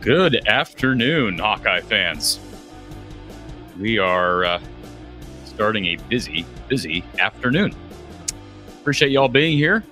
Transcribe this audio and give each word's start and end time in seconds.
Good 0.00 0.48
afternoon, 0.48 1.36
Hawkeye 1.36 1.82
fans. 1.82 2.40
We 3.78 3.98
are 3.98 4.46
uh, 4.46 4.60
starting 5.44 5.84
a 5.88 5.96
busy, 6.08 6.46
busy 6.68 7.04
afternoon. 7.18 7.74
Appreciate 8.80 9.10
y'all 9.10 9.28
being 9.28 9.58
here, 9.58 9.84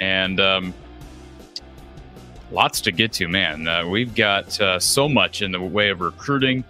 and 0.00 0.38
um, 0.38 0.74
lots 2.52 2.82
to 2.82 2.92
get 2.92 3.10
to, 3.14 3.26
man. 3.26 3.66
Uh, 3.66 3.88
we've 3.88 4.14
got 4.14 4.60
uh, 4.60 4.78
so 4.78 5.08
much 5.08 5.40
in 5.40 5.50
the 5.50 5.62
way 5.62 5.88
of 5.88 6.02
recruiting. 6.02 6.62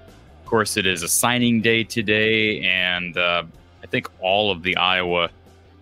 Of 0.42 0.46
course, 0.46 0.76
it 0.76 0.86
is 0.86 1.02
a 1.02 1.08
signing 1.08 1.62
day 1.62 1.82
today, 1.82 2.60
and 2.60 3.18
uh, 3.18 3.42
I 3.82 3.86
think 3.88 4.08
all 4.20 4.52
of 4.52 4.62
the 4.62 4.76
Iowa 4.76 5.30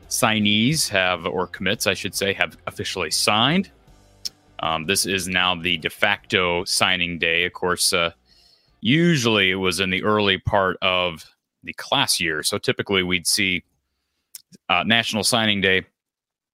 signees 0.08 0.88
have, 0.88 1.26
or 1.26 1.46
commits, 1.46 1.86
I 1.86 1.92
should 1.92 2.14
say, 2.14 2.32
have 2.32 2.56
officially 2.66 3.10
signed. 3.10 3.70
Um, 4.62 4.86
this 4.86 5.06
is 5.06 5.26
now 5.28 5.54
the 5.54 5.76
de 5.78 5.90
facto 5.90 6.64
signing 6.64 7.18
day. 7.18 7.44
Of 7.44 7.52
course, 7.52 7.92
uh, 7.92 8.12
usually 8.80 9.50
it 9.50 9.56
was 9.56 9.80
in 9.80 9.90
the 9.90 10.04
early 10.04 10.38
part 10.38 10.76
of 10.80 11.24
the 11.64 11.72
class 11.74 12.20
year. 12.20 12.42
So 12.42 12.58
typically 12.58 13.02
we'd 13.02 13.26
see 13.26 13.64
uh, 14.68 14.84
National 14.84 15.24
Signing 15.24 15.60
Day 15.60 15.84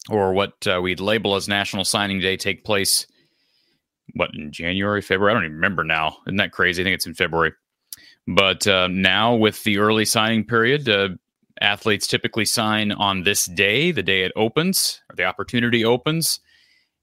or 0.08 0.32
what 0.32 0.66
uh, 0.66 0.80
we'd 0.80 1.00
label 1.00 1.34
as 1.34 1.48
National 1.48 1.84
Signing 1.84 2.20
Day 2.20 2.36
take 2.36 2.64
place, 2.64 3.06
what, 4.14 4.30
in 4.34 4.52
January, 4.52 5.02
February? 5.02 5.32
I 5.32 5.34
don't 5.34 5.44
even 5.44 5.56
remember 5.56 5.84
now. 5.84 6.16
Isn't 6.26 6.36
that 6.36 6.52
crazy? 6.52 6.82
I 6.82 6.84
think 6.84 6.94
it's 6.94 7.06
in 7.06 7.14
February. 7.14 7.52
But 8.26 8.66
uh, 8.66 8.88
now 8.88 9.34
with 9.34 9.62
the 9.64 9.78
early 9.78 10.04
signing 10.04 10.44
period, 10.44 10.88
uh, 10.88 11.10
athletes 11.60 12.06
typically 12.06 12.44
sign 12.44 12.92
on 12.92 13.22
this 13.22 13.46
day, 13.46 13.90
the 13.90 14.02
day 14.02 14.22
it 14.22 14.32
opens, 14.36 15.00
or 15.10 15.16
the 15.16 15.24
opportunity 15.24 15.84
opens. 15.84 16.40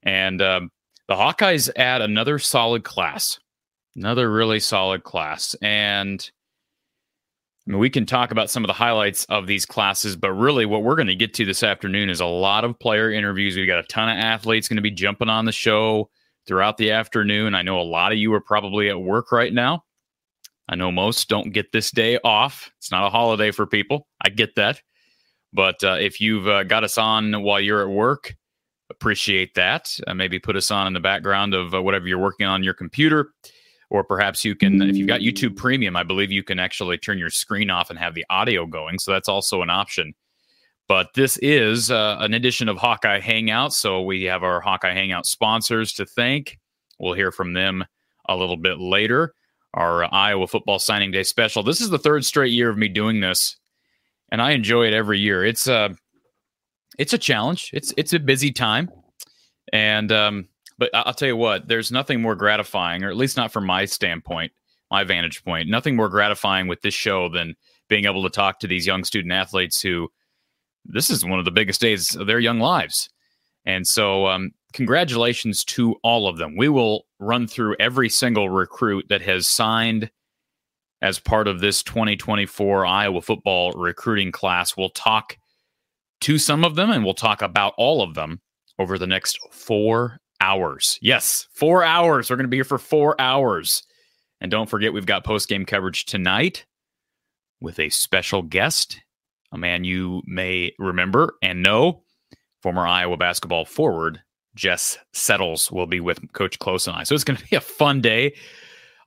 And 0.03 0.41
um, 0.41 0.71
the 1.07 1.15
Hawkeyes 1.15 1.69
add 1.75 2.01
another 2.01 2.39
solid 2.39 2.83
class, 2.83 3.39
another 3.95 4.31
really 4.31 4.59
solid 4.59 5.03
class. 5.03 5.55
And 5.61 6.29
I 7.67 7.71
mean, 7.71 7.79
we 7.79 7.89
can 7.89 8.05
talk 8.05 8.31
about 8.31 8.49
some 8.49 8.63
of 8.63 8.67
the 8.67 8.73
highlights 8.73 9.25
of 9.25 9.47
these 9.47 9.65
classes, 9.65 10.15
but 10.15 10.31
really 10.31 10.65
what 10.65 10.83
we're 10.83 10.95
going 10.95 11.07
to 11.07 11.15
get 11.15 11.33
to 11.35 11.45
this 11.45 11.63
afternoon 11.63 12.09
is 12.09 12.19
a 12.19 12.25
lot 12.25 12.63
of 12.63 12.79
player 12.79 13.11
interviews. 13.11 13.55
We've 13.55 13.67
got 13.67 13.83
a 13.83 13.87
ton 13.87 14.09
of 14.09 14.17
athletes 14.17 14.67
going 14.67 14.77
to 14.77 14.83
be 14.83 14.91
jumping 14.91 15.29
on 15.29 15.45
the 15.45 15.51
show 15.51 16.09
throughout 16.45 16.77
the 16.77 16.91
afternoon. 16.91 17.55
I 17.55 17.63
know 17.63 17.79
a 17.79 17.81
lot 17.81 18.11
of 18.11 18.19
you 18.19 18.33
are 18.33 18.41
probably 18.41 18.89
at 18.89 18.99
work 18.99 19.31
right 19.31 19.53
now. 19.53 19.83
I 20.69 20.75
know 20.75 20.91
most 20.91 21.27
don't 21.29 21.53
get 21.53 21.71
this 21.71 21.91
day 21.91 22.19
off. 22.23 22.71
It's 22.77 22.91
not 22.91 23.05
a 23.05 23.09
holiday 23.09 23.51
for 23.51 23.67
people. 23.67 24.07
I 24.23 24.29
get 24.29 24.55
that. 24.55 24.81
But 25.53 25.83
uh, 25.83 25.97
if 25.99 26.19
you've 26.19 26.47
uh, 26.47 26.63
got 26.63 26.83
us 26.83 26.97
on 26.97 27.43
while 27.43 27.59
you're 27.59 27.81
at 27.81 27.89
work, 27.89 28.35
appreciate 28.89 29.53
that. 29.55 29.97
Uh, 30.07 30.13
maybe 30.13 30.39
put 30.39 30.55
us 30.55 30.71
on 30.71 30.87
in 30.87 30.93
the 30.93 30.99
background 30.99 31.53
of 31.53 31.73
uh, 31.73 31.81
whatever 31.81 32.07
you're 32.07 32.19
working 32.19 32.47
on 32.47 32.63
your 32.63 32.73
computer. 32.73 33.31
Or 33.91 34.03
perhaps 34.03 34.43
you 34.43 34.55
can, 34.55 34.81
if 34.81 34.97
you've 34.97 35.07
got 35.07 35.21
YouTube 35.21 35.55
Premium, 35.55 35.95
I 35.95 36.03
believe 36.03 36.31
you 36.31 36.43
can 36.43 36.59
actually 36.59 36.97
turn 36.97 37.19
your 37.19 37.29
screen 37.29 37.69
off 37.69 37.89
and 37.89 37.99
have 37.99 38.15
the 38.15 38.25
audio 38.29 38.65
going. 38.65 38.97
So 38.97 39.11
that's 39.11 39.29
also 39.29 39.61
an 39.61 39.69
option. 39.69 40.15
But 40.87 41.13
this 41.13 41.37
is 41.37 41.91
uh, 41.91 42.17
an 42.19 42.33
edition 42.33 42.67
of 42.67 42.77
Hawkeye 42.77 43.19
Hangout. 43.19 43.73
So 43.73 44.01
we 44.01 44.23
have 44.23 44.43
our 44.43 44.59
Hawkeye 44.59 44.93
Hangout 44.93 45.25
sponsors 45.25 45.93
to 45.93 46.05
thank. 46.05 46.59
We'll 46.99 47.13
hear 47.13 47.31
from 47.31 47.53
them 47.53 47.85
a 48.27 48.35
little 48.35 48.57
bit 48.57 48.79
later. 48.79 49.33
Our 49.73 50.11
Iowa 50.13 50.47
Football 50.47 50.79
Signing 50.79 51.11
Day 51.11 51.23
special. 51.23 51.61
This 51.61 51.81
is 51.81 51.89
the 51.89 51.99
third 51.99 52.25
straight 52.25 52.53
year 52.53 52.69
of 52.69 52.77
me 52.77 52.87
doing 52.87 53.19
this, 53.19 53.57
and 54.31 54.41
I 54.41 54.51
enjoy 54.51 54.87
it 54.87 54.93
every 54.93 55.19
year. 55.19 55.43
It's 55.43 55.67
uh, 55.67 55.89
it's 56.97 57.13
a 57.13 57.17
challenge. 57.17 57.71
It's 57.73 57.93
it's 57.97 58.13
a 58.13 58.19
busy 58.19 58.51
time, 58.51 58.89
and 59.71 60.11
um, 60.11 60.47
but 60.77 60.89
I'll 60.93 61.13
tell 61.13 61.27
you 61.27 61.37
what, 61.37 61.67
there's 61.67 61.91
nothing 61.91 62.21
more 62.21 62.35
gratifying, 62.35 63.03
or 63.03 63.09
at 63.09 63.17
least 63.17 63.37
not 63.37 63.51
from 63.51 63.65
my 63.65 63.85
standpoint, 63.85 64.51
my 64.91 65.03
vantage 65.03 65.43
point, 65.43 65.69
nothing 65.69 65.95
more 65.95 66.09
gratifying 66.09 66.67
with 66.67 66.81
this 66.81 66.93
show 66.93 67.29
than 67.29 67.55
being 67.87 68.05
able 68.05 68.23
to 68.23 68.29
talk 68.29 68.59
to 68.59 68.67
these 68.67 68.87
young 68.87 69.03
student 69.03 69.33
athletes 69.33 69.81
who 69.81 70.09
this 70.85 71.09
is 71.09 71.25
one 71.25 71.39
of 71.39 71.45
the 71.45 71.51
biggest 71.51 71.81
days 71.81 72.15
of 72.15 72.27
their 72.27 72.39
young 72.39 72.59
lives. 72.59 73.09
And 73.65 73.87
so, 73.87 74.27
um, 74.27 74.51
congratulations 74.73 75.63
to 75.65 75.95
all 76.03 76.27
of 76.27 76.37
them. 76.37 76.55
We 76.55 76.69
will 76.69 77.05
run 77.19 77.47
through 77.47 77.77
every 77.79 78.09
single 78.09 78.49
recruit 78.49 79.05
that 79.09 79.21
has 79.21 79.47
signed 79.47 80.11
as 81.01 81.19
part 81.19 81.47
of 81.47 81.59
this 81.59 81.81
2024 81.83 82.85
Iowa 82.85 83.21
football 83.21 83.71
recruiting 83.71 84.31
class. 84.31 84.77
We'll 84.77 84.89
talk 84.89 85.37
to 86.21 86.37
some 86.37 86.63
of 86.63 86.75
them 86.75 86.91
and 86.91 87.03
we'll 87.03 87.13
talk 87.13 87.41
about 87.41 87.73
all 87.77 88.01
of 88.01 88.13
them 88.13 88.41
over 88.79 88.97
the 88.97 89.07
next 89.07 89.37
four 89.51 90.19
hours. 90.41 90.99
Yes, 91.01 91.47
four 91.53 91.83
hours. 91.83 92.29
We're 92.29 92.35
going 92.35 92.45
to 92.45 92.49
be 92.49 92.57
here 92.57 92.63
for 92.63 92.77
four 92.77 93.19
hours. 93.19 93.83
And 94.41 94.51
don't 94.51 94.69
forget, 94.69 94.93
we've 94.93 95.05
got 95.05 95.23
post 95.23 95.47
game 95.47 95.65
coverage 95.65 96.05
tonight 96.05 96.65
with 97.61 97.79
a 97.79 97.89
special 97.89 98.41
guest, 98.41 98.99
a 99.51 99.57
man 99.57 99.83
you 99.83 100.21
may 100.25 100.73
remember 100.77 101.35
and 101.41 101.63
know, 101.63 102.03
former 102.61 102.85
Iowa 102.85 103.17
basketball 103.17 103.65
forward 103.65 104.21
Jess 104.55 104.97
Settles 105.13 105.71
will 105.71 105.85
be 105.85 105.99
with 105.99 106.31
Coach 106.33 106.59
Close 106.59 106.87
and 106.87 106.95
I. 106.95 107.03
So 107.03 107.13
it's 107.13 107.23
going 107.23 107.37
to 107.37 107.47
be 107.47 107.55
a 107.55 107.61
fun 107.61 108.01
day. 108.01 108.35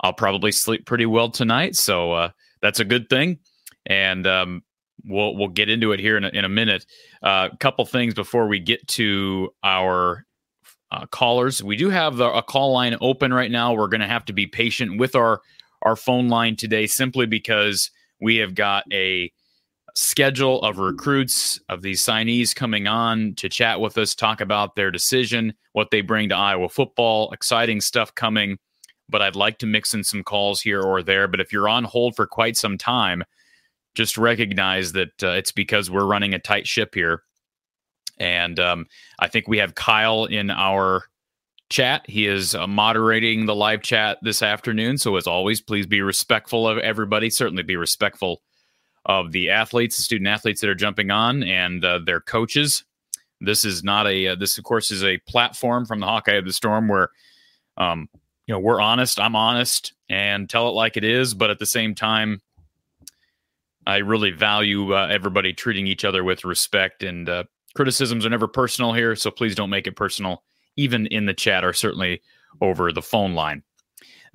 I'll 0.00 0.12
probably 0.12 0.52
sleep 0.52 0.86
pretty 0.86 1.06
well 1.06 1.30
tonight, 1.30 1.74
so 1.74 2.12
uh, 2.12 2.30
that's 2.62 2.78
a 2.78 2.84
good 2.84 3.08
thing. 3.08 3.38
And 3.86 4.26
um, 4.26 4.62
we'll 5.04 5.36
we'll 5.36 5.48
get 5.48 5.68
into 5.68 5.92
it 5.92 6.00
here 6.00 6.16
in 6.16 6.24
a, 6.24 6.28
in 6.28 6.44
a 6.44 6.48
minute. 6.48 6.86
A 7.22 7.26
uh, 7.26 7.48
couple 7.56 7.84
things 7.86 8.14
before 8.14 8.48
we 8.48 8.58
get 8.60 8.86
to 8.88 9.50
our 9.62 10.24
uh, 10.90 11.06
callers. 11.06 11.62
We 11.62 11.76
do 11.76 11.90
have 11.90 12.16
the, 12.16 12.30
a 12.32 12.42
call 12.42 12.72
line 12.72 12.96
open 13.00 13.32
right 13.32 13.50
now. 13.50 13.74
We're 13.74 13.88
going 13.88 14.00
to 14.00 14.06
have 14.06 14.24
to 14.26 14.32
be 14.32 14.46
patient 14.46 14.98
with 14.98 15.14
our 15.14 15.40
our 15.82 15.96
phone 15.96 16.28
line 16.28 16.56
today, 16.56 16.86
simply 16.86 17.26
because 17.26 17.90
we 18.20 18.36
have 18.36 18.54
got 18.54 18.84
a 18.92 19.32
schedule 19.94 20.62
of 20.62 20.78
recruits 20.78 21.60
of 21.68 21.82
these 21.82 22.00
signees 22.00 22.54
coming 22.54 22.86
on 22.86 23.34
to 23.34 23.48
chat 23.48 23.80
with 23.80 23.98
us, 23.98 24.14
talk 24.14 24.40
about 24.40 24.76
their 24.76 24.90
decision, 24.90 25.52
what 25.72 25.90
they 25.90 26.00
bring 26.00 26.28
to 26.28 26.36
Iowa 26.36 26.68
football, 26.68 27.32
exciting 27.32 27.80
stuff 27.80 28.14
coming. 28.14 28.58
But 29.08 29.22
I'd 29.22 29.36
like 29.36 29.58
to 29.58 29.66
mix 29.66 29.94
in 29.94 30.04
some 30.04 30.22
calls 30.22 30.60
here 30.60 30.82
or 30.82 31.02
there. 31.02 31.26
But 31.26 31.40
if 31.40 31.52
you're 31.52 31.68
on 31.68 31.84
hold 31.84 32.14
for 32.14 32.26
quite 32.26 32.56
some 32.56 32.76
time, 32.76 33.24
just 33.98 34.16
recognize 34.16 34.92
that 34.92 35.24
uh, 35.24 35.30
it's 35.30 35.50
because 35.50 35.90
we're 35.90 36.06
running 36.06 36.32
a 36.32 36.38
tight 36.38 36.68
ship 36.68 36.94
here. 36.94 37.24
And 38.16 38.60
um, 38.60 38.86
I 39.18 39.26
think 39.26 39.48
we 39.48 39.58
have 39.58 39.74
Kyle 39.74 40.24
in 40.24 40.50
our 40.50 41.02
chat. 41.68 42.08
He 42.08 42.28
is 42.28 42.54
uh, 42.54 42.68
moderating 42.68 43.46
the 43.46 43.56
live 43.56 43.82
chat 43.82 44.18
this 44.22 44.40
afternoon. 44.40 44.98
So, 44.98 45.16
as 45.16 45.26
always, 45.26 45.60
please 45.60 45.84
be 45.84 46.00
respectful 46.00 46.68
of 46.68 46.78
everybody. 46.78 47.28
Certainly 47.28 47.64
be 47.64 47.74
respectful 47.74 48.40
of 49.04 49.32
the 49.32 49.50
athletes, 49.50 49.96
the 49.96 50.02
student 50.02 50.28
athletes 50.28 50.60
that 50.60 50.70
are 50.70 50.76
jumping 50.76 51.10
on, 51.10 51.42
and 51.42 51.84
uh, 51.84 51.98
their 51.98 52.20
coaches. 52.20 52.84
This 53.40 53.64
is 53.64 53.82
not 53.82 54.06
a, 54.06 54.28
uh, 54.28 54.34
this, 54.36 54.58
of 54.58 54.64
course, 54.64 54.92
is 54.92 55.02
a 55.02 55.18
platform 55.26 55.86
from 55.86 55.98
the 55.98 56.06
Hawkeye 56.06 56.34
of 56.34 56.44
the 56.44 56.52
Storm 56.52 56.86
where, 56.86 57.10
um, 57.76 58.08
you 58.46 58.54
know, 58.54 58.60
we're 58.60 58.80
honest, 58.80 59.18
I'm 59.18 59.34
honest, 59.34 59.92
and 60.08 60.48
tell 60.48 60.68
it 60.68 60.72
like 60.72 60.96
it 60.96 61.04
is. 61.04 61.34
But 61.34 61.50
at 61.50 61.58
the 61.58 61.66
same 61.66 61.96
time, 61.96 62.42
I 63.88 63.98
really 63.98 64.30
value 64.30 64.94
uh, 64.94 65.08
everybody 65.10 65.54
treating 65.54 65.86
each 65.86 66.04
other 66.04 66.22
with 66.22 66.44
respect, 66.44 67.02
and 67.02 67.26
uh, 67.26 67.44
criticisms 67.74 68.26
are 68.26 68.30
never 68.30 68.46
personal 68.46 68.92
here. 68.92 69.16
So 69.16 69.30
please 69.30 69.54
don't 69.54 69.70
make 69.70 69.86
it 69.86 69.96
personal, 69.96 70.44
even 70.76 71.06
in 71.06 71.24
the 71.24 71.32
chat 71.32 71.64
or 71.64 71.72
certainly 71.72 72.20
over 72.60 72.92
the 72.92 73.00
phone 73.00 73.34
line. 73.34 73.62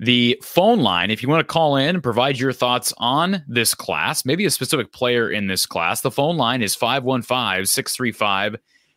The 0.00 0.36
phone 0.42 0.80
line, 0.80 1.12
if 1.12 1.22
you 1.22 1.28
want 1.28 1.46
to 1.46 1.52
call 1.52 1.76
in 1.76 1.94
and 1.94 2.02
provide 2.02 2.36
your 2.36 2.52
thoughts 2.52 2.92
on 2.98 3.44
this 3.46 3.76
class, 3.76 4.24
maybe 4.24 4.44
a 4.44 4.50
specific 4.50 4.92
player 4.92 5.30
in 5.30 5.46
this 5.46 5.66
class, 5.66 6.00
the 6.00 6.10
phone 6.10 6.36
line 6.36 6.60
is 6.60 6.74
515 6.74 7.64
635 7.64 8.52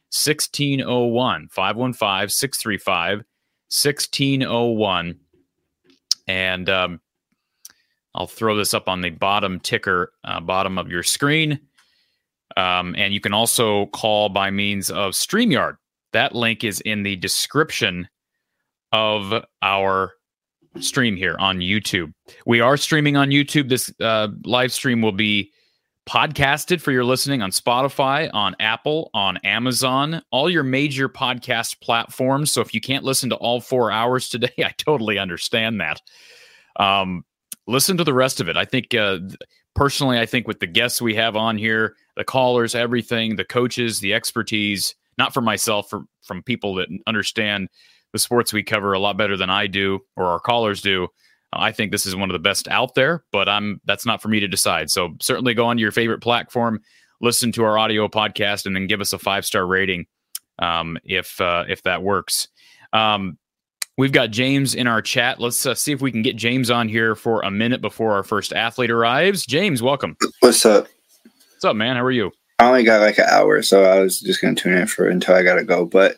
1601. 0.10 1.50
515 1.50 2.30
635 2.30 3.18
1601. 3.70 5.20
And 6.28 6.70
um, 6.70 7.00
I'll 8.18 8.28
throw 8.28 8.56
this 8.56 8.74
up 8.74 8.90
on 8.90 9.02
the 9.02 9.12
bottom 9.12 9.60
ticker, 9.60 10.12
uh, 10.24 10.40
bottom 10.40 10.78
of 10.78 10.90
your 10.90 11.04
screen. 11.04 11.60
Um, 12.58 12.96
and 12.98 13.14
you 13.14 13.20
can 13.20 13.34
also 13.34 13.86
call 13.88 14.30
by 14.30 14.50
means 14.50 14.90
of 14.90 15.14
StreamYard. 15.14 15.78
That 16.14 16.34
link 16.34 16.64
is 16.64 16.82
in 16.82 17.04
the 17.04 17.16
description 17.18 18.10
of 18.92 19.46
our 19.62 20.14
stream 20.80 21.16
here 21.16 21.36
on 21.40 21.60
YouTube. 21.60 22.14
We 22.46 22.60
are 22.62 22.78
streaming 22.78 23.16
on 23.18 23.30
YouTube. 23.30 23.70
This 23.70 23.94
uh, 24.00 24.30
live 24.44 24.74
stream 24.74 25.02
will 25.02 25.12
be 25.12 25.52
podcasted 26.08 26.82
for 26.82 26.92
your 26.92 27.04
listening 27.04 27.42
on 27.42 27.52
Spotify, 27.52 28.30
on 28.34 28.56
Apple, 28.60 29.12
on 29.14 29.38
Amazon, 29.44 30.24
all 30.32 30.50
your 30.50 30.64
major 30.64 31.10
podcast 31.10 31.82
platforms. 31.82 32.52
So 32.52 32.62
if 32.62 32.74
you 32.74 32.82
can't 32.82 33.04
listen 33.04 33.30
to 33.30 33.36
all 33.36 33.60
four 33.60 33.92
hours 33.92 34.30
today, 34.30 34.54
I 34.60 34.74
totally 34.78 35.20
understand 35.20 35.82
that. 35.82 36.02
Um, 36.78 37.24
listen 37.68 37.98
to 37.98 38.04
the 38.04 38.14
rest 38.14 38.40
of 38.40 38.50
it. 38.50 38.58
I 38.58 38.66
think 38.66 38.94
uh, 38.94 39.20
personally, 39.76 40.20
I 40.20 40.26
think 40.26 40.48
with 40.48 40.60
the 40.60 40.68
guests 40.68 41.02
we 41.02 41.16
have 41.16 41.36
on 41.36 41.58
here, 41.58 41.96
the 42.16 42.24
callers, 42.24 42.76
everything, 42.76 43.36
the 43.36 43.46
coaches, 43.46 44.00
the 44.00 44.14
expertise, 44.14 44.96
not 45.18 45.34
for 45.34 45.42
myself, 45.42 45.90
for 45.90 46.04
from 46.24 46.44
people 46.44 46.76
that 46.76 46.90
understand 47.08 47.70
the 48.14 48.20
sports 48.20 48.54
we 48.54 48.64
cover 48.64 48.94
a 48.94 49.00
lot 49.00 49.18
better 49.18 49.38
than 49.38 49.50
I 49.50 49.68
do 49.68 50.00
or 50.16 50.26
our 50.26 50.40
callers 50.40 50.82
do. 50.82 51.08
I 51.54 51.72
think 51.72 51.92
this 51.92 52.06
is 52.06 52.16
one 52.16 52.30
of 52.30 52.34
the 52.34 52.40
best 52.40 52.68
out 52.68 52.96
there, 52.96 53.24
but 53.32 53.48
I'm 53.48 53.80
that's 53.86 54.06
not 54.06 54.22
for 54.22 54.28
me 54.28 54.40
to 54.42 54.48
decide. 54.48 54.90
So 54.90 55.16
certainly 55.22 55.54
go 55.54 55.66
on 55.66 55.78
to 55.78 55.82
your 55.82 55.92
favorite 55.92 56.22
platform, 56.22 56.82
listen 57.22 57.52
to 57.54 57.64
our 57.64 57.78
audio 57.78 58.08
podcast, 58.08 58.66
and 58.66 58.76
then 58.76 58.88
give 58.88 59.02
us 59.02 59.14
a 59.14 59.20
five 59.20 59.46
star 59.46 59.66
rating 59.66 60.06
um, 60.60 60.98
if 61.04 61.40
uh, 61.40 61.64
if 61.70 61.84
that 61.84 62.04
works. 62.04 62.50
Um, 62.92 63.38
we've 63.98 64.12
got 64.12 64.32
James 64.32 64.76
in 64.76 64.88
our 64.88 65.02
chat. 65.02 65.40
Let's 65.40 65.66
uh, 65.66 65.76
see 65.76 65.92
if 65.92 66.02
we 66.02 66.12
can 66.12 66.22
get 66.22 66.36
James 66.36 66.70
on 66.70 66.88
here 66.88 67.16
for 67.16 67.42
a 67.42 67.52
minute 67.52 67.82
before 67.82 68.14
our 68.14 68.24
first 68.24 68.54
athlete 68.54 68.92
arrives. 68.92 69.46
James, 69.46 69.82
welcome. 69.82 70.16
What's 70.40 70.66
up? 70.66 70.88
What's 71.54 71.66
up, 71.66 71.76
man? 71.76 71.96
How 71.96 72.04
are 72.04 72.12
you? 72.12 72.32
I 72.60 72.68
only 72.68 72.84
got 72.84 73.02
like 73.02 73.18
an 73.18 73.26
hour, 73.30 73.62
so 73.62 73.84
I 73.84 74.00
was 74.00 74.20
just 74.20 74.42
gonna 74.42 74.56
tune 74.56 74.74
in 74.74 74.88
for 74.88 75.08
until 75.08 75.36
I 75.36 75.44
gotta 75.44 75.64
go. 75.64 75.86
But 75.86 76.18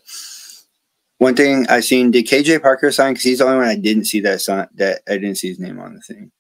one 1.18 1.36
thing 1.36 1.66
I 1.68 1.82
seen, 1.82 2.12
did 2.12 2.28
KJ 2.28 2.62
Parker 2.62 2.92
sign? 2.92 3.14
Because 3.14 3.24
he's 3.24 3.40
the 3.40 3.46
only 3.46 3.58
one 3.58 3.68
I 3.68 3.76
didn't 3.76 4.06
see 4.06 4.22
that 4.22 4.40
sign, 4.40 4.68
that 4.76 5.02
I 5.08 5.14
didn't 5.14 5.36
see 5.36 5.50
his 5.50 5.60
name 5.60 5.80
on 5.80 5.96
the 5.96 6.02
thing. 6.02 6.32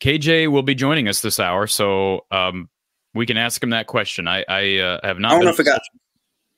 KJ 0.00 0.50
will 0.50 0.62
be 0.62 0.74
joining 0.74 1.08
us 1.08 1.20
this 1.20 1.40
hour, 1.40 1.66
so 1.66 2.24
um, 2.30 2.70
we 3.12 3.26
can 3.26 3.36
ask 3.36 3.62
him 3.62 3.70
that 3.70 3.86
question. 3.86 4.28
I, 4.28 4.44
I 4.48 4.78
uh, 4.78 5.00
have 5.02 5.18
not. 5.18 5.32
I 5.32 5.34
don't 5.36 5.44
know 5.44 5.50
if 5.50 5.60
it 5.60 5.64
got 5.64 5.82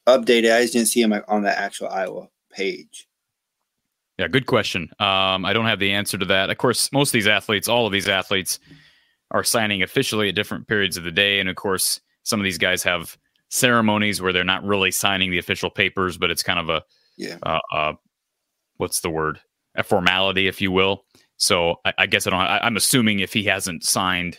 updated. 0.06 0.54
I 0.54 0.62
just 0.62 0.74
didn't 0.74 0.88
see 0.88 1.02
him 1.02 1.12
on 1.26 1.42
the 1.42 1.58
actual 1.58 1.88
Iowa 1.88 2.28
page. 2.52 3.07
Yeah, 4.18 4.28
good 4.28 4.46
question. 4.46 4.90
Um, 4.98 5.44
I 5.44 5.52
don't 5.52 5.66
have 5.66 5.78
the 5.78 5.92
answer 5.92 6.18
to 6.18 6.24
that. 6.26 6.50
Of 6.50 6.58
course, 6.58 6.90
most 6.92 7.10
of 7.10 7.12
these 7.12 7.28
athletes, 7.28 7.68
all 7.68 7.86
of 7.86 7.92
these 7.92 8.08
athletes, 8.08 8.58
are 9.30 9.44
signing 9.44 9.82
officially 9.82 10.28
at 10.28 10.34
different 10.34 10.66
periods 10.66 10.96
of 10.96 11.04
the 11.04 11.12
day, 11.12 11.38
and 11.38 11.48
of 11.48 11.56
course, 11.56 12.00
some 12.24 12.40
of 12.40 12.44
these 12.44 12.58
guys 12.58 12.82
have 12.82 13.16
ceremonies 13.50 14.20
where 14.20 14.32
they're 14.32 14.44
not 14.44 14.64
really 14.64 14.90
signing 14.90 15.30
the 15.30 15.38
official 15.38 15.70
papers, 15.70 16.18
but 16.18 16.30
it's 16.30 16.42
kind 16.42 16.58
of 16.58 16.68
a 16.68 16.82
yeah. 17.16 17.36
Uh, 17.42 17.60
uh, 17.72 17.92
what's 18.76 19.00
the 19.00 19.10
word? 19.10 19.40
A 19.76 19.82
formality, 19.82 20.48
if 20.48 20.60
you 20.60 20.72
will. 20.72 21.04
So 21.36 21.76
I, 21.84 21.92
I 21.98 22.06
guess 22.06 22.26
I 22.26 22.30
don't. 22.30 22.40
I, 22.40 22.66
am 22.66 22.76
assuming 22.76 23.20
if 23.20 23.32
he 23.32 23.44
hasn't 23.44 23.84
signed 23.84 24.38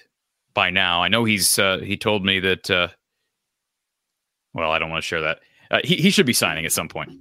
by 0.54 0.70
now, 0.70 1.04
I 1.04 1.08
know 1.08 1.24
he's. 1.24 1.60
Uh, 1.60 1.80
he 1.80 1.96
told 1.98 2.26
me 2.26 2.40
that. 2.40 2.70
Uh, 2.70 2.88
well, 4.54 4.72
I 4.72 4.80
don't 4.80 4.90
want 4.90 5.04
to 5.04 5.08
share 5.08 5.22
that. 5.22 5.40
Uh, 5.72 5.80
he 5.84 5.96
he 5.98 6.10
should 6.10 6.26
be 6.26 6.34
signing 6.34 6.66
at 6.66 6.72
some 6.72 6.88
point. 6.88 7.12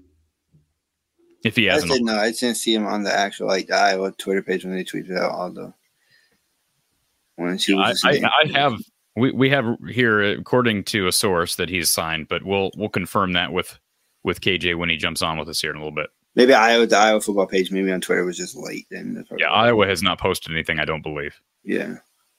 If 1.45 1.57
he 1.57 1.65
hasn't, 1.67 1.91
I 1.91 1.95
didn't 1.95 2.07
know. 2.07 2.19
I 2.19 2.33
didn't 2.33 2.57
see 2.57 2.75
him 2.75 2.87
on 2.87 3.05
the 3.05 3.13
actual 3.13 3.47
like 3.47 3.69
the 3.69 3.77
Iowa 3.77 4.13
Twitter 4.13 4.43
page 4.43 4.65
when 4.65 4.75
they 4.75 4.85
tweeted 4.85 5.17
out 5.17 5.31
all 5.31 5.51
the. 5.51 5.73
When 7.37 7.57
she 7.59 7.75
was 7.75 8.03
I, 8.05 8.11
I, 8.11 8.31
I 8.43 8.59
have 8.59 8.81
we, 9.15 9.31
we 9.31 9.51
have 9.51 9.77
here 9.89 10.21
according 10.23 10.85
to 10.85 11.07
a 11.07 11.13
source 11.13 11.57
that 11.57 11.69
he's 11.69 11.91
signed, 11.91 12.29
but 12.29 12.45
we'll 12.45 12.71
we'll 12.77 12.89
confirm 12.89 13.33
that 13.33 13.53
with 13.53 13.79
with 14.25 14.41
KJ 14.41 14.77
when 14.77 14.89
he 14.89 14.97
jumps 14.97 15.23
on 15.23 15.39
with 15.39 15.49
us 15.49 15.61
here 15.61 15.71
in 15.71 15.77
a 15.77 15.81
little 15.81 15.95
bit. 15.95 16.11
Maybe 16.35 16.55
Iowa, 16.55 16.87
the 16.87 16.97
Iowa 16.97 17.21
football 17.21 17.47
page, 17.47 17.73
maybe 17.73 17.91
on 17.91 18.01
Twitter 18.01 18.25
was 18.25 18.37
just 18.37 18.57
late. 18.57 18.87
And 18.91 19.25
yeah, 19.39 19.51
Iowa 19.51 19.87
has 19.87 20.03
not 20.03 20.21
posted 20.21 20.53
anything. 20.53 20.79
I 20.79 20.85
don't 20.85 21.03
believe. 21.03 21.41
Yeah, 21.65 21.97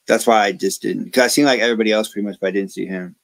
that's 0.07 0.27
why 0.27 0.43
I 0.45 0.51
just 0.51 0.81
didn't. 0.81 1.05
Because 1.05 1.23
I 1.23 1.27
seen 1.27 1.45
like 1.45 1.59
everybody 1.59 1.91
else 1.91 2.09
pretty 2.09 2.27
much, 2.27 2.37
but 2.39 2.47
I 2.47 2.51
didn't 2.51 2.71
see 2.71 2.85
him. 2.85 3.15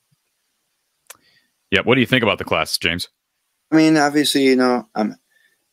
Yeah, 1.71 1.81
what 1.81 1.95
do 1.95 2.01
you 2.01 2.07
think 2.07 2.23
about 2.23 2.37
the 2.37 2.45
class, 2.45 2.77
James? 2.77 3.09
I 3.71 3.77
mean, 3.77 3.97
obviously, 3.97 4.43
you 4.43 4.55
know, 4.55 4.87
um, 4.95 5.15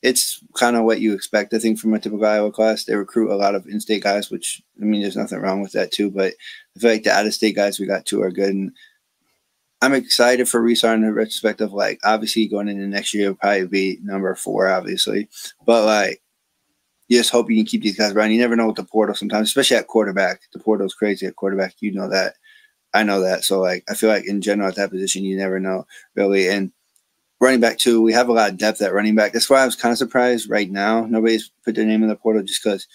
it's 0.02 0.42
kind 0.54 0.76
of 0.76 0.84
what 0.84 1.00
you 1.00 1.14
expect. 1.14 1.54
I 1.54 1.58
think 1.58 1.78
from 1.78 1.94
a 1.94 1.98
typical 1.98 2.26
Iowa 2.26 2.50
class, 2.50 2.84
they 2.84 2.96
recruit 2.96 3.30
a 3.30 3.36
lot 3.36 3.54
of 3.54 3.66
in-state 3.66 4.02
guys, 4.02 4.30
which 4.30 4.60
I 4.80 4.84
mean, 4.84 5.00
there's 5.00 5.16
nothing 5.16 5.38
wrong 5.38 5.62
with 5.62 5.72
that 5.72 5.92
too. 5.92 6.10
But 6.10 6.34
I 6.76 6.80
feel 6.80 6.90
like 6.90 7.04
the 7.04 7.12
out-of-state 7.12 7.54
guys 7.54 7.78
we 7.78 7.86
got 7.86 8.04
too 8.04 8.22
are 8.22 8.30
good, 8.30 8.50
and 8.50 8.72
I'm 9.80 9.94
excited 9.94 10.48
for 10.48 10.60
Resar 10.62 10.94
in 10.94 11.02
the 11.02 11.12
retrospect 11.12 11.60
of 11.60 11.72
like 11.72 12.00
obviously 12.04 12.46
going 12.46 12.68
into 12.68 12.86
next 12.86 13.14
year 13.14 13.30
will 13.30 13.36
probably 13.36 13.66
be 13.66 13.98
number 14.02 14.34
four, 14.34 14.68
obviously. 14.68 15.28
But 15.66 15.84
like 15.84 16.22
you 17.08 17.18
just 17.18 17.30
hope 17.30 17.50
you 17.50 17.56
can 17.56 17.66
keep 17.66 17.82
these 17.82 17.98
guys 17.98 18.12
around. 18.12 18.32
You 18.32 18.38
never 18.40 18.56
know 18.56 18.68
with 18.68 18.76
the 18.76 18.84
portal 18.84 19.14
sometimes, 19.14 19.48
especially 19.48 19.76
at 19.76 19.86
quarterback. 19.86 20.40
The 20.52 20.58
portal's 20.60 20.94
crazy 20.94 21.26
at 21.26 21.36
quarterback. 21.36 21.74
You 21.80 21.92
know 21.92 22.08
that. 22.08 22.34
I 22.94 23.02
know 23.02 23.20
that. 23.20 23.44
So 23.44 23.60
like 23.60 23.84
I 23.88 23.94
feel 23.94 24.08
like 24.08 24.26
in 24.26 24.40
general 24.40 24.68
at 24.68 24.76
that 24.76 24.90
position 24.90 25.24
you 25.24 25.36
never 25.36 25.60
know 25.60 25.86
really. 26.14 26.48
And 26.48 26.72
running 27.42 27.60
back 27.60 27.76
too, 27.76 28.00
we 28.00 28.12
have 28.12 28.28
a 28.28 28.32
lot 28.32 28.50
of 28.50 28.56
depth 28.56 28.80
at 28.80 28.94
running 28.94 29.16
back. 29.16 29.32
That's 29.32 29.50
why 29.50 29.62
I 29.62 29.66
was 29.66 29.76
kind 29.76 29.92
of 29.92 29.98
surprised 29.98 30.48
right 30.48 30.70
now. 30.70 31.04
Nobody's 31.04 31.50
put 31.64 31.74
their 31.74 31.84
name 31.84 32.02
in 32.02 32.08
the 32.08 32.16
portal 32.16 32.42
just 32.42 32.62
because 32.62 32.86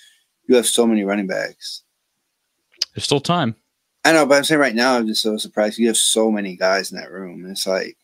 you 0.48 0.56
have 0.56 0.66
so 0.66 0.88
many 0.88 1.04
running 1.04 1.28
backs. 1.28 1.84
There's 2.96 3.04
still 3.04 3.20
time. 3.20 3.56
I 4.06 4.14
know, 4.14 4.26
but 4.26 4.38
I'm 4.38 4.44
saying 4.46 4.62
right 4.62 4.74
now, 4.74 4.96
I'm 4.96 5.06
just 5.06 5.22
so 5.22 5.36
surprised. 5.38 5.78
You 5.78 5.88
have 5.88 5.98
so 5.98 6.32
many 6.32 6.56
guys 6.56 6.92
in 6.92 6.98
that 6.98 7.12
room. 7.12 7.46
It's 7.46 7.68
like 7.68 7.98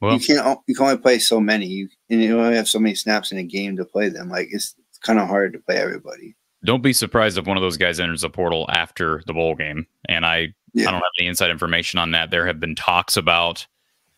well, 0.00 0.12
you 0.12 0.20
can't 0.20 0.60
you 0.66 0.74
can 0.74 0.86
only 0.86 0.98
play 0.98 1.18
so 1.18 1.40
many. 1.40 1.66
You 1.66 1.88
and 2.10 2.22
you 2.22 2.38
only 2.38 2.56
have 2.56 2.68
so 2.68 2.78
many 2.78 2.94
snaps 2.94 3.32
in 3.32 3.38
a 3.38 3.42
game 3.42 3.76
to 3.76 3.84
play 3.84 4.10
them. 4.10 4.28
Like 4.28 4.48
it's, 4.50 4.74
it's 4.90 4.98
kind 4.98 5.18
of 5.18 5.26
hard 5.26 5.54
to 5.54 5.58
play 5.58 5.76
everybody. 5.76 6.36
Don't 6.64 6.82
be 6.82 6.92
surprised 6.92 7.38
if 7.38 7.46
one 7.46 7.56
of 7.56 7.62
those 7.62 7.78
guys 7.78 7.98
enters 7.98 8.20
the 8.20 8.28
portal 8.28 8.66
after 8.68 9.22
the 9.26 9.32
bowl 9.32 9.54
game. 9.54 9.86
And 10.06 10.26
I 10.26 10.48
yeah. 10.74 10.88
I 10.88 10.90
don't 10.90 11.00
have 11.00 11.18
any 11.18 11.28
inside 11.28 11.50
information 11.50 11.98
on 11.98 12.10
that. 12.10 12.30
There 12.30 12.46
have 12.46 12.60
been 12.60 12.74
talks 12.74 13.16
about 13.16 13.66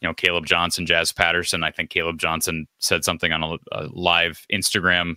you 0.03 0.09
know 0.09 0.15
Caleb 0.15 0.47
Johnson, 0.47 0.85
Jazz 0.85 1.13
Patterson. 1.13 1.63
I 1.63 1.71
think 1.71 1.91
Caleb 1.91 2.19
Johnson 2.19 2.67
said 2.79 3.05
something 3.05 3.33
on 3.33 3.43
a, 3.43 3.57
a 3.73 3.87
live 3.93 4.45
Instagram 4.53 5.15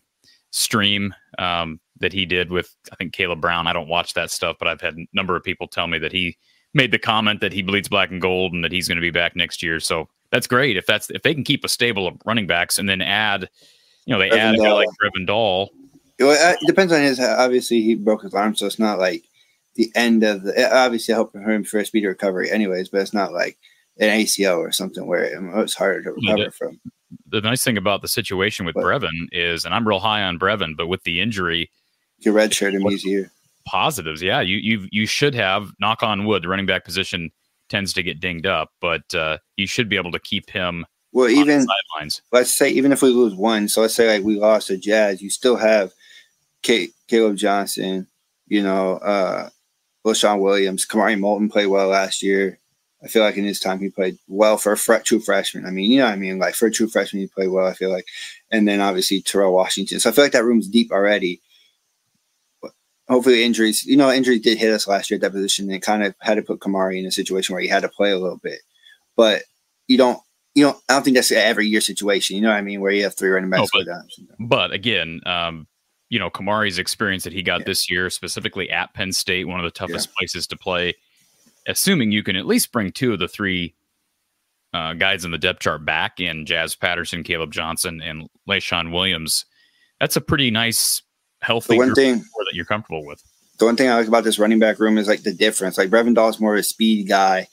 stream 0.52 1.14
um, 1.40 1.80
that 2.00 2.14
he 2.14 2.26
did 2.26 2.52
with 2.52 2.74
I 2.92 2.96
think 2.96 3.14
Caleb 3.14 3.42
Brown. 3.42 3.68
I 3.68 3.74
don't 3.74 3.90
watch 3.90 4.14
that 4.14 4.32
stuff, 4.32 4.58
but 4.60 4.68
I've 4.68 4.82
had 4.82 4.96
a 4.96 5.06
number 5.14 5.36
of 5.36 5.44
people 5.44 5.68
tell 5.68 5.88
me 5.88 5.98
that 6.00 6.12
he 6.12 6.38
made 6.74 6.92
the 6.92 7.00
comment 7.00 7.42
that 7.42 7.52
he 7.52 7.64
bleeds 7.64 7.90
black 7.90 8.12
and 8.12 8.22
gold 8.22 8.54
and 8.54 8.64
that 8.64 8.72
he's 8.72 8.88
going 8.88 8.98
to 8.98 9.02
be 9.02 9.12
back 9.12 9.36
next 9.36 9.64
year. 9.64 9.80
So 9.80 10.08
that's 10.32 10.46
great 10.46 10.78
if 10.78 10.86
that's 10.86 11.10
if 11.10 11.24
they 11.24 11.34
can 11.34 11.44
keep 11.44 11.66
a 11.66 11.70
stable 11.70 12.08
of 12.08 12.16
running 12.26 12.46
backs 12.46 12.78
and 12.78 12.88
then 12.88 13.02
add, 13.02 13.50
you 14.06 14.14
know, 14.14 14.20
they 14.20 14.30
Brevin 14.30 14.38
add 14.38 14.56
a 14.56 14.60
guy 14.60 14.72
like 14.72 14.88
Brevin 15.02 15.26
Doll. 15.26 15.72
Well, 16.20 16.54
it 16.54 16.60
depends 16.68 16.94
on 16.94 17.02
his. 17.02 17.20
Obviously, 17.20 17.82
he 17.82 17.96
broke 17.96 18.22
his 18.22 18.34
arm, 18.34 18.56
so 18.56 18.66
it's 18.66 18.80
not 18.80 19.00
like 19.00 19.26
the 19.74 19.92
end 19.96 20.24
of 20.24 20.44
the. 20.44 20.74
Obviously, 20.74 21.14
I 21.14 21.18
hope 21.18 21.34
for 21.34 21.40
him 21.40 21.64
for 21.64 21.80
a 21.80 21.86
speedy 21.86 22.08
recovery, 22.08 22.52
anyways. 22.52 22.90
But 22.90 23.02
it's 23.02 23.14
not 23.14 23.34
like 23.34 23.58
an 24.00 24.10
ACL 24.10 24.58
or 24.58 24.72
something 24.72 25.08
where 25.08 25.24
it's 25.62 25.74
harder 25.74 26.04
to 26.04 26.12
recover 26.12 26.38
yeah, 26.38 26.50
from. 26.50 26.80
The 27.28 27.42
nice 27.42 27.64
thing 27.64 27.78
about 27.78 28.02
the 28.02 28.08
situation 28.08 28.66
with 28.66 28.76
but, 28.76 28.84
Brevin 28.84 29.28
is, 29.32 29.66
and 29.66 29.74
I'm 29.74 29.88
real 29.88 30.00
high 30.00 30.24
on 30.24 30.38
Brevin, 30.38 30.76
but 30.76 30.88
with 30.88 31.04
the 31.04 31.22
injury, 31.22 31.72
your 32.20 32.34
red 32.34 32.54
shirt 32.54 32.74
him 32.74 32.86
easier. 32.88 33.32
Positives, 33.66 34.22
yeah. 34.22 34.42
You 34.42 34.58
you 34.58 34.88
you 34.92 35.06
should 35.06 35.34
have 35.34 35.72
knock 35.80 36.04
on 36.04 36.26
wood. 36.26 36.44
The 36.44 36.48
running 36.48 36.66
back 36.66 36.86
position 36.86 37.32
tends 37.70 37.94
to 37.94 38.04
get 38.04 38.20
dinged 38.20 38.46
up, 38.46 38.72
but 38.80 39.14
uh, 39.16 39.38
you 39.56 39.68
should 39.68 39.90
be 39.90 39.98
able 39.98 40.12
to 40.12 40.20
keep 40.20 40.50
him. 40.50 40.86
Well, 41.12 41.30
even 41.30 41.66
let's 42.32 42.56
say 42.56 42.70
even 42.70 42.92
if 42.92 43.02
we 43.02 43.10
lose 43.10 43.34
one, 43.34 43.70
so 43.70 43.82
let's 43.82 43.96
say 43.96 44.08
like 44.08 44.26
we 44.26 44.38
lost 44.38 44.70
a 44.70 44.78
Jazz, 44.78 45.22
you 45.22 45.30
still 45.30 45.56
have 45.56 45.94
K- 46.62 46.90
Caleb 47.08 47.38
Johnson, 47.38 48.08
you 48.48 48.62
know, 48.62 48.98
uh, 48.98 49.50
Leshon 50.06 50.42
Williams, 50.42 50.86
Kamari 50.86 51.18
Moulton 51.20 51.50
played 51.50 51.68
well 51.68 51.88
last 51.88 52.22
year. 52.22 52.60
I 53.06 53.08
feel 53.08 53.22
like 53.22 53.38
in 53.38 53.46
his 53.46 53.60
time 53.60 53.78
he 53.80 53.90
played 53.90 54.18
well 54.28 54.58
for 54.58 54.72
a 54.72 54.78
fre- 54.78 54.96
true 54.96 55.20
freshman. 55.20 55.68
I 55.68 55.70
mean, 55.70 55.92
you 55.92 56.00
know, 56.00 56.06
what 56.06 56.14
I 56.14 56.16
mean, 56.16 56.40
like 56.40 56.56
for 56.56 56.66
a 56.66 56.72
true 56.72 56.88
freshman, 56.88 57.22
he 57.22 57.28
played 57.28 57.50
well. 57.50 57.68
I 57.68 57.74
feel 57.76 57.92
like, 57.92 58.08
and 58.52 58.68
then 58.68 58.82
obviously 58.82 59.22
Terrell 59.22 59.54
Washington. 59.54 60.00
So 60.00 60.10
I 60.10 60.14
feel 60.14 60.26
like 60.26 60.32
that 60.32 60.44
room's 60.44 60.68
deep 60.68 60.92
already 60.92 61.40
But 62.62 62.72
hopefully 63.08 63.44
injuries, 63.44 63.86
you 63.86 63.96
know, 63.96 64.12
injuries 64.12 64.42
did 64.42 64.58
hit 64.58 64.74
us 64.74 64.88
last 64.88 65.12
year 65.12 65.18
at 65.18 65.22
that 65.22 65.34
position. 65.34 65.70
And 65.70 65.82
kind 65.84 66.04
of 66.04 66.16
had 66.20 66.36
to 66.36 66.42
put 66.42 66.60
Kamari 66.60 66.98
in 66.98 67.06
a 67.06 67.12
situation 67.12 67.54
where 67.54 67.62
he 67.62 67.68
had 67.68 67.84
to 67.84 67.90
play 67.90 68.12
a 68.12 68.18
little 68.18 68.40
bit. 68.40 68.62
But 69.16 69.44
you 69.88 69.98
don't, 69.98 70.20
you 70.56 70.64
know, 70.64 70.76
I 70.90 70.94
don't 70.94 71.04
think 71.04 71.16
that's 71.16 71.32
an 71.32 71.38
every 71.38 71.68
year 71.68 71.82
situation. 71.82 72.38
You 72.38 72.42
know 72.42 72.50
what 72.50 72.58
I 72.58 72.62
mean? 72.62 72.82
Where 72.82 72.92
you 72.92 73.04
have 73.04 73.14
three 73.16 73.30
running 73.30 73.52
backs. 73.52 73.70
No, 73.76 73.84
but, 73.86 74.48
but, 74.48 74.72
again, 74.72 75.22
um, 75.26 75.68
you 76.10 76.18
know, 76.18 76.30
Kamari's 76.30 76.80
experience 76.80 77.24
that 77.26 77.34
he 77.34 77.44
got 77.44 77.60
yeah. 77.60 77.66
this 77.66 77.90
year, 77.92 78.10
specifically 78.10 78.70
at 78.70 78.94
Penn 78.94 79.12
State, 79.12 79.48
one 79.48 79.60
of 79.60 79.64
the 79.64 79.72
toughest 79.72 80.08
yeah. 80.08 80.14
places 80.18 80.48
to 80.48 80.58
play. 80.58 80.96
Assuming 81.68 82.12
you 82.12 82.24
can 82.24 82.36
at 82.36 82.46
least 82.46 82.72
bring 82.72 82.92
two 82.92 83.14
of 83.14 83.20
the 83.20 83.28
three 83.28 83.76
uh, 84.74 84.94
guys 84.94 85.26
in 85.26 85.32
the 85.32 85.38
depth 85.38 85.62
chart 85.62 85.86
back 85.86 86.20
in 86.20 86.46
Jazz 86.46 86.76
Patterson, 86.76 87.24
Caleb 87.24 87.52
Johnson, 87.52 88.02
and 88.02 88.30
Leshon 88.48 88.92
Williams, 88.92 89.46
that's 90.00 90.16
a 90.16 90.22
pretty 90.22 90.52
nice 90.52 91.02
healthy 91.42 91.74
the 91.74 91.78
one 91.78 91.96
thing 91.96 92.18
that 92.18 92.54
you're 92.54 92.66
comfortable 92.66 93.06
with. 93.06 93.24
The 93.58 93.66
one 93.66 93.78
thing 93.78 93.90
I 93.90 93.96
like 93.96 94.08
about 94.08 94.26
this 94.26 94.38
running 94.38 94.60
back 94.60 94.80
room 94.80 94.98
is 94.98 95.08
like 95.08 95.24
the 95.24 95.34
difference. 95.34 95.78
Like 95.78 95.90
Brevin 95.90 96.14
Doll 96.14 96.30
is 96.30 96.42
more 96.42 96.54
of 96.54 96.60
a 96.60 96.64
speed 96.64 97.08
guy, 97.08 97.48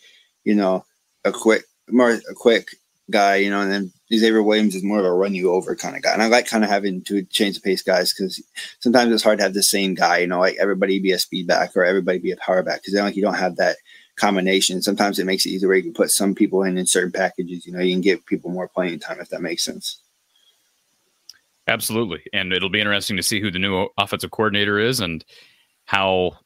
you 0.45 0.55
know, 0.55 0.85
a 1.25 1.31
quick, 1.31 1.63
more 1.89 2.11
a 2.11 2.35
quick 2.35 2.75
guy, 3.11 3.37
you 3.37 3.51
know, 3.51 3.61
and 3.61 3.71
then 3.71 3.93
Xavier 4.13 4.43
Williams 4.43 4.75
is 4.75 4.83
more 4.83 4.99
of 4.99 5.05
a 5.05 5.13
run 5.13 5.35
you 5.35 5.53
over 5.53 5.77
kind 5.77 5.95
of 5.95 6.03
guy. 6.03 6.13
And 6.13 6.23
I 6.23 6.27
like 6.27 6.49
kind 6.49 6.65
of 6.65 6.71
having 6.71 7.03
to 7.05 7.23
change 7.25 7.55
the 7.55 7.61
pace 7.61 7.83
guys 7.83 8.13
because 8.13 8.43
sometimes 8.81 9.13
it's 9.13 9.23
hard 9.23 9.39
to 9.39 9.45
have 9.45 9.55
the 9.55 9.63
same 9.63 9.95
guy, 9.95 10.19
you 10.19 10.27
know, 10.27 10.41
like 10.41 10.57
everybody 10.59 10.99
be 10.99 11.13
a 11.13 11.19
speed 11.19 11.47
back 11.47 11.77
or 11.77 11.85
everybody 11.85 12.19
be 12.19 12.33
a 12.33 12.37
power 12.37 12.63
back 12.63 12.83
because 12.83 12.95
then 12.95 13.05
like 13.05 13.17
you 13.17 13.23
don't 13.23 13.35
have 13.35 13.57
that 13.57 13.77
combination. 14.23 14.81
Sometimes 14.81 15.19
it 15.19 15.27
makes 15.27 15.45
it 15.45 15.51
easier 15.51 15.69
where 15.69 15.77
you 15.77 15.83
can 15.83 15.93
put 15.93 16.11
some 16.11 16.33
people 16.35 16.63
in 16.63 16.79
in 16.79 16.87
certain 16.87 17.11
packages. 17.11 17.67
You 17.67 17.73
know, 17.73 17.81
you 17.81 17.93
can 17.93 18.01
give 18.01 18.25
people 18.25 18.51
more 18.51 18.69
playing 18.69 19.01
time 19.01 19.21
if 19.21 19.29
that 19.31 19.43
makes 19.43 19.65
sense. 19.65 20.01
Absolutely, 21.67 22.23
and 22.33 22.53
it'll 22.53 22.71
be 22.71 22.81
interesting 22.81 23.17
to 23.17 23.23
see 23.23 23.41
who 23.41 23.51
the 23.51 23.59
new 23.59 23.89
offensive 23.99 24.31
coordinator 24.31 24.79
is 24.79 25.01
and 25.01 25.25
how, 25.85 26.39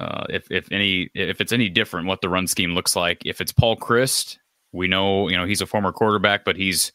uh, 0.00 0.24
if 0.30 0.50
if 0.50 0.70
any, 0.72 1.10
if 1.14 1.40
it's 1.40 1.52
any 1.52 1.68
different, 1.68 2.06
what 2.06 2.22
the 2.22 2.28
run 2.28 2.46
scheme 2.46 2.74
looks 2.74 2.96
like. 2.96 3.22
If 3.24 3.40
it's 3.40 3.52
Paul 3.52 3.76
Chryst, 3.76 4.38
we 4.72 4.88
know 4.88 5.28
you 5.28 5.36
know 5.36 5.46
he's 5.46 5.62
a 5.62 5.66
former 5.66 5.92
quarterback, 5.92 6.44
but 6.44 6.56
he's 6.56 6.92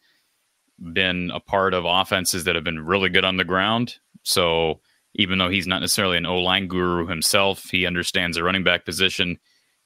been 0.94 1.32
a 1.32 1.40
part 1.40 1.74
of 1.74 1.86
offenses 1.86 2.44
that 2.44 2.56
have 2.56 2.64
been 2.64 2.86
really 2.86 3.10
good 3.10 3.26
on 3.26 3.38
the 3.38 3.44
ground. 3.44 3.98
So 4.24 4.80
even 5.16 5.38
though 5.38 5.50
he's 5.50 5.68
not 5.68 5.82
necessarily 5.82 6.18
an 6.18 6.26
O 6.26 6.40
line 6.40 6.68
guru 6.68 7.06
himself, 7.06 7.70
he 7.70 7.86
understands 7.86 8.36
the 8.36 8.44
running 8.44 8.64
back 8.64 8.84
position, 8.86 9.38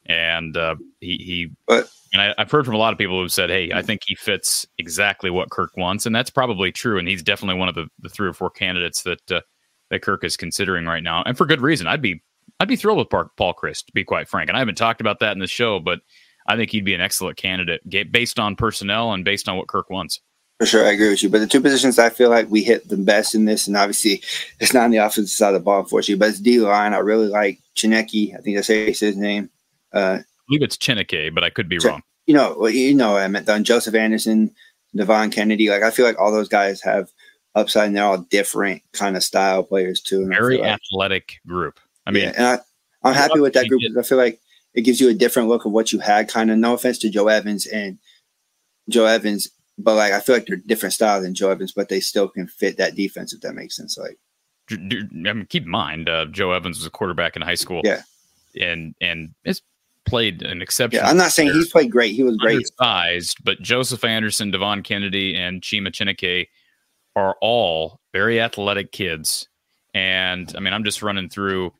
and 0.07 0.55
uh, 0.55 0.75
he 0.99 1.17
he. 1.17 1.51
But 1.67 1.89
and 2.13 2.21
I, 2.21 2.33
have 2.37 2.51
heard 2.51 2.65
from 2.65 2.75
a 2.75 2.79
lot 2.79 2.93
of 2.93 2.99
people 2.99 3.19
who've 3.19 3.31
said, 3.31 3.49
"Hey, 3.49 3.71
I 3.73 3.81
think 3.81 4.01
he 4.05 4.15
fits 4.15 4.65
exactly 4.77 5.29
what 5.29 5.49
Kirk 5.49 5.75
wants," 5.77 6.05
and 6.05 6.15
that's 6.15 6.29
probably 6.29 6.71
true. 6.71 6.97
And 6.97 7.07
he's 7.07 7.23
definitely 7.23 7.59
one 7.59 7.69
of 7.69 7.75
the, 7.75 7.87
the 7.99 8.09
three 8.09 8.27
or 8.27 8.33
four 8.33 8.49
candidates 8.49 9.03
that 9.03 9.31
uh, 9.31 9.41
that 9.89 10.01
Kirk 10.01 10.23
is 10.23 10.37
considering 10.37 10.85
right 10.85 11.03
now, 11.03 11.23
and 11.25 11.37
for 11.37 11.45
good 11.45 11.61
reason. 11.61 11.87
I'd 11.87 12.01
be 12.01 12.21
I'd 12.59 12.67
be 12.67 12.75
thrilled 12.75 12.97
with 12.97 13.09
Paul 13.09 13.53
Chryst, 13.53 13.85
to 13.85 13.93
be 13.93 14.03
quite 14.03 14.27
frank. 14.27 14.49
And 14.49 14.57
I 14.57 14.59
haven't 14.59 14.75
talked 14.75 15.01
about 15.01 15.19
that 15.19 15.33
in 15.33 15.39
the 15.39 15.47
show, 15.47 15.79
but 15.79 15.99
I 16.47 16.55
think 16.55 16.71
he'd 16.71 16.85
be 16.85 16.93
an 16.93 17.01
excellent 17.01 17.37
candidate 17.37 17.81
based 18.11 18.39
on 18.39 18.55
personnel 18.55 19.11
and 19.13 19.23
based 19.23 19.47
on 19.49 19.57
what 19.57 19.67
Kirk 19.67 19.89
wants. 19.89 20.21
For 20.59 20.65
sure, 20.65 20.85
I 20.85 20.91
agree 20.91 21.09
with 21.09 21.21
you. 21.21 21.29
But 21.29 21.39
the 21.39 21.47
two 21.47 21.61
positions 21.61 21.99
I 21.99 22.09
feel 22.09 22.31
like 22.31 22.49
we 22.49 22.63
hit 22.63 22.87
the 22.87 22.97
best 22.97 23.35
in 23.35 23.45
this, 23.45 23.67
and 23.67 23.77
obviously 23.77 24.23
it's 24.59 24.73
not 24.73 24.85
on 24.85 24.91
the 24.91 24.97
offensive 24.97 25.29
side 25.29 25.49
of 25.49 25.53
the 25.53 25.59
ball, 25.59 25.81
unfortunately, 25.81 26.19
but 26.19 26.29
it's 26.29 26.39
D 26.39 26.59
line. 26.59 26.93
I 26.93 26.97
really 26.97 27.27
like 27.27 27.59
Chineke. 27.75 28.33
I 28.35 28.41
think 28.41 28.55
that's 28.55 28.67
his 28.67 29.15
name. 29.15 29.51
Uh, 29.93 30.19
I 30.19 30.23
believe 30.47 30.63
it's 30.63 30.77
Chineke, 30.77 31.33
but 31.33 31.43
I 31.43 31.49
could 31.49 31.69
be 31.69 31.77
Ch- 31.77 31.85
wrong. 31.85 32.03
You 32.25 32.33
know, 32.33 32.67
you 32.67 32.93
know, 32.93 33.17
I 33.17 33.27
meant 33.27 33.49
on 33.49 33.63
Joseph 33.63 33.95
Anderson, 33.95 34.53
Devon 34.95 35.31
Kennedy. 35.31 35.69
Like 35.69 35.83
I 35.83 35.91
feel 35.91 36.05
like 36.05 36.19
all 36.19 36.31
those 36.31 36.49
guys 36.49 36.81
have 36.81 37.11
upside, 37.55 37.87
and 37.87 37.97
they're 37.97 38.03
all 38.03 38.17
different 38.17 38.81
kind 38.93 39.15
of 39.15 39.23
style 39.23 39.63
players 39.63 40.01
too. 40.01 40.27
Very 40.27 40.61
athletic 40.61 41.39
like, 41.45 41.47
group. 41.47 41.79
I 42.05 42.11
mean, 42.11 42.33
yeah, 42.35 42.57
I, 43.03 43.09
am 43.09 43.15
happy 43.15 43.39
with 43.39 43.53
that 43.53 43.67
group 43.67 43.81
because 43.81 43.97
I 43.97 44.07
feel 44.07 44.17
like 44.17 44.39
it 44.73 44.81
gives 44.81 44.99
you 44.99 45.09
a 45.09 45.13
different 45.13 45.49
look 45.49 45.65
of 45.65 45.71
what 45.71 45.93
you 45.93 45.99
had. 45.99 46.27
Kind 46.27 46.51
of, 46.51 46.57
no 46.57 46.73
offense 46.73 46.97
to 46.99 47.09
Joe 47.09 47.27
Evans 47.27 47.65
and 47.65 47.97
Joe 48.89 49.05
Evans 49.05 49.49
but 49.77 49.95
like 49.95 50.13
I 50.13 50.19
feel 50.19 50.35
like 50.35 50.45
they're 50.47 50.57
different 50.57 50.93
styles 50.93 51.23
than 51.23 51.35
Joe 51.35 51.51
Evans, 51.51 51.71
but 51.71 51.89
they 51.89 51.99
still 51.99 52.27
can 52.27 52.47
fit 52.47 52.77
that 52.77 52.95
defense 52.95 53.33
if 53.33 53.41
that 53.41 53.53
makes 53.53 53.75
sense. 53.75 53.97
Like, 53.97 54.17
I 54.71 54.75
mean, 54.75 55.45
keep 55.49 55.63
in 55.63 55.69
mind, 55.69 56.09
uh, 56.09 56.25
Joe 56.25 56.51
Evans 56.51 56.77
was 56.77 56.85
a 56.85 56.91
quarterback 56.91 57.35
in 57.35 57.41
high 57.41 57.55
school. 57.55 57.81
Yeah, 57.83 58.01
and 58.59 58.95
and 59.01 59.33
has 59.45 59.61
played 60.07 60.41
an 60.41 60.61
exception. 60.61 61.01
Yeah, 61.01 61.09
I'm 61.09 61.17
not 61.17 61.31
saying 61.31 61.53
he's 61.53 61.69
played 61.69 61.91
great. 61.91 62.15
He 62.15 62.23
was 62.23 62.37
great, 62.37 62.65
sized, 62.79 63.43
but 63.43 63.61
Joseph 63.61 64.03
Anderson, 64.03 64.51
Devon 64.51 64.83
Kennedy, 64.83 65.35
and 65.35 65.61
Chima 65.61 65.89
Chineke 65.89 66.47
are 67.15 67.35
all 67.41 67.99
very 68.13 68.39
athletic 68.41 68.91
kids. 68.91 69.47
And 69.93 70.51
I 70.55 70.59
mean, 70.59 70.73
I'm 70.73 70.83
just 70.83 71.01
running 71.01 71.29
through 71.29 71.73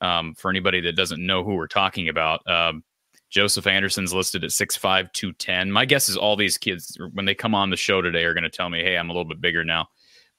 um, 0.00 0.34
for 0.34 0.50
anybody 0.50 0.80
that 0.82 0.96
doesn't 0.96 1.24
know 1.24 1.44
who 1.44 1.54
we're 1.54 1.66
talking 1.66 2.08
about. 2.08 2.48
Um, 2.48 2.84
Joseph 3.30 3.66
Anderson's 3.66 4.14
listed 4.14 4.42
at 4.42 4.50
6'5, 4.50 5.12
210. 5.12 5.70
My 5.70 5.84
guess 5.84 6.08
is 6.08 6.16
all 6.16 6.36
these 6.36 6.56
kids, 6.56 6.96
when 7.12 7.26
they 7.26 7.34
come 7.34 7.54
on 7.54 7.70
the 7.70 7.76
show 7.76 8.00
today, 8.00 8.24
are 8.24 8.32
going 8.32 8.44
to 8.44 8.50
tell 8.50 8.70
me, 8.70 8.82
hey, 8.82 8.96
I'm 8.96 9.10
a 9.10 9.12
little 9.12 9.28
bit 9.28 9.40
bigger 9.40 9.64
now. 9.64 9.88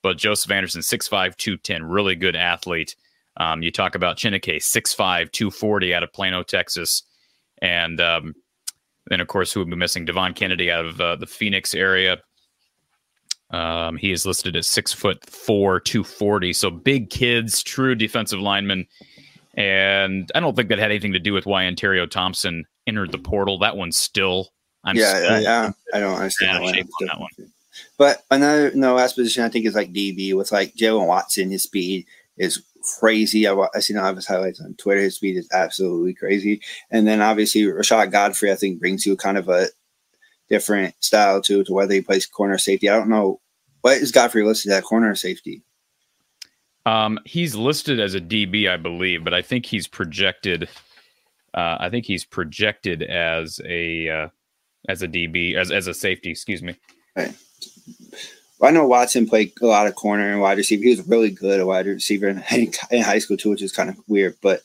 But 0.02 0.18
Joseph 0.18 0.50
Anderson, 0.50 0.82
6'5, 0.82 1.36
210, 1.36 1.84
really 1.84 2.16
good 2.16 2.36
athlete. 2.36 2.96
Um, 3.38 3.62
you 3.62 3.72
talk 3.72 3.96
about 3.96 4.18
Chineke, 4.18 4.58
6'5, 4.58 5.32
240 5.32 5.94
out 5.94 6.04
of 6.04 6.14
Plano, 6.14 6.42
Texas. 6.42 7.04
And 7.62 8.00
um, 8.00 8.36
then, 9.08 9.22
of 9.22 9.28
course, 9.28 9.51
who 9.51 9.60
would 9.60 9.70
be 9.70 9.75
missing? 9.75 10.06
Devon 10.06 10.34
Kennedy 10.34 10.72
out 10.72 10.86
of 10.86 11.01
uh, 11.01 11.16
the 11.16 11.28
Phoenix 11.28 11.74
area. 11.74 12.22
Um, 13.51 13.98
he 13.98 14.12
is 14.12 14.25
listed 14.25 14.56
at 14.56 14.66
six 14.66 14.94
foot 14.94 15.25
four, 15.25 15.80
240. 15.80 16.54
So 16.54 16.70
big 16.70 17.10
kids, 17.10 17.63
true 17.63 17.96
defensive 17.96 18.39
linemen. 18.39 18.88
And 19.56 20.32
I 20.36 20.39
don't 20.39 20.56
think 20.56 20.70
that 20.70 20.80
had 20.80 20.92
anything 20.92 21.13
to 21.13 21.20
do 21.20 21.34
with 21.34 21.46
why 21.46 21.66
Ontario 21.66 22.06
Thompson 22.06 22.66
entered 22.88 23.12
the 23.12 23.18
portal. 23.18 23.60
That 23.60 23.75
one's 23.75 23.98
still. 23.98 24.50
I'm 24.84 24.96
yeah, 24.96 25.16
still 25.16 25.42
yeah, 25.42 25.72
I 25.94 26.00
don't 26.00 26.16
understand 26.16 26.66
that, 26.66 26.88
that 27.01 27.20
one. 27.20 27.30
But 27.98 28.24
another 28.32 28.72
no 28.75 28.96
last 28.96 29.16
position 29.16 29.44
I 29.44 29.50
think 29.50 29.66
is 29.66 29.75
like 29.75 29.92
DB 29.92 30.34
with 30.36 30.51
like 30.51 30.75
Jaylen 30.75 31.08
Watson. 31.08 31.51
His 31.51 31.63
speed 31.63 32.06
is 32.38 32.63
crazy. 33.00 33.48
I, 33.48 33.67
I 33.74 33.79
seen 33.79 33.98
all 33.98 34.08
of 34.08 34.15
his 34.15 34.27
highlights 34.27 34.62
on 34.62 34.75
Twitter. 34.75 35.01
His 35.01 35.15
speed 35.15 35.38
is 35.38 35.50
absolutely 35.51 36.13
crazy. 36.13 36.62
And 36.91 37.08
then 37.08 37.22
obviously 37.22 37.62
Rashad 37.63 38.12
Godfrey, 38.12 38.51
I 38.51 38.55
think 38.55 38.79
brings 38.79 39.05
you 39.05 39.15
kind 39.15 39.38
of 39.38 39.50
a 39.50 39.67
different 40.50 40.96
style 41.00 41.41
too, 41.41 41.63
to 41.63 41.74
whether 41.74 41.93
he 41.93 42.01
plays 42.01 42.25
corner 42.25 42.58
safety. 42.58 42.89
I 42.89 42.96
don't 42.96 43.10
know 43.10 43.39
what 43.81 43.98
is 43.98 44.12
Godfrey 44.12 44.43
listed 44.43 44.72
at 44.72 44.84
corner 44.84 45.13
safety. 45.15 45.63
Um, 46.86 47.19
he's 47.25 47.55
listed 47.55 48.00
as 48.00 48.15
a 48.15 48.22
DB, 48.22 48.69
I 48.69 48.77
believe, 48.77 49.24
but 49.24 49.34
I 49.34 49.41
think 49.41 49.65
he's 49.65 49.88
projected 49.88 50.69
uh, 51.53 51.77
I 51.79 51.89
think 51.89 52.05
he's 52.05 52.25
projected 52.25 53.03
as 53.03 53.60
a 53.65 54.10
uh, 54.10 54.27
as 54.88 55.01
a 55.01 55.08
DB 55.08 55.55
as 55.55 55.72
as 55.72 55.88
a 55.88 55.93
safety. 55.93 56.29
Excuse 56.29 56.62
me. 56.62 56.75
Right. 57.15 57.34
I 58.62 58.72
know 58.72 58.86
Watson 58.86 59.28
played 59.28 59.54
a 59.62 59.68
lot 59.68 59.88
of 59.88 59.96
corner 59.96 60.30
and 60.30 60.42
wide 60.42 60.58
receiver. 60.58 60.84
He 60.84 60.89
was 60.89 61.08
really 61.08 61.32
good 61.32 61.60
at 61.60 61.68
wide 61.68 61.86
receiver 61.86 62.28
in, 62.28 62.44
in 62.92 63.01
high 63.01 63.20
school 63.20 63.38
too, 63.38 63.50
which 63.50 63.62
is 63.62 63.72
kind 63.72 63.89
of 63.89 63.98
weird. 64.08 64.36
But 64.42 64.62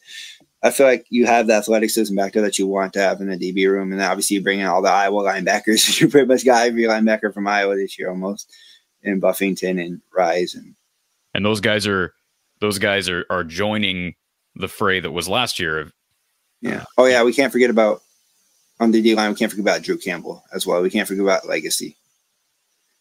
I 0.63 0.71
feel 0.71 0.87
like 0.87 1.05
you 1.11 1.27
have 1.27 1.47
the 1.47 1.55
athleticism 1.55 2.15
back 2.15 2.33
there 2.33 2.43
that 2.43 2.59
you 2.59 2.67
want 2.67 2.95
to 2.95 3.01
have 3.01 3.21
in 3.21 3.29
the 3.29 3.37
DB 3.37 3.71
room, 3.71 3.93
and 3.93 4.01
obviously 4.01 4.37
you 4.37 4.43
bring 4.43 4.61
in 4.61 4.67
all 4.67 4.83
the 4.83 4.89
Iowa 4.89 5.23
linebackers. 5.23 6.01
you 6.01 6.09
pretty 6.09 6.27
much 6.27 6.45
got 6.45 6.67
every 6.67 6.85
linebacker 6.85 7.33
from 7.33 7.47
Iowa 7.47 7.77
this 7.77 7.99
year 7.99 8.09
almost, 8.09 8.51
in 9.03 9.21
Buffington 9.21 9.79
and 9.79 10.01
Rise, 10.17 10.55
and 10.55 10.75
and 11.35 11.45
those 11.45 11.61
guys 11.61 11.87
are 11.87 12.15
those 12.61 12.79
guys 12.79 13.09
are 13.09 13.27
are 13.29 13.45
joining 13.45 14.15
the 14.57 14.69
fray 14.69 15.01
that 15.01 15.11
was 15.11 15.29
last 15.29 15.59
year 15.59 15.81
Of, 15.81 15.93
yeah. 16.61 16.85
Oh 16.97 17.05
yeah, 17.05 17.23
we 17.23 17.35
can't 17.35 17.53
forget 17.53 17.71
about 17.71 18.01
on 18.81 18.91
the 18.91 19.03
D 19.03 19.15
line. 19.15 19.31
We 19.31 19.37
can't 19.37 19.51
forget 19.51 19.65
about 19.65 19.83
Drew 19.83 19.99
Campbell 19.99 20.43
as 20.55 20.67
well. 20.67 20.81
We 20.81 20.91
can't 20.91 21.07
forget 21.07 21.23
about 21.25 21.47
legacy. 21.47 21.99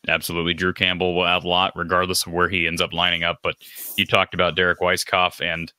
Absolutely, 0.07 0.53
Drew 0.53 0.73
Campbell 0.73 1.15
will 1.15 1.25
add 1.25 1.43
a 1.43 1.47
lot, 1.47 1.71
regardless 1.75 2.25
of 2.25 2.33
where 2.33 2.49
he 2.49 2.67
ends 2.67 2.81
up 2.81 2.91
lining 2.91 3.23
up. 3.23 3.39
But 3.41 3.55
you 3.97 4.05
talked 4.05 4.33
about 4.33 4.55
Derek 4.55 4.79
Weisskopf, 4.79 5.41
and 5.41 5.71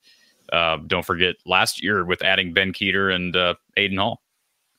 uh, 0.51 0.77
don't 0.87 1.05
forget 1.05 1.35
last 1.45 1.83
year 1.83 2.05
with 2.05 2.23
adding 2.23 2.53
Ben 2.53 2.73
Kueter 2.73 3.13
and 3.13 3.35
uh, 3.35 3.53
Aiden 3.77 3.97
Hall. 3.97 4.21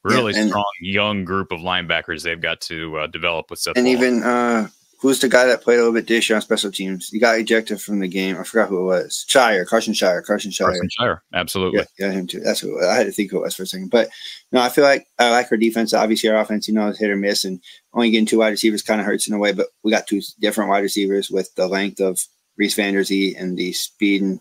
Really 0.03 0.35
yeah, 0.35 0.41
and, 0.41 0.51
strong 0.51 0.65
young 0.81 1.25
group 1.25 1.53
of 1.53 1.61
linebackers 1.61 2.23
they've 2.23 2.41
got 2.41 2.61
to 2.63 2.99
uh, 2.99 3.07
develop 3.09 3.51
with 3.51 3.59
Seth. 3.59 3.77
And 3.77 3.85
Ball. 3.85 3.93
even 3.93 4.23
uh, 4.23 4.69
who's 4.99 5.21
the 5.21 5.29
guy 5.29 5.47
that 5.47 5.63
played 5.63 5.77
a 5.77 5.79
little 5.79 5.93
bit 5.93 6.07
this 6.07 6.29
year 6.29 6.37
on 6.37 6.43
special 6.43 6.71
teams? 6.71 7.11
He 7.11 7.19
got 7.19 7.39
ejected 7.39 7.81
from 7.81 8.01
the 8.01 8.09
game. 8.09 8.39
I 8.39 8.45
forgot 8.45 8.69
who 8.69 8.81
it 8.81 8.85
was. 8.85 9.25
Shire, 9.29 9.65
Carson 9.65 9.95
Shire, 9.95 10.23
Carson 10.23 10.51
Shire. 10.51 10.69
Carson 10.69 10.89
Shire, 10.91 11.23
absolutely. 11.35 11.81
Yeah, 11.81 11.85
yeah, 11.99 12.13
him 12.13 12.27
too. 12.27 12.41
That's 12.41 12.61
who 12.61 12.83
I 12.85 12.95
had 12.95 13.07
to 13.07 13.13
think 13.13 13.31
who 13.31 13.39
it 13.39 13.43
was 13.43 13.55
for 13.55 13.65
a 13.65 13.67
second. 13.67 13.91
But 13.91 14.09
no, 14.53 14.61
I 14.61 14.69
feel 14.69 14.85
like 14.85 15.07
I 15.19 15.31
like 15.31 15.51
our 15.51 15.59
defense. 15.59 15.93
Obviously, 15.93 16.31
our 16.31 16.41
offense, 16.41 16.69
you 16.69 16.75
know, 16.75 16.89
is 16.89 16.99
hit 16.99 17.11
or 17.11 17.17
miss, 17.17 17.45
and 17.45 17.61
only 17.93 18.11
getting 18.11 18.27
two 18.27 18.39
wide 18.39 18.51
receivers 18.51 18.83
kind 18.83 19.01
of 19.01 19.07
hurts 19.07 19.29
in 19.29 19.35
a 19.35 19.39
way. 19.39 19.53
But 19.53 19.69
we 19.83 19.91
got 19.91 20.07
two 20.07 20.21
different 20.41 20.71
wide 20.71 20.83
receivers 20.83 21.31
with 21.31 21.55
the 21.55 21.69
length 21.69 22.01
of 22.01 22.19
Reece 22.57 22.75
Vander 22.75 23.05
Zee 23.05 23.35
and 23.37 23.57
the 23.57 23.73
speed 23.73 24.39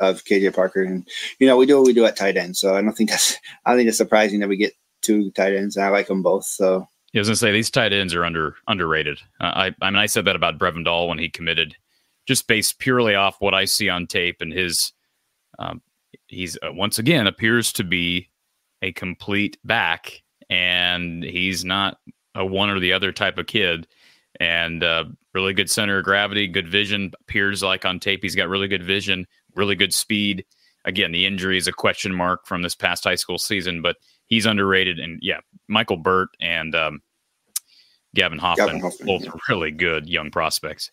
of 0.00 0.24
KJ 0.24 0.54
Parker, 0.54 0.82
and 0.82 1.06
you 1.38 1.46
know, 1.46 1.56
we 1.56 1.66
do 1.66 1.76
what 1.76 1.86
we 1.86 1.92
do 1.92 2.04
at 2.04 2.16
tight 2.16 2.36
end. 2.36 2.56
So 2.56 2.74
I 2.74 2.82
don't 2.82 2.92
think 2.92 3.10
that's 3.10 3.36
I 3.64 3.70
don't 3.70 3.78
think 3.78 3.88
it's 3.88 3.98
surprising 3.98 4.40
that 4.40 4.48
we 4.48 4.56
get 4.56 4.74
two 5.04 5.30
tight 5.32 5.54
ends. 5.54 5.76
And 5.76 5.84
I 5.84 5.90
like 5.90 6.08
them 6.08 6.22
both. 6.22 6.44
So 6.44 6.88
I 7.14 7.20
was 7.20 7.28
gonna 7.28 7.36
say 7.36 7.52
these 7.52 7.70
tight 7.70 7.92
ends 7.92 8.14
are 8.14 8.24
under 8.24 8.56
underrated. 8.66 9.20
Uh, 9.40 9.44
I 9.44 9.74
I 9.80 9.90
mean 9.90 9.98
I 9.98 10.06
said 10.06 10.24
that 10.24 10.36
about 10.36 10.58
Brevin 10.58 10.84
Doll 10.84 11.08
when 11.08 11.18
he 11.18 11.28
committed, 11.28 11.76
just 12.26 12.48
based 12.48 12.78
purely 12.78 13.14
off 13.14 13.40
what 13.40 13.54
I 13.54 13.64
see 13.64 13.88
on 13.88 14.06
tape 14.06 14.36
and 14.40 14.52
his. 14.52 14.92
Um, 15.58 15.82
he's 16.26 16.56
uh, 16.56 16.72
once 16.72 16.98
again 16.98 17.26
appears 17.26 17.72
to 17.74 17.84
be 17.84 18.30
a 18.82 18.92
complete 18.92 19.58
back, 19.64 20.22
and 20.50 21.22
he's 21.22 21.64
not 21.64 21.98
a 22.34 22.44
one 22.44 22.70
or 22.70 22.80
the 22.80 22.92
other 22.92 23.12
type 23.12 23.38
of 23.38 23.46
kid. 23.46 23.86
And 24.40 24.82
uh, 24.82 25.04
really 25.32 25.54
good 25.54 25.70
center 25.70 25.98
of 25.98 26.04
gravity, 26.04 26.48
good 26.48 26.68
vision. 26.68 27.12
Appears 27.20 27.62
like 27.62 27.84
on 27.84 28.00
tape 28.00 28.20
he's 28.22 28.34
got 28.34 28.48
really 28.48 28.66
good 28.66 28.82
vision, 28.82 29.26
really 29.54 29.76
good 29.76 29.94
speed. 29.94 30.44
Again, 30.84 31.12
the 31.12 31.24
injury 31.24 31.56
is 31.56 31.68
a 31.68 31.72
question 31.72 32.12
mark 32.12 32.46
from 32.46 32.62
this 32.62 32.74
past 32.74 33.04
high 33.04 33.14
school 33.14 33.38
season, 33.38 33.80
but 33.80 33.96
he's 34.26 34.46
underrated. 34.46 34.98
And 34.98 35.18
yeah, 35.22 35.40
Michael 35.68 35.96
Burt 35.96 36.30
and 36.40 36.74
um, 36.74 37.02
Gavin 38.14 38.38
Hoffman, 38.38 38.66
Gavin 38.66 38.80
Hoffman 38.80 39.06
both 39.06 39.24
yeah. 39.24 39.32
really 39.48 39.70
good 39.70 40.08
young 40.08 40.30
prospects. 40.30 40.90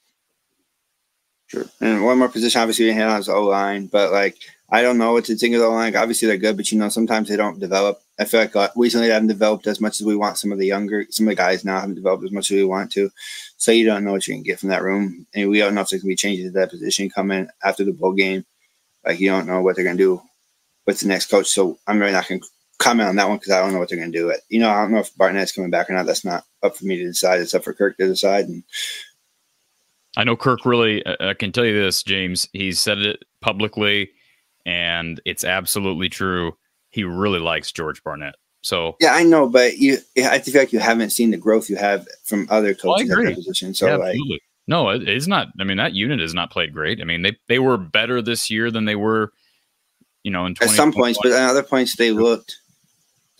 Sure. 1.47 1.65
And 1.81 2.05
one 2.05 2.17
more 2.17 2.29
position, 2.29 2.61
obviously, 2.61 2.85
we 2.85 2.93
have 2.93 3.19
is 3.19 3.27
O 3.27 3.43
line, 3.43 3.87
but 3.87 4.13
like 4.13 4.37
I 4.69 4.81
don't 4.81 4.97
know 4.97 5.11
what 5.11 5.25
to 5.25 5.35
think 5.35 5.53
of 5.53 5.59
the 5.59 5.67
line. 5.67 5.97
Obviously, 5.97 6.29
they're 6.29 6.37
good, 6.37 6.55
but 6.55 6.71
you 6.71 6.77
know, 6.77 6.87
sometimes 6.87 7.27
they 7.27 7.35
don't 7.35 7.59
develop. 7.59 8.01
I 8.17 8.23
feel 8.23 8.39
like 8.39 8.55
uh, 8.55 8.69
recently 8.77 9.07
they 9.07 9.13
haven't 9.13 9.27
developed 9.27 9.67
as 9.67 9.81
much 9.81 9.99
as 9.99 10.07
we 10.07 10.15
want. 10.15 10.37
Some 10.37 10.53
of 10.53 10.59
the 10.59 10.65
younger, 10.65 11.05
some 11.09 11.27
of 11.27 11.31
the 11.31 11.35
guys 11.35 11.65
now 11.65 11.81
haven't 11.81 11.95
developed 11.95 12.23
as 12.23 12.31
much 12.31 12.51
as 12.51 12.55
we 12.55 12.63
want 12.63 12.89
to. 12.93 13.11
So 13.57 13.73
you 13.73 13.85
don't 13.85 14.05
know 14.05 14.13
what 14.13 14.25
you 14.27 14.33
can 14.33 14.43
get 14.43 14.59
from 14.59 14.69
that 14.69 14.81
room, 14.81 15.27
and 15.35 15.49
we 15.49 15.59
don't 15.59 15.75
know 15.75 15.81
if 15.81 15.89
there's 15.89 16.03
gonna 16.03 16.11
be 16.11 16.15
changes 16.15 16.45
to 16.45 16.51
that 16.51 16.69
position 16.69 17.09
coming 17.09 17.49
after 17.65 17.83
the 17.83 17.91
bowl 17.91 18.13
game. 18.13 18.45
Like 19.05 19.19
you 19.19 19.29
don't 19.29 19.45
know 19.45 19.61
what 19.61 19.75
they're 19.75 19.83
gonna 19.83 19.97
do 19.97 20.21
with 20.85 21.01
the 21.01 21.07
next 21.09 21.29
coach. 21.29 21.47
So 21.47 21.77
I'm 21.85 21.99
really 21.99 22.13
not 22.13 22.29
gonna 22.29 22.39
comment 22.81 23.09
on 23.09 23.15
that 23.15 23.27
one 23.27 23.37
because 23.37 23.51
I 23.51 23.61
don't 23.61 23.73
know 23.73 23.79
what 23.79 23.89
they're 23.89 23.97
going 23.97 24.11
to 24.11 24.17
do. 24.17 24.29
It, 24.29 24.41
you 24.49 24.59
know, 24.59 24.69
I 24.69 24.81
don't 24.81 24.91
know 24.91 24.99
if 24.99 25.15
Barnett's 25.15 25.51
coming 25.51 25.69
back 25.69 25.89
or 25.89 25.93
not. 25.93 26.05
That's 26.05 26.25
not 26.25 26.45
up 26.63 26.75
for 26.75 26.85
me 26.85 26.97
to 26.97 27.03
decide. 27.05 27.39
It's 27.39 27.53
up 27.53 27.63
for 27.63 27.73
Kirk 27.73 27.97
to 27.97 28.07
decide. 28.07 28.45
And 28.45 28.63
I 30.17 30.23
know 30.23 30.35
Kirk 30.35 30.65
really. 30.65 31.03
I 31.19 31.33
can 31.33 31.51
tell 31.51 31.65
you 31.65 31.81
this, 31.81 32.03
James. 32.03 32.47
He's 32.53 32.79
said 32.79 32.99
it 32.99 33.23
publicly, 33.41 34.11
and 34.65 35.21
it's 35.25 35.43
absolutely 35.43 36.09
true. 36.09 36.57
He 36.89 37.03
really 37.03 37.39
likes 37.39 37.71
George 37.71 38.03
Barnett. 38.03 38.35
So 38.63 38.95
yeah, 38.99 39.13
I 39.13 39.23
know, 39.23 39.49
but 39.49 39.77
you, 39.77 39.97
I 40.17 40.39
feel 40.39 40.61
like 40.61 40.71
you 40.73 40.79
haven't 40.79 41.09
seen 41.09 41.31
the 41.31 41.37
growth 41.37 41.69
you 41.69 41.77
have 41.77 42.07
from 42.23 42.47
other 42.49 42.71
Oh, 42.71 42.95
coaches 42.95 43.09
at 43.09 43.13
agree. 43.13 43.29
that 43.29 43.35
position. 43.35 43.73
So 43.73 43.87
yeah, 43.87 43.95
like, 43.95 44.09
absolutely. 44.09 44.41
No, 44.67 44.89
it, 44.89 45.07
it's 45.09 45.27
not. 45.27 45.47
I 45.59 45.63
mean, 45.63 45.77
that 45.77 45.93
unit 45.93 46.19
has 46.19 46.33
not 46.33 46.51
played 46.51 46.71
great. 46.71 47.01
I 47.01 47.05
mean, 47.05 47.23
they 47.23 47.37
they 47.47 47.59
were 47.59 47.77
better 47.77 48.21
this 48.21 48.51
year 48.51 48.69
than 48.69 48.85
they 48.85 48.95
were, 48.95 49.31
you 50.23 50.31
know, 50.31 50.45
in 50.45 50.55
at 50.61 50.69
some 50.69 50.93
points, 50.93 51.19
but 51.23 51.31
at 51.31 51.49
other 51.49 51.63
points 51.63 51.95
they 51.95 52.11
looked 52.11 52.57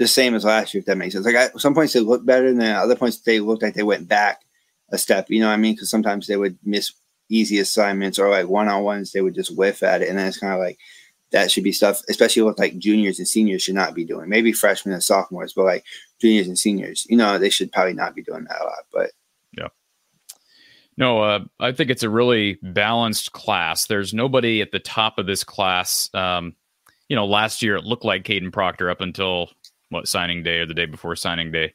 the 0.01 0.07
same 0.07 0.33
as 0.33 0.43
last 0.43 0.73
year. 0.73 0.79
If 0.79 0.87
that 0.87 0.97
makes 0.97 1.13
sense. 1.13 1.25
Like 1.25 1.35
at 1.35 1.59
some 1.61 1.75
points 1.75 1.93
they 1.93 1.99
looked 1.99 2.25
better, 2.25 2.47
and 2.47 2.59
then 2.59 2.75
other 2.75 2.95
points 2.95 3.19
they 3.19 3.39
looked 3.39 3.61
like 3.61 3.75
they 3.75 3.83
went 3.83 4.07
back 4.07 4.41
a 4.91 4.97
step. 4.97 5.29
You 5.29 5.39
know 5.39 5.47
what 5.47 5.53
I 5.53 5.57
mean? 5.57 5.75
Because 5.75 5.91
sometimes 5.91 6.25
they 6.25 6.37
would 6.37 6.57
miss 6.63 6.91
easy 7.29 7.59
assignments 7.59 8.17
or 8.17 8.29
like 8.29 8.47
one 8.47 8.67
on 8.67 8.83
ones. 8.83 9.11
They 9.11 9.21
would 9.21 9.35
just 9.35 9.55
whiff 9.55 9.83
at 9.83 10.01
it, 10.01 10.09
and 10.09 10.17
then 10.17 10.27
it's 10.27 10.39
kind 10.39 10.53
of 10.53 10.59
like 10.59 10.79
that 11.31 11.51
should 11.51 11.63
be 11.63 11.71
stuff, 11.71 12.01
especially 12.09 12.41
with 12.41 12.57
like 12.57 12.79
juniors 12.79 13.19
and 13.19 13.27
seniors 13.27 13.61
should 13.61 13.75
not 13.75 13.93
be 13.93 14.03
doing. 14.03 14.27
Maybe 14.27 14.51
freshmen 14.51 14.93
and 14.93 15.03
sophomores, 15.03 15.53
but 15.53 15.65
like 15.65 15.85
juniors 16.19 16.47
and 16.47 16.57
seniors, 16.57 17.05
you 17.07 17.15
know, 17.15 17.37
they 17.37 17.51
should 17.51 17.71
probably 17.71 17.93
not 17.93 18.15
be 18.15 18.23
doing 18.23 18.45
that 18.45 18.61
a 18.61 18.65
lot. 18.65 18.83
But 18.91 19.11
yeah. 19.55 19.67
No, 20.97 21.21
uh, 21.21 21.39
I 21.59 21.71
think 21.71 21.91
it's 21.91 22.03
a 22.03 22.09
really 22.09 22.57
balanced 22.63 23.33
class. 23.33 23.85
There's 23.85 24.15
nobody 24.15 24.61
at 24.61 24.71
the 24.71 24.79
top 24.79 25.19
of 25.19 25.27
this 25.27 25.43
class. 25.43 26.09
Um, 26.13 26.55
you 27.07 27.15
know, 27.15 27.25
last 27.25 27.61
year 27.61 27.75
it 27.75 27.85
looked 27.85 28.03
like 28.05 28.23
Kadyn 28.23 28.51
Proctor 28.51 28.89
up 28.89 29.01
until 29.01 29.51
signing 30.03 30.43
day 30.43 30.59
or 30.59 30.65
the 30.65 30.73
day 30.73 30.85
before 30.85 31.15
signing 31.15 31.51
day. 31.51 31.73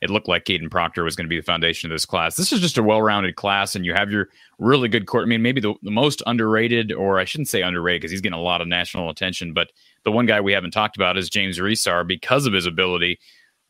It 0.00 0.10
looked 0.10 0.28
like 0.28 0.44
Kadyn 0.44 0.70
Proctor 0.70 1.02
was 1.02 1.16
going 1.16 1.24
to 1.24 1.28
be 1.28 1.38
the 1.38 1.44
foundation 1.44 1.90
of 1.90 1.94
this 1.94 2.06
class. 2.06 2.36
This 2.36 2.52
is 2.52 2.60
just 2.60 2.78
a 2.78 2.82
well-rounded 2.84 3.34
class, 3.34 3.74
and 3.74 3.84
you 3.84 3.94
have 3.94 4.12
your 4.12 4.28
really 4.60 4.88
good 4.88 5.06
court. 5.06 5.24
I 5.24 5.26
mean, 5.26 5.42
maybe 5.42 5.60
the, 5.60 5.74
the 5.82 5.90
most 5.90 6.22
underrated, 6.24 6.92
or 6.92 7.18
I 7.18 7.24
shouldn't 7.24 7.48
say 7.48 7.62
underrated 7.62 8.02
because 8.02 8.12
he's 8.12 8.20
getting 8.20 8.38
a 8.38 8.42
lot 8.42 8.60
of 8.60 8.68
national 8.68 9.10
attention. 9.10 9.52
But 9.54 9.72
the 10.04 10.12
one 10.12 10.26
guy 10.26 10.40
we 10.40 10.52
haven't 10.52 10.70
talked 10.70 10.96
about 10.96 11.18
is 11.18 11.28
James 11.28 11.58
Resar 11.58 12.06
because 12.06 12.46
of 12.46 12.52
his 12.52 12.64
ability 12.64 13.18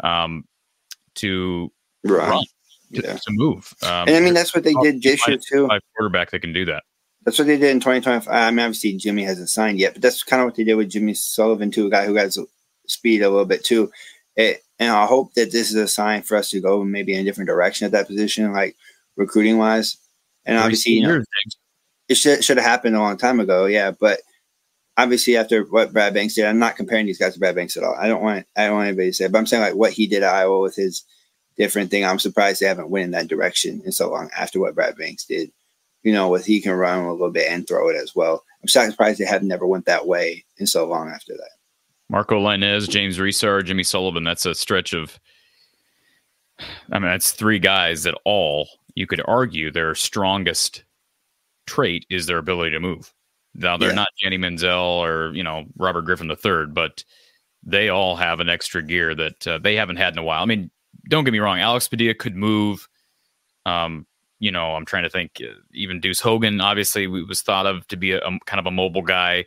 um, 0.00 0.44
to 1.14 1.72
right. 2.04 2.28
Run. 2.28 2.44
to, 2.92 3.02
Yeah. 3.02 3.14
to 3.16 3.30
move. 3.30 3.72
Um, 3.82 4.08
And 4.08 4.10
I 4.10 4.20
mean 4.20 4.34
that's 4.34 4.54
what 4.54 4.64
they 4.64 4.74
did 4.74 5.02
this 5.02 5.26
year 5.26 5.38
too. 5.38 5.66
a 5.66 5.80
quarterback 5.96 6.30
that 6.30 6.40
can 6.40 6.52
do 6.52 6.64
that. 6.66 6.84
That's 7.24 7.38
what 7.38 7.46
they 7.46 7.58
did 7.58 7.70
in 7.70 7.80
2025. 7.80 8.28
I 8.32 8.50
mean, 8.50 8.60
obviously 8.60 8.94
Jimmy 8.94 9.24
hasn't 9.24 9.50
signed 9.50 9.78
yet, 9.78 9.94
but 9.94 10.02
that's 10.02 10.22
kind 10.22 10.40
of 10.40 10.46
what 10.46 10.54
they 10.54 10.64
did 10.64 10.74
with 10.74 10.90
Jimmy 10.90 11.14
Sullivan 11.14 11.70
too, 11.70 11.86
a 11.86 11.90
guy 11.90 12.06
who 12.06 12.14
has 12.14 12.38
speed 12.88 13.22
a 13.22 13.30
little 13.30 13.44
bit 13.44 13.64
too. 13.64 13.90
It, 14.36 14.62
and 14.78 14.90
I 14.90 15.06
hope 15.06 15.34
that 15.34 15.50
this 15.50 15.70
is 15.70 15.76
a 15.76 15.88
sign 15.88 16.22
for 16.22 16.36
us 16.36 16.50
to 16.50 16.60
go 16.60 16.84
maybe 16.84 17.14
in 17.14 17.20
a 17.20 17.24
different 17.24 17.48
direction 17.48 17.86
at 17.86 17.92
that 17.92 18.06
position, 18.06 18.52
like 18.52 18.76
recruiting 19.16 19.58
wise. 19.58 19.96
And 20.44 20.56
obviously, 20.56 20.92
you 20.94 21.02
know, 21.02 21.22
it 22.08 22.14
should 22.16 22.44
should 22.44 22.56
have 22.56 22.66
happened 22.66 22.96
a 22.96 23.00
long 23.00 23.18
time 23.18 23.40
ago, 23.40 23.66
yeah. 23.66 23.90
But 23.90 24.20
obviously, 24.96 25.36
after 25.36 25.62
what 25.64 25.92
Brad 25.92 26.14
Banks 26.14 26.34
did, 26.34 26.46
I'm 26.46 26.58
not 26.58 26.76
comparing 26.76 27.06
these 27.06 27.18
guys 27.18 27.34
to 27.34 27.40
Brad 27.40 27.54
Banks 27.54 27.76
at 27.76 27.84
all. 27.84 27.94
I 27.94 28.08
don't 28.08 28.22
want 28.22 28.46
I 28.56 28.66
don't 28.66 28.76
want 28.76 28.88
anybody 28.88 29.10
to 29.10 29.14
say, 29.14 29.24
it, 29.26 29.32
but 29.32 29.38
I'm 29.38 29.46
saying 29.46 29.62
like 29.62 29.74
what 29.74 29.92
he 29.92 30.06
did 30.06 30.22
at 30.22 30.34
Iowa 30.34 30.60
with 30.60 30.76
his 30.76 31.04
different 31.56 31.90
thing. 31.90 32.04
I'm 32.04 32.18
surprised 32.18 32.60
they 32.60 32.66
haven't 32.66 32.90
went 32.90 33.04
in 33.04 33.10
that 33.10 33.28
direction 33.28 33.82
in 33.84 33.92
so 33.92 34.10
long 34.10 34.30
after 34.36 34.60
what 34.60 34.74
Brad 34.74 34.96
Banks 34.96 35.24
did. 35.26 35.50
You 36.02 36.12
know, 36.12 36.28
with 36.28 36.46
he 36.46 36.60
can 36.60 36.72
run 36.72 37.04
a 37.04 37.12
little 37.12 37.30
bit 37.30 37.50
and 37.50 37.66
throw 37.66 37.88
it 37.88 37.96
as 37.96 38.14
well. 38.14 38.44
I'm 38.62 38.68
surprised 38.68 39.18
they 39.18 39.24
have 39.24 39.42
never 39.42 39.66
went 39.66 39.84
that 39.86 40.06
way 40.06 40.44
in 40.56 40.66
so 40.66 40.86
long 40.86 41.08
after 41.08 41.34
that. 41.34 41.50
Marco 42.10 42.40
Lainez, 42.40 42.88
James 42.88 43.18
Resar, 43.18 43.64
Jimmy 43.64 43.82
Sullivan. 43.82 44.24
That's 44.24 44.46
a 44.46 44.54
stretch 44.54 44.92
of. 44.94 45.18
I 46.90 46.98
mean, 46.98 47.10
that's 47.10 47.32
three 47.32 47.58
guys 47.58 48.02
that 48.02 48.18
all 48.24 48.68
you 48.94 49.06
could 49.06 49.22
argue 49.26 49.70
their 49.70 49.94
strongest 49.94 50.84
trait 51.66 52.04
is 52.10 52.26
their 52.26 52.38
ability 52.38 52.72
to 52.72 52.80
move. 52.80 53.12
Now 53.54 53.76
they're 53.76 53.90
Yeah. 53.90 53.94
not 53.96 54.08
Johnny 54.20 54.38
Manziel 54.38 54.98
or 55.00 55.32
you 55.34 55.42
know 55.44 55.66
Robert 55.76 56.02
Griffin 56.02 56.30
III, 56.30 56.66
but 56.66 57.04
they 57.62 57.88
all 57.88 58.16
have 58.16 58.40
an 58.40 58.48
extra 58.48 58.82
gear 58.82 59.14
that 59.14 59.46
uh, 59.46 59.58
they 59.58 59.76
haven't 59.76 59.96
had 59.96 60.14
in 60.14 60.18
a 60.18 60.22
while. 60.22 60.42
I 60.42 60.46
mean, 60.46 60.70
don't 61.08 61.24
get 61.24 61.32
me 61.32 61.38
wrong, 61.40 61.60
Alex 61.60 61.88
Padilla 61.88 62.14
could 62.14 62.36
move. 62.36 62.88
Um, 63.66 64.06
you 64.40 64.50
know, 64.52 64.74
I'm 64.74 64.84
trying 64.84 65.02
to 65.02 65.10
think. 65.10 65.40
uh, 65.42 65.52
Even 65.74 66.00
Deuce 66.00 66.20
Hogan, 66.20 66.60
obviously, 66.60 67.06
was 67.06 67.42
thought 67.42 67.66
of 67.66 67.86
to 67.88 67.96
be 67.96 68.12
a, 68.12 68.18
a 68.20 68.38
kind 68.46 68.60
of 68.60 68.66
a 68.66 68.70
mobile 68.70 69.02
guy, 69.02 69.44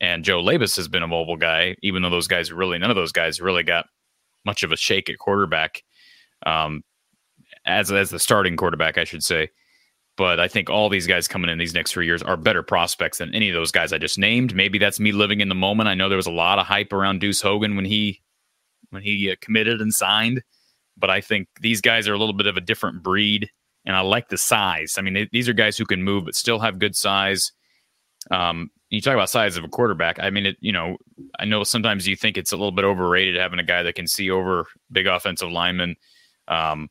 and 0.00 0.24
Joe 0.24 0.42
Labas 0.42 0.76
has 0.76 0.88
been 0.88 1.02
a 1.02 1.08
mobile 1.08 1.36
guy. 1.36 1.76
Even 1.82 2.02
though 2.02 2.10
those 2.10 2.28
guys 2.28 2.52
really, 2.52 2.78
none 2.78 2.90
of 2.90 2.96
those 2.96 3.12
guys 3.12 3.40
really 3.40 3.62
got 3.62 3.86
much 4.44 4.62
of 4.62 4.72
a 4.72 4.76
shake 4.76 5.10
at 5.10 5.18
quarterback, 5.18 5.82
um, 6.46 6.82
as 7.66 7.92
as 7.92 8.10
the 8.10 8.18
starting 8.18 8.56
quarterback, 8.56 8.98
I 8.98 9.04
should 9.04 9.22
say. 9.22 9.50
But 10.16 10.40
I 10.40 10.48
think 10.48 10.68
all 10.68 10.88
these 10.88 11.06
guys 11.06 11.28
coming 11.28 11.50
in 11.50 11.58
these 11.58 11.74
next 11.74 11.92
three 11.92 12.06
years 12.06 12.22
are 12.22 12.36
better 12.36 12.62
prospects 12.62 13.18
than 13.18 13.34
any 13.34 13.48
of 13.48 13.54
those 13.54 13.72
guys 13.72 13.92
I 13.92 13.98
just 13.98 14.18
named. 14.18 14.54
Maybe 14.54 14.78
that's 14.78 15.00
me 15.00 15.12
living 15.12 15.40
in 15.40 15.48
the 15.48 15.54
moment. 15.54 15.88
I 15.88 15.94
know 15.94 16.08
there 16.08 16.16
was 16.16 16.26
a 16.26 16.32
lot 16.32 16.58
of 16.58 16.66
hype 16.66 16.92
around 16.92 17.20
Deuce 17.20 17.40
Hogan 17.40 17.76
when 17.76 17.84
he 17.84 18.20
when 18.90 19.02
he 19.02 19.30
uh, 19.30 19.36
committed 19.40 19.80
and 19.80 19.94
signed, 19.94 20.42
but 20.96 21.10
I 21.10 21.20
think 21.20 21.48
these 21.60 21.80
guys 21.80 22.08
are 22.08 22.14
a 22.14 22.18
little 22.18 22.34
bit 22.34 22.46
of 22.46 22.56
a 22.56 22.60
different 22.60 23.02
breed, 23.02 23.48
and 23.84 23.94
I 23.94 24.00
like 24.00 24.28
the 24.28 24.38
size. 24.38 24.96
I 24.98 25.02
mean, 25.02 25.14
they, 25.14 25.28
these 25.32 25.48
are 25.48 25.52
guys 25.52 25.78
who 25.78 25.86
can 25.86 26.02
move 26.02 26.24
but 26.24 26.34
still 26.34 26.58
have 26.58 26.78
good 26.78 26.96
size. 26.96 27.52
Um, 28.30 28.70
you 28.90 29.00
talk 29.00 29.14
about 29.14 29.30
size 29.30 29.56
of 29.56 29.64
a 29.64 29.68
quarterback. 29.68 30.18
I 30.20 30.30
mean, 30.30 30.46
it. 30.46 30.56
You 30.60 30.72
know, 30.72 30.96
I 31.38 31.44
know 31.44 31.64
sometimes 31.64 32.06
you 32.06 32.16
think 32.16 32.36
it's 32.36 32.52
a 32.52 32.56
little 32.56 32.72
bit 32.72 32.84
overrated 32.84 33.36
having 33.36 33.60
a 33.60 33.64
guy 33.64 33.82
that 33.82 33.94
can 33.94 34.08
see 34.08 34.30
over 34.30 34.66
big 34.90 35.06
offensive 35.06 35.50
linemen. 35.50 35.96
Um, 36.48 36.90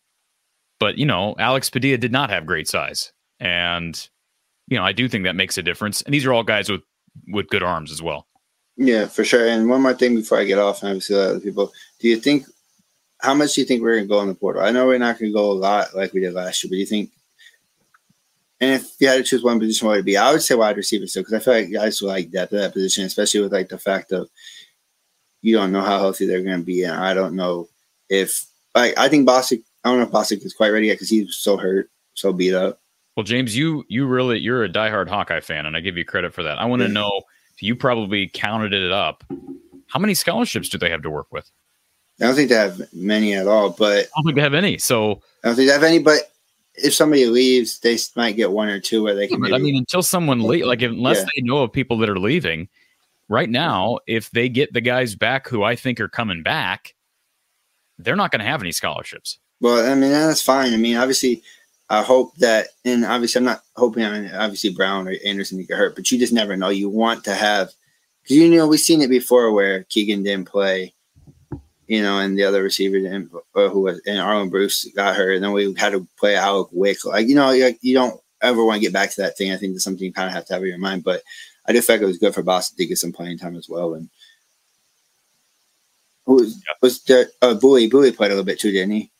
but 0.80 0.98
you 0.98 1.06
know, 1.06 1.36
Alex 1.38 1.70
Padilla 1.70 1.98
did 1.98 2.12
not 2.12 2.30
have 2.30 2.46
great 2.46 2.68
size, 2.68 3.12
and 3.40 4.10
you 4.68 4.78
know, 4.78 4.84
I 4.84 4.94
do 4.94 5.10
think 5.10 5.26
that 5.26 5.36
makes 5.36 5.58
a 5.58 5.64
difference. 5.64 6.02
And 6.02 6.14
these 6.14 6.26
are 6.26 6.34
all 6.34 6.44
guys 6.44 6.70
with 6.70 6.82
with 7.28 7.50
good 7.50 7.64
arms 7.64 7.92
as 7.92 8.02
well. 8.02 8.28
Yeah, 8.78 9.08
for 9.08 9.26
sure. 9.26 9.46
And 9.46 9.70
one 9.70 9.82
more 9.82 9.94
thing 9.94 10.16
before 10.16 10.40
I 10.40 10.46
get 10.46 10.58
off, 10.58 10.82
and 10.82 10.90
obviously 10.90 11.18
let 11.18 11.32
other 11.32 11.40
people, 11.42 11.74
do 12.00 12.08
you 12.08 12.16
think 12.16 12.46
how 13.20 13.34
much 13.34 13.56
do 13.56 13.62
you 13.62 13.68
think 13.68 13.82
we're 13.82 13.96
gonna 13.96 14.08
go 14.08 14.22
in 14.22 14.30
the 14.30 14.36
portal? 14.36 14.64
I 14.64 14.72
know 14.72 14.88
we're 14.88 14.98
not 15.00 15.20
gonna 15.20 15.34
go 15.34 15.52
a 15.52 15.54
lot 15.54 15.94
like 15.96 16.14
we 16.14 16.22
did 16.22 16.34
last 16.34 16.64
year, 16.64 16.70
but 16.70 16.76
do 16.76 16.80
you 16.80 16.86
think 16.86 17.12
and 18.62 18.72
if 18.74 18.92
you 19.00 19.08
had 19.08 19.18
to 19.18 19.24
choose 19.24 19.44
one 19.44 19.60
position, 19.60 19.88
what 19.88 19.94
would 19.94 20.00
it 20.02 20.06
be? 20.06 20.18
I 20.18 20.32
would 20.32 20.42
say 20.42 20.56
wide 20.56 20.78
receiver 20.78 21.08
still, 21.08 21.24
because 21.24 21.34
I 21.34 21.40
feel 21.40 21.54
like 21.54 21.72
guys 21.72 22.02
like 22.02 22.32
depth 22.32 22.54
at 22.54 22.60
that 22.62 22.74
position, 22.74 23.06
especially 23.06 23.42
with 23.42 23.54
like 23.54 23.70
the 23.70 23.78
fact 23.78 24.12
of 24.12 24.30
you 25.42 25.56
don't 25.56 25.72
know 25.72 25.82
how 25.82 26.00
healthy 26.00 26.26
they're 26.26 26.44
gonna 26.44 26.60
be, 26.60 26.84
and 26.84 26.94
I 26.96 27.14
don't 27.14 27.36
know 27.36 27.70
if 28.10 28.46
like 28.76 28.98
I 28.98 29.08
think 29.10 29.28
Bostic. 29.28 29.64
I 29.84 29.90
don't 29.90 30.00
know 30.00 30.06
if 30.06 30.12
Bostic 30.12 30.46
is 30.46 30.54
quite 30.54 30.70
ready 30.70 30.88
yet 30.88 30.96
because 30.96 31.10
he's 31.10 31.36
so 31.36 31.56
hurt, 31.56 31.90
so 32.14 32.34
beat 32.34 32.54
up. 32.54 32.82
Well, 33.16 33.24
James, 33.24 33.56
you 33.56 33.86
you 33.88 34.06
really 34.06 34.40
you're 34.40 34.64
a 34.64 34.70
diehard 34.70 35.08
Hawkeye 35.08 35.40
fan, 35.40 35.66
and 35.66 35.76
I 35.78 35.80
give 35.80 35.98
you 35.98 36.06
credit 36.06 36.34
for 36.34 36.44
that. 36.44 36.60
I 36.60 36.66
want 36.66 36.82
to 36.82 36.88
Yeah. 36.88 36.94
know 36.94 37.22
you 37.60 37.76
probably 37.76 38.30
counted 38.34 38.74
it 38.74 38.92
up. 38.92 39.24
How 39.88 40.00
many 40.00 40.14
scholarships 40.14 40.70
do 40.70 40.78
they 40.78 40.90
have 40.90 41.02
to 41.04 41.10
work 41.10 41.28
with? 41.32 41.50
I 42.22 42.26
don't 42.26 42.36
think 42.36 42.50
they 42.50 42.56
have 42.56 42.82
many 42.94 43.34
at 43.34 43.48
all, 43.48 43.70
but 43.70 44.00
I 44.00 44.10
don't 44.16 44.26
think 44.26 44.36
they 44.36 44.42
have 44.42 44.54
any. 44.54 44.78
So, 44.78 45.22
I 45.44 45.48
don't 45.48 45.56
think 45.56 45.68
they 45.68 45.74
have 45.74 45.84
any. 45.84 46.00
But 46.00 46.32
if 46.84 46.94
somebody 46.94 47.26
leaves, 47.26 47.80
they 47.80 47.98
might 48.16 48.36
get 48.36 48.52
one 48.52 48.70
or 48.70 48.80
two 48.80 49.04
where 49.04 49.16
they 49.16 49.28
can. 49.28 49.40
but 49.42 49.54
I 49.54 49.58
mean, 49.58 49.76
until 49.78 50.02
someone 50.04 50.44
le- 50.44 50.66
like 50.66 50.82
unless 50.82 51.18
Yeah. 51.20 51.26
they 51.36 51.42
know 51.42 51.64
of 51.64 51.72
people 51.72 51.98
that 52.00 52.10
are 52.10 52.20
leaving, 52.20 52.68
right 53.28 53.50
now, 53.50 54.00
if 54.08 54.32
they 54.32 54.50
get 54.50 54.74
the 54.74 54.82
guys 54.82 55.16
back 55.16 55.48
who 55.48 55.64
I 55.64 55.76
think 55.76 56.00
are 56.00 56.08
coming 56.10 56.44
back, 56.44 56.96
they're 57.98 58.16
not 58.16 58.32
going 58.32 58.40
to 58.40 58.46
have 58.46 58.62
any 58.62 58.72
scholarships. 58.72 59.40
Well, 59.62 59.86
I 59.90 59.94
mean 59.96 60.12
that's 60.12 60.42
fine. 60.42 60.74
I 60.74 60.78
mean, 60.78 60.96
obviously, 60.96 61.44
I 61.90 62.02
hope 62.04 62.36
that, 62.38 62.68
and 62.86 63.04
obviously, 63.04 63.40
I'm 63.40 63.46
not 63.46 63.62
hoping. 63.76 64.04
I 64.06 64.20
mean, 64.20 64.32
obviously, 64.32 64.70
Brown 64.72 65.08
or 65.08 65.16
Anderson 65.26 65.58
to 65.58 65.64
get 65.64 65.78
hurt, 65.78 65.96
but 65.96 66.10
you 66.12 66.20
just 66.20 66.32
never 66.34 66.56
know. 66.56 66.70
You 66.70 66.88
want 66.90 67.24
to 67.26 67.34
have, 67.36 67.72
because 68.24 68.38
you 68.38 68.48
know 68.48 68.68
we've 68.68 68.80
seen 68.80 69.02
it 69.02 69.10
before 69.10 69.52
where 69.52 69.84
Keegan 69.86 70.24
didn't 70.24 70.48
play, 70.48 70.94
you 71.90 72.02
know, 72.04 72.20
and 72.20 72.38
the 72.38 72.44
other 72.44 72.62
receiver 72.64 73.00
didn't, 73.00 73.32
or 73.56 73.68
who 73.70 73.82
was, 73.82 74.00
and 74.06 74.18
Arland 74.18 74.52
Bruce 74.52 74.86
got 74.96 75.16
hurt, 75.16 75.34
and 75.36 75.44
then 75.44 75.52
we 75.52 75.74
had 75.74 75.92
to 75.94 76.08
play 76.20 76.36
Alec 76.36 76.68
Wick. 76.72 77.04
Like 77.04 77.28
you 77.28 77.36
know, 77.36 77.52
like, 77.52 77.80
you 77.82 77.96
don't 77.96 78.20
ever 78.42 78.64
want 78.64 78.78
to 78.78 78.82
get 78.82 78.94
back 78.94 79.10
to 79.12 79.22
that 79.22 79.36
thing. 79.38 79.52
I 79.52 79.58
think 79.58 79.74
that's 79.74 79.84
something 79.84 80.04
you 80.06 80.14
kind 80.14 80.28
of 80.28 80.34
have 80.34 80.46
to 80.46 80.54
have 80.54 80.62
in 80.62 80.70
your 80.70 80.78
mind. 80.78 81.04
But 81.04 81.24
I 81.68 81.74
do 81.74 81.82
feel 81.82 81.96
like 81.96 82.04
it 82.04 82.06
was 82.06 82.20
good 82.20 82.34
for 82.36 82.44
Bostic 82.44 82.78
to 82.78 82.86
get 82.86 82.98
some 83.00 83.12
playing 83.12 83.40
time 83.40 83.56
as 83.58 83.68
well. 83.68 83.96
And 83.96 84.08
who 86.26 86.36
was 86.36 86.64
was 86.82 87.02
there? 87.04 87.28
Uh, 87.42 87.56
Bowie 87.56 87.90
Bowie 87.90 88.12
played 88.12 88.28
a 88.32 88.36
little 88.36 88.46
bit 88.46 88.60
too, 88.60 88.72
didn't 88.72 88.92
he? 88.92 89.12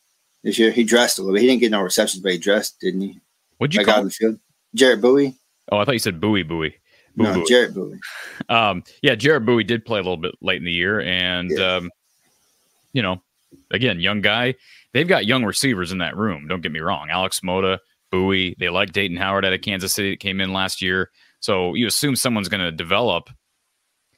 This 0.44 0.58
year 0.58 0.70
he 0.70 0.84
dressed 0.84 1.18
a 1.18 1.22
little 1.22 1.34
bit. 1.34 1.42
He 1.42 1.48
didn't 1.48 1.60
get 1.60 1.70
no 1.72 1.82
receptions, 1.82 2.22
but 2.22 2.32
he 2.32 2.38
dressed, 2.38 2.80
didn't 2.80 3.00
he? 3.02 3.20
What'd 3.58 3.74
you 3.74 3.80
Like 3.84 3.94
call? 3.94 4.04
the 4.04 4.10
field. 4.10 4.38
Jarrett 4.74 5.00
Bowie? 5.02 5.34
oh, 5.72 5.78
I 5.78 5.84
thought 5.84 5.92
you 5.92 5.98
said 5.98 6.20
Bowie 6.20 6.44
Bowie. 6.44 6.76
Boo 7.16 7.24
No, 7.24 7.34
Bowie. 7.34 7.44
Jarrett 7.48 7.74
Bowie. 7.74 7.98
Um, 8.48 8.82
yeah, 9.02 9.14
Jared 9.14 9.44
Bowie 9.46 9.64
did 9.64 9.84
play 9.84 9.98
a 9.98 10.02
little 10.02 10.16
bit 10.16 10.34
late 10.40 10.56
in 10.58 10.64
the 10.64 10.72
year, 10.72 11.00
and 11.00 11.50
Yeah. 11.50 11.76
um, 11.76 11.90
you 12.92 13.02
know, 13.02 13.22
again, 13.70 14.00
young 14.00 14.20
guy. 14.20 14.54
They've 14.92 15.08
got 15.08 15.26
young 15.26 15.44
receivers 15.44 15.92
in 15.92 15.98
that 15.98 16.16
room. 16.16 16.48
Don't 16.48 16.62
get 16.62 16.72
me 16.72 16.80
wrong. 16.80 17.08
Alex 17.10 17.40
Moda, 17.40 17.78
Bowie. 18.10 18.56
They 18.58 18.68
like 18.68 18.92
Dayton 18.92 19.16
Howard 19.16 19.44
out 19.44 19.52
of 19.52 19.60
Kansas 19.60 19.92
City 19.92 20.10
that 20.10 20.20
came 20.20 20.40
in 20.40 20.52
last 20.52 20.82
year. 20.82 21.10
So 21.40 21.74
you 21.74 21.86
assume 21.86 22.16
someone's 22.16 22.48
going 22.48 22.62
to 22.62 22.72
develop. 22.72 23.30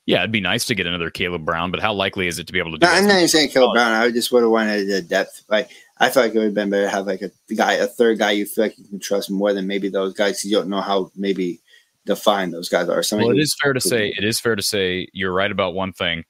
Yeah, 0.07 0.19
it'd 0.19 0.33
be 0.33 0.41
nice 0.41 0.65
to 0.65 0.75
get 0.75 0.87
another 0.87 1.11
Caleb 1.11 1.45
Brown, 1.45 1.71
but 1.71 1.81
how 1.81 1.93
likely 1.93 2.27
is 2.27 2.41
it 2.41 2.49
to 2.49 2.53
be 2.53 2.59
able 2.59 2.73
to 2.73 2.79
do 2.79 2.87
No, 2.87 2.93
I'm 2.93 3.07
not 3.07 3.17
even 3.17 3.29
saying 3.29 3.51
Caleb 3.51 3.75
Brown. 3.75 3.93
I 3.93 4.11
just 4.11 4.33
would 4.33 4.43
have 4.43 4.51
wanted 4.51 4.89
the 4.89 5.01
depth. 5.01 5.45
Like 5.49 5.71
I 5.99 6.11
feel 6.11 6.25
like 6.25 6.35
it 6.35 6.39
would 6.39 6.47
have 6.47 6.55
been 6.55 6.71
better 6.71 6.87
to 6.87 6.91
have 6.91 7.07
like 7.07 7.23
a 7.23 7.31
guy, 7.55 7.75
a 7.75 7.87
third 7.87 8.19
guy 8.19 8.33
you 8.33 8.45
feel 8.45 8.65
like 8.65 8.77
you 8.79 8.85
can 8.85 8.99
trust 8.99 9.31
more 9.31 9.53
than 9.53 9.69
maybe 9.69 9.89
those 9.89 10.13
guys. 10.15 10.45
You 10.45 10.57
don't 10.57 10.69
know 10.69 10.81
how 10.81 11.13
maybe 11.15 11.61
defined 12.05 12.53
those 12.53 12.69
guys 12.69 12.89
are. 12.89 13.05
Somebody 13.05 13.29
Well, 13.29 13.37
it 13.37 13.41
is 13.41 13.55
fair 13.63 13.73
to 13.73 13.81
say. 13.81 14.13
It 14.17 14.25
is 14.25 14.41
fair 14.41 14.57
to 14.57 14.63
say 14.63 15.07
you're 15.13 15.33
right 15.33 15.53
about 15.53 15.75
one 15.75 15.93
thing. 15.93 16.25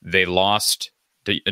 They 0.00 0.24
lost 0.24 0.90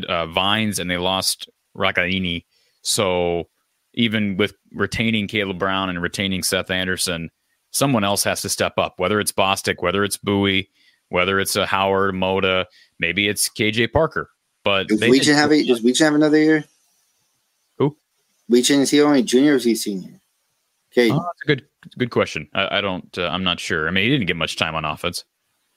uh, 0.09 0.27
Vines 0.27 0.79
and 0.79 0.91
they 0.91 0.99
lost 0.99 1.49
Ragaini. 1.77 2.45
So 2.83 3.49
even 3.95 4.37
with 4.37 4.55
retaining 4.73 5.29
Caleb 5.29 5.59
Brown 5.59 5.89
and 5.89 6.01
retaining 6.03 6.43
Seth 6.43 6.71
Anderson, 6.71 7.31
someone 7.71 8.05
else 8.05 8.25
has 8.25 8.43
to 8.43 8.49
step 8.49 8.75
up, 8.79 8.95
whether 8.99 9.21
it's 9.21 9.33
Bostic, 9.33 9.77
whether 9.83 10.05
it's 10.05 10.17
Bowie, 10.17 10.71
whether 11.09 11.41
it's 11.41 11.57
a 11.57 11.67
Howard, 11.67 12.15
Moda, 12.15 12.67
maybe 12.99 13.29
it's 13.29 13.49
KJ 13.49 13.93
Parker. 13.93 14.31
But 14.65 14.87
we 14.91 14.97
Wetjen 14.97 15.35
have 15.35 15.53
a, 15.53 15.65
does 15.65 15.83
Wetjen 15.83 16.01
have 16.01 16.15
another 16.15 16.39
year? 16.39 16.65
Who? 17.79 17.97
Wetjen 18.51 18.81
is 18.81 18.91
he 18.91 19.01
only 19.01 19.23
junior 19.23 19.53
or 19.53 19.57
is 19.57 19.65
he 19.65 19.75
senior? 19.75 20.21
Okay, 20.93 21.11
oh, 21.11 21.21
that's 21.21 21.43
a 21.45 21.47
good 21.47 21.67
good 21.97 22.11
question. 22.11 22.49
I, 22.55 22.79
I 22.79 22.81
don't. 22.81 23.17
Uh, 23.17 23.29
I'm 23.29 23.45
not 23.45 23.61
sure. 23.61 23.89
I 23.89 23.91
mean, 23.91 24.05
he 24.05 24.11
didn't 24.11 24.27
get 24.27 24.37
much 24.37 24.57
time 24.57 24.75
on 24.75 24.85
offense. 24.85 25.25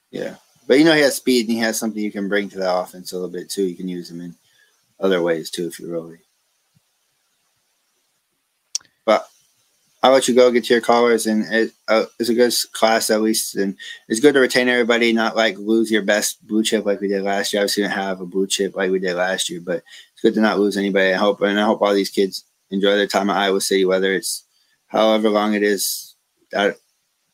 Yeah, 0.10 0.36
but 0.72 0.80
you 0.80 0.86
know 0.86 0.96
he 0.96 1.02
has 1.02 1.18
speed 1.18 1.50
and 1.50 1.58
he 1.58 1.60
has 1.60 1.78
something 1.78 2.02
you 2.02 2.14
can 2.14 2.30
bring 2.30 2.48
to 2.48 2.58
that 2.58 2.74
offense 2.74 3.12
a 3.12 3.16
little 3.16 3.30
bit 3.30 3.50
too. 3.50 3.64
You 3.64 3.76
can 3.76 3.90
use 3.90 4.10
him 4.10 4.22
in 4.22 4.34
other 5.02 5.22
ways 5.22 5.50
too 5.50 5.68
if 5.68 5.78
you 5.82 5.92
really. 5.92 6.20
But 9.04 9.28
I'll 10.02 10.14
let 10.14 10.30
you 10.30 10.34
go 10.34 10.50
get 10.50 10.64
to 10.64 10.74
your 10.74 10.82
callers, 10.82 11.28
and 11.28 11.44
it, 11.54 11.74
uh, 11.90 12.06
it's 12.20 12.30
a 12.30 12.34
good 12.34 12.54
class 12.72 13.10
at 13.10 13.22
least, 13.22 13.58
and 13.58 13.76
it's 14.08 14.22
good 14.22 14.34
to 14.36 14.40
retain 14.40 14.70
everybody, 14.70 15.12
not 15.12 15.36
like 15.36 15.58
lose 15.58 15.92
your 15.92 16.04
best 16.04 16.48
blue 16.48 16.64
chip 16.64 16.86
like 16.86 17.02
we 17.02 17.10
did 17.10 17.24
last 17.24 17.52
year. 17.52 17.62
Obviously, 17.62 17.84
didn't 17.84 17.96
have 17.96 18.22
a 18.22 18.26
blue 18.26 18.48
chip 18.48 18.74
like 18.74 18.92
we 18.92 19.00
did 19.00 19.16
last 19.16 19.50
year, 19.50 19.60
but 19.60 19.84
it's 20.14 20.22
good 20.22 20.36
to 20.36 20.40
not 20.40 20.58
lose 20.58 20.78
anybody. 20.78 21.14
I 21.14 21.18
hope, 21.18 21.42
and 21.42 21.60
I 21.60 21.66
hope 21.66 21.82
all 21.82 21.94
these 21.94 22.10
kids 22.10 22.46
enjoy 22.70 22.96
their 22.96 23.08
time 23.08 23.30
at 23.30 23.36
Iowa 23.36 23.60
City, 23.60 23.84
whether 23.84 24.14
it's 24.14 24.46
however 24.88 25.30
long 25.30 25.54
it 25.54 25.64
is. 25.64 26.16
That 26.54 26.78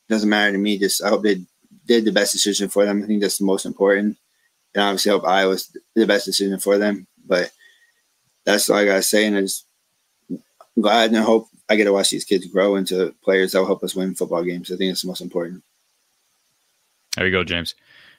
doesn't 0.08 0.28
matter 0.28 0.50
to 0.50 0.58
me. 0.58 0.76
Just 0.76 1.04
I 1.04 1.10
hope 1.10 1.22
they 1.22 1.46
did 1.88 2.04
the 2.04 2.12
best 2.12 2.32
decision 2.32 2.68
for 2.68 2.84
them. 2.84 3.02
I 3.02 3.06
think 3.06 3.20
that's 3.20 3.38
the 3.38 3.44
most 3.44 3.66
important, 3.66 4.16
and 4.74 4.84
obviously, 4.84 5.10
I 5.10 5.14
hope 5.14 5.26
Iowa's 5.26 5.76
the 5.96 6.06
best 6.06 6.26
decision 6.26 6.60
for 6.60 6.78
them. 6.78 7.08
But 7.26 7.50
that's 8.44 8.70
all 8.70 8.76
I 8.76 8.84
gotta 8.84 9.02
say, 9.02 9.26
and 9.26 9.36
I 9.36 9.40
just 9.40 9.66
I'm 10.30 10.82
glad 10.82 11.10
and 11.10 11.18
I 11.18 11.22
hope 11.22 11.48
I 11.68 11.76
get 11.76 11.84
to 11.84 11.92
watch 11.92 12.10
these 12.10 12.24
kids 12.24 12.46
grow 12.46 12.76
into 12.76 13.14
players 13.22 13.52
that 13.52 13.58
will 13.58 13.66
help 13.66 13.82
us 13.82 13.94
win 13.96 14.14
football 14.14 14.44
games. 14.44 14.70
I 14.70 14.76
think 14.76 14.92
it's 14.92 15.02
the 15.02 15.08
most 15.08 15.20
important. 15.20 15.64
There 17.16 17.26
you 17.26 17.32
go, 17.32 17.42
James. 17.42 17.74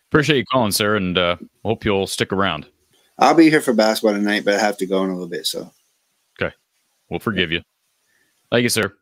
Appreciate 0.09 0.37
you 0.37 0.45
calling, 0.45 0.71
sir, 0.71 0.97
and 0.97 1.17
uh, 1.17 1.37
hope 1.63 1.85
you'll 1.85 2.07
stick 2.07 2.33
around. 2.33 2.67
I'll 3.17 3.35
be 3.35 3.49
here 3.49 3.61
for 3.61 3.73
basketball 3.73 4.13
tonight, 4.13 4.43
but 4.43 4.55
I 4.55 4.59
have 4.59 4.77
to 4.77 4.85
go 4.85 5.03
in 5.03 5.09
a 5.09 5.13
little 5.13 5.29
bit. 5.29 5.45
So, 5.45 5.71
okay, 6.41 6.53
we'll 7.09 7.19
forgive 7.19 7.51
you. 7.51 7.61
Thank 8.51 8.63
you, 8.63 8.69
sir. 8.69 8.93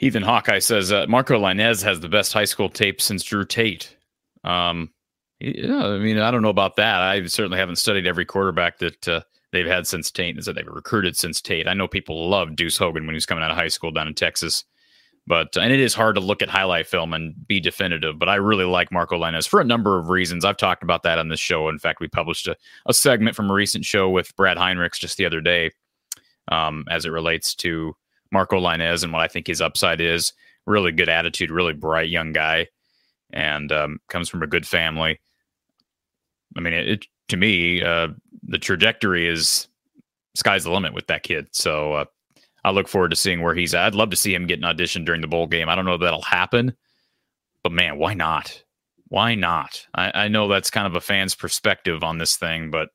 Ethan 0.00 0.22
Hawkeye 0.22 0.60
says 0.60 0.92
uh, 0.92 1.06
Marco 1.08 1.38
Lainez 1.38 1.82
has 1.82 2.00
the 2.00 2.08
best 2.08 2.32
high 2.32 2.44
school 2.44 2.68
tape 2.68 3.00
since 3.00 3.22
Drew 3.24 3.44
Tate. 3.44 3.96
Um, 4.44 4.90
yeah, 5.40 5.86
I 5.86 5.98
mean, 5.98 6.18
I 6.18 6.30
don't 6.30 6.42
know 6.42 6.48
about 6.48 6.76
that. 6.76 7.00
I 7.00 7.24
certainly 7.26 7.58
haven't 7.58 7.76
studied 7.76 8.06
every 8.06 8.24
quarterback 8.24 8.78
that 8.78 9.08
uh, 9.08 9.20
they've 9.52 9.66
had 9.66 9.86
since 9.86 10.10
Tate 10.10 10.38
is 10.38 10.46
that 10.46 10.54
they've 10.54 10.66
recruited 10.66 11.16
since 11.16 11.40
Tate. 11.40 11.68
I 11.68 11.74
know 11.74 11.88
people 11.88 12.28
love 12.28 12.56
Deuce 12.56 12.76
Hogan 12.76 13.04
when 13.04 13.14
he 13.14 13.16
was 13.16 13.26
coming 13.26 13.44
out 13.44 13.50
of 13.50 13.56
high 13.56 13.68
school 13.68 13.90
down 13.90 14.08
in 14.08 14.14
Texas, 14.14 14.64
but 15.26 15.56
and 15.56 15.72
it 15.72 15.80
is 15.80 15.94
hard 15.94 16.14
to 16.16 16.20
look 16.20 16.42
at 16.42 16.48
highlight 16.48 16.86
film 16.86 17.12
and 17.12 17.34
be 17.46 17.60
definitive. 17.60 18.18
But 18.18 18.28
I 18.28 18.36
really 18.36 18.64
like 18.64 18.90
Marco 18.90 19.18
Lainez 19.18 19.48
for 19.48 19.60
a 19.60 19.64
number 19.64 19.98
of 19.98 20.08
reasons. 20.08 20.44
I've 20.44 20.56
talked 20.56 20.82
about 20.82 21.04
that 21.04 21.18
on 21.18 21.28
this 21.28 21.40
show. 21.40 21.68
In 21.68 21.78
fact, 21.78 22.00
we 22.00 22.08
published 22.08 22.48
a, 22.48 22.56
a 22.86 22.94
segment 22.94 23.36
from 23.36 23.50
a 23.50 23.54
recent 23.54 23.84
show 23.84 24.10
with 24.10 24.34
Brad 24.36 24.56
Heinrichs 24.56 24.98
just 24.98 25.18
the 25.18 25.26
other 25.26 25.40
day, 25.40 25.70
um, 26.50 26.84
as 26.90 27.04
it 27.04 27.10
relates 27.10 27.54
to 27.56 27.94
Marco 28.32 28.60
Lainez 28.60 29.04
and 29.04 29.12
what 29.12 29.22
I 29.22 29.28
think 29.28 29.46
his 29.46 29.60
upside 29.60 30.00
is. 30.00 30.32
Really 30.66 30.92
good 30.92 31.08
attitude, 31.08 31.50
really 31.50 31.72
bright 31.72 32.10
young 32.10 32.32
guy, 32.32 32.68
and 33.32 33.72
um, 33.72 34.00
comes 34.08 34.28
from 34.28 34.42
a 34.42 34.46
good 34.46 34.66
family. 34.66 35.18
I 36.56 36.60
mean, 36.60 36.74
it, 36.74 37.06
to 37.28 37.36
me, 37.36 37.82
uh, 37.82 38.08
the 38.42 38.58
trajectory 38.58 39.26
is 39.26 39.68
sky's 40.34 40.64
the 40.64 40.70
limit 40.70 40.92
with 40.92 41.06
that 41.06 41.22
kid. 41.22 41.48
So 41.52 41.94
uh, 41.94 42.04
I 42.64 42.70
look 42.70 42.88
forward 42.88 43.10
to 43.10 43.16
seeing 43.16 43.42
where 43.42 43.54
he's 43.54 43.74
at. 43.74 43.86
I'd 43.86 43.94
love 43.94 44.10
to 44.10 44.16
see 44.16 44.34
him 44.34 44.46
get 44.46 44.58
an 44.58 44.64
audition 44.64 45.04
during 45.04 45.20
the 45.20 45.26
bowl 45.26 45.46
game. 45.46 45.68
I 45.68 45.74
don't 45.74 45.84
know 45.84 45.94
if 45.94 46.00
that'll 46.00 46.22
happen, 46.22 46.74
but 47.62 47.72
man, 47.72 47.98
why 47.98 48.14
not? 48.14 48.62
Why 49.08 49.34
not? 49.34 49.86
I, 49.94 50.24
I 50.24 50.28
know 50.28 50.48
that's 50.48 50.70
kind 50.70 50.86
of 50.86 50.94
a 50.94 51.00
fan's 51.00 51.34
perspective 51.34 52.04
on 52.04 52.18
this 52.18 52.36
thing, 52.36 52.70
but 52.70 52.90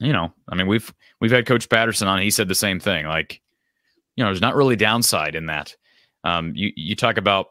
you 0.00 0.12
know, 0.12 0.32
I 0.48 0.54
mean, 0.54 0.66
we've 0.66 0.92
we've 1.20 1.30
had 1.30 1.46
Coach 1.46 1.68
Patterson 1.68 2.08
on. 2.08 2.22
He 2.22 2.30
said 2.30 2.48
the 2.48 2.54
same 2.54 2.80
thing. 2.80 3.06
Like, 3.06 3.40
you 4.18 4.24
know, 4.24 4.30
there's 4.30 4.40
not 4.40 4.56
really 4.56 4.74
downside 4.74 5.36
in 5.36 5.46
that. 5.46 5.76
Um, 6.24 6.52
you 6.56 6.72
you 6.74 6.96
talk 6.96 7.16
about 7.18 7.46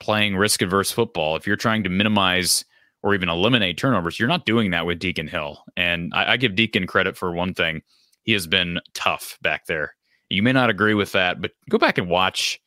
playing 0.00 0.36
risk 0.36 0.60
adverse 0.60 0.90
football. 0.90 1.36
If 1.36 1.46
you're 1.46 1.54
trying 1.54 1.84
to 1.84 1.88
minimize 1.88 2.64
or 3.04 3.14
even 3.14 3.28
eliminate 3.28 3.76
turnovers. 3.76 4.18
You're 4.18 4.30
not 4.30 4.46
doing 4.46 4.70
that 4.70 4.86
with 4.86 4.98
Deacon 4.98 5.28
Hill. 5.28 5.62
And 5.76 6.10
I, 6.14 6.32
I, 6.32 6.36
give 6.38 6.54
Deacon 6.54 6.86
credit 6.86 7.18
for 7.18 7.32
one 7.32 7.52
thing. 7.52 7.82
He 8.22 8.32
has 8.32 8.46
been 8.46 8.80
tough 8.94 9.38
back 9.42 9.66
there. 9.66 9.94
You 10.30 10.42
may 10.42 10.52
not 10.52 10.70
agree 10.70 10.94
with 10.94 11.12
that, 11.12 11.38
but 11.42 11.50
go 11.68 11.76
back 11.76 11.98
and 11.98 12.08
watch 12.08 12.58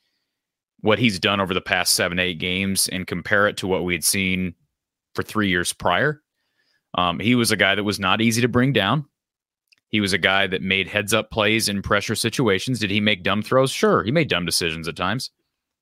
what 0.81 0.99
he's 0.99 1.19
done 1.19 1.39
over 1.39 1.55
the 1.55 1.59
past 1.59 1.95
seven, 1.95 2.19
eight 2.19 2.37
games 2.37 2.87
and 2.87 3.07
compare 3.07 3.47
it 3.47 3.57
to 3.57 3.67
what 3.67 3.83
we 3.83 3.95
had 3.95 4.03
seen 4.03 4.53
for 5.15 5.23
three 5.23 5.49
years 5.49 5.73
prior. 5.73 6.21
Um, 6.93 7.19
he 7.19 7.33
was 7.33 7.49
a 7.49 7.57
guy 7.57 7.73
that 7.73 7.83
was 7.83 7.99
not 7.99 8.21
easy 8.21 8.41
to 8.41 8.47
bring 8.47 8.73
down. 8.73 9.05
He 9.89 10.01
was 10.01 10.13
a 10.13 10.17
guy 10.17 10.47
that 10.47 10.61
made 10.61 10.87
heads 10.87 11.13
up 11.13 11.31
plays 11.31 11.69
in 11.69 11.81
pressure 11.81 12.15
situations. 12.15 12.79
Did 12.79 12.91
he 12.91 12.99
make 12.99 13.23
dumb 13.23 13.41
throws? 13.41 13.71
Sure. 13.71 14.03
He 14.03 14.11
made 14.11 14.29
dumb 14.29 14.45
decisions 14.45 14.87
at 14.87 14.95
times. 14.95 15.31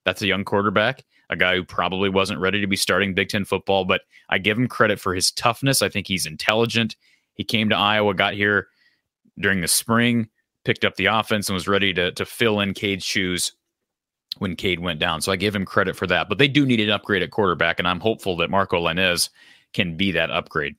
That's 0.03 0.21
a 0.21 0.27
young 0.27 0.43
quarterback 0.43 1.03
a 1.29 1.35
guy 1.35 1.55
who 1.55 1.63
probably 1.63 2.09
wasn't 2.09 2.39
ready 2.39 2.61
to 2.61 2.67
be 2.67 2.75
starting 2.75 3.13
Big 3.13 3.29
Ten 3.29 3.45
football, 3.45 3.85
but 3.85 4.01
I 4.29 4.37
give 4.37 4.57
him 4.57 4.67
credit 4.67 4.99
for 4.99 5.13
his 5.13 5.31
toughness. 5.31 5.81
I 5.81 5.89
think 5.89 6.07
he's 6.07 6.25
intelligent. 6.25 6.95
He 7.33 7.43
came 7.43 7.69
to 7.69 7.77
Iowa, 7.77 8.13
got 8.13 8.33
here 8.33 8.67
during 9.39 9.61
the 9.61 9.67
spring, 9.67 10.29
picked 10.63 10.85
up 10.85 10.95
the 10.95 11.07
offense, 11.07 11.49
and 11.49 11.53
was 11.53 11.67
ready 11.67 11.93
to, 11.93 12.11
to 12.13 12.25
fill 12.25 12.59
in 12.59 12.73
Cade's 12.73 13.03
shoes 13.03 13.53
when 14.37 14.55
Cade 14.55 14.79
went 14.79 14.99
down. 14.99 15.21
So 15.21 15.31
I 15.31 15.35
give 15.35 15.55
him 15.55 15.65
credit 15.65 15.95
for 15.95 16.07
that. 16.07 16.29
But 16.29 16.37
they 16.37 16.47
do 16.47 16.65
need 16.65 16.79
an 16.79 16.89
upgrade 16.89 17.23
at 17.23 17.31
quarterback, 17.31 17.79
and 17.79 17.87
I'm 17.87 17.99
hopeful 17.99 18.37
that 18.37 18.49
Marco 18.49 18.79
Lainez 18.79 19.29
can 19.73 19.97
be 19.97 20.11
that 20.11 20.31
upgrade. 20.31 20.75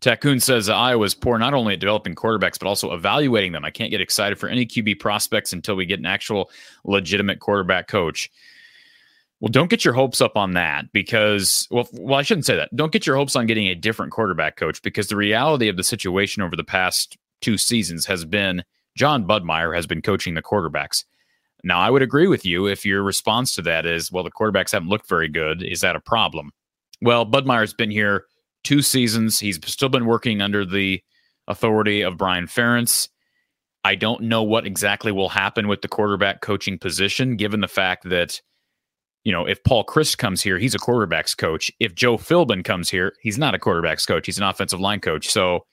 Takun 0.00 0.40
says 0.40 0.68
Iowa's 0.68 1.14
poor 1.14 1.38
not 1.38 1.52
only 1.52 1.74
at 1.74 1.80
developing 1.80 2.14
quarterbacks, 2.14 2.58
but 2.58 2.66
also 2.66 2.92
evaluating 2.92 3.52
them. 3.52 3.64
I 3.64 3.70
can't 3.70 3.90
get 3.90 4.00
excited 4.00 4.38
for 4.38 4.48
any 4.48 4.64
QB 4.64 4.98
prospects 4.98 5.52
until 5.52 5.76
we 5.76 5.84
get 5.84 5.98
an 5.98 6.06
actual 6.06 6.50
legitimate 6.84 7.40
quarterback 7.40 7.86
coach. 7.86 8.30
Well, 9.40 9.50
don't 9.50 9.70
get 9.70 9.84
your 9.84 9.94
hopes 9.94 10.20
up 10.20 10.36
on 10.36 10.52
that 10.52 10.92
because, 10.92 11.66
well, 11.70 11.88
well, 11.92 12.18
I 12.18 12.22
shouldn't 12.22 12.46
say 12.46 12.56
that. 12.56 12.74
Don't 12.76 12.92
get 12.92 13.06
your 13.06 13.16
hopes 13.16 13.36
on 13.36 13.46
getting 13.46 13.68
a 13.68 13.74
different 13.74 14.12
quarterback 14.12 14.56
coach 14.56 14.82
because 14.82 15.08
the 15.08 15.16
reality 15.16 15.68
of 15.68 15.76
the 15.76 15.84
situation 15.84 16.42
over 16.42 16.56
the 16.56 16.64
past 16.64 17.16
two 17.40 17.56
seasons 17.56 18.04
has 18.06 18.24
been 18.24 18.62
Jon 18.96 19.26
Budmayr 19.26 19.74
has 19.74 19.86
been 19.86 20.02
coaching 20.02 20.34
the 20.34 20.42
quarterbacks. 20.42 21.04
Now, 21.62 21.78
I 21.78 21.90
would 21.90 22.02
agree 22.02 22.26
with 22.26 22.44
you 22.46 22.66
if 22.66 22.86
your 22.86 23.02
response 23.02 23.54
to 23.54 23.62
that 23.62 23.86
is, 23.86 24.10
well, 24.10 24.24
the 24.24 24.30
quarterbacks 24.30 24.72
haven't 24.72 24.88
looked 24.88 25.08
very 25.08 25.28
good. 25.28 25.62
Is 25.62 25.80
that 25.82 25.96
a 25.96 26.00
problem? 26.00 26.52
Well, 27.02 27.24
Budmayr's 27.26 27.74
been 27.74 27.90
here 27.90 28.24
two 28.64 28.82
seasons. 28.82 29.38
He's 29.38 29.58
still 29.66 29.88
been 29.88 30.06
working 30.06 30.40
under 30.40 30.64
the 30.64 31.02
authority 31.48 32.02
of 32.02 32.16
Brian 32.16 32.46
Ferentz. 32.46 33.08
I 33.84 33.94
don't 33.94 34.22
know 34.24 34.42
what 34.42 34.66
exactly 34.66 35.10
will 35.10 35.30
happen 35.30 35.66
with 35.66 35.82
the 35.82 35.88
quarterback 35.88 36.42
coaching 36.42 36.78
position, 36.78 37.36
given 37.36 37.60
the 37.60 37.68
fact 37.68 38.08
that 38.08 38.40
you 39.24 39.32
know, 39.32 39.46
if 39.46 39.62
Paul 39.64 39.84
Chryst 39.84 40.18
comes 40.18 40.40
here, 40.40 40.58
he's 40.58 40.74
a 40.74 40.78
quarterbacks 40.78 41.36
coach. 41.36 41.70
If 41.78 41.94
Joe 41.94 42.16
Philbin 42.16 42.64
comes 42.64 42.88
here, 42.88 43.12
he's 43.20 43.38
not 43.38 43.54
a 43.54 43.58
quarterbacks 43.58 44.06
coach. 44.06 44.26
He's 44.26 44.38
an 44.38 44.44
offensive 44.44 44.80
line 44.80 45.00
coach. 45.00 45.28
So 45.28 45.66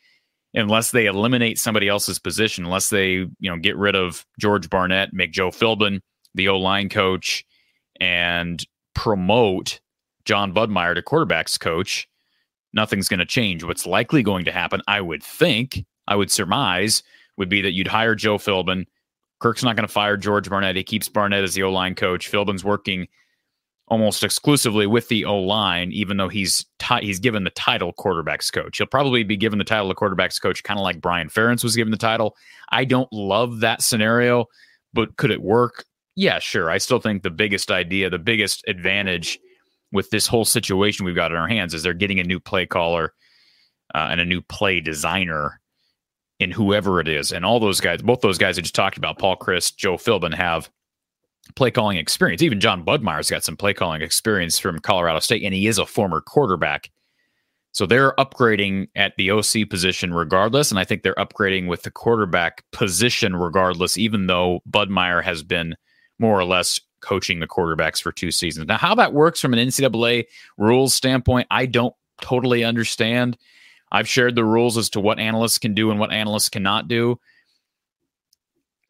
unless 0.54 0.92
they 0.92 1.06
eliminate 1.06 1.58
somebody 1.58 1.88
else's 1.88 2.20
position, 2.20 2.66
unless 2.66 2.90
they, 2.90 3.12
you 3.12 3.30
know, 3.42 3.58
get 3.58 3.78
rid 3.78 3.96
of 3.96 4.26
George 4.40 4.70
Barnett, 4.70 5.14
make 5.14 5.32
Joe 5.32 5.50
Philbin 5.50 6.02
the 6.36 6.50
O 6.50 6.58
line 6.58 6.90
coach, 6.90 7.46
and 8.00 8.64
promote 8.94 9.80
Jon 10.26 10.54
Budmayr 10.54 10.96
to 10.96 11.02
quarterbacks 11.02 11.60
coach, 11.60 12.08
nothing's 12.78 13.10
going 13.10 13.20
to 13.20 13.26
change. 13.26 13.66
What's 13.66 13.86
likely 13.86 14.24
going 14.24 14.46
to 14.46 14.52
happen, 14.54 14.82
I 14.88 15.02
would 15.02 15.22
think, 15.22 15.84
I 16.08 16.16
would 16.16 16.32
surmise, 16.32 17.04
would 17.36 17.50
be 17.50 17.62
that 17.62 17.74
you'd 17.74 17.88
hire 17.88 18.16
Joe 18.16 18.38
Philbin. 18.38 18.86
Kirk's 19.42 19.64
not 19.64 19.76
going 19.76 19.88
to 19.88 19.94
fire 19.94 20.16
George 20.16 20.50
Barnett. 20.50 20.78
He 20.78 20.84
keeps 20.84 21.10
Barnett 21.10 21.44
as 21.44 21.56
the 21.56 21.64
O 21.64 21.72
line 21.72 21.96
coach. 21.96 22.32
Philbin's 22.32 22.64
working 22.64 23.08
almost 23.90 24.24
exclusively 24.24 24.88
with 24.88 25.08
the 25.10 25.26
O 25.26 25.38
line, 25.38 25.92
even 25.92 26.18
though 26.18 26.30
he's 26.30 26.66
t- 26.80 27.06
he's 27.06 27.20
given 27.20 27.44
the 27.44 27.50
title 27.52 27.94
quarterbacks 27.94 28.52
coach. 28.52 28.78
He'll 28.78 28.88
probably 28.88 29.24
be 29.24 29.38
given 29.38 29.60
the 29.60 29.66
title 29.66 29.92
of 29.92 29.98
quarterbacks 29.98 30.42
coach, 30.42 30.64
kind 30.64 30.80
of 30.80 30.84
like 30.84 31.02
Brian 31.02 31.30
Ferentz 31.30 31.64
was 31.64 31.76
given 31.76 31.92
the 31.92 31.98
title. 31.98 32.36
I 32.70 32.86
don't 32.86 33.12
love 33.12 33.60
that 33.60 33.82
scenario, 33.82 34.46
but 34.94 35.18
could 35.18 35.32
it 35.32 35.42
work? 35.42 35.86
Yeah, 36.16 36.40
sure. 36.40 36.70
I 36.70 36.80
still 36.80 37.00
think 37.00 37.22
the 37.22 37.30
biggest 37.30 37.70
idea, 37.70 38.10
the 38.10 38.18
biggest 38.18 38.64
advantage 38.68 39.40
with 39.92 40.10
this 40.10 40.28
whole 40.28 40.46
situation 40.46 41.06
we've 41.06 41.16
got 41.16 41.32
in 41.32 41.38
our 41.38 41.48
hands 41.48 41.74
is 41.74 41.84
they're 41.84 41.94
getting 41.94 42.20
a 42.20 42.24
new 42.24 42.40
play 42.40 42.66
caller 42.66 43.14
uh, 43.96 44.08
and 44.12 44.20
a 44.20 44.26
new 44.26 44.42
play 44.42 44.80
designer 44.80 45.60
in 46.40 46.52
whoever 46.52 47.00
it 47.00 47.08
is. 47.08 47.32
And 47.32 47.46
all 47.46 47.60
those 47.60 47.80
guys, 47.80 48.02
both 48.02 48.22
those 48.22 48.38
guys 48.38 48.58
I 48.58 48.62
just 48.62 48.76
talked 48.76 48.98
about, 48.98 49.18
Paul 49.18 49.38
Chryst, 49.38 49.78
Joe 49.78 49.96
Philbin, 49.96 50.34
have 50.34 50.70
play 51.56 51.72
calling 51.72 51.98
experience. 51.98 52.42
Even 52.42 52.60
Jon 52.60 52.84
Budmayr's 52.84 53.30
got 53.30 53.44
some 53.44 53.58
play 53.58 53.74
calling 53.74 54.02
experience 54.02 54.60
from 54.60 54.80
Colorado 54.80 55.20
State, 55.20 55.44
and 55.44 55.54
he 55.54 55.68
is 55.68 55.78
a 55.78 55.86
former 55.86 56.22
quarterback. 56.22 56.92
So 57.72 57.86
they're 57.86 58.14
upgrading 58.14 58.88
at 58.96 59.14
the 59.18 59.32
OC 59.32 59.70
position 59.70 60.14
regardless. 60.14 60.72
And 60.72 60.80
I 60.80 60.84
think 60.84 61.04
they're 61.04 61.14
upgrading 61.16 61.68
with 61.68 61.84
the 61.84 61.92
quarterback 61.92 62.64
position 62.72 63.36
regardless, 63.36 63.98
even 63.98 64.28
though 64.28 64.62
Budmayr 64.70 65.24
has 65.24 65.44
been 65.44 65.76
more 66.18 66.40
or 66.40 66.46
less 66.46 66.80
coaching 67.02 67.40
the 67.40 67.48
quarterbacks 67.48 68.02
for 68.02 68.12
two 68.12 68.32
seasons. 68.32 68.68
Now, 68.68 68.78
how 68.78 68.96
that 68.96 69.14
works 69.14 69.40
from 69.40 69.54
an 69.54 69.60
NCAA 69.60 70.26
rules 70.58 70.94
standpoint, 70.94 71.48
I 71.52 71.66
don't 71.66 71.96
totally 72.22 72.64
understand. 72.64 73.38
I've 73.92 74.08
shared 74.08 74.36
the 74.36 74.44
rules 74.44 74.78
as 74.78 74.90
to 74.92 75.00
what 75.00 75.20
analysts 75.20 75.58
can 75.58 75.74
do 75.74 75.92
and 75.92 76.00
what 76.00 76.12
analysts 76.12 76.50
cannot 76.50 76.88
do. 76.88 77.20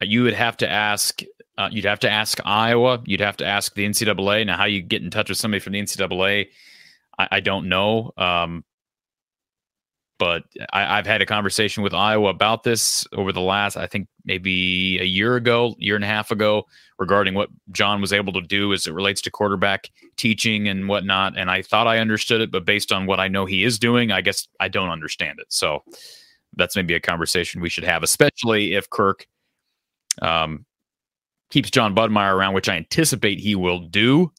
You 0.00 0.24
would 0.24 0.34
have 0.34 0.56
to 0.58 0.68
ask. 0.68 1.22
Uh, 1.56 1.68
you'd 1.72 1.84
have 1.84 2.00
to 2.00 2.10
ask 2.10 2.38
Iowa. 2.44 3.02
You'd 3.04 3.20
have 3.20 3.36
to 3.38 3.46
ask 3.46 3.74
the 3.74 3.84
NCAA. 3.84 4.46
Now, 4.46 4.56
how 4.56 4.66
you 4.66 4.80
get 4.80 5.02
in 5.02 5.10
touch 5.10 5.28
with 5.28 5.38
somebody 5.38 5.60
from 5.60 5.72
the 5.72 5.82
NCAA, 5.82 6.48
I, 7.18 7.28
I 7.32 7.40
don't 7.40 7.68
know. 7.68 8.12
Um, 8.16 8.64
but 10.18 10.44
I, 10.72 10.96
have 10.96 11.06
had 11.06 11.22
a 11.22 11.26
conversation 11.26 11.82
with 11.82 11.94
Iowa 11.94 12.28
about 12.28 12.64
this 12.64 13.06
over 13.12 13.32
the 13.32 13.40
last, 13.40 13.76
I 13.76 13.86
think 13.86 14.08
maybe 14.24 14.98
a 15.00 15.04
year 15.04 15.36
ago, 15.36 15.76
year 15.78 15.94
and 15.94 16.04
a 16.04 16.08
half 16.08 16.30
ago, 16.30 16.64
regarding 16.98 17.34
what 17.34 17.50
John 17.70 18.00
was 18.00 18.12
able 18.12 18.32
to 18.32 18.40
do 18.40 18.72
as 18.72 18.86
it 18.86 18.92
relates 18.92 19.20
to 19.22 19.30
quarterback 19.30 19.90
teaching 20.16 20.68
and 20.68 20.88
whatnot. 20.88 21.38
And 21.38 21.50
I 21.50 21.62
thought 21.62 21.86
I 21.86 21.98
understood 21.98 22.40
it, 22.40 22.50
but 22.50 22.64
based 22.64 22.90
on 22.90 23.06
what 23.06 23.20
I 23.20 23.28
know 23.28 23.46
he 23.46 23.62
is 23.62 23.78
doing, 23.78 24.10
I 24.10 24.20
guess 24.20 24.48
I 24.58 24.68
don't 24.68 24.90
understand 24.90 25.38
it. 25.38 25.46
So 25.50 25.84
that's 26.56 26.74
maybe 26.74 26.94
a 26.94 27.00
conversation 27.00 27.60
we 27.60 27.70
should 27.70 27.84
have, 27.84 28.02
especially 28.02 28.74
if 28.74 28.90
Kirk 28.90 29.26
um, 30.20 30.66
keeps 31.50 31.70
Jon 31.70 31.94
Budmayr 31.94 32.34
around, 32.34 32.54
which 32.54 32.68
I 32.68 32.76
anticipate 32.76 33.38
he 33.38 33.54
will 33.54 33.80
do. 33.80 34.32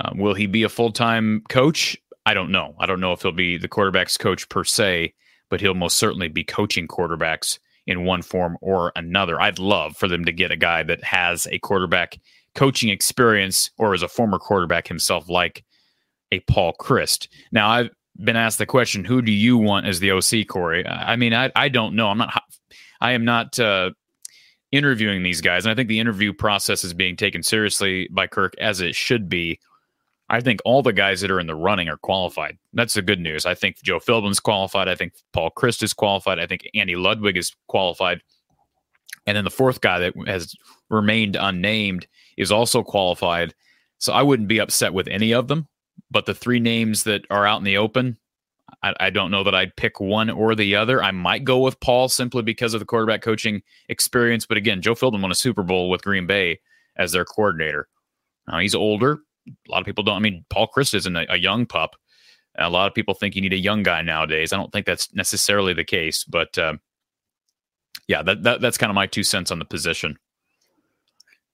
Um, 0.00 0.18
will 0.18 0.34
he 0.34 0.46
be 0.46 0.62
a 0.62 0.68
full 0.68 0.92
time 0.92 1.42
coach? 1.48 1.98
I 2.26 2.34
don't 2.34 2.50
know. 2.50 2.74
I 2.78 2.86
don't 2.86 3.00
know 3.00 3.12
if 3.12 3.22
he'll 3.22 3.32
be 3.32 3.56
the 3.56 3.68
quarterback's 3.68 4.18
coach 4.18 4.48
per 4.48 4.64
se, 4.64 5.14
but 5.48 5.60
he'll 5.60 5.74
most 5.74 5.96
certainly 5.96 6.28
be 6.28 6.44
coaching 6.44 6.86
quarterbacks 6.86 7.58
in 7.86 8.04
one 8.04 8.22
form 8.22 8.56
or 8.60 8.92
another. 8.94 9.40
I'd 9.40 9.58
love 9.58 9.96
for 9.96 10.06
them 10.06 10.24
to 10.26 10.32
get 10.32 10.50
a 10.50 10.56
guy 10.56 10.82
that 10.82 11.02
has 11.02 11.46
a 11.50 11.58
quarterback 11.58 12.18
coaching 12.54 12.90
experience 12.90 13.70
or 13.78 13.94
is 13.94 14.02
a 14.02 14.08
former 14.08 14.38
quarterback 14.38 14.86
himself, 14.86 15.28
like 15.28 15.64
a 16.30 16.40
Paul 16.40 16.74
Chryst. 16.78 17.28
Now, 17.52 17.68
I've 17.68 17.90
been 18.16 18.36
asked 18.36 18.58
the 18.58 18.66
question, 18.66 19.04
who 19.04 19.22
do 19.22 19.32
you 19.32 19.56
want 19.56 19.86
as 19.86 20.00
the 20.00 20.12
OC, 20.12 20.46
Cory? 20.48 20.86
I 20.86 21.16
mean, 21.16 21.34
I, 21.34 21.50
I 21.56 21.68
don't 21.68 21.96
know. 21.96 22.08
I'm 22.08 22.18
not, 22.18 22.42
I 23.00 23.12
am 23.12 23.24
not 23.24 23.58
uh, 23.58 23.90
interviewing 24.72 25.22
these 25.22 25.40
guys. 25.40 25.64
And 25.64 25.72
I 25.72 25.74
think 25.74 25.88
the 25.88 26.00
interview 26.00 26.32
process 26.32 26.84
is 26.84 26.94
being 26.94 27.16
taken 27.16 27.42
seriously 27.42 28.08
by 28.10 28.26
Kirk 28.26 28.54
as 28.58 28.80
it 28.80 28.94
should 28.94 29.28
be. 29.28 29.58
I 30.30 30.40
think 30.40 30.60
all 30.64 30.80
the 30.80 30.92
guys 30.92 31.20
that 31.20 31.30
are 31.30 31.40
in 31.40 31.48
the 31.48 31.56
running 31.56 31.88
are 31.88 31.96
qualified. 31.96 32.56
That's 32.72 32.94
the 32.94 33.02
good 33.02 33.18
news. 33.18 33.46
I 33.46 33.54
think 33.54 33.82
Joe 33.82 33.98
Philbin's 33.98 34.38
qualified. 34.38 34.86
I 34.86 34.94
think 34.94 35.12
Paul 35.32 35.50
Chryst 35.50 35.82
is 35.82 35.92
qualified. 35.92 36.38
I 36.38 36.46
think 36.46 36.62
Andy 36.72 36.94
Ludwig 36.94 37.36
is 37.36 37.52
qualified. 37.66 38.22
And 39.26 39.36
then 39.36 39.42
the 39.42 39.50
fourth 39.50 39.80
guy 39.80 39.98
that 39.98 40.14
has 40.28 40.54
remained 40.88 41.34
unnamed 41.34 42.06
is 42.36 42.52
also 42.52 42.84
qualified. 42.84 43.54
So 43.98 44.12
I 44.12 44.22
wouldn't 44.22 44.48
be 44.48 44.60
upset 44.60 44.94
with 44.94 45.08
any 45.08 45.34
of 45.34 45.48
them. 45.48 45.66
But 46.12 46.26
the 46.26 46.34
three 46.34 46.60
names 46.60 47.02
that 47.04 47.22
are 47.28 47.44
out 47.44 47.58
in 47.58 47.64
the 47.64 47.76
open, 47.76 48.16
I, 48.84 48.94
I 49.00 49.10
don't 49.10 49.32
know 49.32 49.42
that 49.42 49.54
I'd 49.54 49.76
pick 49.76 49.98
one 49.98 50.30
or 50.30 50.54
the 50.54 50.76
other. 50.76 51.02
I 51.02 51.10
might 51.10 51.42
go 51.42 51.58
with 51.58 51.80
Paul 51.80 52.08
simply 52.08 52.42
because 52.42 52.72
of 52.72 52.78
the 52.78 52.86
quarterback 52.86 53.22
coaching 53.22 53.62
experience. 53.88 54.46
But 54.46 54.58
again, 54.58 54.80
Joe 54.80 54.94
Philbin 54.94 55.22
won 55.22 55.32
a 55.32 55.34
Super 55.34 55.64
Bowl 55.64 55.90
with 55.90 56.04
Green 56.04 56.28
Bay 56.28 56.60
as 56.96 57.10
their 57.10 57.24
coordinator. 57.24 57.88
Now 58.46 58.60
he's 58.60 58.76
older 58.76 59.20
a 59.68 59.70
lot 59.70 59.80
of 59.80 59.86
people 59.86 60.04
don't. 60.04 60.16
I 60.16 60.20
mean, 60.20 60.44
Paul 60.50 60.68
Chryst 60.74 60.94
isn't 60.94 61.16
a, 61.16 61.26
a 61.30 61.38
young 61.38 61.66
pup. 61.66 61.96
A 62.58 62.68
lot 62.68 62.88
of 62.88 62.94
people 62.94 63.14
think 63.14 63.34
you 63.34 63.42
need 63.42 63.52
a 63.52 63.58
young 63.58 63.82
guy 63.82 64.02
nowadays. 64.02 64.52
I 64.52 64.56
don't 64.56 64.72
think 64.72 64.86
that's 64.86 65.14
necessarily 65.14 65.72
the 65.72 65.84
case, 65.84 66.24
but 66.24 66.58
uh, 66.58 66.74
yeah, 68.08 68.22
that, 68.22 68.42
that 68.42 68.60
that's 68.60 68.78
kind 68.78 68.90
of 68.90 68.96
my 68.96 69.06
two 69.06 69.22
cents 69.22 69.50
on 69.50 69.58
the 69.58 69.64
position. 69.64 70.18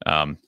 Um, 0.07 0.39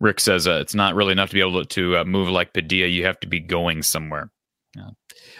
Rick 0.00 0.20
says 0.20 0.46
uh, 0.46 0.58
it's 0.60 0.74
not 0.74 0.94
really 0.94 1.12
enough 1.12 1.30
to 1.30 1.34
be 1.34 1.40
able 1.40 1.64
to, 1.64 1.66
to 1.66 1.98
uh, 1.98 2.04
move 2.04 2.28
like 2.28 2.52
Padilla. 2.52 2.88
You 2.88 3.04
have 3.06 3.20
to 3.20 3.28
be 3.28 3.40
going 3.40 3.82
somewhere. 3.82 4.30
Yeah. 4.76 4.90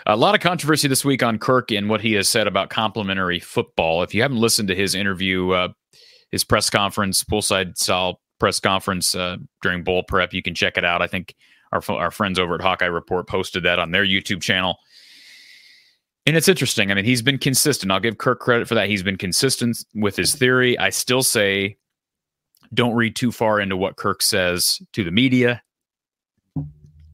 A 0.07 0.17
lot 0.17 0.35
of 0.35 0.41
controversy 0.41 0.87
this 0.87 1.05
week 1.05 1.23
on 1.23 1.39
Kirk 1.39 1.73
and 1.73 1.89
what 1.89 2.01
he 2.01 2.13
has 2.13 2.29
said 2.29 2.47
about 2.47 2.71
complimentary 2.71 3.41
football. 3.41 4.03
If 4.03 4.15
you 4.15 4.23
haven't 4.23 4.39
listened 4.39 4.69
to 4.69 4.75
his 4.75 4.95
interview, 4.95 5.51
uh, 5.51 5.69
his 6.31 6.45
press 6.45 6.71
conference, 6.71 7.25
poolside 7.25 7.77
style 7.77 8.21
press 8.45 8.61
conference 8.61 9.15
uh, 9.15 9.39
during 9.63 9.83
bowl 9.83 10.03
prep. 10.03 10.35
You 10.35 10.43
can 10.43 10.55
check 10.55 10.77
it 10.77 10.85
out. 10.85 11.01
I 11.01 11.07
think 11.07 11.35
our 11.73 11.83
our 11.89 12.11
friends 12.11 12.39
over 12.39 12.55
at 12.55 12.61
Hawkeye 12.61 12.85
Report 12.85 13.27
posted 13.27 13.63
that 13.63 13.79
on 13.79 13.91
their 13.91 14.05
YouTube 14.05 14.43
channel. 14.43 14.77
And 16.27 16.37
it's 16.37 16.47
interesting. 16.47 16.91
I 16.91 16.95
mean, 16.95 17.07
he's 17.07 17.23
been 17.23 17.39
consistent. 17.39 17.91
I'll 17.91 18.01
give 18.01 18.19
Kirk 18.19 18.41
credit 18.41 18.69
for 18.69 18.75
that. 18.75 18.91
He's 18.91 19.03
been 19.03 19.17
consistent 19.17 19.83
with 19.95 20.15
his 20.15 20.35
theory. 20.35 20.79
I 20.79 20.91
still 20.91 21.23
say 21.23 21.79
don't 22.75 22.95
read 22.95 23.17
too 23.17 23.33
far 23.33 23.61
into 23.61 23.79
what 23.79 23.97
Kirk 23.97 24.21
says 24.21 24.79
to 24.93 25.05
the 25.05 25.11
media. 25.11 25.63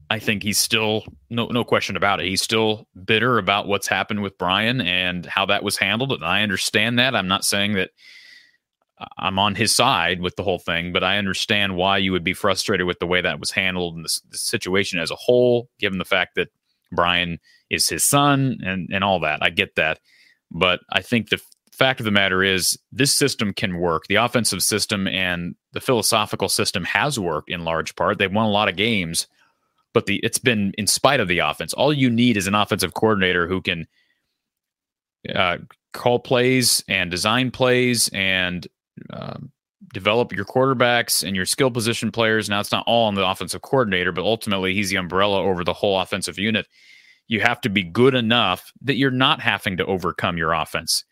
I 0.09 0.19
think 0.19 0.43
he's 0.43 0.59
still 0.59 1.05
no 1.29 1.45
no 1.45 1.63
question 1.63 1.95
about 1.95 2.19
it. 2.19 2.25
He's 2.25 2.41
still 2.41 2.89
bitter 3.05 3.37
about 3.37 3.69
what's 3.69 3.87
happened 3.87 4.21
with 4.21 4.37
Brian 4.37 4.81
and 4.81 5.25
how 5.25 5.45
that 5.45 5.63
was 5.63 5.77
handled. 5.77 6.11
And 6.11 6.25
I 6.25 6.43
understand 6.43 6.99
that. 6.99 7.15
I'm 7.15 7.29
not 7.29 7.45
saying 7.45 7.75
that 7.75 7.91
I'm 9.17 9.39
on 9.39 9.55
his 9.55 9.73
side 9.73 10.21
with 10.21 10.35
the 10.35 10.43
whole 10.43 10.59
thing, 10.59 10.91
but 10.93 11.03
I 11.03 11.17
understand 11.17 11.75
why 11.75 11.97
you 11.97 12.11
would 12.11 12.23
be 12.23 12.33
frustrated 12.33 12.87
with 12.87 12.99
the 12.99 13.07
way 13.07 13.21
that 13.21 13.39
was 13.39 13.51
handled 13.51 13.95
and 13.95 14.05
the, 14.05 14.19
the 14.31 14.37
situation 14.37 14.99
as 14.99 15.11
a 15.11 15.15
whole, 15.15 15.69
given 15.79 15.99
the 15.99 16.05
fact 16.05 16.35
that 16.35 16.49
Brian 16.91 17.39
is 17.69 17.89
his 17.89 18.03
son 18.03 18.59
and, 18.63 18.89
and 18.91 19.03
all 19.03 19.19
that. 19.21 19.39
I 19.41 19.49
get 19.49 19.75
that. 19.75 19.99
But 20.51 20.81
I 20.91 21.01
think 21.01 21.29
the 21.29 21.41
fact 21.71 21.99
of 21.99 22.05
the 22.05 22.11
matter 22.11 22.43
is 22.43 22.77
this 22.91 23.13
system 23.13 23.53
can 23.53 23.77
work. 23.77 24.03
The 24.07 24.15
offensive 24.15 24.61
system 24.61 25.07
and 25.07 25.55
the 25.71 25.81
philosophical 25.81 26.49
system 26.49 26.83
has 26.83 27.17
worked 27.17 27.49
in 27.49 27.63
large 27.63 27.95
part. 27.95 28.17
They've 28.17 28.31
won 28.31 28.45
a 28.45 28.51
lot 28.51 28.69
of 28.69 28.75
games, 28.75 29.27
but 29.93 30.05
the 30.05 30.17
it's 30.17 30.37
been 30.37 30.73
in 30.77 30.85
spite 30.85 31.19
of 31.19 31.27
the 31.27 31.39
offense. 31.39 31.73
All 31.73 31.93
you 31.93 32.09
need 32.09 32.37
is 32.37 32.47
an 32.47 32.55
offensive 32.55 32.93
coordinator 32.93 33.47
who 33.47 33.61
can 33.61 33.87
uh, 35.33 35.57
call 35.93 36.19
plays 36.19 36.83
and 36.87 37.09
design 37.09 37.51
plays 37.51 38.09
and 38.13 38.67
um, 39.11 39.51
develop 39.93 40.31
your 40.31 40.45
quarterbacks 40.45 41.23
and 41.25 41.35
your 41.35 41.45
skill 41.45 41.71
position 41.71 42.11
players. 42.11 42.49
Now, 42.49 42.59
it's 42.59 42.71
not 42.71 42.83
all 42.87 43.07
on 43.07 43.15
the 43.15 43.27
offensive 43.27 43.61
coordinator, 43.61 44.11
but 44.11 44.23
ultimately, 44.23 44.73
he's 44.73 44.89
the 44.89 44.95
umbrella 44.97 45.41
over 45.41 45.63
the 45.63 45.73
whole 45.73 45.99
offensive 45.99 46.37
unit. 46.37 46.67
You 47.27 47.39
have 47.41 47.61
to 47.61 47.69
be 47.69 47.83
good 47.83 48.15
enough 48.15 48.71
that 48.81 48.95
you're 48.95 49.11
not 49.11 49.39
having 49.39 49.77
to 49.77 49.85
overcome 49.85 50.37
your 50.37 50.53
offense, 50.53 51.03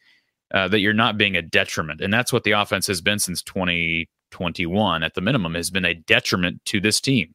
uh, 0.53 0.67
that 0.67 0.79
you're 0.79 0.93
not 0.93 1.17
being 1.17 1.35
a 1.35 1.41
detriment. 1.41 2.01
And 2.01 2.13
that's 2.13 2.33
what 2.33 2.43
the 2.43 2.51
offense 2.51 2.87
has 2.87 3.01
been 3.01 3.19
since 3.19 3.41
2021, 3.43 5.03
at 5.03 5.13
the 5.13 5.21
minimum, 5.21 5.55
has 5.55 5.69
been 5.69 5.85
a 5.85 5.93
detriment 5.93 6.63
to 6.65 6.79
this 6.79 6.99
team. 6.99 7.33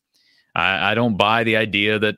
I, 0.55 0.93
I 0.93 0.95
don't 0.95 1.17
buy 1.17 1.45
the 1.45 1.57
idea 1.57 1.99
that 1.99 2.17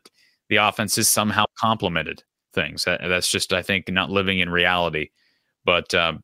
the 0.48 0.56
offense 0.56 0.98
is 0.98 1.08
somehow 1.08 1.44
complemented 1.58 2.22
things. 2.52 2.84
That, 2.84 3.00
that's 3.06 3.30
just, 3.30 3.52
I 3.52 3.62
think, 3.62 3.88
not 3.88 4.10
living 4.10 4.40
in 4.40 4.50
reality. 4.50 5.10
But 5.64 5.94
um, 5.94 6.22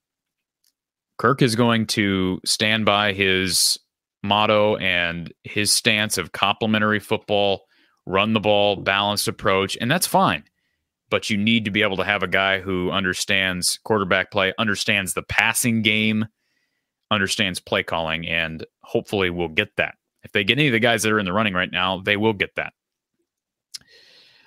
Kirk 1.18 1.42
is 1.42 1.54
going 1.54 1.86
to 1.88 2.40
stand 2.44 2.84
by 2.84 3.12
his 3.12 3.78
motto 4.22 4.76
and 4.76 5.32
his 5.44 5.70
stance 5.70 6.18
of 6.18 6.32
complementary 6.32 7.00
football, 7.00 7.62
run 8.06 8.32
the 8.32 8.40
ball, 8.40 8.76
balanced 8.76 9.28
approach, 9.28 9.76
and 9.80 9.90
that's 9.90 10.06
fine. 10.06 10.44
But 11.10 11.28
you 11.28 11.36
need 11.36 11.64
to 11.66 11.70
be 11.70 11.82
able 11.82 11.96
to 11.98 12.04
have 12.04 12.22
a 12.22 12.28
guy 12.28 12.60
who 12.60 12.90
understands 12.90 13.78
quarterback 13.84 14.30
play, 14.30 14.52
understands 14.58 15.14
the 15.14 15.22
passing 15.22 15.82
game, 15.82 16.26
understands 17.10 17.60
play 17.60 17.82
calling, 17.82 18.26
and 18.26 18.64
hopefully 18.82 19.28
will 19.28 19.48
get 19.48 19.76
that. 19.76 19.94
If 20.22 20.32
they 20.32 20.44
get 20.44 20.58
any 20.58 20.68
of 20.68 20.72
the 20.72 20.78
guys 20.78 21.02
that 21.02 21.12
are 21.12 21.18
in 21.18 21.26
the 21.26 21.32
running 21.32 21.54
right 21.54 21.70
now, 21.70 22.00
they 22.00 22.16
will 22.16 22.32
get 22.32 22.54
that. 22.54 22.72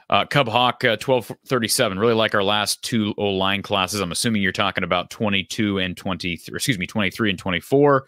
Uh, 0.09 0.25
Cub 0.25 0.47
Hawk 0.47 0.83
uh, 0.83 0.97
1237. 1.03 1.97
Really 1.97 2.13
like 2.13 2.35
our 2.35 2.43
last 2.43 2.83
two 2.83 3.13
O 3.17 3.25
line 3.25 3.61
classes. 3.63 4.01
I'm 4.01 4.11
assuming 4.11 4.41
you're 4.41 4.51
talking 4.51 4.83
about 4.83 5.09
22 5.09 5.79
and 5.79 5.97
23, 5.97 6.55
excuse 6.55 6.77
me, 6.77 6.85
23 6.85 7.31
and 7.31 7.39
24. 7.39 8.05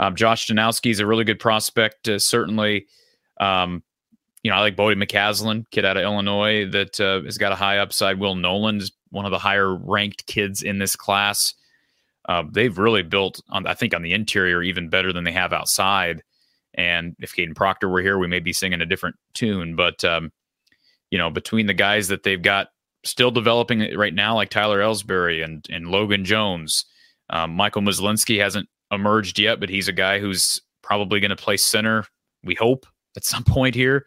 Um, 0.00 0.16
Josh 0.16 0.48
Janowski 0.48 0.90
is 0.90 0.98
a 0.98 1.06
really 1.06 1.24
good 1.24 1.38
prospect. 1.38 2.08
Uh, 2.08 2.18
certainly, 2.18 2.86
um, 3.38 3.82
you 4.42 4.50
know, 4.50 4.56
I 4.56 4.60
like 4.60 4.76
Bodie 4.76 4.96
McCaslin, 4.96 5.66
kid 5.70 5.84
out 5.84 5.96
of 5.96 6.02
Illinois 6.02 6.66
that 6.70 6.98
uh, 6.98 7.22
has 7.22 7.38
got 7.38 7.52
a 7.52 7.56
high 7.56 7.78
upside. 7.78 8.18
Will 8.18 8.34
Nolan 8.34 8.78
is 8.78 8.90
one 9.10 9.24
of 9.24 9.30
the 9.30 9.38
higher 9.38 9.74
ranked 9.74 10.26
kids 10.26 10.62
in 10.62 10.78
this 10.78 10.96
class. 10.96 11.54
Uh, 12.28 12.44
they've 12.50 12.78
really 12.78 13.02
built 13.02 13.40
on, 13.50 13.66
I 13.66 13.74
think, 13.74 13.94
on 13.94 14.02
the 14.02 14.14
interior 14.14 14.62
even 14.62 14.88
better 14.88 15.12
than 15.12 15.24
they 15.24 15.32
have 15.32 15.52
outside. 15.52 16.22
And 16.74 17.14
if 17.20 17.34
Kadyn 17.34 17.54
Proctor 17.54 17.88
were 17.88 18.00
here, 18.00 18.18
we 18.18 18.28
may 18.28 18.40
be 18.40 18.52
singing 18.52 18.80
a 18.80 18.86
different 18.86 19.16
tune. 19.34 19.76
But 19.76 20.02
um, 20.04 20.32
you 21.10 21.18
know, 21.18 21.30
between 21.30 21.66
the 21.66 21.74
guys 21.74 22.08
that 22.08 22.22
they've 22.22 22.42
got 22.42 22.68
still 23.04 23.30
developing 23.30 23.96
right 23.96 24.14
now, 24.14 24.34
like 24.34 24.50
Tyler 24.50 24.80
Elsbury 24.80 25.42
and 25.42 25.66
and 25.70 25.88
Logan 25.88 26.24
Jones, 26.24 26.84
um, 27.30 27.54
Michael 27.54 27.82
Myslinski 27.82 28.40
hasn't 28.40 28.68
emerged 28.90 29.38
yet, 29.38 29.60
but 29.60 29.68
he's 29.68 29.88
a 29.88 29.92
guy 29.92 30.18
who's 30.18 30.60
probably 30.82 31.20
going 31.20 31.30
to 31.30 31.36
play 31.36 31.56
center. 31.56 32.04
We 32.44 32.54
hope 32.54 32.86
at 33.16 33.24
some 33.24 33.44
point 33.46 33.74
here. 33.74 34.06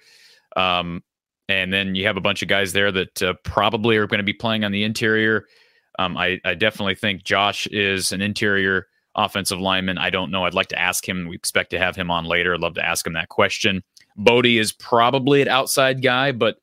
Um, 0.56 1.04
and 1.50 1.74
then 1.74 1.96
you 1.96 2.06
have 2.06 2.18
a 2.18 2.22
bunch 2.22 2.42
of 2.42 2.48
guys 2.48 2.74
there 2.74 2.92
that 2.92 3.22
uh, 3.22 3.34
probably 3.44 3.98
are 3.98 4.08
going 4.08 4.20
to 4.20 4.24
be 4.24 4.34
playing 4.34 4.63
on 4.63 4.72
the 4.72 4.84
interior. 4.84 5.46
Um, 6.00 6.18
I, 6.18 6.39
I 6.46 6.56
definitely 6.56 6.96
think 6.96 7.24
Josh 7.24 7.68
is 7.68 8.12
an 8.12 8.22
interior 8.22 8.88
offensive 9.16 9.60
lineman. 9.60 9.98
I 9.98 10.10
don't 10.10 10.32
know. 10.32 10.46
I'd 10.46 10.54
like 10.54 10.70
to 10.70 10.80
ask 10.80 11.08
him. 11.08 11.28
We 11.28 11.36
expect 11.36 11.70
to 11.72 11.80
have 11.80 11.96
him 11.96 12.10
on 12.10 12.26
later. 12.26 12.54
I'd 12.54 12.62
love 12.62 12.76
to 12.76 12.86
ask 12.86 13.06
him 13.06 13.13
that 13.13 13.30
question. 13.30 13.84
Bodie 14.16 14.58
is 14.58 14.72
probably 14.72 15.42
an 15.42 15.48
outside 15.48 16.02
guy, 16.02 16.32
but 16.32 16.58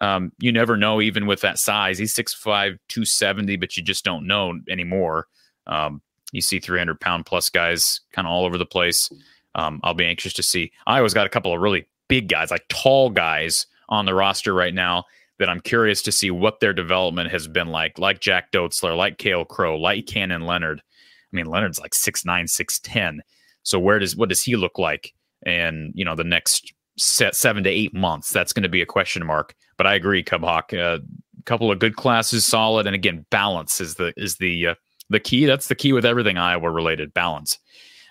um, 0.00 0.32
you 0.38 0.52
never 0.52 0.76
know, 0.76 1.00
even 1.00 1.26
with 1.26 1.40
that 1.40 1.58
size. 1.58 1.98
He's 1.98 2.14
6'5, 2.14 2.78
270, 2.88 3.56
but 3.56 3.76
you 3.76 3.82
just 3.82 4.04
don't 4.04 4.26
know 4.26 4.58
anymore. 4.68 5.26
Um, 5.66 6.00
you 6.32 6.40
see 6.40 6.60
300 6.60 7.00
pound 7.00 7.26
plus 7.26 7.50
guys 7.50 8.00
kind 8.12 8.26
of 8.26 8.32
all 8.32 8.44
over 8.44 8.58
the 8.58 8.66
place. 8.66 9.10
Um, 9.54 9.80
I'll 9.82 9.94
be 9.94 10.04
anxious 10.04 10.32
to 10.34 10.42
see. 10.42 10.72
Iowa's 10.86 11.14
got 11.14 11.26
a 11.26 11.30
couple 11.30 11.52
of 11.52 11.60
really 11.60 11.88
big 12.08 12.28
guys, 12.28 12.50
like 12.50 12.66
tall 12.68 13.10
guys 13.10 13.66
on 13.88 14.04
the 14.04 14.14
roster 14.14 14.54
right 14.54 14.74
now 14.74 15.04
that 15.38 15.48
I'm 15.48 15.60
curious 15.60 16.02
to 16.02 16.12
see 16.12 16.30
what 16.30 16.60
their 16.60 16.72
development 16.72 17.30
has 17.30 17.48
been 17.48 17.68
like, 17.68 17.98
like 17.98 18.20
Jack 18.20 18.52
Dotzler, 18.52 18.96
like 18.96 19.18
Kale 19.18 19.44
Crow, 19.44 19.78
like 19.78 20.06
Cannon 20.06 20.42
Leonard. 20.42 20.80
I 20.80 21.36
mean, 21.36 21.46
Leonard's 21.46 21.80
like 21.80 21.94
six 21.94 22.24
nine, 22.24 22.46
six 22.48 22.78
ten. 22.80 23.22
So 23.62 23.78
where 23.78 23.98
does 23.98 24.16
what 24.16 24.28
does 24.28 24.42
he 24.42 24.56
look 24.56 24.78
like? 24.78 25.12
And 25.44 25.92
you 25.94 26.04
know, 26.04 26.14
the 26.14 26.24
next 26.24 26.72
set 26.96 27.34
seven 27.34 27.62
to 27.64 27.70
eight 27.70 27.94
months, 27.94 28.30
that's 28.30 28.52
going 28.52 28.62
to 28.64 28.68
be 28.68 28.82
a 28.82 28.86
question 28.86 29.24
mark. 29.24 29.54
But 29.78 29.86
I 29.86 29.94
agree, 29.94 30.22
Cub 30.22 30.42
Hawk. 30.42 30.72
A 30.74 30.82
uh, 30.82 30.98
couple 31.46 31.72
of 31.72 31.78
good 31.78 31.96
classes, 31.96 32.44
solid, 32.44 32.86
and 32.86 32.94
again, 32.94 33.24
balance 33.30 33.80
is 33.80 33.94
the 33.94 34.12
is 34.16 34.36
the 34.36 34.68
uh, 34.68 34.74
the 35.08 35.20
key. 35.20 35.46
That's 35.46 35.68
the 35.68 35.74
key 35.74 35.94
with 35.94 36.04
everything 36.04 36.36
Iowa 36.36 36.70
related. 36.70 37.14
Balance. 37.14 37.58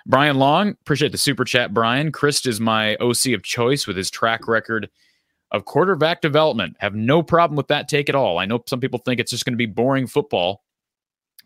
Brian 0.08 0.38
Long, 0.38 0.70
appreciate 0.70 1.12
the 1.12 1.18
super 1.18 1.44
chat. 1.44 1.74
Brian 1.74 2.14
Chryst 2.14 2.48
is 2.48 2.62
my 2.62 2.96
OC 2.96 3.34
of 3.34 3.44
choice 3.44 3.86
with 3.86 3.98
his 3.98 4.10
track 4.10 4.48
record 4.48 4.90
of 5.52 5.66
quarterback 5.66 6.22
development. 6.22 6.78
Have 6.80 6.96
no 6.96 7.22
problem 7.22 7.58
with 7.58 7.68
that 7.68 7.90
take 7.90 8.08
at 8.08 8.16
all. 8.16 8.40
I 8.40 8.46
know 8.46 8.64
some 8.68 8.80
people 8.80 9.00
think 9.00 9.20
it's 9.20 9.32
just 9.32 9.44
going 9.44 9.54
to 9.54 9.58
be 9.58 9.66
boring 9.66 10.08
football, 10.08 10.64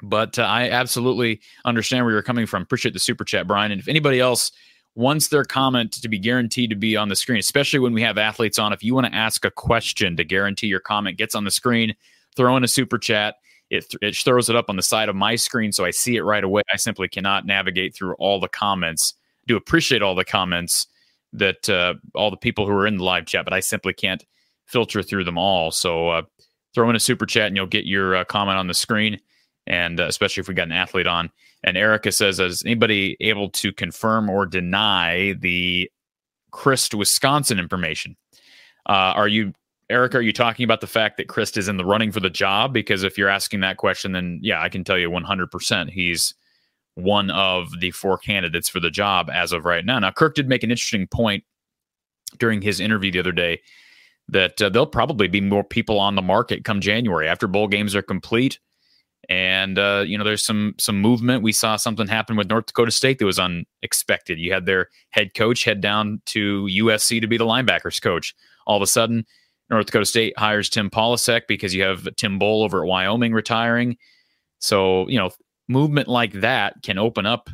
but 0.03 0.38
uh, 0.38 0.43
I 0.43 0.69
absolutely 0.69 1.41
understand 1.65 2.05
where 2.05 2.13
you're 2.13 2.21
coming 2.21 2.45
from. 2.45 2.62
Appreciate 2.62 2.93
the 2.93 2.99
super 2.99 3.23
chat, 3.23 3.47
Brian. 3.47 3.71
And 3.71 3.81
if 3.81 3.88
anybody 3.88 4.19
else 4.19 4.51
wants 4.95 5.30
their 5.30 5.45
comment 5.45 5.93
to 5.93 6.10
be 6.10 6.19
guaranteed 6.19 6.69
to 6.69 6.75
be 6.75 6.97
on 6.97 7.10
the 7.10 7.15
screen, 7.15 7.39
especially 7.39 7.80
when 7.80 7.93
we 7.93 8.01
have 8.01 8.17
athletes 8.17 8.60
on, 8.60 8.73
if 8.73 8.84
you 8.84 8.93
want 8.93 9.08
to 9.08 9.15
ask 9.15 9.45
a 9.45 9.51
question 9.51 10.17
to 10.17 10.23
guarantee 10.23 10.67
your 10.67 10.80
comment 10.80 11.17
gets 11.17 11.34
on 11.36 11.43
the 11.43 11.51
screen, 11.51 11.95
throw 12.36 12.58
in 12.58 12.63
a 12.63 12.67
super 12.67 12.97
chat 12.97 13.36
it, 13.71 13.89
th- 13.89 13.99
it 14.01 14.15
throws 14.15 14.49
it 14.49 14.56
up 14.56 14.69
on 14.69 14.75
the 14.75 14.84
side 14.84 15.10
of 15.10 15.15
my 15.15 15.36
screen 15.36 15.71
so 15.71 15.86
I 15.86 15.91
see 15.91 16.17
it 16.17 16.23
right 16.23 16.43
away. 16.43 16.62
I 16.71 16.75
simply 16.77 17.08
cannot 17.08 17.45
navigate 17.45 17.95
through 17.95 18.13
all 18.15 18.39
the 18.39 18.49
comments. 18.49 19.13
Do 19.47 19.56
appreciate 19.56 20.01
all 20.01 20.13
the 20.13 20.25
comments 20.25 20.88
that 21.34 21.69
uh, 21.69 21.95
all 22.13 22.30
the 22.30 22.38
people 22.38 22.67
who 22.67 22.73
are 22.73 22.86
in 22.86 22.97
the 22.97 23.04
live 23.04 23.25
chat, 23.25 23.45
but 23.45 23.54
I 23.54 23.62
simply 23.62 23.93
can't 23.93 24.23
filter 24.65 25.01
through 25.01 25.23
them 25.23 25.38
all. 25.38 25.71
So 25.71 26.10
uh, 26.10 26.21
throw 26.75 26.89
in 26.89 26.97
a 26.97 26.99
super 26.99 27.25
chat 27.25 27.47
and 27.47 27.56
you'll 27.56 27.65
get 27.65 27.86
your 27.86 28.17
uh, 28.17 28.25
comment 28.25 28.58
on 28.58 28.67
the 28.67 28.73
screen. 28.73 29.19
And 29.67 30.01
uh, 30.01 30.08
especially 30.08 30.41
if 30.41 30.49
we 30.49 30.54
got 30.54 30.67
an 30.67 30.73
athlete 30.73 31.08
on. 31.08 31.32
And 31.63 31.78
Erica 31.78 32.12
says, 32.12 32.39
is 32.39 32.63
anybody 32.63 33.17
able 33.19 33.50
to 33.52 33.71
confirm 33.71 34.30
or 34.30 34.45
deny 34.45 35.34
the 35.34 35.91
Chryst, 36.52 36.93
Wisconsin 36.93 37.60
information? 37.60 38.15
Uh, 38.88 39.13
are 39.15 39.28
you 39.28 39.54
Erica, 39.91 40.17
are 40.17 40.21
you 40.21 40.34
talking 40.34 40.63
about 40.63 40.80
the 40.80 40.88
fact 40.88 41.17
that 41.17 41.28
Chryst 41.28 41.58
is 41.58 41.67
in 41.67 41.76
the 41.76 41.86
running 41.86 42.12
for 42.12 42.21
the 42.21 42.30
job? 42.30 42.74
Because 42.74 43.04
if 43.04 43.17
you're 43.17 43.30
asking 43.30 43.60
that 43.60 43.78
question, 43.78 44.13
then 44.13 44.39
yeah, 44.41 44.62
I 44.62 44.69
can 44.69 44.86
tell 44.86 44.97
you 44.97 45.10
100% 45.10 45.89
he's 45.89 46.34
one 46.95 47.30
of 47.30 47.80
the 47.80 47.91
four 47.91 48.17
candidates 48.17 48.69
for 48.69 48.80
the 48.80 48.89
job 48.89 49.30
as 49.30 49.52
of 49.52 49.65
right 49.65 49.86
now. 49.86 50.00
Now, 50.00 50.12
Kirk 50.12 50.36
did 50.36 50.47
make 50.47 50.63
an 50.63 50.71
interesting 50.71 51.08
point 51.08 51.43
during 52.38 52.62
his 52.62 52.80
interview 52.80 53.12
the 53.12 53.19
other 53.19 53.32
day 53.32 53.62
that 54.30 54.62
uh, 54.62 54.69
there'll 54.69 54.86
probably 54.86 55.28
be 55.28 55.41
more 55.41 55.63
people 55.63 56.00
on 56.00 56.15
the 56.15 56.21
market 56.21 56.63
come 56.63 56.80
January 56.80 57.28
after 57.28 57.47
bowl 57.47 57.67
games 57.67 57.95
are 57.95 58.02
complete. 58.02 58.60
And 59.32 59.80
uh, 59.80 60.04
you 60.06 60.17
know, 60.17 60.26
there's 60.26 60.44
some 60.44 60.76
some 60.78 61.00
movement. 61.00 61.41
We 61.41 61.54
saw 61.54 61.78
something 61.78 62.06
happen 62.06 62.36
with 62.36 62.50
North 62.50 62.65
Dakota 62.65 62.91
State 62.91 63.17
that 63.20 63.26
was 63.26 63.39
unexpected. 63.39 64.38
You 64.38 64.52
had 64.52 64.65
their 64.65 64.89
head 65.12 65.34
coach 65.36 65.63
head 65.63 65.80
down 65.80 66.22
to 66.28 66.67
USC 66.70 67.22
to 67.22 67.28
be 67.28 67.38
the 67.38 67.46
linebackers 67.46 68.02
coach. 68.02 68.36
All 68.67 68.76
of 68.76 68.84
a 68.84 68.88
sudden, 68.88 69.26
North 69.70 69.86
Dakota 69.86 70.06
State 70.06 70.38
hires 70.38 70.70
Tim 70.70 70.89
Polasek 70.89 71.44
because 71.48 71.74
you 71.74 71.84
have 71.84 72.10
Tim 72.17 72.41
Bohl 72.41 72.65
over 72.65 72.84
at 72.84 72.89
Wyoming 72.89 73.32
retiring. 73.32 73.96
So, 74.60 75.08
you 75.08 75.17
know, 75.17 75.30
movement 75.70 76.10
like 76.10 76.34
that 76.34 76.84
can 76.84 76.98
open 76.98 77.26
up 77.26 77.50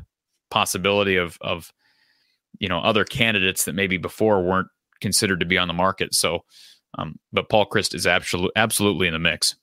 possibility 0.50 1.18
of 1.18 1.38
of 1.42 1.72
you 2.58 2.70
know 2.70 2.80
other 2.80 3.06
candidates 3.06 3.66
that 3.66 3.76
maybe 3.76 3.98
before 3.98 4.42
weren't 4.42 4.70
considered 5.00 5.42
to 5.42 5.46
be 5.46 5.60
on 5.60 5.68
the 5.68 5.76
market. 5.76 6.16
So, 6.16 6.44
um, 6.98 7.20
but 7.32 7.50
Paul 7.50 7.68
Chryst 7.68 7.94
is 7.94 8.08
absolutely 8.08 8.54
absolutely 8.56 9.06
in 9.06 9.14
the 9.14 9.20
mix. 9.20 9.58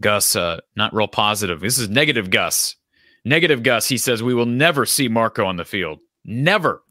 Gus, 0.00 0.34
uh, 0.34 0.60
not 0.76 0.94
real 0.94 1.08
positive. 1.08 1.60
This 1.60 1.78
is 1.78 1.88
negative 1.88 2.30
Gus. 2.30 2.76
Negative 3.24 3.62
Gus. 3.62 3.88
He 3.88 3.98
says 3.98 4.22
we 4.22 4.34
will 4.34 4.46
never 4.46 4.86
see 4.86 5.08
Marco 5.08 5.44
on 5.44 5.56
the 5.56 5.64
field. 5.64 6.00
Never. 6.24 6.82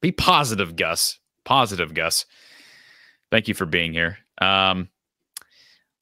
Be 0.00 0.12
positive, 0.12 0.76
Gus. 0.76 1.18
Positive, 1.44 1.94
Gus. 1.94 2.26
Thank 3.30 3.48
you 3.48 3.54
for 3.54 3.66
being 3.66 3.92
here. 3.92 4.18
Um, 4.40 4.88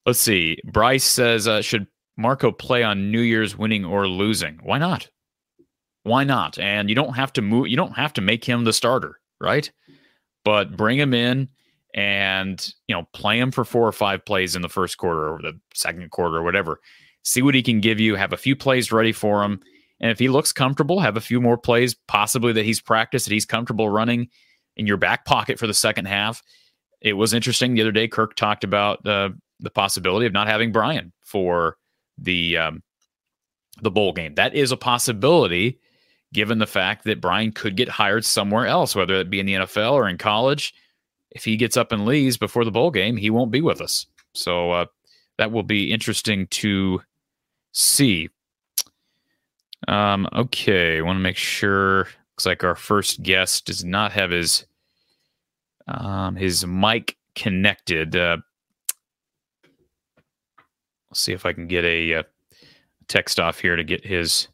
let's 0.05 0.21
see. 0.21 0.59
Bryce 0.65 1.05
says, 1.05 1.49
uh, 1.49 1.63
should 1.63 1.87
Marco 2.17 2.51
play 2.53 2.83
on 2.83 3.11
New 3.11 3.21
Year's 3.21 3.57
winning 3.57 3.85
or 3.85 4.09
losing? 4.09 4.59
Why 4.63 4.79
not? 4.79 5.09
Why 6.03 6.25
not? 6.25 6.59
And 6.59 6.89
you 6.89 6.95
don't 6.95 7.15
have 7.15 7.33
to 7.35 7.43
move. 7.43 7.69
You 7.69 7.77
don't 7.77 7.97
have 7.97 8.13
to 8.15 8.21
make 8.21 8.45
him 8.45 8.65
the 8.65 8.73
starter, 8.73 9.19
right? 9.41 9.71
But 10.45 10.77
bring 10.77 10.99
him 10.99 11.15
in 11.15 11.49
and 11.97 12.73
you 12.87 12.95
know 12.95 13.09
play 13.13 13.39
him 13.39 13.51
for 13.51 13.65
four 13.65 13.89
or 13.89 13.93
five 13.93 14.25
plays 14.25 14.55
in 14.55 14.63
the 14.63 14.69
first 14.69 14.99
quarter 14.99 15.35
or 15.35 15.43
the 15.43 15.59
second 15.75 16.09
quarter 16.11 16.37
or 16.37 16.43
whatever. 16.45 16.81
See 17.25 17.43
what 17.43 17.57
he 17.57 17.63
can 17.63 17.81
give 17.81 17.99
you. 17.99 18.15
Have 18.15 18.33
a 18.33 18.37
few 18.37 18.55
plays 18.55 18.93
ready 18.93 19.13
for 19.13 19.43
him. 19.43 19.61
And 19.99 20.13
if 20.13 20.19
he 20.19 20.29
looks 20.29 20.53
comfortable, 20.53 21.01
have 21.01 21.17
a 21.17 21.23
few 21.23 21.41
more 21.41 21.59
plays, 21.59 21.95
possibly 22.07 22.53
that 22.53 22.65
he's 22.65 22.81
practiced, 22.81 23.27
that 23.27 23.33
he's 23.33 23.47
comfortable 23.47 23.89
running 23.89 24.29
in 24.77 24.87
your 24.87 24.99
back 24.99 25.25
pocket 25.25 25.59
for 25.59 25.67
the 25.67 25.75
second 25.75 26.05
half 26.05 26.43
it 27.01 27.15
was 27.15 27.35
interesting 27.35 27.75
the 27.75 27.83
other 27.83 27.93
day. 27.93 28.09
Kirk 28.09 28.35
talked 28.35 28.65
about 28.65 29.07
uh, 29.07 29.31
the 29.61 29.71
possibility 29.71 30.27
of 30.27 30.33
not 30.33 30.49
having 30.49 30.73
Brian 30.73 31.13
for 31.25 31.77
the 32.19 32.57
um, 32.57 32.83
the 33.83 33.91
bowl 33.91 34.13
game. 34.13 34.35
That 34.35 34.55
is 34.55 34.73
a 34.73 34.77
possibility, 34.77 35.79
given 36.33 36.59
the 36.59 36.67
fact 36.67 37.05
that 37.05 37.21
Brian 37.21 37.53
could 37.53 37.77
get 37.77 37.89
hired 37.89 38.25
somewhere 38.25 38.67
else, 38.67 38.97
whether 38.97 39.15
it 39.15 39.31
be 39.31 39.41
in 39.41 39.47
the 39.47 39.55
NFL 39.55 39.93
or 39.93 40.09
in 40.09 40.19
college. 40.19 40.75
If 41.37 41.45
he 41.45 41.59
gets 41.59 41.77
up 41.77 41.93
and 41.93 42.07
leaves 42.07 42.39
before 42.39 42.65
the 42.65 42.71
bowl 42.71 42.91
game, 42.91 43.19
he 43.19 43.29
won't 43.29 43.51
be 43.51 43.61
with 43.61 43.83
us. 43.83 44.07
So 44.33 44.71
uh, 44.71 44.87
that 45.37 45.53
will 45.53 45.63
be 45.63 45.93
interesting 45.93 46.47
to 46.47 47.03
see. 47.73 48.31
Um, 49.87 50.27
okay, 50.33 51.03
want 51.03 51.17
to 51.17 51.23
make 51.23 51.37
sure. 51.37 52.09
Looks 52.33 52.47
like 52.47 52.65
our 52.65 52.75
first 52.75 53.23
guest 53.23 53.67
does 53.67 53.85
not 53.85 54.13
have 54.13 54.31
his 54.31 54.65
um, 55.87 56.37
his 56.37 56.67
mic 56.67 57.19
connected. 57.35 58.17
Uh, 58.17 58.39
let's 61.11 61.21
see 61.21 61.35
if 61.35 61.45
I 61.45 61.53
can 61.53 61.67
get 61.67 61.85
a, 61.85 62.13
a 62.13 62.21
uh, 62.21 62.23
text 63.09 63.39
off 63.39 63.61
here 63.61 63.77
to 63.77 63.85
get 63.85 64.07
his 64.07 64.49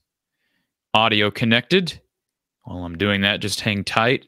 audio 0.95 1.31
connected. 1.31 2.01
While 2.65 2.85
I'm 2.85 2.99
doing 2.99 3.21
that, 3.21 3.41
just 3.41 3.61
hang 3.61 3.85
tight. 3.85 4.27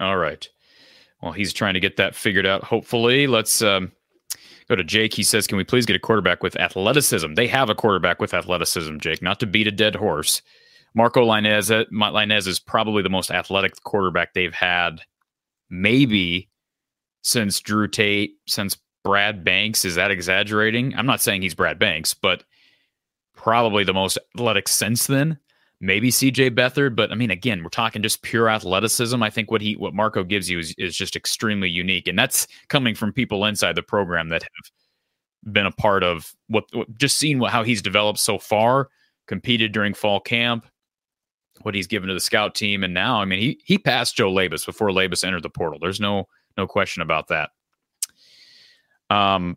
All 0.00 0.16
right. 0.16 0.48
Well, 1.22 1.32
he's 1.32 1.52
trying 1.52 1.74
to 1.74 1.80
get 1.80 1.96
that 1.96 2.14
figured 2.14 2.46
out. 2.46 2.62
Hopefully, 2.62 3.26
let's 3.26 3.62
um, 3.62 3.92
Go 4.68 4.74
to 4.74 4.84
Jake. 4.84 5.14
He 5.14 5.22
says, 5.22 5.46
Can 5.46 5.58
we 5.58 5.64
please 5.64 5.86
get 5.86 5.96
a 5.96 6.00
quarterback 6.00 6.42
with 6.42 6.56
athleticism? 6.56 7.34
They 7.34 7.46
have 7.46 7.70
a 7.70 7.74
quarterback 7.74 8.20
with 8.20 8.34
athleticism, 8.34 8.98
Jake, 8.98 9.22
not 9.22 9.38
to 9.40 9.46
beat 9.46 9.68
a 9.68 9.72
dead 9.72 9.94
horse. 9.94 10.42
Marco 10.94 11.24
Linez, 11.24 11.70
uh, 11.70 11.84
Lainez 11.92 12.46
is 12.46 12.58
probably 12.58 13.02
the 13.02 13.10
most 13.10 13.30
athletic 13.30 13.80
quarterback 13.84 14.32
they've 14.32 14.54
had, 14.54 15.02
maybe 15.70 16.48
since 17.22 17.60
Drew 17.60 17.86
Tate, 17.86 18.32
since 18.48 18.76
Brad 19.04 19.44
Banks. 19.44 19.84
Is 19.84 19.94
that 19.94 20.10
exaggerating? 20.10 20.94
I'm 20.96 21.06
not 21.06 21.20
saying 21.20 21.42
he's 21.42 21.54
Brad 21.54 21.78
Banks, 21.78 22.14
but 22.14 22.42
probably 23.36 23.84
the 23.84 23.94
most 23.94 24.18
athletic 24.34 24.66
since 24.66 25.06
then 25.06 25.38
maybe 25.80 26.10
CJ 26.10 26.50
Beathard, 26.50 26.96
but 26.96 27.12
I 27.12 27.14
mean, 27.14 27.30
again, 27.30 27.62
we're 27.62 27.68
talking 27.68 28.02
just 28.02 28.22
pure 28.22 28.48
athleticism. 28.48 29.22
I 29.22 29.30
think 29.30 29.50
what 29.50 29.60
he, 29.60 29.76
what 29.76 29.94
Marco 29.94 30.24
gives 30.24 30.48
you 30.48 30.58
is, 30.58 30.74
is 30.78 30.96
just 30.96 31.16
extremely 31.16 31.68
unique. 31.68 32.08
And 32.08 32.18
that's 32.18 32.46
coming 32.68 32.94
from 32.94 33.12
people 33.12 33.44
inside 33.44 33.74
the 33.74 33.82
program 33.82 34.28
that 34.30 34.42
have 34.42 35.52
been 35.52 35.66
a 35.66 35.72
part 35.72 36.02
of 36.02 36.34
what, 36.48 36.64
what 36.72 36.96
just 36.96 37.18
seeing 37.18 37.38
what, 37.38 37.52
how 37.52 37.62
he's 37.62 37.82
developed 37.82 38.18
so 38.18 38.38
far, 38.38 38.88
competed 39.26 39.72
during 39.72 39.92
fall 39.92 40.20
camp, 40.20 40.66
what 41.62 41.74
he's 41.74 41.86
given 41.86 42.08
to 42.08 42.14
the 42.14 42.20
scout 42.20 42.54
team. 42.54 42.82
And 42.82 42.94
now, 42.94 43.20
I 43.20 43.24
mean, 43.24 43.40
he, 43.40 43.60
he 43.64 43.78
passed 43.78 44.16
Joe 44.16 44.32
Labas 44.32 44.64
before 44.64 44.88
Labas 44.88 45.24
entered 45.24 45.42
the 45.42 45.50
portal. 45.50 45.78
There's 45.80 46.00
no, 46.00 46.26
no 46.56 46.66
question 46.66 47.02
about 47.02 47.28
that. 47.28 47.50
Um, 49.10 49.56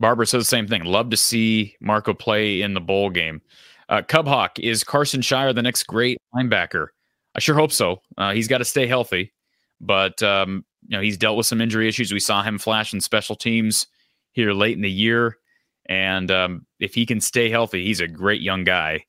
Barbara 0.00 0.26
says 0.26 0.40
the 0.40 0.46
same 0.46 0.66
thing. 0.66 0.84
Love 0.84 1.10
to 1.10 1.16
see 1.16 1.76
Marco 1.80 2.14
play 2.14 2.62
in 2.62 2.72
the 2.72 2.80
bowl 2.80 3.10
game. 3.10 3.42
Uh, 3.90 4.02
Cub 4.02 4.26
Hawk, 4.28 4.58
is 4.60 4.84
Karson 4.84 5.20
Sharar 5.20 5.52
the 5.52 5.62
next 5.62 5.82
great 5.82 6.18
linebacker? 6.32 6.88
I 7.34 7.40
sure 7.40 7.56
hope 7.56 7.72
so. 7.72 8.00
Uh, 8.16 8.32
he's 8.32 8.46
got 8.46 8.58
to 8.58 8.64
stay 8.64 8.86
healthy, 8.86 9.32
but 9.80 10.22
um, 10.22 10.64
you 10.86 10.96
know 10.96 11.02
he's 11.02 11.18
dealt 11.18 11.36
with 11.36 11.46
some 11.46 11.60
injury 11.60 11.88
issues. 11.88 12.12
We 12.12 12.20
saw 12.20 12.42
him 12.42 12.56
flash 12.56 12.94
in 12.94 13.00
special 13.00 13.34
teams 13.34 13.88
here 14.32 14.52
late 14.52 14.76
in 14.76 14.82
the 14.82 14.90
year, 14.90 15.38
and 15.86 16.30
um, 16.30 16.66
if 16.78 16.94
he 16.94 17.04
can 17.04 17.20
stay 17.20 17.50
healthy, 17.50 17.84
he's 17.84 18.00
a 18.00 18.06
great 18.06 18.40
young 18.40 18.62
guy. 18.62 19.04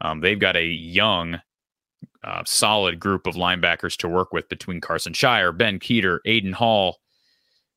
Um, 0.00 0.20
they've 0.20 0.38
got 0.38 0.56
a 0.56 0.64
young, 0.64 1.40
uh, 2.24 2.42
solid 2.46 2.98
group 2.98 3.26
of 3.26 3.34
linebackers 3.34 3.98
to 3.98 4.08
work 4.08 4.32
with 4.32 4.48
between 4.48 4.80
Karson 4.80 5.12
Sharar, 5.12 5.56
Ben 5.56 5.78
Kueter, 5.78 6.20
Aiden 6.26 6.54
Hall, 6.54 7.01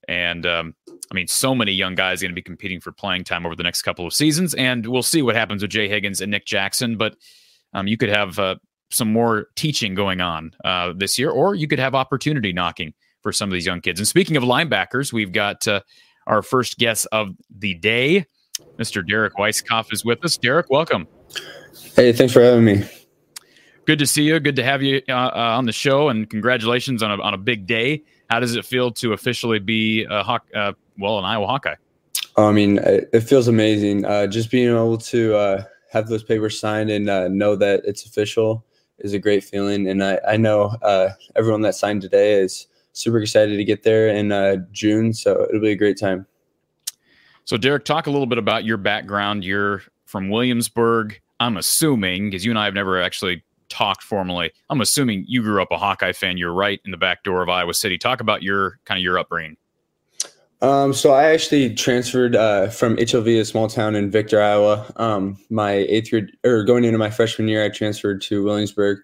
and 0.08 0.46
um, 0.46 0.76
I 1.12 1.16
mean, 1.16 1.28
so 1.28 1.56
many 1.56 1.72
young 1.72 1.96
guys 1.96 2.22
going 2.22 2.32
to 2.32 2.36
be 2.36 2.42
competing 2.42 2.80
for 2.80 2.92
playing 2.92 3.24
time 3.24 3.46
over 3.46 3.56
the 3.56 3.64
next 3.64 3.82
couple 3.82 4.06
of 4.06 4.14
seasons, 4.14 4.54
and 4.54 4.86
we'll 4.88 5.04
see 5.04 5.22
what 5.22 5.36
happens 5.36 5.62
with 5.62 5.72
Jay 5.72 5.88
Higgins 5.88 6.22
and 6.22 6.32
Nick 6.32 6.46
Jackson. 6.46 6.98
But 6.98 7.16
um, 7.74 7.88
you 7.88 7.98
could 7.98 8.10
have 8.10 8.40
uh, 8.40 8.56
some 8.92 9.12
more 9.12 9.48
teaching 9.56 9.96
going 9.96 10.22
on 10.22 10.52
uh, 10.64 10.94
this 10.96 11.20
year, 11.20 11.30
or 11.30 11.56
you 11.56 11.68
could 11.68 11.80
have 11.80 11.96
opportunity 11.96 12.54
knocking 12.54 12.94
for 13.22 13.32
some 13.32 13.50
of 13.50 13.54
these 13.54 13.66
young 13.66 13.82
kids. 13.82 14.00
And 14.00 14.08
speaking 14.08 14.38
of 14.38 14.44
linebackers, 14.44 15.12
we've 15.12 15.32
got 15.32 15.68
uh, 15.68 15.82
our 16.28 16.42
first 16.42 16.78
guest 16.78 17.08
of 17.12 17.30
the 17.56 17.74
day, 17.76 18.26
Mr. 18.78 19.06
Derek 19.06 19.36
Weisskopf, 19.36 19.92
is 19.92 20.06
with 20.06 20.24
us. 20.24 20.38
Derek, 20.38 20.70
welcome. 20.70 21.08
Hey, 21.96 22.12
thanks 22.14 22.34
for 22.34 22.42
having 22.42 22.66
me. 22.66 22.84
Good 23.86 24.00
to 24.00 24.08
see 24.08 24.24
you. 24.24 24.40
Good 24.40 24.56
to 24.56 24.64
have 24.64 24.82
you 24.82 25.02
uh, 25.08 25.14
uh, 25.14 25.56
on 25.58 25.66
the 25.66 25.72
show, 25.72 26.10
and 26.10 26.30
congratulations 26.30 27.04
on 27.04 27.12
a, 27.12 27.22
on 27.22 27.34
a 27.34 27.38
big 27.38 27.68
day. 27.68 28.04
How 28.30 28.40
does 28.40 28.56
it 28.56 28.66
feel 28.66 28.92
to 28.92 29.14
officially 29.14 29.60
be 29.60 30.06
a 30.10 30.24
Hawk, 30.24 30.48
uh, 30.56 30.74
well, 30.98 31.20
an 31.20 31.26
Iowa 31.26 31.48
Hawkeye? 31.48 31.76
I 32.38 32.52
mean, 32.52 32.80
it 32.84 33.22
feels 33.22 33.48
amazing. 33.48 34.06
Uh, 34.06 34.28
just 34.28 34.52
being 34.52 34.70
able 34.70 34.98
to 34.98 35.36
uh, 35.36 35.64
have 35.92 36.08
those 36.08 36.24
papers 36.24 36.60
signed 36.60 36.90
and 36.90 37.10
uh, 37.10 37.28
know 37.30 37.56
that 37.56 37.82
it's 37.86 38.06
official 38.06 38.66
is 39.00 39.14
a 39.14 39.20
great 39.20 39.44
feeling. 39.44 39.88
And 39.88 40.04
I, 40.04 40.20
I 40.28 40.38
know 40.38 40.76
uh, 40.82 41.10
everyone 41.36 41.62
that 41.62 41.76
signed 41.76 42.02
today 42.02 42.34
is 42.34 42.68
super 42.94 43.20
excited 43.20 43.56
to 43.56 43.64
get 43.64 43.84
there 43.84 44.10
in 44.10 44.32
uh, 44.32 44.58
June. 44.72 45.14
So 45.14 45.46
it'll 45.48 45.62
be 45.62 45.72
a 45.72 45.78
great 45.78 46.00
time. 46.00 46.26
So, 47.46 47.58
Derek, 47.58 47.86
talk 47.86 48.08
a 48.08 48.12
little 48.12 48.26
bit 48.26 48.38
about 48.38 48.66
your 48.66 48.78
background. 48.78 49.46
You're 49.46 49.84
from 50.06 50.30
Williamsburg. 50.30 51.22
I'm 51.40 51.58
assuming, 51.58 52.30
because 52.30 52.44
you 52.44 52.52
and 52.52 52.58
I 52.58 52.66
have 52.66 52.74
never 52.74 53.02
actually 53.02 53.44
talked 53.76 54.04
formally. 54.04 54.52
I'm 54.70 54.80
assuming 54.80 55.26
you 55.28 55.42
grew 55.42 55.62
up 55.62 55.70
a 55.72 55.78
Hawkeye 55.78 56.14
fan. 56.14 56.38
You're 56.38 56.54
right 56.54 56.80
in 56.86 56.92
the 56.92 56.98
back 56.98 57.24
door 57.24 57.42
of 57.42 57.50
Iowa 57.50 57.74
City. 57.74 57.98
Talk 57.98 58.22
about 58.22 58.42
your 58.42 58.80
kind 58.86 58.98
of 58.98 59.04
your 59.04 59.20
upbringing. 59.20 59.58
Um, 60.62 60.94
so 60.94 61.12
I 61.12 61.26
actually 61.26 61.76
transferred 61.76 62.36
uh, 62.36 62.70
from 62.70 62.96
HLV, 62.96 63.42
a 63.42 63.46
small 63.46 63.68
town 63.68 63.94
in 63.96 64.10
Victor, 64.10 64.42
Iowa. 64.42 64.92
Um, 64.96 65.38
my 65.50 65.74
eighth 65.74 66.12
year 66.12 66.30
or 66.46 66.64
going 66.64 66.86
into 66.86 66.98
my 66.98 67.10
freshman 67.10 67.50
year, 67.50 67.66
I 67.66 67.70
transferred 67.70 68.22
to 68.24 68.44
Williamsburg. 68.44 69.00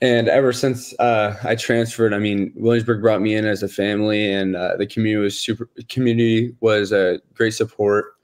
And 0.00 0.28
ever 0.28 0.52
since 0.52 0.92
uh, 0.98 1.36
I 1.44 1.54
transferred, 1.54 2.12
I 2.12 2.18
mean, 2.18 2.52
Williamsburg 2.56 3.00
brought 3.00 3.20
me 3.20 3.36
in 3.36 3.46
as 3.46 3.62
a 3.62 3.68
family, 3.68 4.32
and 4.32 4.56
uh, 4.56 4.76
the 4.76 4.86
community 4.86 5.22
was 5.22 5.38
super. 5.38 5.70
Community 5.88 6.56
was 6.58 6.90
a 6.90 7.20
great 7.34 7.54
support, 7.54 8.16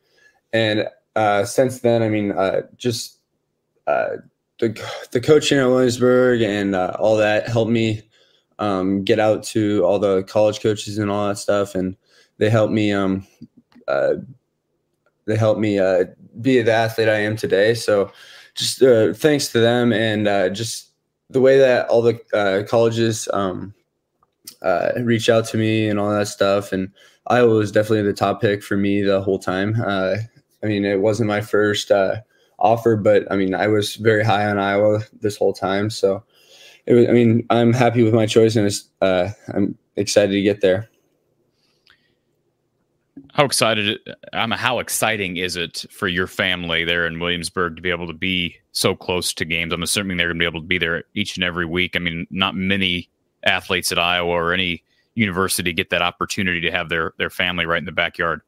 and 0.52 0.88
uh, 1.14 1.44
since 1.44 1.78
then, 1.78 2.02
I 2.02 2.08
mean, 2.08 2.32
uh, 2.32 2.62
just 2.76 3.20
uh, 3.86 4.16
the 4.58 4.80
the 5.12 5.20
coaching 5.20 5.58
at 5.58 5.66
Williamsburg 5.66 6.42
and 6.42 6.74
uh, 6.74 6.96
all 6.98 7.16
that 7.16 7.48
helped 7.48 7.70
me 7.70 8.02
um, 8.58 9.04
get 9.04 9.20
out 9.20 9.42
to 9.44 9.84
all 9.84 9.98
the 9.98 10.24
college 10.24 10.60
coaches 10.60 10.98
and 10.98 11.10
all 11.10 11.28
that 11.28 11.38
stuff, 11.38 11.74
and 11.74 11.96
they 12.38 12.50
helped 12.50 12.72
me 12.72 12.92
um, 12.92 13.26
uh, 13.86 14.14
they 15.26 15.36
helped 15.36 15.60
me 15.60 15.78
uh, 15.78 16.04
be 16.40 16.60
the 16.60 16.72
athlete 16.72 17.08
I 17.08 17.18
am 17.20 17.36
today. 17.36 17.74
So 17.74 18.10
just 18.54 18.82
uh, 18.82 19.12
thanks 19.12 19.48
to 19.48 19.60
them 19.60 19.92
and 19.92 20.26
uh, 20.26 20.48
just 20.48 20.90
the 21.30 21.40
way 21.40 21.58
that 21.58 21.88
all 21.88 22.02
the 22.02 22.18
uh, 22.32 22.64
colleges 22.66 23.28
um, 23.32 23.74
reach 24.96 25.28
out 25.28 25.44
to 25.46 25.56
me 25.56 25.88
and 25.88 26.00
all 26.00 26.10
that 26.10 26.26
stuff, 26.26 26.72
and 26.72 26.90
Iowa 27.28 27.54
was 27.54 27.70
definitely 27.70 28.02
the 28.02 28.12
top 28.12 28.40
pick 28.40 28.62
for 28.62 28.76
me 28.76 29.02
the 29.02 29.22
whole 29.22 29.38
time. 29.38 29.80
I 29.80 30.66
mean, 30.66 30.84
it 30.84 31.00
wasn't 31.00 31.28
my 31.28 31.42
first 31.42 31.92
offer, 32.58 32.96
but 32.96 33.30
I 33.30 33.36
mean, 33.36 33.54
I 33.54 33.68
was 33.68 33.96
very 33.96 34.24
high 34.24 34.46
on 34.46 34.58
Iowa 34.58 35.00
this 35.20 35.36
whole 35.36 35.52
time. 35.52 35.90
So, 35.90 36.24
it 36.86 36.94
was, 36.94 37.08
I 37.08 37.12
mean, 37.12 37.46
I'm 37.50 37.72
happy 37.72 38.02
with 38.02 38.14
my 38.14 38.26
choice 38.26 38.56
and 38.56 38.70
uh, 39.02 39.30
I'm 39.52 39.76
excited 39.96 40.32
to 40.32 40.42
get 40.42 40.62
there. 40.62 40.88
How 43.34 43.44
excited, 43.44 44.00
I'm 44.32 44.50
how 44.50 44.78
exciting 44.78 45.36
is 45.36 45.54
it 45.54 45.84
for 45.90 46.08
your 46.08 46.26
family 46.26 46.84
there 46.84 47.06
in 47.06 47.20
Williamsburg 47.20 47.76
to 47.76 47.82
be 47.82 47.90
able 47.90 48.06
to 48.06 48.14
be 48.14 48.56
so 48.72 48.96
close 48.96 49.34
to 49.34 49.44
games? 49.44 49.72
I'm 49.72 49.82
assuming 49.82 50.16
they're 50.16 50.28
going 50.28 50.38
to 50.38 50.42
be 50.42 50.46
able 50.46 50.62
to 50.62 50.66
be 50.66 50.78
there 50.78 51.04
each 51.14 51.36
and 51.36 51.44
every 51.44 51.66
week. 51.66 51.94
I 51.94 51.98
mean, 51.98 52.26
not 52.30 52.56
many 52.56 53.10
athletes 53.44 53.92
at 53.92 53.98
Iowa 53.98 54.30
or 54.30 54.52
any 54.52 54.82
university 55.14 55.72
get 55.72 55.90
that 55.90 56.02
opportunity 56.02 56.60
to 56.60 56.70
have 56.70 56.88
their 56.88 57.12
their 57.18 57.30
family 57.30 57.66
right 57.66 57.78
in 57.78 57.84
the 57.84 57.92
backyard. 57.92 58.40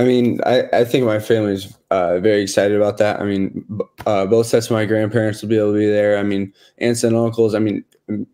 I 0.00 0.04
mean, 0.04 0.40
I, 0.46 0.62
I 0.72 0.84
think 0.84 1.04
my 1.04 1.18
family's 1.18 1.76
uh, 1.90 2.20
very 2.20 2.40
excited 2.40 2.74
about 2.74 2.96
that. 2.96 3.20
I 3.20 3.24
mean, 3.24 3.66
uh, 4.06 4.24
both 4.24 4.46
sets 4.46 4.68
of 4.68 4.72
my 4.72 4.86
grandparents 4.86 5.42
will 5.42 5.50
be 5.50 5.58
able 5.58 5.74
to 5.74 5.78
be 5.78 5.90
there. 5.90 6.16
I 6.16 6.22
mean, 6.22 6.54
aunts 6.78 7.04
and 7.04 7.14
uncles. 7.14 7.54
I 7.54 7.58
mean, 7.58 7.84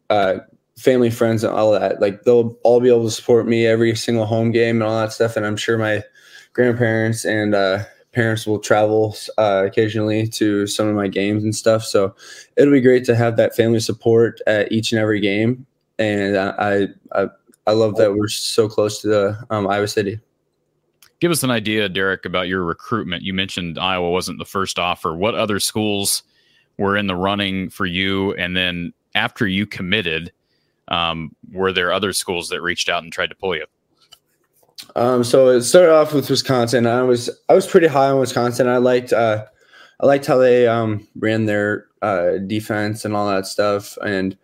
uh, 0.08 0.36
family, 0.78 1.10
friends, 1.10 1.42
and 1.42 1.52
all 1.52 1.72
that. 1.72 2.00
Like 2.00 2.22
they'll 2.22 2.56
all 2.62 2.78
be 2.80 2.88
able 2.88 3.06
to 3.06 3.10
support 3.10 3.48
me 3.48 3.66
every 3.66 3.96
single 3.96 4.26
home 4.26 4.52
game 4.52 4.76
and 4.76 4.84
all 4.84 5.00
that 5.00 5.12
stuff. 5.12 5.36
And 5.36 5.44
I'm 5.44 5.56
sure 5.56 5.76
my 5.76 6.04
grandparents 6.52 7.24
and 7.24 7.52
uh, 7.56 7.82
parents 8.12 8.46
will 8.46 8.60
travel 8.60 9.16
uh, 9.36 9.64
occasionally 9.66 10.28
to 10.28 10.68
some 10.68 10.86
of 10.86 10.94
my 10.94 11.08
games 11.08 11.42
and 11.42 11.52
stuff. 11.52 11.82
So 11.82 12.14
it'll 12.56 12.72
be 12.72 12.80
great 12.80 13.04
to 13.06 13.16
have 13.16 13.36
that 13.38 13.56
family 13.56 13.80
support 13.80 14.40
at 14.46 14.70
each 14.70 14.92
and 14.92 15.00
every 15.00 15.18
game. 15.18 15.66
And 15.98 16.36
I 16.36 16.86
I, 17.10 17.26
I 17.66 17.72
love 17.72 17.96
that 17.96 18.14
we're 18.14 18.28
so 18.28 18.68
close 18.68 19.00
to 19.02 19.08
the 19.08 19.46
um, 19.50 19.66
Iowa 19.66 19.88
City. 19.88 20.20
Give 21.20 21.30
us 21.30 21.42
an 21.42 21.50
idea, 21.50 21.88
Derek, 21.88 22.24
about 22.24 22.48
your 22.48 22.62
recruitment. 22.64 23.22
You 23.22 23.32
mentioned 23.32 23.78
Iowa 23.78 24.10
wasn't 24.10 24.38
the 24.38 24.44
first 24.44 24.78
offer. 24.78 25.14
What 25.14 25.34
other 25.34 25.58
schools 25.58 26.22
were 26.78 26.96
in 26.96 27.06
the 27.06 27.16
running 27.16 27.70
for 27.70 27.86
you? 27.86 28.34
And 28.34 28.56
then 28.56 28.92
after 29.14 29.46
you 29.46 29.66
committed, 29.66 30.30
um, 30.88 31.34
were 31.52 31.72
there 31.72 31.92
other 31.92 32.12
schools 32.12 32.48
that 32.50 32.60
reached 32.60 32.88
out 32.88 33.02
and 33.02 33.12
tried 33.12 33.30
to 33.30 33.34
pull 33.34 33.56
you? 33.56 33.64
Um, 34.94 35.24
so 35.24 35.48
it 35.48 35.62
started 35.62 35.92
off 35.92 36.12
with 36.12 36.28
Wisconsin. 36.28 36.86
I 36.86 37.02
was 37.02 37.30
I 37.48 37.54
was 37.54 37.66
pretty 37.66 37.86
high 37.86 38.10
on 38.10 38.20
Wisconsin. 38.20 38.68
I 38.68 38.76
liked 38.76 39.12
uh, 39.12 39.46
I 40.00 40.06
liked 40.06 40.26
how 40.26 40.36
they 40.36 40.68
um, 40.68 41.06
ran 41.16 41.46
their 41.46 41.86
uh, 42.02 42.38
defense 42.46 43.04
and 43.04 43.16
all 43.16 43.28
that 43.28 43.46
stuff, 43.46 43.96
and 44.04 44.36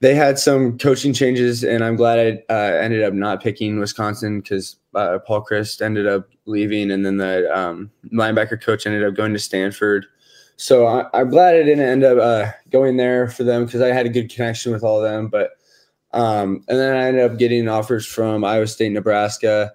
they 0.00 0.14
had 0.14 0.38
some 0.38 0.78
coaching 0.78 1.12
changes. 1.12 1.62
And 1.62 1.84
I'm 1.84 1.96
glad 1.96 2.44
I 2.50 2.52
uh, 2.52 2.72
ended 2.82 3.04
up 3.04 3.14
not 3.14 3.42
picking 3.42 3.78
Wisconsin 3.78 4.40
because 4.40 4.76
uh, 4.94 5.18
Paul 5.20 5.44
Chryst 5.44 5.82
ended 5.82 6.06
up 6.06 6.28
leaving, 6.46 6.90
and 6.90 7.04
then 7.04 7.16
the 7.16 7.56
um, 7.56 7.90
linebacker 8.12 8.60
coach 8.60 8.86
ended 8.86 9.04
up 9.04 9.14
going 9.14 9.32
to 9.32 9.38
Stanford. 9.38 10.06
So 10.56 10.86
I, 10.86 11.20
am 11.20 11.30
glad 11.30 11.56
I 11.56 11.62
didn't 11.62 11.84
end 11.84 12.04
up 12.04 12.18
uh, 12.18 12.52
going 12.70 12.96
there 12.96 13.28
for 13.28 13.44
them 13.44 13.64
because 13.64 13.80
I 13.80 13.88
had 13.88 14.06
a 14.06 14.10
good 14.10 14.30
connection 14.30 14.72
with 14.72 14.84
all 14.84 15.02
of 15.02 15.10
them. 15.10 15.28
But 15.28 15.50
um, 16.12 16.64
and 16.68 16.78
then 16.78 16.94
I 16.94 17.08
ended 17.08 17.30
up 17.30 17.38
getting 17.38 17.68
offers 17.68 18.06
from 18.06 18.44
Iowa 18.44 18.66
State, 18.66 18.92
Nebraska, 18.92 19.72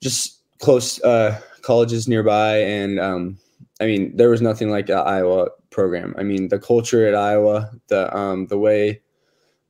just 0.00 0.40
close 0.58 1.02
uh, 1.02 1.40
colleges 1.62 2.08
nearby, 2.08 2.58
and 2.58 3.00
um, 3.00 3.38
I 3.80 3.86
mean 3.86 4.16
there 4.16 4.30
was 4.30 4.40
nothing 4.40 4.70
like 4.70 4.86
the 4.86 4.94
Iowa 4.94 5.48
program. 5.70 6.14
I 6.16 6.22
mean 6.22 6.48
the 6.48 6.58
culture 6.58 7.06
at 7.06 7.14
Iowa, 7.14 7.70
the 7.88 8.14
um, 8.16 8.46
the 8.46 8.58
way 8.58 9.02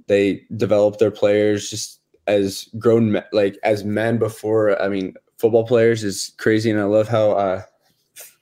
they 0.07 0.43
develop 0.57 0.99
their 0.99 1.11
players, 1.11 1.70
just 1.70 1.95
as 2.27 2.68
grown 2.79 3.22
like 3.33 3.59
as 3.62 3.85
men 3.85 4.18
before. 4.18 4.81
I 4.81 4.89
mean, 4.89 5.14
football 5.39 5.66
players 5.66 6.05
is 6.05 6.33
crazy, 6.39 6.70
and 6.70 6.81
I 6.81 6.85
love 6.85 7.09
how 7.09 7.33
uh, 7.33 7.62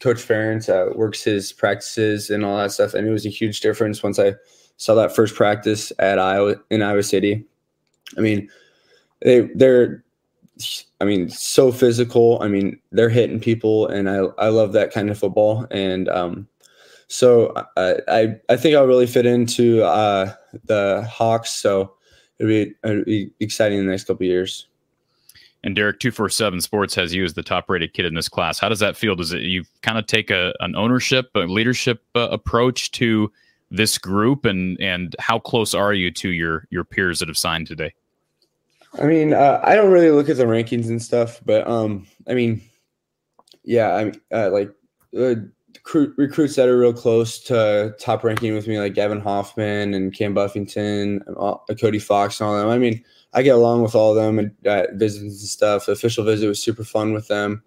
Coach 0.00 0.18
Ferentz 0.18 0.68
uh, 0.68 0.92
works 0.96 1.22
his 1.22 1.52
practices 1.52 2.30
and 2.30 2.44
all 2.44 2.58
that 2.58 2.72
stuff. 2.72 2.94
And 2.94 3.06
it 3.06 3.10
was 3.10 3.26
a 3.26 3.30
huge 3.30 3.60
difference 3.60 4.02
once 4.02 4.18
I 4.18 4.34
saw 4.76 4.94
that 4.94 5.14
first 5.14 5.34
practice 5.34 5.92
at 5.98 6.18
Iowa 6.18 6.56
in 6.70 6.82
Iowa 6.82 7.02
City. 7.02 7.44
I 8.16 8.20
mean, 8.20 8.48
they 9.22 9.48
they're 9.54 10.04
I 11.00 11.04
mean, 11.04 11.28
so 11.28 11.72
physical. 11.72 12.38
I 12.40 12.48
mean, 12.48 12.78
they're 12.92 13.08
hitting 13.08 13.40
people, 13.40 13.86
and 13.88 14.08
I 14.08 14.18
I 14.38 14.48
love 14.48 14.72
that 14.72 14.92
kind 14.92 15.10
of 15.10 15.18
football. 15.18 15.66
And 15.70 16.08
um, 16.08 16.48
so 17.08 17.52
I 17.76 17.96
I, 18.08 18.36
I 18.48 18.56
think 18.56 18.76
I'll 18.76 18.86
really 18.86 19.06
fit 19.06 19.26
into 19.26 19.82
uh, 19.82 20.32
the 20.64 21.06
Hawks. 21.10 21.50
So 21.50 21.94
it'll 22.44 22.64
be, 22.64 22.74
it'll 22.84 23.04
be 23.04 23.30
exciting 23.40 23.78
in 23.78 23.86
the 23.86 23.90
next 23.90 24.04
couple 24.04 24.26
years. 24.26 24.66
And 25.64 25.74
Derek, 25.74 25.98
two 25.98 26.10
four 26.10 26.28
seven 26.28 26.60
Sports 26.60 26.94
has 26.94 27.14
you 27.14 27.24
as 27.24 27.32
the 27.32 27.42
top 27.42 27.70
rated 27.70 27.94
kid 27.94 28.04
in 28.04 28.14
this 28.14 28.28
class. 28.28 28.58
How 28.58 28.68
does 28.68 28.80
that 28.80 28.96
feel? 28.96 29.16
Does 29.16 29.32
it 29.32 29.42
you 29.42 29.64
kind 29.80 29.98
of 29.98 30.06
take 30.06 30.30
a 30.30 30.52
an 30.60 30.76
ownership, 30.76 31.30
a 31.34 31.40
leadership 31.40 32.02
uh, 32.14 32.28
approach 32.30 32.90
to 32.92 33.32
this 33.70 33.96
group, 33.96 34.44
and 34.44 34.78
and 34.78 35.16
how 35.18 35.38
close 35.38 35.74
are 35.74 35.94
you 35.94 36.10
to 36.10 36.28
your 36.28 36.66
your 36.70 36.84
peers 36.84 37.18
that 37.20 37.28
have 37.28 37.38
signed 37.38 37.66
today? 37.66 37.94
I 39.00 39.06
mean, 39.06 39.32
uh, 39.32 39.60
I 39.64 39.74
don't 39.74 39.90
really 39.90 40.10
look 40.10 40.28
at 40.28 40.36
the 40.36 40.44
rankings 40.44 40.88
and 40.88 41.02
stuff, 41.02 41.40
but 41.46 41.66
um, 41.66 42.06
I 42.28 42.34
mean, 42.34 42.60
yeah, 43.64 43.94
I'm 43.94 44.12
uh, 44.32 44.50
like 44.50 44.70
uh, 45.18 45.36
recruit, 45.74 46.14
recruits 46.16 46.56
that 46.56 46.68
are 46.68 46.78
real 46.78 46.92
close 46.92 47.38
to 47.44 47.94
top 47.98 48.24
ranking 48.24 48.54
with 48.54 48.66
me, 48.66 48.78
like 48.78 48.94
Gavin 48.94 49.20
Hoffman 49.20 49.94
and 49.94 50.14
Cam 50.14 50.34
Buffington, 50.34 51.22
and 51.26 51.36
all, 51.36 51.64
Cody 51.80 51.98
Fox, 51.98 52.40
and 52.40 52.48
all 52.48 52.58
them. 52.58 52.68
I 52.68 52.78
mean, 52.78 53.04
I 53.32 53.42
get 53.42 53.54
along 53.54 53.82
with 53.82 53.94
all 53.94 54.10
of 54.10 54.16
them 54.16 54.38
and 54.38 54.66
uh, 54.66 54.86
visits 54.94 55.22
and 55.22 55.32
stuff. 55.32 55.86
The 55.86 55.92
official 55.92 56.24
visit 56.24 56.48
was 56.48 56.62
super 56.62 56.84
fun 56.84 57.12
with 57.12 57.28
them, 57.28 57.62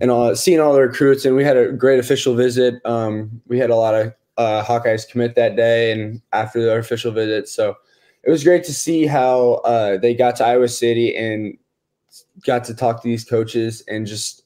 and 0.00 0.10
all 0.10 0.34
seeing 0.34 0.60
all 0.60 0.72
the 0.72 0.82
recruits. 0.82 1.24
And 1.24 1.36
we 1.36 1.44
had 1.44 1.56
a 1.56 1.72
great 1.72 1.98
official 1.98 2.34
visit. 2.34 2.74
Um, 2.84 3.40
we 3.46 3.58
had 3.58 3.70
a 3.70 3.76
lot 3.76 3.94
of 3.94 4.14
uh, 4.36 4.64
Hawkeyes 4.64 5.08
commit 5.08 5.34
that 5.34 5.56
day 5.56 5.90
and 5.92 6.22
after 6.32 6.64
their 6.64 6.78
official 6.78 7.12
visit. 7.12 7.48
So 7.48 7.76
it 8.22 8.30
was 8.30 8.44
great 8.44 8.64
to 8.64 8.74
see 8.74 9.06
how 9.06 9.54
uh, 9.64 9.98
they 9.98 10.14
got 10.14 10.36
to 10.36 10.44
Iowa 10.44 10.68
City 10.68 11.16
and 11.16 11.58
got 12.44 12.64
to 12.64 12.74
talk 12.74 13.02
to 13.02 13.08
these 13.08 13.24
coaches 13.24 13.82
and 13.88 14.06
just 14.06 14.42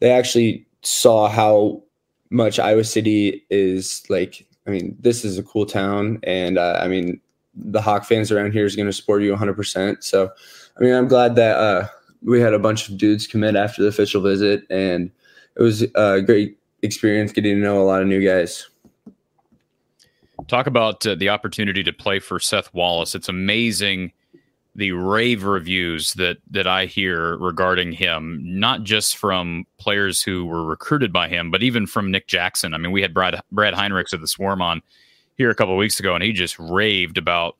they 0.00 0.10
actually 0.10 0.66
saw 0.82 1.28
how 1.28 1.82
much 2.30 2.58
Iowa 2.58 2.84
City 2.84 3.44
is 3.50 4.02
like. 4.08 4.44
I 4.66 4.70
mean, 4.70 4.96
this 5.00 5.24
is 5.24 5.38
a 5.38 5.42
cool 5.42 5.64
town, 5.64 6.20
and 6.24 6.58
uh, 6.58 6.78
I 6.82 6.88
mean, 6.88 7.18
the 7.54 7.80
Hawk 7.80 8.04
fans 8.04 8.30
around 8.30 8.52
here 8.52 8.66
is 8.66 8.76
going 8.76 8.86
to 8.86 8.92
support 8.92 9.22
you 9.22 9.34
100%. 9.34 10.04
So, 10.04 10.30
I 10.78 10.82
mean, 10.82 10.92
I'm 10.92 11.08
glad 11.08 11.36
that 11.36 11.56
uh, 11.56 11.88
we 12.22 12.40
had 12.40 12.52
a 12.52 12.58
bunch 12.58 12.88
of 12.88 12.98
dudes 12.98 13.26
commit 13.26 13.56
after 13.56 13.82
the 13.82 13.88
official 13.88 14.20
visit, 14.20 14.64
and 14.70 15.10
it 15.56 15.62
was 15.62 15.82
a 15.94 16.20
great 16.20 16.58
experience 16.82 17.32
getting 17.32 17.56
to 17.56 17.60
know 17.60 17.80
a 17.80 17.84
lot 17.84 18.02
of 18.02 18.08
new 18.08 18.24
guys. 18.24 18.68
Talk 20.46 20.66
about 20.66 21.04
uh, 21.06 21.14
the 21.14 21.28
opportunity 21.28 21.82
to 21.82 21.92
play 21.92 22.20
for 22.20 22.38
Seth 22.38 22.72
Wallace. 22.72 23.14
It's 23.14 23.28
amazing 23.28 24.12
the 24.78 24.92
rave 24.92 25.42
reviews 25.42 26.14
that 26.14 26.36
that 26.52 26.68
I 26.68 26.86
hear 26.86 27.36
regarding 27.38 27.90
him, 27.90 28.38
not 28.40 28.84
just 28.84 29.16
from 29.16 29.66
players 29.76 30.22
who 30.22 30.46
were 30.46 30.64
recruited 30.64 31.12
by 31.12 31.26
him, 31.28 31.50
but 31.50 31.64
even 31.64 31.84
from 31.84 32.12
Nick 32.12 32.28
Jackson. 32.28 32.72
I 32.72 32.78
mean, 32.78 32.92
we 32.92 33.02
had 33.02 33.12
Brad 33.12 33.42
Brad 33.50 33.74
Heinrichs 33.74 34.12
of 34.12 34.20
the 34.20 34.28
Swarm 34.28 34.62
on 34.62 34.80
here 35.36 35.50
a 35.50 35.54
couple 35.56 35.76
weeks 35.76 35.98
ago, 35.98 36.14
and 36.14 36.22
he 36.22 36.32
just 36.32 36.56
raved 36.60 37.18
about 37.18 37.56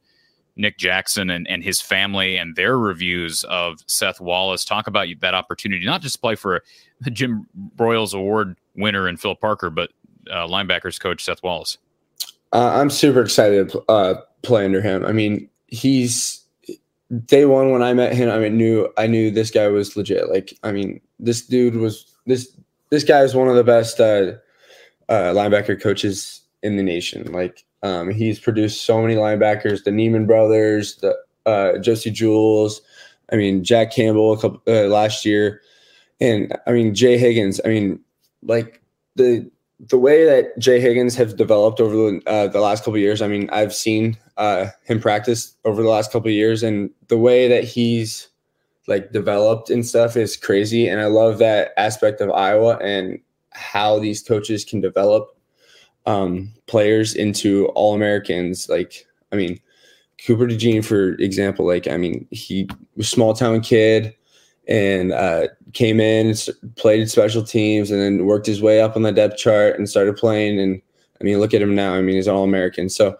Nick 0.54 0.78
Jackson 0.78 1.28
and, 1.28 1.44
and 1.48 1.64
his 1.64 1.80
family 1.80 2.36
and 2.36 2.54
their 2.54 2.78
reviews 2.78 3.42
of 3.44 3.80
Seth 3.88 4.20
Wallace. 4.20 4.64
Talk 4.64 4.86
about 4.86 5.08
that 5.18 5.34
opportunity, 5.34 5.84
not 5.84 6.02
just 6.02 6.20
play 6.20 6.36
for 6.36 6.62
the 7.00 7.10
Jim 7.10 7.48
Broyles 7.76 8.14
Award 8.14 8.56
winner 8.76 9.08
and 9.08 9.20
Phil 9.20 9.34
Parker, 9.34 9.70
but 9.70 9.90
uh, 10.30 10.46
linebackers 10.46 11.00
coach 11.00 11.24
Seth 11.24 11.42
Wallace. 11.42 11.78
Uh, 12.52 12.78
I'm 12.80 12.90
super 12.90 13.22
excited 13.22 13.70
to 13.70 13.82
uh, 13.88 14.20
play 14.42 14.64
under 14.64 14.80
him. 14.80 15.04
I 15.04 15.10
mean, 15.10 15.48
he's 15.66 16.44
day 17.24 17.44
one 17.44 17.70
when 17.70 17.82
I 17.82 17.94
met 17.94 18.14
him, 18.14 18.30
I 18.30 18.38
mean, 18.38 18.56
knew 18.56 18.88
I 18.96 19.06
knew 19.06 19.30
this 19.30 19.50
guy 19.50 19.68
was 19.68 19.96
legit. 19.96 20.28
Like, 20.28 20.56
I 20.62 20.72
mean, 20.72 21.00
this 21.18 21.42
dude 21.42 21.76
was 21.76 22.14
this 22.26 22.56
this 22.90 23.04
guy 23.04 23.22
is 23.22 23.34
one 23.34 23.48
of 23.48 23.56
the 23.56 23.64
best 23.64 24.00
uh, 24.00 24.32
uh, 25.08 25.32
linebacker 25.32 25.80
coaches 25.80 26.42
in 26.62 26.76
the 26.76 26.82
nation. 26.82 27.30
Like, 27.32 27.64
um, 27.82 28.10
he's 28.10 28.38
produced 28.38 28.84
so 28.84 29.00
many 29.00 29.14
linebackers, 29.14 29.84
the 29.84 29.90
Niemann 29.90 30.26
brothers, 30.26 30.96
the 30.96 31.16
uh, 31.46 31.78
Josey 31.78 32.10
Jewell. 32.10 32.70
I 33.30 33.36
mean, 33.36 33.62
Jack 33.62 33.92
Campbell 33.92 34.32
a 34.32 34.40
couple 34.40 34.62
uh, 34.66 34.86
last 34.88 35.24
year, 35.24 35.60
and 36.20 36.56
I 36.66 36.72
mean 36.72 36.94
Jay 36.94 37.18
Higgins. 37.18 37.60
I 37.64 37.68
mean, 37.68 38.00
like 38.42 38.82
the 39.16 39.50
the 39.80 39.98
way 39.98 40.24
that 40.24 40.58
Jay 40.58 40.80
Higgins 40.80 41.14
has 41.16 41.32
developed 41.32 41.80
over 41.80 41.94
the, 41.94 42.22
uh, 42.26 42.48
the 42.48 42.60
last 42.60 42.84
couple 42.84 42.98
years, 42.98 43.22
I 43.22 43.28
mean, 43.28 43.48
I've 43.50 43.74
seen 43.74 44.16
uh, 44.36 44.66
him 44.84 45.00
practice 45.00 45.54
over 45.64 45.82
the 45.82 45.88
last 45.88 46.10
couple 46.10 46.30
years, 46.30 46.62
and 46.62 46.90
the 47.08 47.18
way 47.18 47.48
that 47.48 47.64
he's 47.64 48.28
like 48.88 49.12
developed 49.12 49.70
and 49.70 49.86
stuff 49.86 50.16
is 50.16 50.36
crazy. 50.36 50.88
And 50.88 51.00
I 51.00 51.06
love 51.06 51.38
that 51.38 51.72
aspect 51.76 52.20
of 52.20 52.30
Iowa 52.30 52.78
and 52.78 53.20
how 53.50 53.98
these 53.98 54.22
coaches 54.22 54.64
can 54.64 54.80
develop 54.80 55.36
um, 56.06 56.52
players 56.66 57.14
into 57.14 57.66
all 57.74 57.94
Americans. 57.94 58.68
Like, 58.68 59.06
I 59.30 59.36
mean, 59.36 59.60
Cooper 60.26 60.46
DeJean, 60.46 60.84
for 60.84 61.10
example, 61.14 61.66
like, 61.66 61.86
I 61.86 61.98
mean, 61.98 62.26
he 62.30 62.68
was 62.96 63.08
small 63.08 63.34
town 63.34 63.60
kid 63.60 64.14
and 64.66 65.12
uh, 65.12 65.48
came 65.72 66.00
in, 66.00 66.34
played 66.76 67.10
special 67.10 67.42
teams, 67.42 67.90
and 67.90 68.00
then 68.00 68.26
worked 68.26 68.46
his 68.46 68.62
way 68.62 68.80
up 68.80 68.96
on 68.96 69.02
the 69.02 69.12
depth 69.12 69.36
chart 69.36 69.78
and 69.78 69.88
started 69.88 70.16
playing. 70.16 70.58
And 70.58 70.80
I 71.20 71.24
mean, 71.24 71.38
look 71.38 71.54
at 71.54 71.62
him 71.62 71.74
now. 71.74 71.94
I 71.94 72.02
mean, 72.02 72.16
he's 72.16 72.28
all 72.28 72.44
American. 72.44 72.88
So 72.88 73.16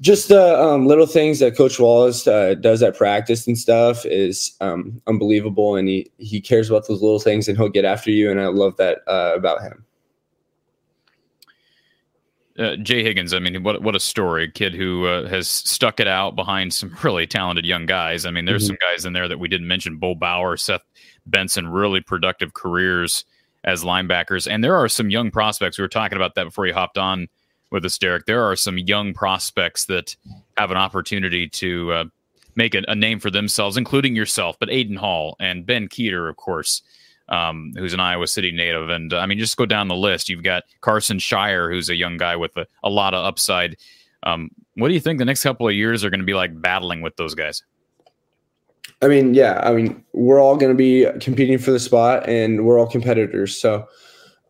just 0.00 0.28
the 0.28 0.60
um, 0.60 0.86
little 0.86 1.06
things 1.06 1.38
that 1.38 1.56
Coach 1.56 1.78
Wallace 1.78 2.26
uh, 2.26 2.54
does 2.54 2.82
at 2.82 2.96
practice 2.96 3.46
and 3.46 3.56
stuff 3.56 4.04
is 4.04 4.56
um, 4.60 5.00
unbelievable, 5.06 5.76
and 5.76 5.88
he 5.88 6.10
he 6.18 6.40
cares 6.40 6.68
about 6.68 6.88
those 6.88 7.02
little 7.02 7.20
things, 7.20 7.48
and 7.48 7.56
he'll 7.56 7.68
get 7.68 7.84
after 7.84 8.10
you. 8.10 8.30
And 8.30 8.40
I 8.40 8.46
love 8.46 8.76
that 8.76 8.98
uh, 9.06 9.32
about 9.36 9.62
him. 9.62 9.84
Uh, 12.56 12.76
Jay 12.76 13.02
Higgins, 13.02 13.34
I 13.34 13.40
mean, 13.40 13.62
what 13.62 13.82
what 13.82 13.96
a 13.96 14.00
story! 14.00 14.44
A 14.44 14.50
kid 14.50 14.74
who 14.74 15.06
uh, 15.06 15.28
has 15.28 15.48
stuck 15.48 16.00
it 16.00 16.08
out 16.08 16.36
behind 16.36 16.74
some 16.74 16.96
really 17.02 17.26
talented 17.26 17.64
young 17.64 17.86
guys. 17.86 18.26
I 18.26 18.30
mean, 18.30 18.44
there's 18.44 18.64
mm-hmm. 18.64 18.68
some 18.68 18.78
guys 18.80 19.04
in 19.04 19.12
there 19.12 19.28
that 19.28 19.38
we 19.38 19.48
didn't 19.48 19.68
mention: 19.68 19.98
Bo 19.98 20.14
Bauer, 20.14 20.56
Seth 20.56 20.84
Benson, 21.26 21.68
really 21.68 22.00
productive 22.00 22.54
careers 22.54 23.24
as 23.64 23.82
linebackers, 23.82 24.50
and 24.50 24.62
there 24.62 24.76
are 24.76 24.88
some 24.88 25.10
young 25.10 25.30
prospects. 25.30 25.78
We 25.78 25.82
were 25.82 25.88
talking 25.88 26.16
about 26.16 26.34
that 26.34 26.44
before 26.44 26.66
you 26.66 26.74
hopped 26.74 26.98
on 26.98 27.28
with 27.70 27.84
us, 27.84 27.96
Derek. 27.98 28.26
There 28.26 28.44
are 28.44 28.56
some 28.56 28.78
young 28.78 29.14
prospects 29.14 29.86
that 29.86 30.16
have 30.56 30.70
an 30.70 30.76
opportunity 30.76 31.48
to 31.48 31.92
uh, 31.92 32.04
make 32.56 32.74
a, 32.74 32.82
a, 32.88 32.94
name 32.94 33.18
for 33.18 33.30
themselves, 33.30 33.76
including 33.76 34.14
yourself, 34.14 34.56
but 34.60 34.68
Aiden 34.68 34.96
Hall 34.96 35.34
and 35.40 35.64
Ben 35.64 35.88
Kueter, 35.88 36.28
of 36.28 36.36
course 36.36 36.82
um, 37.28 37.72
who's 37.76 37.94
an 37.94 38.00
Iowa 38.00 38.26
City 38.26 38.52
native. 38.52 38.90
And 38.90 39.12
uh, 39.12 39.18
I 39.18 39.26
mean, 39.26 39.38
just 39.38 39.56
go 39.56 39.66
down 39.66 39.88
the 39.88 39.96
list. 39.96 40.28
You've 40.28 40.42
got 40.42 40.64
Karson 40.82 41.18
Sharar, 41.18 41.70
who's 41.70 41.88
a 41.88 41.94
young 41.94 42.16
guy 42.16 42.36
with 42.36 42.56
a, 42.56 42.66
a 42.82 42.90
lot 42.90 43.14
of 43.14 43.24
upside. 43.24 43.76
Um, 44.22 44.50
what 44.74 44.88
do 44.88 44.94
you 44.94 45.00
think 45.00 45.18
the 45.18 45.24
next 45.24 45.42
couple 45.42 45.68
of 45.68 45.74
years 45.74 46.04
are 46.04 46.10
going 46.10 46.20
to 46.20 46.26
be 46.26 46.34
like 46.34 46.60
battling 46.60 47.00
with 47.00 47.16
those 47.16 47.34
guys? 47.34 47.62
I 49.02 49.08
mean, 49.08 49.34
yeah, 49.34 49.60
I 49.64 49.72
mean, 49.72 50.02
we're 50.12 50.40
all 50.40 50.56
going 50.56 50.72
to 50.72 50.76
be 50.76 51.06
competing 51.20 51.58
for 51.58 51.70
the 51.70 51.80
spot 51.80 52.28
and 52.28 52.64
we're 52.64 52.78
all 52.78 52.86
competitors. 52.86 53.58
So 53.60 53.86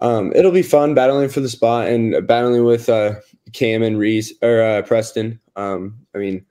um, 0.00 0.32
it'll 0.34 0.52
be 0.52 0.62
fun 0.62 0.94
battling 0.94 1.28
for 1.28 1.40
the 1.40 1.48
spot 1.48 1.88
and 1.88 2.26
battling 2.26 2.64
with 2.64 2.88
uh, 2.88 3.14
Cam 3.52 3.82
and 3.82 3.98
Reece 3.98 4.32
or 4.42 4.62
uh, 4.62 4.82
Preston. 4.82 5.40
Um, 5.56 5.98
I 6.14 6.18
mean, 6.18 6.44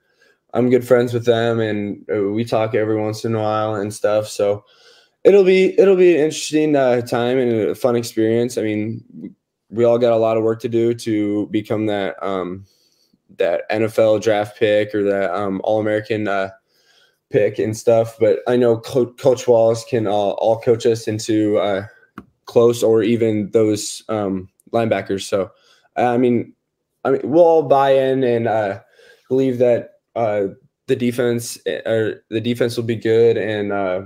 I'm 0.52 0.70
good 0.70 0.86
friends 0.86 1.12
with 1.12 1.24
them 1.24 1.60
and 1.60 2.04
uh, 2.12 2.30
we 2.30 2.44
talk 2.44 2.74
every 2.74 3.00
once 3.00 3.24
in 3.24 3.34
a 3.34 3.40
while 3.40 3.74
and 3.74 3.92
stuff. 3.92 4.28
So 4.28 4.64
it'll 5.24 5.44
be 5.44 5.78
it'll 5.78 5.96
be 5.96 6.14
an 6.14 6.20
interesting 6.20 6.76
uh, 6.76 7.00
time 7.00 7.38
and 7.38 7.52
a 7.52 7.74
fun 7.74 7.96
experience. 7.96 8.56
I 8.58 8.62
mean, 8.62 9.34
we 9.70 9.84
all 9.84 9.98
got 9.98 10.12
a 10.12 10.16
lot 10.16 10.36
of 10.36 10.44
work 10.44 10.60
to 10.60 10.68
do 10.68 10.94
to 10.94 11.46
become 11.46 11.86
that 11.86 12.22
um, 12.22 12.64
that 13.38 13.68
NFL 13.70 14.22
draft 14.22 14.58
pick 14.58 14.94
or 14.94 15.02
that 15.04 15.34
um, 15.34 15.60
All 15.64 15.80
American 15.80 16.28
uh, 16.28 16.50
pick 17.34 17.58
and 17.58 17.76
stuff. 17.76 18.16
But 18.20 18.38
I 18.46 18.56
know 18.56 18.78
Co- 18.78 19.12
Coach 19.12 19.48
Wallace 19.48 19.84
can 19.84 20.06
all, 20.06 20.32
all 20.32 20.60
coach 20.60 20.86
us 20.86 21.08
into 21.08 21.58
uh, 21.58 21.86
close 22.44 22.82
or 22.82 23.02
even 23.02 23.50
those 23.50 24.04
um, 24.08 24.48
linebackers. 24.72 25.22
So 25.22 25.50
I 25.96 26.16
mean, 26.16 26.54
I 27.04 27.10
mean, 27.10 27.20
we'll 27.24 27.44
all 27.44 27.62
buy 27.64 27.90
in 27.90 28.22
and 28.22 28.46
uh, 28.46 28.80
believe 29.28 29.58
that 29.58 29.94
uh, 30.14 30.46
the 30.86 30.96
defense 30.96 31.58
uh, 31.66 31.80
or 31.90 32.24
the 32.30 32.40
defense 32.40 32.76
will 32.76 32.84
be 32.84 32.96
good 32.96 33.36
and 33.36 33.72
uh, 33.72 34.02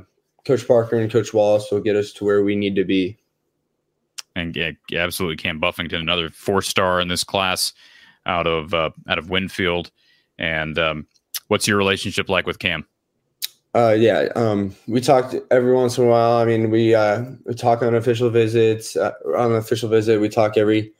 Coach 0.46 0.66
Parker 0.66 0.96
and 0.96 1.12
Coach 1.12 1.34
Wallace 1.34 1.68
will 1.70 1.80
get 1.80 1.96
us 1.96 2.12
to 2.14 2.24
where 2.24 2.42
we 2.42 2.56
need 2.56 2.76
to 2.76 2.84
be. 2.84 3.18
And 4.34 4.56
yeah, 4.56 4.70
absolutely, 4.94 5.36
Cam 5.36 5.58
Buffington, 5.58 6.00
another 6.00 6.30
four 6.30 6.62
star 6.62 7.00
in 7.00 7.08
this 7.08 7.24
class 7.24 7.74
out 8.24 8.46
of 8.46 8.72
uh, 8.72 8.90
out 9.06 9.18
of 9.18 9.28
Winfield. 9.28 9.90
And 10.38 10.78
um, 10.78 11.06
what's 11.48 11.66
your 11.66 11.76
relationship 11.76 12.28
like 12.28 12.46
with 12.46 12.58
Cam? 12.58 12.86
Uh, 13.74 13.94
yeah, 13.96 14.28
um, 14.34 14.74
we 14.86 15.00
talked 15.00 15.34
every 15.50 15.72
once 15.72 15.98
in 15.98 16.04
a 16.04 16.06
while. 16.06 16.38
I 16.38 16.44
mean, 16.44 16.70
we 16.70 16.94
uh, 16.94 17.24
we 17.44 17.54
talk 17.54 17.82
on 17.82 17.94
official 17.94 18.30
visits. 18.30 18.96
Uh, 18.96 19.12
on 19.36 19.52
an 19.52 19.58
official 19.58 19.88
visit, 19.88 20.20
we 20.20 20.28
talk 20.28 20.56
every 20.56 20.92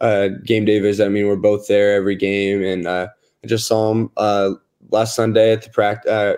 uh, 0.00 0.28
game 0.44 0.64
day 0.64 0.80
visit. 0.80 1.06
I 1.06 1.08
mean, 1.08 1.26
we're 1.26 1.36
both 1.36 1.66
there 1.66 1.94
every 1.94 2.16
game, 2.16 2.62
and 2.62 2.86
uh, 2.86 3.08
I 3.42 3.46
just 3.46 3.66
saw 3.66 3.90
him 3.90 4.10
uh, 4.16 4.50
last 4.90 5.16
Sunday 5.16 5.52
at 5.52 5.62
the 5.62 5.70
practice, 5.70 6.36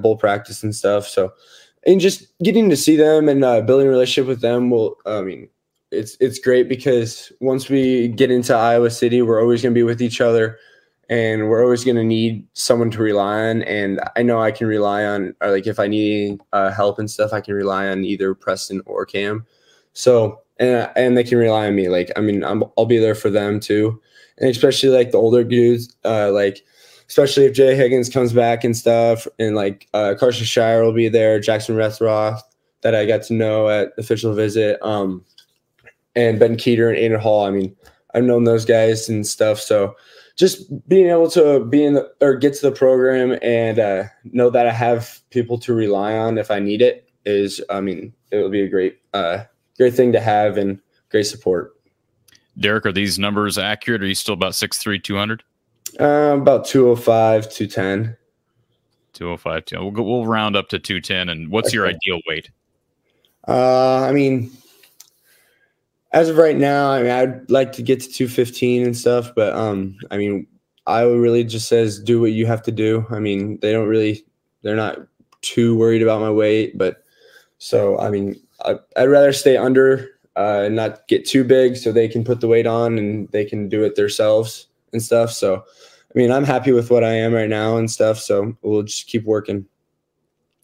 bowl 0.00 0.16
practice 0.16 0.62
and 0.62 0.74
stuff. 0.74 1.06
So 1.08 1.32
and 1.86 2.00
just 2.00 2.26
getting 2.42 2.70
to 2.70 2.76
see 2.76 2.96
them 2.96 3.28
and 3.28 3.44
uh, 3.44 3.60
building 3.60 3.86
a 3.86 3.90
relationship 3.90 4.28
with 4.28 4.40
them 4.40 4.70
will 4.70 4.96
i 5.06 5.20
mean 5.20 5.48
it's 5.90 6.16
it's 6.20 6.38
great 6.38 6.68
because 6.68 7.32
once 7.40 7.68
we 7.68 8.08
get 8.08 8.30
into 8.30 8.54
iowa 8.54 8.90
city 8.90 9.22
we're 9.22 9.40
always 9.40 9.62
going 9.62 9.74
to 9.74 9.78
be 9.78 9.82
with 9.82 10.00
each 10.02 10.20
other 10.20 10.58
and 11.12 11.50
we're 11.50 11.62
always 11.62 11.84
going 11.84 11.96
to 11.96 12.02
need 12.02 12.42
someone 12.54 12.90
to 12.90 13.02
rely 13.02 13.50
on 13.50 13.62
and 13.62 14.00
i 14.16 14.22
know 14.22 14.40
i 14.40 14.50
can 14.50 14.66
rely 14.66 15.04
on 15.04 15.34
or 15.42 15.50
like 15.50 15.66
if 15.66 15.78
i 15.78 15.86
need 15.86 16.40
uh, 16.52 16.70
help 16.70 16.98
and 16.98 17.10
stuff 17.10 17.32
i 17.32 17.40
can 17.40 17.54
rely 17.54 17.86
on 17.86 18.02
either 18.04 18.34
preston 18.34 18.80
or 18.86 19.04
cam 19.04 19.44
so 19.92 20.40
and 20.58 20.90
and 20.96 21.16
they 21.16 21.24
can 21.24 21.36
rely 21.36 21.66
on 21.66 21.76
me 21.76 21.88
like 21.88 22.10
i 22.16 22.20
mean 22.20 22.42
i 22.42 22.52
will 22.52 22.86
be 22.86 22.98
there 22.98 23.14
for 23.14 23.28
them 23.28 23.60
too 23.60 24.00
and 24.38 24.48
especially 24.48 24.88
like 24.88 25.10
the 25.10 25.18
older 25.18 25.44
dudes 25.44 25.94
uh, 26.06 26.32
like 26.32 26.64
especially 27.08 27.44
if 27.44 27.52
Jay 27.52 27.76
Higgins 27.76 28.08
comes 28.08 28.32
back 28.32 28.64
and 28.64 28.74
stuff, 28.74 29.26
and 29.38 29.54
like 29.54 29.86
uh, 29.92 30.14
Karson 30.18 30.44
Sharar 30.44 30.82
will 30.82 30.94
be 30.94 31.10
there, 31.10 31.38
Jackson 31.38 31.76
Rethroth, 31.76 32.40
that 32.80 32.94
I 32.94 33.04
got 33.04 33.22
to 33.24 33.34
know 33.34 33.68
at 33.68 33.92
official 33.98 34.32
visit. 34.32 34.78
Um, 34.80 35.22
and 36.16 36.38
Ben 36.38 36.56
Kueter 36.56 36.88
and 36.88 36.96
Aiden 36.96 37.20
Hall. 37.20 37.44
I 37.44 37.50
mean, 37.50 37.76
I've 38.14 38.24
known 38.24 38.44
those 38.44 38.64
guys 38.64 39.10
and 39.10 39.26
stuff. 39.26 39.60
So 39.60 39.94
just 40.36 40.88
being 40.88 41.08
able 41.08 41.30
to 41.30 41.64
be 41.64 41.84
in 41.84 41.94
the, 41.94 42.12
or 42.20 42.36
get 42.36 42.54
to 42.54 42.62
the 42.62 42.72
program 42.72 43.38
and 43.42 43.78
uh, 43.78 44.04
know 44.24 44.50
that 44.50 44.66
I 44.66 44.72
have 44.72 45.20
people 45.30 45.58
to 45.58 45.74
rely 45.74 46.16
on 46.16 46.38
if 46.38 46.50
I 46.50 46.58
need 46.58 46.82
it 46.82 47.08
is, 47.24 47.60
I 47.70 47.80
mean, 47.80 48.12
it 48.30 48.36
will 48.36 48.50
be 48.50 48.62
a 48.62 48.68
great, 48.68 48.98
uh, 49.12 49.44
great 49.76 49.94
thing 49.94 50.12
to 50.12 50.20
have 50.20 50.56
and 50.56 50.80
great 51.10 51.24
support. 51.24 51.74
Derek, 52.58 52.86
are 52.86 52.92
these 52.92 53.18
numbers 53.18 53.58
accurate? 53.58 54.02
Are 54.02 54.06
you 54.06 54.14
still 54.14 54.34
about 54.34 54.52
6'3", 54.52 55.02
200? 55.02 55.42
Uh, 56.00 56.36
about 56.40 56.64
205, 56.64 57.50
210. 57.50 58.16
205, 59.14 59.64
we'll, 59.72 59.90
go, 59.90 60.02
we'll 60.02 60.26
round 60.26 60.56
up 60.56 60.68
to 60.70 60.78
210. 60.78 61.28
And 61.28 61.50
what's 61.50 61.68
okay. 61.68 61.76
your 61.76 61.86
ideal 61.86 62.20
weight? 62.26 62.50
Uh, 63.46 64.00
I 64.00 64.12
mean, 64.12 64.50
as 66.12 66.28
of 66.28 66.36
right 66.36 66.56
now, 66.56 66.90
I 66.90 67.02
mean, 67.02 67.10
I'd 67.10 67.50
like 67.50 67.72
to 67.72 67.82
get 67.82 68.00
to 68.00 68.08
215 68.08 68.84
and 68.84 68.96
stuff, 68.96 69.32
but 69.34 69.54
um, 69.54 69.96
I 70.10 70.18
mean, 70.18 70.46
Iowa 70.86 71.18
really 71.18 71.44
just 71.44 71.68
says 71.68 72.00
do 72.00 72.20
what 72.20 72.32
you 72.32 72.46
have 72.46 72.62
to 72.62 72.72
do. 72.72 73.06
I 73.10 73.18
mean, 73.18 73.58
they 73.62 73.72
don't 73.72 73.88
really, 73.88 74.24
they're 74.62 74.76
not 74.76 74.98
too 75.40 75.76
worried 75.76 76.02
about 76.02 76.20
my 76.20 76.30
weight, 76.30 76.76
but 76.76 77.04
so 77.58 77.98
I 77.98 78.10
mean, 78.10 78.40
I, 78.64 78.78
would 78.96 79.10
rather 79.10 79.32
stay 79.32 79.56
under 79.56 80.08
uh, 80.36 80.62
and 80.64 80.76
not 80.76 81.06
get 81.08 81.26
too 81.26 81.44
big, 81.44 81.76
so 81.76 81.92
they 81.92 82.08
can 82.08 82.24
put 82.24 82.40
the 82.40 82.48
weight 82.48 82.66
on 82.66 82.98
and 82.98 83.28
they 83.28 83.44
can 83.44 83.68
do 83.68 83.82
it 83.84 83.96
themselves 83.96 84.66
and 84.92 85.02
stuff. 85.02 85.30
So, 85.32 85.56
I 85.56 86.18
mean, 86.18 86.30
I'm 86.30 86.44
happy 86.44 86.72
with 86.72 86.90
what 86.90 87.04
I 87.04 87.12
am 87.12 87.32
right 87.32 87.48
now 87.48 87.76
and 87.76 87.90
stuff. 87.90 88.18
So 88.18 88.56
we'll 88.62 88.82
just 88.82 89.06
keep 89.06 89.24
working. 89.24 89.66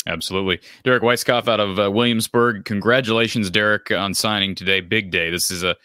Absolutely. 0.07 0.61
Derek 0.85 1.03
Weisskopf 1.03 1.49
out 1.49 1.61
of 1.61 1.79
uh, 1.79 1.91
Williamsburg. 1.91 2.65
Congratulations, 2.65 3.51
Derek, 3.51 3.91
on 3.91 4.15
signing 4.15 4.55
today. 4.55 4.81
Big 4.81 5.11
day. 5.11 5.31
This 5.31 5.51
is 5.51 5.63
a, 5.63 5.77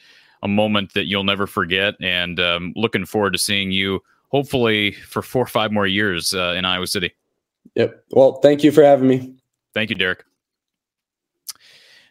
a 0.42 0.48
moment 0.48 0.94
that 0.94 1.08
you'll 1.08 1.24
never 1.24 1.48
forget. 1.48 1.96
And 2.02 2.40
um, 2.40 2.74
looking 2.76 3.06
forward 3.06 3.34
to 3.34 3.40
seeing 3.40 3.72
you, 3.72 4.00
hopefully, 4.30 4.92
for 4.92 5.22
four 5.22 5.44
or 5.44 5.48
five 5.48 5.72
more 5.72 5.88
years 5.88 6.34
uh, 6.34 6.54
in 6.58 6.64
Iowa 6.64 6.88
City. 6.88 7.12
Yep. 7.76 8.04
Well, 8.12 8.34
thank 8.42 8.64
you 8.64 8.72
for 8.72 8.84
having 8.84 9.08
me. 9.08 9.34
Thank 9.74 9.90
you, 9.90 9.96
Derek. 9.96 10.24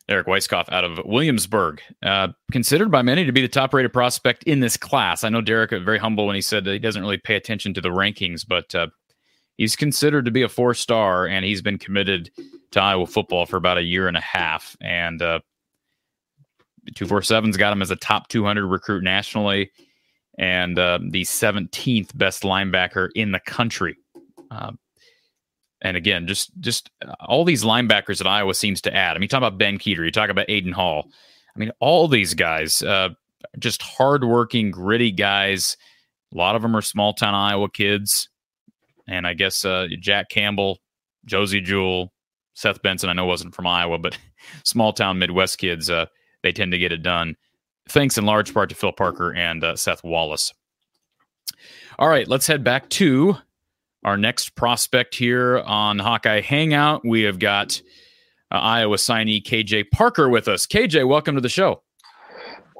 Derek 0.08 0.26
Weisskopf 0.26 0.70
out 0.72 0.84
of 0.84 1.00
Williamsburg, 1.04 1.80
uh, 2.02 2.28
considered 2.50 2.90
by 2.90 3.02
many 3.02 3.24
to 3.24 3.32
be 3.32 3.40
the 3.40 3.48
top 3.48 3.72
rated 3.72 3.92
prospect 3.92 4.42
in 4.44 4.60
this 4.60 4.76
class. 4.76 5.22
I 5.22 5.28
know 5.28 5.40
Derek 5.40 5.70
very 5.70 5.98
humble 5.98 6.26
when 6.26 6.34
he 6.34 6.42
said 6.42 6.64
that 6.64 6.72
he 6.72 6.78
doesn't 6.78 7.00
really 7.00 7.18
pay 7.18 7.36
attention 7.36 7.72
to 7.74 7.80
the 7.80 7.88
rankings, 7.88 8.44
but 8.46 8.74
uh, 8.74 8.88
he's 9.56 9.76
considered 9.76 10.24
to 10.24 10.30
be 10.30 10.42
a 10.42 10.48
four 10.48 10.74
star, 10.74 11.26
and 11.26 11.44
he's 11.44 11.62
been 11.62 11.78
committed 11.78 12.30
to 12.72 12.80
Iowa 12.80 13.06
football 13.06 13.46
for 13.46 13.56
about 13.56 13.78
a 13.78 13.82
year 13.82 14.08
and 14.08 14.16
a 14.16 14.20
half. 14.20 14.76
And 14.80 15.20
uh, 15.20 15.40
247's 16.94 17.56
got 17.56 17.72
him 17.72 17.82
as 17.82 17.90
a 17.90 17.96
top 17.96 18.28
200 18.28 18.66
recruit 18.66 19.04
nationally 19.04 19.70
and 20.38 20.78
uh, 20.78 20.98
the 21.10 21.22
17th 21.22 22.16
best 22.16 22.42
linebacker 22.42 23.10
in 23.14 23.32
the 23.32 23.40
country. 23.40 23.96
Uh, 24.50 24.72
and 25.82 25.96
again, 25.96 26.26
just 26.26 26.52
just 26.60 26.90
uh, 27.06 27.14
all 27.20 27.44
these 27.44 27.64
linebackers 27.64 28.18
that 28.18 28.26
Iowa 28.26 28.54
seems 28.54 28.80
to 28.82 28.94
add. 28.94 29.12
I 29.12 29.14
mean, 29.14 29.22
you 29.22 29.28
talk 29.28 29.38
about 29.38 29.58
Ben 29.58 29.78
Kueter, 29.78 30.04
you 30.04 30.10
talk 30.10 30.30
about 30.30 30.48
Aiden 30.48 30.72
Hall. 30.72 31.10
I 31.54 31.58
mean, 31.58 31.72
all 31.80 32.08
these 32.08 32.34
guys, 32.34 32.82
uh, 32.82 33.10
just 33.58 33.82
hardworking, 33.82 34.70
gritty 34.70 35.10
guys. 35.10 35.76
A 36.32 36.38
lot 36.38 36.56
of 36.56 36.62
them 36.62 36.74
are 36.74 36.82
small 36.82 37.12
town 37.12 37.34
Iowa 37.34 37.68
kids 37.68 38.28
and 39.08 39.26
I 39.26 39.34
guess 39.34 39.64
uh, 39.64 39.86
Jack 40.00 40.28
Campbell, 40.28 40.78
Josey 41.26 41.60
Jewell, 41.60 42.12
Seth 42.54 42.82
Benson. 42.82 43.08
I 43.08 43.12
know 43.12 43.26
wasn't 43.26 43.54
from 43.54 43.66
Iowa, 43.66 43.98
but 43.98 44.18
small 44.64 44.92
town 44.92 45.18
Midwest 45.18 45.58
kids, 45.58 45.90
uh, 45.90 46.06
they 46.42 46.52
tend 46.52 46.72
to 46.72 46.78
get 46.78 46.92
it 46.92 47.02
done. 47.02 47.36
Thanks 47.88 48.16
in 48.16 48.26
large 48.26 48.54
part 48.54 48.68
to 48.68 48.74
Phil 48.74 48.92
Parker 48.92 49.32
and 49.34 49.64
uh, 49.64 49.76
Seth 49.76 50.04
Wallace. 50.04 50.52
All 51.98 52.08
right, 52.08 52.28
let's 52.28 52.46
head 52.46 52.64
back 52.64 52.88
to 52.90 53.36
our 54.04 54.16
next 54.16 54.54
prospect 54.54 55.14
here 55.14 55.60
on 55.60 55.98
Hawkeye 55.98 56.40
Hangout. 56.40 57.02
We 57.04 57.22
have 57.22 57.38
got 57.38 57.80
uh, 58.50 58.56
Iowa 58.56 58.96
signee 58.96 59.42
KJ 59.42 59.90
Parker 59.90 60.28
with 60.28 60.48
us. 60.48 60.66
KJ, 60.66 61.06
welcome 61.06 61.34
to 61.34 61.40
the 61.40 61.48
show. 61.48 61.82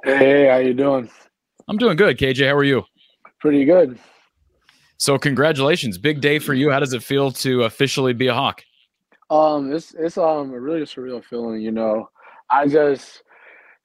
Hey, 0.05 0.49
how 0.49 0.57
you 0.57 0.75
doing? 0.75 1.09
I'm 1.69 1.77
doing 1.77 1.97
good. 1.97 2.19
KJ, 2.19 2.49
how 2.49 2.57
are 2.57 2.65
you? 2.65 2.85
Pretty 3.41 3.65
good. 3.65 3.99
So 5.03 5.19
congratulations, 5.19 5.99
big 5.99 6.21
day 6.21 6.39
for 6.39 6.55
you. 6.55 6.71
How 6.71 6.79
does 6.79 6.93
it 6.93 7.03
feel 7.03 7.33
to 7.33 7.65
officially 7.65 8.13
be 8.13 8.29
a 8.29 8.35
Hawk? 8.35 8.63
Um, 9.31 9.73
it's 9.73 9.93
it's 9.99 10.17
um 10.17 10.53
a 10.53 10.61
really 10.61 10.83
a 10.83 10.85
surreal 10.85 11.25
feeling. 11.25 11.61
You 11.61 11.73
know, 11.73 12.09
I 12.49 12.69
just 12.69 13.25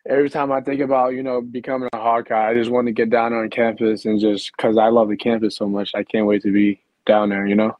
every 0.07 0.29
time 0.29 0.51
I 0.51 0.61
think 0.61 0.79
about 0.79 1.15
you 1.15 1.23
know 1.23 1.41
becoming 1.41 1.89
a 1.91 1.97
Hawkeye, 1.97 2.51
I 2.51 2.53
just 2.53 2.69
want 2.69 2.85
to 2.85 2.93
get 2.93 3.09
down 3.09 3.33
on 3.33 3.49
campus 3.49 4.05
and 4.05 4.19
just 4.19 4.51
because 4.55 4.77
I 4.77 4.89
love 4.89 5.09
the 5.09 5.17
campus 5.17 5.55
so 5.55 5.67
much, 5.67 5.89
I 5.95 6.03
can't 6.03 6.27
wait 6.27 6.43
to 6.43 6.53
be 6.53 6.83
down 7.07 7.29
there. 7.29 7.47
You 7.47 7.55
know. 7.55 7.75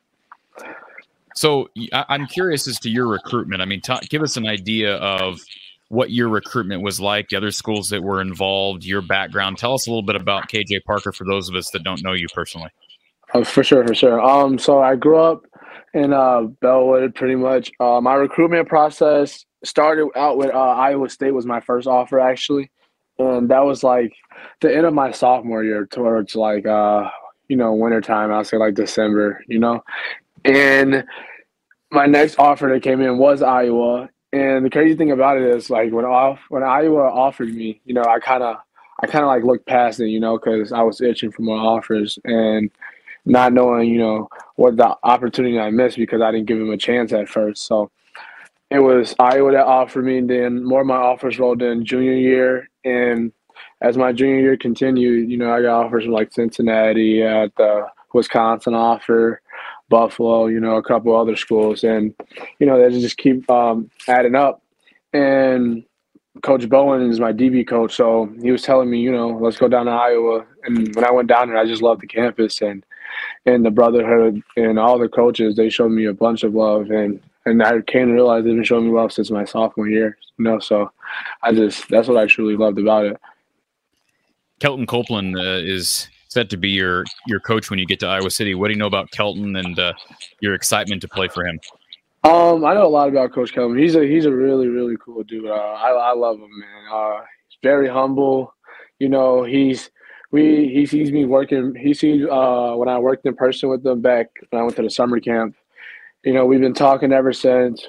So 1.36 1.70
I'm 1.94 2.26
curious 2.26 2.68
as 2.68 2.80
to 2.80 2.90
your 2.90 3.08
recruitment. 3.08 3.62
I 3.62 3.66
mean, 3.66 3.84
give 4.10 4.24
us 4.24 4.36
an 4.38 4.48
idea 4.48 4.96
of 4.96 5.40
what 5.90 6.10
your 6.10 6.30
recruitment 6.30 6.82
was 6.82 7.00
like, 7.00 7.30
the 7.30 7.38
other 7.38 7.52
schools 7.52 7.90
that 7.90 8.02
were 8.02 8.20
involved, 8.20 8.84
your 8.84 9.04
background. 9.04 9.60
Tell 9.60 9.76
us 9.76 9.86
a 9.86 9.92
little 9.92 10.02
bit 10.02 10.16
about 10.16 10.50
KJ 10.50 10.86
Parker 10.88 11.12
for 11.12 11.24
those 11.24 11.50
of 11.50 11.56
us 11.56 11.70
that 11.70 11.84
don't 11.84 12.02
know 12.04 12.14
you 12.14 12.26
personally. 12.34 12.72
Oh, 13.34 13.44
for 13.44 13.64
sure, 13.64 13.86
for 13.86 13.94
sure. 13.94 14.22
Um, 14.22 14.58
so 14.58 14.82
I 14.82 14.96
grew 14.96 15.18
up 15.18 15.46
in 15.94 16.14
uh, 16.14 16.44
Bellwood, 16.44 17.16
pretty 17.16 17.36
much. 17.36 17.72
Uh, 17.80 18.00
my 18.02 18.14
recruitment 18.14 18.68
process 18.70 19.46
started 19.64 20.08
out 20.16 20.38
with 20.38 20.54
uh, 20.54 20.58
Iowa 20.58 21.10
State 21.10 21.32
was 21.32 21.46
my 21.46 21.60
first 21.60 21.88
offer 21.88 22.20
actually, 22.20 22.72
and 23.18 23.50
that 23.50 23.66
was 23.66 23.84
like 23.84 24.14
the 24.62 24.74
end 24.74 24.86
of 24.86 24.94
my 24.94 25.12
sophomore 25.12 25.64
year, 25.64 25.86
towards 25.86 26.36
like 26.36 26.66
uh, 26.66 27.10
you 27.50 27.58
know 27.58 27.74
wintertime. 27.74 28.32
I'll 28.32 28.44
say 28.44 28.58
like 28.58 28.76
December, 28.76 29.44
you 29.48 29.60
know, 29.60 29.84
and 30.46 31.04
my 31.92 32.06
next 32.06 32.40
offer 32.40 32.70
that 32.74 32.84
came 32.84 33.02
in 33.02 33.18
was 33.18 33.42
Iowa. 33.42 34.10
And 34.34 34.66
the 34.66 34.70
crazy 34.70 34.96
thing 34.96 35.12
about 35.12 35.38
it 35.38 35.44
is 35.56 35.70
like 35.70 35.92
when 35.92 36.06
off 36.06 36.40
when 36.50 36.64
Iowa 36.64 37.04
offered 37.10 37.54
me, 37.54 37.82
you 37.86 37.94
know, 37.94 38.04
I 38.04 38.20
kind 38.20 38.44
of 38.44 38.58
I 39.02 39.08
kind 39.08 39.24
of 39.24 39.30
like 39.30 39.44
looked 39.44 39.68
past 39.68 40.00
it, 40.00 40.10
you 40.10 40.20
know, 40.20 40.38
because 40.38 40.72
I 40.72 40.82
was 40.82 41.02
itching 41.02 41.32
for 41.32 41.44
more 41.44 41.58
offers 41.58 42.20
and 42.26 42.70
not 43.28 43.54
knowing, 43.54 43.90
you 43.90 44.00
know, 44.00 44.30
what 44.56 44.78
the 44.78 44.96
opportunity 45.04 45.60
I 45.60 45.70
missed 45.70 45.98
because 45.98 46.22
I 46.22 46.32
didn't 46.32 46.48
give 46.48 46.60
him 46.60 46.72
a 46.72 46.78
chance 46.78 47.12
at 47.12 47.28
first. 47.30 47.66
So 47.66 47.92
it 48.70 48.80
was 48.80 49.16
Iowa 49.20 49.52
that 49.52 49.66
offered 49.66 50.06
me, 50.06 50.18
and 50.18 50.30
then 50.30 50.64
more 50.64 50.82
of 50.82 50.88
my 50.88 50.96
offers 50.96 51.38
rolled 51.40 51.62
in 51.62 51.86
junior 51.86 52.14
year. 52.14 52.70
And 52.84 53.32
as 53.82 53.98
my 53.98 54.12
junior 54.12 54.40
year 54.40 54.58
continued, 54.58 55.30
you 55.30 55.38
know, 55.38 55.52
I 55.52 55.62
got 55.62 55.86
offers 55.86 56.06
from 56.06 56.14
like 56.14 56.34
Cincinnati, 56.34 57.22
at 57.22 57.56
the 57.56 57.88
Wisconsin 58.14 58.74
offer, 58.74 59.42
Buffalo, 59.90 60.48
you 60.48 60.60
know, 60.60 60.76
a 60.76 60.84
couple 60.84 61.16
other 61.16 61.36
schools, 61.36 61.84
and 61.84 62.14
you 62.60 62.66
know, 62.66 62.80
they 62.80 63.00
just 63.00 63.18
keep 63.18 63.50
um, 63.50 63.90
adding 64.08 64.36
up. 64.36 64.62
And 65.14 65.84
Coach 66.44 66.68
Bowen 66.68 67.10
is 67.10 67.20
my 67.20 67.34
DB 67.34 67.68
coach, 67.68 67.96
so 67.96 68.30
he 68.42 68.52
was 68.52 68.64
telling 68.64 68.90
me, 68.90 69.00
you 69.00 69.12
know, 69.12 69.30
let's 69.30 69.58
go 69.58 69.68
down 69.68 69.86
to 69.86 69.92
Iowa. 69.92 70.46
And 70.64 70.94
when 70.96 71.06
I 71.06 71.12
went 71.12 71.30
down 71.30 71.48
there, 71.48 71.58
I 71.58 71.66
just 71.66 71.82
loved 71.82 72.02
the 72.02 72.08
campus 72.08 72.62
and 72.62 72.86
and 73.46 73.66
the 73.66 73.72
brotherhood 73.72 74.42
and 74.56 74.78
all 74.80 75.00
the 75.00 75.10
coaches. 75.10 75.56
They 75.56 75.70
showed 75.70 75.92
me 75.92 76.06
a 76.06 76.14
bunch 76.14 76.44
of 76.44 76.54
love, 76.54 76.92
and 76.92 77.22
and 77.46 77.64
I 77.64 77.82
came 77.82 78.08
to 78.08 78.14
realize 78.14 78.44
they've 78.44 78.54
been 78.54 78.64
showing 78.64 78.86
me 78.86 78.92
love 78.92 79.14
since 79.14 79.32
my 79.32 79.46
sophomore 79.46 79.88
year. 79.88 80.18
You 80.38 80.46
know, 80.46 80.60
so 80.60 80.92
I 81.42 81.54
just 81.54 81.88
that's 81.90 82.08
what 82.08 82.18
I 82.18 82.26
truly 82.26 82.56
loved 82.56 82.80
about 82.80 83.06
it. 83.06 83.18
Kelton 84.60 84.88
Copeland 84.88 85.38
uh, 85.38 85.62
is 85.64 86.10
set 86.28 86.50
to 86.50 86.58
be 86.58 86.70
your 86.70 87.06
your 87.28 87.40
coach 87.40 87.70
when 87.70 87.80
you 87.80 87.86
get 87.86 88.00
to 88.02 88.08
Iowa 88.08 88.30
City. 88.30 88.56
What 88.56 88.68
do 88.68 88.74
you 88.74 88.80
know 88.80 88.88
about 88.88 89.12
Kelton 89.12 89.56
and 89.56 89.78
uh, 89.80 89.94
your 90.40 90.54
excitement 90.54 91.02
to 91.02 91.08
play 91.08 91.28
for 91.28 91.46
him? 91.46 91.60
Um, 92.24 92.66
I 92.66 92.74
know 92.74 92.86
a 92.86 92.90
lot 92.90 93.08
about 93.08 93.32
Coach 93.32 93.54
Kelton. 93.54 93.78
He's 93.78 93.96
a 93.96 94.06
he's 94.06 94.26
a 94.26 94.32
really 94.32 94.68
really 94.68 94.98
cool 94.98 95.24
dude. 95.24 95.48
Uh, 95.48 95.54
I 95.54 95.92
I 95.92 96.14
love 96.14 96.38
him, 96.38 96.50
man. 96.60 96.92
Uh, 96.92 97.22
he's 97.48 97.58
very 97.64 97.88
humble. 97.88 98.54
You 99.00 99.10
know, 99.10 99.44
he's 99.44 99.92
we 100.32 100.70
he 100.74 100.86
sees 100.86 101.12
me 101.12 101.26
working. 101.26 101.76
He 101.76 101.94
sees 101.94 102.26
uh, 102.30 102.74
when 102.76 102.90
I 102.90 103.00
worked 103.00 103.26
in 103.26 103.36
person 103.36 103.70
with 103.70 103.84
them 103.84 104.02
back 104.02 104.28
when 104.50 104.62
I 104.62 104.64
went 104.64 104.76
to 104.78 104.82
the 104.82 104.90
summer 104.90 105.20
camp. 105.20 105.56
You 106.24 106.34
know, 106.34 106.46
we've 106.46 106.60
been 106.60 106.74
talking 106.74 107.14
ever 107.14 107.32
since, 107.32 107.88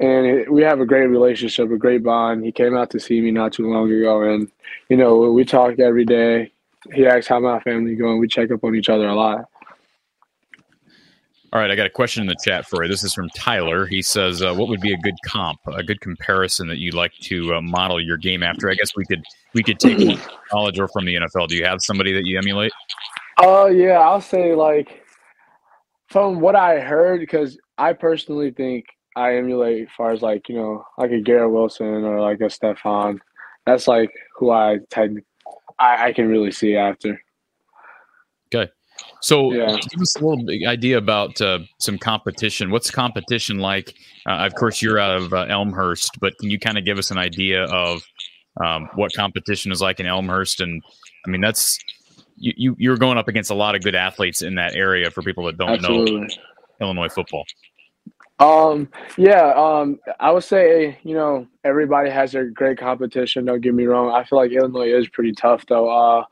and 0.00 0.26
it, 0.26 0.52
we 0.52 0.62
have 0.62 0.80
a 0.80 0.86
great 0.86 1.06
relationship, 1.06 1.70
a 1.70 1.76
great 1.76 2.02
bond. 2.02 2.44
He 2.44 2.52
came 2.52 2.76
out 2.76 2.90
to 2.90 3.00
see 3.00 3.20
me 3.20 3.30
not 3.30 3.52
too 3.52 3.70
long 3.70 3.90
ago, 3.92 4.22
and 4.22 4.50
you 4.88 4.96
know, 4.96 5.30
we 5.32 5.44
talk 5.44 5.78
every 5.78 6.04
day. 6.04 6.52
He 6.94 7.06
asks 7.06 7.28
how 7.28 7.40
my 7.40 7.60
family 7.60 7.94
going. 7.94 8.18
We 8.18 8.28
check 8.28 8.50
up 8.50 8.64
on 8.64 8.74
each 8.74 8.88
other 8.88 9.08
a 9.08 9.14
lot. 9.14 9.44
All 11.52 11.60
right, 11.60 11.70
I 11.70 11.76
got 11.76 11.86
a 11.86 11.90
question 11.90 12.22
in 12.22 12.28
the 12.28 12.36
chat 12.42 12.66
for 12.66 12.82
you. 12.82 12.88
This 12.88 13.04
is 13.04 13.12
from 13.12 13.28
Tyler. 13.36 13.84
He 13.84 14.00
says, 14.00 14.40
uh, 14.40 14.54
"What 14.54 14.68
would 14.68 14.80
be 14.80 14.94
a 14.94 14.96
good 14.96 15.16
comp, 15.26 15.60
a 15.66 15.82
good 15.82 16.00
comparison 16.00 16.66
that 16.68 16.78
you'd 16.78 16.94
like 16.94 17.12
to 17.24 17.54
uh, 17.56 17.60
model 17.60 18.00
your 18.00 18.16
game 18.16 18.42
after?" 18.42 18.70
I 18.70 18.74
guess 18.74 18.96
we 18.96 19.04
could 19.04 19.22
we 19.52 19.62
could 19.62 19.78
take 19.78 20.18
college 20.50 20.80
or 20.80 20.88
from 20.88 21.04
the 21.04 21.14
NFL. 21.14 21.48
Do 21.48 21.56
you 21.56 21.66
have 21.66 21.82
somebody 21.82 22.14
that 22.14 22.24
you 22.24 22.38
emulate? 22.38 22.72
Oh 23.38 23.64
uh, 23.64 23.66
yeah, 23.66 23.98
I'll 23.98 24.22
say 24.22 24.54
like 24.54 25.04
from 26.08 26.40
what 26.40 26.56
I 26.56 26.80
heard, 26.80 27.20
because 27.20 27.58
I 27.76 27.92
personally 27.92 28.50
think 28.50 28.86
I 29.14 29.36
emulate 29.36 29.82
as 29.82 29.88
far 29.94 30.10
as 30.10 30.22
like 30.22 30.48
you 30.48 30.54
know 30.54 30.84
like 30.96 31.10
a 31.10 31.20
Garrett 31.20 31.52
Wilson 31.52 31.86
or 31.86 32.18
like 32.22 32.40
a 32.40 32.44
Stefon. 32.44 33.18
That's 33.66 33.86
like 33.86 34.10
who 34.36 34.50
I 34.50 34.78
tend 34.88 35.22
I, 35.78 36.06
I 36.06 36.12
can 36.14 36.28
really 36.28 36.50
see 36.50 36.76
after. 36.76 37.20
So 39.22 39.52
Yeah. 39.52 39.76
give 39.90 40.00
us 40.00 40.16
a 40.16 40.24
little 40.24 40.68
idea 40.68 40.98
about 40.98 41.40
uh, 41.40 41.60
some 41.78 41.96
competition. 41.96 42.70
What's 42.70 42.90
competition 42.90 43.58
like? 43.58 43.94
Uh, 44.26 44.46
of 44.46 44.54
course, 44.54 44.82
you're 44.82 44.98
out 44.98 45.16
of 45.16 45.32
uh, 45.32 45.46
Elmhurst, 45.48 46.18
but 46.20 46.36
can 46.38 46.50
you 46.50 46.58
kind 46.58 46.76
of 46.76 46.84
give 46.84 46.98
us 46.98 47.10
an 47.10 47.18
idea 47.18 47.64
of 47.64 48.02
um, 48.62 48.88
what 48.94 49.12
competition 49.14 49.72
is 49.72 49.80
like 49.80 50.00
in 50.00 50.06
Elmhurst? 50.06 50.60
And 50.60 50.82
I 51.26 51.30
mean, 51.30 51.40
that's 51.40 51.78
you, 52.36 52.52
you 52.56 52.76
you're 52.78 52.96
going 52.96 53.16
up 53.16 53.28
against 53.28 53.50
a 53.50 53.54
lot 53.54 53.74
of 53.74 53.82
good 53.82 53.94
athletes 53.94 54.42
in 54.42 54.56
that 54.56 54.74
area. 54.74 55.10
For 55.10 55.22
people 55.22 55.44
that 55.46 55.56
don't 55.56 55.80
know 55.82 56.26
Illinois 56.80 57.08
football, 57.08 57.44
Um, 58.42 58.88
yeah, 59.16 59.52
um, 59.54 60.00
I 60.18 60.32
would 60.32 60.42
say, 60.42 60.98
you 61.04 61.14
know, 61.14 61.46
everybody 61.62 62.10
has 62.10 62.32
their 62.32 62.50
great 62.50 62.76
competition. 62.76 63.44
Don't 63.44 63.60
get 63.60 63.72
me 63.72 63.86
wrong. 63.86 64.12
I 64.12 64.24
feel 64.24 64.36
like 64.36 64.50
Illinois 64.50 64.92
is 64.92 65.08
pretty 65.08 65.30
tough, 65.30 65.64
though. 65.68 65.88
Uh, 65.88 66.24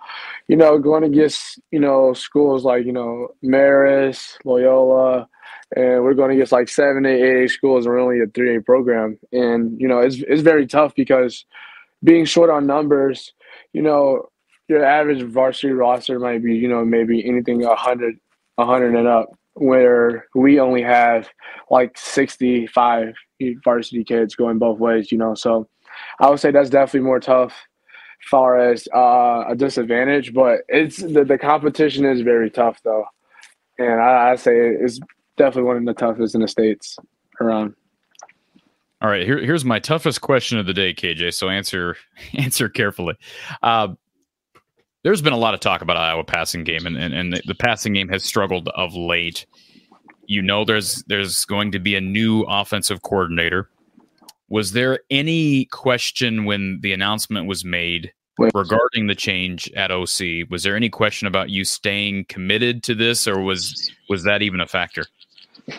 you 0.48 0.56
know, 0.56 0.76
going 0.80 1.04
against, 1.04 1.60
you 1.70 1.78
know, 1.78 2.12
schools 2.12 2.64
like, 2.64 2.84
you 2.84 2.92
know, 2.92 3.28
Marist, 3.44 4.38
Loyola, 4.44 5.28
and 5.76 6.02
we're 6.02 6.14
going 6.14 6.32
against 6.32 6.50
like 6.50 6.68
seven, 6.68 7.06
eight, 7.06 7.22
eight, 7.22 7.44
eight 7.44 7.50
schools, 7.50 7.86
and 7.86 7.94
we're 7.94 8.00
only 8.00 8.18
a 8.18 8.26
three 8.26 8.56
A 8.56 8.60
program. 8.60 9.16
And, 9.32 9.80
you 9.80 9.86
know, 9.86 10.00
it's, 10.00 10.16
it's 10.16 10.42
very 10.42 10.66
tough 10.66 10.96
because 10.96 11.44
being 12.02 12.24
short 12.24 12.50
on 12.50 12.66
numbers, 12.66 13.34
you 13.72 13.82
know, 13.82 14.30
your 14.66 14.84
average 14.84 15.22
varsity 15.22 15.72
roster 15.72 16.18
might 16.18 16.42
be, 16.42 16.56
you 16.56 16.66
know, 16.66 16.84
maybe 16.84 17.24
anything 17.24 17.60
100, 17.60 18.18
100 18.56 18.94
and 18.96 19.06
up, 19.06 19.28
where 19.54 20.26
we 20.34 20.60
only 20.60 20.82
have 20.82 21.28
like 21.70 21.96
65 21.96 23.14
varsity 23.64 24.04
kids 24.04 24.34
going 24.34 24.58
both 24.58 24.78
ways, 24.78 25.10
you 25.10 25.18
know. 25.18 25.34
So 25.34 25.68
I 26.20 26.30
would 26.30 26.40
say 26.40 26.50
that's 26.50 26.70
definitely 26.70 27.06
more 27.06 27.20
tough 27.20 27.54
far 28.30 28.58
as 28.58 28.86
uh, 28.94 29.44
a 29.48 29.54
disadvantage, 29.56 30.34
but 30.34 30.60
it's 30.68 30.98
the, 30.98 31.24
the 31.24 31.38
competition 31.38 32.04
is 32.04 32.20
very 32.20 32.50
tough 32.50 32.80
though. 32.84 33.04
And 33.78 34.00
I, 34.00 34.32
I 34.32 34.36
say 34.36 34.56
it's 34.56 35.00
definitely 35.36 35.64
one 35.64 35.76
of 35.78 35.84
the 35.84 35.94
toughest 35.94 36.34
in 36.34 36.42
the 36.42 36.48
states 36.48 36.96
around. 37.40 37.74
All 39.02 39.08
right, 39.08 39.24
here, 39.24 39.38
here's 39.38 39.64
my 39.64 39.78
toughest 39.78 40.20
question 40.20 40.58
of 40.58 40.66
the 40.66 40.74
day, 40.74 40.92
KJ. 40.92 41.32
So 41.32 41.48
answer 41.48 41.96
answer 42.34 42.68
carefully. 42.68 43.14
Uh, 43.62 43.94
there's 45.02 45.22
been 45.22 45.32
a 45.32 45.38
lot 45.38 45.54
of 45.54 45.60
talk 45.60 45.82
about 45.82 45.96
Iowa 45.96 46.24
passing 46.24 46.64
game, 46.64 46.86
and, 46.86 46.96
and, 46.96 47.14
and 47.14 47.32
the, 47.32 47.42
the 47.46 47.54
passing 47.54 47.92
game 47.92 48.08
has 48.08 48.24
struggled 48.24 48.68
of 48.68 48.94
late. 48.94 49.46
You 50.26 50.42
know, 50.42 50.64
there's 50.64 51.02
there's 51.04 51.44
going 51.44 51.72
to 51.72 51.78
be 51.78 51.96
a 51.96 52.00
new 52.00 52.42
offensive 52.42 53.02
coordinator. 53.02 53.68
Was 54.48 54.72
there 54.72 55.00
any 55.10 55.66
question 55.66 56.44
when 56.44 56.80
the 56.82 56.92
announcement 56.92 57.46
was 57.46 57.64
made 57.64 58.12
regarding 58.38 59.06
the 59.06 59.14
change 59.14 59.70
at 59.72 59.90
OC? 59.90 60.50
Was 60.50 60.62
there 60.62 60.76
any 60.76 60.88
question 60.88 61.28
about 61.28 61.50
you 61.50 61.64
staying 61.64 62.26
committed 62.26 62.82
to 62.84 62.94
this, 62.94 63.26
or 63.26 63.40
was 63.40 63.90
was 64.08 64.24
that 64.24 64.42
even 64.42 64.60
a 64.60 64.66
factor? 64.66 65.06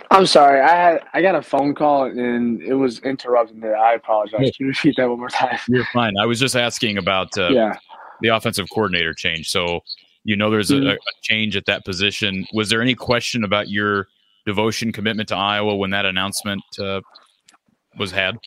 I'm 0.09 0.25
sorry, 0.25 0.61
I 0.61 0.69
had 0.69 1.03
I 1.13 1.21
got 1.21 1.35
a 1.35 1.41
phone 1.41 1.75
call 1.75 2.05
and 2.05 2.61
it 2.61 2.73
was 2.73 2.99
interrupting 2.99 3.59
there. 3.59 3.77
I 3.77 3.93
apologize. 3.93 4.39
Can 4.39 4.51
you 4.59 4.67
repeat 4.67 4.95
that 4.97 5.09
one 5.09 5.19
more 5.19 5.29
time? 5.29 5.59
You're 5.67 5.87
fine. 5.93 6.13
I 6.19 6.25
was 6.25 6.39
just 6.39 6.55
asking 6.55 6.97
about 6.97 7.37
uh, 7.37 7.49
yeah. 7.49 7.75
The 8.21 8.29
offensive 8.29 8.67
coordinator 8.73 9.13
change. 9.13 9.49
So 9.49 9.81
you 10.23 10.35
know 10.35 10.49
there's 10.49 10.71
a, 10.71 10.75
Mhm. 10.75 10.93
a 10.93 10.97
change 11.21 11.55
at 11.55 11.65
that 11.65 11.83
position. 11.85 12.45
Was 12.53 12.69
there 12.69 12.81
any 12.81 12.95
question 12.95 13.43
about 13.43 13.69
your 13.69 14.07
devotion 14.45 14.91
commitment 14.91 15.29
to 15.29 15.35
Iowa 15.35 15.75
when 15.75 15.89
that 15.91 16.05
announcement 16.05 16.61
uh, 16.79 17.01
was 17.97 18.11
had? 18.11 18.37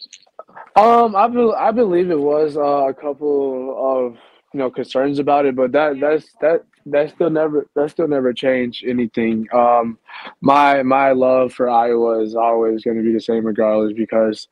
Um, 0.76 1.14
I 1.16 1.28
be, 1.28 1.52
I 1.56 1.70
believe 1.70 2.10
it 2.10 2.18
was 2.18 2.56
uh, 2.56 2.88
a 2.88 2.94
couple 2.94 3.74
of 3.78 4.16
you 4.52 4.58
know 4.58 4.70
concerns 4.70 5.18
about 5.18 5.46
it, 5.46 5.56
but 5.56 5.72
that 5.72 5.98
that's 6.00 6.32
that 6.40 6.64
that 6.86 7.10
still 7.10 7.30
never 7.30 7.66
that 7.74 7.90
still 7.90 8.08
never 8.08 8.32
changed 8.32 8.84
anything. 8.84 9.46
Um, 9.52 9.98
my 10.40 10.82
my 10.82 11.12
love 11.12 11.52
for 11.52 11.68
Iowa 11.68 12.20
is 12.20 12.34
always 12.34 12.84
going 12.84 12.96
to 12.96 13.02
be 13.02 13.12
the 13.12 13.20
same 13.20 13.44
regardless 13.44 13.92
because 13.94 14.48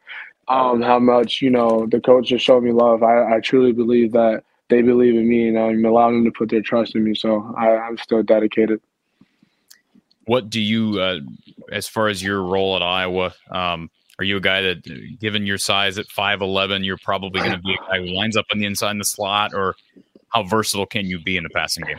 um 0.49 0.83
how 0.83 0.99
much 0.99 1.41
you 1.41 1.51
know 1.51 1.87
the 1.87 2.01
coaches 2.01 2.43
show 2.43 2.61
me 2.61 2.73
love. 2.73 3.03
I 3.03 3.37
I 3.37 3.41
truly 3.41 3.73
believe 3.73 4.12
that 4.12 4.43
they 4.73 4.83
believe 4.83 5.14
in 5.14 5.29
me 5.29 5.49
and 5.49 5.59
I'm 5.59 5.85
allowing 5.85 6.16
them 6.16 6.33
to 6.33 6.37
put 6.37 6.49
their 6.49 6.62
trust 6.62 6.95
in 6.95 7.05
me. 7.05 7.14
So 7.14 7.55
I, 7.59 7.77
I'm 7.77 7.99
still 7.99 8.23
dedicated. 8.23 8.81
What 10.25 10.49
do 10.49 10.61
you, 10.61 11.01
uh, 11.01 11.18
as 11.70 11.87
far 11.89 12.09
as 12.09 12.23
your 12.23 12.43
role 12.43 12.77
at 12.77 12.83
Iowa, 12.83 13.35
um, 13.51 13.91
are 14.18 14.25
you 14.25 14.37
a 14.37 14.41
guy 14.41 14.62
that, 14.62 15.18
given 15.18 15.47
your 15.47 15.59
size 15.59 15.99
at 15.99 16.07
five 16.07 16.43
eleven, 16.43 16.85
you're 16.85 16.99
probably 16.99 17.41
going 17.41 17.53
to 17.53 17.59
be 17.59 17.75
a 17.75 17.91
guy 17.91 17.99
who 17.99 18.14
lines 18.14 18.37
up 18.37 18.45
on 18.53 18.59
the 18.59 18.66
inside 18.66 18.93
in 18.93 18.99
the 18.99 19.05
slot, 19.05 19.53
or 19.53 19.75
how 20.29 20.45
versatile 20.45 20.87
can 20.87 21.07
you 21.07 21.18
be 21.18 21.37
in 21.37 21.43
the 21.43 21.51
passing 21.51 21.85
game? 21.85 21.99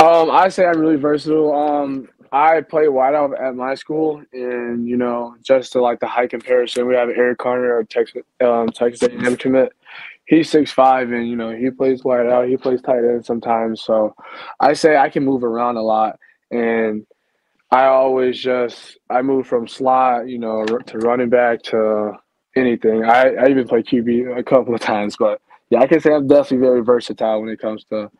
Um, 0.00 0.30
I 0.30 0.48
say 0.48 0.66
I'm 0.66 0.78
really 0.78 0.96
versatile. 0.96 1.54
Um, 1.54 2.08
I 2.32 2.60
play 2.60 2.86
wideout 2.86 3.40
at 3.40 3.54
my 3.54 3.76
school, 3.76 4.22
and 4.32 4.86
you 4.86 4.96
know, 4.96 5.36
just 5.42 5.72
to 5.72 5.80
like 5.80 6.00
the 6.00 6.06
high 6.06 6.26
comparison, 6.26 6.86
we 6.86 6.96
have 6.96 7.08
Eric 7.08 7.38
Carter, 7.38 7.78
a 7.78 7.86
Texas 7.86 8.22
um, 8.44 8.68
Texas 8.68 9.08
A&M 9.08 9.36
commit. 9.36 9.72
He's 10.26 10.48
six 10.48 10.72
five, 10.72 11.12
and 11.12 11.28
you 11.28 11.36
know 11.36 11.50
he 11.50 11.70
plays 11.70 12.02
wide 12.02 12.26
out, 12.26 12.48
He 12.48 12.56
plays 12.56 12.80
tight 12.80 12.98
end 12.98 13.24
sometimes. 13.24 13.82
So, 13.82 14.14
I 14.60 14.72
say 14.72 14.96
I 14.96 15.10
can 15.10 15.24
move 15.24 15.44
around 15.44 15.76
a 15.76 15.82
lot, 15.82 16.18
and 16.50 17.06
I 17.70 17.86
always 17.86 18.38
just 18.38 18.98
I 19.10 19.22
move 19.22 19.46
from 19.46 19.66
slot, 19.66 20.28
you 20.28 20.38
know, 20.38 20.64
to 20.64 20.98
running 20.98 21.28
back 21.28 21.62
to 21.64 22.12
anything. 22.56 23.04
I, 23.04 23.34
I 23.34 23.48
even 23.48 23.66
play 23.66 23.82
QB 23.82 24.38
a 24.38 24.42
couple 24.42 24.74
of 24.74 24.80
times, 24.80 25.16
but 25.18 25.40
yeah, 25.70 25.80
I 25.80 25.86
can 25.86 26.00
say 26.00 26.14
I'm 26.14 26.28
definitely 26.28 26.66
very 26.66 26.82
versatile 26.82 27.40
when 27.40 27.50
it 27.50 27.58
comes 27.58 27.84
to, 27.86 28.10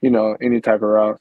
you 0.00 0.10
know, 0.10 0.36
any 0.40 0.60
type 0.60 0.76
of 0.76 0.88
route. 0.88 1.20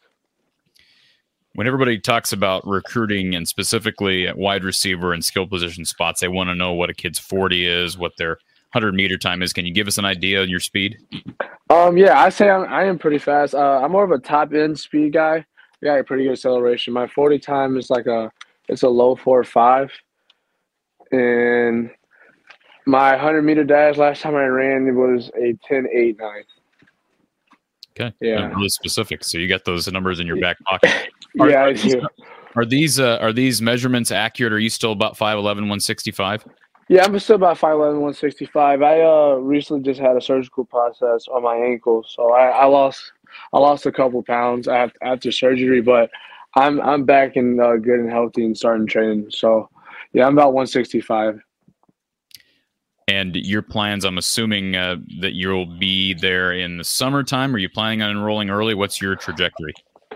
When 1.53 1.67
everybody 1.67 1.99
talks 1.99 2.31
about 2.31 2.65
recruiting 2.65 3.35
and 3.35 3.45
specifically 3.45 4.25
at 4.25 4.37
wide 4.37 4.63
receiver 4.63 5.11
and 5.11 5.23
skill 5.23 5.45
position 5.45 5.83
spots, 5.83 6.21
they 6.21 6.29
want 6.29 6.47
to 6.47 6.55
know 6.55 6.71
what 6.71 6.89
a 6.89 6.93
kid's 6.93 7.19
40 7.19 7.67
is, 7.67 7.97
what 7.97 8.13
their 8.17 8.37
100 8.73 8.93
meter 8.93 9.17
time 9.17 9.41
is. 9.41 9.51
Can 9.53 9.65
you 9.65 9.73
give 9.73 9.87
us 9.87 9.97
an 9.97 10.05
idea 10.05 10.41
of 10.41 10.47
your 10.49 10.59
speed? 10.61 10.97
Um, 11.69 11.97
yeah, 11.97 12.19
I 12.19 12.29
say 12.29 12.49
I'm, 12.49 12.67
I 12.71 12.85
am 12.85 12.97
pretty 12.97 13.17
fast. 13.17 13.53
Uh, 13.53 13.81
I'm 13.83 13.91
more 13.91 14.03
of 14.03 14.11
a 14.11 14.17
top 14.19 14.53
end 14.53 14.79
speed 14.79 15.13
guy. 15.13 15.37
I 15.83 15.85
got 15.85 15.99
a 15.99 16.03
pretty 16.03 16.23
good 16.23 16.33
acceleration. 16.33 16.93
My 16.93 17.07
40 17.07 17.39
time 17.39 17.77
is 17.77 17.89
like 17.89 18.05
a 18.07 18.31
it's 18.69 18.83
a 18.83 18.87
low 18.89 19.15
four 19.15 19.39
or 19.39 19.43
five, 19.43 19.91
and 21.11 21.89
my 22.85 23.11
100 23.11 23.41
meter 23.41 23.63
dash 23.63 23.97
last 23.97 24.21
time 24.21 24.35
I 24.35 24.45
ran 24.45 24.87
it 24.87 24.91
was 24.91 25.29
a 25.37 25.57
10 25.67 25.87
8 25.93 26.17
9. 26.19 26.29
Okay. 27.99 28.15
Yeah. 28.21 28.45
Uh, 28.45 28.55
Really 28.55 28.69
specific. 28.69 29.23
So 29.23 29.37
you 29.37 29.47
got 29.49 29.65
those 29.65 29.91
numbers 29.91 30.19
in 30.21 30.27
your 30.27 30.39
back 30.39 30.57
pocket. 30.65 30.91
Are- 31.39 31.49
Yeah, 31.49 31.65
I 31.65 31.73
these- 31.73 31.93
do. 31.93 32.07
Are 32.55 32.65
these 32.65 32.99
uh, 32.99 33.17
are 33.21 33.31
these 33.31 33.61
measurements 33.61 34.11
accurate? 34.11 34.51
Are 34.51 34.59
you 34.59 34.69
still 34.69 34.91
about 34.91 35.17
5'11", 35.17 35.43
165? 35.43 36.45
Yeah, 36.91 37.05
I'm 37.05 37.17
still 37.19 37.37
about 37.37 37.57
5'11", 37.57 38.01
165. 38.01 38.81
I 38.81 38.99
uh 38.99 39.35
recently 39.35 39.81
just 39.81 40.01
had 40.01 40.17
a 40.17 40.21
surgical 40.21 40.65
process 40.65 41.25
on 41.29 41.41
my 41.41 41.55
ankle, 41.55 42.03
so 42.05 42.33
I, 42.33 42.47
I 42.47 42.65
lost 42.65 43.13
I 43.53 43.59
lost 43.59 43.85
a 43.85 43.93
couple 43.93 44.21
pounds 44.23 44.67
after, 44.67 44.97
after 45.01 45.31
surgery, 45.31 45.79
but 45.79 46.11
I'm 46.57 46.81
I'm 46.81 47.05
back 47.05 47.37
and 47.37 47.61
uh, 47.61 47.77
good 47.77 48.01
and 48.01 48.09
healthy 48.09 48.43
and 48.43 48.57
starting 48.57 48.87
training. 48.87 49.27
So 49.29 49.69
yeah, 50.11 50.27
I'm 50.27 50.33
about 50.33 50.51
165. 50.51 51.39
And 53.07 53.37
your 53.37 53.61
plans, 53.61 54.03
I'm 54.03 54.17
assuming 54.17 54.75
uh, 54.75 54.97
that 55.21 55.31
you'll 55.31 55.77
be 55.77 56.13
there 56.13 56.51
in 56.51 56.77
the 56.77 56.83
summertime. 56.83 57.55
Are 57.55 57.57
you 57.57 57.69
planning 57.69 58.01
on 58.01 58.11
enrolling 58.11 58.49
early? 58.49 58.73
What's 58.73 59.01
your 59.01 59.15
trajectory? 59.15 59.73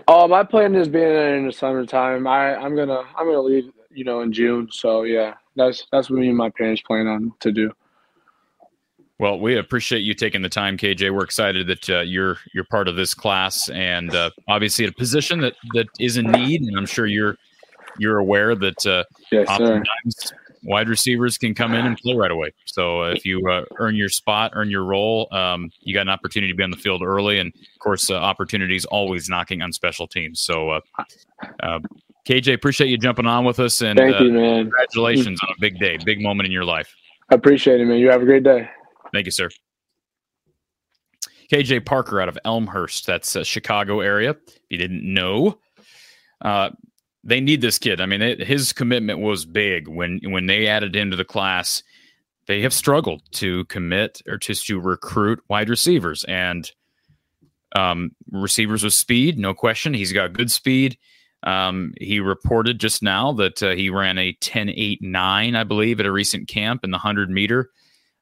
Oh, 0.08 0.28
my 0.28 0.44
plan 0.44 0.74
is 0.74 0.88
being 0.88 1.08
there 1.08 1.38
in 1.38 1.46
the 1.46 1.52
summertime. 1.54 2.26
I 2.26 2.54
I'm 2.54 2.76
gonna 2.76 3.02
I'm 3.16 3.24
gonna 3.24 3.40
leave 3.40 3.72
you 3.90 4.04
know 4.04 4.20
in 4.20 4.30
June. 4.30 4.68
So 4.70 5.04
yeah, 5.04 5.36
that's 5.56 5.86
that's 5.92 6.10
what 6.10 6.20
me 6.20 6.28
and 6.28 6.36
my 6.36 6.50
parents 6.50 6.82
plan 6.82 7.06
on 7.06 7.32
to 7.40 7.52
do. 7.52 7.72
Well, 9.18 9.38
we 9.38 9.56
appreciate 9.56 10.00
you 10.00 10.12
taking 10.12 10.42
the 10.42 10.48
time, 10.50 10.76
KJ. 10.76 11.14
We're 11.14 11.24
excited 11.24 11.66
that 11.68 11.88
uh, 11.88 12.00
you're 12.00 12.36
you're 12.52 12.64
part 12.64 12.86
of 12.86 12.96
this 12.96 13.14
class, 13.14 13.68
and 13.70 14.14
uh, 14.14 14.30
obviously 14.46 14.84
a 14.84 14.92
position 14.92 15.40
that 15.40 15.54
that 15.72 15.86
is 15.98 16.18
in 16.18 16.30
need. 16.30 16.62
And 16.62 16.76
I'm 16.76 16.86
sure 16.86 17.06
you're 17.06 17.36
you're 17.98 18.18
aware 18.18 18.54
that 18.54 18.86
uh, 18.86 19.04
Yes, 19.32 19.48
oftentimes 19.48 20.32
wide 20.66 20.88
receivers 20.88 21.38
can 21.38 21.54
come 21.54 21.74
in 21.74 21.86
and 21.86 21.96
play 21.96 22.14
right 22.14 22.30
away. 22.30 22.52
So 22.66 23.02
uh, 23.02 23.10
if 23.12 23.24
you 23.24 23.46
uh, 23.48 23.64
earn 23.78 23.94
your 23.96 24.08
spot, 24.08 24.52
earn 24.54 24.68
your 24.70 24.84
role, 24.84 25.28
um, 25.32 25.70
you 25.80 25.94
got 25.94 26.02
an 26.02 26.08
opportunity 26.08 26.52
to 26.52 26.56
be 26.56 26.62
on 26.62 26.70
the 26.70 26.76
field 26.76 27.02
early, 27.02 27.38
and 27.38 27.52
of 27.54 27.78
course, 27.78 28.10
uh, 28.10 28.16
opportunities 28.16 28.84
always 28.84 29.28
knocking 29.28 29.62
on 29.62 29.72
special 29.72 30.06
teams. 30.06 30.40
So, 30.40 30.70
uh, 30.70 30.80
uh, 31.62 31.78
KJ, 32.26 32.54
appreciate 32.54 32.88
you 32.88 32.98
jumping 32.98 33.26
on 33.26 33.44
with 33.44 33.60
us, 33.60 33.80
and 33.82 33.98
Thank 33.98 34.16
uh, 34.16 34.24
you, 34.24 34.32
man. 34.32 34.64
congratulations 34.64 35.38
on 35.42 35.50
a 35.56 35.60
big 35.60 35.78
day, 35.78 35.96
big 36.04 36.20
moment 36.20 36.46
in 36.46 36.52
your 36.52 36.64
life. 36.64 36.92
I 37.30 37.36
appreciate 37.36 37.80
it, 37.80 37.84
man. 37.86 37.98
You 37.98 38.10
have 38.10 38.22
a 38.22 38.24
great 38.24 38.42
day. 38.42 38.68
Thank 39.12 39.26
you, 39.26 39.32
sir. 39.32 39.48
KJ 41.52 41.86
Parker 41.86 42.20
out 42.20 42.28
of 42.28 42.36
Elmhurst, 42.44 43.06
that's 43.06 43.36
uh, 43.36 43.44
Chicago 43.44 44.00
area. 44.00 44.30
If 44.30 44.54
you 44.70 44.78
didn't 44.78 45.02
know, 45.02 45.58
uh, 46.40 46.70
they 47.22 47.40
need 47.40 47.60
this 47.60 47.78
kid. 47.78 48.00
I 48.00 48.06
mean, 48.06 48.22
it, 48.22 48.44
his 48.44 48.72
commitment 48.72 49.20
was 49.20 49.44
big 49.44 49.86
when 49.86 50.20
when 50.24 50.46
they 50.46 50.66
added 50.66 50.96
him 50.96 51.12
to 51.12 51.16
the 51.16 51.24
class. 51.24 51.84
They 52.48 52.62
have 52.62 52.72
struggled 52.72 53.22
to 53.32 53.64
commit 53.66 54.22
or 54.28 54.38
to, 54.38 54.54
to 54.54 54.80
recruit 54.80 55.40
wide 55.48 55.68
receivers 55.68 56.24
and 56.24 56.70
um, 57.74 58.12
receivers 58.30 58.84
with 58.84 58.94
speed, 58.94 59.38
no 59.38 59.52
question. 59.52 59.94
He's 59.94 60.12
got 60.12 60.32
good 60.32 60.50
speed. 60.50 60.96
Um, 61.46 61.94
he 62.00 62.18
reported 62.18 62.80
just 62.80 63.02
now 63.02 63.32
that 63.34 63.62
uh, 63.62 63.70
he 63.70 63.88
ran 63.88 64.18
a 64.18 64.32
10 64.40 64.68
8 64.68 65.00
9, 65.00 65.54
I 65.54 65.64
believe, 65.64 66.00
at 66.00 66.06
a 66.06 66.12
recent 66.12 66.48
camp 66.48 66.84
in 66.84 66.90
the 66.90 66.96
100 66.96 67.30
meter, 67.30 67.70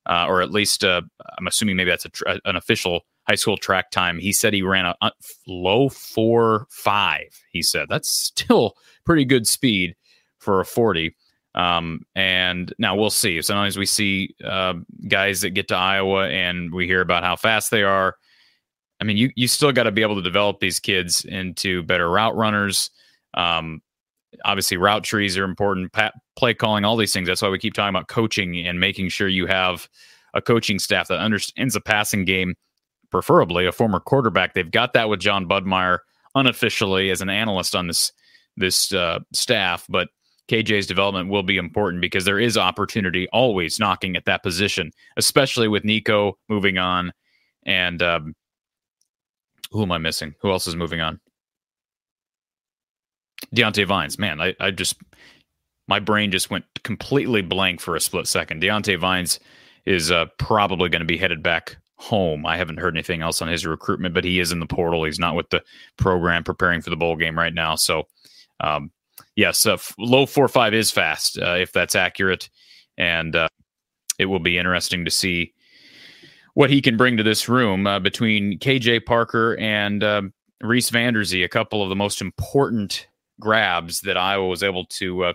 uh, 0.06 0.26
or 0.28 0.42
at 0.42 0.50
least 0.50 0.84
uh, 0.84 1.00
I'm 1.38 1.46
assuming 1.46 1.76
maybe 1.76 1.90
that's 1.90 2.06
a, 2.26 2.40
an 2.44 2.56
official 2.56 3.00
high 3.26 3.34
school 3.34 3.56
track 3.56 3.90
time. 3.90 4.18
He 4.18 4.32
said 4.32 4.52
he 4.52 4.62
ran 4.62 4.84
a, 4.84 4.94
a 5.00 5.10
low 5.46 5.88
4 5.88 6.66
5. 6.68 7.20
He 7.50 7.62
said 7.62 7.88
that's 7.88 8.10
still 8.10 8.76
pretty 9.04 9.24
good 9.24 9.46
speed 9.46 9.96
for 10.38 10.60
a 10.60 10.66
40. 10.66 11.16
Um, 11.54 12.04
and 12.14 12.74
now 12.78 12.96
we'll 12.96 13.10
see. 13.10 13.40
Sometimes 13.40 13.78
we 13.78 13.86
see 13.86 14.34
uh, 14.44 14.74
guys 15.08 15.40
that 15.40 15.50
get 15.50 15.68
to 15.68 15.76
Iowa 15.76 16.28
and 16.28 16.74
we 16.74 16.86
hear 16.86 17.00
about 17.00 17.22
how 17.22 17.36
fast 17.36 17.70
they 17.70 17.84
are. 17.84 18.16
I 19.00 19.04
mean, 19.04 19.16
you 19.16 19.30
you 19.34 19.48
still 19.48 19.72
got 19.72 19.84
to 19.84 19.92
be 19.92 20.02
able 20.02 20.16
to 20.16 20.22
develop 20.22 20.60
these 20.60 20.80
kids 20.80 21.24
into 21.24 21.82
better 21.82 22.10
route 22.10 22.36
runners. 22.36 22.90
Um, 23.34 23.80
obviously, 24.44 24.76
route 24.76 25.04
trees 25.04 25.36
are 25.36 25.44
important. 25.44 25.92
Pat, 25.92 26.14
play 26.36 26.54
calling, 26.54 26.84
all 26.84 26.96
these 26.96 27.12
things. 27.12 27.28
That's 27.28 27.42
why 27.42 27.48
we 27.48 27.58
keep 27.58 27.74
talking 27.74 27.94
about 27.94 28.08
coaching 28.08 28.66
and 28.66 28.80
making 28.80 29.08
sure 29.08 29.28
you 29.28 29.46
have 29.46 29.88
a 30.34 30.42
coaching 30.42 30.78
staff 30.78 31.08
that 31.08 31.18
understands 31.18 31.74
the 31.74 31.80
passing 31.80 32.24
game, 32.24 32.54
preferably 33.10 33.66
a 33.66 33.72
former 33.72 34.00
quarterback. 34.00 34.54
They've 34.54 34.70
got 34.70 34.92
that 34.94 35.08
with 35.08 35.20
Jon 35.20 35.48
Budmayr 35.48 35.98
unofficially 36.34 37.10
as 37.10 37.20
an 37.20 37.30
analyst 37.30 37.76
on 37.76 37.86
this 37.86 38.12
this 38.56 38.92
uh, 38.92 39.18
staff, 39.32 39.84
but 39.88 40.08
KJ's 40.48 40.86
development 40.86 41.28
will 41.28 41.42
be 41.42 41.56
important 41.56 42.00
because 42.00 42.24
there 42.24 42.38
is 42.38 42.56
opportunity 42.56 43.26
always 43.32 43.80
knocking 43.80 44.14
at 44.16 44.26
that 44.26 44.42
position, 44.42 44.92
especially 45.16 45.66
with 45.66 45.84
Nico 45.84 46.38
moving 46.48 46.78
on 46.78 47.12
and 47.66 48.02
um, 48.02 48.34
who 49.70 49.82
am 49.82 49.92
I 49.92 49.98
missing? 49.98 50.34
Who 50.40 50.50
else 50.50 50.66
is 50.66 50.76
moving 50.76 51.00
on? 51.00 51.20
Diante 53.52 53.84
Vines. 53.84 54.18
Man, 54.18 54.40
I, 54.40 54.54
I 54.60 54.70
just 54.70 54.96
my 55.86 56.00
brain 56.00 56.30
just 56.30 56.50
went 56.50 56.64
completely 56.82 57.42
blank 57.42 57.80
for 57.80 57.96
a 57.96 58.00
split 58.00 58.26
second. 58.26 58.60
Diante 58.60 58.96
Vines 58.96 59.38
is 59.86 60.10
uh, 60.10 60.26
probably 60.38 60.88
going 60.88 61.00
to 61.00 61.06
be 61.06 61.18
headed 61.18 61.42
back 61.42 61.76
home. 61.96 62.46
I 62.46 62.56
haven't 62.56 62.78
heard 62.78 62.94
anything 62.94 63.22
else 63.22 63.42
on 63.42 63.48
his 63.48 63.66
recruitment, 63.66 64.14
but 64.14 64.24
he 64.24 64.40
is 64.40 64.52
in 64.52 64.60
the 64.60 64.66
portal. 64.66 65.04
He's 65.04 65.18
not 65.18 65.34
with 65.34 65.50
the 65.50 65.62
program 65.96 66.44
preparing 66.44 66.80
for 66.80 66.90
the 66.90 66.96
bowl 66.96 67.16
game 67.16 67.38
right 67.38 67.54
now. 67.54 67.76
So, 67.76 68.04
um, 68.60 68.90
yes, 69.36 69.66
uh, 69.66 69.76
low 69.98 70.26
four 70.26 70.48
five 70.48 70.74
is 70.74 70.90
fast 70.90 71.38
uh, 71.38 71.56
if 71.58 71.72
that's 71.72 71.94
accurate, 71.94 72.48
and 72.96 73.36
uh, 73.36 73.48
it 74.18 74.26
will 74.26 74.40
be 74.40 74.58
interesting 74.58 75.04
to 75.04 75.10
see 75.10 75.52
what 76.54 76.70
he 76.70 76.80
can 76.80 76.96
bring 76.96 77.16
to 77.16 77.22
this 77.22 77.48
room 77.48 77.86
uh, 77.86 77.98
between 77.98 78.58
KJ 78.58 79.04
Parker 79.04 79.56
and 79.58 80.02
um, 80.04 80.32
Reece 80.62 80.90
Vander 80.90 81.24
Zee, 81.24 81.42
a 81.42 81.48
couple 81.48 81.82
of 81.82 81.88
the 81.88 81.96
most 81.96 82.20
important 82.20 83.08
grabs 83.40 84.00
that 84.02 84.16
Iowa 84.16 84.46
was 84.46 84.62
able 84.62 84.84
to 84.86 85.24
uh, 85.24 85.32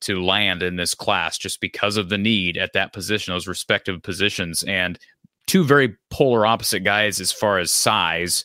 to 0.00 0.22
land 0.22 0.62
in 0.62 0.76
this 0.76 0.94
class, 0.94 1.38
just 1.38 1.60
because 1.60 1.96
of 1.96 2.08
the 2.08 2.18
need 2.18 2.56
at 2.56 2.72
that 2.74 2.92
position, 2.92 3.32
those 3.32 3.48
respective 3.48 4.02
positions, 4.02 4.62
and 4.64 4.98
two 5.46 5.64
very 5.64 5.96
polar 6.10 6.46
opposite 6.46 6.80
guys 6.80 7.20
as 7.20 7.32
far 7.32 7.58
as 7.58 7.72
size. 7.72 8.44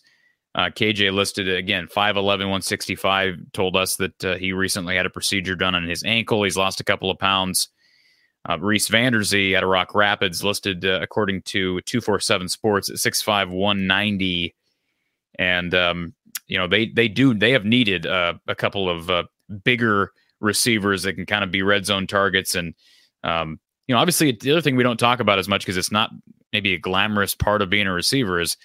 Uh, 0.55 0.69
KJ 0.69 1.13
listed 1.13 1.49
again 1.49 1.88
5'11, 1.88 2.15
165. 2.23 3.36
Told 3.51 3.75
us 3.75 3.97
that 3.97 4.25
uh, 4.25 4.36
he 4.36 4.53
recently 4.53 4.95
had 4.95 5.05
a 5.05 5.09
procedure 5.09 5.55
done 5.55 5.75
on 5.75 5.83
his 5.83 6.03
ankle. 6.03 6.43
He's 6.43 6.55
lost 6.55 6.79
a 6.79 6.86
couple 6.86 7.11
of 7.11 7.19
pounds. 7.19 7.67
Uh, 8.47 8.57
Reece 8.59 8.88
Vander 8.88 9.23
Zee 9.23 9.55
out 9.55 9.63
of 9.63 9.69
Rock 9.69 9.93
Rapids 9.93 10.43
listed 10.43 10.86
uh, 10.86 10.99
according 11.01 11.41
to 11.43 11.81
247 11.81 12.47
Sports 12.47 12.89
at 12.89 12.95
6'5", 12.97 13.49
190. 13.49 14.55
And, 15.38 15.75
um, 15.75 16.13
you 16.48 16.58
know, 16.58 16.68
they, 16.68 16.88
they 16.88 17.08
do, 17.08 17.34
they 17.34 17.52
have 17.52 17.66
needed 17.66 18.06
uh, 18.06 18.34
a 18.48 18.56
couple 18.56 18.89
of 18.89 19.10
uh, 19.10 19.24
bigger 19.64 20.12
receivers 20.39 21.04
that 21.04 21.14
can 21.14 21.26
kind 21.26 21.43
of 21.43 21.52
be 21.52 21.62
red 21.62 21.86
zone 21.86 22.08
targets. 22.08 22.56
And, 22.56 22.74
um, 23.24 23.60
you 23.88 23.96
know, 23.96 24.00
obviously 24.00 24.32
the 24.32 24.52
other 24.52 24.62
thing 24.62 24.76
we 24.76 24.84
don't 24.84 25.00
talk 25.00 25.20
about 25.20 25.39
as 25.39 25.48
much 25.48 25.62
because 25.62 25.78
it's 25.78 25.91
not 25.91 26.12
maybe 26.54 26.74
a 26.74 26.80
glamorous 26.80 27.36
part 27.36 27.62
of 27.62 27.70
being 27.70 27.88
a 27.88 27.93
receiver 27.93 28.39
is 28.39 28.58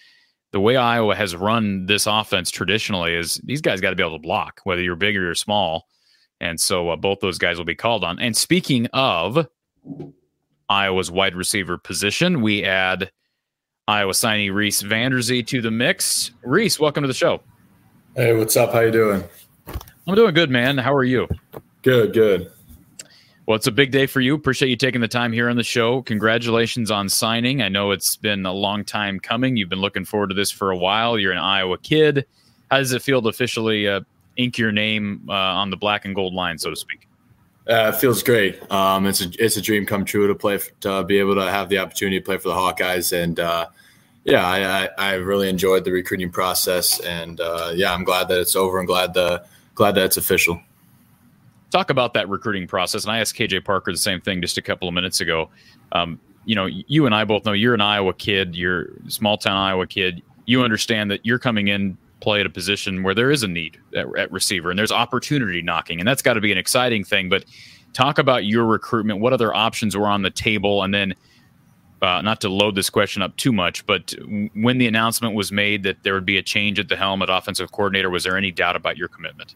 the 0.53 0.61
way 0.61 0.77
Iowa 0.77 1.15
has 1.15 1.37
run 1.37 1.87
this 1.87 2.07
offense 2.07 2.51
traditionally 2.51 3.15
is 3.15 3.41
these 3.45 3.61
guys 3.61 3.81
got 3.81 3.91
to 3.91 3.97
be 3.97 4.03
able 4.03 4.17
to 4.17 4.23
block, 4.23 4.61
whether 4.65 4.83
you're 4.83 4.97
big 4.97 5.17
or 5.17 5.23
you're 5.23 5.35
small. 5.35 5.87
And 6.41 6.61
so 6.61 6.91
uh, 6.91 6.97
both 6.97 7.21
those 7.21 7.39
guys 7.39 7.59
will 7.59 7.65
be 7.65 7.75
called 7.75 8.03
on. 8.03 8.19
And 8.19 8.37
speaking 8.37 8.87
of 8.93 9.47
Iowa's 10.71 11.11
wide 11.11 11.35
receiver 11.35 11.77
position. 11.77 12.41
We 12.41 12.65
add 12.65 13.11
Iowa 13.89 14.13
signee 14.13 14.55
Reece 14.55 14.83
Vander 14.83 15.21
Zee 15.21 15.43
to 15.43 15.61
the 15.61 15.71
mix. 15.71 16.31
Reece, 16.43 16.79
welcome 16.79 17.03
to 17.03 17.09
the 17.09 17.13
show. 17.13 17.43
Hey, 18.17 18.37
what's 18.37 18.57
up? 18.57 18.73
How 18.73 18.81
you 18.81 18.91
doing? 18.91 19.23
I'm 20.07 20.15
doing 20.17 20.35
good, 20.35 20.51
man. 20.51 20.77
How 20.79 20.93
are 20.93 21.05
you? 21.05 21.29
Good, 21.83 22.13
good. 22.13 22.51
Well, 23.47 23.55
it's 23.55 23.69
a 23.69 23.73
big 23.73 23.93
day 23.93 24.07
for 24.07 24.21
you. 24.21 24.35
Appreciate 24.35 24.69
you 24.69 24.77
taking 24.77 25.01
the 25.01 25.09
time 25.09 25.33
here 25.33 25.49
on 25.49 25.57
the 25.57 25.63
show. 25.63 26.03
Congratulations 26.03 26.91
on 26.91 27.09
signing. 27.09 27.63
I 27.63 27.69
know 27.69 27.93
it's 27.93 28.17
been 28.17 28.45
a 28.47 28.53
long 28.53 28.85
time 28.85 29.21
coming. 29.21 29.57
You've 29.57 29.69
been 29.69 29.81
looking 29.81 30.05
forward 30.05 30.31
to 30.31 30.35
this 30.35 30.51
for 30.51 30.73
a 30.73 30.77
while. 30.77 31.21
You're 31.21 31.31
an 31.31 31.39
Iowa 31.39 31.79
kid. 31.79 32.27
How 32.69 32.79
does 32.79 32.93
it 32.93 33.01
feel 33.01 33.23
to 33.23 33.29
officially 33.29 33.87
uh, 33.87 34.01
ink 34.37 34.59
your 34.59 34.73
name 34.73 35.27
uh, 35.29 35.33
on 35.33 35.71
the 35.71 35.77
black 35.77 36.05
and 36.05 36.13
gold 36.13 36.35
line, 36.35 36.59
so 36.59 36.69
to 36.69 36.77
speak? 36.77 37.07
Uh, 37.69 37.93
it 37.95 38.01
feels 38.01 38.25
great. 38.25 38.61
Um, 38.73 39.07
it's 39.07 39.21
a 39.21 39.31
it's 39.39 39.57
a 39.57 39.61
dream 39.63 39.87
come 39.87 40.05
true 40.05 40.27
to 40.27 40.35
play 40.35 40.59
to 40.81 41.05
be 41.05 41.19
able 41.19 41.37
to 41.37 41.49
have 41.49 41.69
the 41.69 41.79
opportunity 41.79 42.19
to 42.19 42.25
play 42.25 42.39
for 42.39 42.49
the 42.49 42.55
Hawkeyes, 42.55 43.13
and 43.13 43.39
uh, 43.39 43.67
yeah, 44.25 44.47
I, 44.47 44.85
I, 44.85 44.89
I, 44.99 45.13
really 45.15 45.49
enjoyed 45.49 45.85
the 45.85 45.93
recruiting 45.93 46.31
process, 46.31 47.01
and 47.01 47.41
uh, 47.41 47.73
yeah, 47.75 47.93
I'm 47.93 48.05
glad 48.05 48.29
that 48.29 48.39
it's 48.39 48.55
over, 48.55 48.79
and 48.79 48.87
glad 48.87 49.15
the 49.15 49.45
glad 49.75 49.95
that 49.95 50.05
it's 50.05 50.17
official. 50.17 50.61
Talk 51.71 51.91
about 51.91 52.15
that 52.15 52.29
recruiting 52.29 52.67
process, 52.67 53.05
and 53.05 53.13
I 53.13 53.21
asked 53.21 53.35
KJ 53.35 53.65
Parker 53.65 53.93
the 53.93 53.99
same 53.99 54.21
thing 54.21 54.43
just 54.43 54.59
a 54.59 54.63
couple 54.63 54.89
of 54.89 54.95
minutes 54.95 55.21
ago. 55.21 55.49
Um, 55.93 56.21
you 56.45 56.55
know, 56.55 56.67
you 56.67 57.07
and 57.07 57.15
I 57.15 57.25
both 57.25 57.45
know 57.45 57.53
you're 57.53 57.75
an 57.75 57.81
Iowa 57.81 58.13
kid, 58.13 58.55
you're 58.57 58.89
a 59.07 59.11
small 59.11 59.39
town 59.39 59.57
Iowa 59.57 59.87
kid. 59.87 60.23
You 60.45 60.63
understand 60.63 61.11
that 61.11 61.25
you're 61.25 61.39
coming 61.39 61.69
in 61.69 61.97
play 62.21 62.41
at 62.41 62.47
a 62.47 62.51
position 62.51 63.03
where 63.03 63.15
there 63.15 63.31
is 63.31 63.43
a 63.43 63.49
need 63.49 63.79
at, 63.97 64.07
at 64.19 64.31
receiver 64.31 64.69
and 64.69 64.79
there's 64.79 64.93
opportunity 64.93 65.63
knocking, 65.63 65.99
and 65.99 66.07
that's 66.07 66.23
got 66.23 66.35
to 66.35 66.41
be 66.41 66.53
an 66.53 66.59
exciting 66.59 67.05
thing. 67.05 67.31
But 67.31 67.45
talk 67.95 68.19
about 68.19 68.45
your 68.45 68.67
recruitment. 68.67 69.21
What 69.21 69.33
other 69.33 69.55
options 69.55 69.97
were 69.97 70.09
on 70.09 70.21
the 70.21 70.31
table, 70.31 70.83
and 70.83 70.93
then. 70.93 71.15
Uh, 72.03 72.23
not 72.23 72.41
to 72.41 72.49
load 72.49 72.75
this 72.75 72.89
question 72.89 73.21
up 73.21 73.37
too 73.37 73.53
much, 73.53 73.85
but 73.85 74.15
when 74.55 74.79
the 74.79 74.87
announcement 74.87 75.35
was 75.35 75.53
made 75.53 75.83
that 75.83 76.03
there 76.03 76.15
would 76.15 76.25
be 76.25 76.39
a 76.39 76.43
change 76.43 76.79
at 76.79 76.89
the 76.89 76.97
helm 76.97 77.21
at 77.21 77.29
offensive 77.29 77.73
coordinator, 77.73 78.09
was 78.09 78.25
there 78.25 78.39
any 78.39 78.51
doubt 78.51 78.75
about 78.75 78.97
your 78.97 79.09
commitment? 79.09 79.55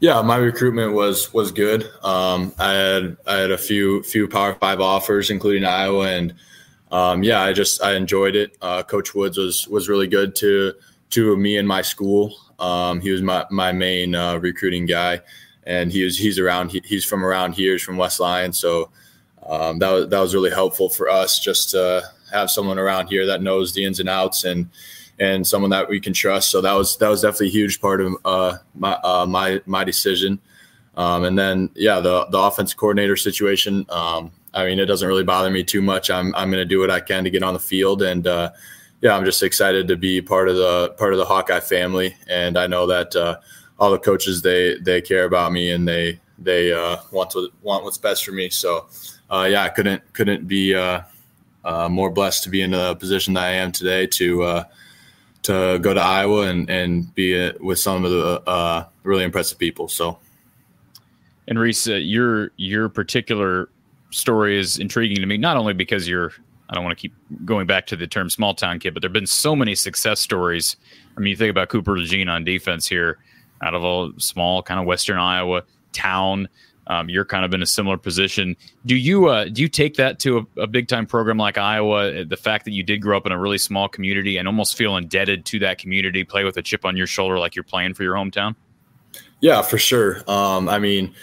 Yeah, 0.00 0.20
my 0.22 0.36
recruitment 0.36 0.92
was 0.92 1.32
was 1.32 1.52
good. 1.52 1.88
Um, 2.02 2.52
I 2.58 2.72
had 2.72 3.16
I 3.26 3.36
had 3.36 3.50
a 3.50 3.58
few 3.58 4.02
few 4.02 4.28
Power 4.28 4.54
Five 4.54 4.80
offers, 4.80 5.30
including 5.30 5.64
Iowa, 5.64 6.08
and 6.08 6.34
um, 6.90 7.22
yeah, 7.22 7.40
I 7.42 7.52
just 7.52 7.82
I 7.82 7.94
enjoyed 7.94 8.36
it. 8.36 8.56
Uh, 8.60 8.82
Coach 8.82 9.14
Woods 9.14 9.38
was 9.38 9.66
was 9.68 9.88
really 9.88 10.06
good 10.06 10.34
to 10.36 10.74
to 11.10 11.36
me 11.36 11.56
and 11.56 11.66
my 11.66 11.80
school. 11.80 12.36
Um, 12.58 13.00
he 13.00 13.10
was 13.10 13.22
my, 13.22 13.44
my 13.50 13.72
main 13.72 14.14
uh, 14.14 14.36
recruiting 14.36 14.86
guy, 14.86 15.20
and 15.64 15.90
he 15.90 16.04
was 16.04 16.18
he's 16.18 16.38
around. 16.38 16.70
He, 16.70 16.82
he's 16.84 17.04
from 17.04 17.24
around 17.24 17.52
here. 17.52 17.72
He's 17.72 17.82
from 17.82 17.96
West 17.96 18.20
Lyon, 18.20 18.52
so 18.52 18.90
um, 19.48 19.78
that 19.78 19.90
was 19.90 20.08
that 20.08 20.20
was 20.20 20.34
really 20.34 20.50
helpful 20.50 20.88
for 20.88 21.08
us 21.08 21.38
just 21.38 21.70
to 21.70 22.02
have 22.32 22.50
someone 22.50 22.78
around 22.78 23.08
here 23.08 23.26
that 23.26 23.42
knows 23.42 23.72
the 23.72 23.84
ins 23.84 24.00
and 24.00 24.08
outs 24.08 24.44
and 24.44 24.68
and 25.18 25.46
someone 25.46 25.70
that 25.70 25.88
we 25.88 26.00
can 26.00 26.12
trust. 26.12 26.50
So 26.50 26.60
that 26.60 26.72
was 26.72 26.96
that 26.98 27.08
was 27.08 27.22
definitely 27.22 27.48
a 27.48 27.50
huge 27.50 27.80
part 27.80 28.00
of 28.00 28.14
uh, 28.24 28.58
my 28.74 28.92
uh, 29.02 29.26
my 29.26 29.60
my 29.66 29.84
decision. 29.84 30.40
Um, 30.96 31.24
and 31.24 31.38
then 31.38 31.70
yeah, 31.74 32.00
the 32.00 32.26
the 32.26 32.38
offense 32.38 32.74
coordinator 32.74 33.16
situation. 33.16 33.86
Um, 33.88 34.32
I 34.54 34.64
mean, 34.64 34.78
it 34.78 34.86
doesn't 34.86 35.06
really 35.06 35.24
bother 35.24 35.50
me 35.50 35.62
too 35.62 35.82
much. 35.82 36.10
I'm 36.10 36.34
I'm 36.34 36.50
going 36.50 36.62
to 36.62 36.64
do 36.64 36.80
what 36.80 36.90
I 36.90 37.00
can 37.00 37.24
to 37.24 37.30
get 37.30 37.42
on 37.42 37.54
the 37.54 37.60
field 37.60 38.02
and 38.02 38.26
uh, 38.26 38.50
yeah, 39.02 39.16
I'm 39.16 39.24
just 39.24 39.42
excited 39.42 39.88
to 39.88 39.96
be 39.96 40.22
part 40.22 40.48
of 40.48 40.56
the 40.56 40.94
part 40.98 41.12
of 41.12 41.18
the 41.18 41.24
Hawkeye 41.24 41.60
family, 41.60 42.16
and 42.28 42.56
I 42.56 42.66
know 42.66 42.86
that 42.86 43.14
uh, 43.14 43.36
all 43.78 43.90
the 43.90 43.98
coaches 43.98 44.42
they 44.42 44.78
they 44.78 45.00
care 45.00 45.24
about 45.24 45.52
me 45.52 45.70
and 45.70 45.86
they 45.86 46.18
they 46.38 46.72
uh, 46.72 46.96
want 47.12 47.30
to 47.30 47.50
want 47.62 47.84
what's 47.84 47.98
best 47.98 48.24
for 48.24 48.32
me. 48.32 48.48
So 48.48 48.86
uh, 49.30 49.48
yeah, 49.50 49.64
I 49.64 49.68
couldn't 49.68 50.12
couldn't 50.12 50.46
be 50.46 50.74
uh, 50.74 51.02
uh, 51.64 51.88
more 51.88 52.10
blessed 52.10 52.44
to 52.44 52.50
be 52.50 52.62
in 52.62 52.70
the 52.70 52.94
position 52.96 53.34
that 53.34 53.44
I 53.44 53.52
am 53.52 53.72
today 53.72 54.06
to 54.06 54.42
uh, 54.42 54.64
to 55.42 55.78
go 55.80 55.94
to 55.94 56.00
Iowa 56.00 56.48
and 56.48 56.68
and 56.70 57.14
be 57.14 57.50
with 57.60 57.78
some 57.78 58.04
of 58.04 58.10
the 58.10 58.86
really 59.02 59.24
impressive 59.24 59.58
people. 59.58 59.88
So. 59.88 60.18
And 61.48 61.60
Reece, 61.60 61.86
your 61.86 62.50
your 62.56 62.88
particular 62.88 63.68
story 64.10 64.58
is 64.58 64.78
intriguing 64.78 65.18
to 65.18 65.26
me, 65.26 65.36
not 65.36 65.56
only 65.56 65.74
because 65.74 66.08
you're 66.08 66.32
I 66.68 66.74
don't 66.74 66.84
want 66.84 66.98
to 66.98 67.00
keep 67.00 67.14
going 67.44 67.66
back 67.66 67.86
to 67.88 67.96
the 67.96 68.06
term 68.06 68.30
small 68.30 68.54
town 68.54 68.80
kid, 68.80 68.94
but 68.94 69.00
there 69.00 69.08
have 69.08 69.12
been 69.12 69.26
so 69.26 69.54
many 69.54 69.74
success 69.74 70.20
stories. 70.20 70.76
I 71.16 71.20
mean, 71.20 71.30
you 71.30 71.36
think 71.36 71.50
about 71.50 71.68
Cooper 71.68 71.92
DeJean 71.92 72.28
on 72.28 72.44
defense 72.44 72.86
here. 72.86 73.18
out 73.62 73.74
of 73.74 73.84
a 73.84 74.20
small 74.20 74.62
kind 74.62 74.80
of 74.80 74.86
Western 74.86 75.18
Iowa 75.18 75.62
town. 75.92 76.48
Um, 76.88 77.08
you're 77.08 77.24
kind 77.24 77.44
of 77.44 77.52
in 77.52 77.62
a 77.62 77.66
similar 77.66 77.96
position. 77.96 78.56
Do 78.84 78.94
you 78.94 79.26
uh, 79.26 79.46
do 79.46 79.62
you 79.62 79.68
take 79.68 79.96
that 79.96 80.20
to 80.20 80.38
a, 80.56 80.62
a 80.62 80.66
big 80.66 80.88
time 80.88 81.06
program 81.06 81.36
like 81.36 81.58
Iowa? 81.58 82.24
The 82.24 82.36
fact 82.36 82.64
that 82.64 82.72
you 82.72 82.82
did 82.82 83.02
grow 83.02 83.16
up 83.16 83.26
in 83.26 83.32
a 83.32 83.38
really 83.38 83.58
small 83.58 83.88
community 83.88 84.36
and 84.36 84.46
almost 84.46 84.76
feel 84.76 84.96
indebted 84.96 85.44
to 85.46 85.58
that 85.60 85.78
community, 85.78 86.22
play 86.22 86.44
with 86.44 86.56
a 86.56 86.62
chip 86.62 86.84
on 86.84 86.96
your 86.96 87.06
shoulder, 87.06 87.38
like 87.38 87.56
you're 87.56 87.64
playing 87.64 87.94
for 87.94 88.04
your 88.04 88.14
hometown. 88.14 88.54
Yeah, 89.40 89.62
for 89.62 89.78
sure. 89.78 90.22
Um, 90.28 90.68
I 90.68 90.78
mean, 90.78 91.14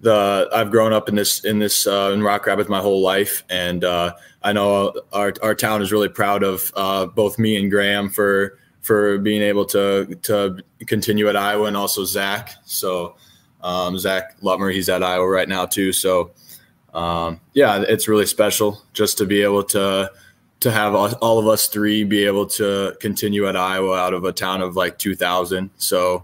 the 0.00 0.48
I've 0.52 0.70
grown 0.70 0.92
up 0.92 1.08
in 1.08 1.14
this 1.14 1.44
in 1.44 1.58
this 1.58 1.86
uh, 1.86 2.10
in 2.12 2.22
Rock 2.22 2.46
Rapids 2.46 2.68
my 2.68 2.80
whole 2.80 3.02
life, 3.02 3.44
and 3.48 3.84
uh, 3.84 4.14
I 4.42 4.52
know 4.52 4.94
our 5.12 5.32
our 5.42 5.54
town 5.54 5.82
is 5.82 5.92
really 5.92 6.08
proud 6.08 6.42
of 6.42 6.72
uh, 6.74 7.06
both 7.06 7.38
me 7.38 7.56
and 7.56 7.70
Graham 7.70 8.10
for 8.10 8.58
for 8.80 9.18
being 9.18 9.42
able 9.42 9.64
to 9.66 10.18
to 10.22 10.58
continue 10.86 11.28
at 11.28 11.36
Iowa, 11.36 11.66
and 11.66 11.76
also 11.76 12.04
Zach. 12.04 12.50
So 12.64 13.16
um, 13.62 13.98
Zach 13.98 14.40
Lutmer, 14.40 14.72
he's 14.72 14.88
at 14.88 15.02
Iowa 15.02 15.28
right 15.28 15.48
now 15.48 15.66
too. 15.66 15.92
So 15.92 16.32
um, 16.94 17.40
yeah, 17.54 17.82
it's 17.86 18.08
really 18.08 18.26
special 18.26 18.82
just 18.92 19.18
to 19.18 19.26
be 19.26 19.42
able 19.42 19.64
to 19.64 20.10
to 20.60 20.70
have 20.70 20.94
all 20.94 21.38
of 21.40 21.48
us 21.48 21.66
three 21.66 22.04
be 22.04 22.24
able 22.24 22.46
to 22.46 22.96
continue 23.00 23.48
at 23.48 23.56
Iowa 23.56 23.96
out 23.96 24.14
of 24.14 24.22
a 24.24 24.32
town 24.32 24.62
of 24.62 24.76
like 24.76 24.96
2,000. 24.96 25.70
So 25.76 26.22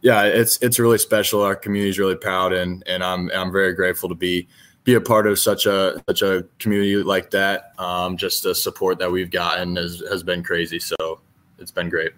yeah, 0.00 0.24
it's 0.24 0.60
it's 0.62 0.78
really 0.78 0.98
special. 0.98 1.42
Our 1.42 1.56
community 1.56 1.90
is 1.90 1.98
really 1.98 2.16
proud, 2.16 2.52
and 2.52 2.86
and 2.86 3.02
I'm 3.02 3.30
I'm 3.32 3.50
very 3.50 3.72
grateful 3.72 4.08
to 4.08 4.14
be 4.14 4.46
be 4.84 4.94
a 4.94 5.00
part 5.00 5.26
of 5.26 5.38
such 5.38 5.66
a 5.66 6.02
such 6.08 6.22
a 6.22 6.44
community 6.58 6.96
like 6.96 7.30
that. 7.32 7.72
Um, 7.78 8.16
just 8.16 8.44
the 8.44 8.54
support 8.54 8.98
that 9.00 9.10
we've 9.10 9.30
gotten 9.30 9.76
has 9.76 10.02
has 10.10 10.22
been 10.22 10.42
crazy. 10.42 10.78
So 10.78 11.20
it's 11.58 11.72
been 11.72 11.88
great. 11.88 12.12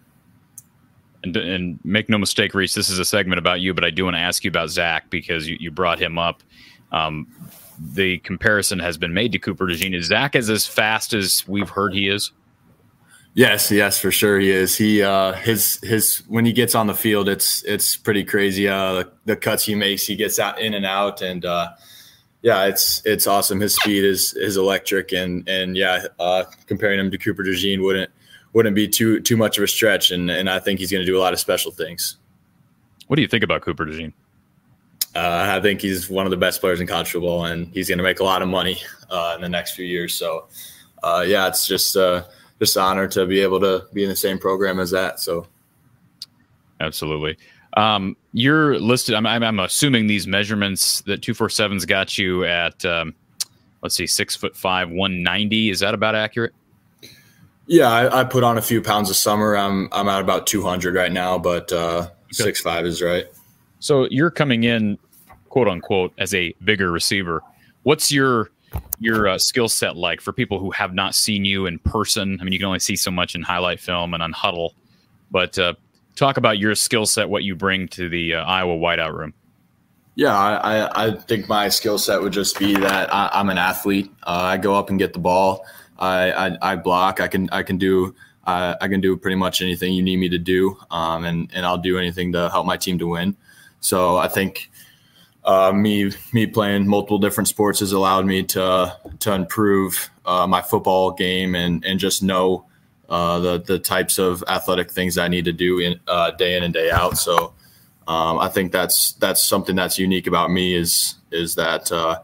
And, 1.23 1.37
and 1.37 1.81
make 1.85 2.09
no 2.09 2.17
mistake, 2.17 2.55
Reece, 2.55 2.75
this 2.75 2.89
is 2.89 2.99
a 2.99 3.05
segment 3.05 3.39
about 3.39 3.61
you, 3.61 3.75
but 3.75 3.85
I 3.85 3.91
do 3.91 4.05
want 4.05 4.17
to 4.17 4.21
ask 4.21 4.43
you 4.43 4.49
about 4.49 4.71
Zach 4.71 5.11
because 5.11 5.47
you, 5.47 5.57
you 5.61 5.71
brought 5.71 6.01
him 6.01 6.19
up. 6.19 6.43
Um, 6.93 7.27
the 7.79 8.19
comparison 8.19 8.79
has 8.79 8.97
been 8.97 9.13
made 9.13 9.33
to 9.33 9.39
Cooper 9.39 9.67
DeJean. 9.67 9.95
Is 9.95 10.07
Zach 10.07 10.35
is 10.35 10.49
as 10.49 10.67
fast 10.67 11.13
as 11.13 11.47
we've 11.47 11.69
heard 11.69 11.93
he 11.93 12.09
is? 12.09 12.33
Yes, 13.35 13.71
yes, 13.71 13.99
for 13.99 14.11
sure 14.11 14.41
he 14.41 14.51
is. 14.51 14.77
He 14.77 15.03
uh, 15.03 15.33
his 15.35 15.79
his 15.83 16.23
when 16.27 16.45
he 16.45 16.53
gets 16.53 16.75
on 16.75 16.89
the 16.89 16.95
field, 16.95 17.29
it's 17.29 17.63
it's 17.63 17.97
pretty 17.97 18.25
crazy. 18.25 18.67
Uh, 18.67 18.95
the, 18.95 19.13
the 19.25 19.37
cuts 19.37 19.65
he 19.65 19.75
makes, 19.75 20.05
he 20.05 20.17
gets 20.17 20.39
out 20.39 20.61
in 20.61 20.75
and 20.75 20.85
out, 20.85 21.23
and 21.23 21.45
uh, 21.45 21.71
yeah, 22.43 22.65
it's 22.65 23.03
it's 23.05 23.29
awesome. 23.29 23.61
His 23.61 23.77
speed 23.77 24.05
is 24.05 24.35
is 24.35 24.57
electric, 24.57 25.13
and 25.13 25.49
and 25.49 25.77
yeah, 25.77 26.07
uh, 26.19 26.45
comparing 26.67 26.99
him 26.99 27.11
to 27.13 27.19
Cooper 27.19 27.45
DeJean 27.45 27.83
wouldn't 27.83 28.11
wouldn't 28.53 28.75
be 28.75 28.89
too 28.89 29.21
too 29.21 29.37
much 29.37 29.59
of 29.59 29.65
a 29.65 29.69
stretch, 29.69 30.11
and 30.11 30.31
and 30.31 30.51
I 30.51 30.59
think 30.59 30.81
he's 30.81 30.91
going 30.91 31.03
to 31.03 31.07
do 31.07 31.17
a 31.17 31.21
lot 31.21 31.33
of 31.33 31.39
special 31.39 31.71
things. 31.71 32.17
What 33.07 33.17
do 33.17 33.23
you 33.23 33.29
think 33.29 33.43
about 33.43 33.63
Cooper 33.63 33.87
DeJean? 33.87 34.13
Uh, 35.15 35.57
I 35.57 35.61
think 35.61 35.81
he's 35.81 36.09
one 36.09 36.27
of 36.27 36.31
the 36.31 36.37
best 36.37 36.61
players 36.61 36.81
in 36.81 36.87
college 36.87 37.11
football, 37.11 37.45
and 37.45 37.67
he's 37.75 37.89
going 37.89 37.99
to 37.99 38.05
make 38.05 38.21
a 38.21 38.25
lot 38.25 38.43
of 38.43 38.49
money 38.49 38.81
uh, 39.11 39.33
in 39.35 39.41
the 39.41 39.49
next 39.49 39.73
few 39.73 39.85
years. 39.85 40.15
So, 40.15 40.47
uh, 41.03 41.25
yeah, 41.27 41.49
it's 41.49 41.67
just 41.67 41.97
uh, 41.97 42.25
just 42.61 42.77
an 42.77 42.83
honor 42.83 43.09
to 43.09 43.27
be 43.27 43.41
able 43.41 43.59
to 43.61 43.87
be 43.93 44.05
in 44.05 44.09
the 44.09 44.17
same 44.17 44.39
program 44.39 44.79
as 44.79 44.93
that. 44.93 45.19
So, 45.19 45.49
absolutely. 46.79 47.37
Um, 47.77 48.17
you're 48.33 48.79
listed. 48.79 49.15
I'm, 49.17 49.27
I'm, 49.27 49.59
assuming 49.59 50.07
these 50.07 50.27
measurements 50.27 51.01
that 51.03 51.23
two 51.23 51.35
four 51.35 51.49
seven's 51.49 51.85
got 51.85 52.17
you 52.17 52.45
at. 52.45 52.85
Um, 52.85 53.15
let's 53.83 53.97
see, 53.97 54.07
six 54.07 54.37
foot 54.37 54.57
five, 54.57 54.91
one 54.91 55.25
ninety. 55.25 55.71
Is 55.71 55.81
that 55.81 55.95
about 55.95 56.15
accurate? 56.15 56.53
Yeah, 57.71 57.89
I, 57.89 58.23
I, 58.23 58.25
put 58.25 58.43
on 58.43 58.59
a 58.59 58.63
few 58.63 58.83
pounds 58.83 59.07
this 59.07 59.19
summer. 59.19 59.57
I'm 59.57 59.89
I'm 59.93 60.09
at 60.09 60.21
about 60.21 60.49
two 60.49 60.61
hundred 60.61 60.97
right 60.97 61.13
now, 61.13 61.39
but 61.39 61.71
uh, 61.71 62.11
six 62.33 62.61
five 62.61 62.85
is 62.85 63.01
right. 63.01 63.27
So 63.79 64.09
you're 64.11 64.33
coming 64.33 64.65
in, 64.65 64.99
quote 65.51 65.69
unquote, 65.69 66.13
as 66.19 66.35
a 66.35 66.53
bigger 66.65 66.91
receiver. 66.91 67.45
What's 67.85 68.11
your 68.11 68.51
your 68.99 69.29
uh, 69.29 69.39
skill 69.39 69.69
set 69.69 69.95
like 69.95 70.21
for 70.21 70.33
people 70.33 70.59
who 70.59 70.73
have 70.73 70.95
not 70.95 71.15
seen 71.15 71.45
you 71.45 71.67
in 71.67 71.79
person? 71.79 72.39
I 72.41 72.43
mean, 72.43 72.53
you 72.53 72.59
can 72.59 72.67
only 72.67 72.81
see 72.81 72.97
so 72.97 73.13
much 73.13 73.37
in 73.37 73.43
highlight 73.43 73.79
film 73.79 74.15
and 74.15 74.23
on 74.23 74.33
Huddle, 74.33 74.75
but 75.31 75.57
uh, 75.57 75.75
talk 76.17 76.39
about 76.39 76.59
your 76.59 76.75
skill 76.75 77.07
set, 77.07 77.29
what 77.29 77.45
you 77.45 77.55
bring 77.55 77.87
to 77.91 78.09
the 78.09 78.35
uh, 78.35 78.45
Iowa 78.47 78.79
wideout 78.79 79.17
room. 79.17 79.33
Yeah, 80.17 80.37
I, 80.37 81.07
I 81.07 81.11
think 81.13 81.49
my 81.49 81.69
skill 81.69 81.99
set 81.99 82.21
would 82.21 82.33
just 82.33 82.59
be 82.59 82.75
that 82.75 83.15
I, 83.15 83.31
am 83.33 83.49
an 83.49 83.59
athlete. 83.59 84.11
Uh, 84.25 84.41
I 84.43 84.57
go 84.57 84.75
up 84.75 84.91
and 84.91 84.99
get 84.99 85.13
the 85.13 85.21
ball. 85.21 85.65
I, 86.01 86.49
I, 86.49 86.73
I 86.73 86.77
block. 86.77 87.21
I 87.21 87.29
can 87.29 87.49
I 87.51 87.63
can 87.63 87.79
do 87.79 88.15
I 88.47 88.89
can 88.89 89.01
do 89.01 89.17
pretty 89.17 89.37
much 89.37 89.63
anything 89.63 89.93
you 89.93 90.03
need 90.03 90.17
me 90.17 90.29
to 90.29 90.39
do, 90.39 90.77
um, 90.91 91.25
and 91.25 91.51
and 91.55 91.65
I'll 91.65 91.79
do 91.79 91.99
anything 91.99 92.33
to 92.33 92.49
help 92.51 92.67
my 92.67 92.77
team 92.77 92.99
to 92.99 93.07
win. 93.07 93.37
So 93.81 94.17
I 94.17 94.29
think 94.29 94.71
uh, 95.45 95.73
me 95.73 96.11
me 96.33 96.47
playing 96.47 96.87
multiple 96.87 97.19
different 97.19 97.49
sports 97.49 97.81
has 97.81 97.93
allowed 97.93 98.27
me 98.27 98.43
to 98.45 98.97
to 99.21 99.33
improve 99.33 100.11
uh, 100.27 100.47
my 100.47 100.63
football 100.63 101.13
game 101.13 101.55
and 101.55 101.85
and 101.85 102.01
just 102.01 102.23
know 102.23 102.67
uh, 103.09 103.39
the 103.39 103.59
the 103.59 103.79
types 103.79 104.19
of 104.19 104.43
athletic 104.49 104.91
things 104.91 105.19
I 105.19 105.29
need 105.29 105.45
to 105.45 105.53
do 105.53 105.79
in 105.79 106.01
uh, 106.09 106.33
day 106.33 106.57
in 106.57 106.63
and 106.63 106.75
day 106.75 106.91
out. 106.91 107.19
So 107.19 107.55
um, 108.09 108.39
I 108.39 108.49
think 108.49 108.73
that's 108.73 109.13
that's 109.13 109.43
something 109.43 109.77
that's 109.77 109.99
unique 109.99 110.27
about 110.27 110.51
me 110.51 110.75
is 110.75 111.15
is 111.31 111.55
that 111.55 111.93
uh, 111.93 112.21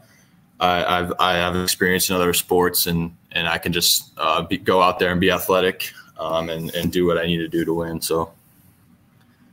I, 0.61 0.99
I've 0.99 1.13
I 1.19 1.35
have 1.35 1.57
experience 1.57 2.11
in 2.11 2.17
other 2.17 2.33
sports 2.33 2.87
and 2.87 3.17
and 3.37 3.47
I 3.47 3.59
can 3.59 3.73
just 3.73 4.13
uh, 4.17 4.43
be, 4.43 4.57
go 4.57 4.83
out 4.83 4.99
there 4.99 5.13
and 5.13 5.21
be 5.21 5.31
athletic 5.31 5.93
um, 6.19 6.49
and 6.49 6.75
and 6.75 6.91
do 6.91 7.07
what 7.07 7.19
I 7.19 7.27
need 7.27 7.39
to 7.39 7.49
do 7.49 7.65
to 7.65 7.75
win. 7.75 8.01
So. 8.01 8.33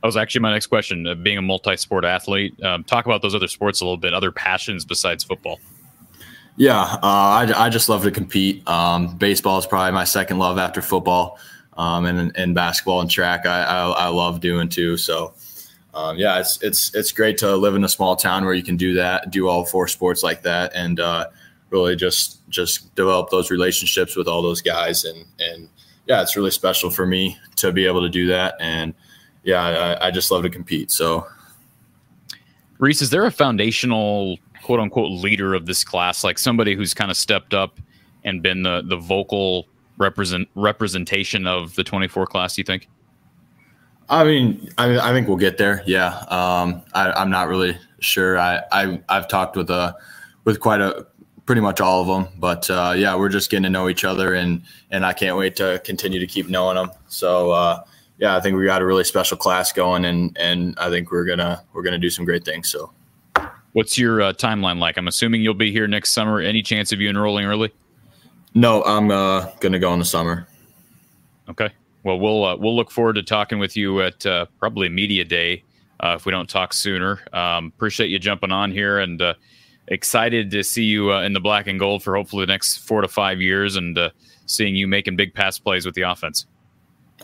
That 0.02 0.08
was 0.08 0.18
actually 0.18 0.42
my 0.42 0.52
next 0.52 0.66
question. 0.66 1.06
Uh, 1.06 1.14
being 1.14 1.38
a 1.38 1.42
multi-sport 1.42 2.04
athlete, 2.04 2.62
um, 2.62 2.84
talk 2.84 3.06
about 3.06 3.22
those 3.22 3.34
other 3.34 3.48
sports 3.48 3.80
a 3.80 3.84
little 3.86 3.96
bit. 3.96 4.12
Other 4.12 4.30
passions 4.30 4.84
besides 4.84 5.24
football. 5.24 5.58
Yeah, 6.56 6.82
uh, 6.82 6.98
I, 7.02 7.52
I 7.56 7.68
just 7.70 7.88
love 7.88 8.02
to 8.04 8.10
compete. 8.10 8.68
Um, 8.68 9.16
baseball 9.16 9.58
is 9.58 9.66
probably 9.66 9.92
my 9.92 10.04
second 10.04 10.38
love 10.38 10.58
after 10.58 10.82
football, 10.82 11.38
um, 11.78 12.04
and 12.04 12.36
and 12.36 12.54
basketball 12.54 13.00
and 13.00 13.10
track 13.10 13.46
I, 13.46 13.62
I, 13.62 13.90
I 13.90 14.08
love 14.08 14.40
doing 14.40 14.68
too. 14.68 14.98
So, 14.98 15.32
um, 15.94 16.18
yeah, 16.18 16.38
it's 16.38 16.62
it's 16.62 16.94
it's 16.94 17.10
great 17.10 17.38
to 17.38 17.56
live 17.56 17.74
in 17.74 17.82
a 17.82 17.88
small 17.88 18.14
town 18.14 18.44
where 18.44 18.54
you 18.54 18.62
can 18.62 18.76
do 18.76 18.94
that, 18.94 19.30
do 19.30 19.48
all 19.48 19.64
four 19.64 19.88
sports 19.88 20.22
like 20.22 20.42
that, 20.42 20.70
and 20.74 21.00
uh, 21.00 21.28
really 21.74 21.96
just 21.96 22.48
just 22.48 22.94
develop 22.94 23.30
those 23.30 23.50
relationships 23.50 24.16
with 24.16 24.28
all 24.28 24.40
those 24.40 24.62
guys. 24.62 25.04
And 25.04 25.26
and 25.40 25.68
yeah, 26.06 26.22
it's 26.22 26.36
really 26.36 26.52
special 26.52 26.88
for 26.88 27.04
me 27.04 27.36
to 27.56 27.72
be 27.72 27.84
able 27.86 28.00
to 28.02 28.08
do 28.08 28.28
that. 28.28 28.54
And 28.60 28.94
yeah, 29.42 29.60
I, 30.00 30.06
I 30.06 30.10
just 30.10 30.30
love 30.30 30.44
to 30.44 30.50
compete. 30.50 30.90
So, 30.90 31.26
Reece, 32.78 33.02
is 33.02 33.10
there 33.10 33.26
a 33.26 33.30
foundational 33.30 34.38
quote 34.62 34.80
unquote 34.80 35.10
leader 35.10 35.52
of 35.52 35.66
this 35.66 35.82
class, 35.82 36.22
like 36.24 36.38
somebody 36.38 36.74
who's 36.74 36.94
kind 36.94 37.10
of 37.10 37.16
stepped 37.16 37.52
up 37.52 37.80
and 38.22 38.42
been 38.42 38.62
the 38.62 38.82
the 38.86 38.96
vocal 38.96 39.66
represent 39.98 40.48
representation 40.54 41.46
of 41.46 41.74
the 41.74 41.82
24 41.82 42.26
class? 42.26 42.56
You 42.56 42.64
think? 42.64 42.88
I 44.08 44.22
mean, 44.22 44.68
I, 44.78 44.98
I 44.98 45.12
think 45.12 45.26
we'll 45.26 45.38
get 45.38 45.58
there. 45.58 45.82
Yeah, 45.86 46.08
um, 46.28 46.82
I, 46.92 47.20
am 47.20 47.30
not 47.30 47.48
really 47.48 47.76
sure. 48.00 48.38
I, 48.38 48.62
I 48.70 49.00
I've 49.08 49.28
talked 49.28 49.56
with 49.56 49.70
a 49.70 49.74
uh, 49.74 49.92
with 50.44 50.60
quite 50.60 50.80
a 50.80 51.06
pretty 51.46 51.60
much 51.60 51.80
all 51.80 52.00
of 52.00 52.06
them, 52.06 52.32
but 52.38 52.68
uh, 52.70 52.94
yeah, 52.96 53.14
we're 53.16 53.28
just 53.28 53.50
getting 53.50 53.64
to 53.64 53.70
know 53.70 53.88
each 53.88 54.04
other, 54.04 54.34
and 54.34 54.62
and 54.90 55.04
I 55.04 55.12
can't 55.12 55.36
wait 55.36 55.56
to 55.56 55.80
continue 55.84 56.18
to 56.20 56.26
keep 56.26 56.48
knowing 56.48 56.76
them. 56.76 56.90
So 57.08 57.50
uh, 57.50 57.84
yeah, 58.18 58.36
I 58.36 58.40
think 58.40 58.56
we 58.56 58.64
got 58.64 58.82
a 58.82 58.86
really 58.86 59.04
special 59.04 59.36
class 59.36 59.72
going, 59.72 60.04
and 60.04 60.36
and 60.38 60.74
I 60.78 60.88
think 60.90 61.10
we're 61.10 61.24
gonna 61.24 61.62
we're 61.72 61.82
gonna 61.82 61.98
do 61.98 62.10
some 62.10 62.24
great 62.24 62.44
things. 62.44 62.70
So, 62.70 62.92
what's 63.72 63.98
your 63.98 64.22
uh, 64.22 64.32
timeline 64.32 64.78
like? 64.78 64.96
I'm 64.96 65.08
assuming 65.08 65.42
you'll 65.42 65.54
be 65.54 65.72
here 65.72 65.86
next 65.86 66.10
summer. 66.10 66.40
Any 66.40 66.62
chance 66.62 66.92
of 66.92 67.00
you 67.00 67.08
enrolling 67.08 67.46
early? 67.46 67.72
No, 68.54 68.82
I'm 68.84 69.10
uh, 69.10 69.50
gonna 69.60 69.78
go 69.78 69.92
in 69.92 69.98
the 69.98 70.04
summer. 70.04 70.46
Okay. 71.48 71.70
Well, 72.04 72.18
we'll 72.18 72.44
uh, 72.44 72.56
we'll 72.56 72.76
look 72.76 72.90
forward 72.90 73.14
to 73.14 73.22
talking 73.22 73.58
with 73.58 73.76
you 73.76 74.00
at 74.02 74.24
uh, 74.24 74.46
probably 74.58 74.88
media 74.88 75.24
day 75.24 75.64
uh, 76.00 76.14
if 76.16 76.26
we 76.26 76.32
don't 76.32 76.48
talk 76.48 76.72
sooner. 76.72 77.20
Um, 77.32 77.72
appreciate 77.74 78.10
you 78.10 78.18
jumping 78.18 78.52
on 78.52 78.70
here 78.70 78.98
and 78.98 79.20
uh, 79.20 79.34
excited 79.88 80.50
to 80.50 80.62
see 80.62 80.84
you 80.84 81.12
uh, 81.12 81.22
in 81.22 81.32
the 81.32 81.40
black 81.40 81.66
and 81.66 81.78
gold 81.78 82.02
for 82.02 82.16
hopefully 82.16 82.46
the 82.46 82.52
next 82.52 82.78
four 82.78 83.00
to 83.00 83.08
five 83.08 83.40
years 83.40 83.76
and 83.76 83.96
uh, 83.98 84.10
seeing 84.46 84.74
you 84.74 84.86
making 84.86 85.16
big 85.16 85.34
pass 85.34 85.58
plays 85.58 85.84
with 85.84 85.94
the 85.94 86.02
offense. 86.02 86.46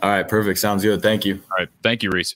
All 0.03 0.09
right, 0.09 0.27
perfect. 0.27 0.59
Sounds 0.59 0.83
good. 0.83 1.01
Thank 1.01 1.25
you. 1.25 1.35
All 1.35 1.57
right, 1.59 1.69
thank 1.83 2.03
you, 2.03 2.09
Reece. 2.11 2.35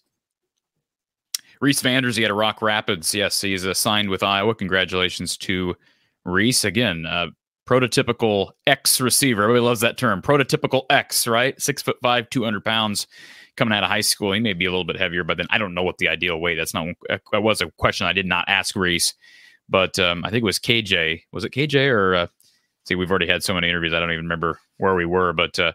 Reece 1.61 1.81
Vander 1.81 2.11
Zee, 2.11 2.21
had 2.21 2.31
a 2.31 2.35
Rock 2.35 2.61
Rapids. 2.61 3.15
Yes, 3.15 3.39
he's 3.41 3.65
signed 3.77 4.09
with 4.09 4.23
Iowa. 4.23 4.53
Congratulations 4.53 5.37
to 5.37 5.75
Reece 6.25 6.65
again. 6.65 7.05
Uh, 7.05 7.27
prototypical 7.65 8.51
X 8.67 8.99
receiver. 9.01 9.43
Everybody 9.43 9.63
loves 9.63 9.79
that 9.81 9.97
term. 9.97 10.21
Prototypical 10.21 10.83
X, 10.89 11.27
right? 11.27 11.59
Six 11.59 11.81
foot 11.81 11.97
five, 12.03 12.29
two 12.29 12.43
hundred 12.43 12.65
pounds. 12.65 13.07
Coming 13.55 13.73
out 13.73 13.83
of 13.83 13.89
high 13.89 14.01
school, 14.01 14.33
he 14.33 14.41
may 14.41 14.51
be 14.51 14.65
a 14.65 14.69
little 14.69 14.83
bit 14.83 14.97
heavier, 14.97 15.23
but 15.23 15.37
then 15.37 15.47
I 15.49 15.57
don't 15.57 15.73
know 15.73 15.81
what 15.81 15.97
the 15.97 16.09
ideal 16.09 16.41
weight. 16.41 16.55
That's 16.55 16.73
not. 16.73 16.87
That 17.31 17.41
was 17.41 17.61
a 17.61 17.71
question 17.77 18.05
I 18.05 18.11
did 18.11 18.25
not 18.25 18.43
ask 18.49 18.75
Reece, 18.75 19.13
but 19.69 19.97
um, 19.99 20.23
I 20.25 20.29
think 20.29 20.41
it 20.41 20.45
was 20.45 20.59
KJ. 20.59 21.23
Was 21.31 21.43
it 21.43 21.53
KJ 21.53 21.89
or? 21.89 22.15
Uh, 22.15 22.27
see, 22.85 22.95
we've 22.95 23.09
already 23.09 23.27
had 23.27 23.43
so 23.43 23.53
many 23.53 23.69
interviews. 23.69 23.93
I 23.93 23.99
don't 23.99 24.11
even 24.11 24.25
remember 24.25 24.59
where 24.77 24.95
we 24.95 25.05
were, 25.05 25.33
but 25.33 25.57
uh, 25.59 25.73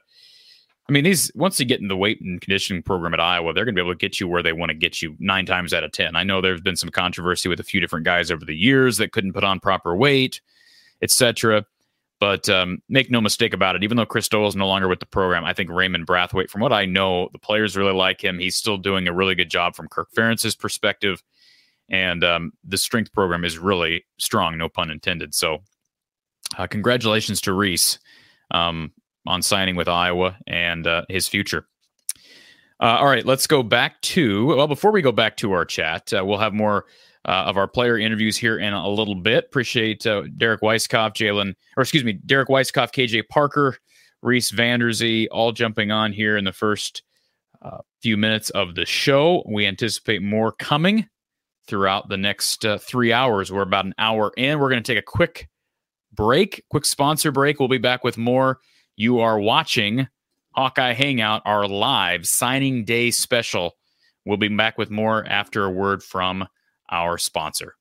I 0.90 0.92
mean, 0.92 1.04
these 1.04 1.30
once 1.36 1.60
you 1.60 1.66
get 1.66 1.80
in 1.80 1.86
the 1.86 1.96
weight 1.96 2.20
and 2.20 2.40
conditioning 2.40 2.82
program 2.82 3.14
at 3.14 3.20
Iowa, 3.20 3.52
they're 3.52 3.64
going 3.64 3.76
to 3.76 3.80
be 3.80 3.84
able 3.84 3.94
to 3.94 3.98
get 3.98 4.18
you 4.18 4.26
where 4.26 4.42
they 4.42 4.52
want 4.52 4.70
to 4.70 4.74
get 4.74 5.00
you 5.00 5.14
nine 5.20 5.46
times 5.46 5.72
out 5.72 5.84
of 5.84 5.92
ten. 5.92 6.16
I 6.16 6.24
know 6.24 6.40
there's 6.40 6.60
been 6.60 6.74
some 6.74 6.90
controversy 6.90 7.48
with 7.48 7.60
a 7.60 7.64
few 7.64 7.80
different 7.80 8.04
guys 8.04 8.30
over 8.30 8.44
the 8.44 8.56
years 8.56 8.96
that 8.96 9.12
couldn't 9.12 9.32
put 9.32 9.44
on 9.44 9.60
proper 9.60 9.94
weight, 9.94 10.40
etc. 11.00 11.64
But 12.18 12.48
um, 12.48 12.82
make 12.88 13.08
no 13.08 13.20
mistake 13.20 13.54
about 13.54 13.76
it. 13.76 13.84
Even 13.84 13.96
though 13.96 14.04
Chris 14.04 14.28
Doyle 14.28 14.48
is 14.48 14.56
no 14.56 14.66
longer 14.66 14.88
with 14.88 14.98
the 14.98 15.06
program, 15.06 15.44
I 15.44 15.54
think 15.54 15.70
Raimond 15.70 16.06
Braithwaite, 16.06 16.50
from 16.50 16.60
what 16.60 16.72
I 16.72 16.86
know, 16.86 17.28
the 17.32 17.38
players 17.38 17.76
really 17.76 17.94
like 17.94 18.22
him. 18.22 18.40
He's 18.40 18.56
still 18.56 18.76
doing 18.76 19.06
a 19.06 19.12
really 19.12 19.36
good 19.36 19.48
job 19.48 19.76
from 19.76 19.86
Kirk 19.88 20.08
Ferentz's 20.12 20.56
perspective, 20.56 21.22
and 21.90 22.24
um, 22.24 22.52
the 22.64 22.78
strength 22.78 23.12
program 23.12 23.44
is 23.44 23.58
really 23.58 24.04
strong. 24.18 24.56
No 24.56 24.68
pun 24.68 24.90
intended. 24.90 25.34
So, 25.34 25.58
uh, 26.58 26.66
congratulations 26.66 27.40
to 27.42 27.52
Reece. 27.52 27.98
Um, 28.50 28.92
on 29.26 29.42
signing 29.42 29.76
with 29.76 29.88
Iowa 29.88 30.36
and 30.46 30.86
uh, 30.86 31.04
his 31.08 31.28
future. 31.28 31.66
Uh, 32.80 32.96
all 32.98 33.06
right, 33.06 33.26
let's 33.26 33.46
go 33.46 33.62
back 33.62 34.00
to. 34.02 34.46
Well, 34.46 34.66
before 34.66 34.90
we 34.90 35.02
go 35.02 35.12
back 35.12 35.36
to 35.38 35.52
our 35.52 35.64
chat, 35.64 36.12
uh, 36.12 36.24
we'll 36.24 36.38
have 36.38 36.54
more 36.54 36.86
uh, 37.26 37.44
of 37.46 37.58
our 37.58 37.68
player 37.68 37.98
interviews 37.98 38.36
here 38.36 38.58
in 38.58 38.72
a 38.72 38.88
little 38.88 39.14
bit. 39.14 39.44
Appreciate 39.44 40.06
uh, 40.06 40.22
Derek 40.38 40.62
Weisskopf, 40.62 41.12
Jalen, 41.12 41.54
or 41.76 41.82
excuse 41.82 42.04
me, 42.04 42.14
Derek 42.14 42.48
Weisskopf, 42.48 42.92
KJ 42.92 43.28
Parker, 43.28 43.76
Reece 44.22 44.50
Vander 44.50 44.92
Zee, 44.92 45.28
all 45.28 45.52
jumping 45.52 45.90
on 45.90 46.12
here 46.12 46.36
in 46.36 46.44
the 46.44 46.52
first 46.52 47.02
few 48.00 48.16
minutes 48.16 48.48
of 48.50 48.74
the 48.74 48.86
show. 48.86 49.42
We 49.46 49.66
anticipate 49.66 50.22
more 50.22 50.52
coming 50.52 51.06
throughout 51.70 52.08
the 52.08 52.16
next 52.16 52.66
uh, 52.66 52.76
three 52.76 53.12
hours. 53.12 53.50
We're 53.50 53.62
about 53.62 53.86
an 53.86 53.94
hour 53.96 54.32
in. 54.36 54.58
We're 54.58 54.68
going 54.68 54.82
to 54.82 54.92
take 54.92 55.02
a 55.02 55.06
quick 55.06 55.48
break, 56.12 56.64
quick 56.68 56.84
sponsor 56.84 57.30
break. 57.32 57.58
We'll 57.58 57.68
be 57.68 57.78
back 57.78 58.04
with 58.04 58.18
more 58.18 58.58
you 58.96 59.20
are 59.20 59.38
watching 59.38 60.08
Hawkeye 60.54 60.92
Hangout, 60.92 61.42
our 61.46 61.66
live 61.66 62.26
signing 62.26 62.84
day 62.84 63.10
special. 63.12 63.76
We'll 64.26 64.36
be 64.36 64.48
back 64.48 64.76
with 64.76 64.90
more 64.90 65.24
after 65.26 65.64
a 65.64 65.70
word 65.70 66.02
from 66.02 66.46
our 66.90 67.16
sponsor. 67.16 67.76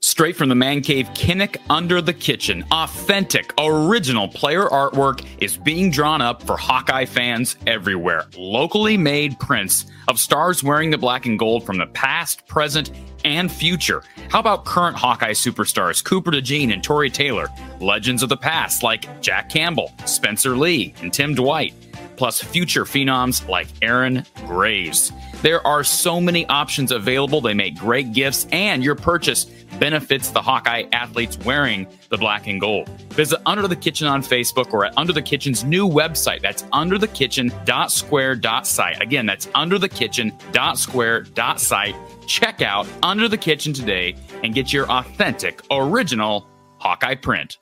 Straight 0.00 0.36
from 0.36 0.48
the 0.48 0.54
man 0.54 0.80
cave, 0.80 1.08
Kinnick 1.08 1.56
Under 1.68 2.00
the 2.00 2.12
Kitchen. 2.12 2.64
Authentic, 2.70 3.52
original 3.58 4.28
player 4.28 4.66
artwork 4.66 5.26
is 5.40 5.56
being 5.56 5.90
drawn 5.90 6.22
up 6.22 6.40
for 6.44 6.56
Hawkeye 6.56 7.04
fans 7.04 7.56
everywhere. 7.66 8.26
Locally 8.36 8.96
made 8.96 9.40
prints 9.40 9.86
of 10.06 10.20
stars 10.20 10.62
wearing 10.62 10.90
the 10.90 10.98
black 10.98 11.26
and 11.26 11.36
gold 11.36 11.66
from 11.66 11.78
the 11.78 11.86
past, 11.86 12.46
present, 12.46 12.92
and 13.24 13.50
future. 13.50 14.04
How 14.30 14.38
about 14.38 14.64
current 14.64 14.96
Hawkeye 14.96 15.32
superstars 15.32 16.04
Cooper 16.04 16.30
DeJean 16.30 16.72
and 16.72 16.82
Tory 16.82 17.10
Taylor, 17.10 17.48
legends 17.80 18.22
of 18.22 18.28
the 18.28 18.36
past 18.36 18.84
like 18.84 19.20
Jack 19.20 19.50
Campbell, 19.50 19.92
Spencer 20.06 20.56
Lee, 20.56 20.94
and 21.02 21.12
Tim 21.12 21.34
Dwight, 21.34 21.74
plus 22.16 22.40
future 22.40 22.84
phenoms 22.84 23.48
like 23.48 23.66
Aaron 23.82 24.24
Graves. 24.46 25.12
There 25.42 25.64
are 25.66 25.84
so 25.84 26.20
many 26.20 26.46
options 26.46 26.90
available. 26.92 27.40
They 27.40 27.54
make 27.54 27.76
great 27.76 28.12
gifts, 28.12 28.46
and 28.50 28.82
your 28.82 28.94
purchase 28.94 29.46
benefits 29.78 30.30
the 30.30 30.42
Hawkeye 30.42 30.84
athletes 30.92 31.38
wearing 31.38 31.86
the 32.10 32.16
black 32.16 32.46
and 32.46 32.60
gold. 32.60 32.88
Visit 33.12 33.40
Under 33.46 33.68
the 33.68 33.76
Kitchen 33.76 34.06
on 34.06 34.22
Facebook 34.22 34.72
or 34.72 34.84
at 34.84 34.92
Under 34.96 35.12
the 35.12 35.22
Kitchen's 35.22 35.64
new 35.64 35.88
website. 35.88 36.42
That's 36.42 36.62
underthekitchen.square.site. 36.64 39.02
Again, 39.02 39.26
that's 39.26 39.46
underthekitchen.square.site 39.46 41.94
Check 42.28 42.60
out 42.60 42.86
Under 43.02 43.26
the 43.26 43.38
Kitchen 43.38 43.72
today 43.72 44.14
and 44.44 44.54
get 44.54 44.70
your 44.70 44.88
authentic, 44.90 45.62
original 45.70 46.46
Hawkeye 46.76 47.14
print. 47.14 47.56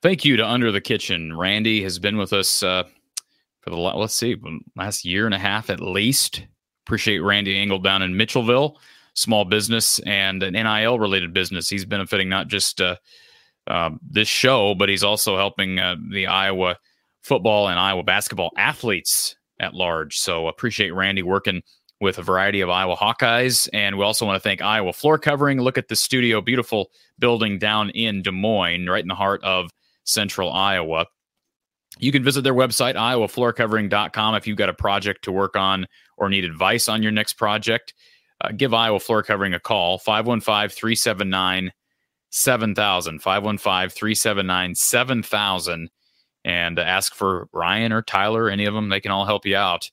Thank 0.00 0.24
you 0.24 0.36
to 0.36 0.46
Under 0.46 0.70
the 0.70 0.80
Kitchen. 0.80 1.36
Randy 1.36 1.82
has 1.82 1.98
been 1.98 2.16
with 2.16 2.32
us 2.32 2.62
uh, 2.62 2.84
for 3.60 3.70
the 3.70 3.76
let's 3.76 4.14
see 4.14 4.36
last 4.76 5.04
year 5.04 5.26
and 5.26 5.34
a 5.34 5.38
half 5.38 5.70
at 5.70 5.80
least. 5.80 6.46
Appreciate 6.86 7.18
Randy 7.18 7.58
Engel 7.58 7.80
down 7.80 8.02
in 8.02 8.14
Mitchellville, 8.14 8.76
small 9.18 9.44
business 9.44 9.98
and 10.00 10.42
an 10.42 10.54
NIL 10.54 10.98
related 10.98 11.32
business. 11.32 11.68
He's 11.68 11.84
benefiting 11.84 12.28
not 12.28 12.48
just 12.48 12.80
uh, 12.80 12.96
uh, 13.66 13.90
this 14.08 14.28
show, 14.28 14.74
but 14.74 14.88
he's 14.88 15.04
also 15.04 15.36
helping 15.36 15.78
uh, 15.78 15.96
the 16.10 16.26
Iowa 16.26 16.76
football 17.22 17.68
and 17.68 17.78
Iowa 17.78 18.04
basketball 18.04 18.50
athletes 18.56 19.36
at 19.60 19.74
large. 19.74 20.16
So 20.18 20.46
appreciate 20.46 20.94
Randy 20.94 21.22
working 21.22 21.62
with 22.00 22.18
a 22.18 22.22
variety 22.22 22.60
of 22.60 22.70
Iowa 22.70 22.96
Hawkeyes. 22.96 23.68
And 23.72 23.98
we 23.98 24.04
also 24.04 24.24
want 24.24 24.36
to 24.36 24.40
thank 24.40 24.62
Iowa 24.62 24.92
Floor 24.92 25.18
Covering. 25.18 25.60
Look 25.60 25.78
at 25.78 25.88
the 25.88 25.96
studio, 25.96 26.40
beautiful 26.40 26.90
building 27.18 27.58
down 27.58 27.90
in 27.90 28.22
Des 28.22 28.30
Moines, 28.30 28.88
right 28.88 29.02
in 29.02 29.08
the 29.08 29.16
heart 29.16 29.42
of 29.42 29.70
central 30.04 30.52
Iowa. 30.52 31.06
You 31.98 32.12
can 32.12 32.22
visit 32.22 32.42
their 32.42 32.54
website, 32.54 32.94
iowafloorcovering.com, 32.94 34.36
if 34.36 34.46
you've 34.46 34.56
got 34.56 34.68
a 34.68 34.74
project 34.74 35.24
to 35.24 35.32
work 35.32 35.56
on 35.56 35.86
or 36.16 36.28
need 36.28 36.44
advice 36.44 36.88
on 36.88 37.02
your 37.02 37.10
next 37.10 37.32
project. 37.32 37.94
Uh, 38.40 38.52
give 38.56 38.72
Iowa 38.72 39.00
Floor 39.00 39.22
Covering 39.22 39.54
a 39.54 39.60
call, 39.60 39.98
515 39.98 40.68
379 40.68 41.72
7000. 42.30 43.18
515 43.20 43.88
379 43.90 44.74
7000. 44.74 45.90
And 46.44 46.78
ask 46.78 47.14
for 47.14 47.48
Ryan 47.52 47.92
or 47.92 48.02
Tyler, 48.02 48.48
any 48.48 48.64
of 48.64 48.74
them. 48.74 48.88
They 48.88 49.00
can 49.00 49.10
all 49.10 49.26
help 49.26 49.44
you 49.44 49.56
out 49.56 49.90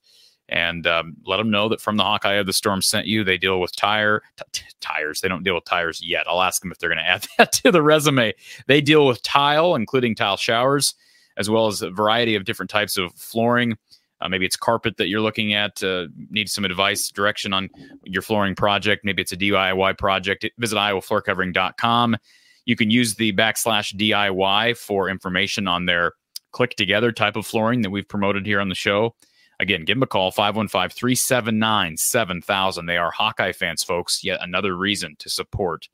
and 0.48 0.86
um, 0.86 1.16
let 1.26 1.38
them 1.38 1.50
know 1.50 1.68
that 1.68 1.80
from 1.80 1.96
the 1.96 2.04
Hawkeye 2.04 2.34
of 2.34 2.46
the 2.46 2.52
Storm 2.52 2.80
sent 2.80 3.06
you. 3.06 3.24
They 3.24 3.36
deal 3.36 3.60
with 3.60 3.74
tire 3.74 4.22
t- 4.52 4.62
tires. 4.80 5.20
They 5.20 5.28
don't 5.28 5.42
deal 5.42 5.54
with 5.54 5.64
tires 5.64 6.00
yet. 6.02 6.26
I'll 6.28 6.42
ask 6.42 6.62
them 6.62 6.70
if 6.70 6.78
they're 6.78 6.88
going 6.88 6.98
to 6.98 7.08
add 7.08 7.26
that 7.38 7.52
to 7.52 7.72
the 7.72 7.82
resume. 7.82 8.32
They 8.66 8.80
deal 8.80 9.06
with 9.06 9.22
tile, 9.22 9.74
including 9.74 10.14
tile 10.14 10.36
showers, 10.36 10.94
as 11.36 11.50
well 11.50 11.66
as 11.66 11.82
a 11.82 11.90
variety 11.90 12.36
of 12.36 12.44
different 12.44 12.70
types 12.70 12.96
of 12.96 13.12
flooring. 13.14 13.76
Uh, 14.20 14.28
maybe 14.28 14.46
it's 14.46 14.56
carpet 14.56 14.96
that 14.96 15.08
you're 15.08 15.20
looking 15.20 15.52
at. 15.52 15.82
Uh, 15.82 16.06
need 16.30 16.48
some 16.48 16.64
advice, 16.64 17.10
direction 17.10 17.52
on 17.52 17.68
your 18.04 18.22
flooring 18.22 18.54
project. 18.54 19.04
Maybe 19.04 19.22
it's 19.22 19.32
a 19.32 19.36
DIY 19.36 19.98
project. 19.98 20.46
Visit 20.58 20.76
iowafloorcovering.com. 20.76 22.16
You 22.64 22.76
can 22.76 22.90
use 22.90 23.14
the 23.14 23.32
backslash 23.32 23.94
DIY 23.94 24.76
for 24.76 25.08
information 25.08 25.68
on 25.68 25.86
their 25.86 26.12
click 26.52 26.74
together 26.76 27.12
type 27.12 27.36
of 27.36 27.46
flooring 27.46 27.82
that 27.82 27.90
we've 27.90 28.08
promoted 28.08 28.46
here 28.46 28.60
on 28.60 28.68
the 28.68 28.74
show. 28.74 29.14
Again, 29.60 29.84
give 29.84 29.96
them 29.96 30.02
a 30.02 30.06
call, 30.06 30.30
515 30.30 30.90
379 30.90 31.96
7000. 31.96 32.86
They 32.86 32.96
are 32.96 33.10
Hawkeye 33.10 33.52
fans, 33.52 33.82
folks. 33.82 34.22
Yet 34.22 34.40
another 34.42 34.76
reason 34.76 35.16
to 35.18 35.30
support 35.30 35.88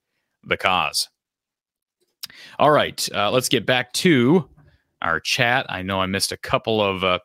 the 0.45 0.57
cause. 0.57 1.09
All 2.59 2.71
right, 2.71 3.07
uh, 3.15 3.31
let's 3.31 3.49
get 3.49 3.67
back 3.67 3.93
to 3.95 4.49
our 5.01 5.21
chat. 5.21 5.67
I 5.69 5.83
know 5.83 6.01
I 6.01 6.07
missed 6.07 6.33
a 6.33 6.37
couple 6.37 6.81
of 6.81 7.05
uh, 7.05 7.19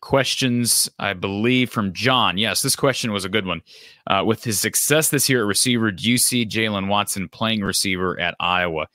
questions, 0.00 0.90
I 0.98 1.14
believe, 1.14 1.70
from 1.70 1.92
John. 1.92 2.38
Yes, 2.38 2.62
this 2.62 2.76
question 2.76 3.12
was 3.12 3.24
a 3.24 3.28
good 3.28 3.46
one. 3.46 3.62
Uh, 4.06 4.22
with 4.26 4.44
his 4.44 4.58
success 4.58 5.10
this 5.10 5.28
year 5.28 5.42
at 5.42 5.46
receiver, 5.46 5.90
do 5.90 6.08
you 6.08 6.18
see 6.18 6.46
Jalen 6.46 6.88
Watson 6.88 7.28
playing 7.28 7.62
receiver 7.62 8.18
at 8.18 8.34
Iowa? 8.40 8.88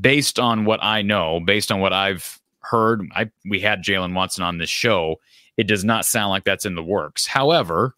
Based 0.00 0.38
on 0.38 0.64
what 0.64 0.82
I 0.82 1.02
know, 1.02 1.40
based 1.40 1.72
on 1.72 1.80
what 1.80 1.92
I've 1.92 2.40
heard, 2.60 3.06
I, 3.14 3.30
we 3.48 3.60
had 3.60 3.82
Jalen 3.82 4.14
Watson 4.14 4.44
on 4.44 4.58
this 4.58 4.70
show 4.70 5.16
it 5.60 5.66
does 5.66 5.84
not 5.84 6.06
sound 6.06 6.30
like 6.30 6.44
that's 6.44 6.64
in 6.64 6.74
the 6.74 6.82
works. 6.82 7.26
However, 7.26 7.94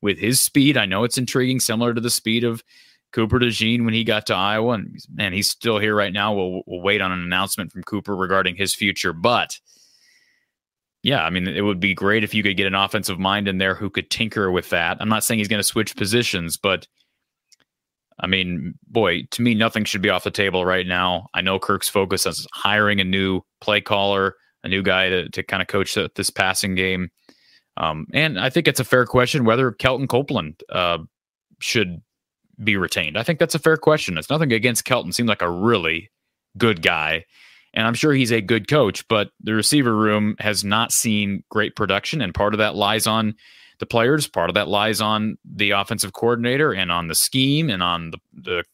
with 0.00 0.18
his 0.18 0.40
speed, 0.40 0.78
I 0.78 0.86
know 0.86 1.04
it's 1.04 1.18
intriguing, 1.18 1.60
similar 1.60 1.92
to 1.92 2.00
the 2.00 2.08
speed 2.08 2.42
of 2.42 2.64
Cooper 3.12 3.38
DeJean 3.38 3.84
when 3.84 3.92
he 3.92 4.02
got 4.02 4.24
to 4.26 4.34
Iowa. 4.34 4.72
And 4.72 4.96
man, 5.12 5.34
he's 5.34 5.50
still 5.50 5.78
here 5.78 5.94
right 5.94 6.12
now. 6.12 6.32
We'll, 6.32 6.62
we'll 6.66 6.80
wait 6.80 7.02
on 7.02 7.12
an 7.12 7.20
announcement 7.20 7.70
from 7.70 7.82
Cooper 7.82 8.16
regarding 8.16 8.56
his 8.56 8.74
future. 8.74 9.12
But 9.12 9.60
yeah, 11.02 11.24
I 11.24 11.30
mean, 11.30 11.48
it 11.48 11.62
would 11.62 11.80
be 11.80 11.94
great 11.94 12.22
if 12.22 12.32
you 12.32 12.42
could 12.42 12.56
get 12.56 12.66
an 12.66 12.74
offensive 12.74 13.18
mind 13.18 13.48
in 13.48 13.58
there 13.58 13.74
who 13.74 13.90
could 13.90 14.08
tinker 14.10 14.50
with 14.50 14.70
that. 14.70 14.98
I'm 15.00 15.08
not 15.08 15.24
saying 15.24 15.38
he's 15.38 15.48
going 15.48 15.60
to 15.60 15.64
switch 15.64 15.96
positions, 15.96 16.56
but 16.56 16.86
I 18.20 18.28
mean, 18.28 18.74
boy, 18.86 19.22
to 19.32 19.42
me, 19.42 19.54
nothing 19.54 19.84
should 19.84 20.02
be 20.02 20.10
off 20.10 20.22
the 20.22 20.30
table 20.30 20.64
right 20.64 20.86
now. 20.86 21.26
I 21.34 21.40
know 21.40 21.58
Kirk's 21.58 21.88
focus 21.88 22.24
is 22.24 22.46
hiring 22.52 23.00
a 23.00 23.04
new 23.04 23.40
play 23.60 23.80
caller, 23.80 24.36
a 24.62 24.68
new 24.68 24.82
guy 24.82 25.08
to, 25.08 25.28
to 25.30 25.42
kind 25.42 25.60
of 25.60 25.66
coach 25.66 25.94
the, 25.94 26.08
this 26.14 26.30
passing 26.30 26.76
game. 26.76 27.10
Um, 27.78 28.06
and 28.12 28.38
I 28.38 28.48
think 28.48 28.68
it's 28.68 28.80
a 28.80 28.84
fair 28.84 29.04
question 29.06 29.44
whether 29.44 29.72
Kelton 29.72 30.06
Copeland 30.06 30.62
uh, 30.70 30.98
should 31.58 32.00
be 32.62 32.76
retained. 32.76 33.16
I 33.16 33.24
think 33.24 33.40
that's 33.40 33.56
a 33.56 33.58
fair 33.58 33.76
question. 33.76 34.18
It's 34.18 34.30
nothing 34.30 34.52
against 34.52 34.84
Kelton. 34.84 35.10
Seems 35.10 35.28
like 35.28 35.42
a 35.42 35.50
really 35.50 36.10
good 36.58 36.82
guy. 36.82 37.24
And 37.74 37.86
I'm 37.86 37.94
sure 37.94 38.12
he's 38.12 38.32
a 38.32 38.40
good 38.40 38.68
coach, 38.68 39.06
but 39.08 39.30
the 39.40 39.54
receiver 39.54 39.94
room 39.94 40.36
has 40.38 40.64
not 40.64 40.92
seen 40.92 41.42
great 41.48 41.74
production. 41.74 42.20
And 42.20 42.34
part 42.34 42.54
of 42.54 42.58
that 42.58 42.74
lies 42.74 43.06
on 43.06 43.34
the 43.78 43.86
players, 43.86 44.28
part 44.28 44.50
of 44.50 44.54
that 44.54 44.68
lies 44.68 45.00
on 45.00 45.38
the 45.44 45.70
offensive 45.70 46.12
coordinator 46.12 46.72
and 46.72 46.92
on 46.92 47.08
the 47.08 47.14
scheme 47.14 47.70
and 47.70 47.82
on 47.82 48.10
the, 48.10 48.18
the 48.32 48.64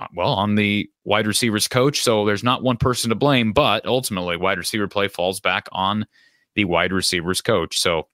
uh, 0.00 0.06
well, 0.14 0.32
on 0.32 0.54
the 0.54 0.88
wide 1.04 1.26
receivers 1.26 1.68
coach. 1.68 2.00
So 2.00 2.24
there's 2.24 2.42
not 2.42 2.62
one 2.62 2.78
person 2.78 3.10
to 3.10 3.14
blame, 3.14 3.52
but 3.52 3.84
ultimately, 3.84 4.36
wide 4.36 4.58
receiver 4.58 4.88
play 4.88 5.08
falls 5.08 5.40
back 5.40 5.68
on 5.72 6.06
the 6.54 6.64
wide 6.64 6.92
receivers 6.92 7.42
coach. 7.42 7.78
So, 7.78 8.08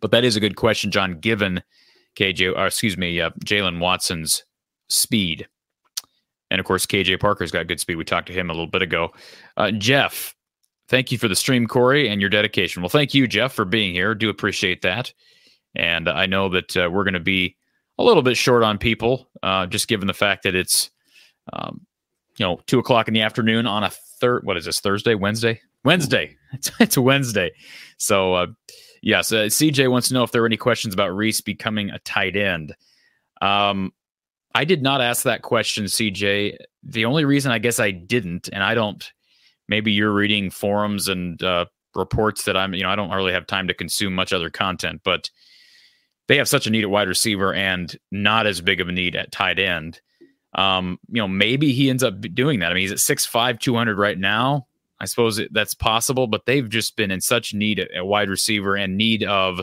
but 0.00 0.10
that 0.10 0.24
is 0.24 0.34
a 0.34 0.40
good 0.40 0.56
question, 0.56 0.90
John, 0.90 1.20
given 1.20 1.62
KJ, 2.16 2.56
or 2.56 2.66
excuse 2.66 2.98
me, 2.98 3.20
uh, 3.20 3.30
Jalen 3.44 3.78
Watson's 3.78 4.44
speed. 4.88 5.46
And 6.50 6.60
of 6.60 6.66
course, 6.66 6.86
KJ 6.86 7.20
Parker's 7.20 7.50
got 7.50 7.66
good 7.66 7.80
speed. 7.80 7.96
We 7.96 8.04
talked 8.04 8.28
to 8.28 8.32
him 8.32 8.50
a 8.50 8.52
little 8.52 8.66
bit 8.66 8.82
ago. 8.82 9.12
Uh, 9.56 9.70
Jeff, 9.72 10.34
thank 10.88 11.10
you 11.10 11.18
for 11.18 11.28
the 11.28 11.36
stream, 11.36 11.66
Cory, 11.66 12.08
and 12.08 12.20
your 12.20 12.30
dedication. 12.30 12.82
Well, 12.82 12.88
thank 12.88 13.14
you, 13.14 13.26
Jeff, 13.26 13.52
for 13.52 13.64
being 13.64 13.92
here. 13.92 14.14
Do 14.14 14.28
appreciate 14.28 14.82
that. 14.82 15.12
And 15.74 16.08
I 16.08 16.26
know 16.26 16.48
that 16.50 16.76
uh, 16.76 16.88
we're 16.90 17.04
going 17.04 17.14
to 17.14 17.20
be 17.20 17.56
a 17.98 18.04
little 18.04 18.22
bit 18.22 18.36
short 18.36 18.62
on 18.62 18.78
people, 18.78 19.28
uh, 19.42 19.66
just 19.66 19.88
given 19.88 20.06
the 20.06 20.14
fact 20.14 20.42
that 20.44 20.54
it's, 20.54 20.90
um, 21.52 21.86
you 22.36 22.46
know, 22.46 22.60
two 22.66 22.78
o'clock 22.78 23.08
in 23.08 23.14
the 23.14 23.22
afternoon 23.22 23.66
on 23.66 23.84
a 23.84 23.90
third. 24.20 24.44
What 24.44 24.56
is 24.56 24.64
this? 24.64 24.80
Thursday, 24.80 25.14
Wednesday, 25.14 25.60
Wednesday. 25.84 26.36
It's, 26.52 26.70
it's 26.80 26.96
Wednesday. 26.96 27.50
So, 27.98 28.34
uh, 28.34 28.46
yes, 29.02 29.32
uh, 29.32 29.46
CJ 29.46 29.90
wants 29.90 30.08
to 30.08 30.14
know 30.14 30.22
if 30.22 30.30
there 30.30 30.42
are 30.42 30.46
any 30.46 30.56
questions 30.56 30.94
about 30.94 31.14
Reece 31.14 31.40
becoming 31.40 31.90
a 31.90 31.98
tight 31.98 32.36
end. 32.36 32.74
Um, 33.42 33.92
I 34.56 34.64
did 34.64 34.82
not 34.82 35.02
ask 35.02 35.24
that 35.24 35.42
question, 35.42 35.84
CJ. 35.84 36.56
The 36.82 37.04
only 37.04 37.26
reason 37.26 37.52
I 37.52 37.58
guess 37.58 37.78
I 37.78 37.90
didn't, 37.90 38.48
and 38.50 38.62
I 38.62 38.74
don't, 38.74 39.12
maybe 39.68 39.92
you're 39.92 40.14
reading 40.14 40.48
forums 40.48 41.08
and 41.08 41.42
uh, 41.42 41.66
reports 41.94 42.44
that 42.44 42.56
I'm, 42.56 42.72
you 42.72 42.82
know, 42.82 42.88
I 42.88 42.96
don't 42.96 43.10
really 43.10 43.34
have 43.34 43.46
time 43.46 43.68
to 43.68 43.74
consume 43.74 44.14
much 44.14 44.32
other 44.32 44.48
content, 44.48 45.02
but 45.04 45.28
they 46.26 46.38
have 46.38 46.48
such 46.48 46.66
a 46.66 46.70
need 46.70 46.84
at 46.84 46.90
wide 46.90 47.06
receiver 47.06 47.52
and 47.52 47.94
not 48.10 48.46
as 48.46 48.62
big 48.62 48.80
of 48.80 48.88
a 48.88 48.92
need 48.92 49.14
at 49.14 49.30
tight 49.30 49.58
end. 49.58 50.00
Um, 50.54 50.98
you 51.10 51.20
know, 51.20 51.28
maybe 51.28 51.72
he 51.74 51.90
ends 51.90 52.02
up 52.02 52.18
doing 52.32 52.60
that. 52.60 52.70
I 52.70 52.74
mean, 52.74 52.88
he's 52.88 52.92
at 52.92 53.18
6'5, 53.18 53.60
200 53.60 53.98
right 53.98 54.18
now. 54.18 54.68
I 54.98 55.04
suppose 55.04 55.38
that's 55.50 55.74
possible, 55.74 56.28
but 56.28 56.46
they've 56.46 56.66
just 56.66 56.96
been 56.96 57.10
in 57.10 57.20
such 57.20 57.52
need 57.52 57.78
at, 57.78 57.90
at 57.90 58.06
wide 58.06 58.30
receiver 58.30 58.74
and 58.74 58.96
need 58.96 59.22
of 59.22 59.60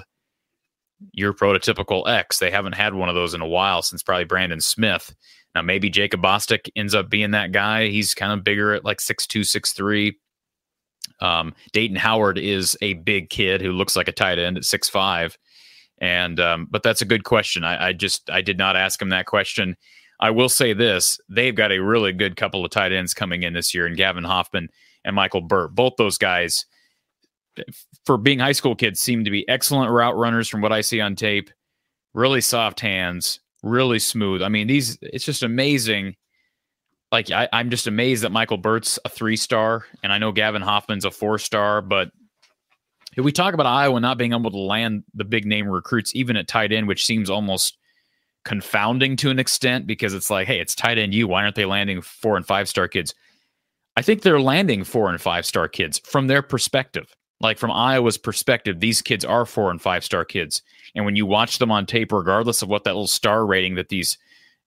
your 1.11 1.33
prototypical 1.33 2.07
X. 2.07 2.39
They 2.39 2.51
haven't 2.51 2.73
had 2.73 2.93
one 2.93 3.09
of 3.09 3.15
those 3.15 3.33
in 3.33 3.41
a 3.41 3.47
while 3.47 3.81
since 3.81 4.03
probably 4.03 4.25
Brandon 4.25 4.61
Smith. 4.61 5.13
Now 5.55 5.61
maybe 5.61 5.89
Jacob 5.89 6.21
Bostic 6.21 6.69
ends 6.75 6.95
up 6.95 7.09
being 7.09 7.31
that 7.31 7.51
guy. 7.51 7.87
He's 7.87 8.13
kind 8.13 8.31
of 8.31 8.43
bigger 8.43 8.73
at 8.73 8.85
like 8.85 9.01
six 9.01 9.27
two, 9.27 9.43
six 9.43 9.73
three. 9.73 10.17
Um, 11.19 11.53
Dayton 11.73 11.97
Howard 11.97 12.37
is 12.37 12.77
a 12.81 12.93
big 12.93 13.29
kid 13.29 13.61
who 13.61 13.71
looks 13.71 13.95
like 13.95 14.07
a 14.07 14.13
tight 14.13 14.39
end 14.39 14.57
at 14.57 14.65
six 14.65 14.89
five. 14.89 15.37
And 15.99 16.39
um, 16.39 16.67
but 16.69 16.83
that's 16.83 17.01
a 17.01 17.05
good 17.05 17.23
question. 17.23 17.63
I, 17.63 17.89
I 17.89 17.93
just 17.93 18.29
I 18.29 18.41
did 18.41 18.57
not 18.57 18.75
ask 18.75 19.01
him 19.01 19.09
that 19.09 19.25
question. 19.25 19.77
I 20.19 20.31
will 20.31 20.49
say 20.49 20.73
this: 20.73 21.19
they've 21.29 21.55
got 21.55 21.71
a 21.71 21.79
really 21.79 22.13
good 22.13 22.35
couple 22.35 22.65
of 22.65 22.71
tight 22.71 22.91
ends 22.91 23.13
coming 23.13 23.43
in 23.43 23.53
this 23.53 23.73
year, 23.73 23.85
and 23.85 23.97
Gavin 23.97 24.23
Hoffman 24.23 24.69
and 25.05 25.15
Michael 25.15 25.41
Burt. 25.41 25.75
Both 25.75 25.93
those 25.97 26.17
guys 26.17 26.65
for 28.05 28.17
being 28.17 28.39
high 28.39 28.51
school 28.51 28.75
kids, 28.75 28.99
seem 28.99 29.23
to 29.23 29.31
be 29.31 29.47
excellent 29.47 29.91
route 29.91 30.17
runners 30.17 30.49
from 30.49 30.61
what 30.61 30.71
I 30.71 30.81
see 30.81 31.01
on 31.01 31.15
tape. 31.15 31.49
Really 32.13 32.41
soft 32.41 32.79
hands, 32.79 33.39
really 33.63 33.99
smooth. 33.99 34.41
I 34.41 34.49
mean, 34.49 34.67
these 34.67 34.97
it's 35.01 35.25
just 35.25 35.43
amazing. 35.43 36.15
Like 37.11 37.31
I, 37.31 37.47
I'm 37.53 37.69
just 37.69 37.87
amazed 37.87 38.23
that 38.23 38.31
Michael 38.31 38.57
Burt's 38.57 38.99
a 39.05 39.09
three 39.09 39.37
star, 39.37 39.85
and 40.03 40.11
I 40.11 40.17
know 40.17 40.31
Gavin 40.31 40.61
Hoffman's 40.61 41.05
a 41.05 41.11
four 41.11 41.37
star. 41.39 41.81
But 41.81 42.11
if 43.15 43.23
we 43.23 43.31
talk 43.31 43.53
about 43.53 43.65
Iowa 43.65 43.99
not 43.99 44.17
being 44.17 44.33
able 44.33 44.51
to 44.51 44.57
land 44.57 45.03
the 45.13 45.23
big 45.23 45.45
name 45.45 45.67
recruits, 45.67 46.15
even 46.15 46.35
at 46.35 46.47
tight 46.47 46.71
end, 46.71 46.87
which 46.87 47.05
seems 47.05 47.29
almost 47.29 47.77
confounding 48.45 49.15
to 49.15 49.29
an 49.29 49.39
extent 49.39 49.87
because 49.87 50.13
it's 50.13 50.29
like, 50.29 50.47
hey, 50.47 50.59
it's 50.59 50.75
tight 50.75 50.97
end 50.97 51.13
you. 51.13 51.27
Why 51.27 51.43
aren't 51.43 51.55
they 51.55 51.65
landing 51.65 52.01
four 52.01 52.35
and 52.35 52.45
five 52.45 52.67
star 52.67 52.87
kids? 52.87 53.15
I 53.95 54.01
think 54.01 54.21
they're 54.21 54.41
landing 54.41 54.83
four 54.83 55.09
and 55.09 55.21
five 55.21 55.45
star 55.45 55.67
kids 55.67 55.99
from 55.99 56.27
their 56.27 56.41
perspective 56.41 57.15
like 57.43 57.57
from 57.57 57.71
Iowa's 57.71 58.17
perspective, 58.17 58.79
these 58.79 59.01
kids 59.01 59.25
are 59.25 59.45
four 59.45 59.69
and 59.69 59.81
five 59.81 60.03
star 60.03 60.25
kids. 60.25 60.61
And 60.95 61.05
when 61.05 61.15
you 61.15 61.25
watch 61.25 61.59
them 61.59 61.71
on 61.71 61.85
tape, 61.85 62.11
regardless 62.11 62.61
of 62.61 62.69
what 62.69 62.85
that 62.85 62.91
little 62.91 63.07
star 63.07 63.45
rating 63.45 63.75
that 63.75 63.89
these 63.89 64.17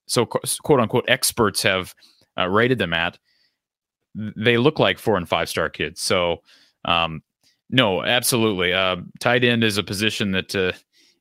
so 0.07 0.27
quote 0.27 0.81
unquote 0.81 1.07
experts 1.09 1.63
have 1.63 1.95
uh, 2.39 2.49
rated 2.49 2.79
them 2.79 2.93
at, 2.93 3.19
they 4.15 4.59
look 4.59 4.79
like 4.79 4.99
four 4.99 5.17
and 5.17 5.29
five 5.29 5.49
star 5.49 5.69
kids. 5.69 6.01
So, 6.01 6.43
um, 6.85 7.23
no, 7.71 8.05
absolutely. 8.05 8.73
Uh, 8.73 8.97
tight 9.19 9.43
end 9.43 9.65
is 9.65 9.79
a 9.79 9.83
position 9.83 10.31
that 10.33 10.55
uh, 10.55 10.73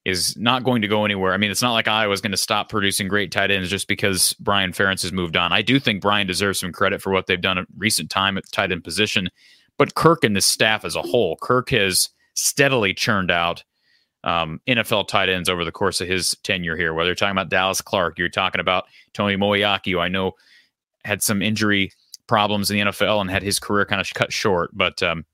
is 0.06 0.38
not 0.38 0.64
going 0.64 0.84
to 0.84 0.88
go 0.88 1.04
anywhere. 1.04 1.34
I 1.34 1.38
mean, 1.38 1.50
it's 1.50 1.64
not 1.64 1.74
like 1.74 1.88
Iowa's 1.88 2.22
going 2.22 2.32
to 2.32 2.38
stop 2.38 2.70
producing 2.70 3.08
great 3.08 3.32
tight 3.32 3.50
ends 3.50 3.70
just 3.70 3.88
because 3.88 4.34
Brian 4.34 4.72
Ferentz 4.72 5.02
has 5.02 5.12
moved 5.12 5.36
on. 5.36 5.52
I 5.52 5.64
do 5.64 5.80
think 5.80 6.02
Brian 6.02 6.28
deserves 6.28 6.60
some 6.60 6.72
credit 6.72 7.02
for 7.02 7.12
what 7.12 7.26
they've 7.26 7.42
done 7.42 7.58
at 7.58 7.66
recent 7.78 8.12
time 8.12 8.38
at 8.38 8.44
the 8.44 8.52
tight 8.52 8.72
end 8.72 8.84
position 8.84 9.30
but 9.78 9.96
Kirk 9.96 10.24
and 10.24 10.36
the 10.36 10.42
staff 10.42 10.86
as 10.86 10.96
a 10.96 11.02
whole, 11.02 11.38
Kirk 11.42 11.70
has 11.70 12.10
steadily 12.34 12.94
churned 12.94 13.32
out 13.32 13.64
um, 14.24 14.60
NFL 14.68 15.08
tight 15.08 15.30
ends 15.30 15.50
over 15.50 15.64
the 15.64 15.72
course 15.72 16.02
of 16.02 16.08
his 16.08 16.36
tenure 16.44 16.76
here. 16.76 16.94
Whether 16.94 17.10
you're 17.10 17.16
talking 17.16 17.32
about 17.32 17.50
Dallas 17.50 17.82
Clark, 17.82 18.18
you're 18.18 18.28
talking 18.28 18.60
about 18.60 18.86
Tony 19.14 19.38
Moeaki, 19.38 19.92
who 19.92 20.00
I 20.00 20.08
know 20.08 20.34
had 21.04 21.22
some 21.22 21.42
injury 21.42 21.92
problems 22.28 22.72
in 22.72 22.78
the 22.78 22.92
NFL 22.92 23.22
and 23.22 23.30
had 23.30 23.44
his 23.44 23.60
career 23.60 23.86
kind 23.86 24.02
of 24.02 24.12
cut 24.16 24.34
short, 24.34 24.72
but 24.74 25.04
um, 25.04 25.26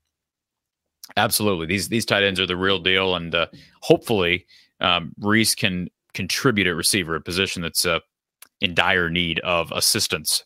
absolutely, 1.16 1.66
these 1.66 1.88
these 1.88 2.04
tight 2.04 2.22
ends 2.22 2.38
are 2.38 2.46
the 2.46 2.56
real 2.56 2.78
deal, 2.78 3.16
and 3.16 3.34
uh, 3.34 3.46
hopefully 3.80 4.46
um, 4.80 5.12
Reece 5.18 5.54
can 5.54 5.88
contribute 6.12 6.66
at 6.66 6.76
receiver, 6.76 7.14
a 7.14 7.20
position 7.20 7.62
that's 7.62 7.86
uh, 7.86 8.00
in 8.60 8.74
dire 8.74 9.08
need 9.08 9.40
of 9.40 9.72
assistance. 9.72 10.44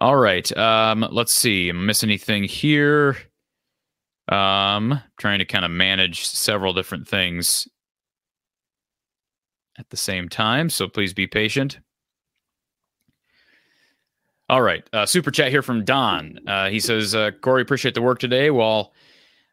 All 0.00 0.16
right. 0.16 0.56
Um, 0.56 1.06
let's 1.10 1.34
see. 1.34 1.72
Miss 1.72 2.04
anything 2.04 2.44
here? 2.44 3.16
Um, 4.28 5.00
trying 5.18 5.40
to 5.40 5.44
kind 5.44 5.64
of 5.64 5.70
manage 5.70 6.24
several 6.24 6.72
different 6.72 7.08
things 7.08 7.66
at 9.78 9.90
the 9.90 9.96
same 9.96 10.28
time. 10.28 10.70
So 10.70 10.86
please 10.86 11.12
be 11.12 11.26
patient. 11.26 11.80
All 14.48 14.62
right. 14.62 14.82
Uh, 14.92 15.04
super 15.04 15.30
chat 15.30 15.50
here 15.50 15.62
from 15.62 15.84
Don. 15.84 16.38
Uh, 16.46 16.68
he 16.68 16.80
says, 16.80 17.14
uh, 17.14 17.32
Cory, 17.42 17.62
appreciate 17.62 17.94
the 17.94 18.02
work 18.02 18.18
today 18.18 18.50
while 18.50 18.92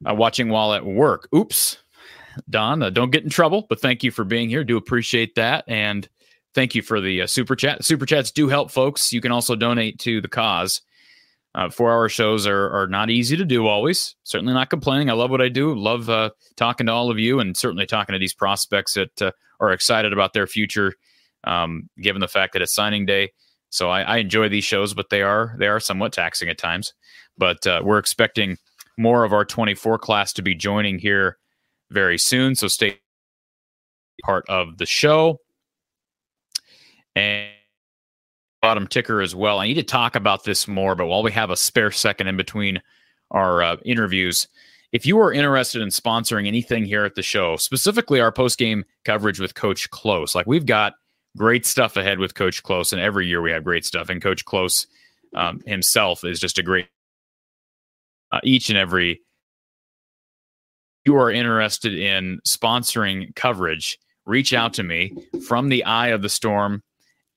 uh, 0.08 0.14
watching 0.14 0.50
while 0.50 0.74
at 0.74 0.86
work. 0.86 1.28
Oops. 1.36 1.78
Don, 2.50 2.84
uh, 2.84 2.90
don't 2.90 3.12
get 3.12 3.24
in 3.24 3.30
trouble, 3.30 3.66
but 3.70 3.80
thank 3.80 4.04
you 4.04 4.12
for 4.12 4.24
being 4.26 4.50
here. 4.50 4.64
Do 4.64 4.78
appreciate 4.78 5.36
that. 5.36 5.64
And 5.68 6.08
thank 6.56 6.73
you 6.73 6.82
for 6.82 6.99
the 6.99 7.22
uh, 7.22 7.27
super 7.27 7.56
chat. 7.56 7.84
Super 7.84 8.06
chats 8.06 8.32
do 8.32 8.48
help, 8.48 8.72
folks. 8.72 9.14
You 9.14 9.22
can 9.22 9.32
also 9.32 9.56
donate 9.56 9.99
to 9.99 10.22
the 10.22 10.27
cause. 10.27 10.82
Uh, 11.53 11.69
four 11.69 11.91
hour 11.91 12.10
shows 12.10 12.48
are, 12.48 12.69
are 12.72 12.88
not 12.88 13.10
easy 13.10 13.38
to 13.38 13.45
do 13.45 13.68
always. 13.68 14.15
Certainly 14.23 14.53
not 14.53 14.69
complaining. 14.69 15.10
I 15.10 15.14
love 15.14 15.30
what 15.30 15.41
I 15.41 15.49
do. 15.49 15.73
Love 15.76 16.10
uh, 16.10 16.32
talking 16.56 16.88
to 16.88 16.91
all 16.91 17.11
of 17.11 17.19
you 17.19 17.40
and 17.40 17.56
certainly 17.56 17.86
talking 17.86 18.14
to 18.14 18.19
these 18.19 18.34
prospects 18.34 18.95
that 18.95 19.22
uh, 19.22 19.32
are 19.60 19.72
excited 19.72 20.11
about 20.11 20.34
their 20.34 20.48
future, 20.48 20.94
um, 21.44 21.90
given 22.02 22.19
the 22.19 22.27
fact 22.27 22.53
that 22.53 22.61
it's 22.61 22.73
signing 22.73 23.06
day. 23.06 23.32
So 23.69 23.90
I, 23.90 24.02
I, 24.02 24.18
enjoy 24.18 24.49
these 24.49 24.64
shows, 24.64 24.94
but 24.94 25.10
they 25.10 25.22
are 25.22 25.56
they 25.57 25.68
are 25.68 25.80
somewhat 25.80 26.14
taxing 26.14 26.49
at 26.49 26.57
times. 26.57 26.94
But 27.38 27.65
uh, 27.68 27.82
we're 27.84 27.99
expecting 27.99 28.57
more 28.98 29.23
of 29.23 29.34
our 29.34 29.44
24 29.44 29.98
class 29.99 30.32
to 30.34 30.41
be 30.41 30.56
joining 30.56 30.99
here 30.99 31.38
very 31.90 32.18
soon. 32.18 32.56
So 32.56 32.68
stay 32.68 32.99
part 34.23 34.45
of 34.48 34.77
the 34.77 34.86
show 34.86 35.40
and 37.16 37.50
bottom 38.62 38.88
ticker 38.88 39.22
as 39.22 39.36
well. 39.36 39.60
I 39.60 39.68
need 39.68 39.76
to 39.76 39.84
talk 39.84 40.16
about 40.16 40.44
this 40.44 40.68
more, 40.68 40.96
but 40.96 41.06
while 41.06 41.24
we 41.24 41.32
have 41.32 41.50
a 41.50 41.58
spare 41.58 41.92
second 41.92 42.28
in 42.28 42.38
between 42.38 42.82
our 43.32 43.62
uh, 43.62 43.78
interviews, 43.86 44.48
if 44.92 45.06
you 45.06 45.20
are 45.20 45.32
interested 45.32 45.82
in 45.82 45.90
sponsoring 45.90 46.48
anything 46.48 46.86
here 46.86 47.06
at 47.06 47.16
the 47.16 47.22
show, 47.22 47.58
specifically 47.58 48.20
our 48.20 48.32
post 48.32 48.58
game 48.58 48.86
coverage 49.04 49.40
with 49.40 49.56
Coach 49.56 49.90
Close, 49.92 50.36
like 50.36 50.48
we've 50.48 50.66
got 50.66 50.94
great 51.38 51.66
stuff 51.66 51.98
ahead 51.98 52.20
with 52.20 52.34
Coach 52.34 52.64
Close, 52.64 52.94
and 52.94 53.02
every 53.02 53.28
year 53.28 53.42
we 53.42 53.52
have 53.52 53.64
great 53.64 53.86
stuff. 53.86 54.10
And 54.10 54.22
Coach 54.22 54.46
Close 54.46 54.88
um, 55.36 55.62
himself 55.66 56.24
is 56.24 56.40
just 56.40 56.58
a 56.58 56.64
great 56.64 56.88
uh, 58.32 58.40
each 58.44 58.70
and 58.70 58.78
every. 58.78 59.22
You 61.06 61.18
are 61.18 61.30
interested 61.30 61.94
in 61.94 62.40
sponsoring 62.48 63.36
coverage, 63.36 64.00
reach 64.26 64.54
out 64.54 64.74
to 64.74 64.84
me 64.84 65.14
from 65.46 65.70
the 65.70 65.84
eye 65.84 66.08
of 66.08 66.24
the 66.24 66.30
storm 66.30 66.82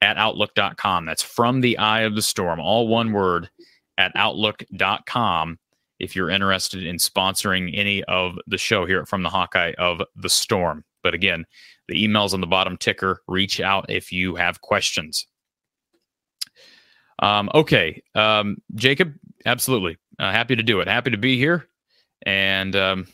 at 0.00 0.16
outlook.com. 0.16 1.06
That's 1.06 1.22
from 1.22 1.60
the 1.60 1.78
eye 1.78 2.02
of 2.02 2.14
the 2.14 2.22
storm, 2.22 2.60
all 2.60 2.88
one 2.88 3.12
word 3.12 3.50
at 3.96 4.12
outlook.com. 4.14 5.58
If 5.98 6.14
you're 6.14 6.30
interested 6.30 6.84
in 6.84 6.96
sponsoring 6.96 7.76
any 7.76 8.04
of 8.04 8.38
the 8.46 8.58
show 8.58 8.86
here 8.86 9.04
from 9.04 9.24
the 9.24 9.30
Hawkeye 9.30 9.72
of 9.78 10.00
the 10.14 10.30
Storm. 10.30 10.84
But 11.02 11.12
again, 11.12 11.44
the 11.88 12.02
email's 12.02 12.34
on 12.34 12.40
the 12.40 12.46
bottom 12.46 12.76
ticker. 12.76 13.22
Reach 13.26 13.60
out 13.60 13.86
if 13.90 14.12
you 14.12 14.36
have 14.36 14.60
questions. 14.60 15.26
Um, 17.20 17.50
okay. 17.52 18.02
Um, 18.14 18.58
Jacob, 18.76 19.14
absolutely. 19.44 19.98
Uh, 20.18 20.30
happy 20.30 20.54
to 20.54 20.62
do 20.62 20.80
it. 20.80 20.88
Happy 20.88 21.10
to 21.10 21.18
be 21.18 21.36
here. 21.36 21.66
And 22.24 22.76
um, 22.76 23.06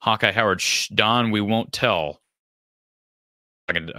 Hawkeye 0.00 0.32
Howard, 0.32 0.60
shh, 0.60 0.88
Don, 0.88 1.30
we 1.30 1.40
won't 1.40 1.72
tell. 1.72 2.20
I 3.68 3.74
can, 3.74 3.90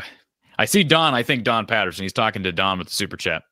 I 0.57 0.65
see 0.65 0.83
Don. 0.83 1.13
I 1.13 1.23
think 1.23 1.43
Don 1.43 1.65
Patterson. 1.65 2.03
He's 2.03 2.13
talking 2.13 2.43
to 2.43 2.51
Don 2.51 2.77
with 2.77 2.87
the 2.87 2.93
super 2.93 3.17
chat. 3.17 3.43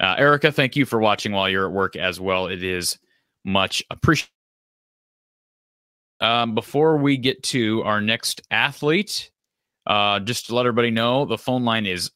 Uh, 0.00 0.14
Erica, 0.18 0.50
thank 0.50 0.76
you 0.76 0.86
for 0.86 0.98
watching 0.98 1.32
while 1.32 1.48
you're 1.48 1.66
at 1.66 1.72
work 1.72 1.94
as 1.96 2.18
well. 2.18 2.46
It 2.46 2.62
is 2.62 2.98
much 3.44 3.82
appreciated. 3.90 4.30
Um, 6.20 6.54
before 6.54 6.96
we 6.98 7.16
get 7.16 7.42
to 7.44 7.82
our 7.82 8.00
next 8.00 8.42
athlete, 8.50 9.30
uh, 9.86 10.20
just 10.20 10.46
to 10.46 10.54
let 10.54 10.66
everybody 10.66 10.90
know, 10.90 11.24
the 11.24 11.38
phone 11.38 11.64
line 11.64 11.86
is 11.86 12.10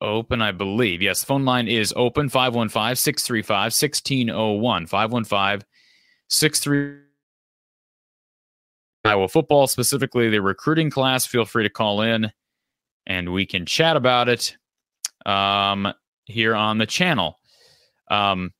open, 0.00 0.42
I 0.42 0.52
believe. 0.52 1.00
Yes, 1.00 1.20
the 1.20 1.26
phone 1.26 1.44
line 1.44 1.68
is 1.68 1.92
open 1.96 2.28
515 2.28 2.96
635 2.96 3.64
1601. 3.72 4.86
515 4.86 5.66
63 6.28 6.98
Iowa 9.04 9.28
football, 9.28 9.66
specifically 9.66 10.28
the 10.28 10.42
recruiting 10.42 10.90
class. 10.90 11.26
Feel 11.26 11.44
free 11.44 11.62
to 11.62 11.70
call 11.70 12.02
in 12.02 12.30
and 13.06 13.32
we 13.32 13.46
can 13.46 13.66
chat 13.66 13.96
about 13.96 14.28
it 14.28 14.56
um, 15.24 15.92
here 16.24 16.54
on 16.54 16.78
the 16.78 16.86
channel. 16.86 17.38
Um, 18.10 18.52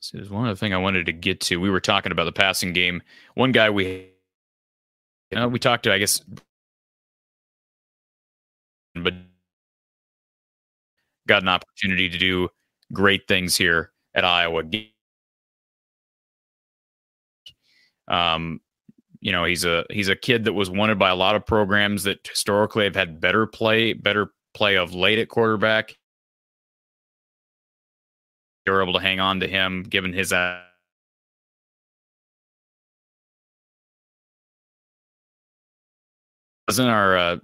so 0.00 0.18
there's 0.18 0.30
one 0.30 0.46
other 0.46 0.56
thing 0.56 0.74
I 0.74 0.78
wanted 0.78 1.06
to 1.06 1.12
get 1.12 1.40
to. 1.42 1.56
We 1.56 1.70
were 1.70 1.80
talking 1.80 2.12
about 2.12 2.24
the 2.24 2.32
passing 2.32 2.72
game. 2.72 3.02
One 3.34 3.52
guy 3.52 3.70
we, 3.70 4.10
you 5.30 5.38
know, 5.38 5.48
we 5.48 5.58
talked 5.58 5.84
to, 5.84 5.92
I 5.92 5.98
guess, 5.98 6.22
but 8.94 9.14
got 11.26 11.42
an 11.42 11.48
opportunity 11.48 12.08
to 12.10 12.18
do 12.18 12.48
great 12.92 13.26
things 13.26 13.56
here 13.56 13.92
at 14.14 14.24
Iowa. 14.24 14.62
Um, 18.06 18.60
you 19.24 19.32
know, 19.32 19.44
he's 19.44 19.64
a 19.64 19.86
he's 19.88 20.10
a 20.10 20.16
kid 20.16 20.44
that 20.44 20.52
was 20.52 20.68
wanted 20.68 20.98
by 20.98 21.08
a 21.08 21.16
lot 21.16 21.34
of 21.34 21.46
programs 21.46 22.02
that 22.02 22.28
historically 22.28 22.84
have 22.84 22.94
had 22.94 23.22
better 23.22 23.46
play, 23.46 23.94
better 23.94 24.34
play 24.52 24.76
of 24.76 24.92
late 24.94 25.18
at 25.18 25.30
quarterback. 25.30 25.96
They 28.66 28.72
were 28.72 28.82
able 28.82 28.92
to 28.92 29.00
hang 29.00 29.20
on 29.20 29.40
to 29.40 29.48
him, 29.48 29.82
given 29.82 30.12
his. 30.12 30.30
Uh, 30.30 30.60
is 36.68 36.78
in 36.78 36.86
our 36.86 37.16
uh, 37.16 37.36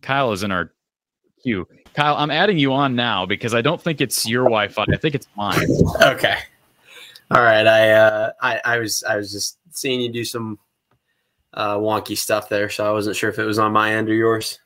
Kyle 0.00 0.32
is 0.32 0.42
in 0.42 0.50
our 0.50 0.72
queue. 1.42 1.68
Kyle, 1.92 2.16
I'm 2.16 2.30
adding 2.30 2.58
you 2.58 2.72
on 2.72 2.96
now 2.96 3.26
because 3.26 3.52
I 3.52 3.60
don't 3.60 3.82
think 3.82 4.00
it's 4.00 4.26
your 4.26 4.44
Wi-Fi. 4.44 4.86
I 4.90 4.96
think 4.96 5.14
it's 5.14 5.28
mine. 5.36 5.68
okay. 6.02 6.38
All 7.30 7.42
right. 7.42 7.66
I 7.66 7.90
uh, 7.90 8.32
I 8.40 8.60
I 8.64 8.78
was 8.78 9.04
I 9.04 9.16
was 9.16 9.30
just 9.30 9.58
seeing 9.72 10.00
you 10.00 10.10
do 10.10 10.24
some 10.24 10.58
uh, 11.56 11.76
wonky 11.76 12.16
stuff 12.16 12.48
there, 12.48 12.68
so 12.68 12.86
I 12.86 12.92
wasn't 12.92 13.16
sure 13.16 13.30
if 13.30 13.38
it 13.38 13.44
was 13.44 13.58
on 13.58 13.72
my 13.72 13.94
end 13.94 14.08
or 14.08 14.14
yours. 14.14 14.60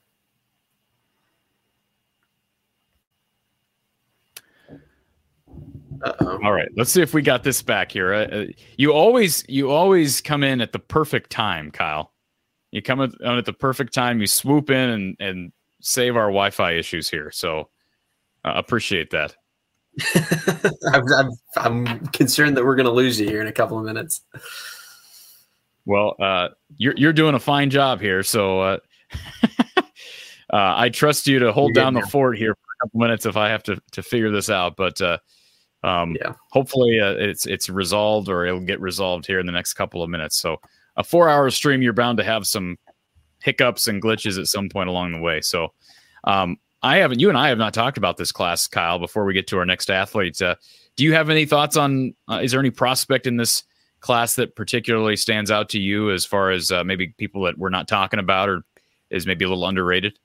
Uh-oh. 6.02 6.40
All 6.42 6.52
right, 6.52 6.68
let's 6.76 6.90
see 6.90 7.02
if 7.02 7.12
we 7.12 7.22
got 7.22 7.44
this 7.44 7.62
back 7.62 7.92
here. 7.92 8.14
Uh, 8.14 8.46
you 8.76 8.92
always 8.92 9.44
you 9.48 9.70
always 9.70 10.20
come 10.20 10.42
in 10.42 10.60
at 10.60 10.72
the 10.72 10.78
perfect 10.78 11.30
time, 11.30 11.70
Kyle. 11.70 12.12
You 12.70 12.80
come 12.80 13.00
in 13.00 13.12
at 13.22 13.44
the 13.44 13.52
perfect 13.52 13.92
time. 13.92 14.20
You 14.20 14.26
swoop 14.26 14.70
in 14.70 14.90
and 14.90 15.16
and 15.20 15.52
save 15.82 16.16
our 16.16 16.28
Wi-Fi 16.28 16.72
issues 16.72 17.10
here. 17.10 17.30
So 17.30 17.68
uh, 18.44 18.52
appreciate 18.56 19.10
that. 19.10 19.34
I'm, 20.92 21.04
I'm, 21.16 21.30
I'm 21.56 22.06
concerned 22.08 22.56
that 22.56 22.64
we're 22.64 22.76
going 22.76 22.86
to 22.86 22.92
lose 22.92 23.18
you 23.18 23.26
here 23.26 23.40
in 23.40 23.48
a 23.48 23.52
couple 23.52 23.78
of 23.78 23.84
minutes. 23.84 24.22
Well, 25.86 26.14
uh, 26.20 26.48
you're 26.76 26.94
you're 26.96 27.12
doing 27.12 27.34
a 27.34 27.40
fine 27.40 27.70
job 27.70 28.00
here, 28.00 28.22
so 28.22 28.60
uh, 28.60 28.78
uh, 29.76 29.82
I 30.52 30.88
trust 30.88 31.26
you 31.26 31.38
to 31.38 31.52
hold 31.52 31.74
down 31.74 31.94
the 31.94 32.02
fort 32.02 32.36
here 32.38 32.54
for 32.54 32.60
a 32.60 32.86
couple 32.86 33.00
minutes 33.00 33.26
if 33.26 33.36
I 33.36 33.48
have 33.48 33.62
to 33.64 33.80
to 33.92 34.02
figure 34.02 34.30
this 34.30 34.50
out. 34.50 34.76
But 34.76 35.00
uh, 35.00 35.18
um, 35.82 36.16
yeah, 36.20 36.34
hopefully 36.50 37.00
uh, 37.00 37.12
it's 37.12 37.46
it's 37.46 37.68
resolved 37.68 38.28
or 38.28 38.44
it'll 38.44 38.60
get 38.60 38.80
resolved 38.80 39.26
here 39.26 39.40
in 39.40 39.46
the 39.46 39.52
next 39.52 39.74
couple 39.74 40.02
of 40.02 40.10
minutes. 40.10 40.36
So 40.36 40.58
a 40.96 41.04
four 41.04 41.28
hour 41.28 41.50
stream, 41.50 41.82
you're 41.82 41.92
bound 41.92 42.18
to 42.18 42.24
have 42.24 42.46
some 42.46 42.76
hiccups 43.42 43.88
and 43.88 44.02
glitches 44.02 44.38
at 44.38 44.46
some 44.46 44.68
point 44.68 44.88
along 44.88 45.12
the 45.12 45.20
way. 45.20 45.40
So 45.40 45.72
um, 46.24 46.58
I 46.82 46.98
haven't, 46.98 47.20
you 47.20 47.28
and 47.28 47.38
I 47.38 47.48
have 47.48 47.58
not 47.58 47.74
talked 47.74 47.98
about 47.98 48.16
this 48.16 48.32
class, 48.32 48.66
Kyle. 48.66 48.98
Before 48.98 49.24
we 49.24 49.34
get 49.34 49.46
to 49.48 49.58
our 49.58 49.66
next 49.66 49.90
athlete, 49.90 50.40
uh, 50.40 50.56
do 50.96 51.04
you 51.04 51.14
have 51.14 51.30
any 51.30 51.46
thoughts 51.46 51.76
on? 51.76 52.14
Uh, 52.28 52.40
is 52.42 52.52
there 52.52 52.60
any 52.60 52.70
prospect 52.70 53.26
in 53.26 53.36
this? 53.36 53.64
Class 54.00 54.34
that 54.36 54.56
particularly 54.56 55.16
stands 55.16 55.50
out 55.50 55.68
to 55.70 55.78
you 55.78 56.10
as 56.10 56.24
far 56.24 56.50
as 56.50 56.72
uh, 56.72 56.84
maybe 56.84 57.08
people 57.18 57.42
that 57.42 57.58
we're 57.58 57.68
not 57.68 57.88
talking 57.88 58.18
about 58.18 58.48
or 58.48 58.62
is 59.10 59.26
maybe 59.26 59.44
a 59.44 59.48
little 59.48 59.66
underrated? 59.66 60.18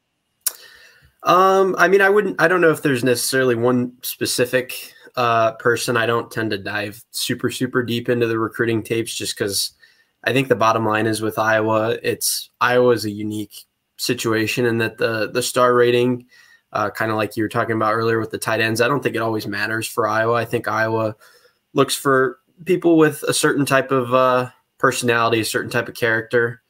Um, 1.24 1.76
I 1.78 1.88
mean, 1.88 2.02
I 2.02 2.10
wouldn't. 2.10 2.40
I 2.40 2.48
don't 2.48 2.62
know 2.62 2.72
if 2.72 2.84
there's 2.84 3.04
necessarily 3.04 3.56
one 3.56 3.94
specific 4.04 4.94
uh, 5.16 5.54
person. 5.54 5.98
I 5.98 6.06
don't 6.06 6.30
tend 6.30 6.52
to 6.52 6.58
dive 6.58 7.04
super 7.12 7.50
super 7.50 7.82
deep 7.84 8.10
into 8.10 8.28
the 8.28 8.38
recruiting 8.38 8.84
tapes 8.84 9.16
just 9.16 9.36
because 9.36 9.74
I 10.24 10.34
think 10.34 10.48
the 10.48 10.56
bottom 10.56 10.86
line 10.86 11.08
is 11.08 11.22
with 11.22 11.40
Iowa, 11.40 11.98
it's 12.04 12.50
Iowa 12.62 12.92
is 12.92 13.06
a 13.06 13.12
unique 13.12 13.56
situation 13.98 14.66
in 14.66 14.78
that 14.80 14.98
the 14.98 15.32
the 15.32 15.42
star 15.42 15.74
rating, 15.74 16.26
uh, 16.74 16.90
kind 16.92 17.12
of 17.12 17.18
like 17.18 17.38
you 17.38 17.44
were 17.44 17.50
talking 17.50 17.76
about 17.76 17.94
earlier 17.94 18.20
with 18.20 18.32
the 18.32 18.38
tight 18.38 18.60
ends. 18.60 18.82
I 18.82 18.88
don't 18.88 19.02
think 19.02 19.16
it 19.16 19.22
always 19.22 19.48
matters 19.48 19.88
for 19.88 20.08
Iowa. 20.08 20.36
I 20.36 20.46
think 20.46 20.68
Iowa 20.68 21.16
looks 21.74 21.96
for 21.96 22.40
people 22.64 22.98
with 22.98 23.24
a 23.24 23.34
certain 23.34 23.66
type 23.66 23.92
of 23.92 24.14
uh, 24.14 24.50
personality, 24.78 25.42
a 25.42 25.46
certain 25.46 25.72
type 25.72 25.90
of 25.90 25.96
character, 25.96 26.62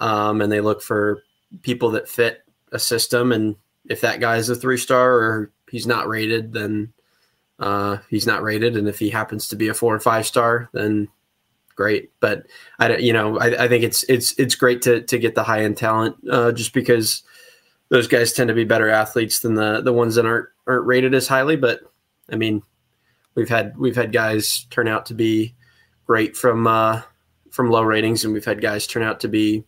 um, 0.00 0.40
and 0.40 0.50
they 0.50 0.60
look 0.60 0.82
for 0.82 1.22
people 1.62 1.90
that 1.92 2.08
fit 2.08 2.42
a 2.72 2.78
system. 2.78 3.32
And 3.32 3.56
if 3.86 4.00
that 4.00 4.20
guy 4.20 4.36
is 4.36 4.48
a 4.48 4.54
three 4.54 4.76
star 4.78 5.14
or 5.14 5.52
he's 5.70 5.86
not 5.86 6.08
rated, 6.08 6.52
then 6.52 6.92
uh, 7.58 7.98
he's 8.08 8.26
not 8.26 8.42
rated. 8.42 8.76
And 8.76 8.88
if 8.88 8.98
he 8.98 9.10
happens 9.10 9.48
to 9.48 9.56
be 9.56 9.68
a 9.68 9.74
four 9.74 9.94
or 9.94 10.00
five 10.00 10.26
star, 10.26 10.68
then 10.72 11.08
great. 11.74 12.10
But 12.20 12.46
I, 12.78 12.96
you 12.96 13.12
know, 13.12 13.38
I, 13.38 13.64
I 13.64 13.68
think 13.68 13.84
it's 13.84 14.02
it's 14.04 14.32
it's 14.38 14.54
great 14.54 14.82
to 14.82 15.02
to 15.02 15.18
get 15.18 15.34
the 15.34 15.44
high 15.44 15.62
end 15.62 15.76
talent 15.76 16.16
uh, 16.30 16.52
just 16.52 16.72
because 16.72 17.22
those 17.88 18.08
guys 18.08 18.32
tend 18.32 18.48
to 18.48 18.54
be 18.54 18.64
better 18.64 18.90
athletes 18.90 19.40
than 19.40 19.54
the 19.54 19.80
the 19.80 19.92
ones 19.92 20.16
that 20.16 20.26
aren't 20.26 20.48
aren't 20.66 20.86
rated 20.86 21.14
as 21.14 21.28
highly. 21.28 21.56
But 21.56 21.80
I 22.30 22.36
mean, 22.36 22.62
we've 23.38 23.48
had 23.48 23.78
we've 23.78 23.96
had 23.96 24.12
guys 24.12 24.66
turn 24.70 24.88
out 24.88 25.06
to 25.06 25.14
be 25.14 25.54
great 26.06 26.36
from 26.36 26.66
uh, 26.66 27.02
from 27.50 27.70
low 27.70 27.82
ratings, 27.82 28.24
and 28.24 28.34
we've 28.34 28.44
had 28.44 28.60
guys 28.60 28.86
turn 28.86 29.04
out 29.04 29.20
to 29.20 29.28
be 29.28 29.64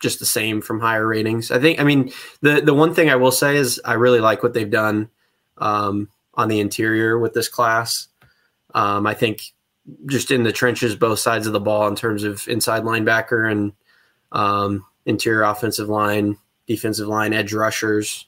just 0.00 0.20
the 0.20 0.26
same 0.26 0.60
from 0.60 0.78
higher 0.78 1.06
ratings. 1.06 1.50
I 1.50 1.58
think. 1.58 1.80
I 1.80 1.84
mean, 1.84 2.12
the 2.42 2.60
the 2.60 2.74
one 2.74 2.94
thing 2.94 3.08
I 3.08 3.16
will 3.16 3.32
say 3.32 3.56
is 3.56 3.80
I 3.84 3.94
really 3.94 4.20
like 4.20 4.42
what 4.42 4.52
they've 4.52 4.70
done 4.70 5.08
um, 5.56 6.10
on 6.34 6.48
the 6.48 6.60
interior 6.60 7.18
with 7.18 7.32
this 7.32 7.48
class. 7.48 8.08
Um, 8.74 9.06
I 9.06 9.14
think 9.14 9.42
just 10.04 10.30
in 10.30 10.42
the 10.42 10.52
trenches, 10.52 10.94
both 10.94 11.18
sides 11.18 11.46
of 11.46 11.54
the 11.54 11.60
ball, 11.60 11.88
in 11.88 11.96
terms 11.96 12.22
of 12.22 12.46
inside 12.48 12.82
linebacker 12.82 13.50
and 13.50 13.72
um, 14.30 14.84
interior 15.06 15.42
offensive 15.42 15.88
line, 15.88 16.36
defensive 16.66 17.08
line, 17.08 17.32
edge 17.32 17.54
rushers. 17.54 18.26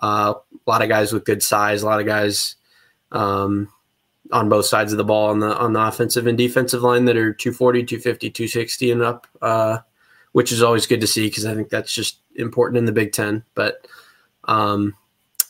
Uh, 0.00 0.34
a 0.54 0.70
lot 0.70 0.82
of 0.82 0.88
guys 0.88 1.12
with 1.12 1.24
good 1.24 1.42
size, 1.42 1.82
a 1.82 1.86
lot 1.86 2.00
of 2.00 2.06
guys 2.06 2.56
um, 3.12 3.68
on 4.32 4.48
both 4.48 4.66
sides 4.66 4.92
of 4.92 4.98
the 4.98 5.04
ball 5.04 5.28
on 5.28 5.40
the 5.40 5.56
on 5.56 5.72
the 5.72 5.80
offensive 5.80 6.26
and 6.26 6.36
defensive 6.36 6.82
line 6.82 7.04
that 7.04 7.16
are 7.16 7.32
240, 7.32 7.84
250, 7.84 8.30
260 8.30 8.90
and 8.90 9.02
up, 9.02 9.26
uh, 9.42 9.78
which 10.32 10.52
is 10.52 10.62
always 10.62 10.86
good 10.86 11.00
to 11.00 11.06
see 11.06 11.28
because 11.28 11.46
I 11.46 11.54
think 11.54 11.68
that's 11.68 11.94
just 11.94 12.18
important 12.34 12.78
in 12.78 12.84
the 12.84 12.92
Big 12.92 13.12
Ten. 13.12 13.44
But 13.54 13.86
um, 14.44 14.94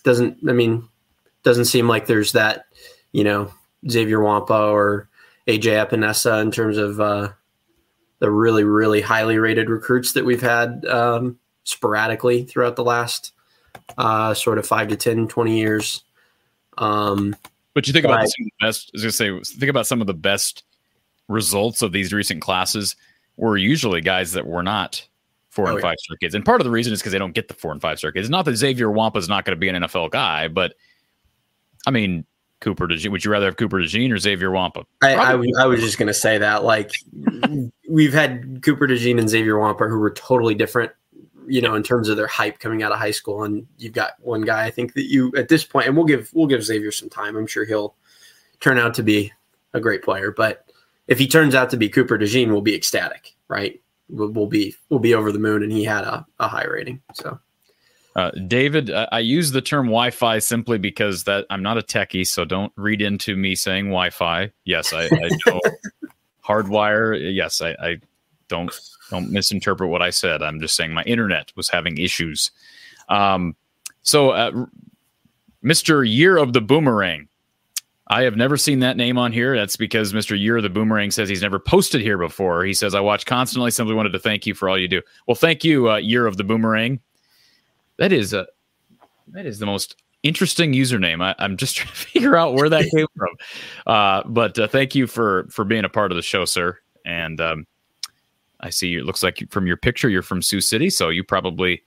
doesn't 0.04 0.38
I 0.48 0.52
mean 0.52 0.88
doesn't 1.42 1.66
seem 1.66 1.88
like 1.88 2.06
there's 2.06 2.32
that 2.32 2.66
you 3.12 3.24
know 3.24 3.50
Xavier 3.88 4.18
Nwankpa 4.18 4.72
or 4.72 5.08
AJ 5.46 5.88
Epenesa 5.88 6.42
in 6.42 6.50
terms 6.50 6.76
of 6.76 7.00
uh, 7.00 7.28
the 8.18 8.30
really 8.30 8.64
really 8.64 9.00
highly 9.00 9.38
rated 9.38 9.70
recruits 9.70 10.12
that 10.12 10.24
we've 10.24 10.42
had 10.42 10.84
um, 10.86 11.38
sporadically 11.64 12.44
throughout 12.44 12.76
the 12.76 12.84
last 12.84 13.32
uh, 13.98 14.34
sort 14.34 14.58
of 14.58 14.66
five 14.66 14.88
to 14.88 14.96
10, 14.96 15.28
20 15.28 15.58
years. 15.58 16.04
Um, 16.78 17.34
but 17.74 17.86
you 17.86 17.92
think 17.92 18.04
about 18.04 18.20
some 18.28 18.46
of 18.46 18.46
the 18.46 18.66
best. 18.66 18.90
I 18.92 18.96
was 18.96 19.02
gonna 19.02 19.42
say, 19.42 19.58
think 19.58 19.70
about 19.70 19.86
some 19.86 20.00
of 20.00 20.06
the 20.06 20.14
best 20.14 20.64
results 21.28 21.82
of 21.82 21.92
these 21.92 22.12
recent 22.12 22.40
classes 22.40 22.96
were 23.36 23.56
usually 23.56 24.00
guys 24.00 24.32
that 24.32 24.46
were 24.46 24.62
not 24.62 25.06
four 25.50 25.68
oh, 25.68 25.72
and 25.72 25.82
five 25.82 25.96
star 25.98 26.16
kids, 26.16 26.34
and 26.34 26.44
part 26.44 26.60
of 26.60 26.64
the 26.64 26.70
reason 26.70 26.92
is 26.92 27.00
because 27.00 27.12
they 27.12 27.18
don't 27.18 27.34
get 27.34 27.48
the 27.48 27.54
four 27.54 27.72
and 27.72 27.80
five 27.80 27.98
star 27.98 28.12
kids. 28.12 28.26
It's 28.26 28.30
not 28.30 28.44
that 28.46 28.56
Xavier 28.56 28.88
Nwankpa 28.88 29.16
is 29.16 29.28
not 29.28 29.44
going 29.44 29.56
to 29.56 29.60
be 29.60 29.68
an 29.68 29.82
NFL 29.82 30.10
guy, 30.10 30.48
but 30.48 30.74
I 31.86 31.90
mean, 31.90 32.24
Cooper 32.60 32.86
DeJean. 32.86 33.10
Would 33.10 33.24
you 33.24 33.30
rather 33.30 33.46
have 33.46 33.56
Cooper 33.56 33.78
DeJean 33.78 34.10
or 34.12 34.18
Xavier 34.18 34.50
Nwankpa? 34.50 34.84
I, 35.02 35.14
I, 35.14 35.32
I, 35.60 35.66
was 35.66 35.80
just 35.80 35.98
going 35.98 36.08
to 36.08 36.14
say 36.14 36.38
that. 36.38 36.64
Like, 36.64 36.90
we've 37.88 38.12
had 38.12 38.62
Cooper 38.62 38.86
DeJean 38.86 39.18
and 39.18 39.28
Xavier 39.28 39.54
Nwankpa 39.54 39.88
who 39.88 39.98
were 39.98 40.10
totally 40.10 40.54
different 40.54 40.92
you 41.46 41.60
know, 41.60 41.74
in 41.74 41.82
terms 41.82 42.08
of 42.08 42.16
their 42.16 42.26
hype 42.26 42.58
coming 42.58 42.82
out 42.82 42.92
of 42.92 42.98
high 42.98 43.10
school. 43.10 43.44
And 43.44 43.66
you've 43.78 43.92
got 43.92 44.12
one 44.20 44.42
guy, 44.42 44.64
I 44.64 44.70
think 44.70 44.94
that 44.94 45.10
you 45.10 45.32
at 45.36 45.48
this 45.48 45.64
point, 45.64 45.86
and 45.86 45.96
we'll 45.96 46.06
give 46.06 46.30
we'll 46.32 46.46
give 46.46 46.64
Xavier 46.64 46.92
some 46.92 47.08
time. 47.08 47.36
I'm 47.36 47.46
sure 47.46 47.64
he'll 47.64 47.94
turn 48.60 48.78
out 48.78 48.94
to 48.94 49.02
be 49.02 49.32
a 49.72 49.80
great 49.80 50.02
player. 50.02 50.30
But 50.30 50.70
if 51.06 51.18
he 51.18 51.26
turns 51.26 51.54
out 51.54 51.70
to 51.70 51.76
be 51.76 51.88
Cooper 51.88 52.18
DeJean, 52.18 52.48
we'll 52.48 52.62
be 52.62 52.74
ecstatic, 52.74 53.36
right? 53.48 53.80
We'll, 54.08 54.30
we'll 54.30 54.46
be 54.46 54.74
we'll 54.88 55.00
be 55.00 55.14
over 55.14 55.32
the 55.32 55.38
moon, 55.38 55.62
and 55.62 55.72
he 55.72 55.84
had 55.84 56.04
a, 56.04 56.26
a 56.38 56.48
high 56.48 56.66
rating. 56.66 57.02
So. 57.14 57.38
Uh, 58.14 58.30
David, 58.30 58.90
I 58.90 59.18
use 59.18 59.50
the 59.50 59.60
term 59.60 59.88
Wi-Fi 59.88 60.38
simply 60.38 60.78
because 60.78 61.24
that 61.24 61.44
I'm 61.50 61.62
not 61.62 61.76
a 61.76 61.82
techie, 61.82 62.26
so 62.26 62.46
don't 62.46 62.72
read 62.76 63.02
into 63.02 63.36
me 63.36 63.54
saying 63.54 63.86
Wi-Fi. 63.86 64.50
Yes, 64.64 64.94
I, 64.94 65.04
I 65.04 65.28
know 65.46 65.60
hardwire. 66.42 67.34
Yes, 67.34 67.60
I, 67.60 67.70
I 67.72 68.00
don't 68.48 68.72
don't 69.10 69.30
misinterpret 69.30 69.90
what 69.90 70.02
I 70.02 70.10
said. 70.10 70.42
I'm 70.42 70.60
just 70.60 70.76
saying 70.76 70.92
my 70.92 71.04
internet 71.04 71.52
was 71.56 71.68
having 71.68 71.98
issues. 71.98 72.50
Um, 73.08 73.54
so, 74.02 74.30
uh, 74.30 74.66
Mr. 75.64 76.08
Year 76.08 76.36
of 76.36 76.52
the 76.52 76.60
Boomerang. 76.60 77.28
I 78.08 78.22
have 78.22 78.36
never 78.36 78.56
seen 78.56 78.78
that 78.80 78.96
name 78.96 79.18
on 79.18 79.32
here. 79.32 79.56
That's 79.56 79.76
because 79.76 80.12
Mr. 80.12 80.38
Year 80.38 80.58
of 80.58 80.62
the 80.62 80.68
Boomerang 80.68 81.10
says 81.10 81.28
he's 81.28 81.42
never 81.42 81.58
posted 81.58 82.00
here 82.00 82.18
before. 82.18 82.64
He 82.64 82.72
says, 82.72 82.94
I 82.94 83.00
watch 83.00 83.26
constantly. 83.26 83.72
Simply 83.72 83.96
wanted 83.96 84.12
to 84.12 84.20
thank 84.20 84.46
you 84.46 84.54
for 84.54 84.68
all 84.68 84.78
you 84.78 84.86
do. 84.86 85.02
Well, 85.26 85.34
thank 85.34 85.64
you, 85.64 85.90
uh, 85.90 85.96
Year 85.96 86.26
of 86.26 86.36
the 86.36 86.44
Boomerang. 86.44 87.00
That 87.98 88.12
is 88.12 88.32
a 88.32 88.46
that 89.28 89.44
is 89.44 89.58
the 89.58 89.66
most 89.66 89.96
interesting 90.22 90.72
username. 90.72 91.20
I, 91.20 91.34
am 91.44 91.56
just 91.56 91.76
trying 91.78 91.88
to 91.88 91.94
figure 91.96 92.36
out 92.36 92.54
where 92.54 92.68
that 92.68 92.88
came 92.94 93.06
from. 93.16 93.36
Uh, 93.86 94.22
but 94.26 94.56
uh, 94.58 94.68
thank 94.68 94.94
you 94.94 95.08
for 95.08 95.48
for 95.50 95.64
being 95.64 95.84
a 95.84 95.88
part 95.88 96.12
of 96.12 96.16
the 96.16 96.22
show, 96.22 96.44
sir. 96.44 96.78
And 97.04 97.40
um, 97.40 97.66
I 98.66 98.70
see 98.70 98.88
you, 98.88 99.00
it 99.00 99.06
looks 99.06 99.22
like 99.22 99.44
from 99.50 99.66
your 99.66 99.76
picture 99.76 100.08
you're 100.08 100.22
from 100.22 100.42
Sioux 100.42 100.60
City, 100.60 100.90
so 100.90 101.08
you 101.08 101.22
probably 101.22 101.82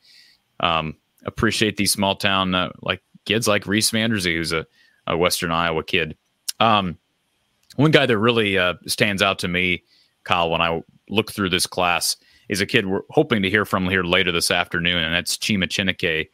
um, 0.62 0.96
appreciate 1.26 1.76
these 1.76 1.92
small 1.92 2.16
town 2.16 2.56
uh, 2.56 2.70
like 2.82 3.02
kids 3.26 3.48
like 3.48 3.68
Reece 3.68 3.90
Vander 3.90 4.18
Zee, 4.18 4.36
who's 4.36 4.54
a, 4.54 4.66
a 5.08 5.18
Western 5.18 5.52
Iowa 5.52 5.84
kid. 5.84 6.18
Um, 6.60 6.98
one 7.76 7.92
guy 7.92 8.06
that 8.06 8.18
really 8.18 8.58
uh, 8.58 8.76
stands 8.88 9.22
out 9.22 9.40
to 9.40 9.48
me, 9.48 9.84
Kyle, 10.24 10.50
when 10.50 10.62
I 10.62 10.82
look 11.10 11.32
through 11.32 11.50
this 11.50 11.68
class, 11.68 12.16
is 12.48 12.62
a 12.62 12.66
kid 12.66 12.88
we're 12.88 13.02
hoping 13.10 13.42
to 13.42 13.50
hear 13.50 13.66
from 13.66 13.90
here 13.90 14.04
later 14.04 14.32
this 14.32 14.52
afternoon, 14.52 15.04
and 15.04 15.14
that's 15.14 15.38
Chima 15.38 15.66
Chineke. 15.66 16.30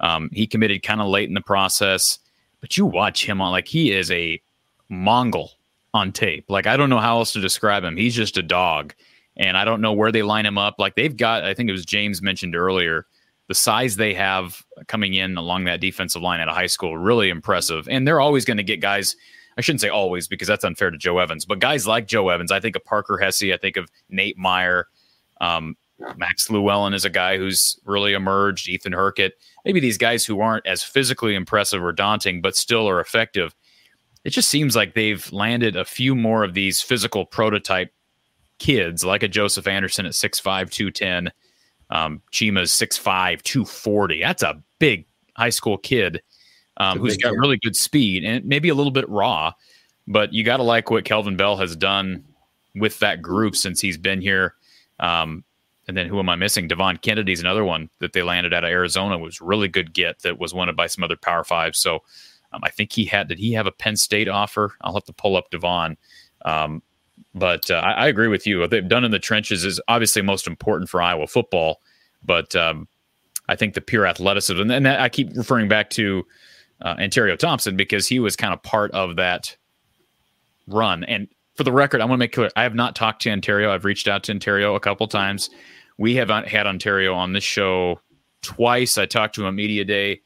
Um, 0.00 0.28
he 0.32 0.46
committed 0.46 0.82
kind 0.82 1.00
of 1.00 1.06
late 1.06 1.28
in 1.28 1.34
the 1.34 1.40
process, 1.40 2.18
but 2.60 2.76
you 2.76 2.84
watch 2.84 3.24
him 3.24 3.40
on 3.40 3.52
like 3.52 3.68
he 3.68 3.92
is 3.92 4.10
a 4.10 4.42
Mongol 4.88 5.52
on 5.94 6.10
tape. 6.10 6.44
Like 6.48 6.66
I 6.66 6.76
don't 6.76 6.90
know 6.90 6.98
how 6.98 7.18
else 7.18 7.32
to 7.34 7.40
describe 7.40 7.84
him. 7.84 7.96
He's 7.96 8.14
just 8.14 8.36
a 8.36 8.42
dog, 8.42 8.94
and 9.36 9.56
I 9.56 9.64
don't 9.64 9.80
know 9.80 9.92
where 9.92 10.12
they 10.12 10.22
line 10.22 10.46
him 10.46 10.58
up. 10.58 10.76
Like 10.78 10.94
they've 10.94 11.16
got, 11.16 11.44
I 11.44 11.54
think 11.54 11.68
it 11.68 11.72
was 11.72 11.84
James 11.84 12.22
mentioned 12.22 12.54
earlier, 12.54 13.06
the 13.48 13.54
size 13.54 13.96
they 13.96 14.14
have 14.14 14.64
coming 14.86 15.14
in 15.14 15.36
along 15.36 15.64
that 15.64 15.80
defensive 15.80 16.22
line 16.22 16.40
at 16.40 16.48
a 16.48 16.52
high 16.52 16.66
school 16.66 16.96
really 16.96 17.28
impressive. 17.28 17.88
And 17.88 18.06
they're 18.06 18.20
always 18.20 18.44
going 18.44 18.56
to 18.56 18.62
get 18.62 18.80
guys. 18.80 19.16
I 19.56 19.60
shouldn't 19.60 19.80
say 19.80 19.88
always 19.88 20.26
because 20.26 20.48
that's 20.48 20.64
unfair 20.64 20.90
to 20.90 20.98
Joe 20.98 21.18
Evans, 21.18 21.44
but 21.44 21.60
guys 21.60 21.86
like 21.86 22.08
Joe 22.08 22.28
Evans. 22.28 22.50
I 22.50 22.58
think 22.58 22.74
of 22.74 22.84
Parker 22.84 23.18
Hesse. 23.18 23.52
I 23.52 23.56
think 23.56 23.76
of 23.76 23.88
Nate 24.08 24.38
Meier. 24.38 24.88
Um, 25.40 25.76
Max 26.16 26.50
Llewellyn 26.50 26.92
is 26.92 27.04
a 27.04 27.10
guy 27.10 27.36
who's 27.38 27.78
really 27.84 28.14
emerged. 28.14 28.68
Ethan 28.68 28.92
Hurkett. 28.92 29.34
Maybe 29.64 29.80
these 29.80 29.98
guys 29.98 30.24
who 30.24 30.40
aren't 30.40 30.66
as 30.66 30.82
physically 30.82 31.34
impressive 31.34 31.82
or 31.82 31.92
daunting, 31.92 32.40
but 32.40 32.56
still 32.56 32.88
are 32.88 33.00
effective. 33.00 33.54
It 34.24 34.30
just 34.30 34.48
seems 34.48 34.74
like 34.74 34.94
they've 34.94 35.30
landed 35.32 35.76
a 35.76 35.84
few 35.84 36.14
more 36.14 36.44
of 36.44 36.54
these 36.54 36.80
physical 36.80 37.24
prototype 37.24 37.92
kids, 38.58 39.04
like 39.04 39.22
a 39.22 39.28
Joseph 39.28 39.66
Anderson 39.66 40.06
at 40.06 40.12
6'5, 40.12 40.70
210. 40.70 41.32
Um, 41.90 42.22
Chima's 42.30 42.70
6'5, 42.70 43.42
240. 43.42 44.20
That's 44.20 44.42
a 44.42 44.62
big 44.78 45.06
high 45.36 45.50
school 45.50 45.78
kid 45.78 46.22
um, 46.76 46.98
who's 46.98 47.16
got 47.16 47.32
really 47.32 47.58
good 47.58 47.76
speed 47.76 48.24
and 48.24 48.44
maybe 48.44 48.68
a 48.68 48.74
little 48.74 48.92
bit 48.92 49.08
raw. 49.08 49.52
But 50.06 50.32
you 50.32 50.44
got 50.44 50.58
to 50.58 50.62
like 50.62 50.90
what 50.90 51.04
Kelvin 51.04 51.36
Bell 51.36 51.56
has 51.56 51.76
done 51.76 52.24
with 52.74 52.98
that 52.98 53.22
group 53.22 53.56
since 53.56 53.80
he's 53.80 53.96
been 53.96 54.20
here. 54.20 54.54
Um, 55.00 55.44
and 55.86 55.96
then 55.96 56.08
who 56.08 56.18
am 56.18 56.28
I 56.28 56.36
missing? 56.36 56.68
Devon 56.68 56.96
Kennedy's 56.98 57.40
another 57.40 57.64
one 57.64 57.90
that 58.00 58.12
they 58.12 58.22
landed 58.22 58.54
out 58.54 58.64
of 58.64 58.70
Arizona 58.70 59.18
was 59.18 59.40
really 59.40 59.68
good 59.68 59.92
get 59.92 60.20
that 60.22 60.38
was 60.38 60.54
wanted 60.54 60.76
by 60.76 60.86
some 60.86 61.04
other 61.04 61.16
Power 61.16 61.44
Five. 61.44 61.76
So 61.76 61.96
um, 62.52 62.60
I 62.62 62.70
think 62.70 62.92
he 62.92 63.04
had. 63.04 63.28
Did 63.28 63.38
he 63.38 63.52
have 63.52 63.66
a 63.66 63.72
Penn 63.72 63.96
State 63.96 64.28
offer? 64.28 64.72
I'll 64.80 64.94
have 64.94 65.04
to 65.04 65.12
pull 65.12 65.36
up 65.36 65.50
Devon. 65.50 65.96
Um, 66.44 66.82
but 67.34 67.70
uh, 67.70 67.74
I, 67.74 67.92
I, 67.92 68.08
agree 68.08 68.28
with 68.28 68.46
you. 68.46 68.60
What 68.60 68.70
they've 68.70 68.86
done 68.86 69.04
in 69.04 69.10
the 69.10 69.18
trenches 69.18 69.64
is 69.64 69.80
obviously 69.88 70.22
most 70.22 70.46
important 70.46 70.88
for 70.88 71.02
Iowa 71.02 71.26
football. 71.26 71.80
But 72.22 72.54
um, 72.54 72.88
I 73.48 73.56
think 73.56 73.74
the 73.74 73.80
pure 73.80 74.06
athleticism, 74.06 74.70
and 74.70 74.88
I 74.88 75.08
keep 75.08 75.36
referring 75.36 75.68
back 75.68 75.90
to 75.90 76.24
uh, 76.82 76.94
Ontario 76.98 77.36
Thompson 77.36 77.76
because 77.76 78.08
he 78.08 78.18
was 78.18 78.36
kind 78.36 78.54
of 78.54 78.62
part 78.62 78.90
of 78.92 79.16
that 79.16 79.56
run. 80.66 81.04
And 81.04 81.28
for 81.54 81.64
the 81.64 81.72
record, 81.72 82.00
I 82.00 82.04
want 82.04 82.14
to 82.14 82.18
make 82.18 82.32
clear 82.32 82.50
I 82.56 82.62
have 82.62 82.74
not 82.74 82.96
talked 82.96 83.22
to 83.22 83.30
Ontario. 83.30 83.72
I've 83.72 83.84
reached 83.84 84.08
out 84.08 84.22
to 84.24 84.32
Ontario 84.32 84.74
a 84.74 84.80
couple 84.80 85.06
times. 85.08 85.50
We 85.98 86.14
have 86.16 86.28
had 86.28 86.66
Ontario 86.66 87.14
on 87.14 87.32
this 87.32 87.44
show 87.44 88.00
twice. 88.42 88.98
I 88.98 89.06
talked 89.06 89.34
to 89.36 89.42
him 89.42 89.48
on 89.48 89.54
media 89.54 89.84
day, 89.84 90.22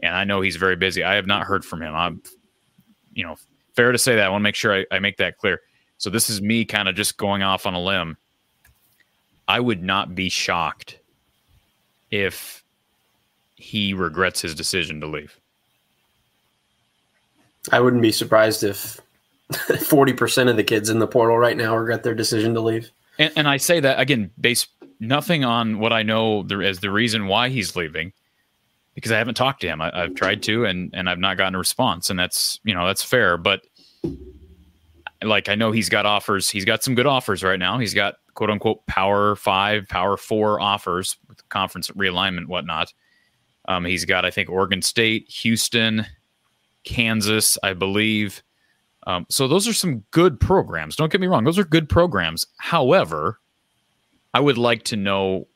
and 0.00 0.14
I 0.14 0.24
know 0.24 0.40
he's 0.40 0.56
very 0.56 0.76
busy. 0.76 1.02
I 1.02 1.14
have 1.14 1.26
not 1.26 1.44
heard 1.44 1.64
from 1.64 1.82
him. 1.82 1.94
I'm, 1.94 2.22
you 3.12 3.24
know, 3.24 3.36
fair 3.74 3.90
to 3.90 3.98
say 3.98 4.16
that. 4.16 4.26
I 4.26 4.28
want 4.28 4.42
to 4.42 4.44
make 4.44 4.54
sure 4.54 4.74
I, 4.74 4.86
I 4.92 4.98
make 5.00 5.16
that 5.16 5.38
clear. 5.38 5.60
So 5.98 6.10
this 6.10 6.30
is 6.30 6.40
me 6.40 6.64
kind 6.64 6.88
of 6.88 6.94
just 6.94 7.16
going 7.16 7.42
off 7.42 7.66
on 7.66 7.74
a 7.74 7.80
limb. 7.80 8.16
I 9.46 9.60
would 9.60 9.82
not 9.82 10.14
be 10.14 10.28
shocked 10.28 10.98
if 12.10 12.64
he 13.56 13.92
regrets 13.92 14.40
his 14.40 14.54
decision 14.54 15.00
to 15.00 15.06
leave. 15.06 15.38
I 17.72 17.80
wouldn't 17.80 18.02
be 18.02 18.12
surprised 18.12 18.62
if 18.62 19.00
40% 19.52 20.48
of 20.48 20.56
the 20.56 20.64
kids 20.64 20.88
in 20.88 21.00
the 21.00 21.06
portal 21.06 21.36
right 21.36 21.56
now 21.56 21.76
regret 21.76 22.02
their 22.02 22.14
decision 22.14 22.54
to 22.54 22.60
leave. 22.60 22.90
And, 23.18 23.32
and 23.36 23.48
I 23.48 23.56
say 23.56 23.80
that 23.80 23.98
again, 23.98 24.30
based 24.40 24.68
nothing 25.00 25.44
on 25.44 25.78
what 25.78 25.92
I 25.92 26.02
know 26.02 26.42
there 26.42 26.62
as 26.62 26.80
the 26.80 26.90
reason 26.90 27.26
why 27.26 27.48
he's 27.48 27.74
leaving, 27.74 28.12
because 28.94 29.12
I 29.12 29.18
haven't 29.18 29.34
talked 29.34 29.60
to 29.62 29.66
him. 29.66 29.80
I, 29.80 29.90
have 30.02 30.14
tried 30.14 30.42
to, 30.44 30.64
and 30.64 30.90
and 30.94 31.08
I've 31.08 31.18
not 31.18 31.36
gotten 31.36 31.54
a 31.54 31.58
response, 31.58 32.10
and 32.10 32.18
that's 32.18 32.60
you 32.64 32.74
know 32.74 32.86
that's 32.86 33.02
fair. 33.02 33.36
But 33.36 33.62
like 35.22 35.48
I 35.48 35.54
know 35.54 35.72
he's 35.72 35.88
got 35.88 36.06
offers. 36.06 36.48
He's 36.48 36.64
got 36.64 36.84
some 36.84 36.94
good 36.94 37.06
offers 37.06 37.42
right 37.42 37.58
now. 37.58 37.78
He's 37.78 37.94
got 37.94 38.16
quote 38.34 38.50
unquote 38.50 38.86
power 38.86 39.34
five, 39.36 39.88
power 39.88 40.16
four 40.16 40.60
offers 40.60 41.16
with 41.28 41.46
conference 41.48 41.88
realignment, 41.90 42.46
whatnot. 42.46 42.92
Um, 43.66 43.84
he's 43.84 44.04
got 44.04 44.24
I 44.24 44.30
think 44.30 44.48
Oregon 44.48 44.82
State, 44.82 45.28
Houston, 45.28 46.06
Kansas, 46.84 47.58
I 47.62 47.74
believe. 47.74 48.42
Um, 49.06 49.26
so 49.28 49.48
those 49.48 49.66
are 49.66 49.72
some 49.72 50.04
good 50.10 50.38
programs. 50.38 50.96
Don't 50.96 51.10
get 51.10 51.20
me 51.20 51.26
wrong; 51.26 51.44
those 51.44 51.58
are 51.58 51.64
good 51.64 51.88
programs. 51.88 52.46
However, 52.58 53.40
I 54.34 54.40
would 54.40 54.58
like 54.58 54.84
to 54.84 54.96
know, 54.96 55.48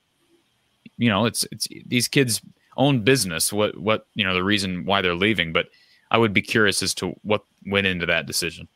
you 0.97 1.09
know, 1.09 1.27
it's 1.27 1.47
it's 1.53 1.69
these 1.87 2.09
kids' 2.09 2.41
own 2.77 3.05
business. 3.05 3.53
What 3.53 3.79
what 3.79 4.07
you 4.15 4.25
know 4.25 4.35
the 4.35 4.45
reason 4.45 4.85
why 4.85 5.03
they're 5.03 5.15
leaving, 5.15 5.53
but 5.53 5.67
I 6.11 6.19
would 6.19 6.33
be 6.33 6.43
curious 6.43 6.83
as 6.83 6.95
to 6.95 7.15
what 7.23 7.45
went 7.67 7.87
into 7.87 8.07
that 8.07 8.27
decision 8.27 8.69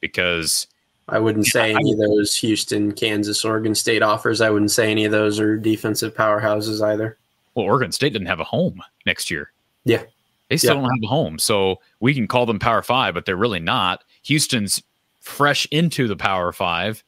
because 0.00 0.66
I 1.08 1.18
wouldn't 1.18 1.46
say 1.46 1.74
any 1.74 1.92
of 1.92 1.98
those 1.98 2.36
Houston, 2.36 2.92
Kansas, 2.92 3.44
Oregon 3.44 3.74
State 3.74 4.02
offers. 4.02 4.40
I 4.40 4.50
wouldn't 4.50 4.70
say 4.70 4.90
any 4.90 5.04
of 5.04 5.12
those 5.12 5.40
are 5.40 5.56
defensive 5.56 6.14
powerhouses 6.14 6.80
either. 6.80 7.18
Well, 7.54 7.66
Oregon 7.66 7.92
State 7.92 8.12
didn't 8.12 8.28
have 8.28 8.40
a 8.40 8.44
home 8.44 8.80
next 9.06 9.30
year. 9.30 9.50
Yeah. 9.84 10.02
They 10.48 10.56
still 10.56 10.76
yeah. 10.76 10.82
don't 10.82 10.90
have 10.90 11.04
a 11.04 11.06
home. 11.06 11.38
So 11.38 11.80
we 12.00 12.14
can 12.14 12.28
call 12.28 12.46
them 12.46 12.58
Power 12.58 12.82
Five, 12.82 13.14
but 13.14 13.24
they're 13.24 13.36
really 13.36 13.60
not. 13.60 14.04
Houston's 14.22 14.82
fresh 15.20 15.66
into 15.70 16.08
the 16.08 16.16
Power 16.16 16.52
Five, 16.52 17.04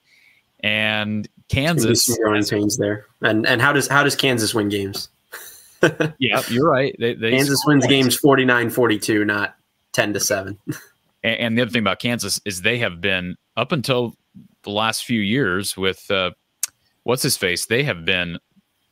and 0.60 1.28
Kansas 1.48 2.06
some 2.06 2.16
growing 2.23 2.44
pains 2.44 2.77
there. 2.77 3.06
And 3.20 3.47
and 3.47 3.60
how 3.60 3.73
does 3.73 3.89
how 3.89 4.05
does 4.05 4.14
Kansas 4.14 4.55
win 4.55 4.69
games? 4.69 5.09
yeah, 6.19 6.40
you're 6.48 6.70
right. 6.70 6.94
They, 6.98 7.14
they 7.14 7.32
Kansas 7.32 7.60
wins 7.66 7.85
points. 7.85 8.16
games 8.16 8.20
49-42, 8.20 9.27
not 9.27 9.56
ten 9.93 10.12
to 10.12 10.20
seven. 10.20 10.56
And, 11.22 11.36
and, 11.36 11.58
the 11.58 11.62
other 11.62 11.70
thing 11.70 11.82
about 11.82 12.00
Kansas 12.00 12.40
is 12.44 12.62
they 12.62 12.78
have 12.78 13.00
been 13.00 13.36
up 13.56 13.72
until 13.72 14.14
the 14.62 14.70
last 14.70 15.04
few 15.04 15.20
years 15.20 15.76
with 15.76 16.10
uh, 16.10 16.30
what's 17.04 17.22
his 17.22 17.36
face. 17.36 17.66
They 17.66 17.84
have 17.84 18.04
been 18.04 18.38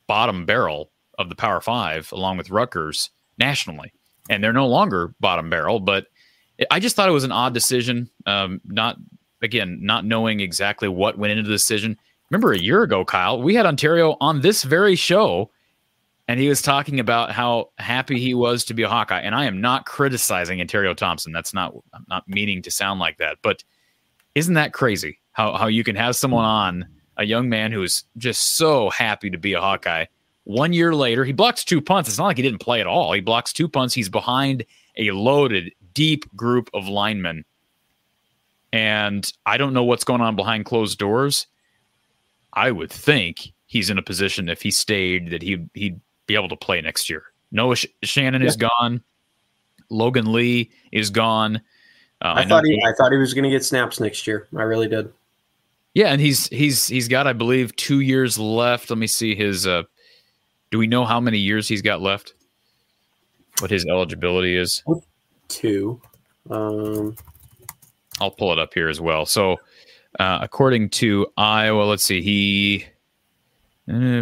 bottom 0.06 0.46
barrel 0.46 0.90
of 1.18 1.28
the 1.28 1.36
Power 1.36 1.60
Five 1.60 2.10
along 2.12 2.36
with 2.36 2.50
Rutgers 2.50 3.10
nationally, 3.38 3.92
and 4.28 4.42
they're 4.42 4.52
no 4.52 4.68
longer 4.68 5.14
bottom 5.20 5.50
barrel. 5.50 5.80
But 5.80 6.06
I 6.70 6.80
just 6.80 6.96
thought 6.96 7.08
it 7.08 7.12
was 7.12 7.24
an 7.24 7.32
odd 7.32 7.54
decision. 7.54 8.10
Um, 8.26 8.60
not 8.64 8.96
again, 9.42 9.78
not 9.82 10.04
knowing 10.04 10.40
exactly 10.40 10.88
what 10.88 11.18
went 11.18 11.32
into 11.32 11.44
the 11.44 11.54
decision 11.54 11.96
remember 12.30 12.52
a 12.52 12.58
year 12.58 12.82
ago, 12.82 13.04
Kyle, 13.04 13.42
we 13.42 13.54
had 13.54 13.66
Ontario 13.66 14.16
on 14.20 14.40
this 14.40 14.62
very 14.62 14.94
show, 14.94 15.50
and 16.30 16.38
he 16.38 16.48
was 16.48 16.62
talking 16.62 17.00
about 17.00 17.32
how 17.32 17.72
happy 17.78 18.20
he 18.20 18.34
was 18.34 18.64
to 18.66 18.72
be 18.72 18.84
a 18.84 18.88
Hawkeye. 18.88 19.18
And 19.18 19.34
I 19.34 19.46
am 19.46 19.60
not 19.60 19.84
criticizing 19.84 20.60
Ontario 20.60 20.94
Thompson. 20.94 21.32
That's 21.32 21.52
not 21.52 21.74
I'm 21.92 22.06
not 22.08 22.28
meaning 22.28 22.62
to 22.62 22.70
sound 22.70 23.00
like 23.00 23.18
that, 23.18 23.38
but 23.42 23.64
isn't 24.36 24.54
that 24.54 24.72
crazy 24.72 25.18
how 25.32 25.56
how 25.56 25.66
you 25.66 25.82
can 25.82 25.96
have 25.96 26.14
someone 26.14 26.44
on 26.44 26.86
a 27.16 27.24
young 27.24 27.48
man 27.48 27.72
who 27.72 27.82
is 27.82 28.04
just 28.16 28.54
so 28.54 28.90
happy 28.90 29.28
to 29.28 29.38
be 29.38 29.54
a 29.54 29.60
Hawkeye. 29.60 30.04
One 30.44 30.72
year 30.72 30.94
later, 30.94 31.24
he 31.24 31.32
blocks 31.32 31.64
two 31.64 31.80
punts. 31.80 32.08
It's 32.08 32.18
not 32.18 32.26
like 32.26 32.36
he 32.36 32.44
didn't 32.44 32.60
play 32.60 32.80
at 32.80 32.86
all. 32.86 33.12
He 33.12 33.20
blocks 33.20 33.52
two 33.52 33.68
punts. 33.68 33.92
He's 33.92 34.08
behind 34.08 34.64
a 34.98 35.10
loaded, 35.10 35.72
deep 35.94 36.32
group 36.36 36.70
of 36.72 36.86
linemen. 36.86 37.44
And 38.72 39.30
I 39.46 39.56
don't 39.56 39.74
know 39.74 39.82
what's 39.82 40.04
going 40.04 40.20
on 40.20 40.36
behind 40.36 40.64
closed 40.64 40.96
doors. 40.96 41.48
I 42.52 42.70
would 42.70 42.92
think 42.92 43.52
he's 43.66 43.90
in 43.90 43.98
a 43.98 44.02
position 44.02 44.48
if 44.48 44.62
he 44.62 44.70
stayed 44.70 45.30
that 45.30 45.42
he'd 45.42 45.68
he'd 45.74 46.00
be 46.30 46.36
able 46.36 46.48
to 46.48 46.56
play 46.56 46.80
next 46.80 47.10
year. 47.10 47.24
Noah 47.50 47.74
Sh- 47.74 47.86
Shannon 48.04 48.42
yeah. 48.42 48.48
is 48.48 48.56
gone. 48.56 49.02
Logan 49.90 50.32
Lee 50.32 50.70
is 50.92 51.10
gone. 51.10 51.56
Uh, 52.22 52.34
I, 52.36 52.42
I 52.42 52.46
thought 52.46 52.64
he 52.64 52.80
I 52.86 52.92
thought 52.92 53.10
he 53.10 53.18
was 53.18 53.34
going 53.34 53.44
to 53.44 53.50
get 53.50 53.64
snaps 53.64 53.98
next 53.98 54.26
year. 54.26 54.46
I 54.56 54.62
really 54.62 54.86
did. 54.86 55.12
Yeah, 55.94 56.08
and 56.08 56.20
he's 56.20 56.46
he's 56.48 56.86
he's 56.86 57.08
got, 57.08 57.26
I 57.26 57.32
believe, 57.32 57.74
two 57.74 58.00
years 58.00 58.38
left. 58.38 58.90
Let 58.90 58.98
me 58.98 59.08
see 59.08 59.34
his. 59.34 59.66
uh 59.66 59.82
Do 60.70 60.78
we 60.78 60.86
know 60.86 61.04
how 61.04 61.18
many 61.18 61.38
years 61.38 61.66
he's 61.66 61.82
got 61.82 62.00
left? 62.00 62.34
What 63.58 63.70
his 63.70 63.84
eligibility 63.86 64.56
is? 64.56 64.84
Two. 65.48 66.00
Um, 66.48 67.16
I'll 68.20 68.30
pull 68.30 68.52
it 68.52 68.58
up 68.60 68.72
here 68.72 68.88
as 68.88 69.00
well. 69.00 69.26
So, 69.26 69.56
uh, 70.20 70.38
according 70.40 70.90
to 70.90 71.26
Iowa, 71.36 71.82
let's 71.82 72.04
see, 72.04 72.22
he 72.22 72.86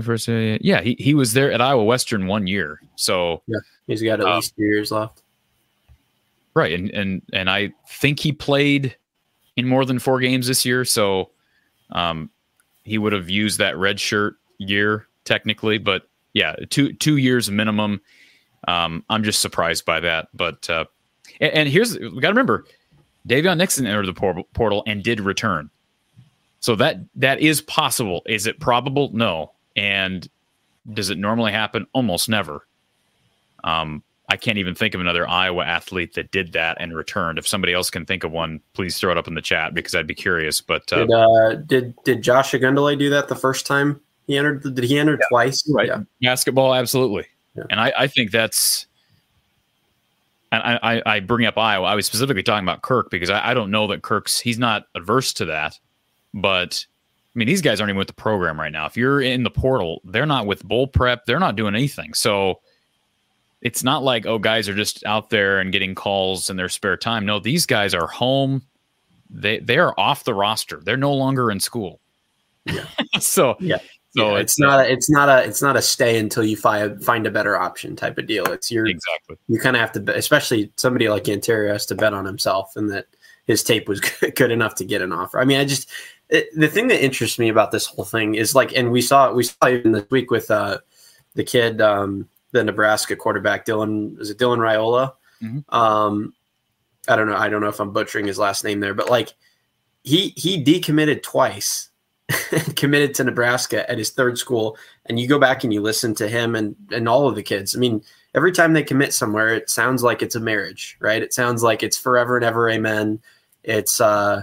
first, 0.03 0.29
yeah, 0.29 0.81
he 0.81 0.97
he 0.99 1.15
was 1.15 1.33
there 1.33 1.53
at 1.53 1.61
Iowa 1.61 1.85
Western 1.85 2.27
one 2.27 2.47
year. 2.47 2.81
So 2.97 3.43
yeah, 3.47 3.59
he's 3.87 4.03
got 4.03 4.21
at 4.21 4.27
Uh, 4.27 4.37
least 4.37 4.57
two 4.57 4.63
years 4.65 4.91
left. 4.91 5.23
right, 6.55 6.73
and 6.73 6.91
and 6.91 7.23
and 7.33 7.51
I 7.51 7.73
think 7.89 8.21
he 8.21 8.33
played 8.33 8.97
in 9.57 9.67
more 9.67 9.85
than 9.85 9.99
four 9.99 10.21
games 10.21 10.47
this 10.47 10.65
year. 10.65 10.85
So, 10.85 11.31
um, 11.91 12.31
he 12.85 12.97
would 12.99 13.13
have 13.13 13.29
used 13.29 13.59
that 13.59 13.77
red 13.77 13.99
shirt 14.01 14.37
year 14.59 15.07
technically, 15.25 15.79
but 15.79 16.09
yeah, 16.33 16.55
two 16.71 16.93
two 16.95 17.17
years 17.17 17.51
minimum. 17.51 18.01
Um, 18.67 19.05
I'm 19.11 19.23
just 19.23 19.41
surprised 19.41 19.85
by 19.85 20.01
that, 20.01 20.29
but 20.35 20.69
uh, 20.71 20.85
and, 21.41 21.53
and 21.53 21.69
here's 21.69 21.99
we 21.99 22.09
got 22.21 22.29
to 22.29 22.35
remember, 22.35 22.65
Daviyon 23.29 23.57
Nixon 23.59 23.87
entered 23.87 24.07
the 24.07 24.45
portal 24.55 24.83
and 24.87 25.03
did 25.03 25.21
return, 25.21 25.71
so 26.61 26.77
that 26.77 26.99
that 27.17 27.41
is 27.41 27.61
possible. 27.63 28.23
Is 28.27 28.47
it 28.47 28.61
probable? 28.61 29.11
No. 29.13 29.53
And 29.77 30.29
does 30.93 31.11
it 31.11 31.19
normally 31.19 31.53
happen? 31.53 31.87
Almost 31.93 32.29
never. 32.29 32.67
Um, 33.65 34.03
I 34.31 34.37
can't 34.37 34.59
even 34.59 34.75
think 34.75 34.95
of 34.95 35.01
another 35.01 35.27
Iowa 35.27 35.65
athlete 35.65 36.15
that 36.15 36.31
did 36.31 36.53
that 36.53 36.77
and 36.81 36.95
returned. 36.95 37.39
If 37.39 37.49
somebody 37.49 37.73
else 37.73 37.89
can 37.89 38.05
think 38.05 38.25
of 38.25 38.31
one, 38.31 38.61
please 38.75 38.99
throw 38.99 39.11
it 39.11 39.17
up 39.17 39.27
in 39.27 39.35
the 39.35 39.41
chat 39.41 39.73
because 39.73 39.95
I'd 39.95 40.07
be 40.07 40.15
curious. 40.15 40.61
But 40.61 40.93
uh, 40.93 41.07
Did 41.07 41.13
uh, 41.13 41.55
did 41.55 41.95
did 42.05 42.23
Josh 42.23 42.53
Ogundele 42.53 42.99
do 42.99 43.09
that 43.11 43.29
the 43.29 43.35
first 43.37 43.67
time 43.67 44.01
he 44.27 44.37
entered? 44.37 44.63
Did 44.63 44.85
he 44.85 44.99
enter 44.99 45.19
twice? 45.31 45.69
Right. 45.73 45.89
Yeah. 45.89 46.03
basketball, 46.21 46.75
absolutely. 46.75 47.27
Yeah. 47.55 47.65
And 47.71 47.81
I, 47.81 47.93
I 47.97 48.07
think 48.07 48.31
that's. 48.31 48.87
And 50.53 50.63
I, 50.63 50.79
I, 50.83 51.03
I 51.17 51.21
bring 51.21 51.47
up 51.47 51.59
Iowa. 51.59 51.87
I 51.87 51.95
was 51.95 52.07
specifically 52.07 52.43
talking 52.43 52.65
about 52.65 52.83
Kirk 52.83 53.11
because 53.11 53.29
I, 53.29 53.51
I 53.51 53.55
don't 53.55 53.71
know 53.71 53.87
that 53.89 54.03
Kirk's 54.03 54.41
he's 54.41 54.59
not 54.59 54.87
adverse 54.95 55.33
to 55.35 55.47
that, 55.47 55.79
but 56.41 56.85
I 57.35 57.39
mean 57.39 57.47
these 57.47 57.63
guys 57.63 57.81
aren't 57.81 57.91
even 57.91 57.99
with 57.99 58.09
the 58.09 58.15
program 58.15 58.59
right 58.59 58.73
now. 58.73 58.87
If 58.87 58.97
you're 58.97 59.21
in 59.21 59.43
the 59.43 59.51
portal, 59.51 60.01
they're 60.05 60.27
not 60.27 60.47
with 60.47 60.65
bowl 60.65 60.87
prep. 60.87 61.25
They're 61.27 61.41
not 61.41 61.57
doing 61.57 61.75
anything. 61.75 62.15
So 62.15 62.61
it's 63.61 63.83
not 63.83 64.03
like 64.03 64.27
oh 64.27 64.39
guys 64.39 64.69
are 64.69 64.75
just 64.75 65.05
out 65.05 65.31
there 65.31 65.61
and 65.61 65.73
getting 65.73 65.95
calls 65.95 66.51
in 66.51 66.57
their 66.57 66.69
spare 66.69 66.97
time. 66.97 67.27
No, 67.27 67.39
these 67.39 67.67
guys 67.67 67.95
are 67.95 68.07
home. 68.07 68.63
They 69.31 69.59
they 69.59 69.79
are 69.79 69.95
off 69.99 70.25
the 70.25 70.35
roster. 70.35 70.81
They're 70.83 70.97
no 70.97 71.15
longer 71.15 71.51
in 71.51 71.61
school. 71.61 72.01
Yeah. 72.65 72.87
so 73.21 73.57
Yeah. 73.61 73.79
So 74.17 74.35
Yeah, 74.35 74.41
it's 74.41 74.59
not 74.59 74.81
a, 74.81 74.91
it's 74.91 75.11
not 75.11 75.29
a 75.29 75.45
it's 75.47 75.61
not 75.61 75.77
a 75.77 75.83
stay 75.83 76.19
until 76.19 76.43
you 76.43 76.57
find 76.57 77.05
find 77.05 77.27
a 77.27 77.31
better 77.31 77.57
option 77.57 77.95
type 77.95 78.17
of 78.17 78.27
deal. 78.27 78.47
It's 78.47 78.71
your 78.71 78.87
exactly. 78.87 79.37
you 79.49 79.59
kind 79.59 79.77
of 79.77 79.81
have 79.81 79.93
to, 79.93 80.01
bet, 80.01 80.17
especially 80.17 80.73
somebody 80.77 81.09
like 81.09 81.29
Ontario 81.29 81.73
has 81.73 81.85
to 81.87 81.95
bet 81.95 82.15
on 82.15 82.25
himself 82.25 82.73
and 82.75 82.91
that 82.91 83.07
his 83.47 83.63
tape 83.63 83.89
was 83.89 84.01
good, 84.01 84.35
good 84.37 84.51
enough 84.51 84.77
to 84.77 84.85
get 84.85 85.03
an 85.03 85.13
offer. 85.13 85.39
I 85.39 85.45
mean, 85.45 85.59
I 85.59 85.65
just 85.65 85.91
it, 86.31 86.49
the 86.55 86.69
thing 86.69 86.89
that 86.89 87.03
interests 87.03 87.39
me 87.39 87.49
about 87.49 87.71
this 87.71 87.87
whole 87.87 88.05
thing 88.05 88.35
is 88.35 88.55
like, 88.55 88.73
and 88.77 88.91
we 88.91 89.01
saw 89.01 89.33
we 89.33 89.45
saw 89.45 89.69
even 89.69 89.93
this 89.93 90.09
week 90.11 90.31
with 90.31 90.51
uh, 90.51 90.79
the 91.35 91.45
kid, 91.45 91.81
um, 91.81 92.29
the 92.53 92.65
Nebraska 92.65 93.17
quarterback 93.17 93.65
Dylan, 93.67 94.21
is 94.21 94.31
it 94.31 94.39
Dylan 94.39 94.59
Raiola? 94.59 95.13
Mhm. 95.43 95.73
Um, 95.73 96.35
I 97.09 97.17
don't 97.17 97.29
know. 97.29 97.37
I 97.37 97.49
don't 97.49 97.61
know 97.61 97.69
if 97.69 97.81
I'm 97.81 97.93
butchering 97.93 98.27
his 98.27 98.39
last 98.39 98.65
name 98.65 98.81
there, 98.81 98.95
but 98.95 99.11
like 99.11 99.33
he 100.05 100.35
he 100.37 100.63
decommitted 100.63 101.23
twice. 101.23 101.89
committed 102.77 103.15
to 103.15 103.25
Nebraska 103.25 103.91
at 103.91 103.97
his 103.97 104.11
third 104.11 104.37
school 104.37 104.77
and 105.07 105.19
you 105.19 105.27
go 105.27 105.39
back 105.39 105.65
and 105.65 105.73
you 105.73 105.81
listen 105.81 106.15
to 106.17 106.29
him 106.29 106.55
and 106.55 106.77
and 106.93 107.09
all 107.09 107.27
of 107.27 107.35
the 107.35 107.43
kids. 107.43 107.75
I 107.75 107.79
mean, 107.79 108.03
every 108.35 108.53
time 108.53 108.75
they 108.75 108.83
commit 108.83 109.15
somewhere, 109.15 109.55
it 109.55 109.71
sounds 109.71 110.03
like 110.03 110.21
it's 110.21 110.35
a 110.35 110.41
marriage, 110.41 110.99
right? 111.01 111.23
It 111.23 111.33
sounds 111.33 111.63
like 111.63 111.83
it's 111.83 111.97
forever 111.97 112.37
and 112.37 112.45
ever 112.45 112.69
amen. 112.69 113.21
It's 113.65 113.99
uh 113.99 114.43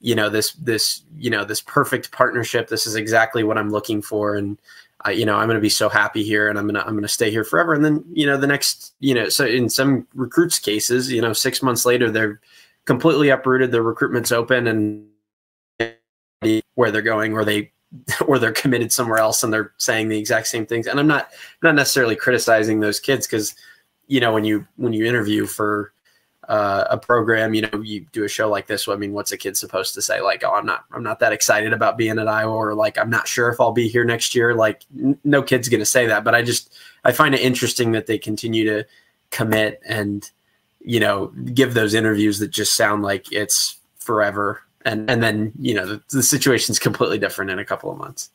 you 0.00 0.14
know 0.14 0.28
this 0.28 0.52
this 0.54 1.02
you 1.16 1.30
know 1.30 1.44
this 1.44 1.60
perfect 1.60 2.10
partnership. 2.10 2.68
This 2.68 2.86
is 2.86 2.96
exactly 2.96 3.44
what 3.44 3.58
I'm 3.58 3.70
looking 3.70 4.02
for. 4.02 4.34
And 4.34 4.58
I, 5.02 5.12
you 5.12 5.24
know, 5.24 5.36
I'm 5.36 5.46
going 5.46 5.56
to 5.56 5.62
be 5.62 5.68
so 5.68 5.88
happy 5.88 6.22
here 6.22 6.48
and 6.48 6.58
I'm 6.58 6.66
going 6.66 6.74
to 6.74 6.82
I'm 6.86 6.92
going 6.92 7.02
to 7.02 7.08
stay 7.08 7.30
here 7.30 7.44
forever. 7.44 7.74
And 7.74 7.84
then, 7.84 8.04
you 8.12 8.26
know, 8.26 8.36
the 8.36 8.46
next, 8.46 8.94
you 9.00 9.14
know, 9.14 9.28
so 9.28 9.46
in 9.46 9.68
some 9.68 10.06
recruits 10.14 10.58
cases, 10.58 11.10
you 11.10 11.22
know, 11.22 11.32
6 11.32 11.62
months 11.62 11.86
later 11.86 12.10
they're 12.10 12.40
completely 12.84 13.30
uprooted, 13.30 13.72
their 13.72 13.82
recruitment's 13.82 14.32
open 14.32 14.66
and 14.66 15.06
where 16.74 16.90
they're 16.90 17.02
going 17.02 17.32
or 17.32 17.44
they 17.44 17.70
or 18.26 18.38
they're 18.38 18.52
committed 18.52 18.92
somewhere 18.92 19.18
else 19.18 19.42
and 19.42 19.52
they're 19.52 19.72
saying 19.78 20.08
the 20.08 20.18
exact 20.18 20.46
same 20.46 20.64
things. 20.64 20.86
And 20.86 21.00
i'm 21.00 21.06
not 21.06 21.30
not 21.62 21.74
necessarily 21.74 22.16
criticizing 22.16 22.80
those 22.80 23.00
kids 23.00 23.26
because 23.26 23.54
you 24.06 24.20
know 24.20 24.32
when 24.32 24.44
you 24.44 24.66
when 24.76 24.92
you 24.92 25.06
interview 25.06 25.46
for 25.46 25.92
uh, 26.50 26.84
a 26.90 26.98
program 26.98 27.54
you 27.54 27.62
know 27.62 27.80
you 27.80 28.04
do 28.12 28.24
a 28.24 28.28
show 28.28 28.50
like 28.50 28.66
this 28.66 28.88
i 28.88 28.96
mean 28.96 29.12
what's 29.12 29.32
a 29.32 29.38
kid 29.38 29.56
supposed 29.56 29.94
to 29.94 30.02
say? 30.02 30.20
Like 30.20 30.42
oh 30.44 30.52
i'm 30.52 30.66
not 30.66 30.84
i'm 30.92 31.02
not 31.02 31.20
that 31.20 31.32
excited 31.32 31.72
about 31.72 31.96
being 31.96 32.18
at 32.18 32.28
iowa 32.28 32.52
or 32.52 32.74
like 32.74 32.98
i'm 32.98 33.10
not 33.10 33.28
sure 33.28 33.48
if 33.48 33.60
i'll 33.60 33.72
be 33.72 33.88
here 33.88 34.04
next 34.04 34.34
year. 34.34 34.54
Like 34.54 34.84
n- 34.98 35.18
no 35.24 35.42
kid's 35.42 35.68
going 35.68 35.80
to 35.80 35.86
say 35.86 36.06
that 36.06 36.24
but 36.24 36.34
i 36.34 36.42
just 36.42 36.76
i 37.04 37.12
find 37.12 37.34
it 37.34 37.40
interesting 37.40 37.92
that 37.92 38.06
they 38.06 38.18
continue 38.18 38.64
to 38.64 38.86
commit 39.30 39.80
and 39.86 40.30
you 40.80 41.00
know 41.00 41.28
give 41.54 41.74
those 41.74 41.94
interviews 41.94 42.38
that 42.38 42.50
just 42.50 42.74
sound 42.74 43.02
like 43.02 43.32
it's 43.32 43.78
forever. 43.98 44.62
And 44.84 45.10
and 45.10 45.22
then 45.22 45.52
you 45.58 45.74
know 45.74 45.86
the, 45.86 46.02
the 46.10 46.22
situation's 46.22 46.78
completely 46.78 47.18
different 47.18 47.50
in 47.50 47.58
a 47.58 47.64
couple 47.64 47.90
of 47.90 47.98
months. 47.98 48.30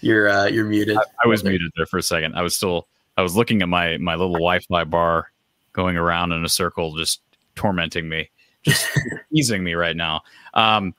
You're 0.00 0.28
uh 0.28 0.46
you're 0.46 0.64
muted. 0.64 0.96
I, 0.96 1.02
I 1.24 1.28
was 1.28 1.44
muted 1.44 1.70
there 1.76 1.86
for 1.86 1.98
a 1.98 2.02
second. 2.02 2.34
I 2.34 2.42
was 2.42 2.56
still 2.56 2.88
I 3.16 3.22
was 3.22 3.36
looking 3.36 3.62
at 3.62 3.68
my 3.68 3.96
my 3.98 4.14
little 4.14 4.34
Wi-Fi 4.34 4.84
bar 4.84 5.30
going 5.72 5.96
around 5.96 6.32
in 6.32 6.44
a 6.44 6.48
circle, 6.48 6.94
just 6.96 7.20
tormenting 7.54 8.08
me, 8.08 8.30
just 8.62 8.86
teasing 9.32 9.62
me 9.62 9.74
right 9.74 9.96
now. 9.96 10.22
Um, 10.54 10.94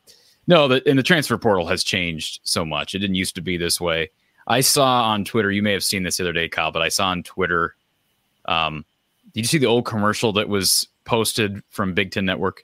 no, 0.48 0.68
the 0.68 0.88
and 0.88 0.98
the 0.98 1.04
transfer 1.04 1.38
portal 1.38 1.68
has 1.68 1.84
changed 1.84 2.40
so 2.44 2.66
much. 2.66 2.96
It 2.96 3.00
didn't 3.00 3.16
used 3.16 3.36
to 3.36 3.42
be 3.42 3.58
this 3.58 3.82
way. 3.82 4.12
I 4.48 4.62
saw 4.62 5.04
on 5.04 5.26
Twitter. 5.26 5.52
You 5.52 5.64
may 5.64 5.74
have 5.74 5.84
seen 5.84 6.04
this 6.04 6.18
the 6.18 6.24
other 6.24 6.34
day, 6.34 6.48
Kyle, 6.48 6.72
but 6.72 6.82
I 6.82 6.90
saw 6.90 7.08
on 7.08 7.24
Twitter. 7.24 7.76
Um, 8.46 8.86
did 9.34 9.42
you 9.42 9.48
see 9.48 9.58
the 9.58 9.66
old 9.66 9.86
commercial 9.86 10.34
that 10.34 10.48
was 10.48 10.88
posted 11.04 11.64
from 11.70 11.94
Big 11.94 12.12
Ten 12.12 12.26
Network? 12.26 12.64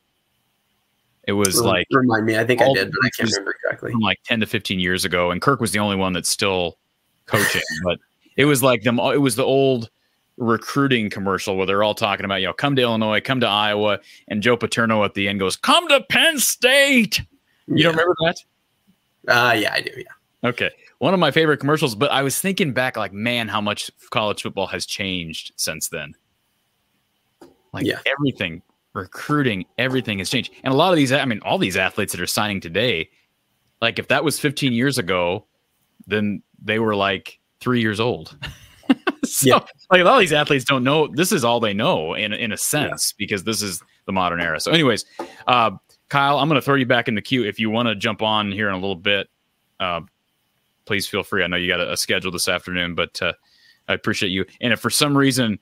It 1.27 1.33
was 1.33 1.57
Rem- 1.57 1.65
like 1.65 1.87
remind 1.91 2.25
me 2.25 2.35
i 2.35 2.43
think 2.43 2.61
i 2.61 2.73
did 2.73 2.91
but 2.91 3.05
i 3.05 3.09
can't 3.15 3.29
remember 3.29 3.55
exactly 3.63 3.91
from 3.91 4.01
like 4.01 4.19
10 4.25 4.39
to 4.39 4.47
15 4.47 4.79
years 4.79 5.05
ago 5.05 5.29
and 5.29 5.39
kirk 5.39 5.61
was 5.61 5.71
the 5.71 5.77
only 5.77 5.95
one 5.95 6.13
that's 6.13 6.29
still 6.29 6.79
coaching 7.27 7.61
but 7.83 7.99
it 8.41 8.45
was 8.45 8.63
like 8.63 8.81
them 8.81 8.99
it 8.99 9.21
was 9.21 9.35
the 9.35 9.45
old 9.45 9.89
recruiting 10.37 11.09
commercial 11.09 11.55
where 11.55 11.67
they're 11.67 11.83
all 11.83 11.93
talking 11.93 12.25
about 12.25 12.41
you 12.41 12.47
know 12.47 12.53
come 12.53 12.75
to 12.75 12.81
illinois 12.81 13.21
come 13.21 13.39
to 13.39 13.47
iowa 13.47 13.99
and 14.27 14.41
joe 14.41 14.57
paterno 14.57 15.03
at 15.03 15.13
the 15.13 15.27
end 15.27 15.39
goes 15.39 15.55
come 15.55 15.87
to 15.87 16.01
penn 16.09 16.39
state. 16.39 17.19
You 17.67 17.75
yeah. 17.77 17.83
don't 17.83 17.93
remember 17.93 18.15
that? 18.21 18.37
Uh 19.27 19.53
yeah 19.53 19.73
i 19.73 19.81
do 19.81 19.91
yeah. 19.95 20.49
Okay. 20.49 20.71
One 20.97 21.13
of 21.13 21.19
my 21.19 21.29
favorite 21.29 21.57
commercials 21.59 21.93
but 21.93 22.09
i 22.11 22.23
was 22.23 22.39
thinking 22.39 22.73
back 22.73 22.97
like 22.97 23.13
man 23.13 23.47
how 23.47 23.61
much 23.61 23.91
college 24.09 24.41
football 24.41 24.67
has 24.67 24.85
changed 24.87 25.51
since 25.57 25.89
then. 25.89 26.15
Like 27.73 27.85
Yeah. 27.85 27.99
everything 28.07 28.63
recruiting 28.93 29.65
everything 29.77 30.17
has 30.17 30.29
changed. 30.31 30.51
And 30.63 30.73
a 30.73 30.77
lot 30.77 30.89
of 30.89 30.95
these 30.95 31.11
i 31.11 31.23
mean 31.25 31.39
all 31.43 31.59
these 31.59 31.77
athletes 31.77 32.13
that 32.13 32.21
are 32.21 32.25
signing 32.27 32.59
today 32.59 33.09
like 33.79 33.99
if 33.99 34.07
that 34.07 34.23
was 34.23 34.39
15 34.39 34.73
years 34.73 34.97
ago 34.97 35.45
then 36.07 36.41
they 36.59 36.79
were 36.79 36.95
like 36.95 37.39
three 37.61 37.81
years 37.81 37.99
old. 37.99 38.37
So 39.23 39.47
Yeah. 39.47 39.59
like 39.91 40.01
a 40.01 40.03
lot 40.03 40.15
of 40.15 40.19
these 40.19 40.33
athletes 40.33 40.65
don't 40.65 40.83
know 40.83 41.07
this 41.07 41.31
is 41.31 41.45
all 41.45 41.59
they 41.59 41.73
know 41.73 42.15
in, 42.15 42.33
in 42.33 42.51
a 42.51 42.57
sense 42.57 43.13
because 43.13 43.43
this 43.43 43.61
is 43.61 43.81
the 44.05 44.11
modern 44.11 44.41
era. 44.41 44.59
So 44.59 44.71
anyways 44.71 45.05
uh, 45.47 45.71
kyle 46.09 46.39
i'm 46.39 46.49
going 46.49 46.59
to 46.59 46.61
throw 46.65 46.75
you 46.75 46.87
back 46.87 47.07
in 47.07 47.15
the 47.15 47.21
queue. 47.21 47.45
If 47.45 47.59
you 47.59 47.69
want 47.69 47.87
to 47.87 47.95
jump 47.95 48.21
on 48.23 48.51
here 48.51 48.67
in 48.67 48.73
a 48.73 48.77
little 48.79 48.95
bit 48.95 49.29
uh, 49.79 50.01
please 50.85 51.07
feel 51.07 51.23
free. 51.23 51.43
I 51.43 51.47
know 51.47 51.55
you 51.55 51.67
got 51.67 51.79
a, 51.79 51.93
a 51.93 51.97
schedule 51.97 52.31
this 52.31 52.47
afternoon 52.49 52.95
but 52.95 53.21
uh, 53.21 53.31
i 53.87 53.93
appreciate 53.93 54.29
you. 54.29 54.43
And 54.59 54.73
if 54.73 54.79
for 54.81 54.89
some 54.89 55.15
reason 55.15 55.59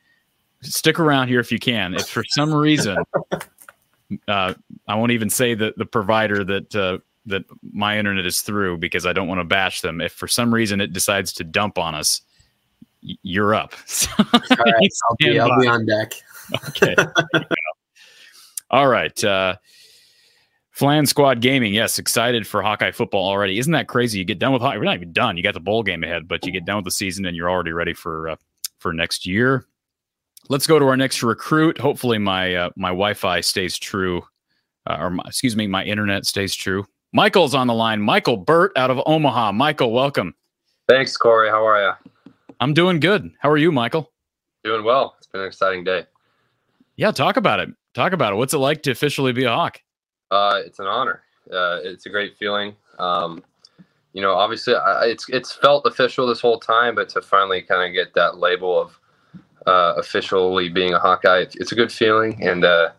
stick 0.61 0.97
around 0.97 1.27
here 1.27 1.41
if 1.41 1.51
you 1.51 1.59
can. 1.59 1.93
If 1.93 2.07
for 2.07 2.23
some 2.23 2.51
reason 2.53 2.97
uh, 4.27 4.53
i 4.87 4.95
won't 4.95 5.11
even 5.11 5.29
say 5.29 5.53
that 5.53 5.77
the 5.77 5.85
provider 5.85 6.43
that 6.45 6.75
uh, 6.75 6.97
that 7.25 7.43
my 7.73 7.97
internet 7.97 8.25
is 8.25 8.41
through 8.41 8.77
because 8.77 9.05
i 9.05 9.13
don't 9.13 9.27
want 9.27 9.39
to 9.39 9.45
bash 9.45 9.81
them 9.81 10.01
if 10.01 10.13
for 10.13 10.27
some 10.27 10.53
reason 10.53 10.81
it 10.81 10.93
decides 10.93 11.33
to 11.33 11.43
dump 11.43 11.77
on 11.77 11.95
us 11.95 12.21
you're 13.01 13.53
up 13.53 13.73
all 14.19 14.25
right 14.31 14.91
I'll 15.09 15.15
be, 15.19 15.39
I'll 15.39 15.59
be 15.59 15.67
on 15.67 15.85
deck 15.85 16.13
okay. 16.69 16.95
There 16.95 17.13
you 17.33 17.39
go. 17.41 17.45
All 18.71 18.87
right. 18.87 19.23
Uh, 19.23 19.55
Flan 20.71 21.05
Squad 21.05 21.41
Gaming. 21.41 21.73
Yes, 21.73 21.99
excited 21.99 22.47
for 22.47 22.61
Hawkeye 22.61 22.91
football 22.91 23.27
already. 23.27 23.59
Isn't 23.59 23.73
that 23.73 23.87
crazy? 23.87 24.19
You 24.19 24.25
get 24.25 24.39
done 24.39 24.53
with 24.53 24.61
Hawkeye. 24.61 24.77
We're 24.77 24.83
not 24.83 24.95
even 24.95 25.11
done. 25.11 25.37
You 25.37 25.43
got 25.43 25.53
the 25.53 25.59
bowl 25.59 25.83
game 25.83 26.03
ahead, 26.03 26.27
but 26.27 26.45
you 26.45 26.51
get 26.51 26.65
done 26.65 26.77
with 26.77 26.85
the 26.85 26.91
season 26.91 27.25
and 27.25 27.35
you're 27.35 27.49
already 27.49 27.73
ready 27.73 27.93
for 27.93 28.29
uh, 28.29 28.35
for 28.79 28.93
next 28.93 29.25
year. 29.25 29.65
let's 30.49 30.67
go 30.67 30.79
to 30.79 30.85
our 30.85 30.97
next 30.97 31.21
recruit. 31.21 31.77
Hopefully, 31.79 32.17
my 32.17 32.55
uh, 32.55 32.69
my 32.75 32.89
Wi-Fi 32.89 33.41
stays 33.41 33.77
true, 33.77 34.23
uh, 34.87 34.97
or 34.99 35.09
my, 35.09 35.23
excuse 35.25 35.55
me, 35.55 35.67
my 35.67 35.83
internet 35.83 36.25
stays 36.25 36.55
true. 36.55 36.85
Michael's 37.11 37.55
on 37.55 37.67
the 37.67 37.73
line. 37.73 38.01
Michael 38.01 38.37
Burt 38.37 38.71
out 38.75 38.91
of 38.91 39.01
Omaha. 39.05 39.51
Michael, 39.53 39.91
welcome. 39.91 40.35
Thanks, 40.87 41.17
Cory. 41.17 41.49
How 41.49 41.65
are 41.65 41.81
you? 41.81 42.33
I'm 42.59 42.73
doing 42.73 42.99
good. 42.99 43.31
How 43.39 43.49
are 43.49 43.57
you, 43.57 43.71
Michael? 43.71 44.11
Doing 44.63 44.83
well. 44.83 45.15
It's 45.17 45.27
been 45.27 45.41
an 45.41 45.47
exciting 45.47 45.83
day. 45.83 46.05
Yeah, 46.97 47.11
talk 47.11 47.37
about 47.37 47.59
it. 47.59 47.69
Talk 47.93 48.13
about 48.13 48.33
it. 48.33 48.35
What's 48.35 48.53
it 48.53 48.59
like 48.59 48.83
to 48.83 48.91
officially 48.91 49.31
be 49.31 49.45
a 49.45 49.49
Hawk? 49.49 49.81
Uh, 50.29 50.61
it's 50.63 50.79
an 50.79 50.85
honor. 50.85 51.23
Uh, 51.51 51.79
it's 51.83 52.05
a 52.05 52.09
great 52.09 52.37
feeling. 52.37 52.75
Um, 52.99 53.43
you 54.13 54.21
know, 54.21 54.33
obviously, 54.33 54.75
I, 54.75 55.05
it's 55.05 55.27
it's 55.29 55.53
felt 55.53 55.85
official 55.85 56.27
this 56.27 56.41
whole 56.41 56.59
time, 56.59 56.95
but 56.95 57.09
to 57.09 57.21
finally 57.21 57.61
kind 57.61 57.87
of 57.87 57.93
get 57.93 58.13
that 58.15 58.37
label 58.37 58.79
of 58.79 58.99
uh, 59.65 59.93
officially 59.97 60.69
being 60.69 60.93
a 60.93 60.99
Hawkeye, 60.99 61.39
it's, 61.39 61.55
it's 61.55 61.71
a 61.71 61.75
good 61.75 61.91
feeling 61.91 62.43
and 62.45 62.65
uh, 62.65 62.89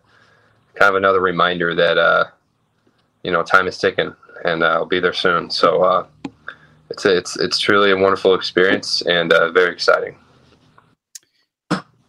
kind 0.75 0.91
of 0.91 0.97
another 0.97 1.21
reminder 1.21 1.75
that 1.75 1.99
uh, 1.99 2.25
you 3.23 3.31
know 3.31 3.43
time 3.43 3.67
is 3.67 3.79
ticking, 3.79 4.15
and 4.45 4.63
uh, 4.63 4.67
I'll 4.69 4.87
be 4.87 5.01
there 5.01 5.13
soon. 5.13 5.51
So 5.51 5.83
uh, 5.83 6.07
it's 6.91 7.05
a, 7.05 7.17
it's 7.17 7.37
it's 7.39 7.59
truly 7.59 7.91
a 7.91 7.97
wonderful 7.97 8.35
experience 8.35 9.03
and 9.03 9.33
uh, 9.33 9.51
very 9.53 9.73
exciting. 9.73 10.17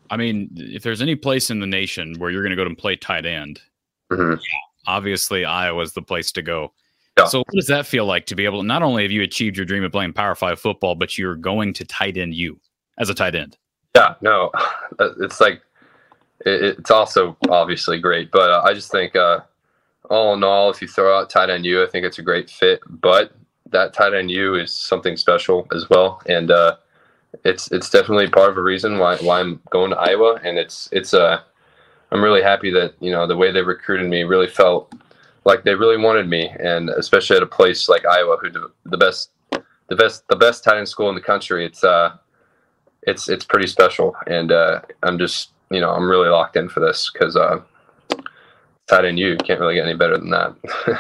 I 0.10 0.18
mean, 0.18 0.50
if 0.56 0.84
there's 0.84 1.02
any 1.02 1.16
place 1.16 1.50
in 1.50 1.60
the 1.60 1.68
nation 1.68 2.16
where 2.20 2.30
you're 2.30 2.42
going 2.42 2.50
to 2.50 2.56
go 2.58 2.68
to 2.68 2.76
play 2.76 2.98
tight 2.98 3.26
end, 3.26 3.62
Mhm. 4.12 4.40
obviously 4.86 5.46
Iowa's 5.46 5.94
the 5.94 6.02
place 6.02 6.34
to 6.34 6.42
go. 6.42 6.74
Yeah. 7.18 7.26
So, 7.26 7.40
what 7.40 7.54
does 7.54 7.68
that 7.68 7.86
feel 7.86 8.06
like 8.06 8.26
to 8.26 8.36
be 8.36 8.44
able 8.46 8.62
to 8.62 8.68
not 8.68 8.84
only 8.84 9.04
have 9.04 9.12
you 9.12 9.22
achieved 9.22 9.56
your 9.56 9.66
dream 9.66 9.84
of 9.86 9.92
playing 9.92 10.14
Power 10.14 10.36
Five 10.36 10.60
football, 10.60 10.96
but 10.96 11.18
you're 11.18 11.36
going 11.36 11.74
to 11.74 11.86
tight 11.86 12.18
end 12.18 12.34
you 12.34 12.60
as 12.98 13.10
a 13.10 13.14
tight 13.14 13.36
end? 13.36 13.58
Yeah, 13.96 14.16
no, 14.22 14.52
it's 15.00 15.40
like 15.40 15.62
it, 16.46 16.78
it's 16.80 16.92
also 16.92 17.38
obviously 17.50 18.00
great, 18.00 18.32
but 18.32 18.50
uh, 18.50 18.62
I 18.66 18.74
just 18.74 18.92
think 18.92 19.16
uh, 19.16 19.42
all 20.12 20.34
in 20.34 20.44
all, 20.44 20.70
if 20.70 20.82
you 20.82 20.88
throw 20.88 21.18
out 21.18 21.30
tight 21.30 21.50
end 21.50 21.66
U, 21.66 21.84
I 21.84 21.88
think 21.88 22.06
it's 22.06 22.20
a 22.20 22.24
great 22.24 22.50
fit. 22.50 22.82
But 22.88 23.32
that 23.72 23.94
tight 23.94 24.14
end 24.14 24.30
U 24.32 24.56
is 24.56 24.74
something 24.74 25.18
special 25.18 25.68
as 25.74 25.90
well, 25.90 26.22
and 26.28 26.52
uh, 26.52 26.76
it's 27.44 27.72
it's 27.72 27.90
definitely 27.90 28.28
part 28.28 28.50
of 28.50 28.58
a 28.58 28.62
reason 28.62 29.00
why 29.00 29.18
why 29.18 29.40
I'm 29.40 29.62
going 29.70 29.92
to 29.92 29.98
Iowa, 29.98 30.40
and 30.44 30.58
it's 30.58 30.90
it's 30.92 31.14
uh 31.14 31.42
I'm 32.12 32.24
really 32.24 32.42
happy 32.42 32.72
that 32.72 32.94
you 33.00 33.12
know 33.12 33.26
the 33.26 33.38
way 33.38 33.52
they 33.52 33.62
recruited 33.62 34.10
me 34.10 34.24
really 34.24 34.48
felt 34.48 34.94
like 35.46 35.64
they 35.64 35.76
really 35.76 35.98
wanted 35.98 36.28
me, 36.28 36.50
and 36.60 36.90
especially 36.90 37.38
at 37.38 37.44
a 37.44 37.48
place 37.48 37.90
like 37.90 38.06
Iowa, 38.06 38.38
who 38.38 38.50
the 38.86 38.98
best 38.98 39.32
the 39.88 39.96
best 39.96 40.28
the 40.28 40.36
best 40.36 40.64
tight 40.64 40.78
end 40.78 40.90
school 40.90 41.10
in 41.10 41.16
the 41.16 41.22
country. 41.22 41.66
It's 41.66 41.84
uh 41.84 42.18
it's 43.04 43.30
it's 43.30 43.46
pretty 43.46 43.68
special, 43.68 44.16
and 44.28 44.52
uh, 44.52 44.82
I'm 45.04 45.18
just 45.18 45.52
you 45.70 45.80
know 45.80 45.92
I'm 45.92 46.10
really 46.10 46.30
locked 46.30 46.56
in 46.56 46.70
for 46.70 46.80
this 46.80 47.10
because 47.12 47.36
uh, 47.36 47.62
tight 48.92 49.06
end 49.06 49.18
you 49.18 49.38
can't 49.38 49.60
really 49.60 49.76
get 49.76 49.86
any 49.86 49.96
better 49.96 50.18
than 50.18 50.30
that. 50.30 50.56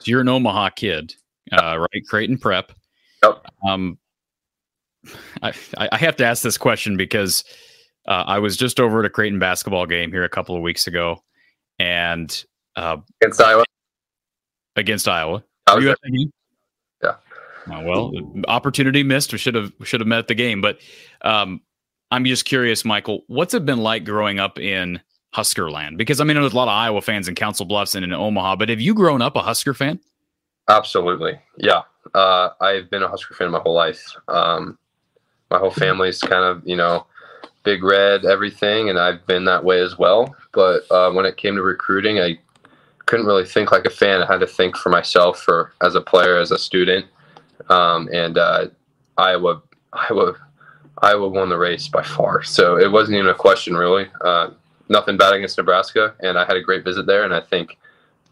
So 0.00 0.04
you're 0.12 0.22
an 0.22 0.28
Omaha 0.30 0.70
kid, 0.70 1.14
uh, 1.52 1.78
right? 1.78 2.02
Creighton 2.08 2.38
Prep. 2.38 2.72
Yep. 3.22 3.44
Um, 3.68 3.98
I, 5.42 5.52
I 5.76 5.98
have 5.98 6.16
to 6.16 6.24
ask 6.24 6.42
this 6.42 6.56
question 6.56 6.96
because 6.96 7.44
uh, 8.08 8.24
I 8.26 8.38
was 8.38 8.56
just 8.56 8.80
over 8.80 9.00
at 9.00 9.04
a 9.04 9.10
Creighton 9.10 9.38
basketball 9.38 9.84
game 9.84 10.10
here 10.10 10.24
a 10.24 10.28
couple 10.30 10.56
of 10.56 10.62
weeks 10.62 10.86
ago, 10.86 11.22
and 11.78 12.44
uh, 12.76 12.96
Against 13.20 13.42
Iowa, 13.42 13.64
against 14.76 15.06
Iowa. 15.06 15.44
I 15.66 15.74
was 15.74 15.84
there. 15.84 15.92
at 15.92 15.98
the 16.02 16.10
game? 16.12 16.32
Yeah. 17.02 17.16
Oh, 17.70 17.82
well, 17.84 18.12
opportunity 18.48 19.02
missed. 19.02 19.32
We 19.32 19.38
should 19.38 19.54
have 19.54 19.70
should 19.84 20.00
have 20.00 20.08
met 20.08 20.28
the 20.28 20.34
game. 20.34 20.62
But 20.62 20.78
um, 21.20 21.60
I'm 22.10 22.24
just 22.24 22.46
curious, 22.46 22.86
Michael. 22.86 23.24
What's 23.26 23.52
it 23.52 23.66
been 23.66 23.80
like 23.80 24.04
growing 24.04 24.40
up 24.40 24.58
in 24.58 24.98
Husker 25.32 25.70
land? 25.70 25.98
Because 25.98 26.20
I 26.20 26.24
mean, 26.24 26.36
there's 26.40 26.52
a 26.52 26.56
lot 26.56 26.68
of 26.68 26.74
Iowa 26.74 27.00
fans 27.00 27.28
in 27.28 27.34
Council 27.34 27.66
Bluffs 27.66 27.94
and 27.94 28.04
in 28.04 28.12
Omaha. 28.12 28.56
But 28.56 28.68
have 28.68 28.80
you 28.80 28.94
grown 28.94 29.22
up 29.22 29.36
a 29.36 29.40
Husker 29.40 29.74
fan? 29.74 30.00
Absolutely, 30.68 31.38
yeah. 31.58 31.82
Uh, 32.14 32.50
I've 32.60 32.90
been 32.90 33.02
a 33.02 33.08
Husker 33.08 33.34
fan 33.34 33.50
my 33.50 33.58
whole 33.58 33.74
life. 33.74 34.02
Um, 34.28 34.78
my 35.50 35.58
whole 35.58 35.70
family's 35.70 36.20
kind 36.20 36.44
of 36.44 36.62
you 36.66 36.76
know 36.76 37.06
big 37.62 37.82
red 37.82 38.24
everything, 38.24 38.88
and 38.88 38.98
I've 38.98 39.26
been 39.26 39.44
that 39.44 39.64
way 39.64 39.80
as 39.80 39.98
well. 39.98 40.34
But 40.52 40.90
uh, 40.90 41.10
when 41.12 41.26
it 41.26 41.36
came 41.36 41.56
to 41.56 41.62
recruiting, 41.62 42.18
I 42.18 42.38
couldn't 43.06 43.26
really 43.26 43.44
think 43.44 43.72
like 43.72 43.84
a 43.84 43.90
fan. 43.90 44.22
I 44.22 44.26
had 44.26 44.40
to 44.40 44.46
think 44.46 44.76
for 44.76 44.88
myself, 44.88 45.40
for 45.40 45.72
as 45.82 45.94
a 45.94 46.00
player, 46.00 46.38
as 46.38 46.50
a 46.50 46.58
student. 46.58 47.06
Um, 47.68 48.08
and 48.12 48.38
uh, 48.38 48.68
Iowa, 49.18 49.62
Iowa, 49.92 50.34
Iowa 50.98 51.28
won 51.28 51.48
the 51.48 51.58
race 51.58 51.88
by 51.88 52.02
far. 52.02 52.42
So 52.42 52.78
it 52.78 52.90
wasn't 52.90 53.16
even 53.16 53.30
a 53.30 53.34
question, 53.34 53.76
really. 53.76 54.06
Uh, 54.24 54.50
nothing 54.90 55.16
bad 55.16 55.32
against 55.32 55.56
Nebraska, 55.56 56.14
and 56.20 56.36
I 56.36 56.44
had 56.44 56.56
a 56.56 56.60
great 56.60 56.84
visit 56.84 57.06
there, 57.06 57.24
and 57.24 57.32
I 57.32 57.40
think 57.40 57.78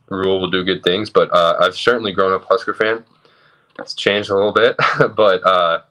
Rhule 0.09 0.40
will 0.40 0.51
do 0.51 0.64
good 0.64 0.82
things. 0.82 1.09
But 1.09 1.32
uh, 1.32 1.56
I've 1.60 1.76
certainly 1.76 2.12
grown 2.12 2.32
up 2.32 2.44
Husker 2.44 2.74
fan. 2.74 3.05
It's 3.78 3.94
changed 3.94 4.28
a 4.28 4.35
little 4.35 4.52
bit, 4.52 4.76
but 5.16 5.47
uh, 5.47 5.82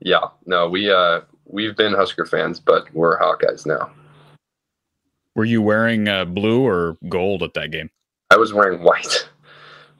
yeah, 0.00 0.26
no, 0.44 0.68
we 0.68 0.90
uh, 0.90 1.20
we've 1.46 1.76
been 1.76 1.94
Husker 1.94 2.26
fans, 2.26 2.60
but 2.60 2.92
we're 2.92 3.18
Hawkeyes 3.18 3.64
now. 3.64 3.90
Were 5.34 5.44
you 5.46 5.62
wearing 5.62 6.08
uh, 6.08 6.26
blue 6.26 6.66
or 6.66 6.98
gold 7.08 7.42
at 7.42 7.54
that 7.54 7.70
game? 7.70 7.88
I 8.30 8.36
was 8.36 8.52
wearing 8.52 8.82
white, 8.82 9.28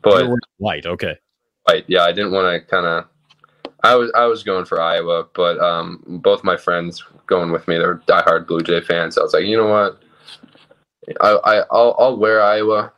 but 0.02 0.14
wearing 0.14 0.38
white. 0.58 0.84
Okay. 0.84 1.16
white. 1.64 1.84
Yeah, 1.86 2.02
I 2.02 2.12
didn't 2.12 2.32
want 2.32 2.52
to 2.52 2.68
kind 2.68 2.86
of. 2.86 3.06
I 3.84 3.94
was 3.94 4.10
I 4.14 4.26
was 4.26 4.42
going 4.42 4.64
for 4.64 4.80
Iowa, 4.80 5.28
but 5.34 5.58
um, 5.60 6.02
both 6.22 6.44
my 6.44 6.56
friends 6.56 7.04
going 7.26 7.52
with 7.52 7.66
me, 7.68 7.78
they're 7.78 7.98
diehard 8.08 8.46
Blue 8.46 8.60
Jay 8.60 8.80
fans. 8.80 9.14
So 9.14 9.22
I 9.22 9.24
was 9.24 9.32
like, 9.32 9.44
you 9.44 9.56
know 9.56 9.68
what, 9.68 10.02
I, 11.20 11.38
I 11.44 11.64
I'll 11.70 11.96
I'll 11.98 12.16
wear 12.16 12.42
Iowa, 12.42 12.92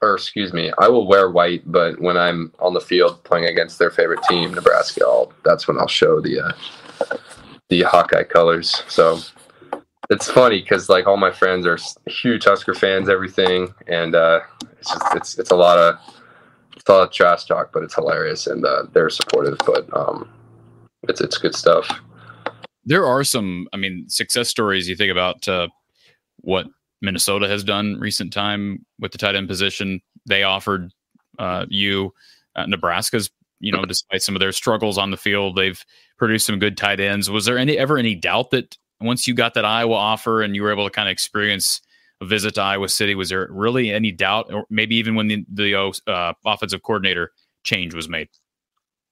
or 0.00 0.14
excuse 0.14 0.52
me, 0.52 0.72
I 0.78 0.88
will 0.88 1.06
wear 1.06 1.30
white. 1.30 1.62
But 1.70 2.00
when 2.00 2.16
I'm 2.16 2.52
on 2.58 2.74
the 2.74 2.80
field 2.80 3.22
playing 3.24 3.46
against 3.46 3.78
their 3.78 3.90
favorite 3.90 4.22
team, 4.28 4.54
Nebraska, 4.54 5.04
I'll, 5.04 5.32
that's 5.44 5.68
when 5.68 5.78
I'll 5.78 5.88
show 5.88 6.20
the 6.20 6.40
uh, 6.40 7.16
the 7.68 7.82
Hawkeye 7.82 8.24
colors. 8.24 8.82
So 8.88 9.20
it's 10.10 10.30
funny 10.30 10.60
because 10.60 10.88
like 10.88 11.06
all 11.06 11.16
my 11.16 11.30
friends 11.30 11.66
are 11.66 11.78
huge 12.06 12.44
Husker 12.44 12.74
fans, 12.74 13.08
everything, 13.08 13.72
and 13.86 14.14
uh, 14.14 14.40
it's 14.78 14.90
just 14.90 15.16
it's 15.16 15.38
it's 15.38 15.50
a 15.50 15.56
lot 15.56 15.78
of 15.78 15.98
it's 16.76 16.88
a 16.88 16.92
lot 16.92 17.02
of 17.02 17.12
trash 17.12 17.44
talk, 17.44 17.72
but 17.72 17.82
it's 17.82 17.94
hilarious 17.94 18.46
and 18.46 18.64
uh, 18.64 18.84
they're 18.92 19.10
supportive. 19.10 19.58
But 19.66 19.86
um, 19.96 20.28
it's 21.08 21.20
it's 21.20 21.38
good 21.38 21.54
stuff. 21.54 21.88
There 22.84 23.06
are 23.06 23.24
some, 23.24 23.68
I 23.72 23.76
mean, 23.76 24.08
success 24.08 24.48
stories. 24.48 24.88
You 24.88 24.96
think 24.96 25.12
about 25.12 25.46
uh, 25.46 25.68
what 26.38 26.66
Minnesota 27.02 27.48
has 27.48 27.64
done 27.64 27.98
recent 27.98 28.32
time 28.32 28.84
with 28.98 29.12
the 29.12 29.18
tight 29.18 29.34
end 29.34 29.48
position. 29.48 30.00
They 30.26 30.42
offered 30.42 30.92
uh, 31.38 31.66
you 31.68 32.12
uh, 32.56 32.66
Nebraska's, 32.66 33.30
you 33.60 33.72
know, 33.72 33.84
despite 33.84 34.22
some 34.22 34.34
of 34.34 34.40
their 34.40 34.52
struggles 34.52 34.98
on 34.98 35.10
the 35.10 35.16
field, 35.16 35.56
they've 35.56 35.84
produced 36.18 36.46
some 36.46 36.58
good 36.58 36.76
tight 36.76 37.00
ends. 37.00 37.30
Was 37.30 37.44
there 37.44 37.58
any 37.58 37.78
ever 37.78 37.98
any 37.98 38.14
doubt 38.14 38.50
that 38.50 38.76
once 39.00 39.26
you 39.26 39.34
got 39.34 39.54
that 39.54 39.64
Iowa 39.64 39.94
offer 39.94 40.42
and 40.42 40.54
you 40.54 40.62
were 40.62 40.72
able 40.72 40.84
to 40.84 40.90
kind 40.90 41.08
of 41.08 41.12
experience 41.12 41.80
a 42.20 42.26
visit 42.26 42.54
to 42.54 42.62
Iowa 42.62 42.88
City, 42.88 43.14
was 43.14 43.30
there 43.30 43.48
really 43.50 43.90
any 43.90 44.12
doubt, 44.12 44.52
or 44.52 44.64
maybe 44.68 44.96
even 44.96 45.14
when 45.14 45.28
the, 45.28 45.44
the 45.50 45.92
uh, 46.06 46.32
offensive 46.44 46.82
coordinator 46.82 47.32
change 47.62 47.94
was 47.94 48.08
made? 48.08 48.28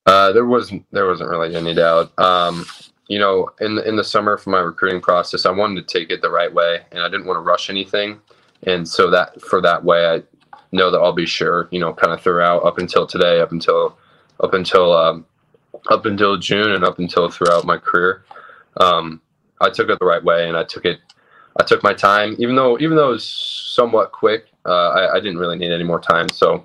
Uh, 0.06 0.32
there 0.32 0.46
wasn't 0.46 0.86
there 0.90 1.06
wasn't 1.06 1.28
really 1.28 1.54
any 1.54 1.74
doubt. 1.74 2.18
Um, 2.18 2.64
you 3.08 3.18
know, 3.18 3.48
in 3.60 3.74
the, 3.74 3.88
in 3.88 3.96
the 3.96 4.04
summer 4.04 4.36
for 4.36 4.50
my 4.50 4.60
recruiting 4.60 5.00
process, 5.00 5.46
I 5.46 5.50
wanted 5.50 5.86
to 5.86 5.98
take 5.98 6.10
it 6.10 6.20
the 6.22 6.30
right 6.30 6.52
way, 6.52 6.82
and 6.92 7.02
I 7.02 7.08
didn't 7.08 7.26
want 7.26 7.38
to 7.38 7.40
rush 7.40 7.70
anything. 7.70 8.20
And 8.64 8.86
so 8.86 9.10
that 9.10 9.40
for 9.40 9.60
that 9.62 9.84
way, 9.84 10.06
I 10.06 10.22
know 10.72 10.90
that 10.90 10.98
I'll 10.98 11.12
be 11.12 11.26
sure. 11.26 11.68
You 11.70 11.80
know, 11.80 11.92
kind 11.92 12.12
of 12.12 12.20
throughout 12.20 12.64
up 12.64 12.78
until 12.78 13.06
today, 13.06 13.40
up 13.40 13.50
until 13.50 13.96
up 14.40 14.52
until 14.52 14.92
um, 14.92 15.24
up 15.90 16.04
until 16.06 16.36
June, 16.36 16.72
and 16.72 16.84
up 16.84 16.98
until 16.98 17.30
throughout 17.30 17.64
my 17.64 17.78
career, 17.78 18.24
um, 18.76 19.20
I 19.60 19.70
took 19.70 19.88
it 19.88 19.98
the 19.98 20.06
right 20.06 20.22
way, 20.22 20.46
and 20.48 20.56
I 20.56 20.64
took 20.64 20.84
it. 20.84 21.00
I 21.60 21.64
took 21.64 21.82
my 21.82 21.94
time, 21.94 22.36
even 22.38 22.56
though 22.56 22.78
even 22.78 22.96
though 22.96 23.08
it 23.08 23.12
was 23.12 23.24
somewhat 23.24 24.12
quick. 24.12 24.46
Uh, 24.66 24.90
I, 24.90 25.14
I 25.14 25.20
didn't 25.20 25.38
really 25.38 25.56
need 25.56 25.72
any 25.72 25.84
more 25.84 26.00
time, 26.00 26.28
so 26.28 26.62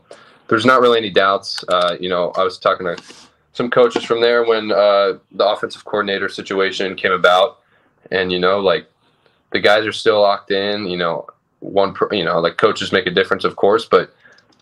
there's 0.50 0.66
not 0.66 0.82
really 0.82 0.98
any 0.98 1.10
doubts. 1.10 1.64
Uh, 1.70 1.96
you 2.02 2.10
know, 2.10 2.32
I 2.36 2.44
was 2.44 2.58
talking 2.58 2.86
to 2.86 2.98
some 3.54 3.70
coaches 3.70 4.04
from 4.04 4.20
there 4.22 4.44
when 4.44 4.72
uh, 4.72 5.14
the 5.32 5.48
offensive 5.48 5.86
coordinator 5.86 6.28
situation 6.28 6.96
came 6.96 7.12
about, 7.12 7.60
and 8.12 8.32
you 8.32 8.40
know, 8.40 8.60
like 8.60 8.88
the 9.52 9.60
guys 9.60 9.86
are 9.86 9.92
still 9.92 10.22
locked 10.22 10.52
in. 10.52 10.88
You 10.88 10.98
know, 10.98 11.28
one, 11.60 11.94
pro- 11.94 12.12
you 12.12 12.26
know, 12.26 12.40
like 12.40 12.58
coaches 12.58 12.92
make 12.92 13.08
a 13.08 13.12
difference, 13.12 13.44
of 13.44 13.56
course, 13.56 13.86
but 13.86 14.14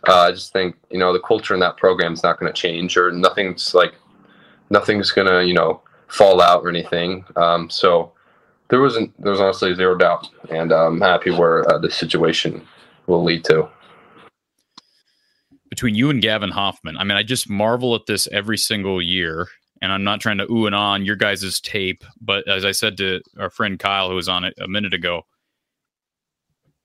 uh, 0.08 0.22
I 0.22 0.32
just 0.32 0.54
think 0.54 0.76
you 0.90 1.00
know 1.00 1.14
the 1.14 1.20
culture 1.20 1.54
in 1.54 1.60
that 1.62 1.78
program 1.78 2.14
is 2.14 2.24
not 2.24 2.40
going 2.40 2.52
to 2.52 2.62
change, 2.62 2.98
or 2.98 3.12
nothing's 3.12 3.74
like 3.74 3.96
nothing's 4.70 5.12
going 5.12 5.28
to 5.28 5.46
you 5.46 5.54
know 5.54 5.82
fall 6.08 6.42
out 6.42 6.64
or 6.64 6.70
anything. 6.70 7.26
Um, 7.36 7.70
so 7.70 8.12
there 8.68 8.82
wasn't 8.82 9.20
there 9.22 9.32
was 9.32 9.42
honestly 9.42 9.74
zero 9.74 9.96
doubt, 9.96 10.28
and 10.50 10.72
I'm 10.72 11.00
happy 11.00 11.32
where 11.32 11.70
uh, 11.70 11.78
this 11.78 11.96
situation 11.96 12.66
will 13.08 13.24
lead 13.24 13.46
to. 13.46 13.70
Between 15.82 15.96
you 15.96 16.12
and 16.12 16.22
Gavin 16.22 16.52
Hoffman. 16.52 16.96
I 16.96 17.04
mean, 17.04 17.18
I 17.18 17.24
just 17.24 17.50
marvel 17.50 17.96
at 17.96 18.06
this 18.06 18.28
every 18.28 18.58
single 18.58 19.02
year. 19.02 19.48
and 19.82 19.92
I'm 19.92 20.04
not 20.04 20.22
trying 20.22 20.38
to 20.38 20.46
ooh 20.52 20.68
and 20.68 20.76
ah 20.76 20.92
on 20.92 21.06
your 21.06 21.16
guys' 21.16 21.60
tape, 21.60 22.04
but 22.22 22.48
as 22.48 22.64
I 22.64 22.72
said 22.72 22.98
to 22.98 23.20
our 23.40 23.50
friend 23.50 23.80
Kyle, 23.80 24.08
who 24.08 24.14
was 24.14 24.30
on 24.30 24.44
it 24.44 24.54
a 24.62 24.68
minute 24.68 24.94
ago, 24.94 25.24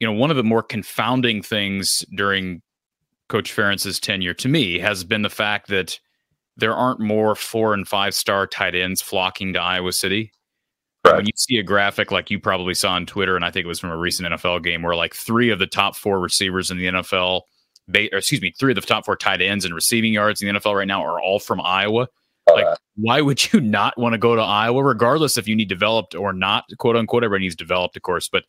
you 0.00 0.06
know, 0.06 0.14
one 0.14 0.30
of 0.30 0.38
the 0.38 0.42
more 0.42 0.62
confounding 0.62 1.42
things 1.42 2.06
during 2.16 2.62
Coach 3.28 3.54
Ferentz's 3.54 4.00
tenure 4.00 4.32
to 4.32 4.48
me 4.48 4.78
has 4.78 5.04
been 5.04 5.20
the 5.20 5.28
fact 5.28 5.68
that 5.68 6.00
there 6.56 6.74
aren't 6.74 7.00
more 7.00 7.34
four 7.34 7.74
and 7.74 7.86
five 7.86 8.14
star 8.14 8.46
tight 8.46 8.74
ends 8.74 9.02
flocking 9.02 9.52
to 9.52 9.60
Iowa 9.60 9.92
City. 9.92 10.32
Right. 11.04 11.16
When 11.16 11.26
you 11.26 11.32
see 11.36 11.58
a 11.58 11.62
graphic 11.62 12.10
like 12.10 12.30
you 12.30 12.40
probably 12.40 12.72
saw 12.72 12.92
on 12.92 13.04
Twitter, 13.04 13.36
and 13.36 13.44
I 13.44 13.50
think 13.50 13.66
it 13.66 13.68
was 13.68 13.78
from 13.78 13.90
a 13.90 13.96
recent 13.98 14.32
NFL 14.32 14.64
game, 14.64 14.80
where 14.80 14.96
like 14.96 15.14
three 15.14 15.50
of 15.50 15.58
the 15.58 15.66
top 15.66 15.96
four 15.96 16.18
receivers 16.18 16.70
in 16.70 16.78
the 16.78 16.86
NFL, 16.86 17.42
or 17.88 18.18
excuse 18.18 18.40
me, 18.40 18.52
three 18.58 18.72
of 18.72 18.76
the 18.76 18.82
top 18.82 19.04
four 19.04 19.16
tight 19.16 19.40
ends 19.40 19.64
and 19.64 19.74
receiving 19.74 20.12
yards 20.12 20.42
in 20.42 20.52
the 20.52 20.60
NFL 20.60 20.76
right 20.76 20.88
now 20.88 21.04
are 21.04 21.20
all 21.20 21.38
from 21.38 21.60
Iowa. 21.60 22.08
Uh, 22.48 22.54
like, 22.54 22.78
why 22.96 23.20
would 23.20 23.52
you 23.52 23.60
not 23.60 23.98
want 23.98 24.14
to 24.14 24.18
go 24.18 24.34
to 24.34 24.42
Iowa, 24.42 24.82
regardless 24.82 25.36
if 25.36 25.48
you 25.48 25.56
need 25.56 25.68
developed 25.68 26.14
or 26.14 26.32
not, 26.32 26.64
quote 26.78 26.96
unquote? 26.96 27.24
Everybody 27.24 27.44
needs 27.44 27.56
developed, 27.56 27.96
of 27.96 28.02
course. 28.02 28.28
But 28.28 28.44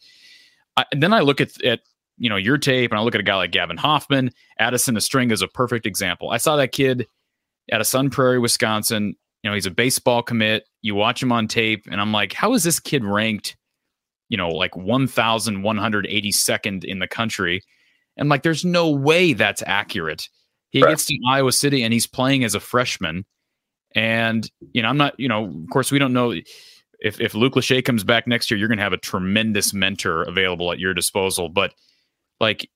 I, 0.76 0.86
then 0.92 1.14
I 1.14 1.22
look 1.22 1.42
at, 1.42 1.62
at 1.64 1.82
you 2.18 2.30
know 2.30 2.36
your 2.36 2.58
tape, 2.58 2.92
and 2.92 3.00
I 3.00 3.04
look 3.04 3.16
at 3.16 3.22
a 3.22 3.24
guy 3.24 3.36
like 3.36 3.52
Gavin 3.52 3.78
Hoffman. 3.78 4.32
Addison 4.60 4.96
Ostrenga 4.96 5.32
is 5.32 5.42
a 5.42 5.48
perfect 5.48 5.86
example. 5.86 6.32
I 6.32 6.38
saw 6.38 6.56
that 6.56 6.72
kid 6.72 7.08
at 7.72 7.82
a 7.82 7.86
Sun 7.86 8.10
Prairie, 8.10 8.40
Wisconsin. 8.40 9.16
You 9.44 9.52
know, 9.52 9.54
he's 9.54 9.68
a 9.68 9.72
baseball 9.72 10.24
commit. 10.24 10.66
You 10.82 10.96
watch 10.96 11.22
him 11.22 11.32
on 11.32 11.48
tape, 11.48 11.86
and 11.90 12.02
I'm 12.02 12.12
like, 12.12 12.34
how 12.34 12.54
is 12.54 12.64
this 12.64 12.80
kid 12.80 13.06
ranked? 13.06 13.56
You 14.30 14.38
know, 14.38 14.50
like 14.50 14.72
1,182nd 14.72 16.84
in 16.84 17.00
the 17.00 17.08
country. 17.08 17.62
And 18.18 18.30
like, 18.30 18.44
there's 18.44 18.66
no 18.66 18.90
way 18.90 19.34
that's 19.34 19.64
accurate. 19.66 20.28
He 20.70 20.82
right. 20.82 20.90
gets 20.90 21.06
to 21.06 21.20
Iowa 21.28 21.52
City 21.52 21.84
and 21.84 21.94
he's 21.94 22.08
playing 22.08 22.44
as 22.44 22.56
a 22.56 22.60
freshman. 22.60 23.26
And, 23.96 24.50
you 24.74 24.82
know, 24.82 24.90
I'm 24.90 24.98
not, 24.98 25.20
you 25.20 25.30
know, 25.30 25.46
of 25.46 25.70
course, 25.72 25.92
we 25.92 26.00
don't 26.00 26.14
know 26.14 26.32
if, 27.00 27.22
if 27.22 27.34
Luke 27.34 27.54
Lachey 27.54 27.84
comes 27.84 28.04
back 28.04 28.28
next 28.28 28.52
year, 28.52 28.58
you're 28.58 28.68
going 28.68 28.78
to 28.78 28.84
have 28.84 28.94
a 28.94 28.98
tremendous 28.98 29.74
mentor 29.74 30.24
available 30.24 30.72
at 30.72 30.80
your 30.80 30.94
disposal. 30.94 31.50
But 31.50 31.74
like, 32.40 32.70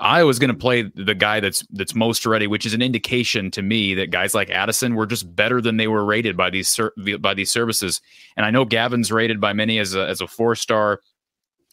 Iowa's 0.00 0.38
going 0.38 0.52
to 0.52 0.56
play 0.56 0.82
the 0.82 1.14
guy 1.14 1.40
that's 1.40 1.66
that's 1.70 1.94
most 1.94 2.26
ready, 2.26 2.46
which 2.46 2.66
is 2.66 2.74
an 2.74 2.82
indication 2.82 3.50
to 3.52 3.62
me 3.62 3.94
that 3.94 4.10
guys 4.10 4.34
like 4.34 4.50
Addison 4.50 4.94
were 4.94 5.06
just 5.06 5.34
better 5.34 5.62
than 5.62 5.78
they 5.78 5.88
were 5.88 6.04
rated 6.04 6.36
by 6.36 6.50
these 6.50 6.78
by 7.20 7.32
these 7.32 7.50
services. 7.50 8.02
And 8.36 8.44
I 8.44 8.50
know 8.50 8.66
Gavin's 8.66 9.10
rated 9.10 9.40
by 9.40 9.54
many 9.54 9.78
as 9.78 9.94
a 9.94 10.06
as 10.06 10.20
a 10.20 10.26
four 10.26 10.54
star. 10.56 11.00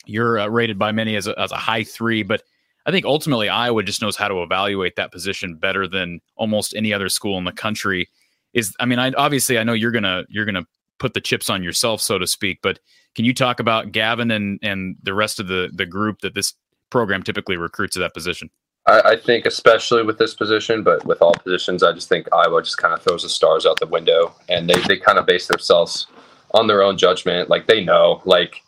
You're 0.06 0.40
uh, 0.40 0.48
rated 0.48 0.80
by 0.80 0.94
many 0.94 1.18
as 1.18 1.28
a, 1.28 1.38
as 1.38 1.52
a 1.52 1.58
high 1.58 1.84
three, 1.84 2.24
but 2.24 2.44
I 2.86 2.92
think 2.92 3.06
ultimately 3.06 3.50
Iowa 3.50 3.84
just 3.84 4.02
knows 4.02 4.16
how 4.16 4.28
to 4.28 4.44
evaluate 4.44 4.96
that 4.96 5.12
position 5.12 5.56
better 5.56 5.88
than 5.88 6.20
almost 6.36 6.76
any 6.76 6.94
other 6.94 7.10
school 7.10 7.38
in 7.38 7.44
the 7.44 7.52
country. 7.52 8.10
Is 8.54 8.76
I 8.80 8.86
mean, 8.86 9.00
I 9.00 9.12
obviously 9.12 9.58
I 9.58 9.64
know 9.64 9.74
you're 9.74 9.92
gonna 9.92 10.24
you're 10.30 10.46
gonna 10.46 10.66
put 11.00 11.14
the 11.14 11.22
chips 11.22 11.50
on 11.50 11.64
yourself, 11.64 12.02
so 12.02 12.18
to 12.18 12.28
speak, 12.28 12.60
but 12.62 12.80
can 13.16 13.26
you 13.26 13.34
talk 13.34 13.60
about 13.60 13.92
Gavin 13.92 14.32
and 14.32 14.60
and 14.62 14.96
the 15.02 15.14
rest 15.14 15.40
of 15.40 15.48
the 15.48 15.70
the 15.74 15.86
group 15.86 16.22
that 16.22 16.36
this 16.36 16.54
program 16.90 17.24
typically 17.24 17.58
recruits 17.58 17.94
to 17.96 18.00
that 18.00 18.14
position? 18.14 18.50
I, 18.88 19.02
I, 19.02 19.16
think, 19.18 19.48
especially 19.48 20.04
with 20.04 20.20
this 20.20 20.36
position, 20.36 20.84
but 20.84 21.04
with 21.06 21.22
all 21.22 21.34
positions, 21.34 21.82
I 21.82 21.92
just 21.92 22.08
think 22.08 22.28
Iowa 22.32 22.62
just 22.62 22.78
kind 22.78 22.94
of 22.94 23.02
throws 23.02 23.24
the 23.24 23.30
stars 23.30 23.66
out 23.66 23.80
the 23.80 23.88
window 23.88 24.36
and 24.48 24.70
they, 24.70 24.80
they 24.88 24.98
kind 24.98 25.18
of 25.18 25.26
base 25.26 25.48
themselves 25.48 26.06
on 26.54 26.68
their 26.68 26.84
own 26.84 26.96
judgment. 26.96 27.50
Like 27.50 27.66
they 27.66 27.84
know, 27.84 28.22
like, 28.26 28.62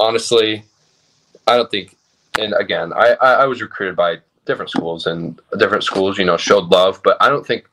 honestly, 0.00 0.64
I 1.46 1.56
don't 1.56 1.70
think, 1.70 1.96
and 2.38 2.54
again, 2.58 2.92
I, 2.92 3.16
I 3.20 3.46
was 3.46 3.60
recruited 3.60 3.96
by 3.96 4.18
different 4.44 4.70
schools 4.70 5.06
and 5.06 5.40
different 5.58 5.84
schools, 5.84 6.18
you 6.18 6.24
know, 6.24 6.36
showed 6.36 6.70
love, 6.70 7.00
but 7.04 7.16
I 7.20 7.28
don't 7.28 7.46
think 7.46 7.66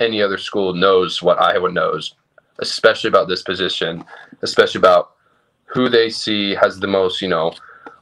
any 0.00 0.22
other 0.22 0.38
school 0.38 0.74
knows 0.74 1.22
what 1.22 1.40
Iowa 1.40 1.70
knows, 1.70 2.14
especially 2.58 3.08
about 3.08 3.28
this 3.28 3.42
position, 3.42 4.04
especially 4.42 4.78
about 4.78 5.12
who 5.66 5.88
they 5.88 6.08
see 6.10 6.54
has 6.54 6.80
the 6.80 6.86
most, 6.86 7.20
you 7.20 7.28
know, 7.28 7.52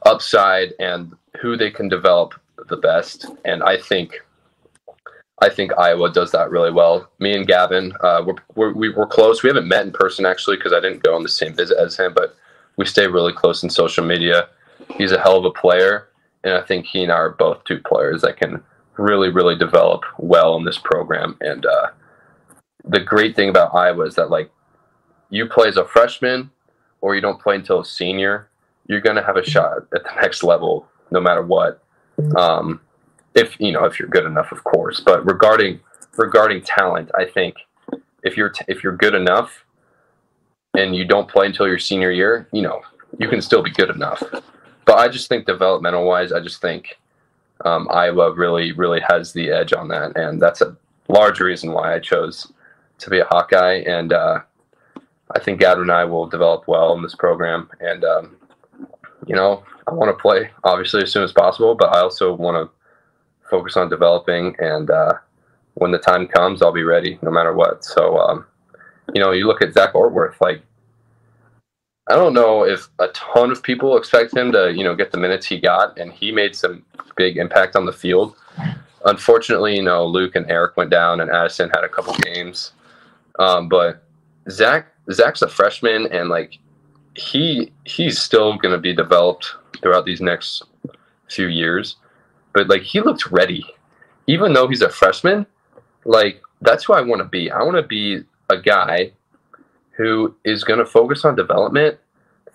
upside 0.05 0.73
and 0.79 1.15
who 1.41 1.57
they 1.57 1.69
can 1.69 1.89
develop 1.89 2.33
the 2.69 2.77
best. 2.77 3.25
And 3.45 3.61
I 3.63 3.77
think 3.77 4.21
I 5.39 5.49
think 5.49 5.71
Iowa 5.77 6.11
does 6.11 6.31
that 6.31 6.49
really 6.49 6.71
well. 6.71 7.11
Me 7.19 7.35
and 7.35 7.45
Gavin, 7.45 7.93
uh, 8.01 8.23
we're, 8.55 8.73
we're, 8.73 8.95
we're 8.95 9.05
close. 9.05 9.43
We 9.43 9.49
haven't 9.49 9.67
met 9.67 9.85
in 9.85 9.91
person 9.91 10.25
actually 10.25 10.57
because 10.57 10.73
I 10.73 10.79
didn't 10.79 11.03
go 11.03 11.13
on 11.13 11.21
the 11.21 11.29
same 11.29 11.53
visit 11.53 11.77
as 11.77 11.95
him, 11.95 12.13
but 12.15 12.35
we 12.77 12.85
stay 12.85 13.05
really 13.05 13.33
close 13.33 13.61
in 13.61 13.69
social 13.69 14.03
media. 14.03 14.49
He's 14.89 15.11
a 15.11 15.19
hell 15.19 15.37
of 15.37 15.45
a 15.45 15.51
player, 15.51 16.09
and 16.43 16.53
I 16.53 16.61
think 16.61 16.85
he 16.85 17.03
and 17.03 17.11
I 17.11 17.15
are 17.15 17.29
both 17.29 17.63
two 17.63 17.79
players 17.79 18.21
that 18.21 18.37
can 18.37 18.63
really, 18.97 19.29
really 19.29 19.55
develop 19.55 20.03
well 20.17 20.55
in 20.55 20.65
this 20.65 20.77
program. 20.77 21.37
And 21.41 21.65
uh, 21.65 21.87
the 22.83 22.99
great 22.99 23.35
thing 23.35 23.49
about 23.49 23.75
Iowa 23.75 24.05
is 24.05 24.15
that 24.15 24.29
like 24.29 24.49
you 25.29 25.47
play 25.47 25.67
as 25.67 25.77
a 25.77 25.85
freshman 25.85 26.49
or 27.01 27.15
you 27.15 27.21
don't 27.21 27.41
play 27.41 27.55
until 27.55 27.81
a 27.81 27.85
senior, 27.85 28.49
you're 28.87 29.01
going 29.01 29.15
to 29.17 29.23
have 29.23 29.37
a 29.37 29.43
shot 29.43 29.87
at 29.93 30.03
the 30.03 30.11
next 30.21 30.43
level 30.43 30.87
no 31.11 31.19
matter 31.21 31.41
what. 31.41 31.81
Um, 32.35 32.81
if 33.35 33.55
you 33.59 33.71
know 33.71 33.85
if 33.85 33.99
you're 33.99 34.07
good 34.07 34.25
enough, 34.25 34.51
of 34.51 34.63
course. 34.63 34.99
But 34.99 35.25
regarding 35.25 35.79
regarding 36.17 36.63
talent, 36.63 37.11
I 37.15 37.25
think 37.25 37.55
if 38.23 38.35
you're 38.35 38.49
t- 38.49 38.65
if 38.67 38.83
you're 38.83 38.95
good 38.95 39.13
enough 39.13 39.63
and 40.75 40.95
you 40.95 41.05
don't 41.05 41.29
play 41.29 41.45
until 41.45 41.67
your 41.67 41.77
senior 41.77 42.11
year, 42.11 42.49
you 42.51 42.61
know 42.61 42.81
you 43.19 43.29
can 43.29 43.41
still 43.41 43.61
be 43.61 43.71
good 43.71 43.89
enough. 43.91 44.23
But 44.87 44.97
I 44.97 45.07
just 45.07 45.29
think 45.29 45.45
developmental 45.45 46.05
wise, 46.05 46.31
I 46.31 46.39
just 46.39 46.61
think 46.61 46.97
um, 47.63 47.87
Iowa 47.91 48.33
really 48.33 48.71
really 48.71 49.01
has 49.07 49.33
the 49.33 49.51
edge 49.51 49.73
on 49.73 49.89
that, 49.89 50.17
and 50.17 50.41
that's 50.41 50.61
a 50.61 50.75
large 51.09 51.39
reason 51.39 51.73
why 51.73 51.93
I 51.93 51.99
chose 51.99 52.51
to 52.97 53.09
be 53.09 53.19
a 53.19 53.25
Hawkeye. 53.25 53.83
And 53.85 54.13
uh, 54.13 54.39
I 55.35 55.39
think 55.39 55.59
Gavin 55.59 55.83
and 55.83 55.91
I 55.91 56.05
will 56.05 56.25
develop 56.25 56.67
well 56.67 56.95
in 56.95 57.03
this 57.03 57.15
program, 57.15 57.69
and 57.79 58.03
um, 58.03 58.37
you 59.27 59.35
know, 59.35 59.63
I 59.87 59.93
want 59.93 60.09
to 60.09 60.21
play 60.21 60.49
obviously 60.63 61.03
as 61.03 61.11
soon 61.11 61.23
as 61.23 61.33
possible, 61.33 61.75
but 61.75 61.93
I 61.93 61.99
also 61.99 62.33
want 62.33 62.55
to 62.55 62.73
focus 63.49 63.77
on 63.77 63.89
developing. 63.89 64.55
And 64.59 64.89
uh, 64.89 65.13
when 65.75 65.91
the 65.91 65.97
time 65.97 66.27
comes, 66.27 66.61
I'll 66.61 66.71
be 66.71 66.83
ready 66.83 67.19
no 67.21 67.31
matter 67.31 67.53
what. 67.53 67.83
So, 67.83 68.17
um, 68.17 68.45
you 69.13 69.21
know, 69.21 69.31
you 69.31 69.47
look 69.47 69.61
at 69.61 69.73
Zach 69.73 69.93
Ortwerth, 69.93 70.39
like, 70.41 70.61
I 72.09 72.15
don't 72.15 72.33
know 72.33 72.63
if 72.63 72.87
a 72.99 73.07
ton 73.09 73.51
of 73.51 73.61
people 73.61 73.97
expect 73.97 74.35
him 74.35 74.51
to, 74.53 74.73
you 74.73 74.83
know, 74.83 74.95
get 74.95 75.11
the 75.11 75.17
minutes 75.17 75.45
he 75.45 75.59
got, 75.59 75.97
and 75.97 76.11
he 76.11 76.31
made 76.31 76.55
some 76.55 76.85
big 77.17 77.37
impact 77.37 77.75
on 77.75 77.85
the 77.85 77.91
field. 77.91 78.35
Unfortunately, 79.05 79.75
you 79.75 79.81
know, 79.81 80.05
Luke 80.05 80.35
and 80.35 80.49
Erick 80.49 80.77
went 80.77 80.89
down, 80.89 81.19
and 81.19 81.29
Addison 81.29 81.69
had 81.69 81.83
a 81.83 81.89
couple 81.89 82.13
games. 82.19 82.71
Um, 83.39 83.67
but 83.67 84.03
Zach, 84.49 84.87
Zach's 85.11 85.41
a 85.41 85.49
freshman, 85.49 86.07
and 86.07 86.29
like 86.29 86.57
he 87.15 87.71
he's 87.85 88.19
still 88.19 88.57
going 88.57 88.73
to 88.73 88.79
be 88.79 88.93
developed 88.93 89.55
throughout 89.81 90.05
these 90.05 90.21
next 90.21 90.63
few 91.29 91.47
years. 91.47 91.97
But 92.53 92.69
like 92.69 92.83
he 92.83 93.01
looked 93.01 93.31
ready, 93.31 93.65
even 94.27 94.53
though 94.53 94.67
he's 94.67 94.81
a 94.81 94.89
freshman. 94.89 95.45
Like 96.05 96.41
that's 96.61 96.85
who 96.85 96.93
I 96.93 97.01
want 97.01 97.19
to 97.19 97.27
be. 97.27 97.51
I 97.51 97.61
want 97.63 97.75
to 97.75 97.83
be 97.83 98.23
a 98.49 98.57
guy 98.57 99.11
who 99.97 100.35
is 100.45 100.63
going 100.63 100.79
to 100.79 100.85
focus 100.85 101.25
on 101.25 101.35
development 101.35 101.97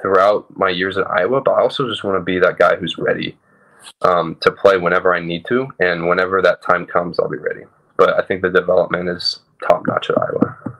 throughout 0.00 0.46
my 0.56 0.70
years 0.70 0.96
at 0.96 1.10
Iowa, 1.10 1.40
but 1.40 1.52
I 1.52 1.60
also 1.60 1.88
just 1.88 2.04
want 2.04 2.16
to 2.16 2.24
be 2.24 2.38
that 2.38 2.58
guy 2.58 2.76
who's 2.76 2.98
ready 2.98 3.36
um, 4.02 4.36
to 4.40 4.50
play 4.50 4.76
whenever 4.76 5.14
I 5.14 5.20
need 5.20 5.44
to, 5.46 5.68
and 5.80 6.08
whenever 6.08 6.40
that 6.42 6.62
time 6.62 6.86
comes, 6.86 7.18
I'll 7.18 7.28
be 7.28 7.36
ready. 7.36 7.62
But 7.96 8.18
I 8.18 8.26
think 8.26 8.42
the 8.42 8.50
development 8.50 9.08
is 9.08 9.40
top 9.68 9.86
notch 9.86 10.10
at 10.10 10.18
Iowa 10.18 10.78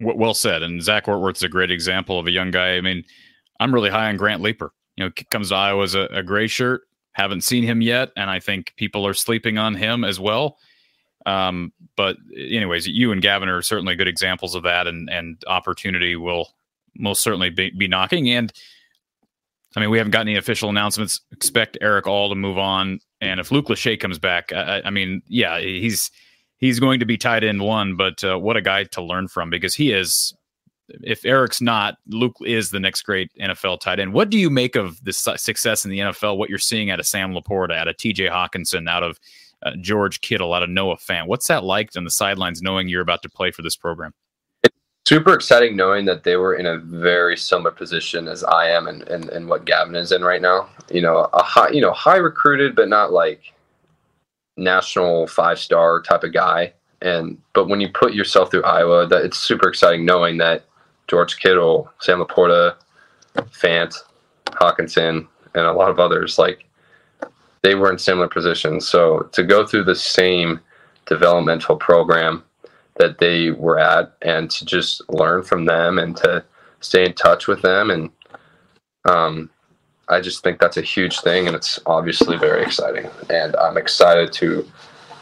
well 0.00 0.34
said. 0.34 0.62
And 0.62 0.82
Zach 0.82 1.06
Ortwerth's 1.06 1.42
a 1.42 1.48
great 1.48 1.70
example 1.70 2.18
of 2.18 2.26
a 2.26 2.30
young 2.30 2.50
guy. 2.50 2.76
I 2.76 2.80
mean, 2.80 3.04
I'm 3.60 3.74
really 3.74 3.90
high 3.90 4.08
on 4.08 4.16
Grant 4.16 4.42
Leeper. 4.42 4.72
You 4.96 5.04
know, 5.04 5.10
comes 5.30 5.50
to 5.50 5.54
Iowa 5.54 5.82
as 5.82 5.94
a, 5.94 6.06
a 6.06 6.22
gray 6.22 6.46
shirt. 6.46 6.82
Haven't 7.12 7.42
seen 7.42 7.64
him 7.64 7.82
yet, 7.82 8.10
and 8.16 8.30
I 8.30 8.40
think 8.40 8.72
people 8.76 9.06
are 9.06 9.14
sleeping 9.14 9.58
on 9.58 9.74
him 9.74 10.04
as 10.04 10.20
well. 10.20 10.58
Um, 11.26 11.72
but 11.96 12.16
anyways, 12.34 12.86
you 12.86 13.12
and 13.12 13.20
Gavin 13.20 13.48
are 13.48 13.62
certainly 13.62 13.94
good 13.94 14.08
examples 14.08 14.54
of 14.54 14.62
that, 14.62 14.86
and 14.86 15.10
and 15.10 15.42
opportunity 15.46 16.16
will 16.16 16.50
most 16.96 17.22
certainly 17.22 17.50
be, 17.50 17.70
be 17.70 17.88
knocking. 17.88 18.30
And 18.30 18.52
I 19.76 19.80
mean, 19.80 19.90
we 19.90 19.98
haven't 19.98 20.12
got 20.12 20.22
any 20.22 20.36
official 20.36 20.70
announcements. 20.70 21.20
Expect 21.32 21.78
Erick 21.80 22.06
All 22.06 22.28
to 22.28 22.34
move 22.34 22.58
on, 22.58 23.00
and 23.20 23.38
if 23.38 23.50
Luke 23.50 23.66
Lachey 23.66 23.98
comes 23.98 24.18
back, 24.18 24.52
I, 24.52 24.82
I 24.84 24.90
mean, 24.90 25.22
yeah, 25.28 25.60
he's 25.60 26.10
he's 26.56 26.80
going 26.80 27.00
to 27.00 27.06
be 27.06 27.18
tight 27.18 27.44
end 27.44 27.62
one, 27.62 27.96
but 27.96 28.22
uh, 28.24 28.38
what 28.38 28.56
a 28.56 28.62
guy 28.62 28.84
to 28.84 29.02
learn 29.02 29.28
from 29.28 29.50
because 29.50 29.74
he 29.74 29.92
is. 29.92 30.34
If 31.04 31.24
Erick's 31.24 31.60
not, 31.60 31.98
Luke 32.08 32.34
is 32.44 32.70
the 32.70 32.80
next 32.80 33.02
great 33.02 33.30
NFL 33.40 33.78
tight 33.78 34.00
end. 34.00 34.12
What 34.12 34.28
do 34.28 34.36
you 34.36 34.50
make 34.50 34.74
of 34.74 35.00
the 35.04 35.12
success 35.12 35.84
in 35.84 35.90
the 35.92 36.00
NFL? 36.00 36.36
What 36.36 36.50
you're 36.50 36.58
seeing 36.58 36.90
out 36.90 36.98
of 36.98 37.06
Sam 37.06 37.32
LaPorta, 37.32 37.76
out 37.76 37.86
of 37.86 37.96
T.J. 37.96 38.26
Hockenson, 38.26 38.90
out 38.90 39.04
of 39.04 39.20
uh, 39.62 39.72
George 39.80 40.20
Kittle, 40.20 40.54
out 40.54 40.62
of 40.62 40.70
Noah 40.70 40.96
Fant. 40.96 41.26
What's 41.26 41.46
that 41.48 41.64
like 41.64 41.90
on 41.96 42.04
the 42.04 42.10
sidelines, 42.10 42.62
knowing 42.62 42.88
you're 42.88 43.02
about 43.02 43.22
to 43.22 43.28
play 43.28 43.50
for 43.50 43.62
this 43.62 43.76
program? 43.76 44.14
It's 44.62 44.74
super 45.04 45.34
exciting 45.34 45.76
knowing 45.76 46.04
that 46.06 46.24
they 46.24 46.36
were 46.36 46.54
in 46.54 46.66
a 46.66 46.78
very 46.78 47.36
similar 47.36 47.70
position 47.70 48.28
as 48.28 48.44
I 48.44 48.68
am 48.68 48.86
and, 48.86 49.02
and, 49.08 49.28
and 49.30 49.48
what 49.48 49.64
Gavin 49.64 49.96
is 49.96 50.12
in 50.12 50.22
right 50.22 50.42
now. 50.42 50.68
You 50.90 51.02
know, 51.02 51.28
a 51.32 51.42
high, 51.42 51.70
you 51.70 51.80
know, 51.80 51.92
high 51.92 52.16
recruited, 52.16 52.74
but 52.74 52.88
not 52.88 53.12
like 53.12 53.52
national 54.56 55.26
five 55.26 55.58
star 55.58 56.02
type 56.02 56.22
of 56.24 56.32
guy. 56.32 56.72
and 57.02 57.38
but 57.54 57.68
when 57.68 57.80
you 57.80 57.88
put 57.88 58.14
yourself 58.14 58.50
through 58.50 58.64
Iowa, 58.64 59.06
that 59.06 59.24
it's 59.24 59.38
super 59.38 59.68
exciting 59.68 60.04
knowing 60.04 60.38
that 60.38 60.64
George 61.08 61.38
Kittle, 61.38 61.90
Sam 62.00 62.20
LaPorta, 62.20 62.76
Fant, 63.34 63.96
Hockenson, 64.46 65.26
and 65.54 65.66
a 65.66 65.72
lot 65.72 65.90
of 65.90 65.98
others 65.98 66.38
like 66.38 66.64
they 67.62 67.74
were 67.74 67.90
in 67.90 67.98
similar 67.98 68.28
positions. 68.28 68.86
So 68.86 69.28
to 69.32 69.42
go 69.42 69.66
through 69.66 69.84
the 69.84 69.94
same 69.94 70.60
developmental 71.06 71.76
program 71.76 72.44
that 72.96 73.18
they 73.18 73.50
were 73.50 73.78
at 73.78 74.12
and 74.22 74.50
to 74.50 74.64
just 74.64 75.02
learn 75.10 75.42
from 75.42 75.64
them 75.64 75.98
and 75.98 76.16
to 76.18 76.44
stay 76.80 77.04
in 77.04 77.12
touch 77.14 77.46
with 77.46 77.62
them 77.62 77.90
and 77.90 78.10
um, 79.08 79.50
I 80.08 80.20
just 80.20 80.42
think 80.42 80.58
that's 80.58 80.76
a 80.76 80.82
huge 80.82 81.20
thing 81.20 81.46
and 81.46 81.56
it's 81.56 81.78
obviously 81.86 82.36
very 82.36 82.62
exciting 82.62 83.08
and 83.28 83.56
I'm 83.56 83.76
excited 83.76 84.32
to 84.34 84.68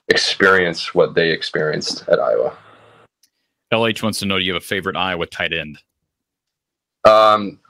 experience 0.08 0.94
what 0.94 1.14
they 1.14 1.30
experienced 1.30 2.08
at 2.08 2.18
Iowa. 2.18 2.56
LH 3.72 4.02
wants 4.02 4.18
to 4.20 4.26
know 4.26 4.38
do 4.38 4.44
you 4.44 4.54
have 4.54 4.62
a 4.62 4.66
favorite 4.66 4.96
Iowa 4.96 5.26
tight 5.26 5.52
end? 5.52 5.78
Um, 7.04 7.60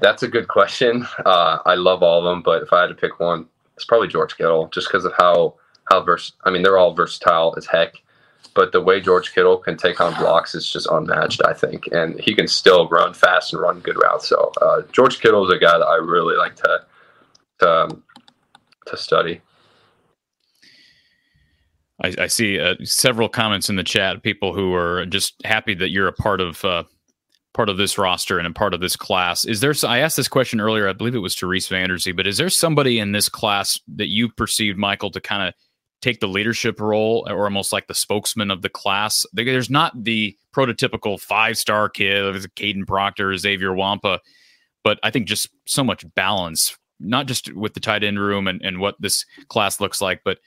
that's 0.00 0.22
a 0.22 0.28
good 0.28 0.48
question. 0.48 1.06
Uh, 1.24 1.58
I 1.64 1.74
love 1.74 2.02
all 2.02 2.18
of 2.18 2.24
them, 2.24 2.42
but 2.42 2.62
if 2.62 2.72
I 2.72 2.82
had 2.82 2.88
to 2.88 2.94
pick 2.94 3.20
one, 3.20 3.46
it's 3.76 3.84
probably 3.84 4.08
George 4.08 4.36
Kittle, 4.36 4.68
just 4.68 4.88
because 4.88 5.04
of 5.04 5.12
how 5.16 5.54
how 5.90 6.02
vers. 6.02 6.32
I 6.44 6.50
mean, 6.50 6.62
they're 6.62 6.78
all 6.78 6.94
versatile 6.94 7.54
as 7.56 7.66
heck, 7.66 7.94
but 8.54 8.72
the 8.72 8.80
way 8.80 9.00
George 9.00 9.34
Kittle 9.34 9.58
can 9.58 9.76
take 9.76 10.00
on 10.00 10.14
blocks 10.14 10.54
is 10.54 10.70
just 10.70 10.88
unmatched, 10.90 11.42
I 11.44 11.52
think, 11.52 11.88
and 11.92 12.18
he 12.20 12.34
can 12.34 12.48
still 12.48 12.88
run 12.88 13.14
fast 13.14 13.52
and 13.52 13.60
run 13.60 13.80
good 13.80 13.96
routes. 13.96 14.28
So 14.28 14.52
uh, 14.62 14.82
George 14.92 15.20
Kittle 15.20 15.46
is 15.46 15.54
a 15.54 15.58
guy 15.58 15.76
that 15.76 15.84
I 15.84 15.96
really 15.96 16.36
like 16.36 16.56
to 16.56 16.80
to 17.60 17.70
um, 17.70 18.02
to 18.86 18.96
study. 18.96 19.40
I, 22.02 22.14
I 22.18 22.26
see 22.26 22.58
uh, 22.58 22.74
several 22.82 23.28
comments 23.28 23.68
in 23.68 23.76
the 23.76 23.84
chat. 23.84 24.22
People 24.22 24.52
who 24.52 24.74
are 24.74 25.06
just 25.06 25.34
happy 25.44 25.74
that 25.74 25.90
you're 25.90 26.08
a 26.08 26.12
part 26.12 26.40
of 26.40 26.64
uh, 26.64 26.82
part 27.54 27.68
of 27.68 27.76
this 27.76 27.96
roster 27.96 28.38
and 28.38 28.46
a 28.46 28.52
part 28.52 28.74
of 28.74 28.80
this 28.80 28.96
class. 28.96 29.44
Is 29.44 29.60
there? 29.60 29.74
I 29.84 30.00
asked 30.00 30.16
this 30.16 30.28
question 30.28 30.60
earlier. 30.60 30.88
I 30.88 30.92
believe 30.92 31.14
it 31.14 31.20
was 31.20 31.40
Reece 31.40 31.68
Vander 31.68 31.96
Zee, 31.96 32.12
but 32.12 32.26
is 32.26 32.36
there 32.36 32.50
somebody 32.50 32.98
in 32.98 33.12
this 33.12 33.28
class 33.28 33.80
that 33.96 34.08
you 34.08 34.28
perceived, 34.28 34.76
Michael, 34.76 35.10
to 35.12 35.20
kind 35.20 35.48
of 35.48 35.54
take 36.02 36.20
the 36.20 36.28
leadership 36.28 36.80
role 36.80 37.26
or 37.30 37.44
almost 37.44 37.72
like 37.72 37.86
the 37.86 37.94
spokesman 37.94 38.50
of 38.50 38.60
the 38.60 38.68
class? 38.68 39.24
There's 39.32 39.70
not 39.70 40.04
the 40.04 40.36
prototypical 40.52 41.18
five 41.18 41.56
star 41.56 41.88
kid, 41.88 42.22
there's 42.24 42.46
Kadyn 42.48 42.86
Proctor, 42.86 43.36
Xavier 43.38 43.70
Nwankpa, 43.70 44.18
but 44.82 44.98
I 45.02 45.10
think 45.10 45.26
just 45.26 45.48
so 45.64 45.82
much 45.82 46.04
balance, 46.14 46.76
not 47.00 47.26
just 47.26 47.52
with 47.54 47.74
the 47.74 47.80
tight 47.80 48.04
end 48.04 48.18
room 48.20 48.48
and, 48.48 48.60
and 48.62 48.80
what 48.80 48.96
this 49.00 49.24
class 49.48 49.80
looks 49.80 50.00
like, 50.00 50.22
but 50.24 50.38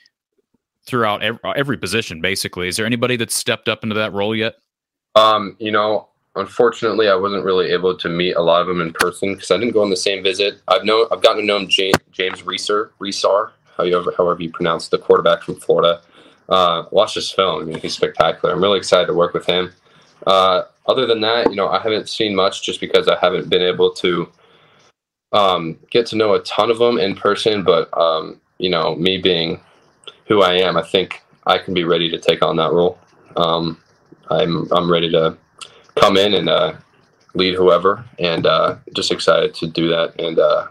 throughout 0.85 1.23
every, 1.23 1.39
every 1.55 1.77
position, 1.77 2.21
basically. 2.21 2.67
Is 2.67 2.77
there 2.77 2.85
anybody 2.85 3.15
that's 3.15 3.35
stepped 3.35 3.69
up 3.69 3.84
into 3.84 3.95
that 3.95 4.13
role 4.13 4.35
yet? 4.35 4.55
Um, 5.15 5.57
you 5.59 5.71
know, 5.71 6.09
unfortunately, 6.38 7.09
I 7.09 7.15
wasn't 7.15 7.43
really 7.43 7.72
able 7.72 7.97
to 7.97 8.09
meet 8.09 8.35
a 8.35 8.41
lot 8.41 8.61
of 8.61 8.68
them 8.68 8.81
in 8.81 8.93
person 8.93 9.34
because 9.34 9.51
I 9.51 9.57
didn't 9.57 9.73
go 9.73 9.81
on 9.81 9.89
the 9.89 9.97
same 9.97 10.23
visit. 10.23 10.61
I've 10.68 10.85
known, 10.85 11.07
I've 11.11 11.22
gotten 11.22 11.41
to 11.41 11.45
know 11.45 11.65
James, 11.65 11.97
James 12.11 12.45
Reeser, 12.45 12.91
Reesar, 12.99 13.51
however, 13.76 14.14
however 14.18 14.41
you 14.41 14.51
pronounce 14.51 14.88
the 14.88 14.97
quarterback 14.97 15.43
from 15.43 15.55
Florida. 15.55 16.01
Uh, 16.49 16.85
watch 16.91 17.15
his 17.15 17.31
film. 17.31 17.73
He's 17.76 17.95
spectacular. 17.95 18.53
I'm 18.53 18.61
really 18.61 18.77
excited 18.77 19.07
to 19.07 19.14
work 19.14 19.34
with 19.34 19.45
him. 19.45 19.73
Uh, 20.26 20.64
other 20.88 21.05
than 21.05 21.22
that, 21.22 21.49
you 21.49 21.55
know, 21.55 21.68
I 21.68 21.80
haven't 21.80 22.09
seen 22.09 22.35
much 22.35 22.64
just 22.64 22.80
because 22.80 23.07
I 23.07 23.18
haven't 23.19 23.49
been 23.49 23.61
able 23.61 23.91
to 23.95 24.31
um, 25.34 25.77
get 25.89 26.05
to 26.07 26.15
know 26.15 26.34
a 26.34 26.41
ton 26.43 26.72
of 26.72 26.80
them 26.80 26.97
in 26.97 27.15
person. 27.15 27.64
But 27.64 27.95
um, 27.97 28.39
you 28.57 28.69
know, 28.69 28.95
me 28.95 29.18
being 29.18 29.59
who 30.27 30.41
I 30.41 30.53
am, 30.53 30.77
I 30.77 30.84
think 30.84 31.22
I 31.45 31.57
can 31.57 31.73
be 31.73 31.84
ready 31.84 32.09
to 32.09 32.18
take 32.18 32.41
on 32.41 32.55
that 32.57 32.72
role. 32.72 32.97
Um, 33.35 33.81
I'm 34.30 34.72
I'm 34.72 34.89
ready 34.89 35.09
to 35.11 35.38
come 35.99 36.17
in 36.17 36.33
and 36.33 36.49
uh, 36.49 36.73
lead 37.33 37.55
whoever, 37.55 38.05
and 38.19 38.45
uh, 38.45 38.77
just 38.95 39.11
excited 39.11 39.53
to 39.55 39.67
do 39.67 39.89
that. 39.89 40.19
And 40.19 40.39
uh, 40.39 40.67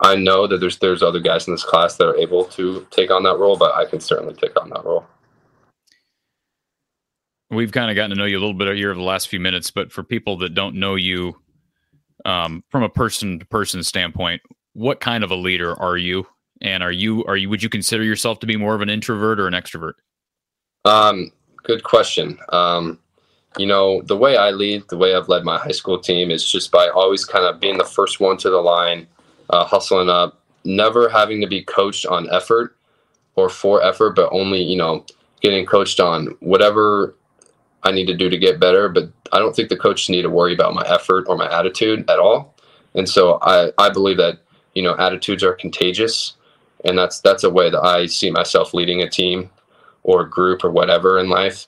I 0.00 0.16
know 0.16 0.46
that 0.46 0.58
there's 0.58 0.78
there's 0.78 1.02
other 1.02 1.20
guys 1.20 1.46
in 1.46 1.54
this 1.54 1.64
class 1.64 1.96
that 1.96 2.06
are 2.06 2.16
able 2.16 2.44
to 2.44 2.86
take 2.90 3.10
on 3.10 3.22
that 3.24 3.38
role, 3.38 3.56
but 3.56 3.74
I 3.74 3.84
can 3.86 4.00
certainly 4.00 4.34
take 4.34 4.60
on 4.60 4.70
that 4.70 4.84
role. 4.84 5.06
We've 7.50 7.72
kind 7.72 7.90
of 7.90 7.96
gotten 7.96 8.10
to 8.10 8.16
know 8.16 8.24
you 8.24 8.38
a 8.38 8.40
little 8.40 8.54
bit 8.54 8.74
here 8.76 8.90
over 8.90 8.98
the 8.98 9.04
last 9.04 9.28
few 9.28 9.38
minutes, 9.38 9.70
but 9.70 9.92
for 9.92 10.02
people 10.02 10.36
that 10.38 10.54
don't 10.54 10.74
know 10.74 10.96
you 10.96 11.40
um, 12.24 12.64
from 12.70 12.82
a 12.82 12.88
person 12.88 13.38
to 13.38 13.46
person 13.46 13.82
standpoint, 13.84 14.42
what 14.72 15.00
kind 15.00 15.22
of 15.22 15.30
a 15.30 15.36
leader 15.36 15.80
are 15.80 15.96
you? 15.96 16.26
And 16.60 16.82
are 16.82 16.92
you 16.92 17.24
are 17.26 17.36
you 17.36 17.48
would 17.48 17.62
you 17.62 17.68
consider 17.68 18.02
yourself 18.02 18.40
to 18.40 18.46
be 18.46 18.56
more 18.56 18.74
of 18.74 18.80
an 18.80 18.88
introvert 18.88 19.38
or 19.38 19.46
an 19.46 19.54
extrovert? 19.54 19.92
Um, 20.84 21.30
good 21.62 21.82
question. 21.82 22.38
Um, 22.50 22.98
you 23.58 23.66
know, 23.66 24.02
the 24.02 24.16
way 24.16 24.36
I 24.36 24.50
lead, 24.50 24.88
the 24.88 24.96
way 24.96 25.14
I've 25.14 25.28
led 25.28 25.44
my 25.44 25.58
high 25.58 25.72
school 25.72 25.98
team 25.98 26.30
is 26.30 26.50
just 26.50 26.70
by 26.70 26.88
always 26.88 27.24
kind 27.24 27.44
of 27.44 27.60
being 27.60 27.78
the 27.78 27.84
first 27.84 28.20
one 28.20 28.36
to 28.38 28.50
the 28.50 28.60
line, 28.60 29.06
uh, 29.50 29.64
hustling 29.64 30.08
up, 30.08 30.40
never 30.64 31.08
having 31.08 31.40
to 31.40 31.46
be 31.46 31.62
coached 31.62 32.06
on 32.06 32.28
effort 32.30 32.76
or 33.34 33.48
for 33.48 33.82
effort, 33.82 34.16
but 34.16 34.32
only, 34.32 34.62
you 34.62 34.76
know, 34.76 35.04
getting 35.40 35.64
coached 35.64 36.00
on 36.00 36.28
whatever 36.40 37.14
I 37.82 37.92
need 37.92 38.06
to 38.06 38.16
do 38.16 38.28
to 38.28 38.38
get 38.38 38.60
better. 38.60 38.88
But 38.88 39.10
I 39.32 39.38
don't 39.38 39.54
think 39.54 39.68
the 39.68 39.76
coach 39.76 40.10
need 40.10 40.22
to 40.22 40.30
worry 40.30 40.54
about 40.54 40.74
my 40.74 40.84
effort 40.86 41.26
or 41.28 41.36
my 41.36 41.50
attitude 41.50 42.08
at 42.10 42.18
all. 42.18 42.54
And 42.94 43.08
so 43.08 43.38
I, 43.42 43.70
I 43.78 43.90
believe 43.90 44.16
that, 44.16 44.40
you 44.74 44.82
know, 44.82 44.96
attitudes 44.96 45.42
are 45.42 45.54
contagious. 45.54 46.34
And 46.84 46.98
that's 46.98 47.20
that's 47.20 47.44
a 47.44 47.50
way 47.50 47.70
that 47.70 47.82
I 47.82 48.06
see 48.06 48.30
myself 48.30 48.74
leading 48.74 49.02
a 49.02 49.08
team 49.08 49.50
or 50.02 50.24
group 50.24 50.62
or 50.62 50.70
whatever 50.70 51.18
in 51.18 51.28
life 51.28 51.66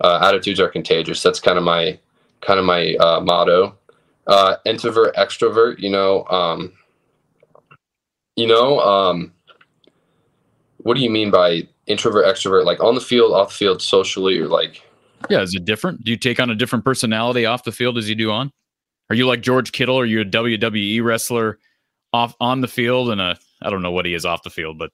uh, 0.00 0.18
attitudes 0.22 0.60
are 0.60 0.68
contagious. 0.68 1.22
That's 1.22 1.40
kind 1.40 1.58
of 1.58 1.64
my 1.64 1.98
kind 2.40 2.58
of 2.58 2.64
my 2.64 2.94
uh, 2.96 3.20
motto. 3.20 3.76
Uh, 4.26 4.56
introvert, 4.64 5.14
extrovert. 5.16 5.78
You 5.78 5.90
know, 5.90 6.24
um, 6.26 6.72
you 8.36 8.46
know, 8.46 8.80
um, 8.80 9.32
what 10.78 10.96
do 10.96 11.02
you 11.02 11.10
mean 11.10 11.30
by 11.30 11.68
introvert, 11.86 12.24
extrovert? 12.24 12.64
Like 12.64 12.80
on 12.80 12.94
the 12.94 13.00
field, 13.00 13.32
off 13.32 13.50
the 13.50 13.54
field, 13.54 13.82
socially, 13.82 14.38
or 14.38 14.48
like? 14.48 14.82
Yeah, 15.30 15.40
is 15.40 15.54
it 15.54 15.64
different? 15.64 16.04
Do 16.04 16.10
you 16.10 16.18
take 16.18 16.38
on 16.38 16.50
a 16.50 16.54
different 16.54 16.84
personality 16.84 17.46
off 17.46 17.64
the 17.64 17.72
field 17.72 17.96
as 17.96 18.08
you 18.08 18.14
do 18.14 18.30
on? 18.30 18.50
Are 19.10 19.16
you 19.16 19.26
like 19.26 19.42
George 19.42 19.72
Kittle? 19.72 19.98
Are 19.98 20.04
you 20.04 20.20
a 20.20 20.24
WWE 20.24 21.02
wrestler 21.02 21.58
off 22.12 22.34
on 22.40 22.60
the 22.60 22.68
field 22.68 23.10
and 23.10 23.20
a 23.20 23.38
I 23.62 23.70
don't 23.70 23.82
know 23.82 23.90
what 23.90 24.06
he 24.06 24.14
is 24.14 24.26
off 24.26 24.42
the 24.42 24.50
field, 24.50 24.78
but 24.78 24.90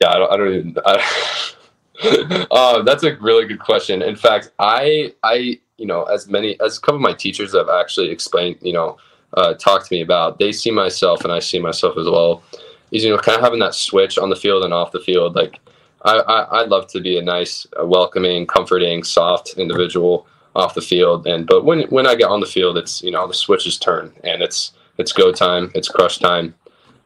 yeah, 0.00 0.10
I 0.10 0.18
don't, 0.18 0.32
I 0.32 0.36
don't 0.36 0.54
even. 0.54 0.76
I, 0.84 1.12
uh, 2.50 2.82
that's 2.82 3.02
a 3.04 3.16
really 3.16 3.46
good 3.46 3.60
question. 3.60 4.02
In 4.02 4.16
fact, 4.16 4.50
I, 4.58 5.14
I, 5.22 5.60
you 5.78 5.86
know, 5.86 6.04
as 6.04 6.28
many 6.28 6.58
as 6.60 6.78
a 6.78 6.80
couple 6.80 6.96
of 6.96 7.02
my 7.02 7.12
teachers 7.12 7.54
have 7.54 7.68
actually 7.68 8.10
explained, 8.10 8.56
you 8.60 8.72
know, 8.72 8.96
uh, 9.34 9.54
talked 9.54 9.86
to 9.86 9.94
me 9.94 10.02
about, 10.02 10.38
they 10.38 10.52
see 10.52 10.70
myself 10.70 11.24
and 11.24 11.32
I 11.32 11.38
see 11.38 11.58
myself 11.58 11.96
as 11.96 12.06
well. 12.06 12.42
Is 12.90 13.04
you 13.04 13.10
know, 13.10 13.18
kind 13.18 13.36
of 13.36 13.42
having 13.42 13.60
that 13.60 13.74
switch 13.74 14.18
on 14.18 14.28
the 14.28 14.36
field 14.36 14.64
and 14.64 14.74
off 14.74 14.92
the 14.92 15.00
field. 15.00 15.34
Like, 15.34 15.58
I, 16.04 16.18
I 16.18 16.60
I'd 16.60 16.68
love 16.68 16.88
to 16.88 17.00
be 17.00 17.18
a 17.18 17.22
nice, 17.22 17.66
uh, 17.80 17.86
welcoming, 17.86 18.46
comforting, 18.46 19.02
soft 19.02 19.54
individual 19.56 20.26
off 20.54 20.74
the 20.74 20.82
field. 20.82 21.26
And 21.26 21.46
but 21.46 21.64
when 21.64 21.82
when 21.88 22.06
I 22.06 22.14
get 22.14 22.28
on 22.28 22.40
the 22.40 22.46
field, 22.46 22.76
it's 22.76 23.02
you 23.02 23.10
know 23.10 23.26
the 23.26 23.34
switches 23.34 23.78
turn 23.78 24.12
and 24.24 24.42
it's 24.42 24.72
it's 24.98 25.12
go 25.12 25.32
time, 25.32 25.70
it's 25.74 25.88
crush 25.88 26.18
time. 26.18 26.54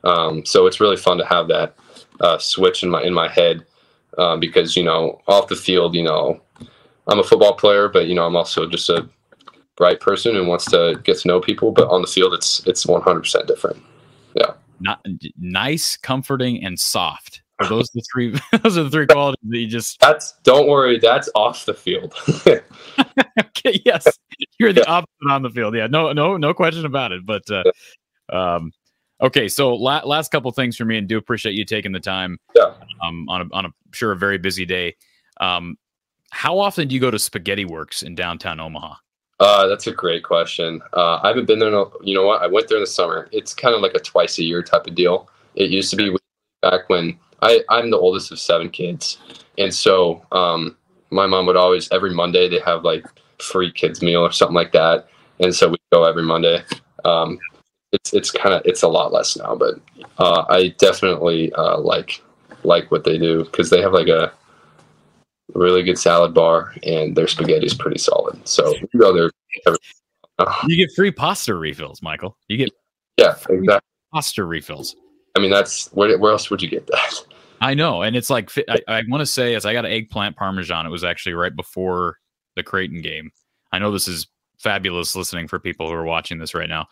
Um, 0.02 0.44
so 0.44 0.66
it's 0.66 0.81
really 0.81 0.97
fun 0.97 1.18
to 1.18 1.27
have 1.27 1.47
that 1.48 1.77
uh, 2.20 2.39
switch 2.39 2.82
in 2.82 2.90
my 2.90 3.02
in 3.02 3.14
my 3.14 3.28
head 3.28 3.64
um, 4.18 4.40
because 4.40 4.76
you 4.76 4.84
know 4.84 5.20
off 5.28 5.48
the 5.48 5.56
field, 5.56 5.94
you 5.94 6.02
know, 6.02 6.40
I'm 7.09 7.18
a 7.18 7.24
football 7.24 7.55
player, 7.55 7.88
but 7.88 8.06
you 8.06 8.14
know 8.14 8.26
I'm 8.26 8.36
also 8.36 8.68
just 8.68 8.88
a 8.90 9.09
bright 9.76 10.01
person 10.01 10.36
and 10.36 10.48
wants 10.48 10.64
to 10.66 11.01
get 11.05 11.18
to 11.18 11.28
know 11.28 11.40
people. 11.40 11.72
But 11.72 11.88
on 11.88 12.02
the 12.02 12.09
field, 12.09 12.34
it's 12.34 12.66
it's 12.66 12.86
100 12.86 13.20
percent 13.20 13.47
different. 13.47 13.82
Yeah, 14.34 14.55
not 14.80 15.05
nice, 15.38 15.97
comforting, 15.97 16.64
and 16.64 16.78
soft. 16.78 17.43
Are 17.59 17.68
those 17.68 17.88
the 17.90 18.02
three? 18.12 18.38
those 18.62 18.76
are 18.76 18.84
the 18.84 18.90
three 18.90 19.06
qualities 19.06 19.40
that 19.48 19.59
you 19.59 19.66
just. 19.66 19.98
That's 20.01 20.32
don't 20.43 20.68
worry. 20.68 20.98
That's 20.98 21.28
off 21.34 21.64
the 21.64 21.74
field. 21.74 22.14
okay. 22.47 23.80
Yes, 23.84 24.06
you're 24.59 24.72
the 24.72 24.84
yeah. 24.86 24.93
opposite 24.93 25.30
on 25.30 25.43
the 25.43 25.51
field. 25.51 25.74
Yeah. 25.74 25.86
No. 25.86 26.12
No. 26.12 26.36
No 26.36 26.52
question 26.52 26.84
about 26.84 27.12
it. 27.12 27.24
But 27.24 27.44
uh, 27.51 27.64
um, 28.30 28.72
Okay, 29.20 29.48
so 29.48 29.74
la- 29.74 30.05
last 30.05 30.30
couple 30.30 30.51
things 30.52 30.76
for 30.76 30.84
me, 30.84 30.98
and 30.98 31.09
do 31.09 31.16
appreciate 31.16 31.55
you 31.55 31.64
taking 31.64 31.93
the 31.93 32.01
time. 32.01 32.38
Yeah. 32.55 32.74
Um, 33.02 33.28
on 33.28 33.43
a 33.43 33.55
on 33.55 33.66
a 33.66 33.68
sure 33.93 34.12
a 34.12 34.16
very 34.16 34.38
busy 34.38 34.66
day. 34.66 34.97
Um, 35.40 35.78
how 36.30 36.59
often 36.59 36.88
do 36.88 36.94
you 36.94 37.01
go 37.01 37.10
to 37.10 37.18
Spaghetti 37.18 37.64
Works 37.64 38.02
in 38.02 38.14
downtown 38.14 38.60
Omaha? 38.60 38.94
Uh, 39.38 39.66
that's 39.66 39.86
a 39.86 39.93
great 39.93 40.22
question. 40.22 40.80
Uh, 40.94 41.20
I 41.22 41.28
haven't 41.28 41.47
been 41.47 41.59
there. 41.59 41.70
No, 41.70 41.93
you 42.02 42.14
know 42.14 42.26
what? 42.26 42.43
I 42.43 42.47
went 42.47 42.68
there 42.68 42.78
in 42.78 42.82
the 42.82 42.86
summer. 42.86 43.28
It's 43.32 43.55
kind 43.55 43.74
of 43.74 43.80
like 43.80 43.94
a 43.94 44.01
twice 44.01 44.38
a 44.38 44.43
year 44.43 44.62
type 44.62 44.86
of 44.86 44.94
deal. 44.94 45.28
It 45.55 45.70
used 45.70 45.90
to 45.90 45.97
be 45.97 46.14
back 46.62 46.88
when 46.88 47.18
I 47.43 47.60
I'm 47.68 47.90
the 47.90 47.98
oldest 47.98 48.32
of 48.32 48.38
seven 48.38 48.70
kids, 48.70 49.18
and 49.59 49.72
so 49.72 50.24
um, 50.32 50.76
my 51.10 51.26
mom 51.26 51.47
would 51.47 51.56
always 51.56 51.90
every 51.93 52.14
Monday 52.14 52.48
they 52.48 52.60
have 52.60 52.84
like 52.84 53.05
free 53.38 53.70
kids 53.70 54.02
meal 54.02 54.20
or 54.20 54.32
something 54.32 54.55
like 54.55 54.72
that, 54.72 55.09
and 55.40 55.55
so 55.55 55.68
we 55.68 55.76
go 55.93 56.05
every 56.05 56.22
Monday. 56.22 56.62
Um, 57.05 57.38
it's 57.92 58.12
it's 58.12 58.30
kind 58.30 58.54
of 58.54 58.62
it's 58.64 58.82
a 58.82 58.88
lot 58.88 59.12
less 59.12 59.36
now, 59.36 59.54
but 59.54 59.80
uh, 60.18 60.44
I 60.48 60.68
definitely 60.78 61.52
uh, 61.52 61.78
like 61.78 62.22
like 62.64 62.90
what 62.90 63.04
they 63.04 63.18
do 63.18 63.44
because 63.44 63.70
they 63.70 63.80
have 63.80 63.92
like 63.92 64.08
a 64.08 64.32
really 65.54 65.82
good 65.82 65.98
salad 65.98 66.34
bar, 66.34 66.74
and 66.82 67.16
their 67.16 67.28
spaghetti 67.28 67.66
is 67.66 67.74
pretty 67.74 67.98
solid. 67.98 68.46
So 68.46 68.74
you 68.92 69.00
go 69.00 69.14
there. 69.14 69.30
You 70.66 70.76
get 70.76 70.94
free 70.94 71.10
pasta 71.10 71.54
refills, 71.54 72.02
Michael. 72.02 72.36
You 72.48 72.58
get 72.58 72.70
Yeah, 73.16 73.36
exactly. 73.48 73.88
pasta 74.12 74.44
refills. 74.44 74.96
I 75.34 75.40
mean, 75.40 75.50
that's 75.50 75.86
where, 75.92 76.18
where 76.18 76.32
else 76.32 76.50
would 76.50 76.60
you 76.62 76.68
get 76.68 76.86
that? 76.88 77.24
I 77.60 77.72
know, 77.74 78.02
and 78.02 78.16
it's 78.16 78.28
like 78.28 78.50
I, 78.68 78.80
I 78.86 79.02
want 79.08 79.22
to 79.22 79.26
say 79.26 79.54
as 79.54 79.64
I 79.64 79.72
got 79.72 79.86
an 79.86 79.92
eggplant 79.92 80.36
parmesan. 80.36 80.86
It 80.86 80.90
was 80.90 81.04
actually 81.04 81.34
right 81.34 81.54
before 81.54 82.18
the 82.54 82.62
Creighton 82.62 83.00
game. 83.00 83.30
I 83.72 83.78
know 83.78 83.90
this 83.90 84.08
is 84.08 84.26
fabulous 84.58 85.16
listening 85.16 85.48
for 85.48 85.58
people 85.58 85.88
who 85.88 85.94
are 85.94 86.04
watching 86.04 86.38
this 86.38 86.54
right 86.54 86.68
now. 86.68 86.86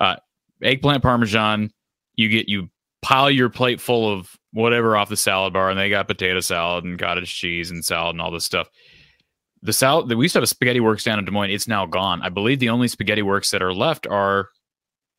Uh, 0.00 0.16
eggplant 0.62 1.02
parmesan. 1.02 1.70
You 2.16 2.28
get 2.28 2.48
you 2.48 2.68
pile 3.02 3.30
your 3.30 3.48
plate 3.48 3.80
full 3.80 4.12
of 4.12 4.36
whatever 4.52 4.96
off 4.96 5.08
the 5.08 5.16
salad 5.16 5.52
bar, 5.52 5.70
and 5.70 5.78
they 5.78 5.90
got 5.90 6.08
potato 6.08 6.40
salad 6.40 6.84
and 6.84 6.98
cottage 6.98 7.34
cheese 7.34 7.70
and 7.70 7.84
salad 7.84 8.14
and 8.14 8.20
all 8.20 8.30
this 8.30 8.44
stuff. 8.44 8.68
The 9.62 9.72
salad 9.72 10.08
we 10.08 10.24
used 10.24 10.34
to 10.34 10.38
have 10.38 10.44
a 10.44 10.48
spaghetti 10.48 10.80
works 10.80 11.04
down 11.04 11.18
in 11.18 11.24
Des 11.24 11.30
Moines. 11.30 11.50
It's 11.50 11.68
now 11.68 11.86
gone. 11.86 12.22
I 12.22 12.28
believe 12.28 12.58
the 12.58 12.70
only 12.70 12.88
spaghetti 12.88 13.22
works 13.22 13.50
that 13.50 13.62
are 13.62 13.74
left 13.74 14.06
are 14.06 14.48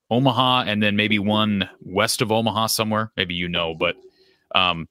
Omaha 0.09 0.63
and 0.67 0.81
then 0.81 0.95
maybe 0.95 1.19
one 1.19 1.69
west 1.81 2.21
of 2.21 2.31
Omaha 2.31 2.67
somewhere. 2.67 3.11
Maybe 3.15 3.35
you 3.35 3.47
know, 3.47 3.75
but 3.75 3.95
um, 4.55 4.87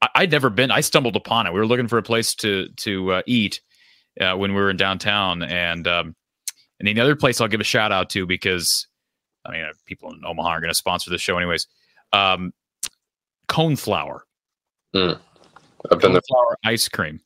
I, 0.00 0.08
I'd 0.16 0.30
never 0.30 0.50
been. 0.50 0.70
I 0.70 0.80
stumbled 0.80 1.16
upon 1.16 1.46
it. 1.46 1.52
We 1.52 1.60
were 1.60 1.66
looking 1.66 1.88
for 1.88 1.98
a 1.98 2.02
place 2.02 2.34
to 2.36 2.68
to 2.78 3.12
uh, 3.12 3.22
eat 3.26 3.60
uh, 4.20 4.36
when 4.36 4.52
we 4.52 4.60
were 4.60 4.70
in 4.70 4.76
downtown, 4.76 5.42
and 5.42 5.86
um, 5.86 6.14
and 6.78 6.88
the 6.88 7.00
other 7.00 7.16
place 7.16 7.40
I'll 7.40 7.48
give 7.48 7.60
a 7.60 7.64
shout 7.64 7.92
out 7.92 8.10
to 8.10 8.26
because 8.26 8.86
I 9.44 9.52
mean 9.52 9.64
uh, 9.64 9.72
people 9.86 10.12
in 10.12 10.24
Omaha 10.24 10.48
are 10.48 10.60
going 10.60 10.70
to 10.70 10.74
sponsor 10.74 11.10
the 11.10 11.18
show 11.18 11.36
anyways. 11.36 11.66
Um, 12.12 12.52
Coneflower, 13.48 14.20
I've 15.90 15.98
been 15.98 16.00
cone 16.00 16.12
there. 16.12 16.22
flour 16.28 16.56
ice 16.64 16.88
cream. 16.88 17.20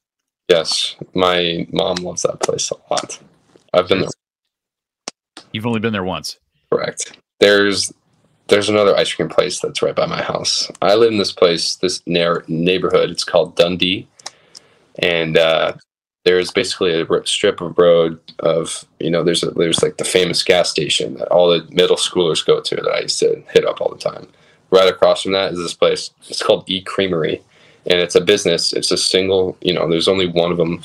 Yes, 0.49 0.97
my 1.15 1.67
mom 1.73 1.97
loves 1.97 2.23
that 2.23 2.41
place 2.41 2.71
a 2.71 2.77
lot. 2.93 3.19
I've 3.75 3.89
been 3.89 4.01
there. 4.01 4.09
You've 5.53 5.67
only 5.67 5.81
been 5.81 5.93
there 5.93 6.05
once. 6.05 6.39
Correct. 6.73 7.19
There's 7.41 7.93
there's 8.49 8.69
another 8.69 8.97
ice 8.97 9.13
cream 9.13 9.29
place 9.29 9.59
that's 9.61 9.83
right 9.83 9.95
by 9.95 10.07
my 10.07 10.23
house. 10.23 10.71
I 10.81 10.95
live 10.95 11.13
in 11.13 11.19
this 11.19 11.33
place, 11.33 11.77
this 11.77 12.03
near 12.07 12.45
neighborhood. 12.49 13.11
It's 13.11 13.25
called 13.25 13.57
Dundee, 13.57 14.07
and 15.01 15.37
uh, 15.37 15.75
there's 16.27 16.51
basically 16.51 17.01
a 17.01 17.07
strip 17.25 17.61
of 17.61 17.79
road 17.79 18.19
of 18.41 18.85
you 18.99 19.09
know 19.09 19.23
there's 19.23 19.45
a, 19.45 19.51
there's 19.53 19.81
like 19.81 19.97
the 19.97 20.05
famous 20.05 20.43
gas 20.43 20.69
station 20.69 21.15
that 21.15 21.29
all 21.29 21.49
the 21.49 21.65
middle 21.71 21.97
schoolers 21.97 22.45
go 22.45 22.61
to 22.61 22.75
that 22.75 22.91
I 22.91 23.03
used 23.03 23.21
to 23.21 23.43
hit 23.53 23.65
up 23.65 23.81
all 23.81 23.91
the 23.91 23.97
time. 23.97 24.27
Right 24.71 24.89
across 24.89 25.23
from 25.23 25.33
that 25.33 25.53
is 25.53 25.59
this 25.59 25.73
place. 25.73 26.11
It's 26.29 26.43
called 26.43 26.69
E 26.69 26.83
Creamery, 26.83 27.41
and 27.87 28.01
it's 28.01 28.17
a 28.17 28.21
business. 28.21 28.73
It's 28.73 28.91
a 28.91 28.97
single. 28.97 29.57
You 29.61 29.73
know, 29.73 29.89
there's 29.89 30.09
only 30.09 30.27
one 30.27 30.51
of 30.51 30.57
them 30.57 30.83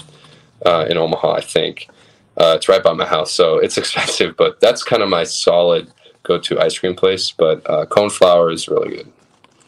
uh, 0.63 0.85
in 0.87 0.97
Omaha, 0.97 1.33
I 1.33 1.41
think. 1.41 1.89
Uh, 2.37 2.53
it's 2.55 2.69
right 2.69 2.83
by 2.83 2.93
my 2.93 3.05
house, 3.05 3.31
so 3.31 3.57
it's 3.57 3.77
expensive, 3.79 4.37
but 4.37 4.61
that's 4.61 4.83
kind 4.83 5.01
of 5.01 5.09
my 5.09 5.23
solid 5.23 5.91
go-to 6.21 6.61
ice 6.61 6.77
cream 6.77 6.95
place. 6.95 7.31
But 7.31 7.67
uh, 7.67 7.87
Coneflower 7.87 8.53
is 8.53 8.67
really 8.67 8.97
good. 8.97 9.11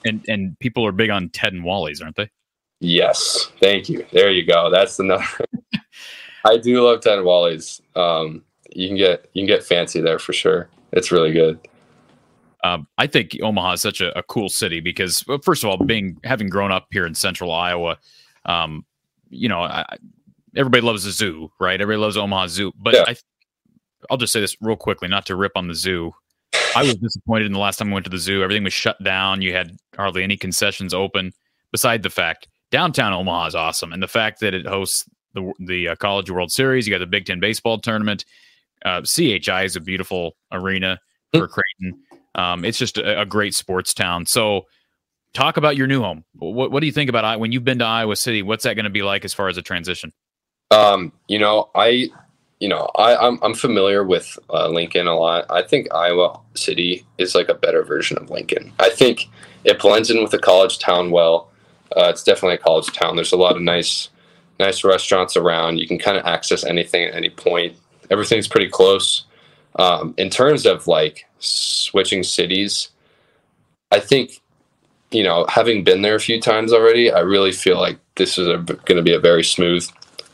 And 0.06 0.24
and 0.28 0.60
people 0.60 0.86
are 0.86 0.92
big 0.92 1.10
on 1.10 1.30
Ted 1.30 1.54
and 1.54 1.64
Wally's, 1.64 2.00
aren't 2.00 2.18
they? 2.18 2.30
Yes, 2.84 3.50
thank 3.62 3.88
you. 3.88 4.06
There 4.12 4.30
you 4.30 4.46
go. 4.46 4.70
That's 4.70 4.98
the 4.98 5.04
number. 5.06 5.26
I 6.46 6.58
do 6.58 6.82
love 6.84 7.02
Ted 7.02 7.18
and 7.18 7.26
Wally's. 7.26 7.82
Um, 7.96 8.44
you 8.76 8.88
can 8.88 8.98
get 8.98 9.30
you 9.34 9.42
can 9.42 9.48
get 9.48 9.64
fancy 9.64 10.02
there 10.02 10.20
for 10.20 10.34
sure. 10.34 10.70
It's 10.92 11.12
really 11.12 11.32
good. 11.32 11.60
Um, 12.64 12.88
I 12.98 13.08
think 13.08 13.38
Omaha 13.42 13.74
is 13.74 13.82
such 13.82 14.00
a, 14.00 14.18
a 14.18 14.24
cool 14.24 14.48
city 14.48 14.80
because, 14.80 15.26
well, 15.28 15.40
first 15.44 15.64
of 15.64 15.70
all, 15.70 15.78
being 15.78 16.18
having 16.24 16.48
grown 16.48 16.72
up 16.72 16.88
here 16.92 17.06
in 17.06 17.14
Central 17.14 17.52
Iowa, 17.52 17.98
um, 18.46 18.86
you 19.30 19.50
know, 19.50 19.62
I- 19.62 19.98
everybody 20.56 20.82
loves 20.82 21.04
the 21.04 21.12
zoo, 21.12 21.52
right? 21.60 21.80
Everybody 21.82 22.02
loves 22.02 22.16
Omaha 22.16 22.48
Zoo, 22.48 22.72
but 22.78 22.94
Yeah. 22.94 23.04
I, 23.08 23.16
I'll 24.10 24.18
just 24.18 24.32
say 24.32 24.40
this 24.40 24.56
real 24.62 24.76
quickly, 24.78 25.08
not 25.08 25.26
to 25.26 25.36
rip 25.36 25.54
on 25.56 25.68
the 25.68 25.76
zoo. 25.76 26.14
I 26.76 26.84
was 26.84 26.96
disappointed 26.96 27.48
in 27.48 27.54
the 27.54 27.60
last 27.60 27.78
time 27.78 27.90
I 27.90 27.94
went 27.94 28.06
to 28.06 28.10
the 28.12 28.18
zoo. 28.18 28.44
Everything 28.44 28.64
was 28.64 28.74
shut 28.74 29.02
down. 29.04 29.42
You 29.42 29.54
had 29.54 29.76
hardly 29.98 30.24
any 30.24 30.38
concessions 30.38 30.94
open. 30.94 31.32
Beside 31.72 32.04
the 32.04 32.10
fact, 32.10 32.48
downtown 32.72 33.14
Omaha 33.14 33.48
is 33.48 33.56
awesome, 33.56 33.92
and 33.94 34.02
the 34.02 34.08
fact 34.08 34.40
that 34.42 34.54
it 34.54 34.66
hosts 34.68 35.06
the 35.34 35.54
the 35.60 35.90
uh, 35.90 35.96
College 35.96 36.30
World 36.30 36.52
Series, 36.52 36.88
you 36.88 36.94
got 36.94 37.00
the 37.00 37.06
Big 37.06 37.26
Ten 37.26 37.40
baseball 37.40 37.80
tournament. 37.80 38.26
Uh, 38.86 39.02
CHI 39.02 39.64
is 39.64 39.76
a 39.76 39.80
beautiful 39.80 40.36
arena 40.52 41.00
for 41.34 41.48
Creighton. 41.48 42.02
Um, 42.36 42.66
it's 42.66 42.78
just 42.78 42.98
a, 42.98 43.22
a 43.22 43.26
great 43.26 43.54
sports 43.56 43.94
town. 43.94 44.26
So, 44.26 44.66
talk 45.34 45.58
about 45.58 45.78
your 45.78 45.88
new 45.88 46.02
home. 46.02 46.26
What, 46.34 46.72
what 46.72 46.80
do 46.82 46.86
you 46.86 46.92
think 46.92 47.10
about 47.10 47.26
I- 47.26 47.38
when 47.38 47.52
you've 47.52 47.64
been 47.64 47.80
to 47.80 47.86
Iowa 47.86 48.16
City? 48.16 48.42
What's 48.42 48.64
that 48.64 48.76
going 48.76 48.86
to 48.86 48.90
be 48.90 49.04
like 49.04 49.24
as 49.24 49.34
far 49.34 49.48
as 49.48 49.58
a 49.58 49.62
transition? 49.62 50.12
Um, 50.72 51.14
you 51.28 51.38
know, 51.40 51.70
I, 51.76 52.10
you 52.60 52.68
know, 52.68 52.90
I, 52.96 53.16
I'm 53.16 53.40
I'm 53.44 53.54
familiar 53.54 54.04
with 54.04 54.38
uh, 54.50 54.68
Lincoln 54.68 55.08
a 55.08 55.16
lot. 55.16 55.46
I 55.50 55.62
think 55.62 55.94
Iowa 55.94 56.40
City 56.56 57.06
is 57.18 57.36
like 57.36 57.50
a 57.50 57.54
better 57.54 57.84
version 57.84 58.18
of 58.18 58.30
Lincoln. 58.30 58.74
I 58.80 58.90
think 58.90 59.30
it 59.64 59.80
blends 59.80 60.10
in 60.10 60.22
with 60.22 60.32
the 60.32 60.40
college 60.40 60.80
town 60.80 61.12
well. 61.12 61.52
Uh, 61.96 62.10
it's 62.10 62.24
definitely 62.24 62.56
a 62.56 62.60
college 62.60 62.92
town. 62.92 63.16
There's 63.16 63.34
a 63.34 63.38
lot 63.38 63.56
of 63.56 63.62
nice, 63.62 64.10
nice 64.64 64.84
restaurants 64.84 65.36
around. 65.36 65.80
You 65.80 65.88
can 65.88 66.00
kind 66.00 66.18
of 66.18 66.26
access 66.26 66.64
anything 66.64 67.04
at 67.06 67.16
any 67.16 67.30
point. 67.30 67.76
Everything's 68.10 68.48
pretty 68.48 68.70
close. 68.70 69.26
Um, 69.78 70.14
in 70.18 70.30
terms 70.30 70.66
of 70.66 70.88
like 70.88 71.26
switching 71.40 72.24
cities, 72.24 72.90
I 73.92 74.00
think, 74.00 74.42
you 75.12 75.24
know, 75.24 75.46
having 75.50 75.84
been 75.84 76.02
there 76.02 76.16
a 76.16 76.20
few 76.20 76.40
times 76.40 76.74
already, 76.74 77.12
I 77.12 77.20
really 77.20 77.52
feel 77.52 77.80
like 77.80 77.98
this 78.16 78.38
is 78.38 78.48
going 78.48 78.98
to 78.98 79.02
be 79.02 79.14
a 79.14 79.20
very 79.20 79.44
smooth 79.44 79.88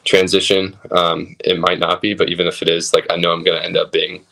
transition. 0.06 0.78
Um, 0.92 1.36
it 1.44 1.60
might 1.60 1.80
not 1.80 2.02
be, 2.02 2.14
but 2.14 2.30
even 2.30 2.48
if 2.48 2.62
it 2.62 2.70
is, 2.70 2.94
like 2.94 3.06
I 3.10 3.16
know 3.16 3.32
I'm 3.32 3.44
going 3.44 3.60
to 3.60 3.66
end 3.66 3.78
up 3.78 3.92
being 3.92 4.26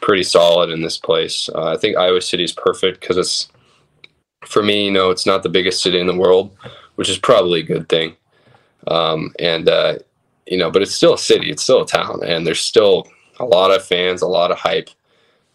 pretty 0.00 0.22
solid 0.22 0.70
in 0.70 0.82
this 0.82 0.98
place. 0.98 1.48
Uh, 1.54 1.72
I 1.74 1.76
think 1.76 1.96
Iowa 1.96 2.20
City 2.20 2.44
is 2.44 2.52
perfect 2.52 3.00
because 3.00 3.16
it's 3.16 3.48
for 4.46 4.62
me. 4.62 4.86
You 4.86 4.90
know, 4.90 5.10
it's 5.10 5.26
not 5.26 5.42
the 5.42 5.48
biggest 5.48 5.82
city 5.82 6.00
in 6.00 6.06
the 6.06 6.16
world, 6.16 6.56
which 6.96 7.08
is 7.08 7.18
probably 7.18 7.60
a 7.60 7.64
good 7.64 7.88
thing. 7.88 8.16
Um, 8.88 9.34
and 9.38 9.68
uh, 9.68 9.98
you 10.46 10.58
know, 10.58 10.70
but 10.70 10.82
it's 10.82 10.94
still 10.94 11.14
a 11.14 11.18
city. 11.18 11.50
It's 11.50 11.62
still 11.62 11.82
a 11.82 11.86
town, 11.86 12.20
and 12.24 12.46
there's 12.46 12.60
still 12.60 13.08
a 13.38 13.44
lot 13.44 13.70
of 13.70 13.84
fans, 13.84 14.22
a 14.22 14.26
lot 14.26 14.50
of 14.50 14.58
hype. 14.58 14.90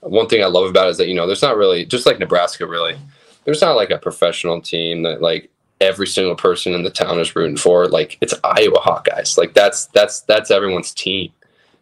One 0.01 0.27
thing 0.27 0.43
I 0.43 0.47
love 0.47 0.69
about 0.69 0.87
it 0.87 0.91
is 0.91 0.97
that 0.97 1.07
you 1.07 1.15
know, 1.15 1.27
there's 1.27 1.41
not 1.41 1.57
really 1.57 1.85
just 1.85 2.05
like 2.05 2.19
Nebraska. 2.19 2.65
Really, 2.65 2.95
there's 3.43 3.61
not 3.61 3.75
like 3.75 3.91
a 3.91 3.97
professional 3.97 4.61
team 4.61 5.03
that 5.03 5.21
like 5.21 5.49
every 5.81 6.07
single 6.07 6.35
person 6.35 6.73
in 6.73 6.83
the 6.83 6.89
town 6.89 7.19
is 7.19 7.35
rooting 7.35 7.57
for. 7.57 7.87
Like 7.87 8.17
it's 8.21 8.33
Iowa 8.43 8.79
Hawkeyes. 8.79 9.37
Like 9.37 9.53
that's 9.53 9.87
that's 9.87 10.21
that's 10.21 10.51
everyone's 10.51 10.93
team, 10.93 11.31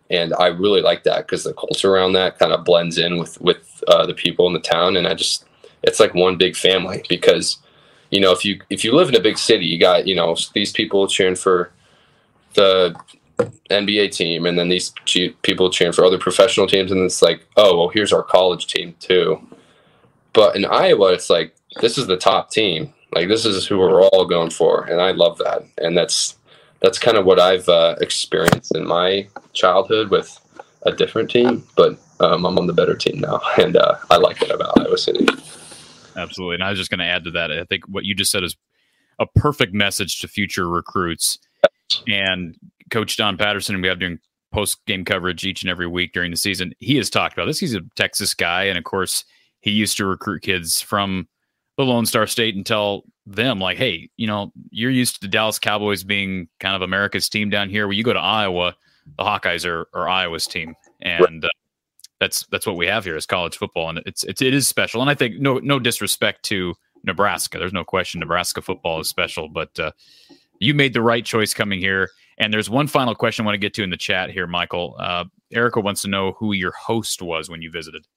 and 0.09 0.33
I 0.39 0.47
really 0.47 0.81
like 0.81 1.03
that 1.03 1.25
because 1.25 1.43
the 1.43 1.53
culture 1.53 1.93
around 1.93 2.13
that 2.13 2.39
kind 2.39 2.53
of 2.53 2.63
blends 2.63 2.97
in 2.97 3.17
with 3.17 3.39
with 3.41 3.83
uh, 3.87 4.05
the 4.05 4.13
people 4.13 4.47
in 4.47 4.53
the 4.53 4.59
town, 4.59 4.95
and 4.97 5.07
I 5.07 5.13
just 5.13 5.45
it's 5.83 5.99
like 5.99 6.13
one 6.13 6.37
big 6.37 6.55
family 6.55 7.03
because 7.09 7.57
you 8.13 8.21
know 8.21 8.31
if 8.31 8.45
you 8.45 8.61
if 8.69 8.83
you 8.83 8.93
live 8.93 9.09
in 9.09 9.15
a 9.15 9.19
big 9.19 9.39
city, 9.39 9.65
you 9.65 9.79
got 9.79 10.05
you 10.05 10.15
know 10.15 10.35
these 10.53 10.71
people 10.71 11.07
cheering 11.07 11.35
for 11.35 11.71
the 12.53 12.95
NBA 13.71 14.11
team, 14.11 14.45
and 14.45 14.57
then 14.57 14.69
these 14.69 14.93
people 15.41 15.71
cheering 15.71 15.93
for 15.93 16.05
other 16.05 16.19
professional 16.19 16.67
teams, 16.67 16.91
and 16.91 17.01
it's 17.01 17.23
like 17.23 17.43
oh 17.57 17.75
well 17.75 17.89
here's 17.89 18.13
our 18.13 18.21
college 18.21 18.67
team 18.67 18.93
too. 18.99 19.41
But 20.31 20.55
in 20.55 20.63
Iowa, 20.63 21.13
it's 21.13 21.31
like 21.31 21.55
this 21.81 21.97
is 21.97 22.05
the 22.05 22.17
top 22.17 22.51
team. 22.51 22.93
Like 23.15 23.29
this 23.29 23.45
is 23.45 23.65
who 23.65 23.79
we're 23.79 24.03
all 24.03 24.25
going 24.25 24.51
for, 24.51 24.83
and 24.83 25.01
I 25.01 25.11
love 25.11 25.39
that. 25.39 25.63
And 25.79 25.97
that's 25.97 26.37
that's 26.81 26.99
kind 26.99 27.17
of 27.17 27.25
what 27.25 27.39
I've 27.39 27.67
uh, 27.67 27.95
experienced 27.99 28.75
in 28.75 28.85
my 28.85 29.27
childhood 29.53 30.11
with 30.11 30.39
a 30.83 30.91
different 30.91 31.31
team. 31.31 31.63
But 31.75 31.97
um, 32.19 32.45
I'm 32.45 32.59
on 32.59 32.67
the 32.67 32.73
better 32.73 32.95
team 32.95 33.21
now, 33.21 33.41
and 33.57 33.75
uh, 33.75 33.95
I 34.11 34.17
like 34.17 34.37
that 34.37 34.51
about 34.51 34.79
Iowa 34.79 34.99
City. 34.99 35.25
Absolutely. 36.15 36.55
And 36.55 36.63
I 36.63 36.69
was 36.69 36.79
just 36.79 36.89
going 36.89 36.99
to 36.99 37.05
add 37.05 37.23
to 37.25 37.31
that. 37.31 37.51
I 37.51 37.63
think 37.65 37.83
what 37.87 38.05
you 38.05 38.15
just 38.15 38.31
said 38.31 38.43
is 38.43 38.55
a 39.19 39.25
perfect 39.25 39.73
message 39.73 40.19
to 40.19 40.27
future 40.27 40.67
recruits. 40.67 41.39
And 42.07 42.55
Coach 42.91 43.17
Don 43.17 43.37
Patterson, 43.37 43.81
we 43.81 43.87
have 43.87 43.99
doing 43.99 44.19
post 44.51 44.85
game 44.85 45.05
coverage 45.05 45.45
each 45.45 45.63
and 45.63 45.69
every 45.69 45.87
week 45.87 46.13
during 46.13 46.31
the 46.31 46.37
season. 46.37 46.73
He 46.79 46.95
has 46.97 47.09
talked 47.09 47.33
about 47.33 47.45
this. 47.45 47.59
He's 47.59 47.75
a 47.75 47.81
Texas 47.95 48.33
guy. 48.33 48.63
And 48.65 48.77
of 48.77 48.83
course, 48.83 49.23
he 49.61 49.71
used 49.71 49.97
to 49.97 50.05
recruit 50.05 50.41
kids 50.41 50.81
from 50.81 51.27
the 51.77 51.83
Lone 51.83 52.05
Star 52.05 52.27
State 52.27 52.55
and 52.55 52.65
tell 52.65 53.03
them, 53.25 53.59
like, 53.59 53.77
hey, 53.77 54.09
you 54.17 54.27
know, 54.27 54.51
you're 54.69 54.91
used 54.91 55.15
to 55.15 55.21
the 55.21 55.27
Dallas 55.27 55.57
Cowboys 55.57 56.03
being 56.03 56.49
kind 56.59 56.75
of 56.75 56.81
America's 56.81 57.29
team 57.29 57.49
down 57.49 57.69
here. 57.69 57.87
When 57.87 57.97
you 57.97 58.03
go 58.03 58.13
to 58.13 58.19
Iowa, 58.19 58.75
the 59.17 59.23
Hawkeyes 59.23 59.65
are, 59.65 59.87
are 59.93 60.07
Iowa's 60.07 60.45
team. 60.45 60.75
And 61.01 61.45
uh, 61.45 61.49
that's 62.23 62.45
that's 62.47 62.65
what 62.65 62.77
we 62.77 62.87
have 62.87 63.03
here 63.03 63.17
is 63.17 63.25
college 63.25 63.57
football, 63.57 63.89
and 63.89 63.99
it's, 64.05 64.23
it's 64.23 64.41
it 64.41 64.53
is 64.53 64.65
special. 64.65 65.01
And 65.01 65.09
I 65.09 65.13
think 65.13 65.39
no 65.39 65.59
no 65.59 65.77
disrespect 65.77 66.43
to 66.43 66.73
Nebraska, 67.03 67.59
there's 67.59 67.73
no 67.73 67.83
question 67.83 68.21
Nebraska 68.21 68.61
football 68.61 69.01
is 69.01 69.09
special, 69.09 69.49
but 69.49 69.77
uh, 69.77 69.91
you 70.59 70.73
made 70.73 70.93
the 70.93 71.01
right 71.01 71.25
choice 71.25 71.53
coming 71.53 71.79
here. 71.79 72.09
And 72.37 72.51
there's 72.51 72.69
one 72.69 72.87
final 72.87 73.13
question 73.13 73.43
I 73.43 73.47
want 73.47 73.55
to 73.55 73.59
get 73.59 73.73
to 73.75 73.83
in 73.83 73.91
the 73.91 73.97
chat 73.97 74.31
here, 74.31 74.47
Michael. 74.47 74.95
Uh, 74.97 75.25
Erica 75.51 75.81
wants 75.81 76.01
to 76.01 76.07
know 76.07 76.31
who 76.39 76.53
your 76.53 76.71
host 76.71 77.21
was 77.21 77.49
when 77.49 77.61
you 77.61 77.69
visited. 77.69 78.07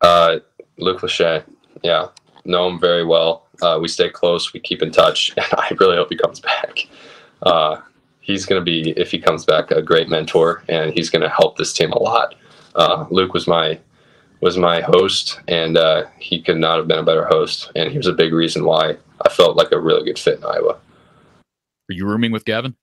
Uh, 0.00 0.38
Luke 0.78 1.00
Lachey, 1.00 1.42
yeah, 1.82 2.08
know 2.44 2.68
him 2.68 2.78
very 2.78 3.04
well. 3.04 3.48
Uh, 3.62 3.78
we 3.80 3.88
stay 3.88 4.10
close. 4.10 4.52
We 4.52 4.60
keep 4.60 4.82
in 4.82 4.92
touch, 4.92 5.32
and 5.36 5.46
I 5.54 5.74
really 5.80 5.96
hope 5.96 6.10
he 6.10 6.16
comes 6.16 6.38
back. 6.38 6.86
Uh, 7.42 7.80
he's 8.20 8.44
going 8.44 8.60
to 8.60 8.64
be, 8.64 8.90
if 8.90 9.10
he 9.10 9.18
comes 9.18 9.44
back, 9.44 9.70
a 9.70 9.82
great 9.82 10.08
mentor, 10.08 10.62
and 10.68 10.92
he's 10.92 11.08
going 11.08 11.22
to 11.22 11.30
help 11.30 11.56
this 11.56 11.72
team 11.72 11.92
a 11.92 11.98
lot. 11.98 12.34
Uh, 12.74 13.06
Luke 13.10 13.34
was 13.34 13.46
my 13.46 13.78
was 14.40 14.58
my 14.58 14.80
host, 14.80 15.40
and 15.46 15.76
uh, 15.76 16.04
he 16.18 16.42
could 16.42 16.58
not 16.58 16.76
have 16.76 16.88
been 16.88 16.98
a 16.98 17.04
better 17.04 17.24
host. 17.26 17.70
And 17.76 17.90
he 17.90 17.96
was 17.96 18.08
a 18.08 18.12
big 18.12 18.32
reason 18.32 18.64
why 18.64 18.96
I 19.24 19.28
felt 19.28 19.56
like 19.56 19.70
a 19.70 19.78
really 19.78 20.04
good 20.04 20.18
fit 20.18 20.38
in 20.38 20.44
Iowa. 20.44 20.72
Are 20.72 21.94
you 21.94 22.06
rooming 22.06 22.32
with 22.32 22.44
Gavin? 22.44 22.74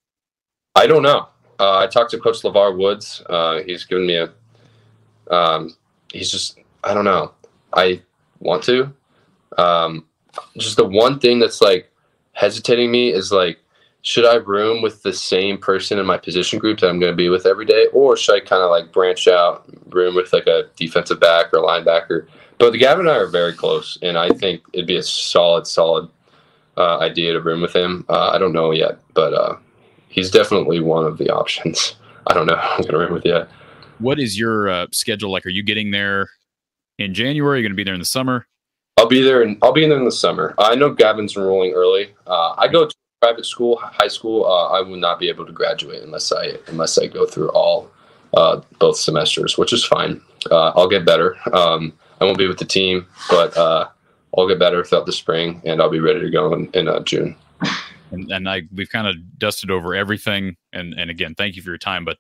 I 0.76 0.88
don't 0.88 1.04
know. 1.04 1.28
Uh, 1.60 1.80
I 1.80 1.88
talked 1.88 2.12
to 2.12 2.20
Coach 2.20 2.42
LeVar 2.42 2.78
Woods. 2.78 3.22
Uh, 3.30 3.62
he's 3.66 3.84
given 3.84 4.08
me 4.08 4.16
a. 4.16 4.30
Um, 5.34 5.76
he's 6.14 6.32
just. 6.32 6.58
I 6.84 6.94
don't 6.94 7.06
know. 7.06 7.34
I 7.74 8.02
want 8.40 8.64
to. 8.64 8.94
Um, 9.58 10.06
just 10.58 10.78
the 10.78 10.86
one 10.86 11.20
thing 11.20 11.40
that's 11.40 11.62
like 11.62 11.92
hesitating 12.34 12.90
me 12.90 13.12
is 13.12 13.32
like 13.32 13.60
should 14.02 14.26
I 14.26 14.36
room 14.36 14.82
with 14.82 15.04
the 15.04 15.14
same 15.14 15.58
person 15.58 16.00
in 16.00 16.06
my 16.06 16.18
position 16.18 16.58
group 16.60 16.80
that 16.80 16.90
I'm 16.90 17.00
going 17.00 17.12
to 17.12 17.18
be 17.18 17.30
with 17.30 17.46
every 17.46 17.66
day, 17.66 17.88
or 17.94 18.16
should 18.16 18.36
I 18.36 18.40
kind 18.40 18.64
of 18.64 18.70
like 18.70 18.94
branch 18.94 19.28
out, 19.28 19.66
room 19.94 20.16
with 20.16 20.32
like 20.32 20.48
a 20.48 20.70
defensive 20.76 21.20
back 21.20 21.54
or 21.54 21.60
linebacker? 21.60 22.28
But 22.58 22.72
the 22.72 22.78
Gavin 22.78 23.08
and 23.08 23.10
I 23.10 23.18
are 23.18 23.28
very 23.28 23.54
close, 23.54 23.98
and 24.02 24.18
I 24.18 24.30
think 24.30 24.62
it'd 24.74 24.88
be 24.88 24.98
a 24.98 25.04
solid, 25.04 25.68
solid 25.68 26.10
uh, 26.78 27.00
idea 27.00 27.34
to 27.34 27.42
room 27.42 27.62
with 27.62 27.76
him. 27.76 28.06
Uh, 28.10 28.30
I 28.30 28.38
don't 28.38 28.54
know 28.54 28.72
yet, 28.72 29.00
but 29.14 29.34
uh, 29.34 29.58
he's 30.08 30.32
definitely 30.32 30.80
one 30.80 31.06
of 31.06 31.18
the 31.18 31.30
options. 31.30 31.96
I 32.28 32.34
don't 32.34 32.46
know. 32.46 32.56
I'm 32.56 32.82
going 32.82 32.94
to 32.94 32.98
room 32.98 33.14
with 33.14 33.26
yet. 33.26 33.50
What 34.00 34.20
is 34.20 34.40
your 34.40 34.70
uh, 34.70 34.88
schedule 34.92 35.32
like? 35.32 35.46
Are 35.46 35.50
you 35.50 35.64
getting 35.64 35.92
there 35.92 36.30
in 37.00 37.14
January? 37.14 37.56
Are 37.56 37.58
you 37.58 37.64
going 37.64 37.74
to 37.74 37.78
be 37.78 37.84
there 37.84 37.94
in 37.94 38.00
the 38.00 38.06
summer? 38.06 38.48
I'll 38.98 39.08
be 39.08 39.22
there, 39.22 39.42
and 39.42 39.58
I'll 39.62 39.74
be 39.74 39.84
in 39.84 39.90
there 39.90 39.98
in 39.98 40.06
the 40.06 40.12
summer. 40.12 40.54
I 40.58 40.76
know 40.76 40.94
Gavin's 40.94 41.36
enrolling 41.36 41.74
early. 41.74 42.14
Uh, 42.28 42.56
I 42.58 42.68
go 42.68 42.88
to 42.88 42.96
private 43.22 43.46
school, 43.46 43.78
high 43.78 44.08
school, 44.08 44.46
uh, 44.46 44.68
I 44.70 44.82
will 44.82 44.98
not 44.98 45.20
be 45.20 45.30
able 45.30 45.46
to 45.46 45.52
graduate 45.52 46.02
unless 46.04 46.32
I 46.32 46.54
unless 46.68 46.98
I 46.98 47.08
go 47.08 47.26
through 47.26 47.50
all 47.50 47.90
uh, 48.34 48.62
both 48.80 48.98
semesters, 48.98 49.58
which 49.58 49.74
is 49.74 49.84
fine. 49.84 50.22
Uh, 50.50 50.72
I'll 50.76 50.88
get 50.88 51.06
better. 51.06 51.36
Um, 51.54 51.94
I 52.22 52.26
won't 52.26 52.38
be 52.38 52.48
with 52.48 52.60
the 52.60 52.66
team, 52.66 53.08
but 53.30 53.56
uh, 53.58 53.88
I'll 54.38 54.48
get 54.48 54.60
better 54.60 54.84
throughout 54.84 55.06
the 55.06 55.12
spring, 55.12 55.62
and 55.66 55.82
I'll 55.82 55.90
be 55.90 56.00
ready 56.00 56.22
to 56.22 56.30
go 56.30 56.54
in, 56.54 56.70
in 56.74 56.88
uh, 56.88 57.02
June. 57.02 57.36
And, 58.12 58.32
and 58.32 58.50
I 58.50 58.64
we've 58.74 58.90
kind 58.90 59.08
of 59.08 59.16
dusted 59.38 59.70
over 59.70 59.94
everything, 59.94 60.56
and 60.74 60.94
and 60.94 61.10
again, 61.10 61.36
thank 61.36 61.56
you 61.56 61.62
for 61.62 61.70
your 61.70 61.78
time, 61.78 62.06
but. 62.06 62.18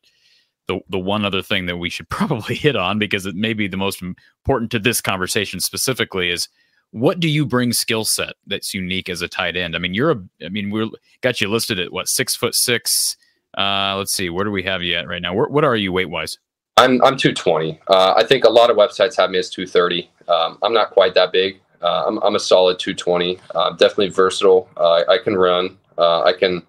The, 0.67 0.80
the 0.88 0.99
one 0.99 1.26
other 1.26 1.41
thing 1.41 1.65
that 1.65 1.77
we 1.77 1.89
should 1.89 2.09
probably 2.09 2.53
hit 2.53 2.76
on 2.76 2.99
because 2.99 3.26
it 3.26 3.34
may 3.34 3.53
be 3.53 3.67
the 3.67 3.76
most 3.76 4.03
important 4.03 4.69
to 4.69 4.77
this 4.77 5.01
conversation 5.01 5.59
specifically 5.59 6.30
is 6.30 6.47
what 6.91 7.20
do 7.20 7.30
you 7.30 7.45
bring 7.45 7.74
skill 7.74 8.03
set 8.03 8.34
that's 8.48 8.74
unique 8.74 9.10
as 9.10 9.22
a 9.22 9.28
tight 9.28 9.56
end? 9.56 9.76
I 9.76 9.80
mean, 9.80 9.94
you're 9.94 10.11
a, 10.11 10.24
I 10.44 10.49
mean, 10.49 10.72
we're 10.72 10.88
got 11.22 11.40
you 11.41 11.49
listed 11.49 11.80
at 11.80 11.91
what 11.91 12.07
six 12.07 12.36
foot 12.36 12.56
six. 12.56 13.16
Uh, 13.57 13.95
let's 13.98 14.14
see, 14.14 14.30
where 14.30 14.45
do 14.45 14.52
we 14.52 14.64
have 14.64 14.82
you 14.84 14.95
at 14.95 15.07
right 15.07 15.22
now? 15.22 15.34
Where, 15.34 15.48
what 15.48 15.64
are 15.64 15.76
you 15.76 15.91
weight 15.91 16.10
wise? 16.10 16.38
I'm 16.78 17.03
I'm 17.03 17.18
220. 17.18 17.80
Uh, 17.88 18.14
I 18.16 18.24
think 18.24 18.45
a 18.45 18.49
lot 18.49 18.70
of 18.70 18.78
websites 18.78 19.18
have 19.18 19.30
me 19.30 19.38
as 19.38 19.49
230. 19.49 20.10
Um, 20.28 20.57
I'm 20.64 20.74
not 20.74 20.91
quite 20.91 21.14
that 21.16 21.32
big. 21.32 21.60
Uh, 21.82 22.06
I'm 22.07 22.18
I'm 22.20 22.36
a 22.36 22.40
solid 22.40 22.80
220. 22.80 23.40
Uh, 23.53 23.72
definitely 23.72 24.10
versatile. 24.10 24.70
Uh, 24.78 25.03
I 25.10 25.18
can 25.24 25.36
run. 25.36 25.78
Uh, 25.98 26.24
I 26.24 26.34
can. 26.34 26.64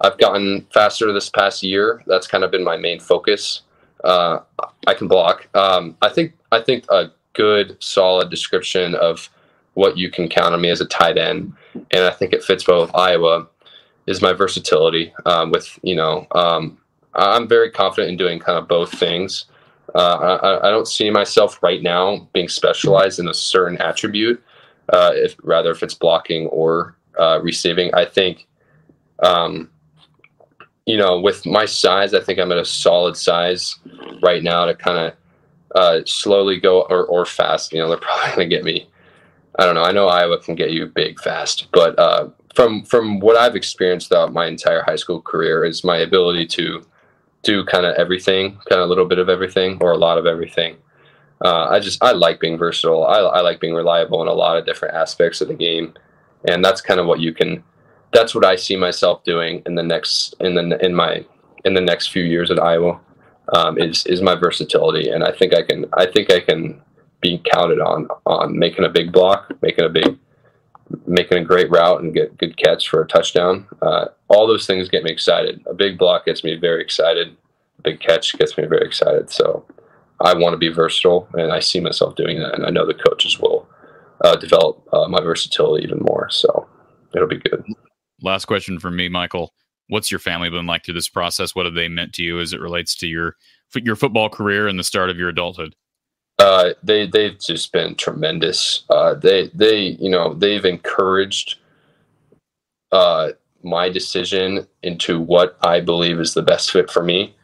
I've 0.00 0.16
gotten 0.18 0.64
faster 0.72 1.12
this 1.12 1.28
past 1.28 1.62
year. 1.64 2.02
That's 2.06 2.28
kind 2.28 2.44
of 2.44 2.52
been 2.52 2.62
my 2.62 2.76
main 2.76 3.00
focus. 3.00 3.62
Uh, 4.04 4.40
I 4.86 4.94
can 4.94 5.08
block. 5.08 5.48
Um, 5.54 5.96
I 6.02 6.08
think 6.08 6.34
I 6.52 6.60
think 6.60 6.84
a 6.88 7.10
good 7.32 7.76
solid 7.82 8.30
description 8.30 8.94
of 8.94 9.28
what 9.78 9.96
you 9.96 10.10
can 10.10 10.28
count 10.28 10.54
on 10.54 10.60
me 10.60 10.70
as 10.70 10.80
a 10.80 10.86
tight 10.86 11.16
end, 11.16 11.52
and 11.92 12.04
I 12.04 12.10
think 12.10 12.32
it 12.32 12.42
fits 12.42 12.66
well 12.66 12.80
with 12.80 12.94
Iowa. 12.96 13.46
Is 14.08 14.20
my 14.20 14.32
versatility 14.32 15.12
um, 15.24 15.50
with 15.52 15.78
you 15.82 15.94
know 15.94 16.26
um, 16.32 16.78
I'm 17.14 17.46
very 17.46 17.70
confident 17.70 18.10
in 18.10 18.16
doing 18.16 18.40
kind 18.40 18.58
of 18.58 18.66
both 18.66 18.90
things. 18.90 19.44
Uh, 19.94 20.38
I, 20.42 20.68
I, 20.68 20.70
don't 20.70 20.88
see 20.88 21.10
myself 21.10 21.62
right 21.62 21.82
now 21.82 22.28
being 22.34 22.48
specialized 22.48 23.18
in 23.18 23.28
a 23.28 23.34
certain 23.34 23.78
attribute, 23.78 24.42
uh, 24.92 25.12
if 25.14 25.34
rather 25.42 25.70
if 25.70 25.82
it's 25.82 25.94
blocking 25.94 26.46
or 26.48 26.96
uh, 27.18 27.40
receiving. 27.42 27.94
I 27.94 28.04
think, 28.04 28.46
um, 29.22 29.70
you 30.86 30.98
know, 30.98 31.20
with 31.20 31.46
my 31.46 31.64
size, 31.64 32.12
I 32.14 32.20
think 32.20 32.38
I'm 32.38 32.52
at 32.52 32.58
a 32.58 32.64
solid 32.64 33.16
size 33.16 33.76
right 34.22 34.42
now 34.42 34.66
to 34.66 34.74
kind 34.74 34.98
of 34.98 35.14
uh, 35.74 36.04
slowly 36.04 36.60
go 36.60 36.82
or, 36.82 37.06
or 37.06 37.24
fast. 37.24 37.72
You 37.72 37.78
know, 37.78 37.88
they're 37.88 37.96
probably 38.08 38.36
going 38.36 38.50
to 38.50 38.56
get 38.56 38.64
me 38.64 38.88
I 39.58 39.66
don't 39.66 39.74
know. 39.74 39.82
I 39.82 39.92
know 39.92 40.06
Iowa 40.06 40.38
can 40.38 40.54
get 40.54 40.70
you 40.70 40.86
big 40.86 41.20
fast, 41.20 41.66
but 41.72 41.98
uh, 41.98 42.28
from 42.54 42.84
from 42.84 43.18
what 43.18 43.36
I've 43.36 43.56
experienced 43.56 44.08
throughout 44.08 44.32
my 44.32 44.46
entire 44.46 44.82
high 44.82 44.96
school 44.96 45.20
career 45.20 45.64
is 45.64 45.84
my 45.84 45.98
ability 45.98 46.46
to 46.46 46.82
do 47.42 47.64
kind 47.64 47.84
of 47.84 47.94
everything, 47.96 48.58
kind 48.68 48.80
of 48.80 48.86
a 48.86 48.86
little 48.86 49.04
bit 49.04 49.18
of 49.18 49.28
everything 49.28 49.78
or 49.80 49.92
a 49.92 49.96
lot 49.96 50.18
of 50.18 50.26
everything. 50.26 50.76
Uh, 51.44 51.66
I 51.70 51.80
just 51.80 52.02
I 52.02 52.12
like 52.12 52.40
being 52.40 52.58
versatile. 52.58 53.04
I, 53.06 53.18
I 53.18 53.40
like 53.40 53.60
being 53.60 53.74
reliable 53.74 54.22
in 54.22 54.28
a 54.28 54.32
lot 54.32 54.56
of 54.56 54.64
different 54.64 54.94
aspects 54.94 55.40
of 55.40 55.48
the 55.48 55.54
game, 55.54 55.94
and 56.48 56.64
that's 56.64 56.80
kind 56.80 57.00
of 57.00 57.06
what 57.06 57.20
you 57.20 57.32
can. 57.32 57.62
That's 58.12 58.34
what 58.34 58.44
I 58.44 58.56
see 58.56 58.76
myself 58.76 59.24
doing 59.24 59.62
in 59.66 59.74
the 59.74 59.82
next 59.82 60.34
in 60.40 60.54
the 60.54 60.84
in 60.84 60.94
my 60.94 61.24
in 61.64 61.74
the 61.74 61.80
next 61.80 62.08
few 62.08 62.22
years 62.22 62.50
at 62.50 62.60
Iowa. 62.60 63.00
Um, 63.54 63.78
is 63.78 64.04
is 64.06 64.20
my 64.20 64.34
versatility, 64.34 65.08
and 65.10 65.24
I 65.24 65.32
think 65.32 65.54
I 65.54 65.62
can 65.62 65.86
I 65.94 66.06
think 66.06 66.32
I 66.32 66.40
can 66.40 66.82
be 67.20 67.42
counted 67.52 67.80
on 67.80 68.08
on 68.26 68.58
making 68.58 68.84
a 68.84 68.88
big 68.88 69.12
block, 69.12 69.52
making 69.62 69.84
a 69.84 69.88
big, 69.88 70.18
making 71.06 71.38
a 71.38 71.44
great 71.44 71.70
route, 71.70 72.02
and 72.02 72.14
get 72.14 72.36
good 72.38 72.56
catch 72.56 72.88
for 72.88 73.02
a 73.02 73.06
touchdown. 73.06 73.66
Uh, 73.82 74.06
all 74.28 74.46
those 74.46 74.66
things 74.66 74.88
get 74.88 75.02
me 75.02 75.10
excited. 75.10 75.60
A 75.66 75.74
big 75.74 75.98
block 75.98 76.26
gets 76.26 76.44
me 76.44 76.54
very 76.56 76.82
excited. 76.82 77.36
A 77.78 77.82
big 77.82 78.00
catch 78.00 78.36
gets 78.38 78.56
me 78.56 78.66
very 78.66 78.86
excited. 78.86 79.30
So 79.30 79.64
I 80.20 80.34
want 80.34 80.52
to 80.54 80.58
be 80.58 80.68
versatile, 80.68 81.28
and 81.34 81.52
I 81.52 81.60
see 81.60 81.80
myself 81.80 82.16
doing 82.16 82.38
that. 82.40 82.54
And 82.54 82.66
I 82.66 82.70
know 82.70 82.86
the 82.86 82.94
coaches 82.94 83.38
will 83.38 83.68
uh, 84.24 84.36
develop 84.36 84.82
uh, 84.92 85.08
my 85.08 85.20
versatility 85.20 85.84
even 85.84 85.98
more. 86.00 86.28
So 86.30 86.68
it'll 87.14 87.28
be 87.28 87.38
good. 87.38 87.64
Last 88.22 88.46
question 88.46 88.80
from 88.80 88.96
me, 88.96 89.08
Michael. 89.08 89.52
What's 89.88 90.10
your 90.10 90.18
family 90.18 90.50
been 90.50 90.66
like 90.66 90.84
through 90.84 90.94
this 90.94 91.08
process? 91.08 91.54
What 91.54 91.64
have 91.64 91.74
they 91.74 91.88
meant 91.88 92.12
to 92.14 92.22
you 92.22 92.40
as 92.40 92.52
it 92.52 92.60
relates 92.60 92.94
to 92.96 93.06
your 93.06 93.36
your 93.74 93.96
football 93.96 94.28
career 94.28 94.66
and 94.66 94.78
the 94.78 94.84
start 94.84 95.08
of 95.10 95.16
your 95.16 95.28
adulthood? 95.28 95.74
Uh, 96.38 96.70
they 96.82 97.06
they've 97.06 97.38
just 97.38 97.72
been 97.72 97.94
tremendous. 97.96 98.84
Uh, 98.90 99.14
they 99.14 99.48
they 99.54 99.96
you 100.00 100.08
know 100.10 100.34
they've 100.34 100.64
encouraged 100.64 101.56
uh, 102.92 103.30
my 103.62 103.88
decision 103.88 104.66
into 104.82 105.20
what 105.20 105.58
I 105.62 105.80
believe 105.80 106.20
is 106.20 106.34
the 106.34 106.42
best 106.42 106.70
fit 106.70 106.90
for 106.90 107.02
me. 107.02 107.34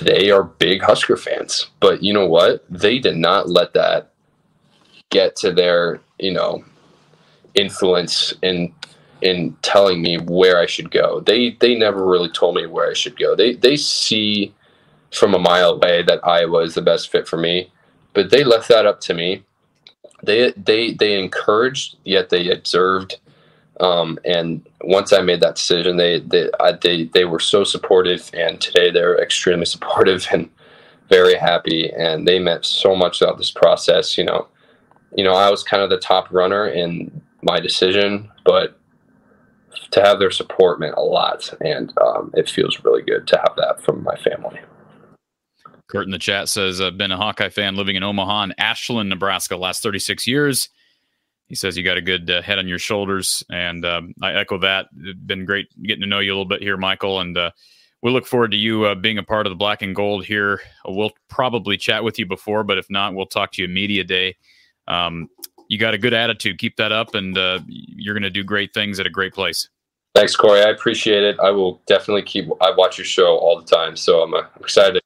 They 0.00 0.30
are 0.30 0.44
big 0.44 0.82
Husker 0.82 1.16
fans, 1.16 1.66
but 1.80 2.02
you 2.02 2.12
know 2.12 2.26
what? 2.26 2.64
They 2.70 2.98
did 2.98 3.16
not 3.16 3.48
let 3.48 3.74
that 3.74 4.12
get 5.10 5.36
to 5.36 5.52
their 5.52 6.00
you 6.18 6.32
know 6.32 6.64
influence 7.54 8.32
in 8.42 8.72
in 9.22 9.56
telling 9.62 10.02
me 10.02 10.18
where 10.18 10.60
I 10.60 10.66
should 10.66 10.90
go. 10.90 11.20
They 11.20 11.56
they 11.60 11.74
never 11.74 12.06
really 12.06 12.30
told 12.30 12.54
me 12.54 12.66
where 12.66 12.88
I 12.88 12.94
should 12.94 13.18
go. 13.18 13.34
They 13.34 13.54
they 13.54 13.76
see 13.76 14.54
from 15.12 15.34
a 15.34 15.38
mile 15.38 15.72
away 15.72 16.02
that 16.02 16.26
Iowa 16.26 16.60
is 16.60 16.74
the 16.74 16.82
best 16.82 17.10
fit 17.10 17.28
for 17.28 17.36
me. 17.36 17.70
But 18.12 18.30
they 18.30 18.44
left 18.44 18.68
that 18.68 18.86
up 18.86 19.00
to 19.02 19.14
me. 19.14 19.44
They 20.22 20.52
they 20.52 20.92
they 20.92 21.18
encouraged, 21.18 21.96
yet 22.04 22.30
they 22.30 22.50
observed. 22.50 23.18
Um, 23.78 24.18
and 24.24 24.66
once 24.84 25.12
I 25.12 25.20
made 25.20 25.42
that 25.42 25.56
decision, 25.56 25.98
they 25.98 26.20
they 26.20 26.48
I, 26.58 26.72
they 26.72 27.04
they 27.04 27.24
were 27.26 27.40
so 27.40 27.62
supportive, 27.64 28.30
and 28.32 28.60
today 28.60 28.90
they're 28.90 29.20
extremely 29.20 29.66
supportive 29.74 30.26
and 30.32 30.48
very 31.08 31.34
happy. 31.34 31.92
And 31.92 32.26
they 32.26 32.38
meant 32.38 32.64
so 32.64 32.96
much 32.96 33.18
throughout 33.18 33.38
this 33.38 33.50
process. 33.50 34.16
You 34.16 34.24
know, 34.24 34.48
you 35.14 35.22
know, 35.22 35.34
I 35.34 35.50
was 35.50 35.62
kind 35.62 35.82
of 35.82 35.90
the 35.90 35.98
top 35.98 36.32
runner 36.32 36.66
in 36.66 37.22
my 37.42 37.60
decision, 37.60 38.30
but 38.44 38.78
to 39.90 40.00
have 40.00 40.18
their 40.18 40.30
support 40.30 40.80
meant 40.80 40.96
a 40.96 41.02
lot, 41.02 41.52
and 41.60 41.92
um, 41.98 42.32
it 42.34 42.48
feels 42.48 42.82
really 42.82 43.02
good 43.02 43.26
to 43.28 43.36
have 43.36 43.54
that 43.56 43.82
from 43.82 44.02
my 44.02 44.16
family. 44.16 44.58
Kurt 45.88 46.04
in 46.04 46.10
the 46.10 46.18
chat 46.18 46.48
says, 46.48 46.80
I've 46.80 46.98
been 46.98 47.12
a 47.12 47.16
Hawkeye 47.16 47.48
fan 47.48 47.76
living 47.76 47.96
in 47.96 48.02
Omaha 48.02 48.42
and 48.44 48.54
Ashland, 48.58 49.08
Nebraska, 49.08 49.56
last 49.56 49.82
36 49.82 50.26
years. 50.26 50.68
He 51.48 51.54
says 51.54 51.76
you 51.76 51.84
got 51.84 51.96
a 51.96 52.02
good 52.02 52.28
uh, 52.28 52.42
head 52.42 52.58
on 52.58 52.66
your 52.66 52.80
shoulders, 52.80 53.44
and 53.50 53.84
um, 53.84 54.14
I 54.20 54.32
echo 54.32 54.58
that. 54.58 54.88
It's 54.98 55.18
been 55.20 55.44
great 55.44 55.68
getting 55.80 56.02
to 56.02 56.08
know 56.08 56.18
you 56.18 56.32
a 56.32 56.34
little 56.34 56.44
bit 56.44 56.60
here, 56.60 56.76
Michael, 56.76 57.20
and 57.20 57.38
uh, 57.38 57.52
we 58.02 58.10
look 58.10 58.26
forward 58.26 58.50
to 58.50 58.56
you 58.56 58.84
uh, 58.84 58.96
being 58.96 59.18
a 59.18 59.22
part 59.22 59.46
of 59.46 59.52
the 59.52 59.56
Black 59.56 59.82
and 59.82 59.94
Gold 59.94 60.24
here. 60.24 60.60
We'll 60.86 61.12
probably 61.28 61.76
chat 61.76 62.02
with 62.02 62.18
you 62.18 62.26
before, 62.26 62.64
but 62.64 62.78
if 62.78 62.90
not, 62.90 63.14
we'll 63.14 63.26
talk 63.26 63.52
to 63.52 63.62
you 63.62 63.68
media 63.68 64.02
day. 64.02 64.36
Um, 64.88 65.28
you 65.68 65.78
got 65.78 65.94
a 65.94 65.98
good 65.98 66.14
attitude. 66.14 66.58
Keep 66.58 66.76
that 66.76 66.90
up, 66.90 67.14
and 67.14 67.38
uh, 67.38 67.60
you're 67.68 68.14
going 68.14 68.24
to 68.24 68.30
do 68.30 68.42
great 68.42 68.74
things 68.74 68.98
at 68.98 69.06
a 69.06 69.10
great 69.10 69.32
place. 69.32 69.68
Thanks, 70.16 70.34
Cory. 70.34 70.62
I 70.62 70.70
appreciate 70.70 71.22
it. 71.22 71.38
I 71.38 71.50
will 71.52 71.80
definitely 71.86 72.22
keep. 72.22 72.48
I 72.60 72.72
watch 72.72 72.98
your 72.98 73.04
show 73.04 73.36
all 73.38 73.60
the 73.60 73.66
time, 73.66 73.94
so 73.94 74.22
I'm 74.22 74.34
uh, 74.34 74.42
excited 74.58 75.00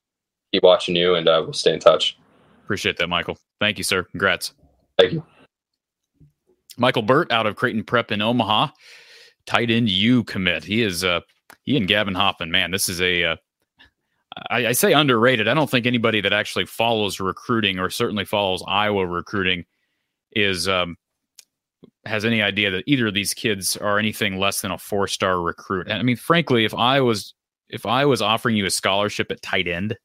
keep 0.52 0.62
watching 0.62 0.97
you, 0.97 1.14
and 1.14 1.28
uh, 1.28 1.40
we'll 1.44 1.52
stay 1.52 1.72
in 1.72 1.81
touch. 1.81 2.18
Appreciate 2.64 2.97
that, 2.98 3.09
Michael. 3.09 3.39
Thank 3.60 3.78
you, 3.78 3.85
sir. 3.85 4.05
Congrats. 4.05 4.55
Thank 4.98 5.12
you. 5.12 5.24
Michael 6.77 7.02
Burt 7.02 7.31
out 7.32 7.47
of 7.47 7.56
Creighton 7.56 7.85
Prep 7.85 8.12
in 8.12 8.22
Omaha, 8.22 8.68
tight 9.47 9.70
end 9.70 9.89
U 9.89 10.24
commit. 10.24 10.64
He 10.64 10.82
is 10.82 11.05
uh, 11.05 11.20
he 11.62 11.77
and 11.77 11.86
Gavin 11.86 12.14
Hoffman, 12.14 12.51
man, 12.51 12.70
this 12.70 12.89
is 12.89 13.01
a 13.01 13.24
uh, 13.24 13.36
I, 14.51 14.68
I 14.68 14.72
say 14.72 14.93
underrated. 14.93 15.48
I 15.48 15.55
don't 15.55 15.70
think 15.70 15.86
anybody 15.86 16.20
that 16.20 16.32
actually 16.32 16.66
follows 16.66 17.20
recruiting 17.20 17.78
or 17.78 17.90
certainly 17.90 18.24
follows 18.24 18.62
Iowa 18.66 19.06
recruiting 19.06 19.64
is 20.32 20.68
um, 20.68 20.97
has 22.05 22.24
any 22.24 22.40
idea 22.40 22.70
that 22.70 22.85
either 22.86 23.09
of 23.09 23.14
these 23.14 23.35
kids 23.35 23.77
are 23.77 23.98
anything 23.98 24.39
less 24.39 24.60
than 24.60 24.70
a 24.70 24.78
four 24.78 25.09
star 25.09 25.40
recruit. 25.40 25.89
And 25.89 25.98
I 25.98 26.02
mean, 26.02 26.16
frankly, 26.16 26.64
if 26.64 26.74
I 26.74 27.01
was 27.01 27.35
if 27.68 27.86
I 27.86 28.05
was 28.05 28.22
offering 28.22 28.56
you 28.56 28.66
a 28.66 28.70
scholarship 28.70 29.31
at 29.31 29.43
tight 29.43 29.68
end, 29.68 29.97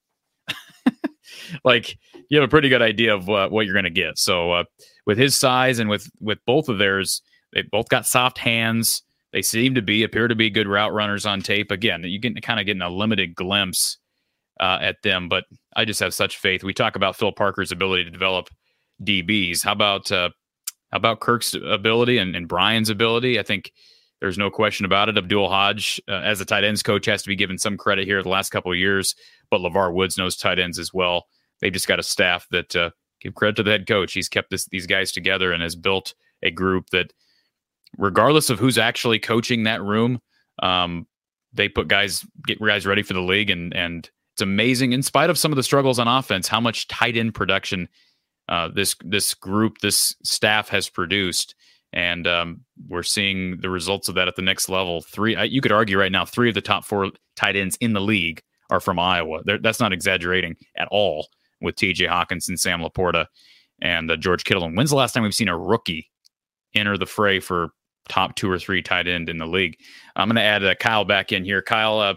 like 1.64 1.98
you 2.28 2.38
have 2.38 2.46
a 2.46 2.50
pretty 2.50 2.68
good 2.68 2.82
idea 2.82 3.14
of 3.14 3.26
what, 3.26 3.50
what 3.50 3.66
you're 3.66 3.74
going 3.74 3.84
to 3.84 3.90
get. 3.90 4.18
So 4.18 4.52
uh, 4.52 4.64
with 5.06 5.18
his 5.18 5.36
size 5.36 5.78
and 5.78 5.88
with 5.88 6.10
with 6.20 6.38
both 6.46 6.68
of 6.68 6.78
theirs, 6.78 7.22
they 7.52 7.62
both 7.62 7.88
got 7.88 8.06
soft 8.06 8.38
hands. 8.38 9.02
They 9.32 9.42
seem 9.42 9.74
to 9.74 9.82
be 9.82 10.02
appear 10.02 10.28
to 10.28 10.34
be 10.34 10.50
good 10.50 10.68
route 10.68 10.92
runners 10.92 11.26
on 11.26 11.40
tape. 11.40 11.70
Again, 11.70 12.02
you 12.04 12.20
can 12.20 12.34
kind 12.36 12.60
of 12.60 12.66
getting 12.66 12.82
a 12.82 12.88
limited 12.88 13.34
glimpse 13.34 13.98
uh, 14.60 14.78
at 14.80 15.02
them, 15.02 15.28
but 15.28 15.44
I 15.74 15.84
just 15.84 16.00
have 16.00 16.14
such 16.14 16.38
faith. 16.38 16.64
We 16.64 16.72
talk 16.72 16.96
about 16.96 17.16
Phil 17.16 17.32
Parker's 17.32 17.72
ability 17.72 18.04
to 18.04 18.10
develop 18.10 18.48
DBs. 19.02 19.64
How 19.64 19.72
about 19.72 20.10
uh, 20.10 20.30
how 20.90 20.98
about 20.98 21.20
Kirk's 21.20 21.54
ability 21.54 22.18
and, 22.18 22.34
and 22.36 22.48
Brian's 22.48 22.90
ability? 22.90 23.38
I 23.38 23.42
think 23.42 23.72
there's 24.20 24.38
no 24.38 24.50
question 24.50 24.86
about 24.86 25.08
it. 25.08 25.18
Abdul 25.18 25.48
Hodge, 25.48 26.00
uh, 26.08 26.12
as 26.12 26.40
a 26.40 26.44
tight 26.44 26.64
ends 26.64 26.82
coach, 26.82 27.06
has 27.06 27.22
to 27.22 27.28
be 27.28 27.36
given 27.36 27.58
some 27.58 27.76
credit 27.76 28.06
here 28.06 28.22
the 28.22 28.28
last 28.28 28.50
couple 28.50 28.72
of 28.72 28.78
years, 28.78 29.14
but 29.50 29.60
LeVar 29.60 29.92
Woods 29.92 30.16
knows 30.16 30.36
tight 30.36 30.58
ends 30.58 30.78
as 30.78 30.94
well. 30.94 31.26
They've 31.60 31.72
just 31.72 31.88
got 31.88 31.98
a 31.98 32.02
staff 32.02 32.46
that 32.50 32.76
uh, 32.76 32.90
give 33.20 33.34
credit 33.34 33.56
to 33.56 33.62
the 33.62 33.70
head 33.70 33.86
coach. 33.86 34.12
He's 34.12 34.28
kept 34.28 34.50
this, 34.50 34.66
these 34.66 34.86
guys 34.86 35.12
together 35.12 35.52
and 35.52 35.62
has 35.62 35.76
built 35.76 36.14
a 36.42 36.50
group 36.50 36.90
that, 36.90 37.12
regardless 37.98 38.50
of 38.50 38.58
who's 38.58 38.78
actually 38.78 39.18
coaching 39.18 39.64
that 39.64 39.82
room, 39.82 40.20
um, 40.62 41.06
they 41.52 41.68
put 41.68 41.88
guys 41.88 42.26
get 42.46 42.60
guys 42.60 42.86
ready 42.86 43.02
for 43.02 43.14
the 43.14 43.20
league, 43.20 43.50
and 43.50 43.74
and 43.74 44.10
it's 44.34 44.42
amazing. 44.42 44.92
In 44.92 45.02
spite 45.02 45.30
of 45.30 45.38
some 45.38 45.52
of 45.52 45.56
the 45.56 45.62
struggles 45.62 45.98
on 45.98 46.08
offense, 46.08 46.48
how 46.48 46.60
much 46.60 46.88
tight 46.88 47.16
end 47.16 47.34
production 47.34 47.88
uh, 48.48 48.68
this 48.68 48.94
this 49.04 49.34
group, 49.34 49.78
this 49.78 50.14
staff 50.22 50.68
has 50.68 50.88
produced, 50.88 51.54
and 51.92 52.26
um, 52.26 52.60
we're 52.88 53.02
seeing 53.02 53.58
the 53.60 53.70
results 53.70 54.08
of 54.08 54.14
that 54.16 54.28
at 54.28 54.36
the 54.36 54.42
next 54.42 54.68
level. 54.68 55.00
Three, 55.00 55.36
you 55.46 55.60
could 55.60 55.72
argue 55.72 55.98
right 55.98 56.12
now, 56.12 56.24
three 56.24 56.48
of 56.48 56.54
the 56.54 56.60
top 56.60 56.84
four 56.84 57.10
tight 57.34 57.56
ends 57.56 57.76
in 57.80 57.92
the 57.92 58.00
league 58.00 58.42
are 58.70 58.80
from 58.80 58.98
Iowa. 58.98 59.42
They're, 59.44 59.58
that's 59.58 59.80
not 59.80 59.92
exaggerating 59.92 60.56
at 60.76 60.88
all. 60.90 61.28
With 61.66 61.76
T.J. 61.76 62.06
Hockenson, 62.06 62.58
Sam 62.58 62.80
LaPorta, 62.80 63.26
and 63.82 64.10
uh, 64.10 64.16
George 64.16 64.44
Kittle. 64.44 64.64
And 64.64 64.76
when's 64.76 64.90
the 64.90 64.96
last 64.96 65.12
time 65.12 65.22
we've 65.22 65.34
seen 65.34 65.48
a 65.48 65.58
rookie 65.58 66.10
enter 66.74 66.96
the 66.96 67.06
fray 67.06 67.40
for 67.40 67.70
top 68.08 68.36
two 68.36 68.50
or 68.50 68.58
three 68.58 68.82
tight 68.82 69.06
end 69.06 69.28
in 69.28 69.38
the 69.38 69.46
league? 69.46 69.78
I'm 70.14 70.28
going 70.28 70.36
to 70.36 70.42
add 70.42 70.64
uh, 70.64 70.74
Kyle 70.76 71.04
back 71.04 71.32
in 71.32 71.44
here. 71.44 71.60
Kyle, 71.60 71.98
uh, 72.00 72.14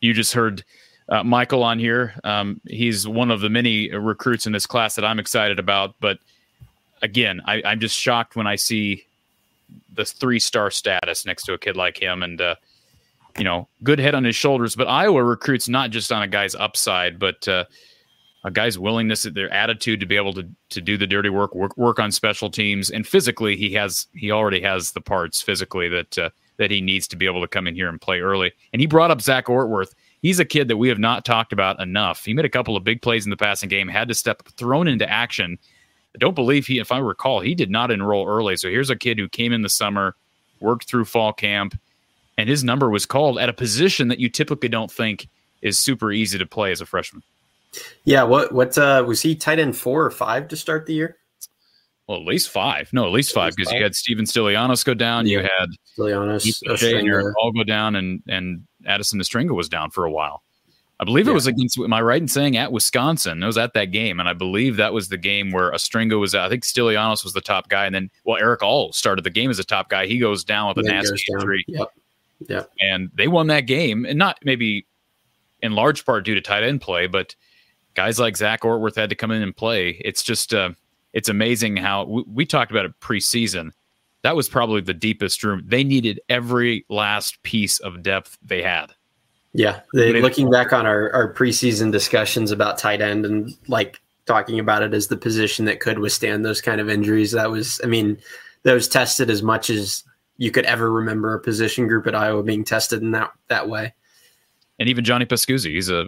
you 0.00 0.12
just 0.14 0.32
heard 0.32 0.64
uh, 1.08 1.24
Michael 1.24 1.62
on 1.62 1.78
here. 1.78 2.14
Um, 2.24 2.60
he's 2.68 3.06
one 3.06 3.30
of 3.30 3.40
the 3.40 3.50
many 3.50 3.90
recruits 3.90 4.46
in 4.46 4.52
this 4.52 4.66
class 4.66 4.94
that 4.94 5.04
I'm 5.04 5.18
excited 5.18 5.58
about. 5.58 5.94
But 6.00 6.18
again, 7.02 7.42
I, 7.44 7.56
am 7.64 7.80
just 7.80 7.96
shocked 7.96 8.36
when 8.36 8.46
I 8.46 8.56
see 8.56 9.04
the 9.94 10.04
three 10.04 10.38
star 10.38 10.70
status 10.70 11.26
next 11.26 11.44
to 11.44 11.54
a 11.54 11.58
kid 11.58 11.76
like 11.76 12.00
him. 12.00 12.22
And, 12.22 12.40
uh, 12.40 12.54
you 13.36 13.44
know, 13.44 13.68
good 13.82 13.98
head 13.98 14.14
on 14.14 14.24
his 14.24 14.36
shoulders. 14.36 14.76
But 14.76 14.88
Iowa 14.88 15.22
recruits 15.22 15.68
not 15.68 15.90
just 15.90 16.12
on 16.12 16.22
a 16.22 16.28
guy's 16.28 16.54
upside, 16.54 17.18
but 17.18 17.46
uh, 17.48 17.64
a 18.44 18.50
guy's 18.50 18.78
willingness, 18.78 19.24
their 19.24 19.52
attitude 19.52 20.00
to 20.00 20.06
be 20.06 20.16
able 20.16 20.32
to 20.34 20.48
to 20.70 20.80
do 20.80 20.96
the 20.96 21.06
dirty 21.06 21.28
work, 21.28 21.54
work, 21.54 21.76
work 21.76 21.98
on 21.98 22.10
special 22.10 22.50
teams, 22.50 22.90
and 22.90 23.06
physically, 23.06 23.56
he 23.56 23.72
has 23.74 24.06
he 24.14 24.30
already 24.30 24.60
has 24.60 24.92
the 24.92 25.00
parts 25.00 25.42
physically 25.42 25.88
that 25.88 26.18
uh, 26.18 26.30
that 26.56 26.70
he 26.70 26.80
needs 26.80 27.08
to 27.08 27.16
be 27.16 27.26
able 27.26 27.40
to 27.40 27.48
come 27.48 27.66
in 27.66 27.74
here 27.74 27.88
and 27.88 28.00
play 28.00 28.20
early. 28.20 28.52
And 28.72 28.80
he 28.80 28.86
brought 28.86 29.10
up 29.10 29.20
Zach 29.20 29.46
Ortwerth 29.46 29.94
he's 30.22 30.40
a 30.40 30.44
kid 30.44 30.68
that 30.68 30.76
we 30.76 30.88
have 30.88 30.98
not 30.98 31.24
talked 31.24 31.52
about 31.52 31.80
enough. 31.80 32.24
He 32.24 32.34
made 32.34 32.44
a 32.44 32.50
couple 32.50 32.76
of 32.76 32.84
big 32.84 33.02
plays 33.02 33.26
in 33.26 33.30
the 33.30 33.36
passing 33.36 33.68
game, 33.68 33.88
had 33.88 34.08
to 34.08 34.14
step 34.14 34.46
thrown 34.56 34.88
into 34.88 35.08
action. 35.08 35.58
I 36.14 36.18
don't 36.18 36.34
believe 36.34 36.66
he, 36.66 36.78
if 36.78 36.92
I 36.92 36.98
recall, 36.98 37.40
he 37.40 37.54
did 37.54 37.70
not 37.70 37.90
enroll 37.90 38.26
early. 38.26 38.56
So 38.56 38.68
here's 38.68 38.90
a 38.90 38.96
kid 38.96 39.18
who 39.18 39.28
came 39.28 39.52
in 39.52 39.62
the 39.62 39.68
summer, 39.68 40.16
worked 40.60 40.88
through 40.88 41.04
fall 41.04 41.32
camp, 41.32 41.78
and 42.36 42.48
his 42.48 42.64
number 42.64 42.90
was 42.90 43.06
called 43.06 43.38
at 43.38 43.48
a 43.48 43.52
position 43.52 44.08
that 44.08 44.18
you 44.18 44.28
typically 44.28 44.68
don't 44.68 44.90
think 44.90 45.28
is 45.62 45.78
super 45.78 46.10
easy 46.10 46.38
to 46.38 46.46
play 46.46 46.72
as 46.72 46.80
a 46.80 46.86
freshman. 46.86 47.22
Yeah, 48.04 48.24
what 48.24 48.52
what 48.52 48.76
uh, 48.76 49.04
was 49.06 49.22
he 49.22 49.34
tight 49.34 49.58
end 49.58 49.76
four 49.76 50.04
or 50.04 50.10
five 50.10 50.48
to 50.48 50.56
start 50.56 50.86
the 50.86 50.94
year? 50.94 51.16
Well, 52.06 52.18
at 52.18 52.26
least 52.26 52.48
five. 52.48 52.92
No, 52.92 53.06
at 53.06 53.12
least 53.12 53.32
five 53.32 53.54
because 53.54 53.72
you 53.72 53.80
had 53.80 53.94
Steven 53.94 54.24
Stilianos 54.24 54.84
go 54.84 54.94
down. 54.94 55.26
Yeah. 55.26 55.38
You 55.38 55.44
had 55.44 55.68
Stilianos, 55.96 57.32
all 57.40 57.52
go 57.52 57.62
down, 57.62 57.94
and 57.94 58.20
and 58.26 58.66
Addison 58.84 59.20
Ostrenga 59.20 59.54
was 59.54 59.68
down 59.68 59.90
for 59.90 60.04
a 60.04 60.10
while. 60.10 60.42
I 60.98 61.04
believe 61.04 61.26
yeah. 61.26 61.30
it 61.30 61.34
was 61.34 61.46
against. 61.46 61.78
Am 61.78 61.92
I 61.92 62.02
right 62.02 62.20
in 62.20 62.26
saying 62.26 62.56
at 62.56 62.72
Wisconsin? 62.72 63.42
It 63.42 63.46
was 63.46 63.56
at 63.56 63.74
that 63.74 63.86
game, 63.86 64.18
and 64.18 64.28
I 64.28 64.32
believe 64.32 64.76
that 64.76 64.92
was 64.92 65.08
the 65.08 65.16
game 65.16 65.52
where 65.52 65.70
Ostrenga 65.70 66.18
was. 66.18 66.34
I 66.34 66.48
think 66.48 66.64
Stilianos 66.64 67.22
was 67.22 67.32
the 67.32 67.40
top 67.40 67.68
guy, 67.68 67.86
and 67.86 67.94
then 67.94 68.10
well, 68.24 68.38
Erick 68.38 68.62
All 68.62 68.92
started 68.92 69.24
the 69.24 69.30
game 69.30 69.48
as 69.48 69.60
a 69.60 69.64
top 69.64 69.88
guy. 69.88 70.06
He 70.06 70.18
goes 70.18 70.42
down 70.42 70.74
with 70.74 70.84
a 70.84 70.90
nasty 70.90 71.22
injury. 71.32 71.64
Yep. 71.68 71.88
Yep. 72.48 72.70
And 72.80 73.10
they 73.14 73.28
won 73.28 73.46
that 73.46 73.62
game, 73.62 74.04
and 74.04 74.18
not 74.18 74.38
maybe 74.42 74.84
in 75.62 75.72
large 75.72 76.04
part 76.04 76.24
due 76.24 76.34
to 76.34 76.40
tight 76.40 76.64
end 76.64 76.80
play, 76.80 77.06
but 77.06 77.36
guys 77.94 78.18
like 78.18 78.36
Zach 78.36 78.62
Ortwerth 78.62 78.96
had 78.96 79.10
to 79.10 79.16
come 79.16 79.30
in 79.30 79.42
and 79.42 79.56
play. 79.56 80.00
It's 80.04 80.22
just, 80.22 80.54
uh, 80.54 80.70
it's 81.12 81.28
amazing 81.28 81.76
how 81.76 82.04
we, 82.04 82.24
we 82.26 82.46
talked 82.46 82.70
about 82.70 82.84
it 82.84 82.98
preseason 83.00 83.72
that 84.22 84.36
was 84.36 84.48
probably 84.48 84.80
the 84.80 84.94
deepest 84.94 85.42
room. 85.42 85.62
They 85.66 85.84
needed 85.84 86.20
every 86.28 86.84
last 86.88 87.42
piece 87.42 87.78
of 87.80 88.02
depth 88.02 88.38
they 88.42 88.62
had. 88.62 88.92
Yeah, 89.52 89.80
they, 89.94 90.20
looking 90.20 90.50
back 90.50 90.72
on 90.72 90.86
our, 90.86 91.12
our 91.12 91.32
preseason 91.34 91.90
discussions 91.90 92.52
about 92.52 92.78
tight 92.78 93.00
end 93.00 93.26
and 93.26 93.56
like 93.66 94.00
talking 94.26 94.60
about 94.60 94.82
it 94.82 94.94
as 94.94 95.08
the 95.08 95.16
position 95.16 95.64
that 95.64 95.80
could 95.80 95.98
withstand 95.98 96.44
those 96.44 96.60
kind 96.60 96.80
of 96.80 96.88
injuries, 96.88 97.32
that 97.32 97.50
was, 97.50 97.80
I 97.82 97.88
mean, 97.88 98.18
that 98.62 98.74
was 98.74 98.86
tested 98.86 99.28
as 99.28 99.42
much 99.42 99.68
as 99.68 100.04
you 100.36 100.52
could 100.52 100.66
ever 100.66 100.92
remember 100.92 101.34
a 101.34 101.40
position 101.40 101.88
group 101.88 102.06
at 102.06 102.14
Iowa 102.14 102.42
being 102.42 102.62
tested 102.62 103.02
in 103.02 103.10
that 103.12 103.32
that 103.48 103.68
way. 103.68 103.92
And 104.78 104.88
even 104.88 105.04
Johnny 105.04 105.26
Pascuzzi, 105.26 105.74
he's 105.74 105.90
a, 105.90 106.06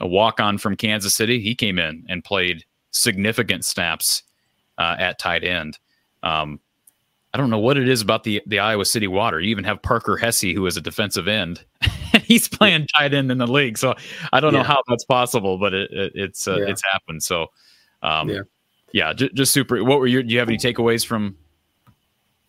a 0.00 0.06
walk 0.06 0.40
on 0.40 0.58
from 0.58 0.76
Kansas 0.76 1.14
City. 1.14 1.40
He 1.40 1.54
came 1.54 1.78
in 1.78 2.04
and 2.08 2.24
played 2.24 2.64
significant 2.90 3.64
snaps 3.64 4.22
uh, 4.78 4.96
at 4.98 5.18
tight 5.18 5.44
end. 5.44 5.78
Um, 6.22 6.60
I 7.32 7.38
don't 7.38 7.50
know 7.50 7.58
what 7.58 7.76
it 7.76 7.88
is 7.88 8.02
about 8.02 8.24
the 8.24 8.42
the 8.46 8.58
Iowa 8.58 8.84
City 8.84 9.06
Water. 9.06 9.40
You 9.40 9.50
even 9.50 9.64
have 9.64 9.80
Parker 9.82 10.16
Hesse, 10.16 10.52
who 10.52 10.66
is 10.66 10.76
a 10.76 10.80
defensive 10.80 11.28
end. 11.28 11.64
He's 12.24 12.48
playing 12.48 12.88
tight 12.96 13.14
end 13.14 13.30
in 13.30 13.38
the 13.38 13.46
league, 13.46 13.78
so 13.78 13.94
I 14.32 14.40
don't 14.40 14.52
yeah. 14.52 14.60
know 14.60 14.64
how 14.64 14.82
that's 14.88 15.04
possible, 15.04 15.56
but 15.56 15.72
it, 15.72 15.90
it, 15.92 16.12
it's 16.16 16.48
uh, 16.48 16.56
yeah. 16.56 16.66
it's 16.66 16.82
happened. 16.92 17.22
So, 17.22 17.46
um, 18.02 18.28
yeah, 18.28 18.40
yeah, 18.92 19.12
j- 19.12 19.30
just 19.32 19.52
super. 19.52 19.84
What 19.84 20.00
were 20.00 20.08
your? 20.08 20.24
Do 20.24 20.32
you 20.32 20.40
have 20.40 20.48
any 20.48 20.58
takeaways 20.58 21.06
from 21.06 21.36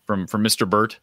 from 0.04 0.26
from 0.26 0.42
Mr. 0.42 0.68
Burt? 0.68 0.98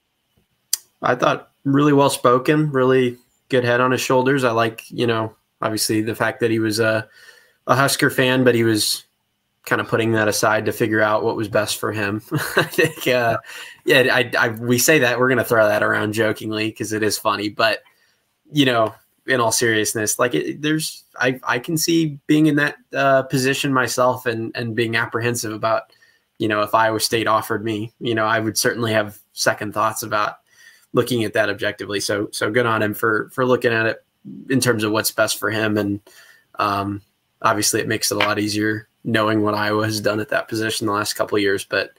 I 1.02 1.16
thought 1.16 1.52
really 1.64 1.94
well 1.94 2.10
spoken, 2.10 2.72
really 2.72 3.18
good 3.48 3.64
head 3.64 3.82
on 3.82 3.92
his 3.92 4.02
shoulders. 4.02 4.44
I 4.44 4.52
like, 4.52 4.84
you 4.90 5.08
know, 5.08 5.36
obviously 5.62 6.02
the 6.02 6.16
fact 6.16 6.40
that 6.40 6.52
he 6.52 6.60
was 6.60 6.80
a 6.80 7.08
a 7.68 7.76
Husker 7.76 8.10
fan, 8.10 8.44
but 8.44 8.56
he 8.56 8.64
was 8.64 9.06
kind 9.66 9.80
of 9.80 9.88
putting 9.88 10.12
that 10.14 10.28
aside 10.28 10.66
to 10.66 10.72
figure 10.72 11.02
out 11.02 11.24
what 11.24 11.36
was 11.36 11.48
best 11.48 11.78
for 11.78 11.92
him. 11.92 12.22
I 12.58 12.64
think, 12.64 13.08
uh, 13.08 13.38
yeah, 13.86 14.08
I, 14.12 14.32
I, 14.38 14.50
we 14.50 14.80
say 14.80 15.00
that 15.00 15.20
we're 15.20 15.28
going 15.28 15.38
to 15.38 15.44
throw 15.44 15.68
that 15.68 15.84
around 15.84 16.14
jokingly 16.14 16.70
because 16.70 16.92
it 16.92 17.04
is 17.04 17.18
funny, 17.18 17.50
but 17.50 17.84
you 18.52 18.66
know, 18.66 18.96
in 19.28 19.40
all 19.40 19.52
seriousness, 19.52 20.18
like 20.18 20.34
it, 20.34 20.62
there's, 20.62 21.04
I, 21.18 21.40
I 21.44 21.60
can 21.60 21.78
see 21.78 22.18
being 22.26 22.48
in 22.48 22.56
that 22.56 22.78
uh, 22.94 23.24
position 23.24 23.72
myself 23.72 24.26
and 24.26 24.52
and 24.56 24.76
being 24.76 24.96
apprehensive 24.96 25.54
about, 25.54 25.84
you 26.40 26.48
know, 26.48 26.64
if 26.64 26.74
Iowa 26.74 27.00
State 27.00 27.28
offered 27.28 27.64
me, 27.64 27.94
you 28.00 28.16
know, 28.16 28.26
I 28.26 28.40
would 28.40 28.58
certainly 28.58 28.92
have 28.94 29.20
second 29.34 29.76
thoughts 29.76 30.02
about 30.02 30.38
looking 30.94 31.24
at 31.26 31.34
that 31.34 31.50
objectively. 31.50 32.00
So, 32.00 32.30
so 32.32 32.50
good 32.50 32.66
on 32.66 32.82
him 32.82 32.96
for 32.96 33.30
for 33.32 33.46
looking 33.46 33.72
at 33.72 33.86
it 33.86 34.04
in 34.50 34.60
terms 34.60 34.84
of 34.84 34.92
what's 34.92 35.12
best 35.12 35.40
for 35.40 35.50
him, 35.50 35.78
and 35.78 36.00
um, 36.58 37.02
obviously 37.42 37.80
it 37.80 37.88
makes 37.88 38.12
it 38.12 38.16
a 38.16 38.20
lot 38.20 38.40
easier 38.40 38.88
knowing 39.04 39.42
what 39.42 39.56
Iowa 39.56 39.86
has 39.86 40.02
done 40.02 40.20
at 40.20 40.30
that 40.30 40.48
position 40.48 40.88
the 40.88 40.94
last 40.94 41.14
couple 41.14 41.38
years. 41.38 41.64
But 41.64 41.92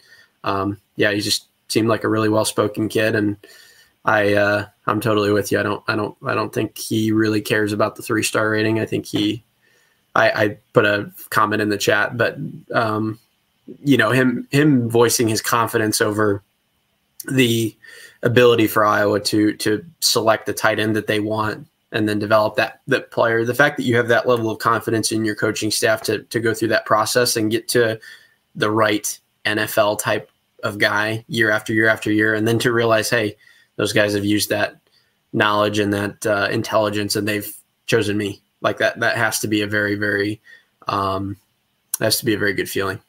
um, 0.44 0.80
yeah, 0.96 1.12
he 1.12 1.20
just 1.20 1.46
seemed 1.68 1.88
like 1.88 2.04
a 2.04 2.08
really 2.08 2.28
well 2.28 2.44
spoken 2.44 2.88
kid, 2.88 3.14
and 3.14 3.36
I 4.04 4.34
uh, 4.34 4.66
I'm 4.86 5.00
totally 5.00 5.32
with 5.32 5.52
you. 5.52 5.60
I 5.60 5.62
don't 5.62 5.82
I 5.88 5.96
don't 5.96 6.16
I 6.24 6.34
don't 6.34 6.52
think 6.52 6.78
he 6.78 7.12
really 7.12 7.40
cares 7.40 7.72
about 7.72 7.96
the 7.96 8.02
three 8.02 8.22
star 8.22 8.50
rating. 8.50 8.80
I 8.80 8.86
think 8.86 9.06
he 9.06 9.42
I, 10.14 10.30
I 10.30 10.48
put 10.72 10.84
a 10.84 11.10
comment 11.30 11.62
in 11.62 11.68
the 11.68 11.78
chat, 11.78 12.16
but 12.16 12.36
um, 12.74 13.18
you 13.82 13.96
know 13.96 14.10
him 14.10 14.48
him 14.50 14.88
voicing 14.88 15.28
his 15.28 15.42
confidence 15.42 16.00
over 16.00 16.42
the 17.30 17.74
ability 18.22 18.66
for 18.66 18.84
Iowa 18.84 19.20
to 19.20 19.54
to 19.54 19.84
select 20.00 20.46
the 20.46 20.52
tight 20.52 20.78
end 20.78 20.96
that 20.96 21.06
they 21.06 21.20
want 21.20 21.66
and 21.92 22.08
then 22.08 22.18
develop 22.18 22.56
that 22.56 22.80
that 22.86 23.10
player. 23.10 23.44
The 23.44 23.54
fact 23.54 23.76
that 23.76 23.84
you 23.84 23.96
have 23.96 24.08
that 24.08 24.28
level 24.28 24.50
of 24.50 24.58
confidence 24.58 25.12
in 25.12 25.24
your 25.24 25.34
coaching 25.34 25.70
staff 25.70 26.02
to 26.02 26.22
to 26.24 26.40
go 26.40 26.54
through 26.54 26.68
that 26.68 26.86
process 26.86 27.36
and 27.36 27.50
get 27.50 27.68
to 27.68 27.98
the 28.54 28.70
right 28.70 29.18
NFL 29.44 29.98
type 29.98 30.30
of 30.62 30.78
guy 30.78 31.24
year 31.28 31.50
after 31.50 31.72
year 31.72 31.88
after 31.88 32.12
year, 32.12 32.34
and 32.34 32.46
then 32.46 32.58
to 32.60 32.72
realize, 32.72 33.10
hey, 33.10 33.36
those 33.76 33.92
guys 33.92 34.14
have 34.14 34.24
used 34.24 34.50
that 34.50 34.80
knowledge 35.32 35.78
and 35.78 35.92
that 35.92 36.26
uh, 36.26 36.48
intelligence, 36.50 37.16
and 37.16 37.26
they've 37.26 37.54
chosen 37.86 38.16
me. 38.16 38.42
Like 38.60 38.78
that, 38.78 39.00
that 39.00 39.16
has 39.16 39.40
to 39.40 39.48
be 39.48 39.62
a 39.62 39.66
very, 39.66 39.94
very, 39.94 40.40
um, 40.86 41.36
has 41.98 42.18
to 42.18 42.24
be 42.24 42.34
a 42.34 42.38
very 42.38 42.52
good 42.52 42.68
feeling. 42.68 43.00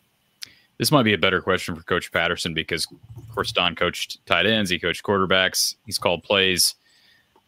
This 0.78 0.92
might 0.92 1.04
be 1.04 1.14
a 1.14 1.18
better 1.18 1.42
question 1.42 1.76
for 1.76 1.84
Coach 1.84 2.12
Patterson 2.12 2.54
because, 2.54 2.88
of 3.18 3.36
course, 3.36 3.52
Don 3.52 3.76
coached 3.76 4.26
tight 4.26 4.46
ends, 4.46 4.70
he 4.70 4.80
coached 4.80 5.04
quarterbacks, 5.04 5.76
he's 5.86 5.98
called 5.98 6.24
plays. 6.24 6.76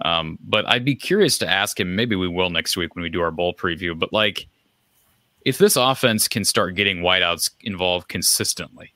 Um, 0.02 0.38
but 0.44 0.68
I'd 0.68 0.86
be 0.86 0.96
curious 0.96 1.38
to 1.40 1.50
ask 1.50 1.80
him. 1.80 1.96
Maybe 1.96 2.16
we 2.16 2.28
will 2.28 2.50
next 2.50 2.76
week 2.76 2.96
when 2.96 3.04
we 3.04 3.10
do 3.10 3.22
our 3.22 3.32
bowl 3.32 3.54
preview. 3.54 3.98
But 3.98 4.12
like, 4.12 4.48
if 5.46 5.58
this 5.58 5.76
offense 5.76 6.28
can 6.28 6.44
start 6.44 6.76
getting 6.76 6.98
wideouts 7.00 7.52
involved 7.62 8.08
consistently, 8.08 8.94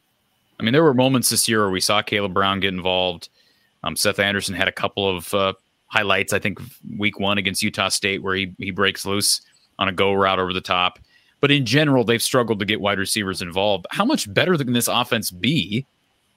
I 0.60 0.64
mean, 0.64 0.74
there 0.74 0.84
were 0.84 0.94
moments 0.94 1.30
this 1.30 1.48
year 1.48 1.61
where 1.61 1.69
we 1.69 1.82
saw 1.82 2.02
Kaleb 2.02 2.34
Brown 2.34 2.60
get 2.60 2.74
involved. 2.74 3.30
Um, 3.84 3.95
Seth 3.95 4.19
Anderson 4.19 4.56
had 4.56 4.68
a 4.68 4.72
couple 4.72 5.07
of 5.15 5.34
uh, 5.34 5.53
highlights. 5.88 6.34
I 6.34 6.40
think 6.40 6.60
week 6.98 7.19
one 7.19 7.38
against 7.38 7.61
Utah 7.61 7.90
State 7.90 8.24
where 8.24 8.36
he 8.36 8.53
he 8.57 8.72
breaks 8.72 9.06
loose 9.06 9.41
on 9.80 9.88
a 9.88 9.94
go 9.94 10.14
route 10.14 10.40
over 10.40 10.53
the 10.53 10.61
top. 10.61 10.99
But 11.40 11.52
in 11.52 11.65
general, 11.65 12.03
they've 12.03 12.22
struggled 12.22 12.60
to 12.60 12.65
get 12.65 12.82
wide 12.82 12.98
receivers 12.98 13.41
involved. 13.41 13.86
How 13.91 14.03
much 14.03 14.32
better 14.34 14.57
can 14.57 14.74
this 14.74 14.88
offense 14.88 15.30
be 15.30 15.86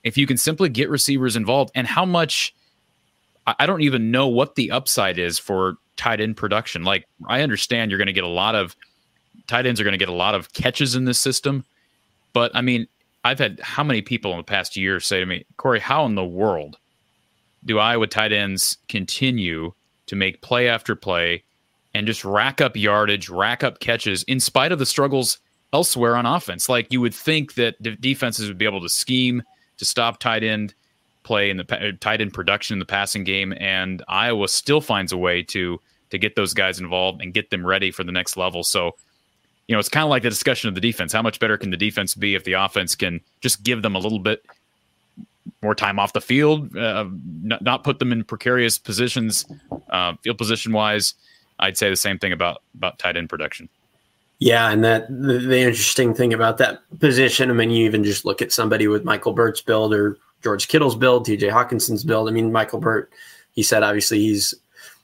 if 0.05 0.19
you 0.19 0.27
can 0.27 0.37
simply 0.37 0.69
get 0.69 0.91
receivers 0.91 1.37
involved? 1.37 1.71
And 1.75 1.87
how 1.87 2.05
much 2.05 2.55
I 3.47 3.67
don't 3.67 3.81
even 3.81 4.11
know 4.11 4.29
what 4.29 4.55
the 4.55 4.71
upside 4.71 5.19
is 5.19 5.39
for 5.39 5.77
tight 5.97 6.21
end 6.21 6.37
production. 6.37 6.85
Like 6.85 7.07
I 7.27 7.43
understand 7.43 7.91
you're 7.91 7.99
going 7.99 8.07
to 8.07 8.13
get 8.13 8.25
a 8.25 8.29
lot 8.29 8.55
of 8.55 8.77
tight 9.47 9.67
ends 9.67 9.81
are 9.81 9.85
going 9.85 9.93
to 9.93 9.99
get 9.99 10.09
a 10.09 10.13
lot 10.13 10.35
of 10.35 10.53
catches 10.53 10.95
in 10.95 11.05
this 11.05 11.19
system, 11.19 11.65
but 12.33 12.53
I 12.55 12.61
mean, 12.61 12.87
I've 13.25 13.39
had 13.39 13.61
how 13.61 13.85
many 13.85 14.01
people 14.01 14.31
in 14.31 14.39
the 14.39 14.45
past 14.45 14.77
year 14.77 15.01
say 15.01 15.21
to 15.21 15.27
me, 15.27 15.45
Cory, 15.57 15.81
how 15.81 16.07
in 16.07 16.15
the 16.15 16.25
world 16.25 16.79
do 17.65 17.79
Iowa 17.79 18.07
tight 18.07 18.33
ends 18.33 18.79
continue 18.89 19.73
to 20.07 20.17
make 20.17 20.41
play 20.41 20.69
after 20.69 20.97
play 20.97 21.43
and 21.93 22.07
just 22.07 22.25
rack 22.25 22.61
up 22.61 22.77
yardage, 22.77 23.29
rack 23.29 23.63
up 23.63 23.81
catches 23.81 24.23
in 24.23 24.41
spite 24.41 24.73
of 24.73 24.79
the 24.79 24.87
struggles 24.87 25.39
elsewhere 25.73 26.17
on 26.17 26.25
offense? 26.25 26.69
Like 26.69 26.93
you 26.93 27.01
would 27.01 27.15
think 27.15 27.55
that 27.55 28.01
defenses 28.01 28.49
would 28.49 28.59
be 28.59 28.65
able 28.65 28.81
to 28.81 28.89
scheme 28.89 29.43
to 29.77 29.85
stop 29.85 30.19
tight 30.19 30.43
end 30.43 30.75
play 31.31 31.49
in 31.49 31.59
the 31.59 31.97
tight 32.01 32.21
end 32.21 32.35
production 32.35 32.75
in 32.75 32.81
the 32.81 32.85
passing 32.85 33.23
game, 33.23 33.55
and 33.57 34.03
Iowa 34.09 34.49
still 34.49 34.81
finds 34.81 35.13
a 35.13 35.17
way 35.17 35.45
to 35.45 35.81
to 36.11 36.19
get 36.19 36.35
those 36.35 36.53
guys 36.55 36.81
involved 36.81 37.23
and 37.23 37.33
get 37.33 37.51
them 37.51 37.65
ready 37.65 37.93
for 37.93 38.03
the 38.03 38.11
next 38.11 38.37
level. 38.37 38.65
So, 38.65 38.97
you 39.69 39.77
know, 39.77 39.79
it's 39.79 39.89
kind 39.89 40.03
of 40.03 40.11
like 40.11 40.25
the 40.25 40.29
discussion 40.29 40.69
of 40.69 40.75
the 40.75 40.81
defense. 40.81 41.13
How 41.13 41.23
much 41.23 41.39
better 41.39 41.57
can 41.57 41.71
the 41.71 41.77
defense 41.77 42.17
be 42.17 42.35
if 42.35 42.43
the 42.43 42.55
offense 42.55 42.97
can 42.97 43.21
just 43.41 43.63
give 43.63 43.83
them 43.83 43.95
a 43.95 44.01
little 44.01 44.19
bit 44.19 44.45
more 45.63 45.77
time 45.77 46.01
off 46.01 46.15
the 46.15 46.21
field, 46.21 46.77
uh, 46.77 47.07
not, 47.43 47.63
not, 47.63 47.85
put 47.85 48.01
them 48.01 48.11
in 48.11 48.25
precarious 48.25 48.77
positions, 48.77 49.47
uh, 49.91 50.15
field 50.23 50.37
position 50.37 50.73
wise? 50.73 51.15
I'd 51.61 51.79
say 51.79 51.91
the 51.91 51.97
same 51.97 52.19
thing 52.19 52.33
about 52.33 52.61
about 52.75 52.99
tight 52.99 53.17
end 53.17 53.29
production. 53.29 53.69
Yeah, 54.41 54.69
and 54.73 54.83
that 54.83 55.07
the, 55.09 55.39
the 55.39 55.61
interesting 55.61 56.13
thing 56.13 56.33
about 56.33 56.59
that 56.59 56.81
position, 56.99 57.51
I 57.51 57.53
mean, 57.53 57.71
you 57.71 57.85
even 57.85 58.03
just 58.03 58.25
look 58.25 58.43
at 58.43 58.51
somebody 58.51 58.89
with 58.89 59.05
Michael 59.05 59.33
Burt's 59.33 59.61
build 59.61 59.95
or 59.95 60.19
George 60.43 60.69
Kittle's 60.69 60.97
build, 60.97 61.27
TJ 61.27 61.51
Hockenson's 61.51 62.05
build. 62.05 62.29
I 62.29 62.33
mean, 62.33 62.53
Michael 62.53 62.81
Burt, 62.81 63.13
he 63.53 63.63
said 63.63 63.83
obviously 63.83 64.21
he's 64.21 64.55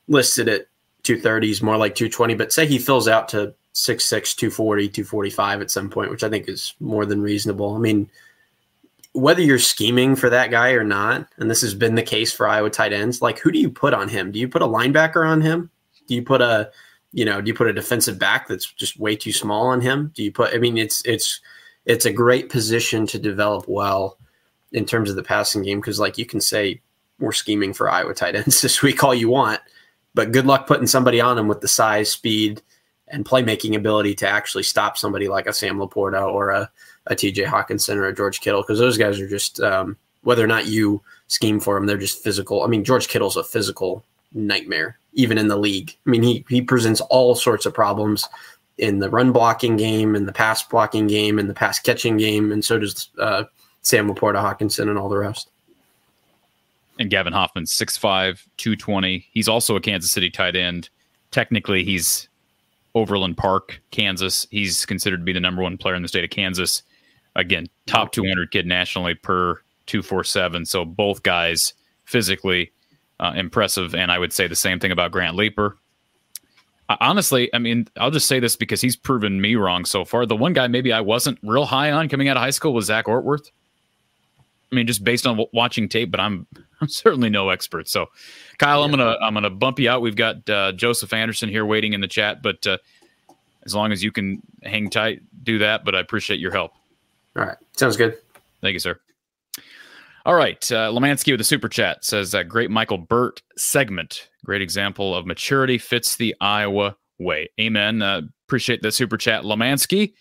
listed 0.09 0.49
at 0.49 0.67
230, 1.03 1.47
he's 1.47 1.63
more 1.63 1.77
like 1.77 1.95
220, 1.95 2.35
but 2.35 2.53
say 2.53 2.67
he 2.67 2.79
fills 2.79 3.09
out 3.09 3.29
to 3.29 3.55
6'6, 3.75 4.37
240, 4.37 4.89
245 4.89 5.61
at 5.61 5.71
some 5.71 5.91
point, 5.91 6.11
which 6.11 6.25
I 6.25 6.31
think 6.31 6.49
is 6.49 6.75
more 6.81 7.05
than 7.05 7.21
reasonable. 7.21 7.75
I 7.75 7.79
mean, 7.79 8.11
whether 9.13 9.43
you're 9.43 9.59
scheming 9.59 10.17
for 10.17 10.31
that 10.31 10.51
guy 10.51 10.71
or 10.71 10.85
not, 10.85 11.29
and 11.39 11.51
this 11.51 11.61
has 11.63 11.75
been 11.75 11.95
the 11.95 12.03
case 12.03 12.33
for 12.33 12.49
Iowa 12.49 12.71
tight 12.71 12.93
ends, 12.93 13.23
like 13.23 13.39
who 13.39 13.51
do 13.51 13.59
you 13.59 13.71
put 13.71 13.95
on 13.95 14.09
him? 14.09 14.33
Do 14.33 14.39
you 14.39 14.49
put 14.49 14.63
a 14.63 14.67
linebacker 14.67 15.27
on 15.27 15.41
him? 15.41 15.71
Do 16.07 16.15
you 16.15 16.23
put 16.23 16.41
a, 16.41 16.71
you 17.13 17.25
know, 17.25 17.41
do 17.41 17.49
you 17.49 17.55
put 17.55 17.67
a 17.67 17.73
defensive 17.73 18.19
back 18.19 18.49
that's 18.49 18.71
just 18.73 18.99
way 18.99 19.17
too 19.17 19.33
small 19.33 19.67
on 19.69 19.81
him? 19.81 20.13
Do 20.15 20.23
you 20.23 20.33
put, 20.33 20.55
I 20.55 20.59
mean, 20.59 20.77
it's, 20.77 21.03
it's, 21.05 21.41
it's 21.85 22.05
a 22.05 22.13
great 22.13 22.51
position 22.51 23.07
to 23.07 23.19
develop 23.19 23.67
well 23.69 24.19
in 24.77 24.85
terms 24.85 25.09
of 25.09 25.17
the 25.17 25.23
passing 25.23 25.63
game 25.63 25.81
because 25.81 25.99
like 25.99 26.19
you 26.19 26.27
can 26.27 26.41
say 26.41 26.81
we're 27.19 27.33
scheming 27.33 27.73
for 27.73 27.91
Iowa 27.91 28.15
tight 28.15 28.37
ends 28.37 28.61
this 28.63 28.83
week 28.83 29.03
all 29.03 29.15
you 29.15 29.29
want, 29.29 29.61
but 30.15 30.33
good 30.33 30.47
luck 30.47 30.67
putting 30.67 30.87
somebody 30.87 31.21
on 31.21 31.35
them 31.35 31.49
with 31.49 31.63
the 31.63 31.69
size, 31.69 32.11
speed, 32.11 32.63
and 33.09 33.25
playmaking 33.25 33.75
ability 33.75 34.15
to 34.17 34.29
actually 34.29 34.63
stop 34.63 34.99
somebody 34.99 35.29
like 35.29 35.47
a 35.47 35.53
Sam 35.53 35.79
LaPorta 35.79 36.31
or 36.31 36.51
a, 36.51 36.71
a 37.07 37.15
TJ 37.15 37.47
Hockenson 37.47 37.97
or 37.97 38.07
a 38.07 38.15
George 38.15 38.41
Kittle 38.41 38.63
because 38.63 38.79
those 38.79 38.99
guys 38.99 39.19
are 39.19 39.29
just 39.29 39.61
um, 39.61 39.97
whether 40.23 40.45
or 40.45 40.49
not 40.49 40.67
you 40.67 41.01
scheme 41.29 41.59
for 41.59 41.75
them, 41.75 41.87
they're 41.87 41.97
just 41.97 42.23
physical. 42.23 42.63
I 42.63 42.67
mean, 42.67 42.85
George 42.85 43.09
Kittle's 43.09 43.37
a 43.37 43.45
physical 43.45 44.05
nightmare 44.33 44.99
even 45.13 45.39
in 45.39 45.49
the 45.49 45.57
league. 45.57 45.97
I 46.07 46.11
mean, 46.11 46.23
he 46.23 46.45
he 46.49 46.61
presents 46.61 47.01
all 47.01 47.35
sorts 47.35 47.65
of 47.65 47.73
problems 47.73 48.29
in 48.77 48.99
the 48.99 49.09
run 49.09 49.33
blocking 49.33 49.77
game, 49.77 50.15
in 50.15 50.27
the 50.27 50.33
pass 50.33 50.63
blocking 50.63 51.07
game, 51.07 51.39
in 51.39 51.47
the 51.47 51.55
pass 51.55 51.79
catching 51.79 52.19
game, 52.19 52.53
and 52.53 52.65
so 52.65 52.79
does 52.79 53.09
uh, 53.19 53.45
Sam 53.87 54.13
LaPorta, 54.13 54.43
Hockenson, 54.43 54.89
and 54.89 54.99
all 54.99 55.09
the 55.09 55.17
rest. 55.17 55.49
And 56.99 57.09
Gavin 57.09 57.33
Hoffman, 57.33 57.67
6'5, 57.67 58.45
220. 58.57 59.29
He's 59.31 59.47
also 59.47 59.77
a 59.77 59.81
Kansas 59.81 60.11
City 60.11 60.29
tight 60.29 60.57
end. 60.57 60.89
Technically, 61.31 61.85
he's 61.85 62.29
Overland 62.97 63.37
Park, 63.37 63.81
Kansas. 63.93 64.45
He's 64.51 64.85
considered 64.87 65.19
to 65.19 65.23
be 65.23 65.33
the 65.33 65.39
number 65.39 65.63
one 65.63 65.79
player 65.79 65.95
in 65.95 66.03
the 66.03 66.09
state 66.09 66.25
of 66.25 66.31
Kansas. 66.31 66.83
Again, 67.37 67.69
top 67.87 68.11
200 68.11 68.51
kid 68.51 68.67
nationally 68.67 69.15
per 69.15 69.61
247. 69.87 70.67
So 70.67 70.85
both 70.85 71.23
guys 71.23 71.73
physically 72.07 72.73
uh, 73.21 73.35
impressive. 73.37 73.95
And 73.95 74.11
I 74.11 74.19
would 74.19 74.33
say 74.33 74.49
the 74.49 74.57
same 74.57 74.81
thing 74.81 74.91
about 74.91 75.13
Grant 75.13 75.37
Leeper. 75.37 75.77
honestly, 76.89 77.55
I 77.55 77.59
mean, 77.59 77.87
I'll 77.97 78.11
just 78.11 78.27
say 78.27 78.41
this 78.41 78.57
because 78.57 78.81
he's 78.81 78.97
proven 78.97 79.41
me 79.41 79.55
wrong 79.55 79.85
so 79.85 80.05
far. 80.05 80.27
The 80.27 80.35
one 80.35 80.55
guy 80.55 80.67
maybe 80.67 80.93
I 80.93 81.03
wasn't 81.03 81.39
real 81.45 81.67
high 81.67 81.93
on 81.93 82.09
coming 82.09 82.29
out 82.29 82.37
of 82.37 82.43
high 82.43 82.51
school 82.51 82.75
was 82.75 82.87
Zach 82.87 83.05
Ortwerth. 83.05 83.53
I 84.77 84.79
mean, 84.79 84.87
just 84.87 85.03
based 85.03 85.27
on 85.27 85.43
watching 85.55 85.89
tape, 85.89 86.11
but 86.11 86.21
I'm 86.21 86.47
I'm 86.83 86.89
certainly 86.89 87.31
no 87.31 87.49
expert. 87.49 87.89
So, 87.89 88.07
Kyle, 88.59 88.83
I'm 88.83 88.91
gonna 88.91 89.17
I'm 89.23 89.33
gonna 89.33 89.49
bump 89.49 89.79
you 89.79 89.89
out. 89.89 90.03
We've 90.03 90.17
got 90.17 90.49
uh, 90.51 90.73
Joseph 90.73 91.15
Anderson 91.15 91.49
here 91.49 91.65
waiting 91.65 91.95
in 91.95 92.03
the 92.03 92.09
chat, 92.09 92.43
but 92.43 92.67
uh, 92.67 92.77
as 93.65 93.75
long 93.75 93.91
as 93.91 94.05
you 94.05 94.13
can 94.13 94.43
hang 94.63 94.91
tight, 94.91 95.23
do 95.43 95.59
that. 95.59 95.85
But 95.85 95.95
I 95.95 96.01
appreciate 96.01 96.41
your 96.41 96.53
help. 96.53 96.73
All 97.37 97.45
right, 97.45 97.57
sounds 97.77 97.97
good. 97.97 98.19
Thank 98.61 98.75
you, 98.75 98.79
sir. 98.79 99.01
All 100.27 100.35
right, 100.35 100.71
uh, 100.73 100.91
Lemansky 100.91 101.33
with 101.33 101.39
the 101.39 101.45
super 101.45 101.69
chat 101.69 102.05
says 102.05 102.33
that 102.33 102.49
great 102.49 102.71
Michael 102.71 102.99
Burt 102.99 103.41
segment, 103.57 104.29
great 104.45 104.61
example 104.61 105.15
of 105.15 105.25
maturity 105.25 105.79
fits 105.79 106.17
the 106.17 106.35
Iowa 106.41 106.97
way. 107.19 107.49
Amen. 107.59 108.03
Uh, 108.03 108.23
appreciate 108.47 108.83
the 108.83 108.93
super 108.93 109.17
chat, 109.17 109.45
Lemansky 109.45 110.13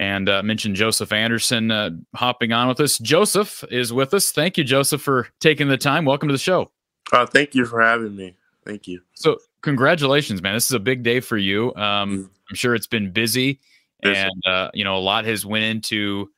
and 0.00 0.30
uh, 0.30 0.42
mentioned 0.42 0.76
Joseph 0.76 1.12
Anderson 1.12 1.70
uh, 1.70 1.90
hopping 2.14 2.52
on 2.52 2.68
with 2.68 2.80
us. 2.80 2.96
Joseph 2.96 3.62
is 3.70 3.92
with 3.92 4.14
us. 4.14 4.32
Thank 4.32 4.56
you, 4.56 4.64
Joseph, 4.64 5.02
for 5.02 5.28
taking 5.40 5.68
the 5.68 5.76
time. 5.76 6.06
Welcome 6.06 6.30
to 6.30 6.32
the 6.32 6.38
show. 6.38 6.70
Uh, 7.12 7.26
thank 7.26 7.54
you 7.54 7.66
for 7.66 7.82
having 7.82 8.16
me. 8.16 8.34
Thank 8.64 8.88
you. 8.88 9.02
So, 9.12 9.36
congratulations, 9.60 10.40
man. 10.40 10.54
This 10.54 10.64
is 10.64 10.72
a 10.72 10.80
big 10.80 11.02
day 11.02 11.20
for 11.20 11.36
you. 11.36 11.74
Um, 11.74 12.10
mm-hmm. 12.10 12.22
I'm 12.22 12.56
sure 12.56 12.74
it's 12.74 12.86
been 12.86 13.12
busy, 13.12 13.60
and 14.02 14.32
uh, 14.46 14.70
you 14.72 14.84
know 14.84 14.96
a 14.96 15.04
lot 15.04 15.26
has 15.26 15.44
went 15.44 15.64
into 15.64 16.30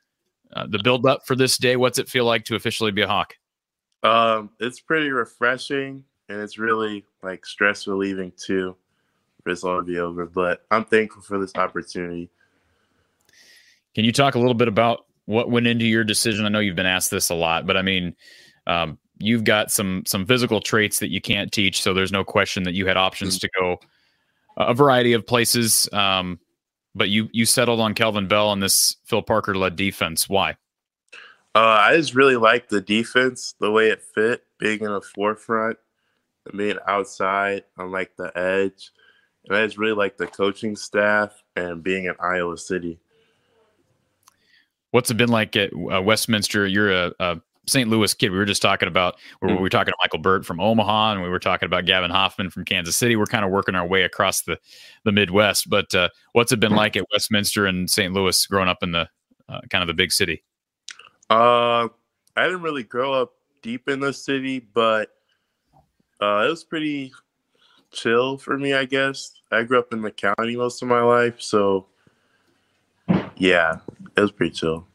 uh, 0.52 0.66
the 0.66 0.80
build 0.82 1.06
up 1.06 1.24
for 1.24 1.36
this 1.36 1.56
day. 1.56 1.76
What's 1.76 2.00
it 2.00 2.08
feel 2.08 2.24
like 2.24 2.44
to 2.46 2.56
officially 2.56 2.90
be 2.90 3.02
a 3.02 3.06
Hawk? 3.06 3.36
Um, 4.02 4.50
it's 4.58 4.80
pretty 4.80 5.10
refreshing, 5.10 6.02
and 6.28 6.40
it's 6.40 6.58
really 6.58 7.04
like 7.22 7.46
stress 7.46 7.86
relieving 7.86 8.32
too. 8.36 8.74
For 9.44 9.50
this 9.50 9.62
all 9.62 9.76
to 9.78 9.82
be 9.84 9.98
over, 9.98 10.26
but 10.26 10.64
I'm 10.70 10.84
thankful 10.84 11.22
for 11.22 11.38
this 11.38 11.54
opportunity 11.54 12.30
can 13.94 14.04
you 14.04 14.12
talk 14.12 14.34
a 14.34 14.38
little 14.38 14.54
bit 14.54 14.68
about 14.68 15.06
what 15.26 15.50
went 15.50 15.66
into 15.66 15.84
your 15.84 16.04
decision? 16.04 16.44
I 16.44 16.48
know 16.48 16.60
you've 16.60 16.76
been 16.76 16.86
asked 16.86 17.10
this 17.10 17.30
a 17.30 17.34
lot, 17.34 17.66
but 17.66 17.76
I 17.76 17.82
mean, 17.82 18.14
um, 18.66 18.98
you've 19.18 19.44
got 19.44 19.70
some 19.70 20.02
some 20.06 20.26
physical 20.26 20.60
traits 20.60 20.98
that 20.98 21.10
you 21.10 21.20
can't 21.20 21.52
teach, 21.52 21.82
so 21.82 21.94
there's 21.94 22.12
no 22.12 22.24
question 22.24 22.64
that 22.64 22.74
you 22.74 22.86
had 22.86 22.96
options 22.96 23.38
to 23.38 23.48
go 23.58 23.78
a 24.56 24.74
variety 24.74 25.12
of 25.12 25.26
places. 25.26 25.88
Um, 25.92 26.38
but 26.94 27.08
you 27.08 27.28
you 27.32 27.46
settled 27.46 27.80
on 27.80 27.94
Kelvin 27.94 28.28
Bell 28.28 28.52
and 28.52 28.62
this 28.62 28.96
Phil 29.04 29.22
Parker 29.22 29.54
led 29.54 29.76
defense. 29.76 30.28
Why? 30.28 30.56
Uh, 31.54 31.78
I 31.80 31.96
just 31.96 32.14
really 32.14 32.36
like 32.36 32.68
the 32.68 32.80
defense, 32.80 33.54
the 33.60 33.70
way 33.70 33.88
it 33.90 34.02
fit, 34.14 34.44
being 34.58 34.80
in 34.80 34.92
the 34.92 35.02
forefront, 35.02 35.78
being 36.56 36.78
outside 36.86 37.64
on 37.76 37.90
like 37.90 38.16
the 38.16 38.36
edge, 38.36 38.90
and 39.46 39.56
I 39.56 39.64
just 39.64 39.78
really 39.78 39.94
like 39.94 40.16
the 40.16 40.26
coaching 40.26 40.76
staff 40.76 41.42
and 41.56 41.82
being 41.82 42.06
in 42.06 42.14
Iowa 42.20 42.56
City. 42.56 42.98
What's 44.92 45.10
it 45.10 45.16
been 45.16 45.28
like 45.28 45.56
at 45.56 45.72
uh, 45.72 46.00
Westminster? 46.00 46.66
You're 46.66 46.92
a, 46.92 47.12
a, 47.18 47.40
St. 47.66 47.88
Louis 47.88 48.12
kid. 48.14 48.30
We 48.30 48.38
were 48.38 48.44
just 48.44 48.62
talking 48.62 48.88
about 48.88 49.16
mm-hmm. 49.42 49.54
we 49.54 49.60
were 49.60 49.68
talking 49.68 49.92
to 49.92 49.96
Michael 50.02 50.18
Burt 50.18 50.44
from 50.44 50.60
Omaha, 50.60 51.12
and 51.12 51.22
we 51.22 51.28
were 51.28 51.38
talking 51.38 51.66
about 51.66 51.84
Gavin 51.84 52.10
Hoffman 52.10 52.50
from 52.50 52.64
Kansas 52.64 52.96
City. 52.96 53.14
We're 53.14 53.26
kind 53.26 53.44
of 53.44 53.50
working 53.50 53.74
our 53.74 53.86
way 53.86 54.02
across 54.02 54.42
the 54.42 54.58
the 55.04 55.12
Midwest. 55.12 55.68
But 55.70 55.94
uh, 55.94 56.08
what's 56.32 56.52
it 56.52 56.60
been 56.60 56.74
like 56.74 56.96
at 56.96 57.04
Westminster 57.12 57.66
and 57.66 57.88
St. 57.90 58.12
Louis, 58.12 58.46
growing 58.46 58.68
up 58.68 58.82
in 58.82 58.92
the 58.92 59.08
uh, 59.48 59.60
kind 59.70 59.82
of 59.82 59.88
the 59.88 59.94
big 59.94 60.12
city? 60.12 60.42
Uh, 61.30 61.88
I 62.36 62.44
didn't 62.44 62.62
really 62.62 62.82
grow 62.84 63.12
up 63.12 63.32
deep 63.62 63.88
in 63.88 64.00
the 64.00 64.12
city, 64.12 64.58
but 64.58 65.10
Uh, 66.20 66.44
it 66.46 66.50
was 66.50 66.62
pretty 66.62 67.12
chill 67.90 68.38
for 68.38 68.56
me, 68.56 68.74
I 68.74 68.84
guess. 68.84 69.32
I 69.50 69.64
grew 69.64 69.78
up 69.78 69.92
in 69.92 70.02
the 70.02 70.12
county 70.12 70.56
most 70.56 70.80
of 70.80 70.88
my 70.88 71.02
life, 71.02 71.40
so 71.40 71.86
yeah, 73.36 73.78
it 74.16 74.20
was 74.20 74.32
pretty 74.32 74.54
chill. 74.54 74.86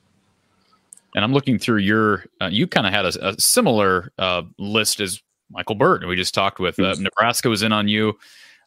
And 1.16 1.24
I'm 1.24 1.34
looking 1.34 1.58
through 1.58 1.78
your. 1.78 2.26
Uh, 2.42 2.50
you 2.52 2.68
kind 2.68 2.86
of 2.86 2.94
had 2.94 3.06
a, 3.06 3.30
a 3.30 3.40
similar 3.40 4.12
uh, 4.18 4.44
list 4.58 5.00
as 5.00 5.22
Michael 5.50 5.76
Burt, 5.76 6.06
we 6.08 6.16
just 6.16 6.34
talked 6.34 6.60
with. 6.60 6.80
Uh, 6.80 6.96
Nebraska 7.00 7.50
was 7.50 7.64
in 7.64 7.72
on 7.72 7.88
you. 7.88 8.14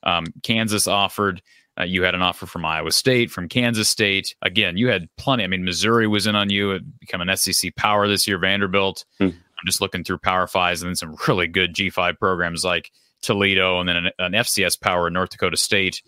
Um, 0.03 0.27
Kansas 0.43 0.87
offered. 0.87 1.43
Uh, 1.79 1.85
you 1.85 2.03
had 2.03 2.15
an 2.15 2.23
offer 2.23 2.47
from 2.47 2.65
Iowa 2.65 2.91
State, 2.93 3.31
from 3.31 3.49
Kansas 3.49 3.89
State. 3.89 4.35
Again, 4.43 4.77
you 4.77 4.89
had 4.89 5.09
plenty. 5.17 5.45
I 5.45 5.47
mean, 5.47 5.65
Missouri 5.65 6.07
was 6.07 6.27
in 6.27 6.35
on 6.35 6.51
you. 6.51 6.73
It 6.73 6.99
become 6.99 7.21
an 7.21 7.37
SEC 7.37 7.75
power 7.77 8.09
this 8.09 8.27
year. 8.27 8.39
Vanderbilt. 8.39 9.05
Hmm. 9.19 9.25
I'm 9.27 9.67
just 9.67 9.81
looking 9.81 10.05
through 10.05 10.19
Power 10.19 10.47
Fives 10.47 10.83
and 10.83 10.89
then 10.89 10.97
some 10.97 11.17
really 11.29 11.47
good 11.47 11.75
G5 11.75 12.19
programs 12.19 12.65
like 12.65 12.91
Toledo 13.23 13.79
and 13.79 13.89
then 13.89 13.97
an, 13.97 14.11
an 14.19 14.33
FCS 14.33 14.81
power 14.81 15.07
in 15.07 15.13
North 15.13 15.31
Dakota 15.31 15.57
State. 15.57 16.03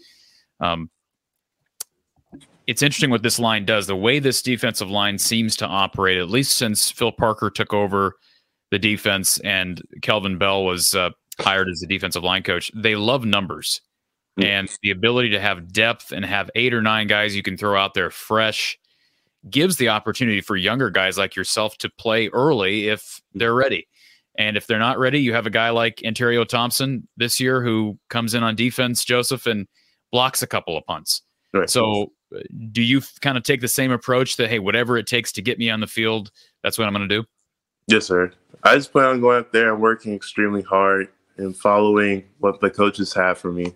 Um, 0.61 0.91
it's 2.67 2.83
interesting 2.83 3.11
what 3.11 3.23
this 3.23 3.39
line 3.39 3.65
does. 3.65 3.87
The 3.87 3.97
way 3.97 4.19
this 4.19 4.43
defensive 4.43 4.91
line 4.91 5.19
seems 5.19 5.57
to 5.57 5.67
operate, 5.67 6.19
at 6.19 6.31
least 6.31 6.57
since 6.57 6.91
Phil 6.91 7.13
Parker 7.13 7.51
took 7.51 7.73
over 7.73 8.17
the 8.71 8.79
defense 8.79 9.39
and 9.41 9.83
Kelvin 10.03 10.39
Bell 10.39 10.65
was 10.65 10.95
uh, 10.95 11.11
hired 11.39 11.69
as 11.69 11.81
the 11.81 11.87
defensive 11.87 12.23
line 12.25 12.43
coach, 12.43 12.71
they 12.75 12.97
love 12.97 13.25
numbers 13.25 13.81
Mm. 14.39 14.45
and 14.45 14.77
the 14.83 14.91
ability 14.91 15.29
to 15.29 15.39
have 15.41 15.71
depth 15.75 16.11
and 16.11 16.25
have 16.25 16.51
eight 16.55 16.73
or 16.73 16.81
nine 16.81 17.07
guys 17.07 17.37
you 17.37 17.43
can 17.43 17.59
throw 17.59 17.79
out 17.79 17.93
there 17.93 18.09
fresh 18.09 18.79
gives 19.51 19.77
the 19.77 19.91
opportunity 19.91 20.41
for 20.41 20.57
younger 20.57 20.89
guys 20.89 21.19
like 21.19 21.37
yourself 21.37 21.77
to 21.77 21.91
play 21.91 22.29
early 22.29 22.89
if 22.89 23.21
they're 23.35 23.55
ready. 23.55 23.87
And 24.39 24.57
if 24.57 24.67
they're 24.67 24.79
not 24.79 24.99
ready, 24.99 25.21
you 25.21 25.35
have 25.35 25.45
a 25.45 25.51
guy 25.51 25.69
like 25.69 26.01
Ontario 26.07 26.45
Thompson 26.45 27.07
this 27.19 27.41
year 27.41 27.63
who 27.63 27.99
comes 28.09 28.33
in 28.33 28.43
on 28.43 28.57
defense, 28.57 29.05
Joseph, 29.05 29.45
and 29.45 29.67
blocks 30.13 30.43
a 30.43 30.47
couple 30.47 30.79
of 30.79 30.87
punts. 30.87 31.21
Right. 31.53 31.69
So, 31.69 32.13
do 32.71 32.83
you 32.83 33.03
kind 33.21 33.37
of 33.37 33.45
take 33.45 33.61
the 33.61 33.69
same 33.69 33.91
approach 33.91 34.37
that 34.37 34.49
hey, 34.49 34.59
whatever 34.59 34.97
it 34.97 35.07
takes 35.07 35.33
to 35.33 35.43
get 35.43 35.59
me 35.59 35.71
on 35.71 35.81
the 35.81 35.87
field, 35.87 36.31
that's 36.63 36.79
what 36.79 36.87
I'm 36.87 36.95
going 36.95 37.09
to 37.09 37.21
do? 37.21 37.27
Yes, 37.89 38.07
sir. 38.07 38.33
I 38.63 38.77
just 38.77 38.93
plan 38.93 39.07
on 39.07 39.21
going 39.21 39.41
up 39.41 39.53
there 39.53 39.73
and 39.73 39.83
working 39.83 40.15
extremely 40.15 40.63
hard 40.63 41.09
and 41.37 41.57
following 41.57 42.25
what 42.39 42.61
the 42.61 42.71
coaches 42.71 43.13
have 43.15 43.39
for 43.39 43.51
me. 43.51 43.75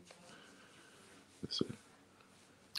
Yes. 1.42 1.62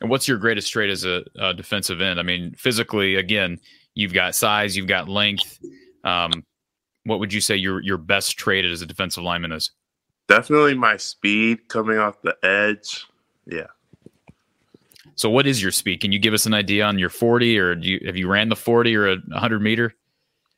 And 0.01 0.09
what's 0.09 0.27
your 0.27 0.37
greatest 0.37 0.71
trait 0.71 0.89
as 0.89 1.05
a, 1.05 1.23
a 1.37 1.53
defensive 1.53 2.01
end? 2.01 2.19
I 2.19 2.23
mean, 2.23 2.53
physically, 2.57 3.15
again, 3.15 3.59
you've 3.95 4.13
got 4.13 4.35
size, 4.35 4.77
you've 4.77 4.87
got 4.87 5.09
length. 5.09 5.59
Um, 6.03 6.45
what 7.03 7.19
would 7.19 7.33
you 7.33 7.41
say 7.41 7.55
your 7.55 7.81
your 7.81 7.97
best 7.97 8.37
trait 8.37 8.65
as 8.65 8.81
a 8.81 8.85
defensive 8.85 9.23
lineman 9.23 9.53
is? 9.53 9.71
Definitely 10.27 10.75
my 10.75 10.97
speed 10.97 11.67
coming 11.69 11.97
off 11.97 12.21
the 12.21 12.35
edge. 12.43 13.05
Yeah. 13.45 13.67
So, 15.17 15.31
what 15.31 15.47
is 15.47 15.61
your 15.61 15.71
speed? 15.71 15.99
Can 15.99 16.11
you 16.11 16.19
give 16.19 16.35
us 16.35 16.45
an 16.45 16.53
idea 16.53 16.85
on 16.85 16.99
your 16.99 17.09
40, 17.09 17.57
or 17.57 17.75
do 17.75 17.89
you, 17.89 17.99
have 18.05 18.15
you 18.15 18.27
ran 18.27 18.49
the 18.49 18.55
40 18.55 18.95
or 18.95 19.07
a 19.07 19.15
100 19.15 19.59
meter? 19.59 19.93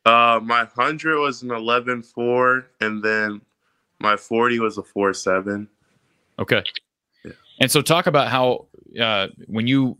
Uh, 0.04 0.38
my 0.42 0.64
100 0.74 1.18
was 1.18 1.42
an 1.42 1.48
11.4, 1.48 2.64
and 2.82 3.02
then 3.02 3.40
my 4.00 4.16
40 4.16 4.60
was 4.60 4.76
a 4.76 4.82
4.7. 4.82 5.66
Okay. 6.38 6.62
Yeah. 7.24 7.32
And 7.58 7.70
so, 7.70 7.80
talk 7.80 8.06
about 8.06 8.28
how 8.28 8.66
uh, 9.00 9.28
when 9.46 9.66
you 9.66 9.96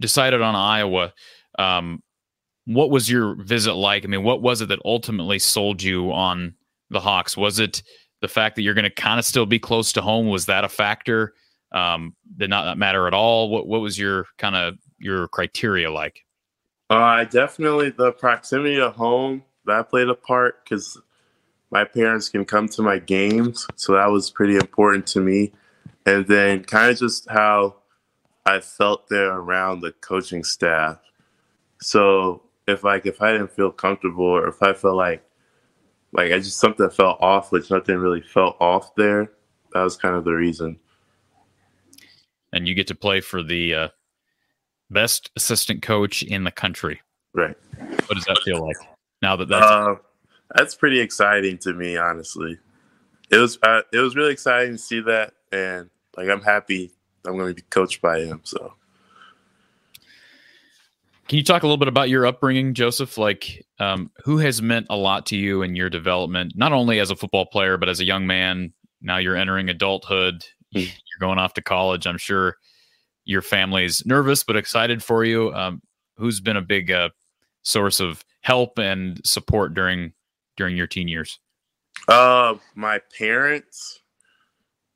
decided 0.00 0.42
on 0.42 0.54
Iowa, 0.54 1.14
um, 1.58 2.02
what 2.66 2.90
was 2.90 3.10
your 3.10 3.36
visit 3.36 3.72
like? 3.72 4.04
I 4.04 4.08
mean, 4.08 4.22
what 4.22 4.42
was 4.42 4.60
it 4.60 4.66
that 4.66 4.80
ultimately 4.84 5.38
sold 5.38 5.82
you 5.82 6.12
on 6.12 6.54
the 6.90 7.00
Hawks? 7.00 7.38
Was 7.38 7.58
it 7.58 7.82
the 8.20 8.28
fact 8.28 8.56
that 8.56 8.62
you're 8.62 8.74
going 8.74 8.84
to 8.84 8.90
kind 8.90 9.18
of 9.18 9.24
still 9.24 9.46
be 9.46 9.58
close 9.58 9.92
to 9.92 10.02
home? 10.02 10.28
Was 10.28 10.44
that 10.46 10.62
a 10.62 10.68
factor? 10.68 11.34
Um, 11.74 12.14
did 12.36 12.48
not 12.48 12.78
matter 12.78 13.06
at 13.06 13.12
all? 13.14 13.50
What 13.50 13.66
What 13.66 13.80
was 13.82 13.98
your 13.98 14.26
kind 14.38 14.56
of 14.56 14.78
your 14.98 15.28
criteria 15.28 15.90
like? 15.90 16.24
Uh, 16.88 16.94
I 16.94 17.24
definitely, 17.24 17.90
the 17.90 18.12
proximity 18.12 18.76
to 18.76 18.90
home, 18.90 19.42
that 19.66 19.90
played 19.90 20.08
a 20.08 20.14
part 20.14 20.64
because 20.64 21.00
my 21.70 21.84
parents 21.84 22.28
can 22.28 22.44
come 22.44 22.68
to 22.68 22.82
my 22.82 22.98
games. 22.98 23.66
So 23.74 23.94
that 23.94 24.06
was 24.06 24.30
pretty 24.30 24.56
important 24.56 25.06
to 25.08 25.20
me. 25.20 25.52
And 26.06 26.26
then 26.26 26.62
kind 26.62 26.90
of 26.90 26.98
just 26.98 27.28
how 27.28 27.76
I 28.46 28.60
felt 28.60 29.08
there 29.08 29.32
around 29.32 29.80
the 29.80 29.92
coaching 29.92 30.44
staff. 30.44 30.98
So 31.80 32.42
if 32.68 32.84
like 32.84 33.06
if 33.06 33.20
I 33.20 33.32
didn't 33.32 33.52
feel 33.52 33.72
comfortable 33.72 34.24
or 34.24 34.48
if 34.48 34.62
I 34.62 34.74
felt 34.74 34.96
like 34.96 35.24
like 36.12 36.30
I 36.30 36.38
just 36.38 36.60
something 36.60 36.88
felt 36.90 37.20
off, 37.20 37.50
which 37.50 37.70
nothing 37.70 37.96
really 37.96 38.22
felt 38.22 38.56
off 38.60 38.94
there, 38.94 39.32
that 39.72 39.82
was 39.82 39.96
kind 39.96 40.14
of 40.14 40.24
the 40.24 40.32
reason. 40.32 40.78
And 42.54 42.66
you 42.66 42.74
get 42.74 42.86
to 42.86 42.94
play 42.94 43.20
for 43.20 43.42
the 43.42 43.74
uh, 43.74 43.88
best 44.90 45.30
assistant 45.36 45.82
coach 45.82 46.22
in 46.22 46.44
the 46.44 46.50
country. 46.50 47.00
Right. 47.34 47.56
What 47.78 48.14
does 48.14 48.24
that 48.24 48.40
feel 48.44 48.64
like 48.64 48.76
now 49.20 49.36
that 49.36 49.48
that's 49.48 49.66
Uh, 49.66 49.94
that's 50.54 50.74
pretty 50.74 51.00
exciting 51.00 51.58
to 51.58 51.72
me, 51.74 51.96
honestly. 51.96 52.58
It 53.30 53.38
was 53.38 53.58
uh, 53.62 53.82
it 53.92 53.98
was 53.98 54.14
really 54.16 54.32
exciting 54.32 54.72
to 54.72 54.78
see 54.78 55.00
that, 55.00 55.32
and 55.52 55.90
like 56.16 56.28
I'm 56.28 56.42
happy 56.42 56.92
I'm 57.26 57.36
going 57.36 57.48
to 57.48 57.54
be 57.54 57.62
coached 57.70 58.00
by 58.00 58.20
him. 58.20 58.40
So 58.44 58.74
Can 61.28 61.38
you 61.38 61.44
talk 61.44 61.62
a 61.62 61.66
little 61.66 61.78
bit 61.78 61.88
about 61.88 62.08
your 62.08 62.26
upbringing, 62.26 62.74
Joseph? 62.74 63.16
Like, 63.16 63.64
um, 63.78 64.10
who 64.24 64.38
has 64.38 64.60
meant 64.60 64.86
a 64.90 64.96
lot 64.96 65.26
to 65.26 65.36
you 65.36 65.62
in 65.62 65.74
your 65.74 65.88
development, 65.88 66.52
not 66.54 66.72
only 66.72 67.00
as 67.00 67.10
a 67.10 67.16
football 67.16 67.46
player, 67.46 67.76
but 67.76 67.88
as 67.88 68.00
a 68.00 68.04
young 68.04 68.26
man? 68.26 68.72
Now 69.00 69.18
you're 69.18 69.36
entering 69.36 69.68
adulthood. 69.68 70.44
Hmm. 70.74 70.80
You're 70.80 71.20
going 71.20 71.38
off 71.38 71.54
to 71.54 71.62
college. 71.62 72.06
I'm 72.06 72.18
sure 72.18 72.56
your 73.24 73.42
family's 73.42 74.04
nervous 74.04 74.44
but 74.44 74.56
excited 74.56 75.02
for 75.02 75.24
you. 75.24 75.52
Um, 75.54 75.80
who's 76.16 76.40
been 76.40 76.56
a 76.56 76.62
big 76.62 76.90
uh, 76.90 77.10
source 77.62 78.00
of 78.00 78.24
help 78.40 78.78
and 78.78 79.20
support 79.24 79.74
during 79.74 80.12
during 80.56 80.76
your 80.76 80.86
teen 80.86 81.08
years? 81.08 81.38
Uh, 82.08 82.56
my 82.74 83.00
parents, 83.16 84.00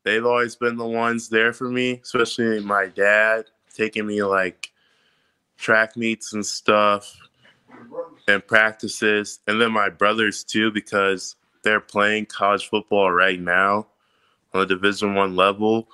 they've 0.04 0.26
always 0.26 0.56
been 0.56 0.76
the 0.76 0.86
ones 0.86 1.28
there 1.28 1.52
for 1.52 1.70
me, 1.70 2.00
especially 2.02 2.60
my 2.60 2.86
dad 2.86 3.46
taking 3.74 4.06
me 4.06 4.22
like 4.22 4.72
track 5.56 5.96
meets 5.96 6.32
and 6.32 6.44
stuff 6.44 7.16
and 8.26 8.46
practices, 8.46 9.40
and 9.46 9.60
then 9.60 9.72
my 9.72 9.88
brothers 9.88 10.44
too 10.44 10.70
because 10.70 11.36
they're 11.62 11.80
playing 11.80 12.26
college 12.26 12.68
football 12.68 13.10
right 13.10 13.40
now 13.40 13.86
on 14.54 14.60
the 14.60 14.66
Division 14.66 15.14
One 15.14 15.36
level, 15.36 15.88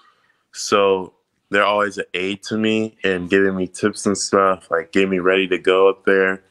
so 0.53 1.15
they're 1.51 1.65
always 1.65 1.99
an 1.99 2.05
aid 2.15 2.43
to 2.45 2.57
me 2.59 2.97
and 3.05 3.29
giving 3.31 3.57
me 3.57 3.67
tips 3.67 4.07
and 4.07 4.17
stuff, 4.17 4.71
like 4.71 4.93
getting 4.93 5.11
me 5.11 5.19
ready 5.19 5.47
to 5.49 5.59
go 5.59 5.89
up 5.89 6.05
there 6.05 6.43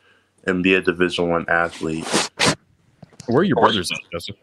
and 0.46 0.64
be 0.64 0.76
a 0.76 0.82
Division 0.82 1.30
One 1.30 1.46
athlete. 1.50 2.08
Where 3.28 3.40
are 3.40 3.44
your 3.44 3.56
brothers 3.56 3.92
at, 3.92 4.00
Joseph? 4.12 4.36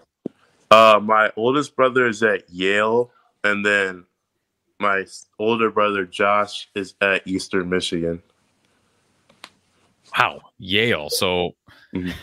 Uh, 0.70 1.00
my 1.02 1.32
oldest 1.36 1.76
brother 1.76 2.06
is 2.06 2.22
at 2.22 2.48
Yale, 2.50 3.10
and 3.44 3.64
then 3.64 4.04
my 4.78 5.04
older 5.38 5.70
brother 5.70 6.06
Josh 6.06 6.68
is 6.74 6.94
at 7.00 7.26
Eastern 7.26 7.68
Michigan. 7.68 8.22
Wow, 10.18 10.40
Yale. 10.58 11.10
So 11.10 11.54
Mhm. 11.94 12.14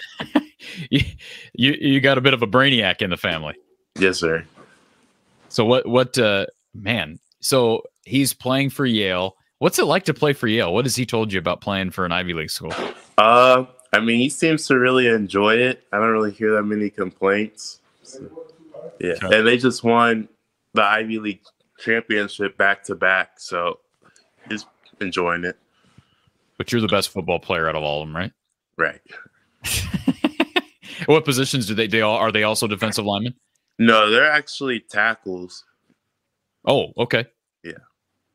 you, 0.90 1.02
you 1.54 1.72
you 1.80 2.00
got 2.02 2.18
a 2.18 2.22
bit 2.22 2.34
of 2.34 2.42
a 2.42 2.48
brainiac 2.48 3.02
in 3.02 3.10
the 3.10 3.18
family. 3.18 3.56
Yes, 4.00 4.20
sir. 4.20 4.46
So 5.50 5.66
what 5.66 5.88
what 5.88 6.18
uh 6.18 6.46
man, 6.74 7.20
so 7.40 7.84
he's 8.06 8.34
playing 8.34 8.70
for 8.70 8.86
Yale. 8.86 9.36
What's 9.60 9.80
it 9.80 9.86
like 9.86 10.06
to 10.06 10.14
play 10.14 10.34
for 10.34 10.48
Yale? 10.48 10.74
What 10.74 10.86
has 10.86 10.96
he 10.96 11.06
told 11.06 11.34
you 11.34 11.40
about 11.40 11.62
playing 11.62 11.92
for 11.92 12.06
an 12.06 12.12
Ivy 12.12 12.34
League 12.34 12.52
school? 12.52 12.74
Uh, 13.18 13.66
I 13.92 14.00
mean, 14.00 14.20
he 14.20 14.30
seems 14.30 14.68
to 14.68 14.78
really 14.78 15.08
enjoy 15.08 15.56
it. 15.56 15.84
I 15.92 15.98
don't 15.98 16.12
really 16.12 16.32
hear 16.32 16.52
that 16.54 16.64
many 16.64 16.90
complaints. 16.90 17.80
So, 18.04 18.46
yeah, 19.00 19.16
and 19.22 19.48
they 19.48 19.58
just 19.58 19.84
won 19.84 20.30
the 20.74 20.84
Ivy 20.84 21.20
League 21.20 21.42
championship 21.80 22.58
back 22.58 22.84
to 22.86 22.96
back, 22.96 23.40
so 23.40 23.80
he's 24.50 24.66
enjoying 25.02 25.44
it. 25.44 25.58
But 26.58 26.72
you're 26.72 26.82
the 26.82 26.88
best 26.88 27.10
football 27.10 27.40
player 27.40 27.68
out 27.68 27.76
of 27.76 27.84
all 27.84 28.02
of 28.02 28.08
them, 28.08 28.16
right? 28.16 28.32
Right. 28.78 29.02
what 31.06 31.26
positions 31.26 31.68
do 31.68 31.74
they 31.74 31.88
they 31.88 32.02
all 32.02 32.18
are 32.18 32.32
they 32.32 32.44
also 32.44 32.68
defensive 32.68 33.06
linemen? 33.06 33.34
No, 33.80 34.10
they're 34.10 34.30
actually 34.30 34.80
tackles. 34.80 35.64
Oh, 36.66 36.94
okay. 36.98 37.26
Yeah. 37.64 37.74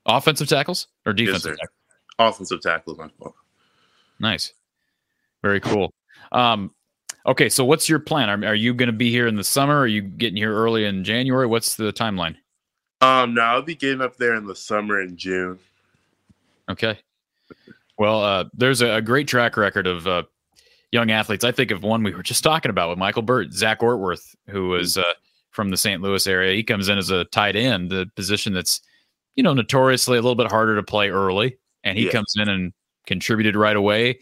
Offensive 0.06 0.48
tackles 0.48 0.88
or 1.04 1.12
defensive 1.12 1.42
sir. 1.42 1.56
tackles? 1.56 1.78
Offensive 2.18 2.60
tackles, 2.62 2.98
my 2.98 3.08
fault. 3.18 3.34
Nice. 4.20 4.52
Very 5.42 5.60
cool. 5.60 5.92
Um 6.30 6.72
okay, 7.26 7.48
so 7.48 7.64
what's 7.64 7.88
your 7.88 7.98
plan? 7.98 8.28
Are, 8.28 8.48
are 8.48 8.54
you 8.54 8.74
going 8.74 8.88
to 8.88 8.92
be 8.92 9.10
here 9.10 9.26
in 9.26 9.36
the 9.36 9.44
summer? 9.44 9.78
Are 9.78 9.86
you 9.86 10.02
getting 10.02 10.36
here 10.36 10.54
early 10.54 10.84
in 10.84 11.04
January? 11.04 11.46
What's 11.46 11.76
the 11.76 11.92
timeline? 11.92 12.36
Um, 13.00 13.34
no, 13.34 13.42
I'll 13.42 13.62
be 13.62 13.74
getting 13.74 14.00
up 14.00 14.16
there 14.16 14.34
in 14.34 14.46
the 14.46 14.54
summer 14.54 15.00
in 15.00 15.16
June. 15.16 15.58
Okay. 16.68 16.98
Well, 17.98 18.22
uh, 18.22 18.44
there's 18.54 18.80
a, 18.80 18.94
a 18.94 19.02
great 19.02 19.28
track 19.28 19.56
record 19.56 19.86
of 19.86 20.06
uh, 20.06 20.22
young 20.92 21.10
athletes. 21.10 21.44
I 21.44 21.52
think 21.52 21.70
of 21.70 21.82
one 21.82 22.02
we 22.02 22.14
were 22.14 22.22
just 22.22 22.44
talking 22.44 22.70
about 22.70 22.90
with 22.90 22.98
Michael 22.98 23.22
Burt, 23.22 23.52
Zach 23.52 23.80
Ortwerth, 23.80 24.34
who 24.48 24.68
was 24.68 24.98
uh, 24.98 25.02
from 25.52 25.70
the 25.70 25.76
St. 25.76 26.02
Louis 26.02 26.26
area. 26.26 26.54
He 26.56 26.62
comes 26.62 26.88
in 26.88 26.98
as 26.98 27.10
a 27.10 27.24
tight 27.26 27.56
end, 27.56 27.90
the 27.90 28.10
position 28.16 28.52
that's 28.52 28.80
you 29.36 29.42
know 29.42 29.54
notoriously 29.54 30.18
a 30.18 30.20
little 30.20 30.34
bit 30.34 30.50
harder 30.50 30.76
to 30.76 30.82
play 30.82 31.08
early, 31.10 31.56
and 31.84 31.96
he 31.96 32.06
Yeah. 32.06 32.12
comes 32.12 32.34
in 32.36 32.48
and 32.48 32.72
contributed 33.06 33.56
right 33.56 33.76
away. 33.76 34.18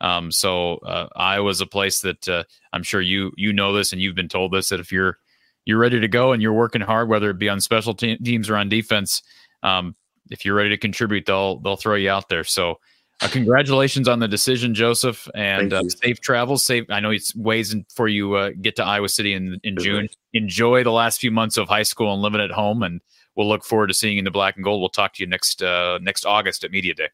Um, 0.00 0.30
so 0.32 0.76
uh, 0.78 1.08
Iowa's 1.16 1.60
a 1.60 1.66
place 1.66 2.00
that 2.00 2.28
uh, 2.28 2.44
I'm 2.72 2.82
sure 2.82 3.00
you 3.00 3.32
you 3.36 3.52
know 3.52 3.72
this, 3.72 3.92
and 3.92 4.02
you've 4.02 4.14
been 4.16 4.28
told 4.28 4.52
this 4.52 4.68
that 4.68 4.80
if 4.80 4.92
you're 4.92 5.18
you're 5.64 5.78
ready 5.78 6.00
to 6.00 6.08
go 6.08 6.32
and 6.32 6.42
you're 6.42 6.52
working 6.52 6.80
hard, 6.82 7.08
whether 7.08 7.30
it 7.30 7.38
be 7.38 7.48
on 7.48 7.60
special 7.60 7.94
te- 7.94 8.18
teams 8.18 8.50
or 8.50 8.56
on 8.56 8.68
defense, 8.68 9.22
um, 9.62 9.94
if 10.30 10.44
you're 10.44 10.56
ready 10.56 10.70
to 10.70 10.76
contribute, 10.78 11.24
they'll 11.26 11.60
they'll 11.60 11.76
throw 11.76 11.94
you 11.94 12.10
out 12.10 12.28
there. 12.28 12.44
So. 12.44 12.78
Uh, 13.20 13.28
congratulations 13.28 14.08
on 14.08 14.18
the 14.18 14.26
decision, 14.26 14.74
Joseph, 14.74 15.28
and 15.34 15.72
uh, 15.72 15.82
safe 15.88 16.20
travels. 16.20 16.64
Safe. 16.64 16.84
I 16.90 17.00
know 17.00 17.10
it's 17.10 17.34
ways 17.36 17.72
in, 17.72 17.86
for 17.94 18.08
you 18.08 18.34
uh, 18.34 18.50
get 18.60 18.76
to 18.76 18.84
Iowa 18.84 19.08
City 19.08 19.32
in, 19.32 19.60
in 19.62 19.76
Good 19.76 19.84
June. 19.84 20.08
Enjoy 20.32 20.82
the 20.82 20.90
last 20.90 21.20
few 21.20 21.30
months 21.30 21.56
of 21.56 21.68
high 21.68 21.84
school 21.84 22.12
and 22.12 22.22
living 22.22 22.40
at 22.40 22.50
home, 22.50 22.82
and 22.82 23.00
we'll 23.36 23.48
look 23.48 23.64
forward 23.64 23.88
to 23.88 23.94
seeing 23.94 24.14
you 24.14 24.20
in 24.20 24.24
the 24.24 24.30
black 24.30 24.56
and 24.56 24.64
gold. 24.64 24.80
We'll 24.80 24.88
talk 24.88 25.14
to 25.14 25.22
you 25.22 25.28
next 25.28 25.62
uh, 25.62 25.98
next 26.02 26.24
August 26.24 26.64
at 26.64 26.70
Media 26.70 26.94
Day. 26.94 27.08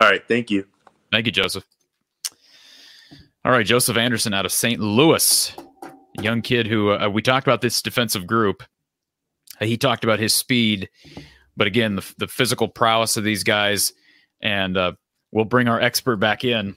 All 0.00 0.10
right. 0.10 0.26
Thank 0.26 0.50
you. 0.50 0.66
Thank 1.10 1.26
you, 1.26 1.32
Joseph. 1.32 1.64
All 3.46 3.52
right, 3.52 3.64
Joseph 3.64 3.96
Anderson 3.96 4.34
out 4.34 4.44
of 4.44 4.50
St. 4.50 4.80
Louis, 4.80 5.54
young 6.20 6.42
kid 6.42 6.66
who 6.66 6.90
uh, 6.90 7.08
we 7.08 7.22
talked 7.22 7.46
about 7.46 7.60
this 7.60 7.80
defensive 7.80 8.26
group. 8.26 8.64
Uh, 9.60 9.66
he 9.66 9.76
talked 9.76 10.02
about 10.02 10.18
his 10.18 10.34
speed, 10.34 10.88
but 11.56 11.68
again, 11.68 11.94
the, 11.94 12.14
the 12.18 12.26
physical 12.26 12.66
prowess 12.66 13.16
of 13.16 13.22
these 13.22 13.44
guys, 13.44 13.92
and 14.40 14.76
uh, 14.76 14.92
we'll 15.32 15.44
bring 15.44 15.68
our 15.68 15.80
expert 15.80 16.16
back 16.16 16.44
in. 16.44 16.76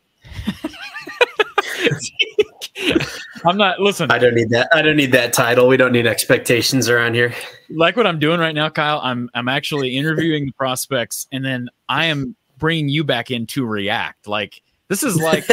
I'm 3.45 3.57
not 3.57 3.79
listen. 3.79 4.11
I 4.11 4.19
don't 4.19 4.35
need 4.35 4.49
that. 4.49 4.69
I 4.73 4.81
don't 4.81 4.97
need 4.97 5.11
that 5.13 5.33
title. 5.33 5.67
We 5.67 5.77
don't 5.77 5.91
need 5.91 6.07
expectations 6.07 6.89
around 6.89 7.13
here. 7.15 7.33
like 7.69 7.95
what 7.95 8.05
I'm 8.07 8.19
doing 8.19 8.39
right 8.39 8.55
now, 8.55 8.69
Kyle. 8.69 8.99
I'm 9.03 9.29
I'm 9.33 9.47
actually 9.47 9.95
interviewing 9.97 10.45
the 10.45 10.51
prospects, 10.53 11.27
and 11.31 11.43
then 11.43 11.69
I 11.87 12.05
am 12.05 12.35
bringing 12.57 12.89
you 12.89 13.03
back 13.03 13.31
in 13.31 13.47
to 13.47 13.65
react. 13.65 14.27
Like 14.27 14.61
this 14.87 15.03
is 15.03 15.17
like 15.17 15.47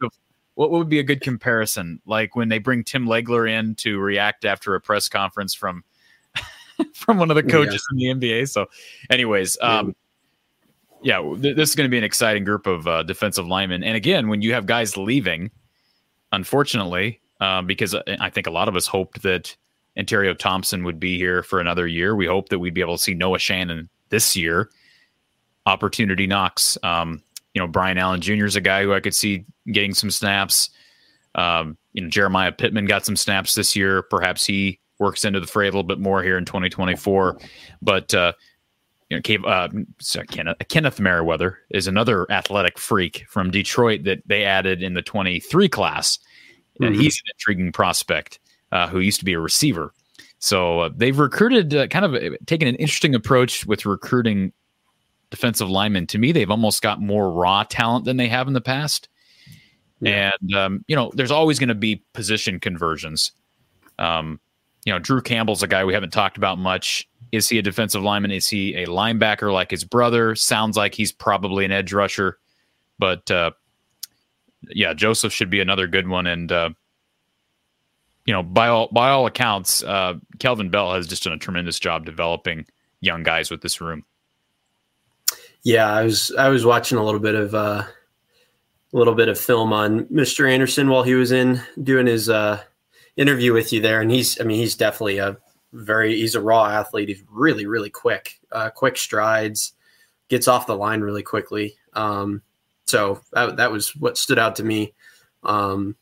what 0.54 0.70
would 0.70 0.88
be 0.88 0.98
a 0.98 1.02
good 1.02 1.20
comparison? 1.20 2.00
Like 2.06 2.36
when 2.36 2.48
they 2.48 2.58
bring 2.58 2.84
Tim 2.84 3.06
Legler 3.06 3.50
in 3.50 3.74
to 3.76 3.98
react 3.98 4.44
after 4.44 4.74
a 4.74 4.80
press 4.80 5.08
conference 5.08 5.54
from 5.54 5.84
from 6.94 7.18
one 7.18 7.30
of 7.30 7.36
the 7.36 7.42
coaches 7.42 7.84
in 7.92 7.96
the 7.96 8.04
NBA. 8.04 8.48
So, 8.48 8.66
anyways, 9.10 9.56
um, 9.60 9.94
yeah, 11.02 11.20
th- 11.20 11.56
this 11.56 11.70
is 11.70 11.74
going 11.74 11.86
to 11.86 11.90
be 11.90 11.98
an 11.98 12.04
exciting 12.04 12.44
group 12.44 12.66
of 12.66 12.86
uh, 12.86 13.02
defensive 13.02 13.46
linemen. 13.46 13.82
And 13.82 13.96
again, 13.96 14.28
when 14.28 14.42
you 14.42 14.52
have 14.54 14.66
guys 14.66 14.96
leaving, 14.96 15.50
unfortunately, 16.32 17.20
um, 17.40 17.66
because 17.66 17.94
I 17.94 18.30
think 18.30 18.46
a 18.46 18.50
lot 18.50 18.68
of 18.68 18.76
us 18.76 18.86
hoped 18.86 19.22
that 19.22 19.56
Ontario 19.98 20.32
Thompson 20.32 20.84
would 20.84 21.00
be 21.00 21.18
here 21.18 21.42
for 21.42 21.60
another 21.60 21.86
year. 21.86 22.14
We 22.14 22.26
hope 22.26 22.48
that 22.48 22.58
we'd 22.58 22.74
be 22.74 22.80
able 22.80 22.96
to 22.96 23.02
see 23.02 23.14
Noah 23.14 23.38
Shannon 23.38 23.88
this 24.08 24.36
year. 24.36 24.70
Opportunity 25.66 26.26
knocks. 26.26 26.78
Um, 26.82 27.22
you 27.54 27.60
know, 27.60 27.66
Brian 27.66 27.98
Allen 27.98 28.20
Jr. 28.20 28.46
is 28.46 28.56
a 28.56 28.60
guy 28.60 28.82
who 28.82 28.94
I 28.94 29.00
could 29.00 29.14
see 29.14 29.44
getting 29.70 29.92
some 29.92 30.10
snaps. 30.10 30.70
Um, 31.34 31.76
you 31.92 32.02
know, 32.02 32.08
Jeremiah 32.08 32.52
Pittman 32.52 32.86
got 32.86 33.04
some 33.04 33.16
snaps 33.16 33.54
this 33.54 33.76
year. 33.76 34.02
Perhaps 34.02 34.46
he 34.46 34.80
works 34.98 35.24
into 35.24 35.40
the 35.40 35.46
fray 35.46 35.66
a 35.66 35.70
little 35.70 35.82
bit 35.82 35.98
more 35.98 36.22
here 36.22 36.38
in 36.38 36.44
2024. 36.44 37.38
But 37.82 38.14
uh, 38.14 38.32
you 39.12 39.18
know, 39.18 39.20
Cave, 39.20 39.44
uh, 39.44 39.68
sorry, 40.00 40.26
Kenneth, 40.28 40.56
Kenneth 40.70 40.98
Merriweather 40.98 41.56
is 41.68 41.86
another 41.86 42.26
athletic 42.32 42.78
freak 42.78 43.26
from 43.28 43.50
Detroit 43.50 44.04
that 44.04 44.22
they 44.24 44.42
added 44.42 44.82
in 44.82 44.94
the 44.94 45.02
23 45.02 45.68
class, 45.68 46.18
and 46.80 46.94
Mhm. 46.94 47.00
he's 47.02 47.16
an 47.18 47.32
intriguing 47.36 47.72
prospect 47.72 48.40
uh, 48.70 48.88
who 48.88 49.00
used 49.00 49.18
to 49.18 49.26
be 49.26 49.34
a 49.34 49.38
receiver. 49.38 49.92
So 50.38 50.80
uh, 50.80 50.90
they've 50.96 51.18
recruited, 51.18 51.74
uh, 51.74 51.88
kind 51.88 52.06
of 52.06 52.14
uh, 52.14 52.36
taken 52.46 52.66
an 52.68 52.76
interesting 52.76 53.14
approach 53.14 53.66
with 53.66 53.84
recruiting 53.84 54.50
defensive 55.28 55.68
linemen. 55.68 56.06
To 56.06 56.16
me, 56.18 56.32
they've 56.32 56.50
almost 56.50 56.80
got 56.80 56.98
more 56.98 57.30
raw 57.30 57.64
talent 57.64 58.06
than 58.06 58.16
they 58.16 58.28
have 58.28 58.48
in 58.48 58.54
the 58.54 58.62
past. 58.62 59.10
And 60.00 60.54
um, 60.54 60.84
you 60.88 60.96
know, 60.96 61.12
there's 61.14 61.30
always 61.30 61.58
going 61.58 61.68
to 61.68 61.74
be 61.74 62.02
position 62.14 62.60
conversions. 62.60 63.32
Um, 63.98 64.40
you 64.86 64.92
know, 64.94 64.98
Drew 64.98 65.20
Campbell's 65.20 65.62
a 65.62 65.66
guy 65.66 65.84
we 65.84 65.92
haven't 65.92 66.14
talked 66.14 66.38
about 66.38 66.58
much. 66.58 67.06
Is 67.32 67.48
he 67.48 67.58
a 67.58 67.62
defensive 67.62 68.02
lineman? 68.02 68.30
Is 68.30 68.46
he 68.46 68.76
a 68.76 68.86
linebacker 68.86 69.52
like 69.52 69.70
his 69.70 69.84
brother? 69.84 70.34
Sounds 70.34 70.76
like 70.76 70.94
he's 70.94 71.12
probably 71.12 71.64
an 71.64 71.72
edge 71.72 71.92
rusher. 71.92 72.38
But 72.98 73.30
uh, 73.30 73.52
yeah, 74.68 74.92
Joseph 74.92 75.32
should 75.32 75.50
be 75.50 75.60
another 75.60 75.86
good 75.86 76.06
one. 76.06 76.26
And 76.26 76.52
uh, 76.52 76.70
you 78.26 78.34
know, 78.34 78.42
by 78.42 78.68
all 78.68 78.88
by 78.92 79.10
all 79.10 79.26
accounts, 79.26 79.82
uh, 79.82 80.14
Kelvin 80.38 80.70
Bell 80.70 80.92
has 80.92 81.06
just 81.06 81.24
done 81.24 81.32
a 81.32 81.38
tremendous 81.38 81.78
job 81.78 82.04
developing 82.04 82.66
young 83.00 83.22
guys 83.22 83.50
with 83.50 83.62
this 83.62 83.80
room. 83.80 84.04
Yeah, 85.62 85.90
I 85.90 86.04
was 86.04 86.32
I 86.38 86.48
was 86.48 86.66
watching 86.66 86.98
a 86.98 87.04
little 87.04 87.20
bit 87.20 87.34
of 87.34 87.54
uh, 87.54 87.84
a 87.84 87.88
little 88.92 89.14
bit 89.14 89.28
of 89.28 89.38
film 89.38 89.72
on 89.72 90.04
Mr. 90.04 90.50
Anderson 90.50 90.88
while 90.88 91.02
he 91.02 91.14
was 91.14 91.32
in 91.32 91.62
doing 91.82 92.06
his 92.06 92.28
uh, 92.28 92.62
interview 93.16 93.54
with 93.54 93.72
you 93.72 93.80
there, 93.80 94.02
and 94.02 94.10
he's 94.10 94.40
I 94.40 94.44
mean 94.44 94.58
he's 94.58 94.76
definitely 94.76 95.18
a 95.18 95.38
very 95.72 96.16
he's 96.16 96.34
a 96.34 96.40
raw 96.40 96.66
athlete. 96.66 97.08
He's 97.08 97.22
really 97.30 97.66
really 97.66 97.90
quick, 97.90 98.38
uh, 98.50 98.70
quick 98.70 98.96
strides, 98.96 99.74
gets 100.28 100.48
off 100.48 100.66
the 100.66 100.76
line 100.76 101.00
really 101.00 101.22
quickly. 101.22 101.76
Um, 101.94 102.42
so 102.86 103.20
that, 103.32 103.56
that 103.56 103.72
was 103.72 103.94
what 103.96 104.18
stood 104.18 104.38
out 104.38 104.56
to 104.56 104.64
me 104.64 104.92
um, 105.44 105.96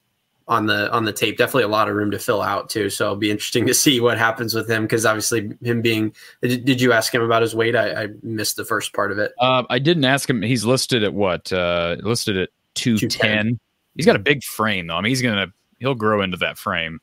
on 0.49 0.67
the 0.67 0.91
on 0.93 1.05
the 1.05 1.13
tape. 1.13 1.39
Definitely 1.39 1.65
a 1.65 1.69
lot 1.69 1.89
of 1.89 1.95
room 1.95 2.11
to 2.11 2.19
fill 2.19 2.43
out 2.43 2.69
too. 2.69 2.91
So 2.91 3.05
it'll 3.05 3.17
be 3.17 3.31
interesting 3.31 3.67
to 3.67 3.75
see 3.75 4.01
what 4.01 4.19
happens 4.19 4.55
with 4.55 4.69
him 4.69 4.83
because 4.83 5.07
obviously 5.07 5.53
him 5.63 5.83
being. 5.83 6.15
Did, 6.43 6.81
you 6.81 6.93
ask 6.93 7.15
him 7.15 7.23
about 7.23 7.43
his 7.43 7.55
weight? 7.55 7.77
I, 7.77 8.05
I 8.05 8.09
missed 8.23 8.57
the 8.57 8.65
first 8.65 8.93
part 8.93 9.13
of 9.13 9.19
it. 9.19 9.33
Uh, 9.39 9.63
I 9.71 9.79
didn't 9.79 10.05
ask 10.05 10.29
him. 10.29 10.43
He's 10.43 10.65
listed 10.65 11.05
at 11.05 11.15
what? 11.15 11.53
Uh, 11.53 11.97
listed 12.01 12.37
at 12.37 12.49
two 12.75 12.99
ten. 12.99 13.09
210. 13.09 13.61
He's 13.97 14.07
got 14.07 14.17
a 14.17 14.21
big 14.21 14.43
frame 14.43 14.87
though. 14.87 14.97
I 14.97 15.01
mean, 15.01 15.11
he's 15.11 15.23
gonna 15.23 15.49
he'll 15.79 15.95
grow 15.95 16.23
into 16.23 16.39
that 16.39 16.59
frame. 16.59 17.01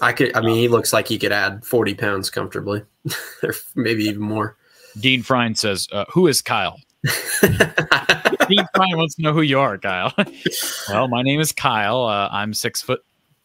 I 0.00 0.12
could. 0.12 0.36
I 0.36 0.40
mean, 0.40 0.56
he 0.56 0.68
looks 0.68 0.92
like 0.92 1.08
he 1.08 1.18
could 1.18 1.32
add 1.32 1.64
forty 1.64 1.94
pounds 1.94 2.30
comfortably, 2.30 2.82
or 3.42 3.54
maybe 3.74 4.04
even 4.04 4.22
more. 4.22 4.56
Dean 4.98 5.22
Frine 5.22 5.54
says, 5.54 5.88
uh, 5.92 6.04
"Who 6.12 6.26
is 6.26 6.42
Kyle?" 6.42 6.78
Dean 7.42 8.66
Frine 8.74 8.96
wants 8.96 9.14
to 9.16 9.22
know 9.22 9.32
who 9.32 9.42
you 9.42 9.58
are, 9.58 9.78
Kyle. 9.78 10.12
well, 10.88 11.08
my 11.08 11.22
name 11.22 11.40
is 11.40 11.52
Kyle. 11.52 12.04
Uh, 12.04 12.28
I'm 12.30 12.52
six 12.52 12.82
foot 12.82 13.00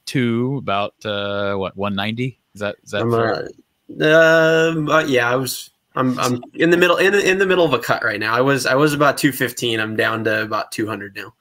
two, 0.06 0.58
about 0.58 0.94
uh, 1.06 1.56
what 1.56 1.76
one 1.76 1.96
ninety. 1.96 2.40
Is 2.54 2.62
that 2.62 2.76
is 2.84 2.92
that 2.92 3.02
uh, 4.02 4.72
um, 4.72 4.90
uh, 4.90 5.04
yeah, 5.04 5.30
I 5.30 5.36
was. 5.36 5.70
I'm. 5.96 6.20
I'm 6.20 6.44
in 6.54 6.70
the 6.72 6.78
middle. 6.78 6.98
In, 6.98 7.14
in 7.14 7.38
the 7.38 7.46
middle 7.46 7.66
of 7.66 7.74
a 7.74 7.80
cut 7.80 8.04
right 8.04 8.20
now. 8.20 8.34
I 8.34 8.42
was. 8.42 8.66
I 8.66 8.76
was 8.76 8.94
about 8.94 9.18
two 9.18 9.32
fifteen. 9.32 9.80
I'm 9.80 9.96
down 9.96 10.24
to 10.26 10.42
about 10.42 10.72
two 10.72 10.88
hundred 10.88 11.16
now. 11.16 11.34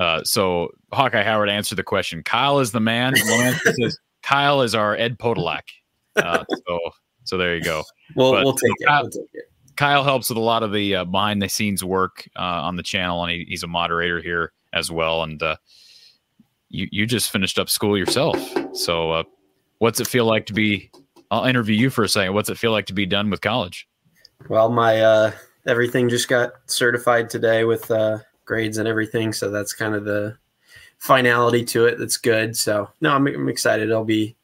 Uh, 0.00 0.24
so 0.24 0.70
Hawkeye 0.92 1.22
Howard 1.22 1.48
answered 1.48 1.76
the 1.76 1.84
question. 1.84 2.22
Kyle 2.24 2.58
is 2.58 2.72
the 2.72 2.80
man. 2.80 3.14
Says 3.16 3.98
Kyle 4.24 4.62
is 4.62 4.74
our 4.74 4.96
Ed 4.96 5.18
Podolak. 5.18 5.62
Uh, 6.16 6.44
so 6.66 6.80
so 7.24 7.36
there 7.36 7.54
you 7.54 7.62
go. 7.62 7.82
We'll 8.16 8.32
But, 8.32 8.44
we'll 8.44 8.54
take 8.54 8.72
you 8.80 8.86
it. 8.88 9.02
We'll 9.02 9.10
take 9.10 9.28
it. 9.34 9.44
Kyle 9.76 10.04
helps 10.04 10.28
with 10.28 10.38
a 10.38 10.42
lot 10.42 10.62
of 10.62 10.72
the 10.72 10.96
uh, 10.96 11.04
behind 11.04 11.42
the 11.42 11.48
scenes 11.48 11.82
work 11.84 12.28
uh, 12.36 12.62
on 12.62 12.76
the 12.76 12.82
channel, 12.82 13.22
and 13.22 13.32
he, 13.32 13.44
he's 13.48 13.62
a 13.62 13.66
moderator 13.66 14.22
here 14.22 14.52
as 14.72 14.90
well. 14.90 15.22
And 15.22 15.42
uh, 15.42 15.56
you 16.68 16.88
you 16.90 17.06
just 17.06 17.30
finished 17.30 17.58
up 17.58 17.68
school 17.68 17.98
yourself, 17.98 18.38
so 18.74 19.10
uh, 19.10 19.22
what's 19.78 20.00
it 20.00 20.06
feel 20.06 20.26
like 20.26 20.46
to 20.46 20.52
be? 20.52 20.90
I'll 21.30 21.44
interview 21.44 21.74
you 21.74 21.90
for 21.90 22.04
a 22.04 22.08
second. 22.08 22.34
What's 22.34 22.48
it 22.48 22.58
feel 22.58 22.72
like 22.72 22.86
to 22.86 22.92
be 22.92 23.06
done 23.06 23.30
with 23.30 23.40
college? 23.40 23.88
Well, 24.48 24.70
my 24.70 25.00
uh, 25.00 25.32
everything 25.66 26.08
just 26.08 26.28
got 26.28 26.52
certified 26.66 27.28
today 27.28 27.64
with 27.64 27.90
uh, 27.90 28.18
grades 28.44 28.78
and 28.78 28.86
everything, 28.86 29.32
so 29.32 29.50
that's 29.50 29.72
kind 29.72 29.94
of 29.94 30.04
the 30.04 30.36
finality 31.04 31.62
to 31.62 31.84
it. 31.84 31.98
That's 31.98 32.16
good. 32.16 32.56
So 32.56 32.88
no, 33.02 33.10
I'm, 33.12 33.26
I'm 33.26 33.48
excited. 33.50 33.92
I'll 33.92 34.04
be 34.04 34.34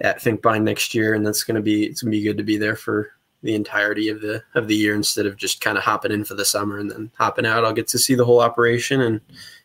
at 0.00 0.20
ThinkBind 0.20 0.62
next 0.62 0.94
year, 0.94 1.14
and 1.14 1.26
that's 1.26 1.44
gonna 1.44 1.62
be 1.62 1.84
it's 1.86 2.02
gonna 2.02 2.10
be 2.10 2.22
good 2.22 2.36
to 2.36 2.44
be 2.44 2.58
there 2.58 2.76
for 2.76 3.12
the 3.42 3.54
entirety 3.54 4.10
of 4.10 4.20
the 4.20 4.42
of 4.54 4.68
the 4.68 4.76
year 4.76 4.94
instead 4.94 5.24
of 5.24 5.36
just 5.38 5.62
kind 5.62 5.78
of 5.78 5.84
hopping 5.84 6.12
in 6.12 6.24
for 6.24 6.34
the 6.34 6.44
summer 6.44 6.78
and 6.78 6.90
then 6.90 7.10
hopping 7.16 7.46
out. 7.46 7.64
I'll 7.64 7.72
get 7.72 7.88
to 7.88 7.98
see 7.98 8.14
the 8.14 8.24
whole 8.24 8.40
operation 8.40 9.00
and 9.00 9.20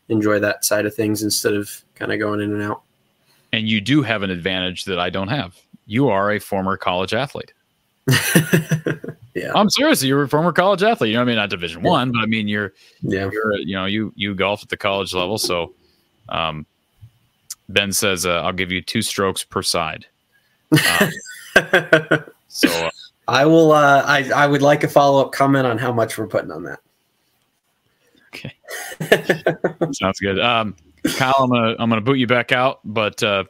enjoy 0.08 0.38
that 0.38 0.64
side 0.64 0.86
of 0.86 0.94
things 0.94 1.22
instead 1.22 1.52
of 1.52 1.84
kind 1.94 2.10
of 2.10 2.18
going 2.18 2.40
in 2.40 2.54
and 2.54 2.62
out. 2.62 2.82
And 3.52 3.68
you 3.68 3.82
do 3.82 4.02
have 4.02 4.22
an 4.22 4.30
advantage 4.30 4.84
that 4.86 4.98
I 4.98 5.10
don't 5.10 5.28
have. 5.28 5.56
You 5.86 6.08
are 6.08 6.30
a 6.30 6.38
former 6.38 6.78
college 6.78 7.12
athlete. 7.12 7.52
yeah, 9.34 9.52
I'm 9.54 9.68
serious. 9.68 10.02
You're 10.02 10.22
a 10.22 10.28
former 10.28 10.52
college 10.52 10.82
athlete. 10.82 11.10
You 11.10 11.16
know, 11.16 11.22
I 11.22 11.24
mean, 11.24 11.36
not 11.36 11.50
Division 11.50 11.82
One, 11.82 12.12
but 12.12 12.20
I 12.20 12.26
mean, 12.26 12.48
you're 12.48 12.72
yeah. 13.02 13.28
you're 13.30 13.58
you 13.58 13.74
know 13.74 13.84
you 13.84 14.12
you 14.16 14.34
golf 14.34 14.62
at 14.62 14.70
the 14.70 14.76
college 14.78 15.12
level. 15.12 15.36
So, 15.36 15.74
um, 16.30 16.66
Ben 17.68 17.92
says 17.92 18.26
uh, 18.26 18.42
I'll 18.42 18.52
give 18.52 18.72
you 18.72 18.82
two 18.82 19.02
strokes 19.02 19.44
per 19.44 19.62
side. 19.62 20.06
Um, 20.72 21.10
so 22.48 22.68
uh, 22.68 22.90
I 23.28 23.46
will. 23.46 23.72
Uh, 23.72 24.02
I 24.06 24.30
I 24.34 24.46
would 24.46 24.62
like 24.62 24.84
a 24.84 24.88
follow 24.88 25.24
up 25.24 25.32
comment 25.32 25.66
on 25.66 25.78
how 25.78 25.92
much 25.92 26.18
we're 26.18 26.26
putting 26.26 26.50
on 26.50 26.64
that. 26.64 26.80
okay, 28.28 28.54
sounds 29.92 30.20
good. 30.20 30.38
Um, 30.40 30.74
Kyle, 31.16 31.34
I'm 31.38 31.50
gonna 31.50 31.76
I'm 31.78 31.88
gonna 31.88 32.00
boot 32.00 32.18
you 32.18 32.26
back 32.26 32.52
out, 32.52 32.80
but 32.84 33.22
uh, 33.22 33.44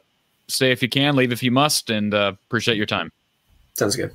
Stay 0.51 0.71
if 0.71 0.83
you 0.83 0.89
can, 0.89 1.15
leave 1.15 1.31
if 1.31 1.41
you 1.41 1.49
must, 1.49 1.89
and 1.89 2.13
uh, 2.13 2.33
appreciate 2.47 2.75
your 2.75 2.85
time. 2.85 3.09
Sounds 3.73 3.95
good. 3.95 4.11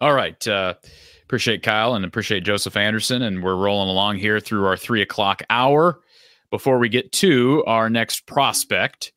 All 0.00 0.12
right. 0.12 0.46
Uh, 0.46 0.74
appreciate 1.22 1.62
Kyle 1.62 1.94
and 1.94 2.04
appreciate 2.04 2.42
Joseph 2.42 2.76
Anderson. 2.76 3.22
And 3.22 3.44
we're 3.44 3.54
rolling 3.54 3.88
along 3.88 4.16
here 4.16 4.40
through 4.40 4.66
our 4.66 4.76
three 4.76 5.00
o'clock 5.00 5.44
hour. 5.48 6.00
Before 6.52 6.78
we 6.78 6.90
get 6.90 7.10
to 7.12 7.64
our 7.66 7.88
next 7.88 8.26
prospect, 8.26 9.14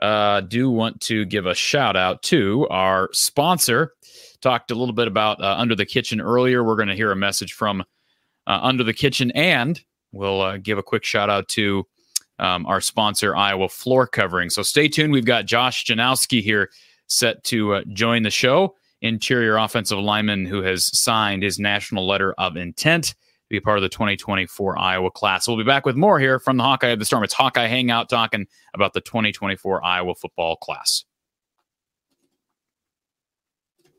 uh, 0.00 0.40
do 0.42 0.70
want 0.70 1.00
to 1.00 1.24
give 1.24 1.46
a 1.46 1.54
shout 1.54 1.96
out 1.96 2.22
to 2.22 2.68
our 2.70 3.10
sponsor. 3.12 3.94
Talked 4.40 4.70
a 4.70 4.76
little 4.76 4.94
bit 4.94 5.08
about 5.08 5.42
uh, 5.42 5.56
Under 5.58 5.74
the 5.74 5.84
Kitchen 5.84 6.20
earlier. 6.20 6.62
We're 6.62 6.76
going 6.76 6.86
to 6.86 6.94
hear 6.94 7.10
a 7.10 7.16
message 7.16 7.54
from 7.54 7.80
uh, 8.46 8.60
Under 8.62 8.84
the 8.84 8.94
Kitchen, 8.94 9.32
and 9.32 9.82
we'll 10.12 10.40
uh, 10.40 10.58
give 10.58 10.78
a 10.78 10.82
quick 10.82 11.02
shout 11.02 11.28
out 11.28 11.48
to 11.48 11.88
um, 12.38 12.64
our 12.66 12.80
sponsor, 12.80 13.34
Iowa 13.34 13.68
Floor 13.68 14.06
Covering. 14.06 14.48
So 14.48 14.62
stay 14.62 14.86
tuned. 14.86 15.12
We've 15.12 15.24
got 15.24 15.46
Josh 15.46 15.84
Janowski 15.84 16.40
here 16.40 16.70
set 17.08 17.42
to 17.44 17.74
uh, 17.74 17.82
join 17.92 18.22
the 18.22 18.30
show. 18.30 18.76
Interior 19.02 19.56
offensive 19.56 19.98
lineman 19.98 20.46
who 20.46 20.62
has 20.62 20.96
signed 20.96 21.42
his 21.42 21.58
national 21.58 22.06
letter 22.06 22.32
of 22.34 22.56
intent 22.56 23.16
be 23.50 23.60
part 23.60 23.76
of 23.76 23.82
the 23.82 23.88
2024 23.88 24.78
Iowa 24.78 25.10
class. 25.10 25.46
We'll 25.46 25.56
be 25.56 25.64
back 25.64 25.84
with 25.84 25.96
more 25.96 26.18
here 26.18 26.38
from 26.38 26.56
the 26.56 26.62
Hawkeye 26.62 26.88
of 26.88 26.98
the 27.00 27.04
Storm. 27.04 27.24
It's 27.24 27.34
Hawkeye 27.34 27.66
Hangout 27.66 28.08
talking 28.08 28.46
about 28.72 28.94
the 28.94 29.00
2024 29.00 29.84
Iowa 29.84 30.14
football 30.14 30.56
class. 30.56 31.04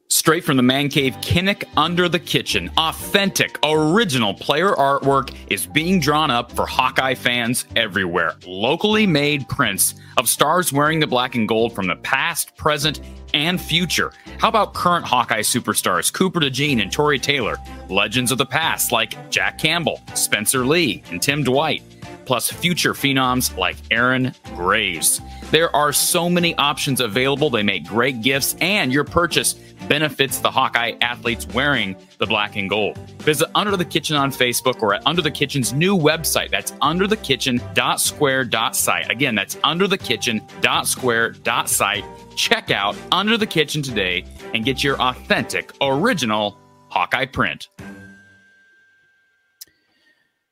Straight 0.09 0.43
from 0.43 0.57
the 0.57 0.63
man 0.63 0.89
cave, 0.89 1.15
Kinnick 1.21 1.63
Under 1.77 2.09
the 2.09 2.19
Kitchen. 2.19 2.69
Authentic, 2.77 3.57
original 3.63 4.33
player 4.33 4.71
artwork 4.73 5.33
is 5.49 5.65
being 5.65 5.99
drawn 5.99 6.29
up 6.29 6.51
for 6.51 6.65
Hawkeye 6.65 7.15
fans 7.15 7.65
everywhere. 7.75 8.35
Locally 8.45 9.07
made 9.07 9.47
prints 9.47 9.95
of 10.17 10.27
stars 10.27 10.73
wearing 10.73 10.99
the 10.99 11.07
black 11.07 11.35
and 11.35 11.47
gold 11.47 11.73
from 11.73 11.87
the 11.87 11.95
past, 11.97 12.55
present, 12.57 12.99
and 13.33 13.59
future. 13.59 14.13
How 14.39 14.49
about 14.49 14.73
current 14.73 15.05
Hawkeye 15.05 15.41
superstars 15.41 16.11
Cooper 16.11 16.39
DeJean 16.39 16.81
and 16.81 16.91
Tory 16.91 17.19
Taylor? 17.19 17.57
Legends 17.89 18.31
of 18.31 18.37
the 18.37 18.45
past 18.45 18.91
like 18.91 19.29
Jack 19.29 19.57
Campbell, 19.57 20.01
Spencer 20.13 20.65
Lee, 20.65 21.03
and 21.11 21.21
Tim 21.21 21.43
Dwight 21.43 21.83
plus 22.25 22.51
future 22.51 22.93
phenoms 22.93 23.57
like 23.57 23.75
Aaron 23.89 24.33
Graves. 24.55 25.21
There 25.51 25.75
are 25.75 25.91
so 25.91 26.29
many 26.29 26.55
options 26.55 27.01
available. 27.01 27.49
They 27.49 27.63
make 27.63 27.85
great 27.85 28.21
gifts, 28.21 28.55
and 28.61 28.93
your 28.93 29.03
purchase 29.03 29.55
benefits 29.89 30.37
the 30.39 30.49
Hawkeye 30.49 30.93
athletes 31.01 31.45
wearing 31.47 31.97
the 32.19 32.25
black 32.25 32.55
and 32.55 32.69
gold. 32.69 32.97
Visit 33.23 33.49
Under 33.53 33.75
the 33.75 33.83
Kitchen 33.83 34.15
on 34.15 34.31
Facebook 34.31 34.81
or 34.81 34.93
at 34.93 35.05
Under 35.05 35.21
the 35.21 35.29
Kitchen's 35.29 35.73
new 35.73 35.97
website. 35.97 36.51
That's 36.51 36.71
underthekitchen.square.site. 36.71 39.11
Again, 39.11 39.35
that's 39.35 39.57
underthekitchen.square.site. 39.57 42.05
Check 42.35 42.71
out 42.71 42.95
Under 43.11 43.37
the 43.37 43.45
Kitchen 43.45 43.81
today 43.81 44.23
and 44.53 44.63
get 44.63 44.81
your 44.83 44.97
authentic, 45.01 45.73
original 45.81 46.57
Hawkeye 46.87 47.25
print. 47.25 47.67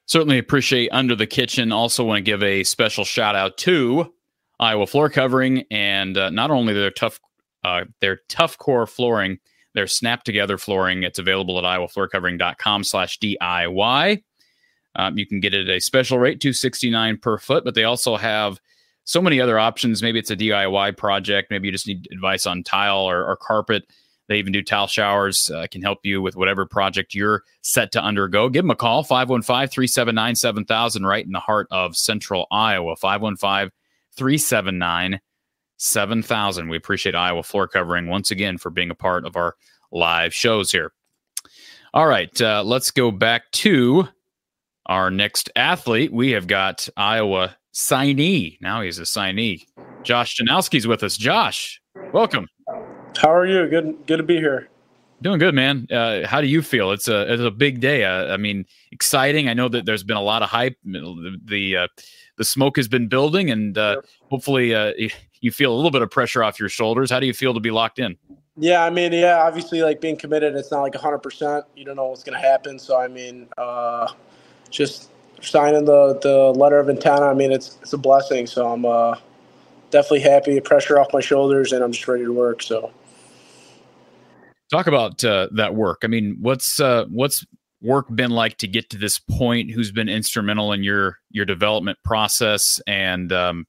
Certainly 0.07 0.39
appreciate 0.39 0.89
Under 0.91 1.15
the 1.15 1.27
Kitchen. 1.27 1.71
Also, 1.71 2.03
want 2.03 2.17
to 2.17 2.23
give 2.23 2.43
a 2.43 2.65
special 2.65 3.05
shout 3.05 3.35
out 3.35 3.57
to 3.59 4.11
Iowa 4.59 4.87
Floor 4.87 5.09
Covering 5.09 5.63
and 5.71 6.17
uh, 6.17 6.29
not 6.29 6.51
only 6.51 6.73
their 6.73 6.91
tough 6.91 7.19
uh, 7.63 7.85
their 7.99 8.19
tough 8.29 8.57
core 8.57 8.87
flooring, 8.87 9.37
their 9.73 9.87
snap 9.87 10.23
together 10.23 10.57
flooring. 10.57 11.03
It's 11.03 11.19
available 11.19 11.57
at 11.57 11.65
iowafloorcovering.com 11.65 12.83
slash 12.83 13.19
DIY. 13.19 14.23
Um, 14.95 15.17
you 15.17 15.27
can 15.27 15.39
get 15.39 15.53
it 15.53 15.69
at 15.69 15.75
a 15.75 15.79
special 15.79 16.19
rate, 16.19 16.41
269 16.41 17.17
per 17.17 17.37
foot, 17.37 17.63
but 17.63 17.75
they 17.75 17.83
also 17.83 18.17
have 18.17 18.59
so 19.03 19.21
many 19.21 19.39
other 19.39 19.59
options. 19.59 20.01
Maybe 20.01 20.19
it's 20.19 20.31
a 20.31 20.35
DIY 20.35 20.97
project. 20.97 21.51
Maybe 21.51 21.67
you 21.67 21.71
just 21.71 21.87
need 21.87 22.07
advice 22.11 22.45
on 22.45 22.63
tile 22.63 22.99
or, 22.99 23.25
or 23.25 23.37
carpet. 23.37 23.85
They 24.27 24.37
even 24.37 24.53
do 24.53 24.61
tile 24.61 24.87
showers. 24.87 25.49
Uh, 25.49 25.65
can 25.71 25.81
help 25.81 25.99
you 26.03 26.21
with 26.21 26.35
whatever 26.35 26.65
project 26.65 27.15
you're 27.15 27.43
set 27.61 27.91
to 27.93 28.03
undergo. 28.03 28.49
Give 28.49 28.63
them 28.63 28.71
a 28.71 28.75
call, 28.75 29.03
515 29.03 29.69
379 29.69 30.35
7000, 30.35 31.05
right 31.05 31.25
in 31.25 31.31
the 31.31 31.39
heart 31.39 31.67
of 31.71 31.95
central 31.97 32.45
Iowa. 32.51 32.95
515 32.95 33.71
379 34.19 35.21
7000. 35.77 36.67
We 36.67 36.75
appreciate 36.75 37.15
Iowa 37.15 37.41
Floor 37.41 37.69
Covering 37.69 38.07
once 38.07 38.31
again 38.31 38.57
for 38.57 38.69
being 38.69 38.91
a 38.91 38.95
part 38.95 39.25
of 39.25 39.37
our 39.37 39.55
live 39.93 40.33
shows 40.33 40.73
here. 40.73 40.91
All 41.93 42.05
right, 42.05 42.39
uh, 42.41 42.63
let's 42.65 42.91
go 42.91 43.11
back 43.11 43.49
to 43.51 44.09
our 44.87 45.09
next 45.09 45.49
athlete. 45.55 46.11
We 46.11 46.31
have 46.31 46.47
got 46.47 46.89
Iowa 46.97 47.55
signee. 47.73 48.57
Now 48.61 48.81
he's 48.81 48.99
a 48.99 49.03
signee. 49.03 49.65
Josh 50.03 50.37
Janowski's 50.37 50.85
with 50.85 51.01
us. 51.01 51.15
Josh, 51.15 51.81
welcome. 52.13 52.47
How 53.17 53.33
are 53.33 53.47
you? 53.47 53.67
Good, 53.69 54.05
good 54.05 54.17
to 54.17 54.23
be 54.23 54.35
here. 54.35 54.68
Doing 55.21 55.39
good, 55.39 55.53
man. 55.53 55.85
Uh, 55.91 56.25
how 56.25 56.39
do 56.39 56.47
you 56.47 56.61
feel? 56.61 56.91
It's 56.91 57.09
a 57.09 57.31
it's 57.33 57.41
a 57.41 57.51
big 57.51 57.81
day. 57.81 58.05
Uh, 58.05 58.33
I 58.33 58.37
mean, 58.37 58.65
exciting. 58.91 59.49
I 59.49 59.53
know 59.53 59.67
that 59.67 59.85
there's 59.85 60.03
been 60.03 60.15
a 60.15 60.21
lot 60.21 60.43
of 60.43 60.49
hype. 60.49 60.77
The 60.85 61.37
the, 61.43 61.77
uh, 61.77 61.87
the 62.37 62.45
smoke 62.45 62.77
has 62.77 62.87
been 62.87 63.07
building, 63.09 63.51
and 63.51 63.77
uh, 63.77 63.95
yep. 63.97 64.05
hopefully, 64.29 64.73
uh, 64.73 64.93
you 65.41 65.51
feel 65.51 65.73
a 65.73 65.75
little 65.75 65.91
bit 65.91 66.01
of 66.01 66.09
pressure 66.09 66.41
off 66.41 66.57
your 66.57 66.69
shoulders. 66.69 67.11
How 67.11 67.19
do 67.19 67.25
you 67.25 67.33
feel 67.33 67.53
to 67.53 67.59
be 67.59 67.71
locked 67.71 67.99
in? 67.99 68.17
Yeah, 68.55 68.83
I 68.83 68.89
mean, 68.89 69.11
yeah, 69.11 69.41
obviously, 69.41 69.81
like 69.81 69.99
being 69.99 70.15
committed, 70.15 70.55
it's 70.55 70.71
not 70.71 70.81
like 70.81 70.93
100. 70.93 71.17
percent 71.19 71.65
You 71.75 71.83
don't 71.83 71.97
know 71.97 72.07
what's 72.07 72.23
going 72.23 72.39
to 72.39 72.47
happen. 72.47 72.79
So, 72.79 72.97
I 72.97 73.09
mean, 73.09 73.49
uh, 73.57 74.07
just 74.69 75.11
signing 75.41 75.83
the 75.83 76.17
the 76.21 76.53
letter 76.57 76.79
of 76.79 76.87
intent. 76.87 77.23
I 77.23 77.33
mean, 77.33 77.51
it's 77.51 77.77
it's 77.81 77.91
a 77.91 77.97
blessing. 77.97 78.47
So 78.47 78.71
I'm 78.71 79.17
definitely 79.91 80.21
happy. 80.21 80.61
Pressure 80.61 80.97
off 80.97 81.07
my 81.11 81.19
shoulders, 81.19 81.73
and 81.73 81.83
I'm 81.83 81.91
just 81.91 82.07
ready 82.07 82.23
to 82.23 82.31
work. 82.31 82.63
So. 82.63 82.93
Talk 84.71 84.87
about 84.87 85.23
uh, 85.23 85.47
that 85.53 85.75
work. 85.75 85.99
I 86.03 86.07
mean, 86.07 86.37
what's 86.39 86.79
uh, 86.79 87.05
what's 87.09 87.45
work 87.81 88.05
been 88.13 88.31
like 88.31 88.57
to 88.57 88.67
get 88.67 88.89
to 88.91 88.97
this 88.97 89.19
point? 89.19 89.71
Who's 89.71 89.91
been 89.91 90.09
instrumental 90.09 90.73
in 90.73 90.83
your 90.83 91.17
your 91.31 91.45
development 91.45 91.97
process, 92.03 92.79
and 92.85 93.33
um, 93.33 93.65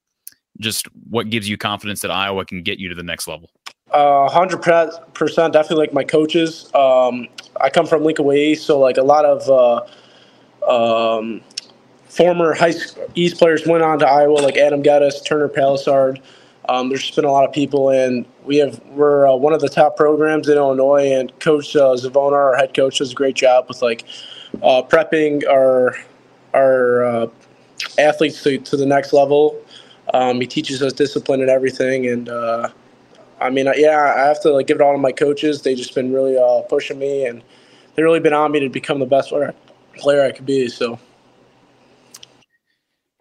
just 0.58 0.86
what 1.08 1.30
gives 1.30 1.48
you 1.48 1.56
confidence 1.56 2.00
that 2.02 2.10
Iowa 2.10 2.44
can 2.44 2.62
get 2.62 2.78
you 2.78 2.88
to 2.88 2.94
the 2.94 3.02
next 3.02 3.26
level? 3.26 3.50
Uh, 3.90 4.28
hundred 4.28 4.62
percent, 5.14 5.52
definitely 5.52 5.76
like 5.76 5.92
my 5.92 6.04
coaches. 6.04 6.72
Um, 6.74 7.28
I 7.60 7.70
come 7.70 7.86
from 7.86 8.04
Lincoln 8.04 8.24
Way 8.24 8.54
so 8.54 8.78
like 8.78 8.96
a 8.96 9.02
lot 9.02 9.24
of 9.24 9.88
uh, 10.68 11.16
um, 11.16 11.40
former 12.04 12.54
high 12.54 12.74
East 13.14 13.38
players 13.38 13.66
went 13.66 13.82
on 13.82 13.98
to 14.00 14.06
Iowa, 14.06 14.34
like 14.34 14.56
Adam 14.56 14.82
Geddes, 14.82 15.22
Turner 15.22 15.48
Palisard. 15.48 16.20
Um, 16.70 16.88
there's 16.88 17.02
just 17.02 17.16
been 17.16 17.24
a 17.24 17.32
lot 17.32 17.44
of 17.44 17.52
people, 17.52 17.90
and 17.90 18.24
we 18.44 18.58
have 18.58 18.80
we're 18.90 19.26
uh, 19.26 19.34
one 19.34 19.52
of 19.52 19.60
the 19.60 19.68
top 19.68 19.96
programs 19.96 20.48
in 20.48 20.56
Illinois. 20.56 21.10
And 21.12 21.36
Coach 21.40 21.74
uh, 21.74 21.96
Zvonar, 21.96 22.32
our 22.32 22.56
head 22.56 22.74
coach, 22.74 22.98
does 22.98 23.10
a 23.10 23.14
great 23.14 23.34
job 23.34 23.66
with 23.66 23.82
like 23.82 24.04
uh, 24.62 24.80
prepping 24.82 25.42
our 25.50 25.96
our 26.54 27.04
uh, 27.04 27.26
athletes 27.98 28.44
to, 28.44 28.58
to 28.58 28.76
the 28.76 28.86
next 28.86 29.12
level. 29.12 29.60
Um, 30.14 30.40
he 30.40 30.46
teaches 30.46 30.80
us 30.80 30.92
discipline 30.92 31.40
and 31.40 31.50
everything, 31.50 32.06
and 32.06 32.28
uh, 32.28 32.68
I 33.40 33.50
mean, 33.50 33.66
yeah, 33.74 34.14
I 34.16 34.28
have 34.28 34.40
to 34.42 34.52
like 34.52 34.68
give 34.68 34.76
it 34.76 34.80
all 34.80 34.92
to 34.92 34.98
my 34.98 35.12
coaches. 35.12 35.62
They 35.62 35.74
just 35.74 35.96
been 35.96 36.12
really 36.12 36.38
uh, 36.38 36.60
pushing 36.68 37.00
me, 37.00 37.26
and 37.26 37.42
they've 37.94 38.04
really 38.04 38.20
been 38.20 38.32
on 38.32 38.52
me 38.52 38.60
to 38.60 38.68
become 38.68 39.00
the 39.00 39.06
best 39.06 39.30
player, 39.30 39.52
player 39.96 40.22
I 40.22 40.30
could 40.30 40.46
be. 40.46 40.68
So 40.68 41.00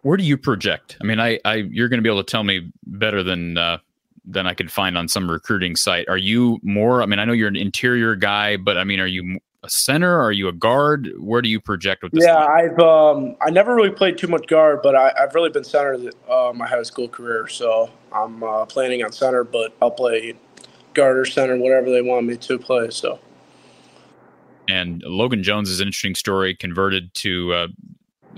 where 0.02 0.16
do 0.16 0.24
you 0.24 0.36
project? 0.36 0.96
I 1.00 1.04
mean, 1.04 1.20
I, 1.20 1.38
I 1.44 1.56
you're 1.56 1.88
going 1.88 1.98
to 1.98 2.02
be 2.02 2.08
able 2.08 2.22
to 2.22 2.30
tell 2.30 2.44
me 2.44 2.70
better 2.86 3.22
than 3.22 3.58
uh, 3.58 3.78
than 4.24 4.46
I 4.46 4.54
could 4.54 4.70
find 4.70 4.96
on 4.96 5.08
some 5.08 5.30
recruiting 5.30 5.76
site. 5.76 6.08
Are 6.08 6.18
you 6.18 6.58
more? 6.62 7.02
I 7.02 7.06
mean, 7.06 7.18
I 7.18 7.24
know 7.24 7.32
you're 7.32 7.48
an 7.48 7.56
interior 7.56 8.14
guy, 8.14 8.56
but 8.56 8.78
I 8.78 8.84
mean, 8.84 9.00
are 9.00 9.06
you 9.06 9.38
a 9.62 9.68
center? 9.68 10.20
Are 10.20 10.32
you 10.32 10.48
a 10.48 10.52
guard? 10.52 11.10
Where 11.18 11.42
do 11.42 11.48
you 11.48 11.60
project 11.60 12.02
with 12.02 12.12
this? 12.12 12.24
Yeah, 12.24 12.38
I've 12.38 12.78
um, 12.78 13.36
I 13.42 13.50
never 13.50 13.74
really 13.74 13.90
played 13.90 14.16
too 14.18 14.28
much 14.28 14.46
guard, 14.46 14.80
but 14.82 14.94
I, 14.94 15.12
have 15.16 15.34
really 15.34 15.50
been 15.50 15.64
center 15.64 16.10
uh, 16.28 16.52
my 16.54 16.66
high 16.66 16.82
school 16.82 17.08
career. 17.08 17.48
So 17.48 17.90
I'm 18.12 18.42
uh, 18.42 18.64
planning 18.66 19.04
on 19.04 19.12
center, 19.12 19.44
but 19.44 19.74
I'll 19.82 19.90
play 19.90 20.34
guard 20.94 21.18
or 21.18 21.24
center, 21.24 21.56
whatever 21.56 21.90
they 21.90 22.02
want 22.02 22.26
me 22.26 22.36
to 22.36 22.58
play. 22.58 22.90
So. 22.90 23.18
And 24.68 25.02
Logan 25.02 25.42
Jones 25.42 25.68
is 25.68 25.80
an 25.80 25.88
interesting 25.88 26.14
story. 26.14 26.54
Converted 26.54 27.12
to 27.14 27.52
uh, 27.52 27.68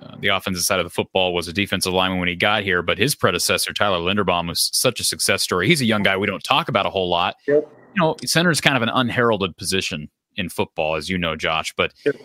uh, 0.03 0.17
the 0.19 0.29
offensive 0.29 0.65
side 0.65 0.81
of 0.81 0.85
the 0.85 0.91
football 0.91 1.33
was 1.33 1.49
a 1.49 1.53
defensive 1.53 1.93
lineman 1.93 2.19
when 2.19 2.29
he 2.29 2.35
got 2.35 2.63
here, 2.63 2.83
but 2.83 2.99
his 2.99 3.15
predecessor, 3.15 3.73
Tyler 3.73 3.99
Linderbaum, 3.99 4.49
was 4.49 4.71
such 4.73 5.01
a 5.01 5.05
success 5.05 5.43
story. 5.43 5.69
He's 5.69 5.81
a 5.81 5.85
young 5.85 6.03
guy 6.03 6.17
we 6.17 6.27
don't 6.27 6.43
talk 6.43 6.69
about 6.69 6.87
a 6.87 6.91
whole 6.91 7.09
lot. 7.09 7.37
Yep. 7.47 7.69
You 7.95 8.01
know, 8.01 8.17
center 8.25 8.51
is 8.51 8.61
kind 8.61 8.77
of 8.77 8.83
an 8.83 8.89
unheralded 8.89 9.57
position 9.57 10.09
in 10.37 10.49
football, 10.49 10.97
as 10.97 11.09
you 11.09 11.19
know, 11.19 11.37
Josh. 11.37 11.73
But 11.77 11.93
yep. 12.05 12.17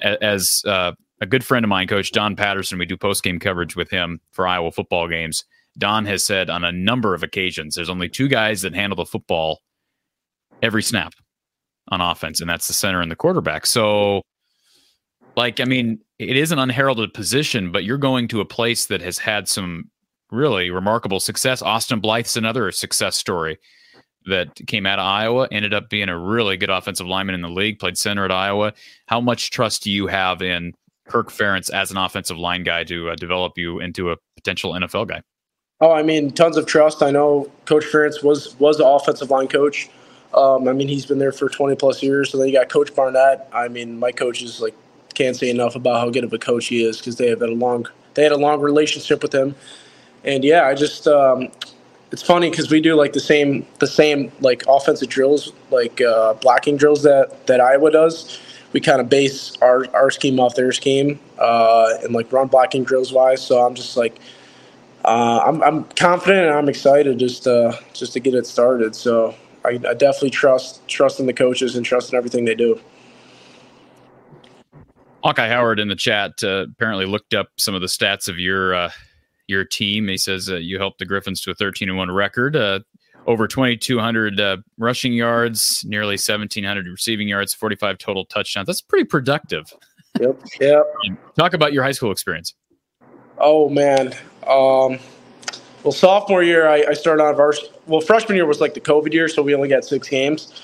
as 0.00 0.62
uh, 0.66 0.92
a 1.20 1.26
good 1.26 1.44
friend 1.44 1.64
of 1.64 1.68
mine, 1.68 1.88
Coach 1.88 2.12
Don 2.12 2.36
Patterson, 2.36 2.78
we 2.78 2.86
do 2.86 2.96
post 2.96 3.22
game 3.22 3.38
coverage 3.38 3.76
with 3.76 3.90
him 3.90 4.20
for 4.32 4.46
Iowa 4.46 4.70
football 4.70 5.08
games. 5.08 5.44
Don 5.78 6.06
has 6.06 6.24
said 6.24 6.48
on 6.48 6.64
a 6.64 6.72
number 6.72 7.14
of 7.14 7.22
occasions, 7.22 7.74
there's 7.74 7.90
only 7.90 8.08
two 8.08 8.28
guys 8.28 8.62
that 8.62 8.74
handle 8.74 8.96
the 8.96 9.04
football 9.04 9.60
every 10.62 10.82
snap 10.82 11.12
on 11.88 12.00
offense, 12.00 12.40
and 12.40 12.48
that's 12.48 12.66
the 12.66 12.72
center 12.72 13.00
and 13.00 13.10
the 13.10 13.16
quarterback. 13.16 13.66
So, 13.66 14.22
like, 15.36 15.60
I 15.60 15.64
mean, 15.64 16.00
it 16.18 16.36
is 16.36 16.52
an 16.52 16.58
unheralded 16.58 17.12
position, 17.12 17.70
but 17.70 17.84
you're 17.84 17.98
going 17.98 18.28
to 18.28 18.40
a 18.40 18.44
place 18.44 18.86
that 18.86 19.02
has 19.02 19.18
had 19.18 19.48
some 19.48 19.90
really 20.30 20.70
remarkable 20.70 21.20
success. 21.20 21.62
Austin 21.62 22.00
Blythe's 22.00 22.36
another 22.36 22.72
success 22.72 23.16
story 23.16 23.58
that 24.26 24.54
came 24.66 24.86
out 24.86 24.98
of 24.98 25.04
Iowa, 25.04 25.48
ended 25.52 25.72
up 25.72 25.88
being 25.88 26.08
a 26.08 26.18
really 26.18 26.56
good 26.56 26.70
offensive 26.70 27.06
lineman 27.06 27.34
in 27.34 27.42
the 27.42 27.48
league, 27.48 27.78
played 27.78 27.96
center 27.96 28.24
at 28.24 28.32
Iowa. 28.32 28.72
How 29.06 29.20
much 29.20 29.50
trust 29.50 29.84
do 29.84 29.90
you 29.90 30.08
have 30.08 30.42
in 30.42 30.72
Kirk 31.08 31.30
Ferentz 31.30 31.70
as 31.70 31.90
an 31.90 31.96
offensive 31.96 32.36
line 32.36 32.64
guy 32.64 32.82
to 32.84 33.10
uh, 33.10 33.14
develop 33.14 33.52
you 33.56 33.78
into 33.78 34.10
a 34.10 34.16
potential 34.34 34.72
NFL 34.72 35.08
guy? 35.08 35.22
Oh, 35.80 35.92
I 35.92 36.02
mean, 36.02 36.32
tons 36.32 36.56
of 36.56 36.66
trust. 36.66 37.02
I 37.02 37.10
know 37.10 37.50
Coach 37.66 37.84
Ferentz 37.84 38.24
was 38.24 38.58
was 38.58 38.78
the 38.78 38.86
offensive 38.86 39.30
line 39.30 39.46
coach. 39.46 39.90
Um, 40.34 40.66
I 40.68 40.72
mean, 40.72 40.88
he's 40.88 41.06
been 41.06 41.18
there 41.18 41.32
for 41.32 41.48
20 41.48 41.76
plus 41.76 42.02
years. 42.02 42.30
So 42.30 42.38
then 42.38 42.48
you 42.48 42.54
got 42.54 42.68
Coach 42.68 42.94
Barnett. 42.94 43.48
I 43.52 43.68
mean, 43.68 43.98
my 43.98 44.10
coaches 44.10 44.60
like 44.60 44.74
can't 45.16 45.34
say 45.34 45.50
enough 45.50 45.74
about 45.74 46.00
how 46.00 46.10
good 46.10 46.22
of 46.22 46.32
a 46.32 46.38
coach 46.38 46.66
he 46.66 46.84
is 46.84 46.98
because 46.98 47.16
they 47.16 47.28
have 47.28 47.40
had 47.40 47.48
a 47.48 47.54
long 47.54 47.86
they 48.14 48.22
had 48.22 48.32
a 48.32 48.36
long 48.36 48.60
relationship 48.60 49.22
with 49.22 49.34
him. 49.34 49.54
And 50.24 50.44
yeah, 50.44 50.66
I 50.66 50.74
just 50.74 51.08
um, 51.08 51.48
it's 52.12 52.22
funny 52.22 52.50
because 52.50 52.70
we 52.70 52.80
do 52.80 52.94
like 52.94 53.12
the 53.12 53.20
same 53.20 53.66
the 53.78 53.86
same 53.86 54.30
like 54.40 54.62
offensive 54.68 55.08
drills, 55.08 55.52
like 55.70 56.00
uh, 56.00 56.34
blocking 56.34 56.76
drills 56.76 57.02
that 57.02 57.46
that 57.46 57.60
Iowa 57.60 57.90
does. 57.90 58.40
We 58.72 58.80
kind 58.80 59.00
of 59.00 59.08
base 59.08 59.56
our 59.62 59.86
our 59.94 60.10
scheme 60.10 60.38
off 60.38 60.54
their 60.54 60.72
scheme 60.72 61.18
uh, 61.38 61.94
and 62.02 62.14
like 62.14 62.30
run 62.32 62.48
blocking 62.48 62.84
drills 62.84 63.12
wise. 63.12 63.44
So 63.44 63.64
I'm 63.64 63.74
just 63.74 63.96
like. 63.96 64.18
Uh, 65.04 65.40
I'm, 65.46 65.62
I'm 65.62 65.84
confident 65.94 66.48
and 66.48 66.56
I'm 66.56 66.68
excited 66.68 67.16
just 67.20 67.46
uh, 67.46 67.76
just 67.92 68.12
to 68.14 68.18
get 68.18 68.34
it 68.34 68.44
started. 68.44 68.96
So 68.96 69.36
I, 69.64 69.78
I 69.88 69.94
definitely 69.94 70.30
trust 70.30 70.86
trust 70.88 71.20
in 71.20 71.26
the 71.26 71.32
coaches 71.32 71.76
and 71.76 71.86
trust 71.86 72.12
in 72.12 72.16
everything 72.16 72.44
they 72.44 72.56
do. 72.56 72.80
Hawkeye 75.22 75.48
Howard 75.48 75.80
in 75.80 75.88
the 75.88 75.96
chat 75.96 76.32
uh, 76.42 76.66
apparently 76.70 77.06
looked 77.06 77.34
up 77.34 77.48
some 77.58 77.74
of 77.74 77.80
the 77.80 77.86
stats 77.86 78.28
of 78.28 78.38
your 78.38 78.74
uh, 78.74 78.90
your 79.48 79.64
team. 79.64 80.08
He 80.08 80.18
says 80.18 80.50
uh, 80.50 80.56
you 80.56 80.78
helped 80.78 80.98
the 80.98 81.04
Griffins 81.04 81.40
to 81.42 81.50
a 81.50 81.54
13 81.54 81.88
and 81.88 81.98
one 81.98 82.10
record, 82.10 82.56
uh, 82.56 82.80
over 83.26 83.46
2,200 83.48 84.40
uh, 84.40 84.56
rushing 84.78 85.12
yards, 85.12 85.82
nearly 85.84 86.14
1,700 86.14 86.86
receiving 86.86 87.28
yards, 87.28 87.54
45 87.54 87.98
total 87.98 88.24
touchdowns. 88.24 88.66
That's 88.66 88.82
pretty 88.82 89.04
productive. 89.04 89.72
Yep. 90.20 90.40
Yep. 90.60 90.86
Talk 91.36 91.54
about 91.54 91.72
your 91.72 91.82
high 91.82 91.92
school 91.92 92.10
experience. 92.10 92.54
Oh 93.38 93.68
man. 93.68 94.14
Um, 94.46 94.98
well, 95.82 95.92
sophomore 95.92 96.42
year 96.42 96.68
I, 96.68 96.84
I 96.88 96.92
started 96.94 97.22
on 97.22 97.36
varsity. 97.36 97.68
Well, 97.86 98.00
freshman 98.00 98.36
year 98.36 98.46
was 98.46 98.60
like 98.60 98.74
the 98.74 98.80
COVID 98.80 99.12
year, 99.12 99.28
so 99.28 99.42
we 99.42 99.54
only 99.54 99.68
got 99.68 99.84
six 99.84 100.08
games. 100.08 100.62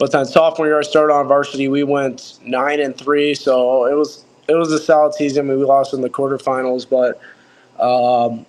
But 0.00 0.12
then 0.12 0.24
sophomore 0.24 0.66
year 0.66 0.78
I 0.78 0.82
started 0.82 1.12
on 1.12 1.28
varsity. 1.28 1.68
We 1.68 1.82
went 1.82 2.38
nine 2.42 2.80
and 2.80 2.96
three, 2.96 3.34
so 3.34 3.84
it 3.84 3.94
was 3.94 4.24
it 4.48 4.54
was 4.54 4.72
a 4.72 4.78
solid 4.78 5.12
season. 5.12 5.46
We 5.46 5.56
lost 5.56 5.92
in 5.92 6.00
the 6.00 6.08
quarterfinals, 6.08 6.88
but 6.88 7.20
um, 7.78 8.46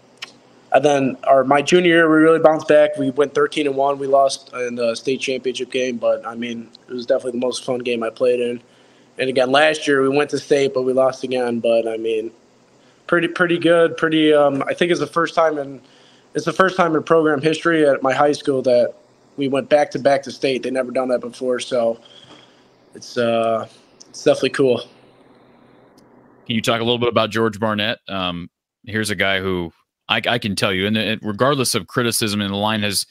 and 0.71 0.85
then 0.85 1.17
our 1.25 1.43
my 1.43 1.61
junior 1.61 1.89
year, 1.91 2.09
we 2.09 2.19
really 2.19 2.39
bounced 2.39 2.69
back. 2.69 2.97
We 2.97 3.09
went 3.09 3.35
13 3.35 3.67
and 3.67 3.75
one. 3.75 3.99
We 3.99 4.07
lost 4.07 4.53
in 4.53 4.75
the 4.75 4.95
state 4.95 5.19
championship 5.19 5.71
game, 5.71 5.97
but 5.97 6.25
I 6.25 6.35
mean, 6.35 6.69
it 6.87 6.93
was 6.93 7.05
definitely 7.05 7.33
the 7.33 7.45
most 7.45 7.65
fun 7.65 7.79
game 7.79 8.01
I 8.01 8.11
played 8.11 8.39
in. 8.39 8.61
And 9.17 9.29
again, 9.29 9.51
last 9.51 9.89
year 9.89 10.01
we 10.01 10.07
went 10.07 10.29
to 10.29 10.39
state, 10.39 10.73
but 10.73 10.83
we 10.83 10.93
lost 10.93 11.25
again. 11.25 11.59
But 11.59 11.85
I 11.85 11.97
mean, 11.97 12.31
pretty 13.07 13.27
pretty 13.27 13.59
good. 13.59 13.97
Pretty. 13.97 14.33
Um, 14.33 14.63
I 14.69 14.73
think 14.73 14.89
it's 14.89 15.01
the 15.01 15.05
first 15.05 15.35
time 15.35 15.57
in 15.57 15.81
it's 16.33 16.45
the 16.45 16.53
first 16.53 16.77
time 16.77 16.95
in 16.95 17.03
program 17.03 17.41
history 17.41 17.85
at 17.85 18.01
my 18.01 18.13
high 18.13 18.31
school 18.31 18.61
that 18.61 18.93
we 19.37 19.47
went 19.47 19.69
back 19.69 19.91
to 19.91 19.99
back 19.99 20.23
to 20.23 20.31
state. 20.31 20.63
They 20.63 20.71
never 20.71 20.91
done 20.91 21.07
that 21.09 21.21
before, 21.21 21.59
so 21.59 21.99
it's 22.93 23.17
uh, 23.17 23.67
it's 24.09 24.23
definitely 24.23 24.51
cool. 24.51 24.79
Can 26.45 26.55
you 26.55 26.61
talk 26.61 26.81
a 26.81 26.83
little 26.83 26.99
bit 26.99 27.09
about 27.09 27.29
George 27.29 27.59
Barnett? 27.59 27.99
Um, 28.07 28.49
here's 28.85 29.09
a 29.09 29.15
guy 29.15 29.39
who 29.39 29.71
I, 30.09 30.21
I 30.27 30.37
can 30.39 30.55
tell 30.55 30.73
you, 30.73 30.87
and 30.87 30.97
it, 30.97 31.19
regardless 31.21 31.75
of 31.75 31.87
criticism, 31.87 32.41
and 32.41 32.51
the 32.51 32.57
line 32.57 32.81
has 32.81 33.05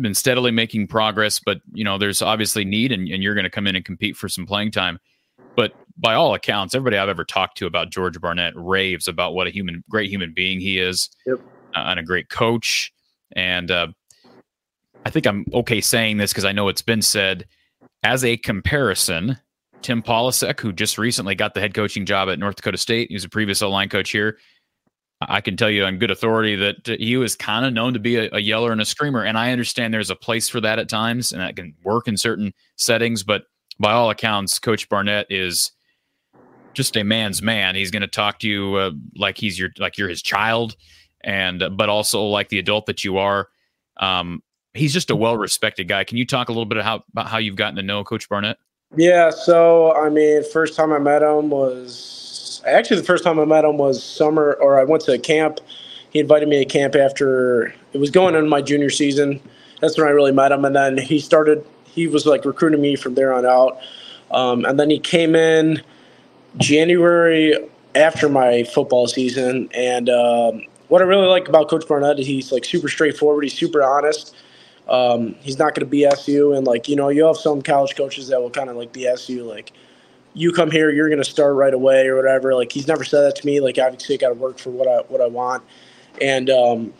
been 0.00 0.14
steadily 0.14 0.50
making 0.50 0.86
progress, 0.88 1.40
but 1.40 1.60
you 1.72 1.84
know, 1.84 1.98
there's 1.98 2.20
obviously 2.20 2.64
need, 2.64 2.92
and, 2.92 3.08
and 3.08 3.22
you're 3.22 3.34
going 3.34 3.44
to 3.44 3.50
come 3.50 3.66
in 3.66 3.76
and 3.76 3.84
compete 3.84 4.16
for 4.16 4.28
some 4.28 4.44
playing 4.44 4.70
time. 4.70 4.98
But 5.56 5.72
by 5.96 6.14
all 6.14 6.34
accounts, 6.34 6.74
everybody 6.74 6.98
I've 6.98 7.08
ever 7.08 7.24
talked 7.24 7.56
to 7.58 7.66
about 7.66 7.90
George 7.90 8.20
Barnett 8.20 8.52
raves 8.56 9.08
about 9.08 9.34
what 9.34 9.46
a 9.46 9.50
human, 9.50 9.82
great 9.88 10.10
human 10.10 10.32
being 10.34 10.60
he 10.60 10.78
is, 10.78 11.08
yep. 11.26 11.40
uh, 11.74 11.84
and 11.86 11.98
a 11.98 12.02
great 12.02 12.28
coach. 12.28 12.92
And 13.34 13.70
uh, 13.70 13.88
I 15.04 15.10
think 15.10 15.26
I'm 15.26 15.46
okay 15.54 15.80
saying 15.80 16.18
this 16.18 16.32
because 16.32 16.44
I 16.44 16.52
know 16.52 16.68
it's 16.68 16.82
been 16.82 17.02
said 17.02 17.46
as 18.02 18.24
a 18.24 18.36
comparison. 18.36 19.38
Tim 19.80 20.02
Polasek, 20.02 20.58
who 20.60 20.72
just 20.72 20.98
recently 20.98 21.34
got 21.34 21.54
the 21.54 21.60
head 21.60 21.72
coaching 21.72 22.04
job 22.04 22.28
at 22.28 22.38
North 22.38 22.56
Dakota 22.56 22.78
State, 22.78 23.10
he's 23.10 23.24
a 23.24 23.28
previous 23.28 23.62
line 23.62 23.88
coach 23.88 24.10
here. 24.10 24.38
I 25.20 25.40
can 25.40 25.56
tell 25.56 25.70
you 25.70 25.84
on 25.84 25.98
good 25.98 26.10
authority 26.10 26.54
that 26.56 26.86
he 27.00 27.16
was 27.16 27.34
kind 27.34 27.66
of 27.66 27.72
known 27.72 27.92
to 27.94 27.98
be 27.98 28.16
a, 28.16 28.28
a, 28.32 28.38
yeller 28.38 28.70
and 28.70 28.80
a 28.80 28.84
screamer. 28.84 29.24
And 29.24 29.36
I 29.36 29.50
understand 29.50 29.92
there's 29.92 30.10
a 30.10 30.16
place 30.16 30.48
for 30.48 30.60
that 30.60 30.78
at 30.78 30.88
times, 30.88 31.32
and 31.32 31.40
that 31.40 31.56
can 31.56 31.74
work 31.82 32.06
in 32.06 32.16
certain 32.16 32.52
settings. 32.76 33.24
But 33.24 33.44
by 33.80 33.92
all 33.92 34.10
accounts, 34.10 34.60
Coach 34.60 34.88
Barnett 34.88 35.26
is 35.28 35.72
just 36.72 36.96
a 36.96 37.02
man's 37.02 37.42
man. 37.42 37.74
He's 37.74 37.90
going 37.90 38.02
to 38.02 38.08
talk 38.08 38.38
to 38.40 38.48
you 38.48 38.76
uh, 38.76 38.92
like 39.16 39.36
he's 39.36 39.58
your 39.58 39.70
like 39.78 39.98
you're 39.98 40.08
his 40.08 40.22
child, 40.22 40.76
and 41.22 41.62
uh, 41.64 41.70
but 41.70 41.88
also 41.88 42.22
like 42.22 42.48
the 42.48 42.60
adult 42.60 42.86
that 42.86 43.02
you 43.02 43.18
are. 43.18 43.48
Um, 43.98 44.40
he's 44.74 44.92
just 44.92 45.10
a 45.10 45.16
well 45.16 45.36
respected 45.36 45.88
guy. 45.88 46.04
Can 46.04 46.16
you 46.16 46.26
talk 46.26 46.48
a 46.48 46.52
little 46.52 46.66
bit 46.66 46.82
how, 46.82 47.04
about 47.12 47.28
how 47.28 47.38
you've 47.38 47.56
gotten 47.56 47.76
to 47.76 47.82
know 47.82 48.04
Coach 48.04 48.28
Barnett? 48.28 48.58
Yeah. 48.96 49.30
So 49.30 49.92
I 49.94 50.08
mean, 50.08 50.42
first 50.44 50.76
time 50.76 50.92
I 50.92 50.98
met 50.98 51.22
him 51.22 51.50
was 51.50 52.62
actually 52.66 53.00
the 53.00 53.06
first 53.06 53.24
time 53.24 53.38
I 53.38 53.44
met 53.44 53.64
him 53.64 53.78
was 53.78 54.02
summer, 54.02 54.54
or 54.60 54.78
I 54.78 54.84
went 54.84 55.04
to 55.04 55.18
camp. 55.18 55.60
He 56.10 56.20
invited 56.20 56.48
me 56.48 56.58
to 56.58 56.64
camp 56.64 56.94
after 56.94 57.74
it 57.92 57.98
was 57.98 58.10
going 58.10 58.34
into 58.34 58.48
my 58.48 58.62
junior 58.62 58.90
season. 58.90 59.40
That's 59.80 59.98
when 59.98 60.06
I 60.06 60.10
really 60.10 60.32
met 60.32 60.52
him, 60.52 60.64
and 60.64 60.74
then 60.74 60.98
he 60.98 61.20
started. 61.20 61.64
He 61.84 62.06
was 62.06 62.26
like 62.26 62.44
recruiting 62.44 62.80
me 62.80 62.96
from 62.96 63.14
there 63.14 63.32
on 63.32 63.44
out, 63.44 63.78
um, 64.30 64.64
and 64.64 64.78
then 64.78 64.90
he 64.90 64.98
came 64.98 65.34
in 65.34 65.82
January 66.56 67.56
after 67.94 68.28
my 68.28 68.64
football 68.64 69.06
season. 69.06 69.68
And 69.74 70.08
um, 70.08 70.62
what 70.88 71.02
I 71.02 71.04
really 71.04 71.26
like 71.26 71.48
about 71.48 71.68
Coach 71.68 71.86
Barnett 71.86 72.18
is 72.18 72.26
he's 72.26 72.52
like 72.52 72.64
super 72.64 72.88
straightforward. 72.88 73.44
He's 73.44 73.54
super 73.54 73.82
honest. 73.82 74.34
Um, 74.88 75.34
he's 75.40 75.58
not 75.58 75.74
going 75.74 75.88
to 75.88 75.96
BS 75.96 76.28
you, 76.28 76.54
and 76.54 76.66
like 76.66 76.88
you 76.88 76.96
know, 76.96 77.08
you 77.08 77.26
have 77.26 77.36
some 77.36 77.62
college 77.62 77.94
coaches 77.96 78.28
that 78.28 78.40
will 78.40 78.50
kind 78.50 78.70
of 78.70 78.76
like 78.76 78.92
BS 78.92 79.28
you, 79.28 79.44
like 79.44 79.72
you 80.34 80.52
come 80.52 80.70
here, 80.70 80.90
you're 80.90 81.08
going 81.08 81.22
to 81.22 81.28
start 81.28 81.56
right 81.56 81.74
away 81.74 82.06
or 82.06 82.16
whatever. 82.16 82.54
Like 82.54 82.72
he's 82.72 82.86
never 82.86 83.04
said 83.04 83.22
that 83.22 83.36
to 83.36 83.46
me. 83.46 83.60
Like 83.60 83.78
obviously, 83.78 84.14
I 84.14 84.18
got 84.18 84.28
to 84.28 84.34
work 84.34 84.58
for 84.58 84.70
what 84.70 84.88
I 84.88 84.98
what 85.08 85.20
I 85.20 85.26
want. 85.26 85.62
And 86.20 86.48
um, 86.48 86.92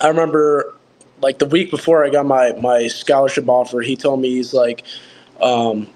I 0.00 0.08
remember 0.08 0.74
like 1.20 1.38
the 1.38 1.46
week 1.46 1.70
before 1.70 2.04
I 2.04 2.10
got 2.10 2.26
my 2.26 2.52
my 2.60 2.88
scholarship 2.88 3.48
offer, 3.48 3.80
he 3.80 3.96
told 3.96 4.20
me 4.20 4.30
he's 4.30 4.52
like, 4.54 4.84
um, 5.40 5.86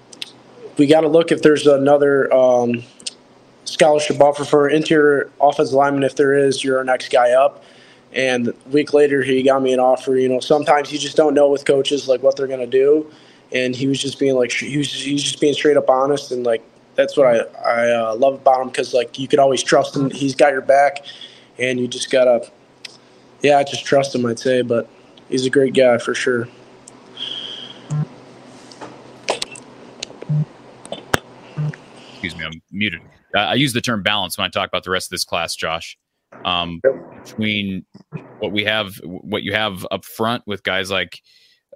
we 0.77 0.87
got 0.87 1.01
to 1.01 1.07
look 1.07 1.31
if 1.31 1.41
there's 1.41 1.67
another 1.67 2.33
um, 2.33 2.83
scholarship 3.65 4.21
offer 4.21 4.45
for 4.45 4.69
interior 4.69 5.29
offensive 5.41 5.73
lineman. 5.73 6.03
If 6.03 6.15
there 6.15 6.33
is, 6.33 6.63
you're 6.63 6.77
our 6.77 6.83
next 6.83 7.11
guy 7.11 7.31
up. 7.31 7.63
And 8.13 8.47
a 8.47 8.53
week 8.69 8.93
later, 8.93 9.21
he 9.21 9.43
got 9.43 9.61
me 9.61 9.73
an 9.73 9.79
offer. 9.79 10.17
You 10.17 10.29
know, 10.29 10.39
sometimes 10.39 10.91
you 10.91 10.97
just 10.97 11.17
don't 11.17 11.33
know 11.33 11.49
with 11.49 11.65
coaches 11.65 12.07
like 12.07 12.23
what 12.23 12.35
they're 12.35 12.47
to 12.47 12.65
do 12.65 13.11
and 13.53 13.75
he 13.75 13.87
was 13.87 14.01
just 14.01 14.19
being 14.19 14.35
like 14.35 14.51
he 14.51 14.77
was 14.77 14.91
just, 14.91 15.03
he 15.03 15.13
was 15.13 15.23
just 15.23 15.39
being 15.39 15.53
straight 15.53 15.77
up 15.77 15.89
honest 15.89 16.31
and 16.31 16.45
like 16.45 16.61
that's 16.97 17.15
what 17.15 17.27
I 17.27 17.37
I 17.63 17.91
uh, 17.91 18.15
love 18.15 18.33
about 18.33 18.61
him 18.61 18.67
because 18.67 18.93
like 18.93 19.17
you 19.17 19.27
could 19.27 19.39
always 19.39 19.63
trust 19.63 19.95
him. 19.95 20.09
He's 20.09 20.35
got 20.35 20.51
your 20.51 20.61
back, 20.61 21.05
and 21.59 21.79
you 21.79 21.87
just 21.87 22.09
gotta 22.09 22.51
yeah 23.41 23.63
just 23.63 23.85
trust 23.85 24.13
him. 24.13 24.25
I'd 24.25 24.39
say, 24.39 24.63
but 24.63 24.89
he's 25.29 25.45
a 25.45 25.49
great 25.49 25.73
guy 25.73 25.99
for 25.99 26.15
sure. 26.15 26.49
Excuse 32.11 32.35
me, 32.35 32.43
I'm 32.43 32.61
muted. 32.71 33.01
Uh, 33.35 33.39
I 33.39 33.53
use 33.53 33.73
the 33.73 33.81
term 33.81 34.01
balance 34.01 34.37
when 34.37 34.45
I 34.45 34.49
talk 34.49 34.67
about 34.67 34.83
the 34.83 34.89
rest 34.89 35.07
of 35.07 35.11
this 35.11 35.23
class, 35.23 35.55
Josh. 35.55 35.97
Um, 36.45 36.81
between 37.23 37.85
what 38.39 38.51
we 38.51 38.63
have, 38.63 38.95
what 39.03 39.43
you 39.43 39.53
have 39.53 39.85
up 39.91 40.05
front 40.05 40.43
with 40.45 40.63
guys 40.63 40.91
like 40.91 41.21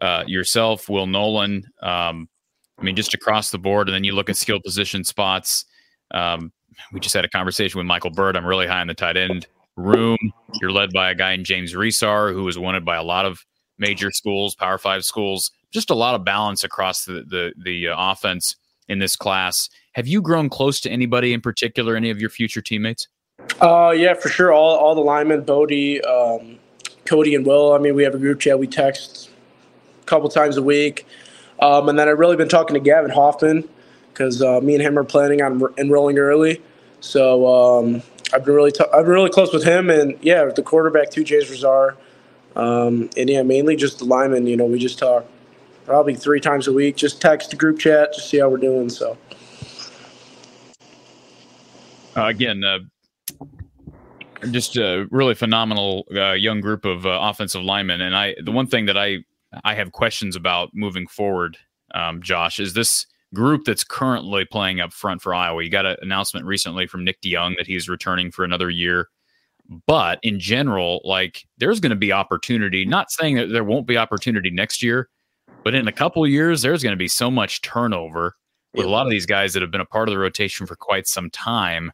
uh, 0.01 0.23
yourself, 0.27 0.89
Will 0.89 1.07
Nolan. 1.07 1.63
Um, 1.81 2.27
I 2.79 2.83
mean, 2.83 2.95
just 2.95 3.13
across 3.13 3.51
the 3.51 3.59
board, 3.59 3.87
and 3.87 3.95
then 3.95 4.03
you 4.03 4.13
look 4.13 4.29
at 4.29 4.37
skill 4.37 4.59
position 4.59 5.03
spots. 5.03 5.65
Um, 6.11 6.51
we 6.91 6.99
just 6.99 7.13
had 7.13 7.25
a 7.25 7.29
conversation 7.29 7.77
with 7.77 7.85
Michael 7.85 8.09
Burt. 8.09 8.35
I'm 8.35 8.45
really 8.45 8.67
high 8.67 8.81
on 8.81 8.87
the 8.87 8.93
tight 8.93 9.17
end 9.17 9.47
room. 9.77 10.17
You're 10.59 10.71
led 10.71 10.91
by 10.91 11.11
a 11.11 11.15
guy 11.15 11.33
in 11.33 11.43
James 11.43 11.73
Resar, 11.73 12.33
who 12.33 12.43
was 12.43 12.57
wanted 12.57 12.83
by 12.83 12.95
a 12.95 13.03
lot 13.03 13.25
of 13.25 13.45
major 13.77 14.11
schools, 14.11 14.55
Power 14.55 14.77
Five 14.77 15.03
schools. 15.03 15.51
Just 15.71 15.89
a 15.89 15.95
lot 15.95 16.15
of 16.15 16.25
balance 16.25 16.63
across 16.63 17.05
the 17.05 17.23
the, 17.27 17.53
the 17.63 17.89
uh, 17.89 17.95
offense 17.97 18.55
in 18.87 18.99
this 18.99 19.15
class. 19.15 19.69
Have 19.93 20.07
you 20.07 20.21
grown 20.21 20.49
close 20.49 20.79
to 20.81 20.89
anybody 20.89 21.33
in 21.33 21.41
particular? 21.41 21.95
Any 21.95 22.09
of 22.09 22.19
your 22.19 22.29
future 22.29 22.61
teammates? 22.61 23.07
Uh, 23.61 23.93
yeah, 23.97 24.15
for 24.15 24.29
sure. 24.29 24.53
All 24.53 24.77
all 24.77 24.95
the 24.95 25.01
linemen, 25.01 25.43
Bodie, 25.43 26.03
um, 26.03 26.59
Cody, 27.05 27.35
and 27.35 27.45
Will. 27.45 27.73
I 27.73 27.79
mean, 27.79 27.95
we 27.95 28.03
have 28.05 28.15
a 28.15 28.19
group 28.19 28.41
chat. 28.41 28.59
We 28.59 28.67
text 28.67 29.31
a 30.01 30.05
couple 30.05 30.29
times 30.29 30.57
a 30.57 30.63
week. 30.63 31.07
Um, 31.61 31.89
and 31.89 31.99
then 31.99 32.09
I've 32.09 32.19
really 32.19 32.37
been 32.37 32.49
talking 32.49 32.73
to 32.75 32.81
Gavin 32.81 33.11
Hoffman 33.11 33.69
because 34.13 34.41
uh, 34.41 34.61
me 34.61 34.75
and 34.75 34.83
him 34.83 34.99
are 34.99 35.05
planning 35.05 35.43
on 35.43 35.61
enrolling 35.77 36.19
early. 36.19 36.61
So 37.01 37.47
um, 37.47 38.03
I've 38.33 38.45
been 38.45 38.55
really 38.55 38.71
t- 38.71 38.85
I've 38.93 39.05
been 39.05 39.13
really 39.13 39.29
close 39.31 39.53
with 39.53 39.65
him, 39.65 39.89
and 39.91 40.17
yeah, 40.21 40.45
the 40.45 40.63
quarterback 40.63 41.11
too, 41.11 41.23
James 41.23 41.45
Resar, 41.45 41.97
um, 42.55 43.09
and 43.17 43.29
yeah, 43.29 43.43
mainly 43.43 43.75
just 43.75 43.99
the 43.99 44.05
linemen. 44.05 44.47
You 44.47 44.57
know, 44.57 44.65
we 44.65 44.79
just 44.79 44.99
talk 44.99 45.25
probably 45.85 46.15
three 46.15 46.41
times 46.41 46.67
a 46.67 46.73
week, 46.73 46.95
just 46.97 47.21
text 47.21 47.51
the 47.51 47.57
group 47.57 47.79
chat, 47.79 48.13
just 48.15 48.29
see 48.29 48.39
how 48.39 48.49
we're 48.49 48.57
doing. 48.57 48.89
So 48.89 49.17
uh, 52.17 52.25
again, 52.27 52.63
uh, 52.63 52.79
just 54.49 54.75
a 54.77 55.07
really 55.11 55.35
phenomenal 55.35 56.05
uh, 56.15 56.31
young 56.31 56.61
group 56.61 56.85
of 56.85 57.05
uh, 57.05 57.19
offensive 57.21 57.61
linemen, 57.61 58.01
and 58.01 58.15
I 58.15 58.35
the 58.43 58.51
one 58.51 58.67
thing 58.67 58.85
that 58.87 58.97
I 58.97 59.19
I 59.63 59.75
have 59.75 59.91
questions 59.91 60.35
about 60.35 60.69
moving 60.73 61.07
forward, 61.07 61.57
um, 61.93 62.21
Josh, 62.21 62.59
is 62.59 62.73
this 62.73 63.05
group 63.33 63.65
that's 63.65 63.83
currently 63.83 64.45
playing 64.45 64.81
up 64.81 64.91
front 64.91 65.21
for 65.21 65.33
Iowa. 65.33 65.63
You 65.63 65.69
got 65.69 65.85
an 65.85 65.97
announcement 66.01 66.45
recently 66.45 66.87
from 66.87 67.03
Nick 67.03 67.21
DeJong 67.21 67.57
that 67.57 67.67
he's 67.67 67.87
returning 67.87 68.31
for 68.31 68.43
another 68.43 68.69
year. 68.69 69.09
But 69.87 70.19
in 70.21 70.39
general, 70.39 71.01
like 71.05 71.45
there's 71.57 71.79
going 71.79 71.91
to 71.91 71.95
be 71.95 72.11
opportunity. 72.11 72.83
Not 72.85 73.09
saying 73.09 73.35
that 73.35 73.47
there 73.47 73.63
won't 73.63 73.87
be 73.87 73.97
opportunity 73.97 74.49
next 74.49 74.83
year, 74.83 75.07
but 75.63 75.73
in 75.73 75.87
a 75.87 75.93
couple 75.93 76.25
years, 76.27 76.61
there's 76.61 76.83
going 76.83 76.91
to 76.91 76.97
be 76.97 77.07
so 77.07 77.31
much 77.31 77.61
turnover 77.61 78.35
with 78.73 78.85
a 78.85 78.89
lot 78.89 79.05
of 79.05 79.11
these 79.11 79.25
guys 79.25 79.53
that 79.53 79.61
have 79.61 79.71
been 79.71 79.81
a 79.81 79.85
part 79.85 80.09
of 80.09 80.13
the 80.13 80.19
rotation 80.19 80.65
for 80.65 80.75
quite 80.75 81.07
some 81.07 81.29
time. 81.29 81.91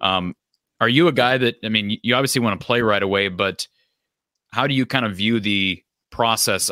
Um, 0.00 0.34
are 0.80 0.88
you 0.88 1.08
a 1.08 1.12
guy 1.12 1.38
that 1.38 1.56
I 1.64 1.68
mean, 1.68 1.98
you 2.02 2.14
obviously 2.14 2.40
want 2.40 2.60
to 2.60 2.66
play 2.66 2.82
right 2.82 3.02
away, 3.02 3.28
but 3.28 3.66
how 4.52 4.66
do 4.66 4.74
you 4.74 4.86
kind 4.86 5.04
of 5.04 5.16
view 5.16 5.40
the 5.40 5.82
process 6.10 6.70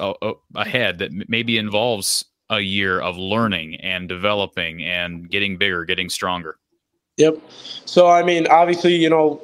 ahead 0.55 0.99
that 0.99 1.29
maybe 1.29 1.59
involves 1.59 2.25
a 2.51 2.61
year 2.61 3.01
of 3.01 3.17
learning 3.17 3.77
and 3.77 4.09
developing 4.09 4.83
and 4.83 5.29
getting 5.31 5.57
bigger, 5.57 5.85
getting 5.85 6.09
stronger. 6.09 6.57
Yep. 7.17 7.41
So 7.85 8.09
I 8.09 8.23
mean, 8.23 8.47
obviously, 8.47 8.95
you 8.95 9.11
know, 9.11 9.43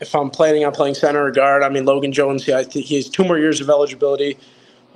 if 0.00 0.14
I'm 0.14 0.30
planning 0.30 0.64
on 0.64 0.72
playing 0.72 0.94
center 0.94 1.26
or 1.26 1.30
guard, 1.30 1.62
I 1.62 1.68
mean 1.68 1.84
Logan 1.84 2.12
Jones, 2.12 2.44
he, 2.44 2.52
I 2.52 2.64
he 2.64 2.96
has 2.96 3.08
two 3.08 3.24
more 3.24 3.38
years 3.38 3.60
of 3.60 3.68
eligibility. 3.68 4.38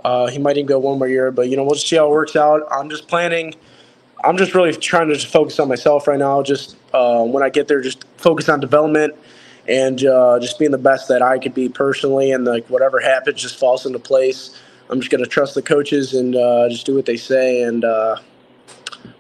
Uh, 0.04 0.28
he 0.28 0.38
might 0.38 0.56
even 0.56 0.66
go 0.66 0.78
one 0.78 0.98
more 0.98 1.08
year, 1.08 1.30
but 1.30 1.48
you 1.48 1.56
know, 1.56 1.64
we'll 1.64 1.74
just 1.74 1.88
see 1.88 1.96
how 1.96 2.06
it 2.06 2.10
works 2.10 2.36
out. 2.36 2.62
I'm 2.70 2.88
just 2.88 3.08
planning. 3.08 3.54
I'm 4.24 4.36
just 4.36 4.54
really 4.54 4.72
trying 4.72 5.08
to 5.08 5.14
just 5.14 5.26
focus 5.26 5.58
on 5.58 5.68
myself 5.68 6.06
right 6.06 6.18
now. 6.18 6.42
Just 6.42 6.76
uh, 6.92 7.24
when 7.24 7.42
I 7.42 7.48
get 7.48 7.68
there, 7.68 7.80
just 7.80 8.04
focus 8.18 8.48
on 8.48 8.60
development 8.60 9.14
and 9.68 10.04
uh, 10.04 10.38
just 10.40 10.58
being 10.58 10.70
the 10.70 10.78
best 10.78 11.08
that 11.08 11.22
I 11.22 11.38
could 11.38 11.54
be 11.54 11.68
personally, 11.68 12.32
and 12.32 12.44
like 12.44 12.68
whatever 12.68 13.00
happens 13.00 13.40
just 13.40 13.58
falls 13.58 13.86
into 13.86 13.98
place. 13.98 14.58
I'm 14.90 15.00
just 15.00 15.10
going 15.10 15.22
to 15.22 15.30
trust 15.30 15.54
the 15.54 15.62
coaches 15.62 16.14
and 16.14 16.36
uh, 16.36 16.68
just 16.68 16.86
do 16.86 16.94
what 16.94 17.06
they 17.06 17.16
say, 17.16 17.62
and 17.62 17.84
uh, 17.84 18.16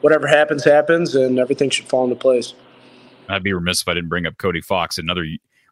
whatever 0.00 0.26
happens, 0.26 0.64
happens, 0.64 1.14
and 1.14 1.38
everything 1.38 1.70
should 1.70 1.88
fall 1.88 2.04
into 2.04 2.16
place. 2.16 2.54
I'd 3.28 3.42
be 3.42 3.52
remiss 3.52 3.82
if 3.82 3.88
I 3.88 3.94
didn't 3.94 4.08
bring 4.08 4.26
up 4.26 4.36
Cody 4.38 4.60
Fox, 4.60 4.98
another 4.98 5.24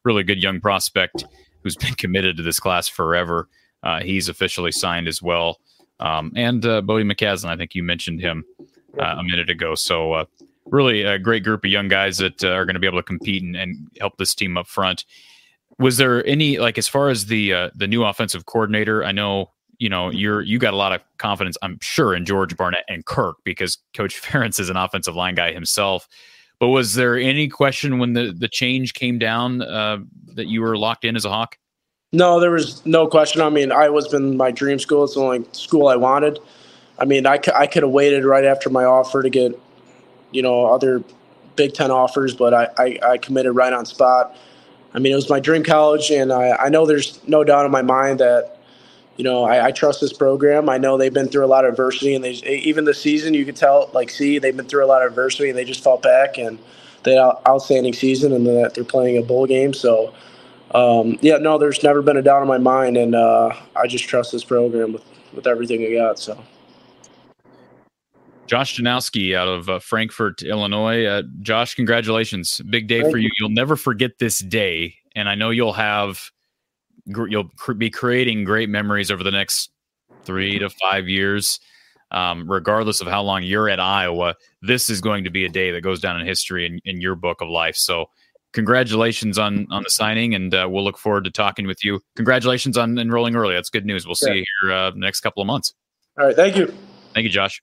really 0.05 0.23
good 0.23 0.43
young 0.43 0.61
prospect 0.61 1.25
who's 1.63 1.77
been 1.77 1.95
committed 1.99 2.37
to 2.37 2.43
this 2.43 2.61
class 2.61 2.89
forever. 2.89 3.49
Uh, 3.83 4.01
he's 4.01 4.29
officially 4.29 4.73
signed 4.73 5.09
as 5.09 5.23
well. 5.23 5.61
Um, 5.99 6.33
and 6.35 6.65
uh, 6.65 6.81
Bodie 6.81 7.05
McCaslin, 7.05 7.49
I 7.49 7.57
think 7.57 7.75
you 7.75 7.83
mentioned 7.83 8.21
him 8.21 8.45
uh, 8.99 9.17
a 9.19 9.23
minute 9.23 9.51
ago. 9.51 9.75
So, 9.75 10.13
uh, 10.13 10.25
really 10.67 11.03
a 11.03 11.19
great 11.19 11.45
group 11.45 11.65
of 11.65 11.71
young 11.71 11.89
guys 11.89 12.19
that 12.19 12.45
uh, 12.45 12.49
are 12.49 12.65
going 12.65 12.75
to 12.75 12.81
be 12.81 12.87
able 12.87 12.99
to 12.99 13.05
compete 13.05 13.43
and, 13.43 13.57
and, 13.57 13.89
help 13.99 14.17
this 14.19 14.35
team 14.35 14.57
up 14.57 14.69
front. 14.69 15.05
Was 15.79 15.97
there 15.97 16.25
any 16.27 16.59
like 16.59 16.79
as 16.79 16.87
far 16.87 17.09
as 17.09 17.27
the 17.27 17.53
uh, 17.53 17.71
the 17.75 17.87
new 17.87 18.05
offensive 18.05 18.47
coordinator? 18.47 19.05
I 19.05 19.13
know 19.13 19.51
you 19.81 19.89
know, 19.89 20.11
you're 20.11 20.43
you 20.43 20.59
got 20.59 20.75
a 20.75 20.77
lot 20.77 20.93
of 20.93 21.01
confidence, 21.17 21.57
I'm 21.63 21.79
sure, 21.81 22.15
in 22.15 22.27
George 22.27 22.57
Barnett 22.57 22.85
and 22.87 23.05
Kirk 23.05 23.37
because 23.45 23.79
Coach 23.95 24.21
Ferentz 24.23 24.61
is 24.61 24.69
an 24.69 24.77
offensive 24.77 25.17
line 25.17 25.35
guy 25.35 25.53
himself. 25.53 26.07
But 26.61 26.69
was 26.69 26.95
there 26.95 27.19
any 27.19 27.49
question 27.49 27.99
when 27.99 28.13
the 28.13 28.33
the 28.39 28.47
change 28.47 28.95
came 28.95 29.19
down 29.19 29.63
uh, 29.63 29.99
that 30.35 30.47
you 30.47 30.61
were 30.61 30.77
locked 30.77 31.05
in 31.05 31.17
as 31.17 31.25
a 31.25 31.31
Hawk? 31.31 31.57
No, 32.13 32.39
there 32.39 32.51
was 32.51 32.85
no 32.85 33.07
question. 33.07 33.41
I 33.41 33.49
mean, 33.49 33.73
Iowa's 33.73 34.09
been 34.09 34.37
my 34.37 34.51
dream 34.51 34.79
school. 34.79 35.05
It's 35.05 35.15
the 35.15 35.21
only 35.21 35.47
school 35.53 35.89
I 35.89 35.97
wanted. 35.97 36.39
I 37.01 37.05
mean, 37.07 37.27
I, 37.27 37.41
I 37.55 37.67
could 37.67 37.83
have 37.83 37.93
waited 37.93 38.25
right 38.25 38.45
after 38.45 38.69
my 38.71 38.85
offer 38.85 39.23
to 39.23 39.31
get, 39.31 39.59
you 40.33 40.43
know, 40.43 40.67
other 40.67 41.03
Big 41.57 41.73
Ten 41.73 41.91
offers, 41.91 42.35
but 42.35 42.53
I, 42.55 42.69
I, 42.79 42.99
I 43.13 43.19
committed 43.19 43.55
right 43.55 43.73
on 43.73 43.87
spot. 43.87 44.37
I 44.93 44.99
mean, 44.99 45.13
it 45.13 45.17
was 45.17 45.31
my 45.31 45.41
dream 45.41 45.63
college, 45.63 46.11
and 46.11 46.33
I, 46.33 46.51
I 46.51 46.69
know 46.69 46.85
there's 46.85 47.21
no 47.27 47.45
doubt 47.45 47.65
in 47.65 47.73
my 47.73 47.83
mind 47.83 48.21
that 48.21 48.61
you 49.21 49.25
know, 49.25 49.45
I, 49.45 49.67
I, 49.67 49.71
trust 49.71 50.01
this 50.01 50.15
program. 50.15 50.71
I 50.71 50.79
know 50.79 50.97
they've 50.97 51.13
been 51.13 51.29
through 51.29 51.45
a 51.45 51.47
lot 51.47 51.67
of 51.67 51.73
adversity, 51.73 52.15
and 52.15 52.25
they 52.25 52.31
even 52.31 52.87
this 52.87 53.03
season 53.03 53.35
you 53.35 53.45
could 53.45 53.55
tell, 53.55 53.91
like, 53.93 54.09
see, 54.09 54.39
they've 54.39 54.57
been 54.57 54.65
through 54.65 54.83
a 54.83 54.89
lot 54.89 55.03
of 55.03 55.09
adversity, 55.09 55.51
and 55.51 55.59
they 55.59 55.65
just 55.67 55.85
fought 55.85 56.01
back, 56.01 56.39
and 56.39 56.59
they 57.03 57.17
had 57.17 57.33
outstanding 57.47 57.93
season, 57.93 58.33
and 58.33 58.47
that 58.47 58.73
they're 58.75 58.83
playing 58.83 59.19
a 59.19 59.23
bowl 59.23 59.47
game. 59.47 59.75
So, 59.75 60.15
um, 60.75 61.19
yeah, 61.21 61.37
no, 61.37 61.59
there's 61.59 61.83
never 61.83 62.01
been 62.01 62.17
a 62.17 62.23
doubt 62.23 62.41
in 62.41 62.49
my 62.49 62.57
mind, 62.57 62.97
and 62.97 63.15
uh, 63.15 63.55
I 63.77 63.87
just 63.87 64.09
trust 64.09 64.33
this 64.33 64.43
program 64.43 64.95
with 64.95 65.05
with 65.35 65.47
everything 65.47 65.85
I 65.85 65.93
got. 65.93 66.19
So. 66.19 66.43
Josh 68.51 68.77
Janowski 68.77 69.37
out 69.37 69.47
of 69.47 69.69
uh, 69.69 69.79
Frankfort, 69.79 70.43
Illinois. 70.43 71.05
Uh, 71.05 71.23
Josh, 71.41 71.77
congratulations! 71.77 72.61
Big 72.69 72.89
day 72.89 73.01
Thank 73.01 73.13
for 73.13 73.17
you. 73.17 73.27
you. 73.27 73.31
You'll 73.39 73.51
never 73.51 73.77
forget 73.77 74.19
this 74.19 74.41
day, 74.41 74.97
and 75.15 75.29
I 75.29 75.37
know 75.37 75.51
you'll 75.51 75.73
have 75.75 76.33
you'll 77.07 77.49
be 77.79 77.91
creating 77.91 78.43
great 78.43 78.69
memories 78.69 79.09
over 79.09 79.23
the 79.23 79.31
next 79.31 79.71
three 80.25 80.59
to 80.59 80.69
five 80.69 81.09
years. 81.09 81.61
Um, 82.11 82.51
regardless 82.51 83.01
of 83.01 83.07
how 83.07 83.23
long 83.23 83.45
you're 83.45 83.69
at 83.69 83.79
Iowa, 83.79 84.35
this 84.63 84.91
is 84.91 85.01
going 85.01 85.23
to 85.23 85.31
be 85.31 85.45
a 85.45 85.49
day 85.49 85.71
that 85.71 85.83
goes 85.83 86.01
down 86.01 86.21
in 86.21 86.27
history 86.27 86.67
in, 86.67 86.81
in 86.85 87.01
your 87.01 87.15
book 87.15 87.41
of 87.41 87.49
life. 87.49 87.77
So, 87.77 88.07
congratulations 88.53 89.39
on 89.39 89.69
on 89.71 89.85
the 89.85 89.91
signing, 89.91 90.35
and 90.35 90.53
uh, 90.53 90.67
we'll 90.69 90.83
look 90.83 90.99
forward 90.99 91.23
to 91.23 91.31
talking 91.31 91.69
with 91.69 91.85
you. 91.85 92.01
Congratulations 92.17 92.77
on 92.77 92.99
enrolling 92.99 93.37
early. 93.37 93.55
That's 93.55 93.71
good 93.71 93.87
news. 93.87 94.07
We'll 94.07 94.17
yeah. 94.23 94.27
see 94.27 94.39
you 94.39 94.45
here 94.63 94.73
uh, 94.73 94.91
next 94.97 95.21
couple 95.21 95.41
of 95.41 95.47
months. 95.47 95.73
All 96.19 96.27
right, 96.27 96.35
thank 96.35 96.57
you. 96.57 96.75
Thank 97.15 97.23
you, 97.23 97.31
Josh. 97.31 97.63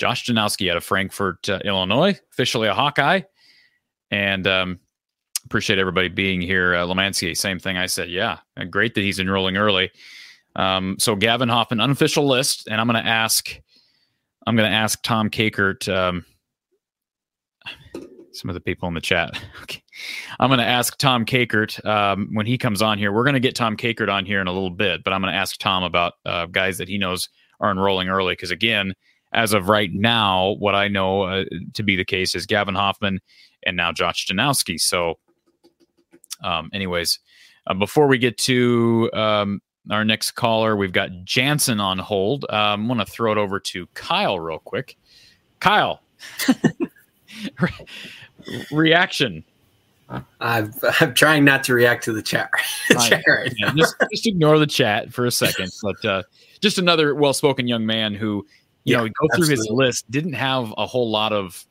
Josh 0.00 0.24
Janowski 0.24 0.70
out 0.70 0.78
of 0.78 0.82
Frankfort, 0.82 1.46
uh, 1.48 1.60
Illinois, 1.62 2.18
officially 2.32 2.68
a 2.68 2.74
Hawkeye, 2.74 3.20
and 4.10 4.46
um, 4.46 4.80
appreciate 5.44 5.78
everybody 5.78 6.08
being 6.08 6.40
here. 6.40 6.74
Uh, 6.74 6.86
Lemansky, 6.86 7.36
same 7.36 7.58
thing. 7.58 7.76
I 7.76 7.84
said, 7.84 8.10
yeah, 8.10 8.38
uh, 8.56 8.64
great 8.64 8.94
that 8.94 9.02
he's 9.02 9.20
enrolling 9.20 9.58
early. 9.58 9.90
Um, 10.56 10.96
so 10.98 11.14
Gavin 11.14 11.50
Hoffman, 11.50 11.80
unofficial 11.80 12.26
list, 12.26 12.66
and 12.66 12.80
I'm 12.80 12.86
going 12.86 13.02
to 13.02 13.08
ask, 13.08 13.54
I'm 14.46 14.56
going 14.56 14.70
to 14.70 14.74
ask 14.74 15.02
Tom 15.02 15.28
Kakert, 15.28 15.86
um, 15.94 16.24
some 18.32 18.48
of 18.48 18.54
the 18.54 18.60
people 18.60 18.88
in 18.88 18.94
the 18.94 19.02
chat. 19.02 19.38
okay. 19.62 19.82
I'm 20.38 20.48
going 20.48 20.60
to 20.60 20.66
ask 20.66 20.96
Tom 20.96 21.26
Kakert 21.26 21.84
um, 21.84 22.30
when 22.32 22.46
he 22.46 22.56
comes 22.56 22.80
on 22.80 22.96
here. 22.96 23.12
We're 23.12 23.24
going 23.24 23.34
to 23.34 23.40
get 23.40 23.54
Tom 23.54 23.76
Kakert 23.76 24.10
on 24.10 24.24
here 24.24 24.40
in 24.40 24.46
a 24.46 24.52
little 24.52 24.70
bit, 24.70 25.04
but 25.04 25.12
I'm 25.12 25.20
going 25.20 25.32
to 25.32 25.38
ask 25.38 25.58
Tom 25.58 25.82
about 25.82 26.14
uh, 26.24 26.46
guys 26.46 26.78
that 26.78 26.88
he 26.88 26.96
knows 26.96 27.28
are 27.60 27.70
enrolling 27.70 28.08
early. 28.08 28.32
Because 28.32 28.50
again, 28.50 28.94
as 29.32 29.52
of 29.52 29.68
right 29.68 29.92
now, 29.92 30.56
what 30.58 30.74
I 30.74 30.88
know 30.88 31.22
uh, 31.22 31.44
to 31.74 31.82
be 31.82 31.96
the 31.96 32.04
case 32.04 32.34
is 32.34 32.46
Gavin 32.46 32.74
Hoffman 32.74 33.20
and 33.64 33.76
now 33.76 33.92
Josh 33.92 34.26
Janowski. 34.26 34.80
So 34.80 35.18
um, 36.42 36.70
anyways, 36.72 37.18
uh, 37.66 37.74
before 37.74 38.06
we 38.06 38.18
get 38.18 38.38
to 38.38 39.10
um, 39.12 39.60
our 39.90 40.04
next 40.04 40.32
caller, 40.32 40.76
we've 40.76 40.92
got 40.92 41.10
Jansen 41.24 41.80
on 41.80 41.98
hold. 41.98 42.44
Um, 42.48 42.82
I'm 42.82 42.86
going 42.86 42.98
to 42.98 43.06
throw 43.06 43.32
it 43.32 43.38
over 43.38 43.60
to 43.60 43.86
Kyle 43.94 44.38
real 44.40 44.58
quick. 44.58 44.96
Kyle, 45.60 46.00
re- 47.60 47.86
reaction. 48.70 49.44
I'm, 50.40 50.74
I'm 51.00 51.14
trying 51.14 51.44
not 51.44 51.62
to 51.64 51.74
react 51.74 52.04
to 52.04 52.12
the 52.12 52.22
chat. 52.22 52.50
chat 52.88 53.22
right 53.28 53.52
yeah, 53.56 53.72
just, 53.76 53.94
just, 54.10 54.26
ignore 54.26 54.58
the 54.58 54.66
chat 54.66 55.12
for 55.12 55.24
a 55.24 55.30
second. 55.30 55.70
But 55.82 56.04
uh, 56.04 56.22
just 56.60 56.78
another 56.78 57.14
well-spoken 57.14 57.68
young 57.68 57.86
man 57.86 58.14
who, 58.14 58.44
you 58.84 58.94
yeah, 58.94 59.02
know, 59.02 59.08
go 59.08 59.36
through 59.36 59.48
his 59.48 59.66
list, 59.70 60.10
didn't 60.10 60.32
have 60.34 60.72
a 60.76 60.86
whole 60.86 61.10
lot 61.10 61.32
of 61.32 61.64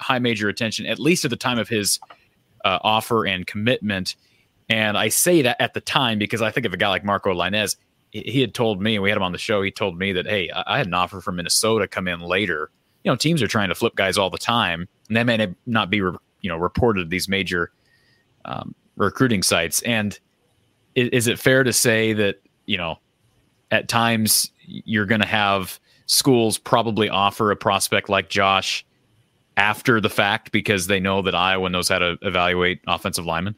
high 0.00 0.18
major 0.18 0.48
attention, 0.48 0.86
at 0.86 0.98
least 0.98 1.24
at 1.24 1.30
the 1.30 1.36
time 1.36 1.58
of 1.58 1.68
his 1.68 1.98
uh, 2.64 2.78
offer 2.82 3.26
and 3.26 3.46
commitment. 3.46 4.16
And 4.68 4.96
I 4.96 5.08
say 5.08 5.42
that 5.42 5.60
at 5.60 5.74
the 5.74 5.80
time 5.80 6.18
because 6.18 6.42
I 6.42 6.50
think 6.50 6.66
of 6.66 6.72
a 6.72 6.76
guy 6.76 6.88
like 6.88 7.04
Marco 7.04 7.32
Lainez. 7.32 7.76
He 8.10 8.40
had 8.40 8.54
told 8.54 8.82
me, 8.82 8.98
we 8.98 9.08
had 9.08 9.16
him 9.16 9.22
on 9.22 9.32
the 9.32 9.38
show. 9.38 9.62
He 9.62 9.70
told 9.70 9.96
me 9.96 10.12
that, 10.12 10.26
hey, 10.26 10.50
I 10.50 10.78
had 10.78 10.88
an 10.88 10.94
offer 10.94 11.20
from 11.20 11.36
Minnesota 11.36 11.86
come 11.86 12.08
in 12.08 12.20
later. 12.20 12.70
You 13.04 13.12
know, 13.12 13.16
teams 13.16 13.40
are 13.40 13.46
trying 13.46 13.68
to 13.68 13.74
flip 13.74 13.94
guys 13.94 14.18
all 14.18 14.30
the 14.30 14.38
time, 14.38 14.88
and 15.08 15.16
that 15.16 15.26
may 15.26 15.54
not 15.64 15.90
be, 15.90 15.98
you 15.98 16.18
know, 16.44 16.56
reported 16.56 17.08
these 17.08 17.28
major 17.28 17.70
um, 18.44 18.74
recruiting 18.96 19.44
sites. 19.44 19.80
And 19.82 20.18
is, 20.96 21.08
is 21.10 21.26
it 21.28 21.38
fair 21.38 21.62
to 21.62 21.72
say 21.72 22.12
that 22.14 22.40
you 22.70 22.76
know, 22.76 23.00
at 23.72 23.88
times 23.88 24.52
you're 24.64 25.06
going 25.06 25.20
to 25.20 25.26
have 25.26 25.80
schools 26.10 26.58
probably 26.58 27.08
offer 27.08 27.52
a 27.52 27.56
prospect 27.56 28.08
like 28.08 28.28
Josh 28.28 28.84
after 29.56 30.00
the 30.00 30.10
fact 30.10 30.50
because 30.50 30.88
they 30.88 30.98
know 30.98 31.22
that 31.22 31.34
Iowa 31.34 31.68
knows 31.68 31.88
how 31.88 32.00
to 32.00 32.18
evaluate 32.22 32.80
offensive 32.86 33.26
linemen? 33.26 33.54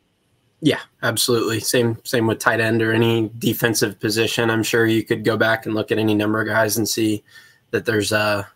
Yeah, 0.61 0.81
absolutely. 1.03 1.61
Same 1.61 1.99
same 2.05 2.27
with 2.27 2.39
tight 2.39 2.61
end 2.61 2.83
or 2.83 2.93
any 2.93 3.31
defensive 3.39 3.99
position. 3.99 4.51
I'm 4.51 4.63
sure 4.63 4.87
you 4.87 5.03
could 5.03 5.25
go 5.25 5.37
back 5.37 5.67
and 5.67 5.75
look 5.75 5.91
at 5.91 5.99
any 5.99 6.15
number 6.15 6.41
of 6.41 6.47
guys 6.47 6.77
and 6.77 6.89
see 6.89 7.25
that 7.71 7.87
there's 7.87 8.13
a 8.13 8.47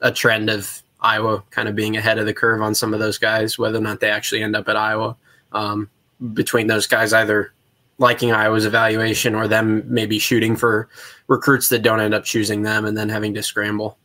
a 0.00 0.12
trend 0.12 0.50
of 0.50 0.82
Iowa 1.00 1.42
kind 1.50 1.68
of 1.68 1.74
being 1.74 1.96
ahead 1.96 2.18
of 2.18 2.26
the 2.26 2.34
curve 2.34 2.60
on 2.60 2.74
some 2.74 2.92
of 2.92 3.00
those 3.00 3.18
guys, 3.18 3.56
whether 3.56 3.78
or 3.78 3.82
not 3.82 4.00
they 4.00 4.10
actually 4.10 4.42
end 4.42 4.56
up 4.56 4.68
at 4.68 4.76
Iowa. 4.76 5.16
Um, 5.52 5.88
between 6.32 6.66
those 6.66 6.88
guys, 6.88 7.12
either 7.12 7.52
liking 7.98 8.32
Iowa's 8.32 8.64
evaluation 8.64 9.34
or 9.34 9.48
them 9.48 9.82
maybe 9.86 10.18
shooting 10.18 10.56
for 10.56 10.88
recruits 11.26 11.68
that 11.68 11.82
don't 11.82 12.00
end 12.00 12.14
up 12.14 12.24
choosing 12.24 12.62
them 12.62 12.84
and 12.84 12.96
then 12.96 13.08
having 13.08 13.34
to 13.34 13.42
scramble. 13.42 13.98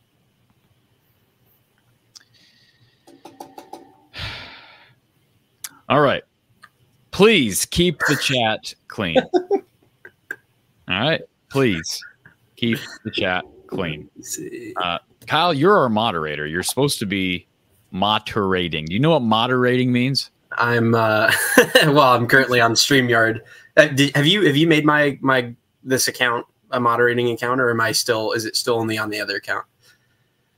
All 5.88 6.00
right. 6.00 6.22
Please 7.12 7.64
keep 7.66 8.00
the 8.08 8.16
chat 8.16 8.74
clean. 8.88 9.16
All 9.52 9.60
right. 10.88 11.22
Please 11.50 12.00
keep 12.56 12.78
the 13.04 13.10
chat 13.12 13.44
clean. 13.68 14.10
Uh, 14.76 14.98
Kyle, 15.26 15.54
you're 15.54 15.76
our 15.76 15.88
moderator. 15.88 16.46
You're 16.46 16.64
supposed 16.64 16.98
to 16.98 17.06
be 17.06 17.46
moderating. 17.92 18.86
Do 18.86 18.94
you 18.94 19.00
know 19.00 19.10
what 19.10 19.22
moderating 19.22 19.92
means? 19.92 20.30
I'm 20.58 20.94
uh, 20.94 21.32
well. 21.84 22.14
I'm 22.14 22.26
currently 22.26 22.60
on 22.60 22.72
Streamyard. 22.72 23.40
Uh, 23.76 23.86
did, 23.86 24.14
have 24.16 24.26
you 24.26 24.42
have 24.46 24.56
you 24.56 24.66
made 24.66 24.84
my 24.84 25.18
my 25.20 25.54
this 25.82 26.08
account 26.08 26.46
a 26.70 26.80
moderating 26.80 27.30
account, 27.30 27.60
or 27.60 27.70
am 27.70 27.80
I 27.80 27.92
still? 27.92 28.32
Is 28.32 28.44
it 28.44 28.56
still 28.56 28.74
only 28.74 28.98
on 28.98 29.10
the 29.10 29.20
other 29.20 29.36
account? 29.36 29.64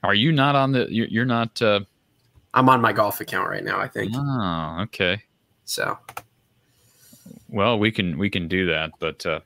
Are 0.03 0.15
you 0.15 0.33
not 0.33 0.55
on 0.55 0.73
the? 0.73 0.87
You're, 0.91 1.09
you're 1.09 1.25
not. 1.25 1.61
Uh, 1.61 1.81
I'm 2.55 2.69
on 2.69 2.81
my 2.81 2.93
golf 2.93 3.21
account 3.21 3.49
right 3.49 3.65
now. 3.65 3.79
I 3.79 3.89
think. 3.89 4.13
oh, 4.15 4.79
okay. 4.83 5.23
So 5.65 5.99
Well, 7.49 7.79
we 7.79 7.91
can 7.91 8.19
we 8.19 8.31
can 8.31 8.49
do 8.49 8.67
that, 8.67 8.93
but 8.99 9.25
uh, 9.25 9.41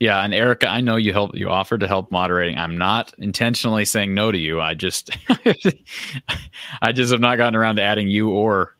yeah. 0.00 0.22
And 0.24 0.32
Erica, 0.32 0.68
I 0.68 0.80
know 0.80 0.96
you 0.96 1.12
help. 1.12 1.34
You 1.34 1.48
offered 1.48 1.80
to 1.80 1.88
help 1.88 2.10
moderating. 2.10 2.58
I'm 2.58 2.76
not 2.76 3.14
intentionally 3.18 3.84
saying 3.84 4.14
no 4.14 4.32
to 4.32 4.38
you. 4.38 4.60
I 4.60 4.74
just, 4.74 5.16
I 6.82 6.92
just 6.92 7.12
have 7.12 7.20
not 7.20 7.36
gotten 7.36 7.56
around 7.56 7.76
to 7.76 7.82
adding 7.82 8.08
you 8.08 8.30
or. 8.30 8.74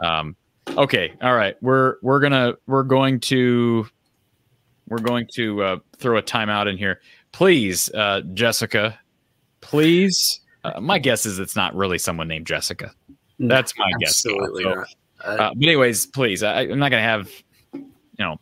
Um, 0.00 0.34
okay, 0.70 1.12
all 1.22 1.34
right. 1.34 1.56
We're 1.62 1.96
we're 2.02 2.20
gonna 2.20 2.54
we're 2.66 2.82
going 2.82 3.20
to 3.20 3.86
we're 4.88 4.98
going 4.98 5.26
to 5.34 5.62
uh, 5.62 5.76
throw 5.98 6.18
a 6.18 6.22
timeout 6.22 6.68
in 6.68 6.76
here, 6.76 7.00
please, 7.32 7.90
uh, 7.94 8.20
Jessica. 8.34 8.98
Please. 9.60 10.40
Uh, 10.62 10.80
my 10.80 10.98
guess 10.98 11.26
is 11.26 11.38
it's 11.38 11.56
not 11.56 11.74
really 11.74 11.98
someone 11.98 12.28
named 12.28 12.46
Jessica. 12.46 12.90
That's 13.38 13.72
my 13.78 13.90
guess. 14.00 14.10
absolutely 14.10 14.62
So- 14.64 14.74
not. 14.74 14.88
uh, 15.24 15.36
but 15.54 15.62
anyways, 15.62 16.06
please, 16.06 16.42
I, 16.42 16.60
I'm 16.62 16.78
not 16.78 16.90
going 16.90 17.02
to 17.02 17.08
have, 17.08 17.30
you 17.72 17.84
know, 18.18 18.38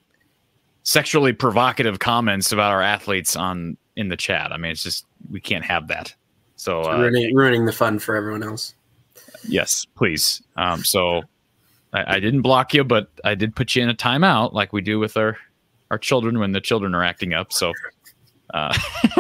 sexually 0.83 1.33
provocative 1.33 1.99
comments 2.01 2.53
about 2.53 2.73
our 2.73 2.83
athletes 2.83 3.37
on 3.37 3.77
in 3.97 4.09
the 4.09 4.17
chat. 4.17 4.53
I 4.53 4.57
mean, 4.57 4.73
it's 4.73 4.83
just 4.83 5.07
we 5.31 5.41
can't 5.41 5.65
have 5.65 5.89
that. 5.89 6.15
So 6.57 6.83
uh, 6.83 6.99
ruining, 6.99 7.35
ruining 7.35 7.65
the 7.67 7.73
fun 7.73 7.99
for 7.99 8.15
everyone 8.17 8.43
else. 8.43 8.75
yes, 9.49 9.85
please. 9.97 10.43
Um, 10.57 10.85
so 10.85 11.23
I, 11.93 12.17
I 12.17 12.21
didn't 12.21 12.43
block 12.43 12.75
you, 12.75 12.85
but 12.85 13.11
I 13.25 13.35
did 13.35 13.55
put 13.55 13.75
you 13.75 13.83
in 13.83 13.89
a 13.89 13.95
timeout, 13.95 14.53
like 14.53 14.73
we 14.73 14.81
do 14.81 14.99
with 14.99 15.17
our 15.17 15.37
our 15.91 15.99
children 15.99 16.39
when 16.39 16.53
the 16.53 16.61
children 16.61 16.95
are 16.95 17.05
acting 17.05 17.35
up. 17.35 17.53
So. 17.53 17.73
Uh, 18.55 18.75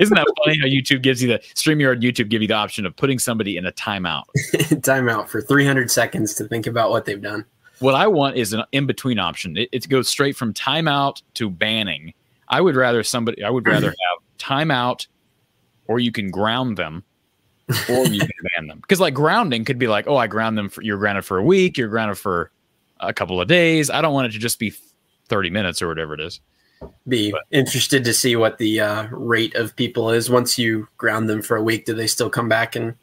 isn't 0.00 0.14
that 0.14 0.26
funny 0.44 0.58
how 0.60 0.66
YouTube 0.66 1.02
gives 1.02 1.22
you 1.22 1.28
the 1.28 1.38
StreamYard 1.54 2.02
YouTube 2.02 2.28
give 2.28 2.42
you 2.42 2.48
the 2.48 2.54
option 2.54 2.86
of 2.86 2.94
putting 2.96 3.18
somebody 3.18 3.56
in 3.56 3.66
a 3.66 3.72
timeout? 3.72 4.24
Timeout 4.82 5.28
for 5.28 5.40
300 5.40 5.90
seconds 5.90 6.34
to 6.34 6.44
think 6.44 6.66
about 6.66 6.90
what 6.90 7.04
they've 7.04 7.20
done. 7.20 7.44
What 7.78 7.94
I 7.94 8.06
want 8.06 8.36
is 8.36 8.52
an 8.52 8.62
in 8.72 8.86
between 8.86 9.18
option. 9.18 9.56
It, 9.56 9.68
it 9.72 9.88
goes 9.88 10.08
straight 10.08 10.36
from 10.36 10.52
timeout 10.52 11.22
to 11.34 11.50
banning. 11.50 12.14
I 12.48 12.60
would 12.60 12.76
rather 12.76 13.02
somebody. 13.02 13.42
I 13.42 13.50
would 13.50 13.66
rather 13.66 13.86
have 13.88 14.38
timeout, 14.38 15.06
or 15.86 15.98
you 15.98 16.12
can 16.12 16.30
ground 16.30 16.76
them, 16.76 17.04
or 17.88 18.06
you 18.06 18.20
can 18.20 18.30
ban 18.56 18.66
them. 18.68 18.78
Because 18.80 19.00
like 19.00 19.14
grounding 19.14 19.64
could 19.64 19.78
be 19.78 19.88
like, 19.88 20.06
oh, 20.06 20.16
I 20.16 20.26
ground 20.26 20.56
them 20.58 20.68
for 20.68 20.82
you're 20.82 20.98
grounded 20.98 21.24
for 21.24 21.38
a 21.38 21.42
week, 21.42 21.76
you're 21.76 21.88
grounded 21.88 22.18
for 22.18 22.50
a 23.00 23.12
couple 23.12 23.40
of 23.40 23.48
days. 23.48 23.90
I 23.90 24.00
don't 24.00 24.12
want 24.12 24.26
it 24.28 24.32
to 24.32 24.38
just 24.38 24.58
be 24.58 24.72
thirty 25.28 25.50
minutes 25.50 25.82
or 25.82 25.88
whatever 25.88 26.14
it 26.14 26.20
is. 26.20 26.40
Be 27.06 27.32
interested 27.50 28.04
to 28.04 28.12
see 28.12 28.34
what 28.34 28.58
the 28.58 28.80
uh, 28.80 29.06
rate 29.12 29.54
of 29.54 29.76
people 29.76 30.10
is 30.10 30.28
once 30.28 30.58
you 30.58 30.88
ground 30.98 31.28
them 31.28 31.40
for 31.40 31.56
a 31.56 31.62
week. 31.62 31.84
Do 31.84 31.94
they 31.94 32.08
still 32.08 32.30
come 32.30 32.48
back 32.48 32.74
and 32.74 32.94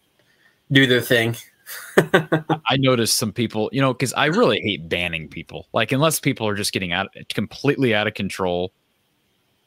do 0.71 0.85
their 0.85 1.01
thing? 1.01 1.35
I 1.97 2.77
noticed 2.77 3.15
some 3.15 3.31
people, 3.31 3.69
you 3.71 3.81
know, 3.81 3.93
because 3.93 4.13
I 4.13 4.25
really 4.25 4.59
hate 4.61 4.89
banning 4.89 5.27
people. 5.27 5.67
Like 5.73 5.91
unless 5.91 6.19
people 6.19 6.47
are 6.47 6.55
just 6.55 6.73
getting 6.73 6.91
out 6.91 7.07
completely 7.29 7.93
out 7.93 8.07
of 8.07 8.13
control. 8.13 8.73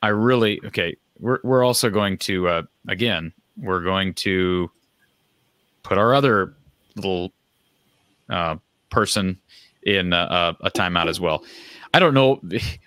I 0.02 0.08
really 0.08 0.60
okay. 0.66 0.96
We're 1.18 1.38
we're 1.44 1.64
also 1.64 1.90
going 1.90 2.18
to 2.18 2.48
uh, 2.48 2.62
again. 2.88 3.32
We're 3.56 3.82
going 3.82 4.14
to 4.14 4.70
put 5.82 5.98
our 5.98 6.14
other 6.14 6.54
little 6.96 7.32
uh, 8.28 8.56
person 8.90 9.38
in 9.82 10.12
uh, 10.12 10.54
a 10.60 10.70
timeout 10.70 11.08
as 11.08 11.20
well. 11.20 11.44
I 11.94 11.98
don't 11.98 12.14
know. 12.14 12.40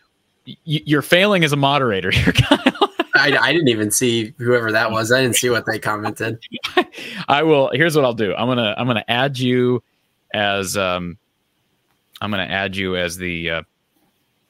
You're 0.63 1.01
failing 1.01 1.43
as 1.43 1.53
a 1.53 1.57
moderator 1.57 2.11
here, 2.11 2.31
Kyle. 2.33 2.89
I, 3.15 3.35
I 3.37 3.53
didn't 3.53 3.69
even 3.69 3.89
see 3.89 4.33
whoever 4.37 4.71
that 4.71 4.91
was. 4.91 5.11
I 5.11 5.21
didn't 5.21 5.37
see 5.37 5.49
what 5.49 5.65
they 5.65 5.79
commented. 5.79 6.37
I 7.27 7.41
will. 7.43 7.71
Here's 7.73 7.95
what 7.95 8.05
I'll 8.05 8.13
do. 8.13 8.35
I'm 8.35 8.47
gonna 8.47 8.75
I'm 8.77 8.85
gonna 8.85 9.05
add 9.07 9.39
you 9.39 9.81
as 10.33 10.77
um 10.77 11.17
I'm 12.21 12.29
gonna 12.29 12.43
add 12.43 12.75
you 12.75 12.95
as 12.95 13.17
the 13.17 13.49
uh, 13.49 13.61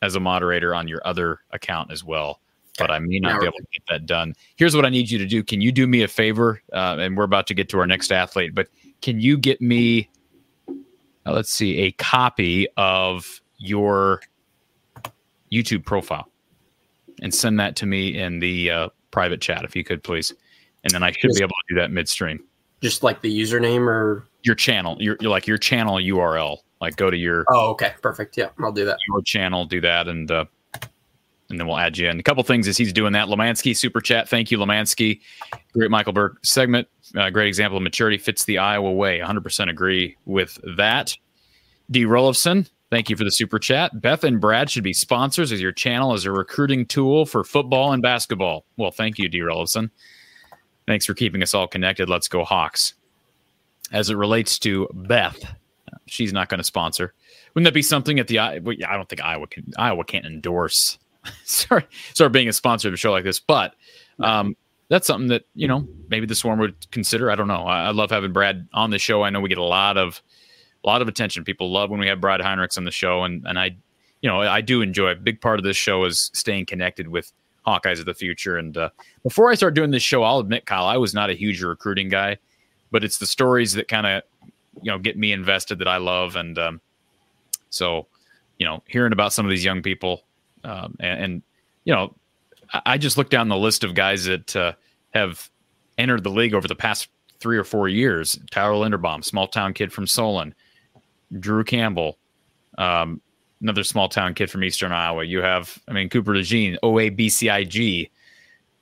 as 0.01 0.15
a 0.15 0.19
moderator 0.19 0.75
on 0.75 0.87
your 0.87 1.01
other 1.05 1.39
account 1.51 1.91
as 1.91 2.03
well. 2.03 2.41
But 2.77 2.91
I 2.91 2.99
may 2.99 3.19
not 3.19 3.39
be 3.39 3.45
able 3.47 3.57
to 3.57 3.65
get 3.73 3.83
that 3.89 4.05
done. 4.05 4.33
Here's 4.57 4.75
what 4.75 4.85
I 4.85 4.89
need 4.89 5.09
you 5.09 5.17
to 5.17 5.25
do. 5.25 5.43
Can 5.43 5.61
you 5.61 5.71
do 5.71 5.87
me 5.87 6.03
a 6.03 6.07
favor? 6.07 6.61
Uh, 6.73 6.97
and 6.99 7.15
we're 7.15 7.23
about 7.23 7.47
to 7.47 7.53
get 7.53 7.69
to 7.69 7.79
our 7.79 7.87
next 7.87 8.11
athlete, 8.11 8.53
but 8.53 8.67
can 9.01 9.19
you 9.19 9.37
get 9.37 9.61
me? 9.61 10.09
uh, 11.25 11.31
let's 11.31 11.51
see, 11.51 11.79
a 11.79 11.91
copy 11.93 12.67
of 12.77 13.41
your 13.57 14.21
YouTube 15.51 15.85
profile 15.85 16.29
and 17.21 17.33
send 17.33 17.59
that 17.59 17.75
to 17.77 17.85
me 17.85 18.17
in 18.17 18.39
the 18.39 18.69
uh, 18.69 18.89
private 19.11 19.41
chat 19.41 19.63
if 19.63 19.75
you 19.75 19.83
could 19.83 20.03
please, 20.03 20.33
and 20.83 20.93
then 20.93 21.01
I 21.03 21.11
should 21.11 21.29
Yes. 21.31 21.37
be 21.37 21.43
able 21.43 21.55
to 21.67 21.75
do 21.75 21.79
that 21.81 21.91
midstream 21.91 22.43
Just 22.81 23.03
like 23.03 23.21
the 23.21 23.41
username 23.41 23.87
or 23.87 24.27
your 24.43 24.55
channel, 24.55 24.97
your, 24.99 25.17
your 25.21 25.31
like 25.31 25.47
your 25.47 25.57
channel 25.57 25.95
URL. 25.95 26.57
Like 26.81 26.97
go 26.97 27.09
to 27.09 27.17
your 27.17 27.45
oh, 27.49 27.69
okay, 27.71 27.93
perfect. 28.01 28.37
Yeah, 28.37 28.49
I'll 28.59 28.71
do 28.71 28.85
that. 28.85 28.97
your 29.07 29.21
channel, 29.23 29.65
do 29.65 29.79
that, 29.81 30.07
and 30.07 30.29
uh, 30.29 30.45
and 31.49 31.59
then 31.59 31.67
we'll 31.67 31.77
add 31.77 31.97
you 31.97 32.09
in. 32.09 32.19
A 32.19 32.23
couple 32.23 32.43
things 32.43 32.67
as 32.67 32.77
he's 32.77 32.91
doing 32.91 33.13
that. 33.13 33.27
Lemansky 33.27 33.75
super 33.75 34.01
chat. 34.01 34.27
Thank 34.27 34.51
you, 34.51 34.57
Lemansky. 34.57 35.21
Great 35.73 35.91
Michael 35.91 36.13
Burt 36.13 36.43
segment. 36.45 36.87
Uh, 37.15 37.29
great 37.29 37.47
example 37.47 37.77
of 37.77 37.83
maturity. 37.83 38.17
Fits 38.17 38.45
the 38.45 38.57
Iowa 38.57 38.91
way. 38.91 39.19
100% 39.19 39.69
agree 39.69 40.17
with 40.25 40.57
that. 40.75 41.15
D. 41.91 42.05
Rollifson. 42.05 42.67
Thank 42.89 43.09
you 43.09 43.15
for 43.15 43.23
the 43.23 43.31
super 43.31 43.59
chat. 43.59 43.99
Beth 43.99 44.23
and 44.23 44.39
Brad 44.39 44.69
should 44.69 44.83
be 44.83 44.93
sponsors 44.93 45.51
as 45.51 45.61
your 45.61 45.71
channel 45.71 46.13
as 46.13 46.25
a 46.25 46.31
recruiting 46.31 46.85
tool 46.85 47.25
for 47.25 47.43
football 47.43 47.91
and 47.91 48.01
basketball. 48.01 48.65
Well, 48.77 48.91
thank 48.91 49.17
you, 49.19 49.27
D. 49.27 49.39
Rollifson. 49.39 49.89
Thanks 50.87 51.05
for 51.05 51.13
keeping 51.13 51.41
us 51.41 51.53
all 51.53 51.67
connected. 51.67 52.09
Let's 52.09 52.27
go 52.27 52.43
Hawks. 52.43 52.93
As 53.91 54.09
it 54.09 54.15
relates 54.15 54.57
to 54.59 54.87
Beth, 54.93 55.55
she's 56.05 56.33
not 56.33 56.49
going 56.49 56.59
to 56.59 56.63
sponsor. 56.63 57.13
Wouldn't 57.53 57.65
that 57.65 57.73
be 57.73 57.81
something 57.81 58.19
at 58.19 58.27
the 58.27 58.39
I? 58.39 58.55
I 58.55 58.59
don't 58.59 59.09
think 59.09 59.23
Iowa 59.23 59.47
can. 59.47 59.71
Iowa 59.77 60.03
can't 60.03 60.25
endorse. 60.25 60.97
sorry, 61.43 61.87
start 62.13 62.31
being 62.31 62.47
a 62.47 62.53
sponsor 62.53 62.87
of 62.87 62.93
a 62.93 62.97
show 62.97 63.11
like 63.11 63.23
this, 63.23 63.39
but 63.39 63.75
um, 64.19 64.55
that's 64.89 65.07
something 65.07 65.27
that 65.29 65.45
you 65.55 65.67
know 65.67 65.87
maybe 66.09 66.25
the 66.25 66.35
Swarm 66.35 66.59
would 66.59 66.89
consider. 66.91 67.31
I 67.31 67.35
don't 67.35 67.47
know. 67.47 67.65
I, 67.65 67.85
I 67.85 67.91
love 67.91 68.11
having 68.11 68.33
Brad 68.33 68.67
on 68.73 68.89
the 68.91 68.99
show. 68.99 69.23
I 69.23 69.29
know 69.29 69.39
we 69.39 69.49
get 69.49 69.57
a 69.57 69.63
lot 69.63 69.97
of 69.97 70.21
a 70.83 70.87
lot 70.87 71.01
of 71.01 71.07
attention. 71.07 71.43
People 71.43 71.71
love 71.71 71.89
when 71.89 71.99
we 71.99 72.07
have 72.07 72.21
Brad 72.21 72.41
Heinrichs 72.41 72.77
on 72.77 72.83
the 72.83 72.91
show, 72.91 73.23
and 73.23 73.45
and 73.45 73.59
I, 73.59 73.75
you 74.21 74.29
know, 74.29 74.41
I 74.41 74.61
do 74.61 74.81
enjoy. 74.81 75.11
A 75.11 75.15
big 75.15 75.41
part 75.41 75.59
of 75.59 75.63
this 75.63 75.77
show 75.77 76.05
is 76.05 76.31
staying 76.33 76.65
connected 76.67 77.07
with 77.07 77.31
Hawkeyes 77.65 77.99
of 77.99 78.05
the 78.05 78.13
future. 78.13 78.57
And 78.57 78.77
uh, 78.77 78.89
before 79.23 79.49
I 79.49 79.55
start 79.55 79.73
doing 79.73 79.91
this 79.91 80.03
show, 80.03 80.23
I'll 80.23 80.39
admit, 80.39 80.65
Kyle, 80.65 80.85
I 80.85 80.97
was 80.97 81.13
not 81.13 81.29
a 81.29 81.33
huge 81.33 81.61
recruiting 81.63 82.09
guy, 82.09 82.37
but 82.91 83.03
it's 83.03 83.17
the 83.17 83.25
stories 83.25 83.73
that 83.73 83.87
kind 83.87 84.05
of 84.05 84.23
you 84.81 84.91
know 84.91 84.99
get 84.99 85.17
me 85.17 85.31
invested 85.31 85.79
that 85.79 85.87
I 85.87 85.97
love, 85.97 86.35
and 86.35 86.57
um, 86.59 86.81
so 87.69 88.07
you 88.57 88.65
know, 88.65 88.83
hearing 88.87 89.13
about 89.13 89.33
some 89.33 89.45
of 89.45 89.49
these 89.49 89.65
young 89.65 89.81
people, 89.81 90.23
um, 90.65 90.95
and, 90.99 91.23
and 91.23 91.41
you 91.83 91.93
know, 91.93 92.15
I, 92.85 92.97
just 92.97 93.17
look 93.17 93.29
down 93.29 93.47
the 93.47 93.57
list 93.57 93.83
of 93.83 93.93
guys 93.93 94.25
that 94.25 94.55
uh, 94.55 94.73
have 95.13 95.49
entered 95.97 96.23
the 96.23 96.31
league 96.31 96.53
over 96.53 96.67
the 96.67 96.75
past 96.75 97.07
three 97.39 97.57
or 97.57 97.63
four 97.63 97.87
years. 97.87 98.39
Tyler 98.51 98.73
Linderbaum, 98.73 99.23
small 99.23 99.47
town 99.47 99.73
kid 99.73 99.93
from 99.93 100.07
Solon, 100.07 100.53
Drew 101.39 101.63
Campbell, 101.63 102.17
um, 102.77 103.21
another 103.61 103.83
small 103.83 104.09
town 104.09 104.33
kid 104.33 104.49
from 104.49 104.63
Eastern 104.63 104.91
Iowa. 104.91 105.23
You 105.23 105.41
have, 105.41 105.79
I 105.87 105.93
mean, 105.93 106.09
Cooper 106.09 106.33
DeJean, 106.33 106.77
OABCIG, 106.83 108.09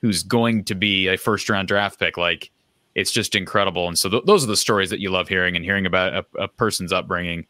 who's 0.01 0.23
going 0.23 0.63
to 0.65 0.75
be 0.75 1.07
a 1.07 1.17
first 1.17 1.49
round 1.49 1.67
draft 1.67 1.99
pick. 1.99 2.17
Like, 2.17 2.51
it's 2.95 3.11
just 3.11 3.35
incredible. 3.35 3.87
And 3.87 3.97
so 3.97 4.09
th- 4.09 4.23
those 4.25 4.43
are 4.43 4.47
the 4.47 4.57
stories 4.57 4.89
that 4.91 4.99
you 4.99 5.09
love 5.09 5.27
hearing 5.27 5.55
and 5.55 5.65
hearing 5.65 5.85
about 5.85 6.13
a, 6.13 6.43
a 6.43 6.47
person's 6.47 6.93
upbringing 6.93 7.45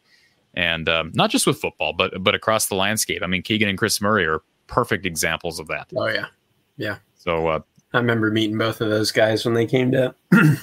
and 0.53 0.87
um, 0.87 1.11
not 1.13 1.29
just 1.29 1.47
with 1.47 1.59
football, 1.59 1.93
but 1.93 2.23
but 2.23 2.35
across 2.35 2.67
the 2.67 2.75
landscape. 2.75 3.21
I 3.23 3.27
mean, 3.27 3.41
Keegan 3.41 3.69
and 3.69 3.77
Kris 3.77 4.01
Murray 4.01 4.25
are 4.25 4.41
perfect 4.67 5.05
examples 5.05 5.59
of 5.59 5.67
that. 5.67 5.87
Oh 5.95 6.07
yeah, 6.07 6.27
yeah. 6.77 6.97
So 7.15 7.47
uh, 7.47 7.59
I 7.93 7.97
remember 7.97 8.31
meeting 8.31 8.57
both 8.57 8.81
of 8.81 8.89
those 8.89 9.11
guys 9.11 9.45
when 9.45 9.53
they 9.53 9.65
came 9.65 9.91
to 9.91 10.13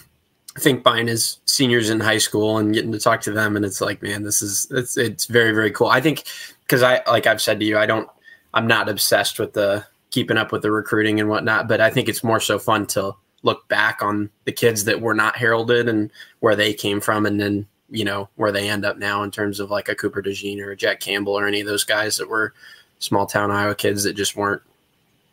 think 0.58 0.82
buying 0.82 1.06
his 1.06 1.38
seniors 1.44 1.90
in 1.90 2.00
high 2.00 2.18
school 2.18 2.58
and 2.58 2.74
getting 2.74 2.92
to 2.92 2.98
talk 2.98 3.20
to 3.20 3.32
them 3.32 3.56
and 3.56 3.64
it's 3.64 3.80
like 3.80 4.02
man 4.02 4.24
this 4.24 4.42
is 4.42 4.66
it's 4.72 4.96
it's 4.96 5.26
very 5.26 5.52
very 5.52 5.70
cool 5.70 5.86
i 5.86 6.00
think 6.00 6.24
because 6.62 6.82
i 6.82 7.00
like 7.06 7.26
i've 7.26 7.40
said 7.40 7.60
to 7.60 7.64
you 7.64 7.78
i 7.78 7.86
don't 7.86 8.08
i'm 8.52 8.66
not 8.66 8.88
obsessed 8.88 9.38
with 9.38 9.52
the 9.52 9.84
keeping 10.10 10.36
up 10.36 10.50
with 10.50 10.62
the 10.62 10.70
recruiting 10.70 11.20
and 11.20 11.28
whatnot 11.28 11.68
but 11.68 11.80
i 11.80 11.88
think 11.88 12.08
it's 12.08 12.24
more 12.24 12.40
so 12.40 12.58
fun 12.58 12.84
to 12.84 13.12
look 13.42 13.66
back 13.68 14.02
on 14.02 14.28
the 14.44 14.52
kids 14.52 14.84
that 14.84 15.00
were 15.00 15.14
not 15.14 15.36
heralded 15.36 15.88
and 15.88 16.10
where 16.40 16.56
they 16.56 16.74
came 16.74 17.00
from 17.00 17.24
and 17.26 17.40
then 17.40 17.66
you 17.90 18.04
know 18.04 18.28
where 18.36 18.52
they 18.52 18.68
end 18.68 18.84
up 18.84 18.96
now 18.98 19.22
in 19.22 19.30
terms 19.30 19.60
of 19.60 19.70
like 19.70 19.88
a 19.88 19.94
cooper 19.94 20.22
DeJean 20.22 20.60
or 20.60 20.70
a 20.70 20.76
jack 20.76 21.00
campbell 21.00 21.38
or 21.38 21.46
any 21.46 21.60
of 21.60 21.66
those 21.66 21.84
guys 21.84 22.16
that 22.16 22.28
were 22.28 22.52
small 22.98 23.26
town 23.26 23.50
iowa 23.50 23.74
kids 23.74 24.04
that 24.04 24.14
just 24.14 24.36
weren't 24.36 24.62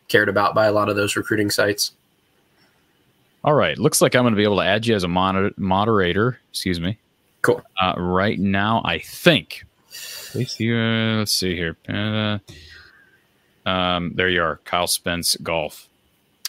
cared 0.08 0.28
about 0.28 0.54
by 0.54 0.66
a 0.66 0.72
lot 0.72 0.88
of 0.88 0.96
those 0.96 1.16
recruiting 1.16 1.50
sites 1.50 1.92
All 3.44 3.54
right. 3.54 3.78
Looks 3.78 4.02
like 4.02 4.14
I'm 4.16 4.24
going 4.24 4.32
to 4.32 4.36
be 4.36 4.42
able 4.44 4.56
to 4.56 4.64
add 4.64 4.86
you 4.86 4.96
as 4.96 5.04
a 5.04 5.08
moder- 5.08 5.52
moderator. 5.56 6.38
Excuse 6.50 6.80
me. 6.80 6.98
Cool. 7.42 7.62
Uh, 7.80 7.94
right 7.96 8.38
now, 8.38 8.82
I 8.84 8.98
think. 8.98 9.64
Let's 10.34 10.56
see, 10.56 10.72
uh, 10.72 11.18
let's 11.18 11.32
see 11.32 11.54
here. 11.54 11.76
Uh, 11.88 12.38
um, 13.68 14.12
there 14.14 14.28
you 14.28 14.42
are, 14.42 14.60
Kyle 14.64 14.86
Spence 14.86 15.36
Golf. 15.36 15.87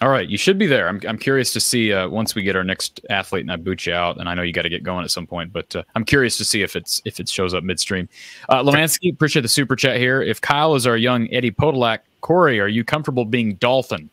All 0.01 0.07
right, 0.09 0.29
you 0.29 0.37
should 0.37 0.57
be 0.57 0.65
there. 0.65 0.87
I'm, 0.87 1.01
I'm 1.05 1.17
curious 1.17 1.51
to 1.53 1.59
see 1.59 1.91
uh, 1.91 2.07
once 2.07 2.33
we 2.33 2.41
get 2.41 2.55
our 2.55 2.63
next 2.63 3.01
athlete 3.09 3.41
and 3.41 3.51
I 3.51 3.57
boot 3.57 3.85
you 3.85 3.93
out, 3.93 4.17
and 4.17 4.29
I 4.29 4.33
know 4.33 4.43
you 4.43 4.53
got 4.53 4.61
to 4.61 4.69
get 4.69 4.81
going 4.81 5.03
at 5.03 5.11
some 5.11 5.27
point, 5.27 5.51
but 5.51 5.75
uh, 5.75 5.83
I'm 5.93 6.05
curious 6.05 6.37
to 6.37 6.45
see 6.45 6.61
if 6.61 6.77
it's 6.77 7.01
if 7.03 7.19
it 7.19 7.27
shows 7.27 7.53
up 7.53 7.65
midstream. 7.65 8.07
Uh, 8.47 8.63
Lemansky, 8.63 9.11
appreciate 9.11 9.41
the 9.41 9.49
super 9.49 9.75
chat 9.75 9.97
here. 9.97 10.21
If 10.21 10.39
Kyle 10.39 10.75
is 10.75 10.87
our 10.87 10.95
young 10.95 11.27
Eddie 11.33 11.51
Podolak, 11.51 11.99
Cory, 12.21 12.61
are 12.61 12.67
you 12.69 12.85
comfortable 12.85 13.25
being 13.25 13.55
Dolphin? 13.55 14.09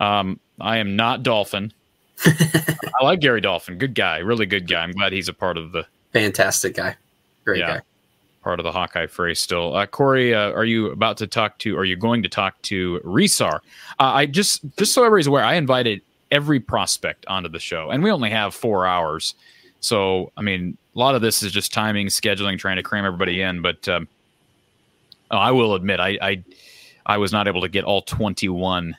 Um, 0.00 0.40
I 0.60 0.78
am 0.78 0.96
not 0.96 1.22
Dolphin. 1.22 1.72
I 2.24 3.04
like 3.04 3.20
Gary 3.20 3.40
Dolphin. 3.40 3.78
Good 3.78 3.94
guy, 3.94 4.18
really 4.18 4.46
good 4.46 4.66
guy. 4.68 4.82
I'm 4.82 4.92
glad 4.92 5.12
he's 5.12 5.28
a 5.28 5.32
part 5.34 5.56
of 5.56 5.70
the 5.72 5.86
fantastic 6.12 6.74
guy 6.74 6.96
great 7.44 7.58
Yeah. 7.58 7.76
guy 7.78 7.80
part 8.44 8.60
of 8.60 8.64
the 8.64 8.70
Hawkeye 8.70 9.06
phrase 9.06 9.40
still. 9.40 9.74
Uh, 9.74 9.86
Cory, 9.86 10.34
uh, 10.34 10.52
are 10.52 10.66
you 10.66 10.90
about 10.90 11.16
to 11.16 11.26
talk 11.26 11.58
to? 11.58 11.76
Are 11.76 11.84
you 11.84 11.96
going 11.96 12.22
to 12.22 12.28
talk 12.28 12.60
to 12.62 13.00
Resar? 13.02 13.56
Uh, 13.98 14.12
I 14.20 14.26
just 14.26 14.60
just 14.76 14.92
so 14.92 15.02
everybody's 15.02 15.26
aware, 15.26 15.42
I 15.42 15.54
invited 15.54 16.02
every 16.30 16.60
prospect 16.60 17.24
onto 17.26 17.48
the 17.48 17.58
show, 17.58 17.90
and 17.90 18.04
we 18.04 18.10
only 18.10 18.30
have 18.30 18.54
four 18.54 18.86
hours. 18.86 19.34
So 19.80 20.30
I 20.36 20.42
mean, 20.42 20.76
a 20.94 20.98
lot 20.98 21.14
of 21.14 21.22
this 21.22 21.42
is 21.42 21.50
just 21.52 21.72
timing, 21.72 22.08
scheduling, 22.08 22.58
trying 22.58 22.76
to 22.76 22.82
cram 22.82 23.04
everybody 23.06 23.40
in. 23.40 23.62
But 23.62 23.88
um, 23.88 24.06
oh, 25.30 25.38
I 25.38 25.50
will 25.50 25.74
admit, 25.74 25.98
I, 25.98 26.18
I 26.20 26.44
I 27.06 27.16
was 27.18 27.32
not 27.32 27.48
able 27.48 27.62
to 27.62 27.68
get 27.68 27.84
all 27.84 28.02
twenty 28.02 28.48
one 28.50 28.94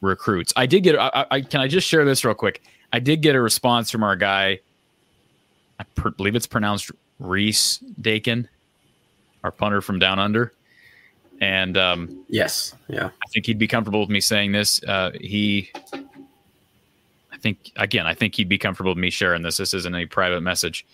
recruits. 0.00 0.52
I 0.56 0.66
did 0.66 0.82
get. 0.82 0.98
I, 0.98 1.26
I- 1.30 1.40
can 1.42 1.60
I 1.60 1.68
just 1.68 1.86
share 1.86 2.04
this 2.04 2.24
real 2.24 2.34
quick. 2.34 2.60
I 2.92 2.98
did 2.98 3.22
get 3.22 3.36
a 3.36 3.40
response 3.40 3.88
from 3.90 4.02
our 4.02 4.16
guy. 4.16 4.58
I 5.78 5.84
per, 5.94 6.10
believe 6.10 6.34
it's 6.34 6.48
pronounced 6.48 6.90
Rhys 7.20 7.78
Dakin, 8.00 8.48
our 9.44 9.50
punter 9.50 9.80
from 9.80 9.98
down 9.98 10.18
under. 10.18 10.52
And 11.40 11.78
um, 11.78 12.24
yes, 12.28 12.74
yeah, 12.88 13.06
I 13.06 13.28
think 13.30 13.46
he'd 13.46 13.58
be 13.58 13.66
comfortable 13.66 14.00
with 14.00 14.10
me 14.10 14.20
saying 14.20 14.52
this. 14.52 14.82
Uh, 14.84 15.12
he, 15.18 15.70
I 17.32 17.38
think 17.38 17.72
again, 17.76 18.06
I 18.06 18.12
think 18.12 18.34
he'd 18.34 18.48
be 18.48 18.58
comfortable 18.58 18.90
with 18.90 18.98
me 18.98 19.08
sharing 19.08 19.42
this. 19.42 19.56
This 19.56 19.72
isn't 19.72 19.94
a 19.94 20.04
private 20.04 20.42
message, 20.42 20.84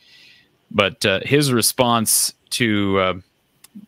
but 0.70 1.05
uh, 1.05 1.20
his 1.25 1.52
response 1.52 2.33
to 2.50 2.99
uh, 3.00 3.15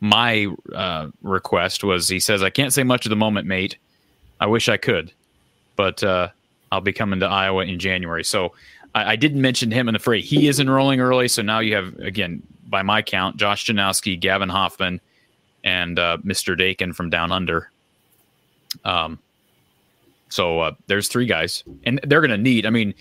my 0.01 0.49
uh, 0.75 1.09
request 1.23 1.85
was, 1.85 2.09
he 2.09 2.19
says, 2.19 2.43
"I 2.43 2.51
can't 2.51 2.73
say 2.73 2.83
much 2.83 3.07
at 3.07 3.11
the 3.11 3.17
moment, 3.17 3.47
mate. 3.47 3.77
I 4.41 4.47
wish 4.47 4.69
I 4.69 4.79
could, 4.79 5.13
but 5.77 6.03
uh, 6.03 6.29
I'll 6.73 6.81
be 6.81 6.93
coming 6.93 7.21
to 7.21 7.27
Iowa 7.27 7.65
in 7.67 7.79
January." 7.79 8.25
So 8.25 8.53
I, 8.97 9.13
I 9.13 9.17
didn't 9.17 9.41
mention 9.41 9.71
him 9.71 9.89
in 9.89 9.93
the 9.93 10.01
fray. 10.01 10.21
He 10.21 10.49
is 10.49 10.59
enrolling 10.59 10.99
early, 10.99 11.29
so 11.29 11.43
now 11.43 11.61
you 11.61 11.77
have 11.77 11.97
again, 12.01 12.43
by 12.69 12.83
my 12.83 13.03
count, 13.03 13.37
Josh 13.37 13.67
Janowski, 13.67 14.19
Gavin 14.19 14.49
Hoffman, 14.49 15.01
and 15.65 15.99
uh, 15.99 16.19
Mr. 16.25 16.57
Dakin 16.57 16.93
from 16.93 17.11
Down 17.11 17.33
Under. 17.33 17.71
Um, 18.85 19.19
so 20.29 20.61
uh, 20.61 20.73
there's 20.87 21.09
three 21.09 21.27
guys, 21.27 21.65
and 21.85 22.01
they're 22.05 22.21
going 22.21 22.31
to 22.31 22.39
need. 22.39 22.67
I 22.67 22.71
mean, 22.71 22.95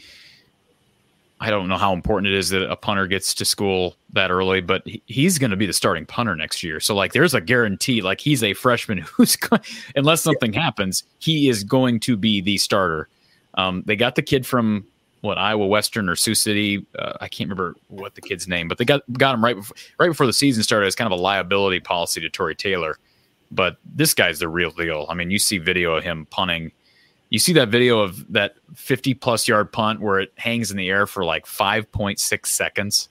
I 1.39 1.49
don't 1.49 1.67
know 1.67 1.77
how 1.77 1.93
important 1.93 2.33
it 2.33 2.37
is 2.37 2.49
that 2.49 2.69
a 2.69 2.75
punter 2.75 3.05
gets 3.05 3.33
to 3.35 3.45
school 3.45 3.95
that 4.13 4.31
early, 4.31 4.61
but 4.61 4.83
he's 5.05 5.37
going 5.37 5.51
to 5.51 5.57
be 5.57 5.65
the 5.65 5.73
starting 5.73 6.05
punter 6.05 6.35
next 6.35 6.63
year. 6.63 6.79
So 6.79 6.95
like, 6.95 7.13
there's 7.13 7.33
a 7.33 7.41
guarantee. 7.41 8.01
Like 8.01 8.19
he's 8.21 8.43
a 8.43 8.53
freshman 8.53 8.97
who's, 9.15 9.35
go- 9.35 9.59
unless 9.95 10.21
something 10.21 10.53
happens, 10.53 11.03
he 11.19 11.49
is 11.49 11.63
going 11.63 11.99
to 12.01 12.17
be 12.17 12.41
the 12.41 12.57
starter. 12.57 13.07
Um, 13.53 13.83
they 13.85 13.95
got 13.95 14.15
the 14.15 14.21
kid 14.21 14.45
from 14.45 14.85
what 15.21 15.37
Iowa 15.37 15.65
Western 15.67 16.09
or 16.09 16.15
Sioux 16.15 16.35
City. 16.35 16.85
Uh, 16.97 17.13
I 17.21 17.27
can't 17.27 17.49
remember 17.49 17.75
what 17.87 18.15
the 18.15 18.21
kid's 18.21 18.47
name, 18.47 18.67
but 18.67 18.77
they 18.77 18.85
got 18.85 19.01
got 19.13 19.33
him 19.35 19.43
right 19.43 19.55
before, 19.55 19.75
right 19.99 20.07
before 20.07 20.25
the 20.25 20.33
season 20.33 20.63
started 20.63 20.87
as 20.87 20.95
kind 20.95 21.11
of 21.11 21.17
a 21.17 21.21
liability 21.21 21.79
policy 21.79 22.21
to 22.21 22.29
Tory 22.29 22.55
Taylor. 22.55 22.97
But 23.51 23.77
this 23.85 24.13
guy's 24.13 24.39
the 24.39 24.49
real 24.49 24.71
deal. 24.71 25.05
I 25.09 25.13
mean, 25.13 25.31
you 25.31 25.39
see 25.39 25.57
video 25.57 25.95
of 25.95 26.03
him 26.03 26.27
punting. 26.29 26.71
You 27.29 27.39
see 27.39 27.53
that 27.53 27.69
video 27.69 27.99
of 27.99 28.31
that 28.31 28.55
50 28.75 29.13
plus 29.15 29.47
yard 29.47 29.71
punt 29.71 30.01
where 30.01 30.19
it 30.19 30.31
hangs 30.37 30.71
in 30.71 30.77
the 30.77 30.89
air 30.89 31.05
for 31.07 31.25
like 31.25 31.45
5.6 31.45 32.45
seconds. 32.45 33.09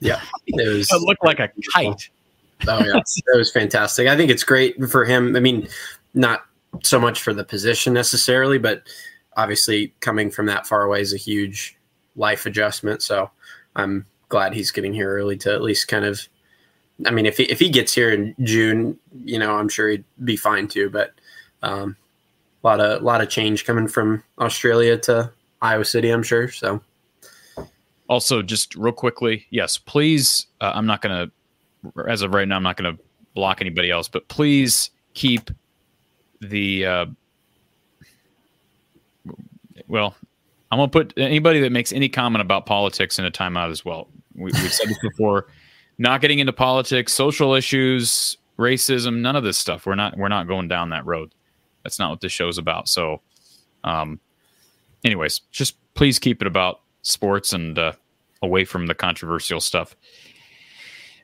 yeah 0.00 0.20
it 0.46 0.68
was 0.68 0.90
It 0.92 1.00
looked 1.02 1.24
like 1.24 1.38
a 1.38 1.50
kite. 1.72 2.08
Oh 2.66 2.78
yeah, 2.78 2.92
that 2.92 3.34
was 3.36 3.50
fantastic. 3.50 4.08
I 4.08 4.16
think 4.16 4.30
it's 4.30 4.44
great 4.44 4.82
for 4.88 5.04
him. 5.04 5.34
I 5.36 5.40
mean, 5.40 5.68
not 6.14 6.42
so 6.82 6.98
much 6.98 7.20
for 7.20 7.34
the 7.34 7.44
position 7.44 7.92
necessarily, 7.92 8.58
but 8.58 8.82
obviously 9.36 9.92
coming 10.00 10.30
from 10.30 10.46
that 10.46 10.66
far 10.66 10.84
away 10.84 11.00
is 11.00 11.12
a 11.12 11.18
huge 11.18 11.76
life 12.16 12.46
adjustment. 12.46 13.02
So 13.02 13.30
I'm 13.76 14.06
glad 14.28 14.54
he's 14.54 14.70
getting 14.70 14.92
here 14.92 15.10
early 15.10 15.36
to 15.38 15.52
at 15.52 15.62
least 15.62 15.88
kind 15.88 16.04
of. 16.04 16.28
I 17.06 17.10
mean, 17.10 17.26
if 17.26 17.38
he 17.38 17.44
if 17.44 17.58
he 17.58 17.68
gets 17.68 17.94
here 17.94 18.10
in 18.10 18.34
June, 18.42 18.98
you 19.24 19.38
know, 19.38 19.56
I'm 19.56 19.68
sure 19.68 19.88
he'd 19.88 20.04
be 20.24 20.36
fine 20.36 20.68
too. 20.68 20.90
But 20.90 21.12
um, 21.62 21.96
a 22.62 22.66
lot 22.66 22.80
of 22.80 23.02
lot 23.02 23.20
of 23.20 23.28
change 23.28 23.64
coming 23.64 23.88
from 23.88 24.22
Australia 24.38 24.96
to 24.98 25.30
Iowa 25.62 25.84
City, 25.84 26.10
I'm 26.10 26.22
sure. 26.22 26.48
So 26.50 26.82
Also, 28.08 28.42
just 28.42 28.74
real 28.74 28.92
quickly, 28.92 29.46
yes, 29.50 29.78
please. 29.78 30.46
Uh, 30.60 30.72
I'm 30.74 30.86
not 30.86 31.00
going 31.00 31.30
to, 31.94 32.02
as 32.08 32.22
of 32.22 32.34
right 32.34 32.46
now, 32.46 32.56
I'm 32.56 32.62
not 32.62 32.76
going 32.76 32.94
to 32.96 33.02
block 33.34 33.60
anybody 33.60 33.90
else, 33.90 34.06
but 34.08 34.28
please 34.28 34.90
keep 35.14 35.50
the. 36.40 36.86
Uh, 36.86 37.06
well, 39.92 40.16
I'm 40.70 40.78
going 40.78 40.88
to 40.88 40.92
put 40.92 41.12
anybody 41.18 41.60
that 41.60 41.70
makes 41.70 41.92
any 41.92 42.08
comment 42.08 42.40
about 42.40 42.64
politics 42.64 43.18
in 43.18 43.26
a 43.26 43.30
timeout 43.30 43.70
as 43.70 43.84
well. 43.84 44.08
We, 44.34 44.44
we've 44.44 44.72
said 44.72 44.88
this 44.88 44.98
before. 45.02 45.48
Not 45.98 46.22
getting 46.22 46.38
into 46.38 46.54
politics, 46.54 47.12
social 47.12 47.52
issues, 47.52 48.38
racism, 48.58 49.20
none 49.20 49.36
of 49.36 49.44
this 49.44 49.58
stuff. 49.58 49.84
We're 49.84 49.94
not. 49.94 50.16
We're 50.16 50.28
not 50.28 50.48
going 50.48 50.66
down 50.66 50.88
that 50.90 51.04
road. 51.04 51.34
That's 51.84 51.98
not 51.98 52.08
what 52.08 52.22
this 52.22 52.32
show's 52.32 52.56
about. 52.56 52.88
So, 52.88 53.20
um, 53.84 54.18
anyways, 55.04 55.40
just 55.50 55.76
please 55.92 56.18
keep 56.18 56.40
it 56.40 56.48
about 56.48 56.80
sports 57.02 57.52
and 57.52 57.78
uh, 57.78 57.92
away 58.40 58.64
from 58.64 58.86
the 58.86 58.94
controversial 58.94 59.60
stuff. 59.60 59.94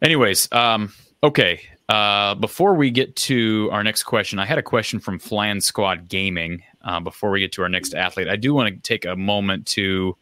Anyways, 0.03 0.53
um, 0.53 0.93
okay. 1.23 1.63
Uh, 1.89 2.35
before 2.35 2.75
we 2.75 2.91
get 2.91 3.17
to 3.17 3.71
our 3.73 3.83
next 3.83 4.03
question, 4.03 4.39
I 4.39 4.45
had 4.45 4.59
a 4.59 4.63
question 4.63 5.01
from 5.01 5.19
Flan 5.19 5.63
Squad 5.63 6.07
Gaming. 6.07 6.63
Uh, 6.83 7.01
before 7.01 7.31
we 7.31 7.41
get 7.41 7.53
to 7.53 7.63
our 7.63 7.69
next 7.69 7.95
athlete, 7.95 8.29
I 8.29 8.37
do 8.37 8.55
want 8.55 8.75
to 8.75 8.81
take 8.81 9.05
a 9.05 9.17
moment 9.17 9.67
to 9.69 10.17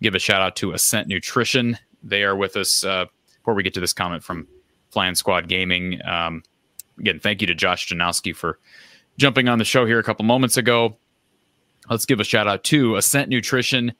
give 0.00 0.14
a 0.14 0.18
shout 0.18 0.40
out 0.40 0.56
to 0.56 0.72
Ascent 0.72 1.08
Nutrition. 1.08 1.76
They 2.02 2.22
are 2.22 2.36
with 2.36 2.56
us 2.56 2.84
uh, 2.84 3.06
before 3.38 3.54
we 3.54 3.62
get 3.62 3.74
to 3.74 3.80
this 3.80 3.92
comment 3.92 4.22
from 4.22 4.46
Flan 4.90 5.14
Squad 5.14 5.48
Gaming. 5.48 6.00
Um, 6.06 6.42
again, 6.98 7.18
thank 7.18 7.40
you 7.40 7.46
to 7.48 7.54
Josh 7.54 7.88
Janowski 7.88 8.34
for 8.34 8.58
jumping 9.18 9.48
on 9.48 9.58
the 9.58 9.64
show 9.64 9.86
here 9.86 9.98
a 9.98 10.04
couple 10.04 10.24
moments 10.24 10.56
ago. 10.56 10.96
Let's 11.90 12.06
give 12.06 12.20
a 12.20 12.24
shout 12.24 12.46
out 12.46 12.64
to 12.64 12.96
Ascent 12.96 13.28
Nutrition 13.28 13.92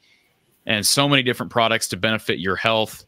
and 0.67 0.87
so 0.87 1.09
many 1.09 1.23
different 1.23 1.51
products 1.51 1.89
to 1.89 1.97
benefit 1.97 2.39
your 2.39 2.57
health. 2.57 3.05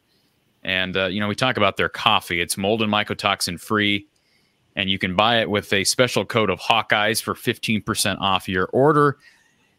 And, 0.62 0.96
uh, 0.96 1.06
you 1.06 1.20
know, 1.20 1.28
we 1.28 1.34
talk 1.34 1.56
about 1.56 1.76
their 1.76 1.88
coffee. 1.88 2.40
It's 2.40 2.56
mold 2.56 2.82
and 2.82 2.92
mycotoxin 2.92 3.60
free, 3.60 4.06
and 4.76 4.90
you 4.90 4.98
can 4.98 5.16
buy 5.16 5.40
it 5.40 5.50
with 5.50 5.72
a 5.72 5.84
special 5.84 6.24
code 6.24 6.50
of 6.50 6.60
Hawkeyes 6.60 7.22
for 7.22 7.34
15% 7.34 8.20
off 8.20 8.48
your 8.48 8.66
order. 8.66 9.18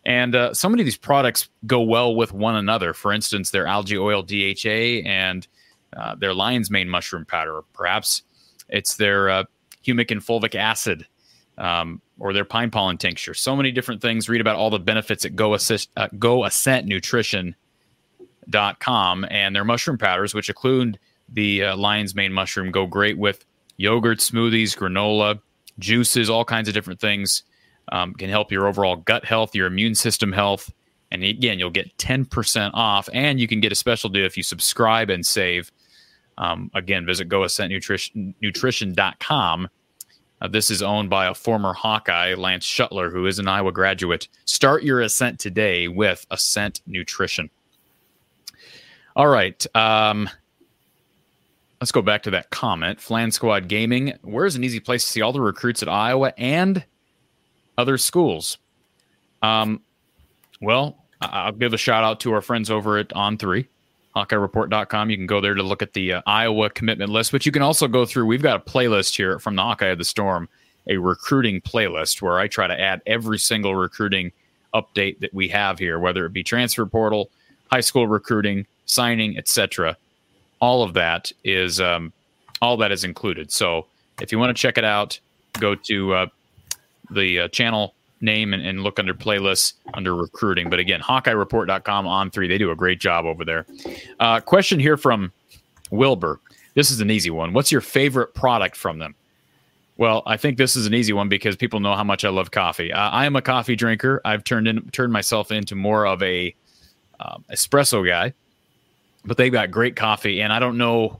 And 0.05 0.35
uh, 0.35 0.53
so 0.53 0.67
many 0.67 0.81
of 0.81 0.85
these 0.85 0.97
products 0.97 1.49
go 1.65 1.81
well 1.81 2.15
with 2.15 2.33
one 2.33 2.55
another. 2.55 2.93
For 2.93 3.13
instance, 3.13 3.51
their 3.51 3.67
algae 3.67 3.97
oil 3.97 4.23
DHA 4.23 5.07
and 5.07 5.47
uh, 5.95 6.15
their 6.15 6.33
lion's 6.33 6.71
mane 6.71 6.89
mushroom 6.89 7.25
powder. 7.25 7.61
Perhaps 7.73 8.23
it's 8.69 8.95
their 8.95 9.29
uh, 9.29 9.43
humic 9.85 10.11
and 10.11 10.21
fulvic 10.21 10.55
acid 10.55 11.05
um, 11.57 12.01
or 12.19 12.33
their 12.33 12.45
pine 12.45 12.71
pollen 12.71 12.97
tincture. 12.97 13.33
So 13.33 13.55
many 13.55 13.71
different 13.71 14.01
things. 14.01 14.27
Read 14.27 14.41
about 14.41 14.55
all 14.55 14.69
the 14.69 14.79
benefits 14.79 15.25
at 15.25 15.35
Go, 15.35 15.53
uh, 15.53 16.07
Go 16.17 16.45
Ascent 16.45 16.87
Nutrition 16.87 17.55
dot 18.49 18.79
com 18.79 19.25
and 19.29 19.55
their 19.55 19.63
mushroom 19.63 19.97
powders, 19.97 20.33
which 20.33 20.49
include 20.49 20.99
the 21.29 21.63
uh, 21.63 21.77
lion's 21.77 22.15
mane 22.15 22.33
mushroom, 22.33 22.71
go 22.71 22.85
great 22.85 23.17
with 23.17 23.45
yogurt, 23.81 24.19
smoothies, 24.19 24.77
granola, 24.77 25.39
juices, 25.79 26.29
all 26.29 26.45
kinds 26.45 26.67
of 26.67 26.73
different 26.73 26.99
things. 26.99 27.43
Um, 27.91 28.13
can 28.13 28.29
help 28.29 28.51
your 28.51 28.67
overall 28.67 28.95
gut 28.95 29.25
health, 29.25 29.55
your 29.55 29.67
immune 29.67 29.95
system 29.95 30.31
health, 30.31 30.71
And 31.11 31.23
again, 31.25 31.59
you'll 31.59 31.71
get 31.71 31.97
10% 31.97 32.71
off, 32.73 33.09
and 33.11 33.37
you 33.39 33.47
can 33.47 33.59
get 33.59 33.73
a 33.73 33.75
special 33.75 34.09
deal 34.09 34.25
if 34.25 34.37
you 34.37 34.43
subscribe 34.43 35.09
and 35.09 35.25
save. 35.25 35.71
Um, 36.37 36.71
again, 36.73 37.05
visit 37.05 37.27
goascentnutrition.com. 37.27 39.69
Uh, 40.41 40.47
this 40.47 40.71
is 40.71 40.81
owned 40.81 41.09
by 41.09 41.27
a 41.27 41.33
former 41.33 41.73
Hawkeye, 41.73 42.33
Lance 42.35 42.65
Shuttler, 42.65 43.11
who 43.11 43.27
is 43.27 43.39
an 43.39 43.49
Iowa 43.49 43.73
graduate. 43.73 44.29
Start 44.45 44.83
your 44.83 45.01
ascent 45.01 45.37
today 45.39 45.89
with 45.89 46.25
Ascent 46.31 46.81
Nutrition. 46.87 47.49
All 49.15 49.27
right. 49.27 49.63
Um, 49.75 50.27
let's 51.81 51.91
go 51.91 52.01
back 52.01 52.21
to 52.23 52.31
that 52.31 52.51
comment. 52.51 53.01
Flan 53.01 53.31
Squad 53.31 53.67
Gaming. 53.67 54.13
Where's 54.21 54.55
an 54.55 54.63
easy 54.63 54.79
place 54.79 55.03
to 55.03 55.09
see 55.09 55.21
all 55.21 55.33
the 55.33 55.41
recruits 55.41 55.81
at 55.81 55.89
Iowa 55.89 56.31
and 56.37 56.85
other 57.77 57.97
schools? 57.97 58.59
Um, 59.41 59.81
well, 60.61 61.03
I'll 61.21 61.51
give 61.51 61.73
a 61.73 61.77
shout 61.77 62.03
out 62.03 62.19
to 62.21 62.33
our 62.33 62.41
friends 62.41 62.69
over 62.69 62.99
at 62.99 63.09
On3, 63.09 63.67
HawkeyeReport.com. 64.15 65.09
You 65.09 65.17
can 65.17 65.25
go 65.25 65.41
there 65.41 65.55
to 65.55 65.63
look 65.63 65.81
at 65.81 65.93
the 65.93 66.13
uh, 66.13 66.21
Iowa 66.27 66.69
commitment 66.69 67.11
list, 67.11 67.31
but 67.31 67.47
you 67.47 67.51
can 67.51 67.63
also 67.63 67.87
go 67.87 68.05
through. 68.05 68.27
We've 68.27 68.43
got 68.43 68.57
a 68.57 68.71
playlist 68.71 69.15
here 69.15 69.39
from 69.39 69.55
the 69.55 69.63
Hawkeye 69.63 69.87
of 69.87 69.97
the 69.97 70.05
Storm, 70.05 70.47
a 70.87 70.97
recruiting 70.97 71.61
playlist 71.61 72.21
where 72.21 72.39
I 72.39 72.47
try 72.47 72.67
to 72.67 72.79
add 72.79 73.01
every 73.07 73.39
single 73.39 73.73
recruiting 73.73 74.31
update 74.75 75.19
that 75.19 75.33
we 75.33 75.47
have 75.47 75.79
here, 75.79 75.99
whether 75.99 76.25
it 76.27 76.33
be 76.33 76.43
transfer 76.43 76.85
portal, 76.85 77.31
high 77.71 77.81
school 77.81 78.07
recruiting, 78.07 78.67
signing, 78.85 79.35
etc. 79.37 79.97
All 80.61 80.83
of 80.83 80.93
that 80.93 81.31
is 81.43 81.81
um, 81.81 82.13
all 82.61 82.77
that 82.77 82.91
is 82.91 83.03
included. 83.03 83.51
So 83.51 83.87
if 84.21 84.31
you 84.31 84.39
want 84.39 84.55
to 84.55 84.61
check 84.61 84.77
it 84.77 84.85
out, 84.85 85.19
go 85.59 85.75
to 85.75 86.13
uh, 86.13 86.25
the 87.09 87.41
uh, 87.41 87.47
channel 87.49 87.95
name 88.21 88.53
and, 88.53 88.65
and, 88.65 88.83
look 88.83 88.99
under 88.99 89.15
playlists 89.15 89.73
under 89.95 90.15
recruiting. 90.15 90.69
But 90.69 90.77
again, 90.79 91.01
HawkeyeReport.com 91.01 92.05
on 92.05 92.29
three. 92.29 92.47
They 92.47 92.59
do 92.59 92.69
a 92.69 92.75
great 92.75 92.99
job 92.99 93.25
over 93.25 93.43
there. 93.43 93.65
Uh, 94.19 94.39
question 94.39 94.79
here 94.79 94.95
from 94.95 95.33
Wilbur. 95.89 96.39
This 96.75 96.91
is 96.91 97.01
an 97.01 97.09
easy 97.09 97.31
one. 97.31 97.53
What's 97.53 97.71
your 97.71 97.81
favorite 97.81 98.35
product 98.35 98.75
from 98.75 98.99
them? 98.99 99.15
Well, 99.97 100.23
I 100.25 100.37
think 100.37 100.57
this 100.57 100.75
is 100.75 100.85
an 100.85 100.93
easy 100.93 101.13
one 101.13 101.29
because 101.29 101.55
people 101.55 101.79
know 101.79 101.95
how 101.95 102.03
much 102.03 102.23
I 102.23 102.29
love 102.29 102.51
coffee. 102.51 102.93
Uh, 102.93 103.09
I 103.09 103.25
am 103.25 103.35
a 103.35 103.41
coffee 103.41 103.75
drinker. 103.75 104.21
I've 104.23 104.43
turned 104.43 104.67
in 104.67 104.81
turned 104.91 105.11
myself 105.11 105.51
into 105.51 105.75
more 105.75 106.05
of 106.05 106.23
a 106.23 106.55
um, 107.19 107.43
espresso 107.51 108.07
guy, 108.07 108.33
but 109.25 109.37
they've 109.37 109.51
got 109.51 109.71
great 109.71 109.95
coffee, 109.95 110.41
and 110.41 110.51
I 110.51 110.59
don't 110.59 110.77
know. 110.77 111.19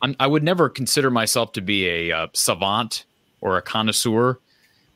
I'm, 0.00 0.16
i 0.18 0.26
would 0.26 0.42
never 0.42 0.68
consider 0.68 1.10
myself 1.10 1.52
to 1.52 1.60
be 1.60 1.88
a 1.88 2.12
uh, 2.12 2.26
savant 2.32 3.04
or 3.40 3.56
a 3.56 3.62
connoisseur, 3.62 4.38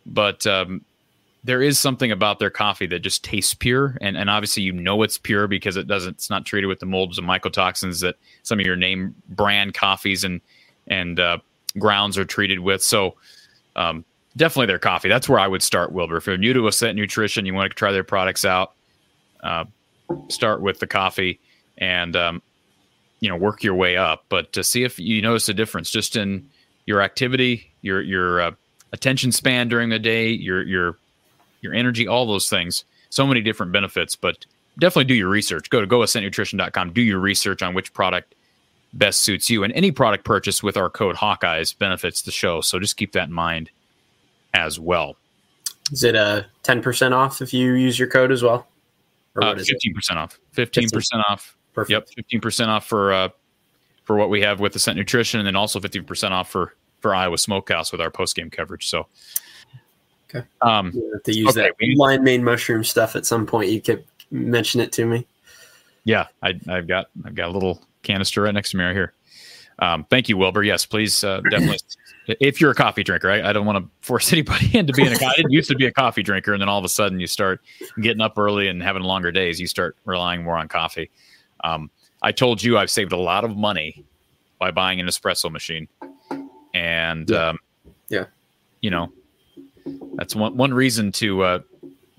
but 0.06 0.46
um, 0.46 0.84
there 1.44 1.62
is 1.62 1.78
something 1.78 2.10
about 2.10 2.38
their 2.38 2.50
coffee 2.50 2.86
that 2.86 3.00
just 3.00 3.22
tastes 3.24 3.54
pure, 3.54 3.96
and 4.00 4.16
and 4.16 4.30
obviously 4.30 4.62
you 4.62 4.72
know 4.72 5.02
it's 5.02 5.18
pure 5.18 5.46
because 5.46 5.76
it 5.76 5.86
doesn't. 5.86 6.14
It's 6.14 6.30
not 6.30 6.44
treated 6.44 6.66
with 6.66 6.80
the 6.80 6.86
molds 6.86 7.18
and 7.18 7.28
mycotoxins 7.28 8.00
that 8.02 8.16
some 8.42 8.58
of 8.58 8.66
your 8.66 8.76
name 8.76 9.14
brand 9.28 9.74
coffees 9.74 10.24
and 10.24 10.40
and 10.88 11.20
uh, 11.20 11.38
grounds 11.78 12.18
are 12.18 12.24
treated 12.24 12.60
with. 12.60 12.82
So. 12.82 13.16
Um, 13.74 14.06
definitely 14.38 14.66
their 14.66 14.78
coffee. 14.78 15.08
That's 15.08 15.28
where 15.28 15.38
I 15.38 15.46
would 15.46 15.62
start, 15.62 15.92
Wilbur. 15.92 16.16
If 16.16 16.26
you're 16.26 16.38
new 16.38 16.54
to 16.54 16.66
Ascent 16.66 16.96
Nutrition, 16.96 17.44
you 17.44 17.52
want 17.52 17.70
to 17.70 17.74
try 17.74 17.92
their 17.92 18.04
products 18.04 18.44
out, 18.44 18.72
uh, 19.42 19.64
start 20.28 20.62
with 20.62 20.78
the 20.78 20.86
coffee 20.86 21.40
and 21.78 22.16
um, 22.16 22.42
you 23.20 23.28
know 23.28 23.36
work 23.36 23.62
your 23.62 23.74
way 23.74 23.96
up. 23.96 24.24
But 24.28 24.52
to 24.52 24.64
see 24.64 24.84
if 24.84 24.98
you 24.98 25.22
notice 25.22 25.48
a 25.48 25.55
difference 25.55 25.90
just 25.90 26.16
in 26.16 26.48
your 26.86 27.02
activity, 27.02 27.72
your 27.82 28.00
your 28.00 28.40
uh, 28.40 28.50
attention 28.92 29.32
span 29.32 29.68
during 29.68 29.88
the 29.88 29.98
day, 29.98 30.28
your 30.28 30.62
your 30.62 30.98
your 31.60 31.74
energy, 31.74 32.06
all 32.06 32.26
those 32.26 32.48
things. 32.48 32.84
So 33.10 33.26
many 33.26 33.40
different 33.40 33.72
benefits, 33.72 34.16
but 34.16 34.46
definitely 34.78 35.05
do 35.05 35.14
your 35.14 35.28
research. 35.28 35.70
Go 35.70 35.80
to 35.80 35.86
goascentnutrition.com, 35.86 36.92
do 36.92 37.00
your 37.00 37.18
research 37.18 37.62
on 37.62 37.74
which 37.74 37.92
product 37.92 38.34
best 38.92 39.20
suits 39.20 39.48
you. 39.50 39.64
And 39.64 39.72
any 39.74 39.90
product 39.90 40.24
purchase 40.24 40.62
with 40.62 40.76
our 40.76 40.90
code 40.90 41.16
Hawkeyes 41.16 41.76
benefits 41.76 42.22
the 42.22 42.30
show. 42.30 42.60
So 42.60 42.78
just 42.78 42.96
keep 42.96 43.12
that 43.12 43.28
in 43.28 43.34
mind 43.34 43.70
as 44.55 44.78
well. 44.80 45.16
Is 45.92 46.02
it 46.02 46.14
a 46.14 46.46
10% 46.64 47.12
off 47.12 47.40
if 47.40 47.55
you 47.55 47.74
use 47.74 47.98
your 47.98 48.08
code 48.08 48.32
as 48.32 48.42
well? 48.42 48.66
Or 49.36 49.44
uh, 49.44 49.55
15% 49.55 49.66
it? 49.66 50.16
off. 50.16 50.38
15%, 50.55 50.90
15 50.90 51.20
off. 51.28 51.55
Perfect. 51.76 52.12
Yep, 52.16 52.26
15% 52.42 52.66
off 52.66 52.86
for 52.86 53.12
uh, 53.12 53.28
for 54.02 54.16
what 54.16 54.30
we 54.30 54.40
have 54.40 54.58
with 54.58 54.74
Ascent 54.74 54.96
Nutrition 54.96 55.38
and 55.38 55.46
then 55.46 55.55
also 55.55 55.78
15% 55.78 56.30
off 56.32 56.50
for 56.50 56.74
for 57.00 57.14
Iowa 57.14 57.38
Smokehouse 57.38 57.92
with 57.92 58.00
our 58.00 58.10
post 58.10 58.34
game 58.34 58.50
coverage. 58.50 58.88
So 58.88 59.06
Okay. 60.28 60.46
Um, 60.60 60.92
to 61.24 61.32
use 61.32 61.56
okay, 61.56 61.70
that 61.78 61.96
line 61.96 62.24
main 62.24 62.42
mushroom 62.42 62.84
stuff 62.84 63.16
at 63.16 63.26
some 63.26 63.46
point. 63.46 63.70
You 63.70 63.80
could 63.80 64.05
mention 64.30 64.80
it 64.80 64.92
to 64.92 65.06
me. 65.06 65.26
Yeah, 66.05 66.26
I, 66.42 66.55
have 66.66 66.86
got 66.86 67.06
I've 67.24 67.34
got 67.34 67.48
a 67.48 67.52
little 67.52 67.82
canister 68.02 68.42
right 68.42 68.55
next 68.55 68.70
to 68.70 68.76
me 68.76 68.84
right 68.84 68.94
here. 68.94 69.12
Um, 69.78 70.05
thank 70.08 70.28
you, 70.28 70.36
Wilbur. 70.36 70.62
Yes, 70.62 70.86
please 70.86 71.22
uh, 71.22 71.42
definitely. 71.50 71.78
if 72.40 72.60
you're 72.60 72.70
a 72.70 72.74
coffee 72.74 73.02
drinker, 73.05 73.30
I, 73.30 73.50
I 73.50 73.52
don't 73.52 73.66
want 73.66 73.84
to 73.84 73.90
force 74.00 74.32
anybody 74.32 74.76
into 74.76 74.92
being 74.92 75.08
a. 75.08 75.24
I 75.24 75.32
didn't 75.36 75.52
used 75.52 75.68
to 75.70 75.76
be 75.76 75.86
a 75.86 75.92
coffee 75.92 76.22
drinker, 76.22 76.52
and 76.52 76.60
then 76.60 76.68
all 76.68 76.78
of 76.78 76.84
a 76.84 76.88
sudden 76.88 77.20
you 77.20 77.26
start 77.26 77.60
getting 78.00 78.20
up 78.20 78.38
early 78.38 78.68
and 78.68 78.82
having 78.82 79.02
longer 79.02 79.30
days. 79.30 79.60
You 79.60 79.66
start 79.66 79.96
relying 80.05 80.42
more 80.42 80.56
on 80.56 80.68
coffee. 80.68 81.10
Um, 81.64 81.90
I 82.22 82.32
told 82.32 82.62
you 82.62 82.78
I've 82.78 82.90
saved 82.90 83.12
a 83.12 83.16
lot 83.16 83.44
of 83.44 83.56
money 83.56 84.04
by 84.58 84.70
buying 84.70 85.00
an 85.00 85.06
espresso 85.06 85.50
machine, 85.50 85.88
and 86.74 87.28
yeah, 87.28 87.48
um, 87.48 87.58
yeah. 88.08 88.24
you 88.80 88.90
know, 88.90 89.12
that's 90.14 90.34
one 90.34 90.56
one 90.56 90.72
reason 90.72 91.12
to 91.12 91.42
uh, 91.42 91.58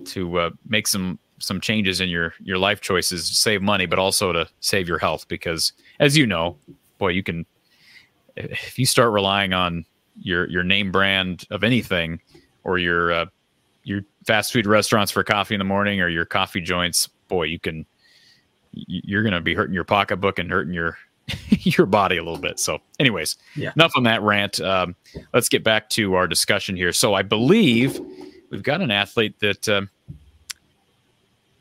to 0.06 0.38
uh, 0.38 0.50
make 0.68 0.86
some 0.86 1.18
some 1.38 1.60
changes 1.60 2.00
in 2.00 2.08
your 2.08 2.34
your 2.40 2.58
life 2.58 2.80
choices, 2.80 3.26
save 3.26 3.62
money, 3.62 3.86
but 3.86 3.98
also 3.98 4.32
to 4.32 4.48
save 4.60 4.88
your 4.88 4.98
health. 4.98 5.26
Because 5.28 5.72
as 6.00 6.16
you 6.16 6.26
know, 6.26 6.56
boy, 6.98 7.08
you 7.08 7.22
can 7.22 7.44
if 8.36 8.78
you 8.78 8.86
start 8.86 9.12
relying 9.12 9.52
on 9.52 9.84
your 10.20 10.48
your 10.48 10.62
name 10.62 10.92
brand 10.92 11.44
of 11.50 11.64
anything 11.64 12.20
or 12.64 12.78
your 12.78 13.12
uh, 13.12 13.26
your 13.84 14.02
fast 14.24 14.52
food 14.52 14.66
restaurants 14.66 15.10
for 15.10 15.24
coffee 15.24 15.54
in 15.54 15.58
the 15.58 15.64
morning 15.64 16.00
or 16.00 16.08
your 16.08 16.24
coffee 16.24 16.60
joints, 16.60 17.08
boy, 17.28 17.44
you 17.44 17.58
can 17.58 17.86
you're 18.72 19.22
going 19.22 19.34
to 19.34 19.40
be 19.40 19.54
hurting 19.54 19.74
your 19.74 19.84
pocketbook 19.84 20.38
and 20.38 20.50
hurting 20.50 20.74
your 20.74 20.98
your 21.48 21.86
body 21.86 22.16
a 22.16 22.22
little 22.22 22.40
bit. 22.40 22.58
So, 22.58 22.78
anyways, 22.98 23.36
yeah. 23.54 23.72
enough 23.76 23.92
on 23.96 24.04
that 24.04 24.22
rant. 24.22 24.60
Um, 24.60 24.96
let's 25.34 25.48
get 25.48 25.62
back 25.62 25.88
to 25.90 26.14
our 26.14 26.26
discussion 26.26 26.76
here. 26.76 26.92
So, 26.92 27.14
I 27.14 27.22
believe 27.22 28.00
we've 28.50 28.62
got 28.62 28.80
an 28.80 28.90
athlete 28.90 29.38
that 29.40 29.68
um, 29.68 29.90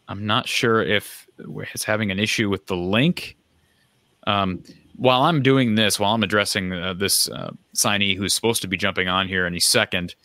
I'm 0.07 0.25
not 0.25 0.47
sure 0.47 0.81
if 0.81 1.27
is 1.73 1.83
having 1.83 2.11
an 2.11 2.19
issue 2.19 2.49
with 2.49 2.65
the 2.67 2.75
link. 2.75 3.37
Um, 4.25 4.63
while 4.95 5.23
I'm 5.23 5.43
doing 5.43 5.75
this, 5.75 5.99
while 5.99 6.13
I'm 6.13 6.23
addressing 6.23 6.73
uh, 6.73 6.93
this 6.93 7.29
uh, 7.29 7.51
signee 7.75 8.17
who's 8.17 8.33
supposed 8.33 8.61
to 8.63 8.67
be 8.67 8.77
jumping 8.77 9.07
on 9.07 9.27
here 9.27 9.45
any 9.45 9.59
second, 9.59 10.15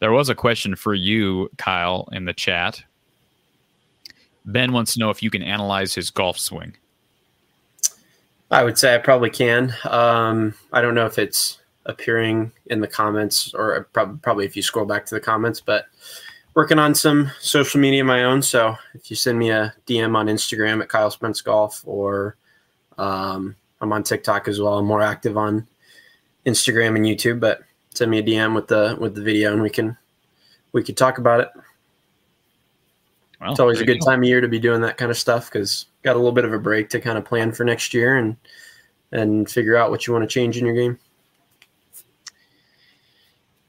there 0.00 0.12
was 0.12 0.28
a 0.28 0.34
question 0.34 0.74
for 0.74 0.94
you, 0.94 1.50
Kyle, 1.58 2.08
in 2.12 2.24
the 2.24 2.32
chat. 2.32 2.82
Ben 4.44 4.72
wants 4.72 4.94
to 4.94 5.00
know 5.00 5.10
if 5.10 5.22
you 5.22 5.30
can 5.30 5.42
analyze 5.42 5.94
his 5.94 6.10
golf 6.10 6.38
swing. 6.38 6.76
I 8.50 8.64
would 8.64 8.76
say 8.76 8.94
I 8.94 8.98
probably 8.98 9.30
can. 9.30 9.74
Um, 9.84 10.54
I 10.72 10.82
don't 10.82 10.94
know 10.94 11.06
if 11.06 11.18
it's 11.18 11.58
appearing 11.86 12.52
in 12.66 12.80
the 12.80 12.86
comments 12.86 13.54
or 13.54 13.88
probably 13.92 14.44
if 14.44 14.56
you 14.56 14.62
scroll 14.62 14.84
back 14.84 15.06
to 15.06 15.14
the 15.14 15.20
comments, 15.20 15.60
but 15.60 15.86
working 16.54 16.78
on 16.78 16.94
some 16.94 17.30
social 17.40 17.80
media 17.80 18.02
of 18.02 18.06
my 18.06 18.24
own. 18.24 18.42
So 18.42 18.76
if 18.94 19.10
you 19.10 19.16
send 19.16 19.38
me 19.38 19.50
a 19.50 19.72
DM 19.86 20.14
on 20.14 20.26
Instagram 20.26 20.82
at 20.82 20.88
Kyle 20.88 21.10
Spence 21.10 21.40
Golf 21.40 21.82
or 21.86 22.36
um, 22.98 23.56
I'm 23.80 23.92
on 23.92 24.02
TikTok 24.02 24.48
as 24.48 24.60
well. 24.60 24.78
I'm 24.78 24.84
more 24.84 25.02
active 25.02 25.36
on 25.36 25.66
Instagram 26.46 26.96
and 26.96 27.06
YouTube, 27.06 27.40
but 27.40 27.62
send 27.94 28.10
me 28.10 28.18
a 28.18 28.22
DM 28.22 28.54
with 28.54 28.68
the 28.68 28.96
with 29.00 29.14
the 29.14 29.22
video 29.22 29.52
and 29.52 29.62
we 29.62 29.70
can 29.70 29.96
we 30.72 30.82
could 30.82 30.96
talk 30.96 31.18
about 31.18 31.40
it. 31.40 31.48
Well, 33.42 33.50
it's 33.50 33.60
always 33.60 33.80
a 33.80 33.84
good 33.84 33.98
go. 33.98 34.06
time 34.06 34.20
of 34.20 34.28
year 34.28 34.40
to 34.40 34.46
be 34.46 34.60
doing 34.60 34.80
that 34.82 34.96
kind 34.96 35.10
of 35.10 35.18
stuff 35.18 35.50
because 35.50 35.86
got 36.02 36.14
a 36.14 36.18
little 36.18 36.32
bit 36.32 36.44
of 36.44 36.52
a 36.52 36.58
break 36.58 36.88
to 36.90 37.00
kind 37.00 37.18
of 37.18 37.24
plan 37.24 37.50
for 37.50 37.64
next 37.64 37.92
year 37.92 38.16
and 38.16 38.36
and 39.10 39.50
figure 39.50 39.76
out 39.76 39.90
what 39.90 40.06
you 40.06 40.12
want 40.12 40.22
to 40.22 40.32
change 40.32 40.56
in 40.56 40.64
your 40.64 40.74
game. 40.74 40.98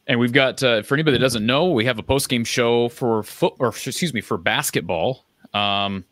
And 0.05 0.19
we've 0.19 0.31
got 0.31 0.61
uh, 0.61 0.83
for 0.83 0.93
anybody 0.93 1.17
that 1.17 1.23
doesn't 1.23 1.45
know, 1.45 1.71
we 1.71 1.85
have 1.85 1.97
a 1.97 2.03
post 2.03 2.29
game 2.29 2.43
show 2.43 2.89
for 2.89 3.23
foot 3.23 3.53
or 3.57 3.69
excuse 3.69 4.13
me 4.13 4.21
for 4.21 4.37
basketball. 4.37 5.25
Um, 5.55 6.05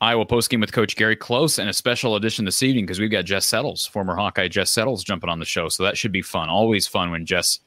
Iowa 0.00 0.26
post 0.26 0.50
game 0.50 0.60
with 0.60 0.72
Coach 0.72 0.96
Gary 0.96 1.16
Close 1.16 1.58
and 1.58 1.70
a 1.70 1.72
special 1.72 2.16
edition 2.16 2.44
this 2.44 2.62
evening 2.62 2.84
because 2.84 3.00
we've 3.00 3.10
got 3.10 3.24
Jess 3.24 3.46
Settles, 3.46 3.86
former 3.86 4.14
Hawkeye 4.14 4.48
Jess 4.48 4.70
Settles, 4.70 5.02
jumping 5.02 5.30
on 5.30 5.38
the 5.38 5.46
show. 5.46 5.70
So 5.70 5.82
that 5.84 5.96
should 5.96 6.12
be 6.12 6.20
fun. 6.20 6.50
Always 6.50 6.86
fun 6.86 7.10
when 7.10 7.24
Jess 7.24 7.60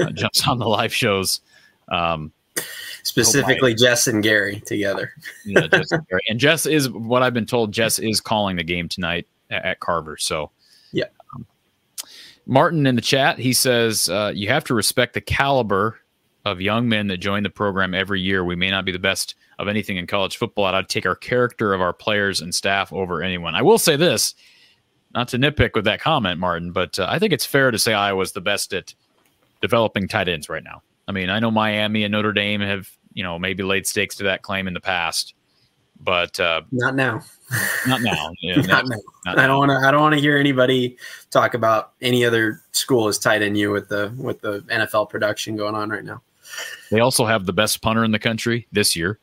uh, 0.00 0.10
jumps 0.14 0.48
on 0.48 0.58
the 0.58 0.66
live 0.66 0.92
shows. 0.92 1.40
Um, 1.88 2.32
specifically 3.02 3.74
Jess 3.74 4.06
and 4.06 4.22
Gary 4.22 4.60
together. 4.66 5.12
yeah, 5.44 5.66
Jess 5.66 5.92
and, 5.92 6.06
Gary. 6.08 6.22
and 6.28 6.38
Jess 6.38 6.66
is 6.66 6.88
what 6.90 7.22
I've 7.22 7.34
been 7.34 7.46
told. 7.46 7.72
Jess 7.72 7.98
is 7.98 8.20
calling 8.20 8.56
the 8.56 8.64
game 8.64 8.88
tonight 8.88 9.26
at, 9.50 9.64
at 9.64 9.80
Carver. 9.80 10.16
So 10.16 10.50
yeah. 10.92 11.06
Um, 11.34 11.46
Martin 12.46 12.86
in 12.86 12.96
the 12.96 13.02
chat, 13.02 13.38
he 13.38 13.52
says 13.52 14.08
uh, 14.08 14.32
you 14.34 14.48
have 14.48 14.64
to 14.64 14.74
respect 14.74 15.14
the 15.14 15.20
caliber 15.20 15.98
of 16.44 16.60
young 16.60 16.88
men 16.88 17.06
that 17.06 17.18
join 17.18 17.42
the 17.42 17.50
program 17.50 17.94
every 17.94 18.20
year. 18.20 18.44
We 18.44 18.56
may 18.56 18.70
not 18.70 18.84
be 18.84 18.92
the 18.92 18.98
best 18.98 19.36
of 19.58 19.68
anything 19.68 19.96
in 19.96 20.06
college 20.06 20.36
football. 20.36 20.66
I'd 20.66 20.88
take 20.88 21.06
our 21.06 21.14
character 21.14 21.72
of 21.72 21.80
our 21.80 21.92
players 21.92 22.40
and 22.40 22.54
staff 22.54 22.92
over 22.92 23.22
anyone. 23.22 23.54
I 23.54 23.62
will 23.62 23.78
say 23.78 23.96
this, 23.96 24.34
not 25.14 25.28
to 25.28 25.38
nitpick 25.38 25.74
with 25.74 25.84
that 25.84 26.00
comment, 26.00 26.40
Martin, 26.40 26.72
but 26.72 26.98
uh, 26.98 27.06
I 27.08 27.18
think 27.18 27.32
it's 27.32 27.46
fair 27.46 27.70
to 27.70 27.78
say 27.78 27.92
Iowa's 27.92 28.32
the 28.32 28.40
best 28.40 28.74
at 28.74 28.94
developing 29.60 30.08
tight 30.08 30.28
ends 30.28 30.48
right 30.48 30.64
now. 30.64 30.82
I 31.08 31.12
mean, 31.12 31.30
I 31.30 31.38
know 31.40 31.50
Miami 31.50 32.04
and 32.04 32.12
Notre 32.12 32.32
Dame 32.32 32.60
have, 32.60 32.88
you 33.12 33.22
know, 33.22 33.38
maybe 33.38 33.62
laid 33.62 33.86
stakes 33.86 34.16
to 34.16 34.24
that 34.24 34.42
claim 34.42 34.68
in 34.68 34.74
the 34.74 34.80
past, 34.80 35.34
but 36.00 36.38
uh, 36.40 36.62
not 36.70 36.94
now. 36.94 37.22
Not 37.86 38.02
now. 38.02 38.30
Yeah, 38.40 38.60
not 38.62 38.86
now. 38.88 38.96
Not 39.26 39.38
I 39.38 39.46
don't 39.46 39.58
want 39.58 39.70
to. 39.70 39.86
I 39.86 39.90
don't 39.90 40.00
want 40.00 40.14
to 40.14 40.20
hear 40.20 40.36
anybody 40.36 40.96
talk 41.30 41.54
about 41.54 41.92
any 42.00 42.24
other 42.24 42.60
school 42.72 43.08
as 43.08 43.18
tight 43.18 43.42
end 43.42 43.58
you 43.58 43.70
with 43.70 43.88
the 43.88 44.12
with 44.16 44.40
the 44.40 44.60
NFL 44.62 45.10
production 45.10 45.56
going 45.56 45.74
on 45.74 45.90
right 45.90 46.04
now. 46.04 46.22
They 46.90 47.00
also 47.00 47.24
have 47.24 47.46
the 47.46 47.52
best 47.52 47.82
punter 47.82 48.04
in 48.04 48.10
the 48.10 48.18
country 48.18 48.66
this 48.72 48.96
year. 48.96 49.18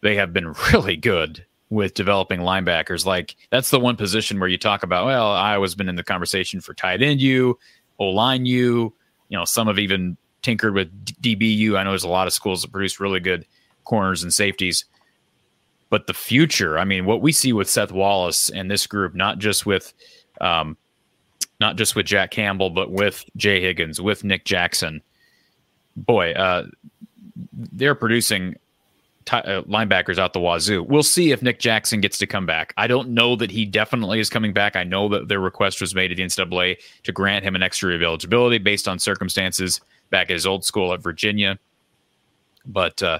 They 0.00 0.16
have 0.16 0.32
been 0.32 0.52
really 0.72 0.96
good 0.96 1.44
with 1.70 1.94
developing 1.94 2.40
linebackers. 2.40 3.06
Like 3.06 3.36
that's 3.50 3.70
the 3.70 3.80
one 3.80 3.96
position 3.96 4.38
where 4.38 4.48
you 4.48 4.58
talk 4.58 4.82
about, 4.82 5.06
well, 5.06 5.32
Iowa's 5.32 5.74
been 5.74 5.88
in 5.88 5.96
the 5.96 6.04
conversation 6.04 6.60
for 6.60 6.74
tight 6.74 7.02
end 7.02 7.20
you, 7.20 7.58
O 7.98 8.06
line 8.06 8.44
you. 8.44 8.92
You 9.28 9.38
know, 9.38 9.44
some 9.44 9.68
have 9.68 9.78
even 9.78 10.16
tinkered 10.42 10.74
with 10.74 11.04
DBU. 11.22 11.76
I 11.76 11.84
know 11.84 11.90
there's 11.90 12.04
a 12.04 12.08
lot 12.08 12.26
of 12.26 12.32
schools 12.32 12.62
that 12.62 12.72
produce 12.72 13.00
really 13.00 13.20
good 13.20 13.46
corners 13.84 14.22
and 14.22 14.32
safeties. 14.32 14.84
But 15.90 16.06
the 16.06 16.14
future, 16.14 16.78
I 16.78 16.84
mean, 16.84 17.04
what 17.04 17.20
we 17.20 17.32
see 17.32 17.52
with 17.52 17.68
Seth 17.68 17.92
Wallace 17.92 18.48
and 18.48 18.70
this 18.70 18.86
group, 18.86 19.14
not 19.14 19.38
just 19.38 19.66
with 19.66 19.92
um, 20.40 20.76
not 21.60 21.76
just 21.76 21.94
with 21.94 22.06
Jack 22.06 22.30
Campbell, 22.30 22.70
but 22.70 22.90
with 22.90 23.24
Jay 23.36 23.60
Higgins, 23.60 24.00
with 24.00 24.24
Nick 24.24 24.44
Jackson, 24.44 25.02
boy, 25.96 26.32
uh, 26.32 26.66
they're 27.52 27.94
producing 27.94 28.56
t- 29.24 29.36
uh, 29.36 29.62
linebackers 29.62 30.18
out 30.18 30.32
the 30.32 30.40
wazoo. 30.40 30.82
We'll 30.82 31.02
see 31.02 31.30
if 31.30 31.42
Nick 31.42 31.58
Jackson 31.60 32.00
gets 32.00 32.18
to 32.18 32.26
come 32.26 32.46
back. 32.46 32.72
I 32.76 32.86
don't 32.86 33.10
know 33.10 33.36
that 33.36 33.50
he 33.50 33.64
definitely 33.64 34.18
is 34.18 34.30
coming 34.30 34.52
back. 34.52 34.76
I 34.76 34.84
know 34.84 35.08
that 35.10 35.28
their 35.28 35.40
request 35.40 35.80
was 35.80 35.94
made 35.94 36.10
at 36.10 36.16
the 36.16 36.24
NCAA 36.24 36.78
to 37.04 37.12
grant 37.12 37.44
him 37.44 37.54
an 37.54 37.62
extra 37.62 37.90
year 37.90 37.96
of 37.96 38.02
eligibility 38.02 38.58
based 38.58 38.88
on 38.88 38.98
circumstances 38.98 39.80
back 40.12 40.30
at 40.30 40.34
his 40.34 40.46
old 40.46 40.64
school 40.64 40.92
at 40.92 41.02
Virginia. 41.02 41.58
But 42.64 43.02
uh, 43.02 43.18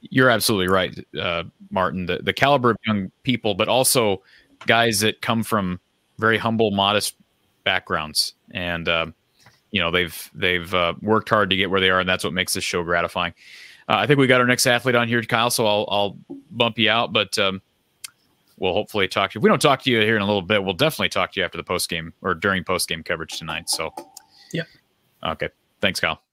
you're 0.00 0.30
absolutely 0.30 0.68
right, 0.68 0.98
uh, 1.20 1.42
Martin. 1.70 2.06
The, 2.06 2.20
the 2.22 2.32
caliber 2.32 2.70
of 2.70 2.78
young 2.86 3.10
people, 3.24 3.54
but 3.54 3.68
also 3.68 4.22
guys 4.66 5.00
that 5.00 5.20
come 5.20 5.42
from 5.42 5.78
very 6.18 6.38
humble, 6.38 6.70
modest 6.70 7.16
backgrounds. 7.64 8.32
And 8.52 8.88
uh, 8.88 9.06
you 9.72 9.80
know 9.80 9.90
they've 9.90 10.30
they've 10.34 10.72
uh, 10.72 10.94
worked 11.02 11.28
hard 11.28 11.50
to 11.50 11.56
get 11.56 11.70
where 11.70 11.80
they 11.80 11.90
are, 11.90 12.00
and 12.00 12.08
that's 12.08 12.24
what 12.24 12.32
makes 12.32 12.54
this 12.54 12.64
show 12.64 12.82
gratifying. 12.82 13.34
Uh, 13.88 13.96
I 13.96 14.06
think 14.06 14.18
we 14.18 14.26
got 14.26 14.40
our 14.40 14.46
next 14.46 14.66
athlete 14.66 14.94
on 14.94 15.08
here, 15.08 15.22
Kyle. 15.22 15.50
So 15.50 15.66
I'll 15.66 15.86
I'll 15.90 16.18
bump 16.50 16.78
you 16.78 16.88
out, 16.88 17.12
but 17.12 17.36
um, 17.38 17.60
we'll 18.58 18.72
hopefully 18.72 19.08
talk 19.08 19.32
to 19.32 19.36
you. 19.36 19.40
If 19.40 19.42
we 19.42 19.48
don't 19.50 19.60
talk 19.60 19.82
to 19.82 19.90
you 19.90 20.00
here 20.00 20.16
in 20.16 20.22
a 20.22 20.26
little 20.26 20.42
bit, 20.42 20.62
we'll 20.64 20.74
definitely 20.74 21.10
talk 21.10 21.32
to 21.32 21.40
you 21.40 21.44
after 21.44 21.58
the 21.58 21.64
post 21.64 21.90
game 21.90 22.12
or 22.22 22.34
during 22.34 22.64
post 22.64 22.88
game 22.88 23.02
coverage 23.02 23.38
tonight. 23.38 23.68
So, 23.68 23.94
yeah. 24.52 24.64
Okay. 25.24 25.48
Thanks, 25.80 26.00
Kyle. 26.00 26.27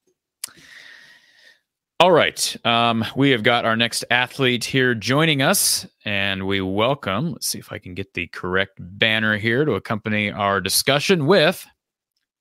All 2.02 2.12
right. 2.12 2.58
Um, 2.66 3.06
we 3.16 3.30
have 3.30 3.42
got 3.42 3.64
our 3.64 3.78
next 3.78 4.04
athlete 4.12 4.66
here 4.66 4.94
joining 4.94 5.42
us, 5.42 5.88
and 6.04 6.46
we 6.46 6.60
welcome, 6.60 7.32
let's 7.32 7.48
see 7.48 7.58
if 7.58 7.72
I 7.72 7.80
can 7.80 7.94
get 7.94 8.14
the 8.14 8.28
correct 8.28 8.74
banner 8.82 9.38
here 9.38 9.64
to 9.64 9.76
accompany 9.76 10.30
our 10.30 10.60
discussion 10.60 11.26
with 11.26 11.66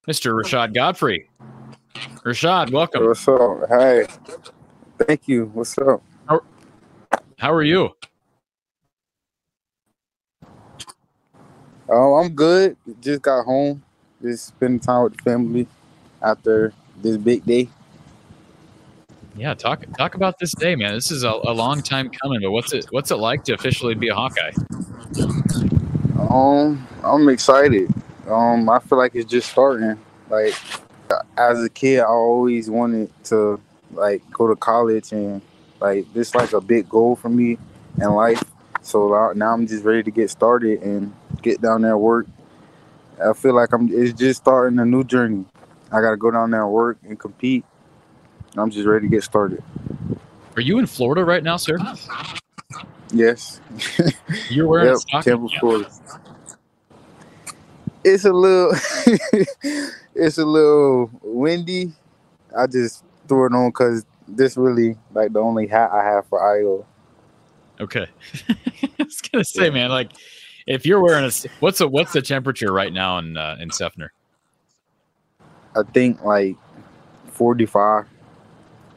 Mr. 0.09 0.35
Rashad 0.35 0.75
Godfrey. 0.75 1.31
Rashad, 2.25 2.73
welcome. 2.73 3.07
What's 3.07 3.29
up? 3.29 3.69
Hey, 3.69 4.07
thank 4.99 5.29
you. 5.29 5.49
What's 5.55 5.79
up? 5.79 6.03
How, 6.29 6.41
how 7.39 7.53
are 7.53 7.63
you? 7.63 7.91
Oh, 11.89 12.17
I'm 12.17 12.31
good. 12.31 12.77
Just 13.01 13.23
got 13.23 13.45
home. 13.45 13.85
Just 14.21 14.49
spending 14.49 14.81
time 14.81 15.05
with 15.05 15.17
the 15.17 15.23
family 15.23 15.69
after 16.21 16.73
this 17.01 17.17
big 17.19 17.45
day. 17.45 17.69
Yeah, 19.37 19.55
talk 19.55 19.85
talk 19.99 20.15
about 20.15 20.39
this 20.39 20.53
day, 20.53 20.77
man. 20.77 20.95
This 20.95 21.11
is 21.11 21.25
a, 21.25 21.31
a 21.31 21.53
long 21.53 21.83
time 21.83 22.09
coming, 22.09 22.41
but 22.41 22.53
what's 22.53 22.73
it 22.73 22.87
what's 22.91 23.11
it 23.11 23.17
like 23.17 23.43
to 23.45 23.55
officially 23.55 23.95
be 23.95 24.09
a 24.09 24.15
Hawkeye? 24.15 24.53
Um, 26.31 26.87
I'm 27.03 27.29
excited. 27.29 27.93
Um, 28.29 28.69
I 28.69 28.79
feel 28.79 28.97
like 28.97 29.15
it's 29.15 29.29
just 29.29 29.51
starting. 29.51 29.99
Like 30.31 30.55
as 31.37 31.63
a 31.63 31.69
kid, 31.69 32.01
I 32.01 32.05
always 32.05 32.71
wanted 32.71 33.11
to 33.25 33.61
like 33.93 34.23
go 34.31 34.47
to 34.47 34.55
college, 34.55 35.13
and 35.13 35.43
like 35.81 36.13
this 36.15 36.35
like 36.35 36.53
a 36.53 36.61
big 36.61 36.89
goal 36.89 37.17
for 37.17 37.29
me 37.29 37.59
in 38.01 38.11
life. 38.11 38.43
So 38.83 39.33
now 39.35 39.53
I'm 39.53 39.67
just 39.67 39.85
ready 39.85 40.05
to 40.05 40.11
get 40.13 40.31
started 40.31 40.81
and 40.83 41.13
get 41.43 41.61
down 41.61 41.83
there 41.83 41.93
and 41.93 42.01
work. 42.01 42.27
I 43.25 43.33
feel 43.33 43.55
like 43.55 43.73
I'm. 43.73 43.89
It's 43.93 44.17
just 44.17 44.43
starting 44.43 44.79
a 44.79 44.85
new 44.85 45.03
journey. 45.03 45.45
I 45.91 46.01
got 46.01 46.11
to 46.11 46.17
go 46.17 46.31
down 46.31 46.53
there 46.53 46.63
and 46.63 46.73
work 46.73 46.99
and 47.03 47.19
compete. 47.19 47.65
I'm 48.57 48.71
just 48.71 48.87
ready 48.87 49.07
to 49.07 49.11
get 49.11 49.25
started. 49.25 49.63
Are 50.57 50.63
you 50.63 50.79
in 50.79 50.87
Florida 50.87 51.25
right 51.25 51.43
now, 51.43 51.57
sir? 51.57 51.79
Yes. 53.13 53.61
You're 54.51 54.69
wearing 54.69 54.87
yep, 54.87 54.97
a 54.97 54.99
stocking. 54.99 55.49
Florida 55.61 55.91
it's 58.05 58.25
a 58.25 58.33
little 58.33 58.73
it's 60.15 60.39
a 60.39 60.45
little 60.45 61.11
windy. 61.23 61.93
I 62.57 62.67
just 62.67 63.03
threw 63.27 63.47
it 63.47 63.53
on 63.55 63.71
because 63.71 64.05
this 64.29 64.57
really 64.57 64.97
like 65.13 65.33
the 65.33 65.41
only 65.41 65.67
hat 65.67 65.91
I 65.93 66.05
have 66.05 66.27
for 66.27 66.43
Iowa. 66.43 66.85
Okay, 67.81 68.07
I 68.49 69.03
was 69.03 69.21
gonna 69.21 69.45
say, 69.45 69.71
man, 69.71 69.91
like 69.91 70.13
if 70.67 70.87
you're 70.87 71.01
wearing 71.01 71.25
a 71.25 71.33
what's 71.61 71.79
the 71.79 71.89
what's 71.89 72.13
the 72.13 72.23
temperature 72.23 72.73
right 72.73 72.93
now 72.93 73.19
in 73.19 73.37
uh, 73.37 73.57
in 73.59 73.71
Seffner? 73.71 74.11
I 75.77 75.83
think 75.93 76.23
like 76.23 76.57
forty 77.33 77.67
five. 77.67 78.07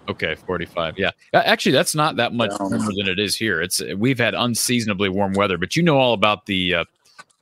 Okay, 0.10 0.36
45. 0.36 0.98
Yeah. 0.98 1.12
Actually, 1.34 1.74
that's 1.74 1.94
not 1.94 2.16
that 2.16 2.34
much 2.34 2.52
warmer 2.60 2.78
than 2.78 3.08
it 3.08 3.20
is 3.20 3.36
here. 3.36 3.62
It's 3.62 3.82
we've 3.98 4.18
had 4.18 4.34
unseasonably 4.34 5.10
warm 5.10 5.34
weather, 5.34 5.58
but 5.58 5.76
you 5.76 5.84
know 5.84 5.98
all 5.98 6.14
about 6.14 6.46
the 6.46 6.76
uh, 6.76 6.86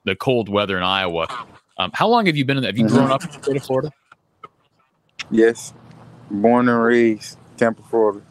the 0.05 0.15
cold 0.15 0.49
weather 0.49 0.77
in 0.77 0.83
Iowa. 0.83 1.27
Um, 1.77 1.91
how 1.93 2.07
long 2.07 2.25
have 2.25 2.35
you 2.35 2.45
been 2.45 2.57
in? 2.57 2.63
That? 2.63 2.69
Have 2.69 2.77
you 2.77 2.87
grown 2.87 3.11
up 3.11 3.23
in 3.23 3.29
the 3.29 3.43
state 3.43 3.57
of 3.57 3.63
Florida? 3.63 3.91
Yes, 5.29 5.73
born 6.31 6.69
and 6.69 6.81
raised 6.81 7.37
Tampa, 7.57 7.83
Florida. 7.83 8.21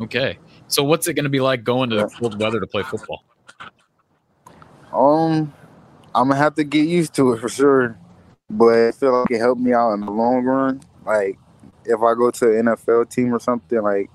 Okay, 0.00 0.38
so 0.66 0.82
what's 0.82 1.06
it 1.06 1.14
going 1.14 1.24
to 1.24 1.30
be 1.30 1.40
like 1.40 1.62
going 1.62 1.90
to 1.90 1.96
the 1.96 2.08
cold 2.08 2.40
weather 2.40 2.58
to 2.58 2.66
play 2.66 2.82
football? 2.82 3.24
Um, 4.92 5.52
I'm 6.14 6.28
gonna 6.28 6.36
have 6.36 6.54
to 6.56 6.64
get 6.64 6.86
used 6.86 7.14
to 7.14 7.32
it 7.32 7.40
for 7.40 7.48
sure, 7.48 7.98
but 8.50 8.88
I 8.88 8.92
feel 8.92 9.20
like 9.20 9.30
it 9.30 9.38
helped 9.38 9.60
me 9.60 9.72
out 9.72 9.92
in 9.92 10.00
the 10.00 10.10
long 10.10 10.44
run. 10.44 10.80
Like 11.04 11.38
if 11.84 12.00
I 12.00 12.14
go 12.14 12.30
to 12.30 12.58
an 12.58 12.66
NFL 12.66 13.10
team 13.10 13.34
or 13.34 13.40
something, 13.40 13.80
like 13.82 14.10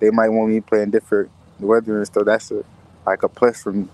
they 0.00 0.10
might 0.10 0.28
want 0.28 0.50
me 0.50 0.60
playing 0.60 0.90
different 0.90 1.30
weather 1.60 1.98
and 1.98 2.06
stuff. 2.06 2.24
That's 2.24 2.50
a 2.50 2.64
like 3.06 3.22
a 3.22 3.28
plus 3.28 3.62
for 3.62 3.72
me. 3.72 3.88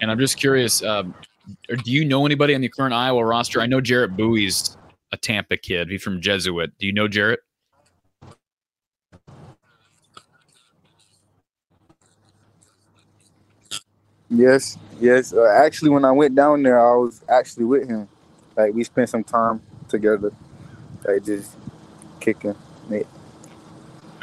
And 0.00 0.10
I'm 0.10 0.18
just 0.18 0.36
curious, 0.36 0.82
um, 0.82 1.14
do 1.68 1.92
you 1.92 2.04
know 2.04 2.26
anybody 2.26 2.54
on 2.54 2.60
the 2.60 2.68
current 2.68 2.92
Iowa 2.92 3.24
roster? 3.24 3.60
I 3.60 3.66
know 3.66 3.80
Jarrett 3.80 4.16
Bowie's 4.16 4.76
a 5.12 5.16
Tampa 5.16 5.56
kid. 5.56 5.88
He's 5.90 6.02
from 6.02 6.20
Jesuit. 6.20 6.72
Do 6.78 6.86
you 6.86 6.92
know 6.92 7.06
Jarrett? 7.06 7.40
Yes, 14.28 14.78
yes. 14.98 15.34
Uh, 15.34 15.44
actually, 15.44 15.90
when 15.90 16.06
I 16.06 16.12
went 16.12 16.34
down 16.34 16.62
there, 16.62 16.80
I 16.80 16.96
was 16.96 17.22
actually 17.28 17.66
with 17.66 17.86
him. 17.88 18.08
Like 18.56 18.72
we 18.72 18.82
spent 18.82 19.10
some 19.10 19.22
time 19.22 19.60
together. 19.88 20.32
Like 21.04 21.24
just 21.24 21.56
kicking. 22.20 22.56
Mate. 22.88 23.06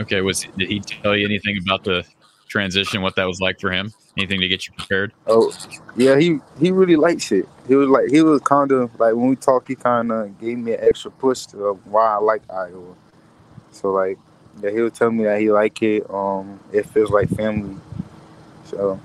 Okay. 0.02 0.22
Was 0.22 0.48
did 0.58 0.70
he 0.70 0.80
tell 0.80 1.16
you 1.16 1.26
anything 1.26 1.58
about 1.62 1.84
the 1.84 2.06
transition? 2.48 3.02
What 3.02 3.16
that 3.16 3.26
was 3.26 3.40
like 3.40 3.60
for 3.60 3.72
him? 3.72 3.94
Anything 4.18 4.42
to 4.42 4.48
get 4.48 4.68
you 4.68 4.74
prepared? 4.74 5.14
Oh, 5.28 5.54
yeah, 5.96 6.18
he 6.18 6.40
he 6.60 6.72
really 6.72 6.96
likes 6.96 7.32
it. 7.32 7.48
He 7.68 7.76
was 7.76 7.88
like 7.88 8.10
he 8.10 8.22
was 8.22 8.42
kind 8.42 8.72
of 8.72 9.00
like 9.00 9.14
when 9.16 9.30
we 9.30 9.36
talked, 9.36 9.68
he 9.68 9.76
kind 9.76 10.12
of 10.12 10.38
gave 10.42 10.58
me 10.58 10.74
an 10.74 10.80
extra 10.82 11.12
push 11.12 11.46
to 11.48 11.80
why 11.86 12.16
I 12.16 12.18
like 12.18 12.42
Iowa. 12.52 12.96
So 13.72 13.92
like, 13.92 14.18
yeah, 14.62 14.72
he 14.72 14.82
would 14.82 14.96
tell 14.96 15.12
me 15.12 15.24
that 15.24 15.40
he 15.40 15.52
like 15.52 15.82
it. 15.84 16.10
Um, 16.10 16.60
it 16.74 16.86
feels 16.88 17.12
like 17.12 17.30
family. 17.30 17.78
So 18.66 19.00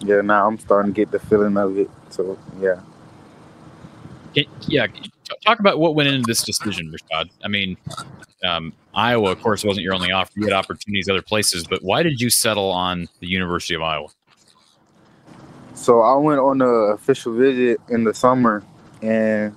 yeah, 0.00 0.20
now 0.20 0.46
I'm 0.46 0.58
starting 0.58 0.92
to 0.92 0.96
get 0.96 1.10
the 1.10 1.18
feeling 1.18 1.56
of 1.56 1.76
it. 1.78 1.90
So 2.10 2.38
yeah. 2.60 2.80
Yeah, 4.68 4.86
talk 5.44 5.58
about 5.60 5.78
what 5.78 5.94
went 5.94 6.08
into 6.08 6.26
this 6.26 6.42
decision, 6.42 6.92
Rashad. 6.92 7.30
I 7.44 7.48
mean, 7.48 7.76
um, 8.44 8.72
Iowa, 8.94 9.32
of 9.32 9.40
course, 9.40 9.64
wasn't 9.64 9.84
your 9.84 9.94
only 9.94 10.12
offer. 10.12 10.32
You 10.36 10.44
had 10.44 10.52
opportunities 10.52 11.08
other 11.08 11.22
places, 11.22 11.66
but 11.66 11.82
why 11.82 12.02
did 12.02 12.20
you 12.20 12.30
settle 12.30 12.70
on 12.70 13.08
the 13.20 13.26
University 13.26 13.74
of 13.74 13.82
Iowa? 13.82 14.08
So 15.74 16.00
I 16.00 16.16
went 16.16 16.40
on 16.40 16.62
an 16.62 16.90
official 16.92 17.34
visit 17.34 17.80
in 17.88 18.04
the 18.04 18.14
summer, 18.14 18.64
and 19.02 19.54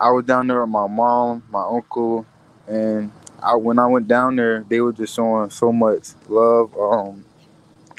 I 0.00 0.10
was 0.10 0.24
down 0.24 0.46
there 0.46 0.60
with 0.62 0.70
my 0.70 0.86
mom, 0.86 1.42
my 1.50 1.62
uncle, 1.62 2.24
and 2.66 3.12
I 3.42 3.54
when 3.56 3.78
I 3.78 3.86
went 3.86 4.08
down 4.08 4.36
there, 4.36 4.64
they 4.68 4.80
were 4.80 4.92
just 4.92 5.14
showing 5.14 5.50
so 5.50 5.72
much 5.72 6.08
love. 6.28 6.74
Um, 6.76 7.24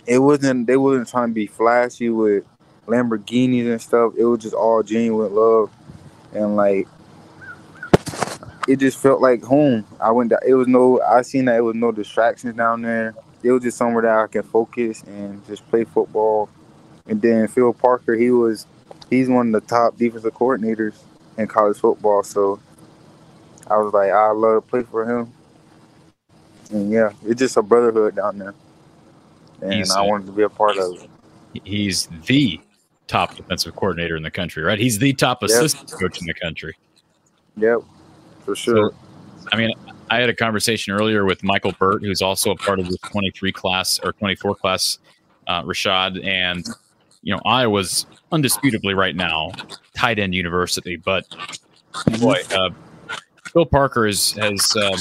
it 0.08 0.20
wasn't 0.20 0.68
they 0.68 0.78
wasn't 0.78 1.10
trying 1.10 1.30
to 1.30 1.34
be 1.34 1.48
flashy 1.48 2.10
with 2.10 2.44
Lamborghinis 2.88 3.70
and 3.70 3.82
stuff. 3.82 4.14
It 4.18 4.26
was 4.26 4.40
just 4.40 4.56
all 4.56 4.82
genuine 4.84 5.34
love, 5.34 5.70
and 6.34 6.56
like 6.56 6.88
it 8.68 8.80
just 8.80 8.98
felt 9.00 9.22
like 9.22 9.44
home. 9.44 9.86
I 10.00 10.12
went. 10.12 10.30
Down, 10.30 10.40
it 10.46 10.54
was 10.54 10.68
no. 10.68 11.02
I 11.02 11.22
seen 11.22 11.46
that 11.46 11.58
it 11.58 11.62
was 11.62 11.76
no 11.76 11.92
distractions 11.92 12.56
down 12.56 12.82
there. 12.82 13.14
It 13.44 13.52
was 13.52 13.64
just 13.64 13.78
somewhere 13.78 14.04
that 14.04 14.18
I 14.18 14.28
can 14.28 14.44
focus 14.44 15.04
and 15.04 15.46
just 15.48 15.68
play 15.70 15.84
football. 15.84 16.50
And 17.08 17.22
then 17.22 17.48
Phil 17.48 17.74
Parker, 17.74 18.16
he 18.16 18.32
was 18.32 18.68
he's 19.10 19.30
one 19.30 19.54
of 19.54 19.62
the 19.62 19.68
top 19.68 19.98
defensive 19.98 20.34
coordinators 20.34 20.96
in 21.38 21.48
college 21.48 21.78
football. 21.78 22.24
So 22.24 22.60
I 23.68 23.78
was 23.78 23.94
like, 23.94 24.12
I 24.12 24.32
love 24.32 24.64
to 24.64 24.70
play 24.70 24.84
for 24.84 25.06
him. 25.06 25.34
And 26.72 26.92
yeah, 26.92 27.12
it's 27.26 27.40
just 27.40 27.58
a 27.58 27.62
brotherhood 27.62 28.16
down 28.16 28.38
there. 28.38 28.54
And 29.62 29.74
He's, 29.74 29.92
I 29.92 30.02
wanted 30.02 30.28
to 30.28 30.32
be 30.32 30.44
a 30.44 30.50
part 30.50 30.78
of 30.78 31.04
it. 31.04 31.10
He's 31.64 32.08
the 32.26 32.60
top 33.12 33.36
defensive 33.36 33.76
coordinator 33.76 34.16
in 34.16 34.24
the 34.24 34.32
country, 34.32 34.64
right? 34.64 34.80
He's 34.80 34.98
the 34.98 35.14
top 35.14 35.42
Yep. 35.42 35.50
assistant 35.50 35.92
coach 35.92 36.20
in 36.22 36.28
the 36.28 36.34
country. 36.34 36.74
Yep, 37.58 37.82
for 38.46 38.56
sure. 38.56 38.92
I 39.52 39.58
mean, 39.58 39.74
I 40.10 40.20
had 40.20 40.30
a 40.30 40.36
conversation 40.36 40.94
earlier 40.94 41.26
with 41.26 41.44
Michael 41.44 41.74
Burt, 41.78 42.04
who's 42.04 42.22
also 42.22 42.52
a 42.52 42.56
part 42.56 42.80
of 42.80 42.88
the 42.88 42.98
23 43.12 43.52
class 43.52 44.00
or 44.02 44.14
24 44.14 44.56
class, 44.56 45.00
uh, 45.48 45.62
Rashad, 45.64 46.26
and 46.26 46.66
you 47.22 47.36
know 47.36 47.42
Iowa's 47.46 48.06
undisputably 48.32 48.96
right 48.96 49.16
now 49.16 49.52
tight 49.96 50.18
end 50.18 50.34
university, 50.34 50.96
but 50.96 51.26
boy, 52.20 52.38
uh, 52.52 52.70
Phil 53.52 53.66
Parker 53.66 54.06
has 54.06 54.32
has 54.32 54.76
uh, 54.78 54.98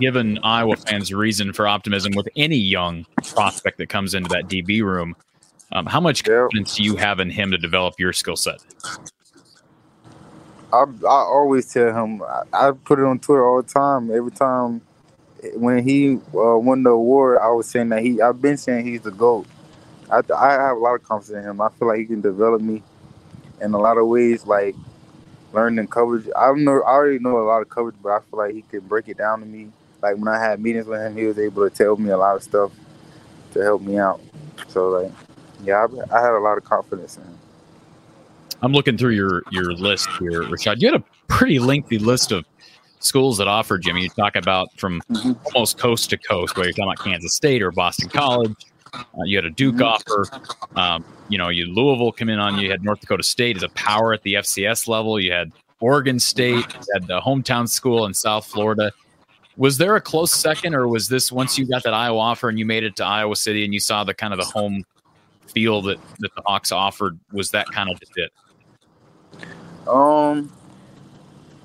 given 0.00 0.38
Iowa 0.42 0.76
fans 0.76 1.12
reason 1.12 1.52
for 1.52 1.68
optimism 1.68 2.12
with 2.16 2.28
any 2.36 2.56
young 2.56 3.06
prospect 3.22 3.78
that 3.78 3.88
comes 3.88 4.14
into 4.14 4.28
that 4.30 4.48
DB 4.48 4.82
room. 4.82 5.14
Um, 5.72 5.86
how 5.86 6.00
much 6.00 6.24
confidence 6.24 6.76
do 6.76 6.82
you 6.82 6.96
have 6.96 7.20
in 7.20 7.30
him 7.30 7.50
to 7.52 7.58
develop 7.58 7.98
your 7.98 8.12
skill 8.12 8.36
set? 8.36 8.60
I 10.72 10.82
I 10.82 10.84
always 11.04 11.72
tell 11.72 11.94
him 11.94 12.22
I, 12.22 12.42
I 12.52 12.72
put 12.72 12.98
it 12.98 13.04
on 13.04 13.18
Twitter 13.18 13.46
all 13.46 13.62
the 13.62 13.68
time. 13.68 14.10
Every 14.10 14.30
time 14.32 14.80
when 15.54 15.82
he 15.82 16.16
uh, 16.34 16.58
won 16.58 16.82
the 16.82 16.90
award, 16.90 17.38
I 17.38 17.48
was 17.50 17.68
saying 17.68 17.88
that 17.90 18.02
he. 18.02 18.20
I've 18.20 18.42
been 18.42 18.56
saying 18.56 18.86
he's 18.86 19.02
the 19.02 19.10
goat. 19.10 19.46
I 20.10 20.22
I 20.36 20.52
have 20.52 20.76
a 20.76 20.80
lot 20.80 20.94
of 20.94 21.02
confidence 21.04 21.44
in 21.44 21.50
him. 21.50 21.60
I 21.60 21.68
feel 21.70 21.88
like 21.88 21.98
he 21.98 22.06
can 22.06 22.20
develop 22.20 22.60
me 22.60 22.82
in 23.60 23.74
a 23.74 23.78
lot 23.78 23.98
of 23.98 24.06
ways, 24.06 24.46
like 24.46 24.74
learning 25.52 25.86
coverage. 25.86 26.26
I 26.36 26.52
know. 26.52 26.82
I 26.82 26.90
already 26.90 27.18
know 27.18 27.38
a 27.38 27.46
lot 27.46 27.62
of 27.62 27.68
coverage, 27.68 27.96
but 28.02 28.10
I 28.10 28.20
feel 28.20 28.38
like 28.38 28.54
he 28.54 28.62
can 28.62 28.80
break 28.80 29.08
it 29.08 29.18
down 29.18 29.40
to 29.40 29.46
me. 29.46 29.70
Like 30.02 30.16
when 30.16 30.28
I 30.28 30.38
had 30.38 30.60
meetings 30.60 30.86
with 30.86 31.00
him, 31.00 31.16
he 31.16 31.26
was 31.26 31.38
able 31.38 31.68
to 31.68 31.74
tell 31.74 31.96
me 31.96 32.10
a 32.10 32.16
lot 32.16 32.36
of 32.36 32.42
stuff 32.42 32.72
to 33.52 33.60
help 33.60 33.82
me 33.82 33.98
out. 33.98 34.20
So 34.68 34.88
like, 34.88 35.12
yeah, 35.64 35.86
I, 36.10 36.16
I 36.16 36.20
had 36.20 36.32
a 36.32 36.38
lot 36.38 36.58
of 36.58 36.64
confidence 36.64 37.16
in 37.16 37.22
him. 37.22 37.38
I'm 38.62 38.72
looking 38.72 38.98
through 38.98 39.14
your 39.14 39.42
your 39.50 39.72
list 39.72 40.08
here, 40.18 40.42
Rashad. 40.42 40.80
You 40.80 40.92
had 40.92 41.00
a 41.00 41.04
pretty 41.28 41.58
lengthy 41.58 41.98
list 41.98 42.32
of 42.32 42.44
schools 43.00 43.38
that 43.38 43.48
offered 43.48 43.82
Jimmy. 43.82 44.02
You 44.02 44.10
talk 44.10 44.36
about 44.36 44.68
from 44.78 45.00
almost 45.54 45.78
coast 45.78 46.10
to 46.10 46.18
coast, 46.18 46.56
where 46.56 46.66
you're 46.66 46.72
talking 46.72 46.92
about 46.92 47.04
Kansas 47.04 47.34
State 47.34 47.62
or 47.62 47.70
Boston 47.70 48.08
College. 48.10 48.54
Uh, 48.92 49.02
you 49.24 49.36
had 49.36 49.44
a 49.44 49.50
Duke 49.50 49.80
offer. 49.80 50.26
Um, 50.76 51.04
you 51.28 51.38
know, 51.38 51.48
you 51.48 51.66
Louisville 51.66 52.12
come 52.12 52.28
in 52.28 52.38
on 52.38 52.58
you. 52.58 52.64
You 52.64 52.70
had 52.70 52.84
North 52.84 53.00
Dakota 53.00 53.22
State 53.22 53.56
as 53.56 53.62
a 53.62 53.68
power 53.70 54.12
at 54.12 54.22
the 54.22 54.34
FCS 54.34 54.88
level. 54.88 55.20
You 55.20 55.32
had 55.32 55.52
Oregon 55.80 56.18
State. 56.18 56.66
You 56.74 56.86
had 56.94 57.06
the 57.06 57.20
hometown 57.20 57.68
school 57.68 58.06
in 58.06 58.14
South 58.14 58.46
Florida. 58.46 58.92
Was 59.56 59.78
there 59.78 59.96
a 59.96 60.00
close 60.00 60.32
second, 60.32 60.74
or 60.74 60.88
was 60.88 61.08
this 61.08 61.30
once 61.30 61.58
you 61.58 61.66
got 61.66 61.82
that 61.84 61.94
Iowa 61.94 62.18
offer 62.18 62.48
and 62.48 62.58
you 62.58 62.66
made 62.66 62.84
it 62.84 62.96
to 62.96 63.04
Iowa 63.04 63.36
City 63.36 63.64
and 63.64 63.72
you 63.74 63.80
saw 63.80 64.04
the 64.04 64.14
kind 64.14 64.32
of 64.32 64.38
the 64.38 64.46
home 64.46 64.84
feel 65.52 65.82
that 65.82 65.98
that 66.18 66.34
the 66.34 66.42
Hawks 66.46 66.72
offered? 66.72 67.18
Was 67.32 67.50
that 67.50 67.66
kind 67.70 67.90
of 67.90 67.98
just 68.00 68.12
it? 68.16 68.32
Um, 69.88 70.52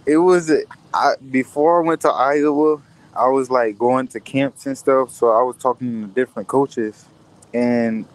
it 0.06 0.18
was 0.18 0.52
I 0.94 1.14
before 1.32 1.84
I 1.84 1.88
went 1.88 2.02
to 2.02 2.10
Iowa. 2.10 2.82
I 3.16 3.28
was 3.30 3.50
like 3.50 3.78
going 3.78 4.08
to 4.10 4.20
camps 4.20 4.66
and 4.66 4.78
stuff, 4.78 5.12
so 5.12 5.30
I 5.30 5.42
was 5.42 5.56
talking 5.58 6.02
to 6.02 6.08
different 6.08 6.48
coaches. 6.48 7.06
And 7.54 8.06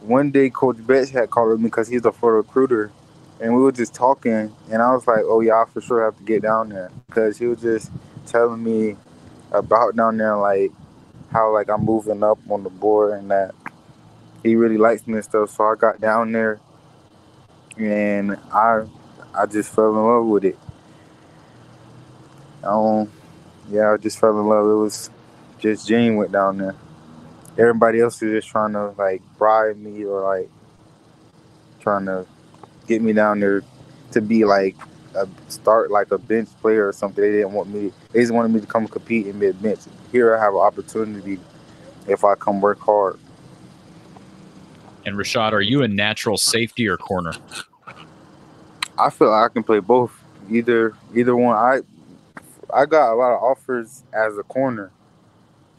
one 0.00 0.30
day, 0.30 0.50
Coach 0.50 0.84
Betts 0.84 1.10
had 1.10 1.30
called 1.30 1.60
me 1.60 1.66
because 1.66 1.86
he's 1.86 2.04
a 2.04 2.12
full 2.12 2.30
recruiter, 2.30 2.90
and 3.40 3.54
we 3.54 3.62
were 3.62 3.72
just 3.72 3.94
talking. 3.94 4.52
And 4.70 4.82
I 4.82 4.92
was 4.92 5.06
like, 5.06 5.22
"Oh 5.24 5.40
yeah, 5.40 5.62
I 5.62 5.64
for 5.72 5.80
sure 5.80 6.04
have 6.04 6.16
to 6.18 6.24
get 6.24 6.42
down 6.42 6.70
there," 6.70 6.90
because 7.06 7.38
he 7.38 7.46
was 7.46 7.60
just 7.60 7.90
telling 8.26 8.62
me 8.62 8.96
about 9.52 9.96
down 9.96 10.16
there, 10.16 10.36
like 10.36 10.72
how 11.32 11.52
like 11.52 11.68
I'm 11.68 11.84
moving 11.84 12.22
up 12.22 12.38
on 12.48 12.64
the 12.64 12.70
board 12.70 13.18
and 13.18 13.30
that 13.30 13.54
he 14.42 14.56
really 14.56 14.78
likes 14.78 15.06
me 15.06 15.14
and 15.14 15.24
stuff. 15.24 15.50
So 15.50 15.64
I 15.64 15.74
got 15.76 16.00
down 16.00 16.32
there, 16.32 16.60
and 17.76 18.36
I 18.52 18.84
I 19.34 19.46
just 19.46 19.72
fell 19.74 19.90
in 19.90 20.04
love 20.04 20.26
with 20.26 20.44
it. 20.44 20.58
Um, 22.62 23.10
yeah, 23.70 23.92
I 23.92 23.96
just 23.96 24.18
fell 24.18 24.38
in 24.38 24.46
love. 24.46 24.66
It 24.66 24.74
was 24.74 25.10
just 25.58 25.86
Gene 25.86 26.16
went 26.16 26.32
down 26.32 26.58
there. 26.58 26.74
Everybody 27.58 28.00
else 28.00 28.20
was 28.20 28.30
just 28.32 28.48
trying 28.48 28.72
to 28.72 28.90
like 28.98 29.22
bribe 29.38 29.76
me 29.76 30.04
or 30.04 30.22
like 30.22 30.50
trying 31.80 32.06
to 32.06 32.26
get 32.86 33.02
me 33.02 33.12
down 33.12 33.40
there 33.40 33.62
to 34.12 34.20
be 34.20 34.44
like 34.44 34.76
a 35.14 35.28
start 35.48 35.90
like 35.90 36.10
a 36.12 36.18
bench 36.18 36.48
player 36.60 36.88
or 36.88 36.92
something. 36.92 37.22
They 37.22 37.30
didn't 37.30 37.52
want 37.52 37.68
me. 37.68 37.92
They 38.12 38.20
just 38.20 38.32
wanted 38.32 38.52
me 38.52 38.60
to 38.60 38.66
come 38.66 38.86
compete 38.88 39.26
and 39.26 39.38
be 39.38 39.46
a 39.46 39.54
bench. 39.54 39.80
Here 40.12 40.36
I 40.36 40.42
have 40.42 40.54
an 40.54 40.60
opportunity 40.60 41.38
if 42.06 42.24
I 42.24 42.34
come 42.34 42.60
work 42.60 42.80
hard. 42.80 43.18
And 45.06 45.16
Rashad, 45.16 45.52
are 45.52 45.60
you 45.60 45.82
a 45.82 45.88
natural 45.88 46.36
safety 46.36 46.86
or 46.88 46.96
corner? 46.96 47.32
I 48.98 49.10
feel 49.10 49.30
like 49.30 49.50
I 49.50 49.52
can 49.52 49.62
play 49.62 49.80
both. 49.80 50.12
Either 50.50 50.94
either 51.14 51.36
one. 51.36 51.56
I 51.56 51.80
I 52.74 52.86
got 52.86 53.12
a 53.12 53.16
lot 53.16 53.32
of 53.32 53.42
offers 53.42 54.04
as 54.12 54.36
a 54.36 54.42
corner, 54.42 54.90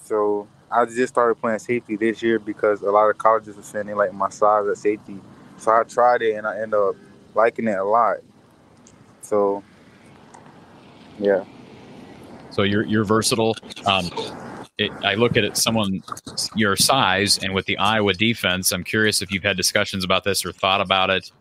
so 0.03 0.47
I 0.71 0.85
just 0.85 1.09
started 1.09 1.35
playing 1.35 1.59
safety 1.59 1.97
this 1.97 2.23
year 2.23 2.39
because 2.39 2.81
a 2.81 2.91
lot 2.91 3.09
of 3.09 3.17
colleges 3.17 3.57
are 3.57 3.63
saying 3.63 3.87
they 3.87 3.93
like 3.93 4.13
my 4.13 4.29
size 4.29 4.67
at 4.67 4.77
safety. 4.77 5.19
So 5.57 5.71
I 5.71 5.83
tried 5.83 6.21
it 6.21 6.35
and 6.35 6.47
I 6.47 6.55
ended 6.55 6.75
up 6.75 6.95
liking 7.35 7.67
it 7.67 7.77
a 7.77 7.83
lot. 7.83 8.17
So 9.21 9.63
yeah. 11.19 11.43
So 12.49 12.63
you're 12.63 12.85
you're 12.85 13.03
versatile. 13.03 13.55
Um, 13.85 14.09
it, 14.81 14.91
I 15.03 15.13
look 15.15 15.37
at 15.37 15.43
it, 15.43 15.55
someone 15.55 16.03
your 16.55 16.75
size, 16.75 17.37
and 17.37 17.53
with 17.53 17.65
the 17.65 17.77
Iowa 17.77 18.13
defense, 18.13 18.71
I'm 18.71 18.83
curious 18.83 19.21
if 19.21 19.31
you've 19.31 19.43
had 19.43 19.55
discussions 19.57 20.03
about 20.03 20.23
this 20.23 20.45
or 20.45 20.51
thought 20.51 20.81
about 20.81 21.09
it. 21.09 21.31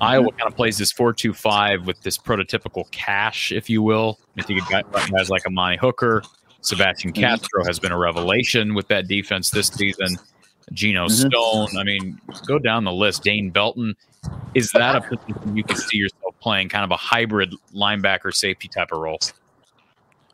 Iowa 0.00 0.30
kind 0.32 0.50
of 0.50 0.56
plays 0.56 0.78
this 0.78 0.92
four-two-five 0.92 1.86
with 1.86 2.00
this 2.02 2.18
prototypical 2.18 2.90
cash, 2.90 3.52
if 3.52 3.70
you 3.70 3.82
will. 3.82 4.18
I 4.38 4.42
think 4.42 4.60
guys 4.68 5.30
like 5.30 5.46
Amani 5.46 5.76
Hooker, 5.76 6.22
Sebastian 6.60 7.12
Castro 7.12 7.64
has 7.64 7.78
been 7.78 7.92
a 7.92 7.98
revelation 7.98 8.74
with 8.74 8.88
that 8.88 9.08
defense 9.08 9.50
this 9.50 9.68
season. 9.68 10.18
Geno 10.72 11.06
Mhm. 11.06 11.28
Stone. 11.28 11.78
I 11.78 11.84
mean, 11.84 12.20
go 12.46 12.58
down 12.58 12.84
the 12.84 12.92
list. 12.92 13.22
Dane 13.22 13.50
Belton. 13.50 13.94
Is 14.54 14.72
that 14.72 14.96
a 14.96 15.00
position 15.00 15.56
you 15.56 15.62
can 15.62 15.76
see 15.76 15.96
yourself 15.96 16.34
playing, 16.40 16.68
kind 16.68 16.84
of 16.84 16.90
a 16.90 16.96
hybrid 16.96 17.54
linebacker 17.72 18.34
safety 18.34 18.66
type 18.68 18.90
of 18.90 18.98
role? 18.98 19.20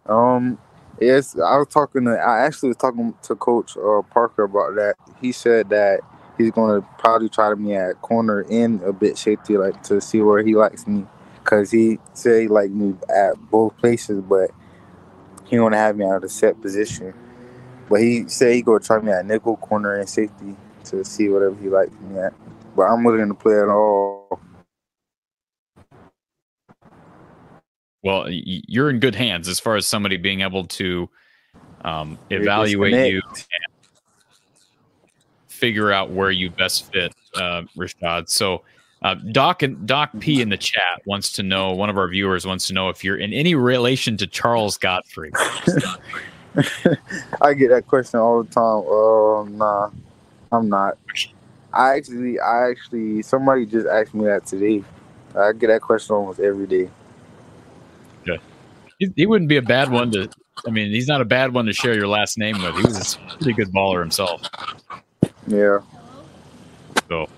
Um, 0.07 0.59
yes, 1.01 1.37
I 1.37 1.57
was 1.57 1.69
talking 1.69 2.05
to. 2.05 2.13
I 2.13 2.45
actually 2.45 2.69
was 2.69 2.77
talking 2.77 3.15
to 3.23 3.35
Coach 3.35 3.77
uh, 3.77 4.03
Parker 4.03 4.45
about 4.45 4.75
that. 4.77 4.97
He 5.21 5.33
said 5.33 5.69
that 5.71 6.01
he's 6.39 6.51
going 6.51 6.81
to 6.81 6.89
probably 6.99 7.29
try 7.29 7.51
to 7.51 7.57
me 7.57 7.75
at 7.75 8.01
corner 8.03 8.43
in 8.43 8.81
a 8.85 8.93
bit 8.93 9.19
safety, 9.19 9.57
like 9.57 9.83
to 9.85 10.01
see 10.01 10.21
where 10.21 10.43
he 10.43 10.55
likes 10.55 10.87
me, 10.87 11.07
because 11.43 11.71
he 11.71 11.99
said 12.15 12.43
he 12.43 12.49
liked 12.49 12.73
me 12.73 12.95
at 13.15 13.35
both 13.51 13.77
places, 13.79 14.21
but 14.23 14.51
he 15.45 15.59
want 15.59 15.75
to 15.75 15.79
have 15.79 15.97
me 15.97 16.05
at 16.05 16.25
a 16.25 16.29
set 16.29 16.61
position. 16.61 17.15
But 17.89 18.01
he 18.01 18.27
said 18.29 18.55
he 18.55 18.63
to 18.63 18.79
try 18.79 19.01
me 19.01 19.13
at 19.13 19.27
nickel, 19.27 19.57
corner, 19.57 19.97
and 19.97 20.09
safety 20.09 20.57
to 20.85 21.05
see 21.05 21.29
whatever 21.29 21.55
he 21.57 21.69
likes 21.69 21.93
me 22.01 22.19
at. 22.19 22.33
But 22.75 22.85
I'm 22.85 23.05
willing 23.05 23.29
to 23.29 23.35
play 23.35 23.61
at 23.61 23.69
all. 23.69 24.41
Well, 28.03 28.25
y- 28.25 28.43
you're 28.45 28.91
in 28.91 29.01
good 29.01 29.15
hands 29.15 29.49
as 29.49 29.61
far 29.61 29.77
as 29.77 29.87
somebody 29.87 30.17
being 30.17 30.41
able 30.41 30.65
to 30.65 31.09
um, 31.85 32.19
evaluate 32.31 32.93
you 32.93 33.21
and 33.35 33.45
figure 35.49 35.93
out 35.93 36.11
where 36.11 36.31
you 36.31 36.51
best 36.51 36.91
fit, 36.93 37.15
uh, 37.37 37.63
Rashad. 37.79 38.29
So, 38.29 38.63
uh, 39.03 39.15
Doc 39.15 39.63
and 39.63 39.87
Doc 39.87 40.11
P 40.21 40.41
in 40.41 40.49
the 40.49 40.57
chat 40.57 41.03
wants 41.07 41.33
to 41.33 41.43
know. 41.43 41.73
One 41.73 41.91
of 41.91 41.99
our 41.99 42.09
viewers 42.09 42.47
wants 42.47 42.67
to 42.69 42.73
know 42.73 42.89
if 42.89 43.03
you're 43.03 43.17
in 43.17 43.33
any 43.33 43.55
relation 43.55 44.17
to 44.19 44.27
Charles 44.27 44.79
Godfrey. 44.79 45.33
I 47.41 47.55
get 47.55 47.71
that 47.71 47.87
question 47.89 48.21
all 48.21 48.43
the 48.43 48.51
time. 48.51 48.85
Oh, 48.87 49.49
nah, 49.51 49.91
I'm 50.53 50.69
not. 50.69 50.99
I 51.73 51.97
actually, 51.97 52.39
I 52.39 52.71
actually, 52.71 53.23
somebody 53.23 53.67
just 53.67 53.87
asked 53.87 54.15
me 54.15 54.27
that 54.27 54.47
today. 54.47 54.85
I 55.37 55.53
get 55.53 55.69
that 55.69 55.81
question 55.81 56.15
almost 56.15 56.39
every 56.39 56.67
day. 56.67 56.91
He, 59.03 59.13
he 59.17 59.27
wouldn't 59.27 59.49
be 59.49 59.57
a 59.57 59.63
bad 59.63 59.91
one 59.91 60.13
to 60.13 60.31
I 60.67 60.71
mean, 60.71 60.91
he's 60.91 61.09
not 61.09 61.21
a 61.21 61.25
bad 61.25 61.53
one 61.53 61.67
to 61.67 61.73
share 61.73 61.95
your 61.95 62.07
last 62.07 62.39
name 62.39 62.63
with. 62.63 62.77
He 62.77 62.83
was 62.83 63.17
a 63.17 63.37
pretty 63.37 63.53
good 63.55 63.73
baller 63.73 64.01
himself. 64.01 64.43
Yeah. 65.47 65.81
So, 67.09 67.29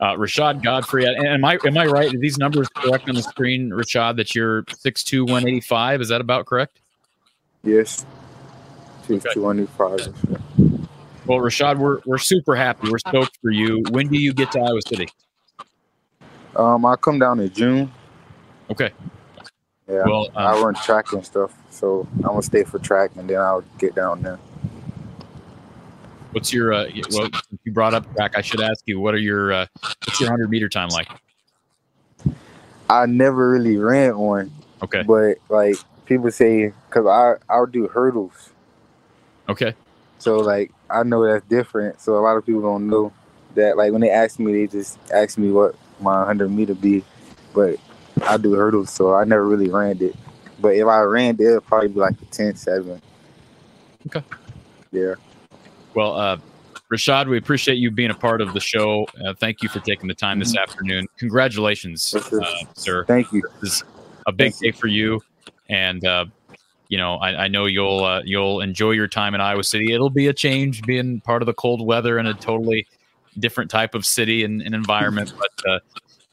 uh, 0.00 0.12
Rashad 0.14 0.62
Godfrey, 0.62 1.04
and 1.04 1.26
am 1.26 1.44
I 1.44 1.58
am 1.64 1.78
I 1.78 1.86
right? 1.86 2.12
Are 2.12 2.18
these 2.18 2.36
numbers 2.36 2.68
correct 2.68 3.08
on 3.08 3.14
the 3.14 3.22
screen, 3.22 3.70
Rashad? 3.70 4.16
That 4.16 4.34
you're 4.34 4.64
six 4.76 5.02
two 5.02 5.24
one 5.24 5.46
eighty 5.46 5.60
five. 5.60 6.00
Is 6.00 6.08
that 6.08 6.20
about 6.20 6.46
correct? 6.46 6.80
Yes. 7.64 8.04
Six 9.06 9.24
two 9.32 9.42
one 9.42 9.66
five. 9.68 10.12
Well, 11.24 11.38
Rashad, 11.38 11.78
we're 11.78 12.00
we're 12.04 12.18
super 12.18 12.54
happy. 12.54 12.90
We're 12.90 12.98
stoked 12.98 13.38
for 13.40 13.50
you. 13.50 13.82
When 13.90 14.08
do 14.08 14.18
you 14.18 14.34
get 14.34 14.52
to 14.52 14.60
Iowa 14.60 14.80
City? 14.86 15.08
Um, 16.54 16.84
I 16.84 16.96
come 16.96 17.18
down 17.18 17.40
in 17.40 17.50
June. 17.50 17.90
Okay. 18.70 18.90
Yeah. 19.92 20.06
Well, 20.06 20.30
um, 20.34 20.46
I 20.46 20.58
run 20.58 20.74
track 20.74 21.12
and 21.12 21.24
stuff, 21.24 21.52
so 21.70 22.06
I'm 22.16 22.22
gonna 22.22 22.42
stay 22.42 22.64
for 22.64 22.78
track 22.78 23.10
and 23.16 23.28
then 23.28 23.36
I'll 23.36 23.62
get 23.78 23.94
down 23.94 24.22
there. 24.22 24.38
What's 26.32 26.50
your 26.50 26.72
uh, 26.72 26.86
well? 27.10 27.28
You 27.64 27.72
brought 27.72 27.92
up 27.92 28.06
track, 28.16 28.32
I 28.34 28.40
should 28.40 28.62
ask 28.62 28.82
you 28.86 28.98
what 28.98 29.12
are 29.12 29.18
your 29.18 29.52
uh, 29.52 29.66
what's 30.06 30.18
your 30.18 30.30
hundred 30.30 30.48
meter 30.48 30.70
time 30.70 30.88
like? 30.88 31.08
I 32.88 33.04
never 33.04 33.50
really 33.50 33.76
ran 33.76 34.16
one, 34.16 34.50
Okay. 34.82 35.02
but 35.02 35.36
like 35.50 35.76
people 36.06 36.30
say, 36.30 36.72
cause 36.88 37.06
I 37.06 37.34
I'll 37.52 37.66
do 37.66 37.86
hurdles, 37.86 38.50
Okay. 39.50 39.74
so 40.18 40.40
like 40.40 40.72
I 40.88 41.02
know 41.02 41.22
that's 41.26 41.46
different. 41.48 42.00
So 42.00 42.16
a 42.16 42.22
lot 42.22 42.38
of 42.38 42.46
people 42.46 42.62
don't 42.62 42.88
know 42.88 43.12
that. 43.56 43.76
Like 43.76 43.92
when 43.92 44.00
they 44.00 44.10
ask 44.10 44.38
me, 44.38 44.52
they 44.52 44.66
just 44.68 44.98
ask 45.12 45.36
me 45.36 45.50
what 45.50 45.74
my 46.00 46.24
hundred 46.24 46.50
meter 46.50 46.74
be, 46.74 47.04
but 47.52 47.78
I 48.22 48.36
do 48.36 48.52
hurdles, 48.54 48.90
so 48.90 49.14
I 49.14 49.24
never 49.24 49.46
really 49.46 49.68
ran 49.68 50.02
it. 50.02 50.16
But 50.60 50.76
if 50.76 50.86
I 50.86 51.00
ran 51.00 51.34
it, 51.34 51.40
it'd 51.40 51.66
probably 51.66 51.88
be 51.88 52.00
like 52.00 52.14
a 52.14 52.26
10-7. 52.26 53.00
Okay. 54.06 54.22
Yeah. 54.92 55.14
Well, 55.94 56.14
uh, 56.14 56.38
Rashad, 56.92 57.28
we 57.28 57.38
appreciate 57.38 57.76
you 57.76 57.90
being 57.90 58.10
a 58.10 58.14
part 58.14 58.40
of 58.40 58.52
the 58.52 58.60
show. 58.60 59.06
Uh, 59.24 59.32
thank 59.34 59.62
you 59.62 59.68
for 59.68 59.80
taking 59.80 60.08
the 60.08 60.14
time 60.14 60.38
this 60.38 60.56
afternoon. 60.56 61.06
Congratulations, 61.16 62.02
sir. 62.02 62.20
uh, 62.40 62.64
sir. 62.74 63.04
Thank 63.06 63.32
you. 63.32 63.42
This 63.60 63.76
is 63.76 63.84
a 64.26 64.32
big 64.32 64.54
day 64.58 64.72
for 64.72 64.88
you, 64.88 65.20
and 65.70 66.04
uh, 66.04 66.26
you 66.88 66.98
know 66.98 67.14
I, 67.14 67.44
I 67.44 67.48
know 67.48 67.64
you'll 67.64 68.04
uh, 68.04 68.20
you'll 68.24 68.60
enjoy 68.60 68.90
your 68.90 69.08
time 69.08 69.34
in 69.34 69.40
Iowa 69.40 69.64
City. 69.64 69.94
It'll 69.94 70.10
be 70.10 70.26
a 70.26 70.34
change 70.34 70.82
being 70.82 71.22
part 71.22 71.40
of 71.40 71.46
the 71.46 71.54
cold 71.54 71.84
weather 71.84 72.18
in 72.18 72.26
a 72.26 72.34
totally 72.34 72.86
different 73.38 73.70
type 73.70 73.94
of 73.94 74.04
city 74.04 74.44
and, 74.44 74.60
and 74.60 74.74
environment, 74.74 75.32
but 75.38 75.70
uh, 75.70 75.78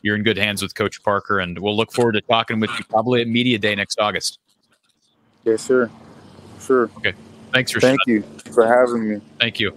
you're 0.02 0.16
in 0.16 0.24
good 0.24 0.38
hands 0.38 0.62
with 0.62 0.76
Coach 0.76 1.02
Parker, 1.04 1.40
and 1.40 1.58
we'll 1.60 1.76
look 1.76 1.92
forward 1.92 2.14
to 2.14 2.22
talking 2.22 2.60
with 2.60 2.72
you 2.78 2.84
probably 2.86 3.22
at 3.22 3.28
Media 3.28 3.58
Day 3.58 3.76
next 3.76 4.00
August. 4.00 4.40
Yes, 5.46 5.62
sir. 5.62 5.90
Sure. 6.62 6.90
Okay. 6.98 7.14
Thanks, 7.54 7.74
Rashad. 7.74 7.82
Thank 7.82 8.00
you 8.08 8.22
for 8.52 8.68
having 8.68 9.10
me. 9.10 9.22
Thank 9.40 9.60
you. 9.60 9.76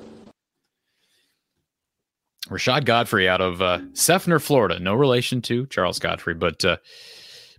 Rashad 2.49 2.85
Godfrey 2.85 3.29
out 3.29 3.41
of 3.41 3.63
uh, 3.63 3.79
Seffner, 3.93 4.41
Florida. 4.41 4.79
No 4.79 4.95
relation 4.95 5.41
to 5.43 5.67
Charles 5.67 5.99
Godfrey, 5.99 6.35
but 6.35 6.65
uh, 6.65 6.77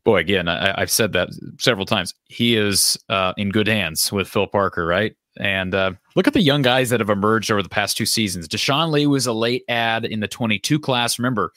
boy, 0.03 0.17
again, 0.17 0.47
I, 0.47 0.79
I've 0.79 0.91
said 0.91 1.13
that 1.13 1.29
several 1.59 1.85
times. 1.85 2.13
He 2.25 2.55
is 2.55 2.97
uh, 3.09 3.33
in 3.37 3.49
good 3.49 3.67
hands 3.67 4.11
with 4.11 4.27
Phil 4.27 4.47
Parker, 4.47 4.85
right? 4.85 5.15
And 5.39 5.73
uh, 5.73 5.93
look 6.15 6.27
at 6.27 6.33
the 6.33 6.41
young 6.41 6.61
guys 6.61 6.89
that 6.91 6.99
have 6.99 7.09
emerged 7.09 7.51
over 7.51 7.63
the 7.63 7.69
past 7.69 7.97
two 7.97 8.05
seasons. 8.05 8.47
Deshaun 8.47 8.91
Lee 8.91 9.07
was 9.07 9.25
a 9.25 9.33
late 9.33 9.63
ad 9.67 10.05
in 10.05 10.19
the 10.19 10.27
22 10.27 10.79
class. 10.79 11.17
Remember, 11.17 11.51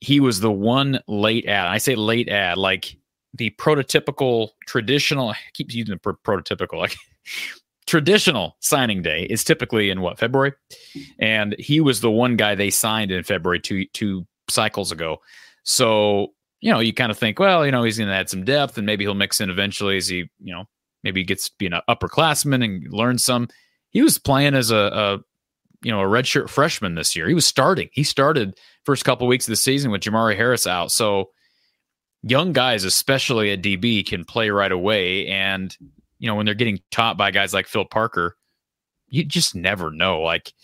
he 0.00 0.20
was 0.20 0.40
the 0.40 0.52
one 0.52 1.00
late 1.08 1.46
ad. 1.46 1.66
I 1.66 1.78
say 1.78 1.94
late 1.94 2.28
ad, 2.28 2.58
like 2.58 2.96
the 3.34 3.50
prototypical, 3.58 4.50
traditional. 4.66 5.30
I 5.30 5.36
keep 5.54 5.72
using 5.72 5.94
the 5.94 5.98
pro- 5.98 6.14
prototypical, 6.14 6.78
like 6.78 6.96
traditional 7.86 8.56
signing 8.60 9.02
day 9.02 9.24
is 9.24 9.44
typically 9.44 9.90
in 9.90 10.00
what 10.00 10.18
February, 10.18 10.52
and 11.18 11.54
he 11.58 11.80
was 11.80 12.00
the 12.00 12.10
one 12.10 12.36
guy 12.36 12.54
they 12.54 12.70
signed 12.70 13.10
in 13.10 13.22
February 13.24 13.60
two 13.60 13.86
two 13.92 14.26
cycles 14.48 14.92
ago. 14.92 15.18
So 15.64 16.32
you 16.60 16.72
know, 16.72 16.80
you 16.80 16.92
kind 16.92 17.10
of 17.10 17.18
think, 17.18 17.38
well, 17.38 17.64
you 17.64 17.72
know, 17.72 17.84
he's 17.84 17.98
going 17.98 18.08
to 18.08 18.14
add 18.14 18.28
some 18.28 18.44
depth, 18.44 18.76
and 18.76 18.86
maybe 18.86 19.04
he'll 19.04 19.14
mix 19.14 19.40
in 19.40 19.50
eventually 19.50 19.96
as 19.96 20.08
he, 20.08 20.28
you 20.40 20.52
know, 20.52 20.64
maybe 21.04 21.22
gets 21.22 21.48
to 21.48 21.54
be 21.58 21.66
an 21.66 21.80
upperclassman 21.88 22.64
and 22.64 22.92
learn 22.92 23.18
some. 23.18 23.48
He 23.90 24.02
was 24.02 24.18
playing 24.18 24.54
as 24.54 24.70
a, 24.70 24.76
a 24.76 25.18
you 25.82 25.92
know 25.92 26.00
a 26.00 26.06
redshirt 26.06 26.48
freshman 26.48 26.94
this 26.94 27.14
year. 27.14 27.28
He 27.28 27.34
was 27.34 27.46
starting. 27.46 27.88
He 27.92 28.02
started 28.02 28.58
first 28.88 29.04
couple 29.04 29.26
weeks 29.26 29.46
of 29.46 29.52
the 29.52 29.56
season 29.56 29.90
with 29.90 30.00
Jamari 30.00 30.34
Harris 30.34 30.66
out. 30.66 30.90
So 30.90 31.28
young 32.22 32.54
guys, 32.54 32.84
especially 32.84 33.50
at 33.50 33.60
DB, 33.60 34.06
can 34.06 34.24
play 34.24 34.48
right 34.48 34.72
away. 34.72 35.26
And 35.26 35.76
you 36.18 36.26
know 36.26 36.34
when 36.34 36.46
they're 36.46 36.54
getting 36.54 36.80
taught 36.90 37.18
by 37.18 37.30
guys 37.30 37.52
like 37.52 37.66
Phil 37.66 37.84
Parker, 37.84 38.34
you 39.08 39.26
just 39.26 39.54
never 39.54 39.90
know. 39.90 40.22
Like, 40.22 40.54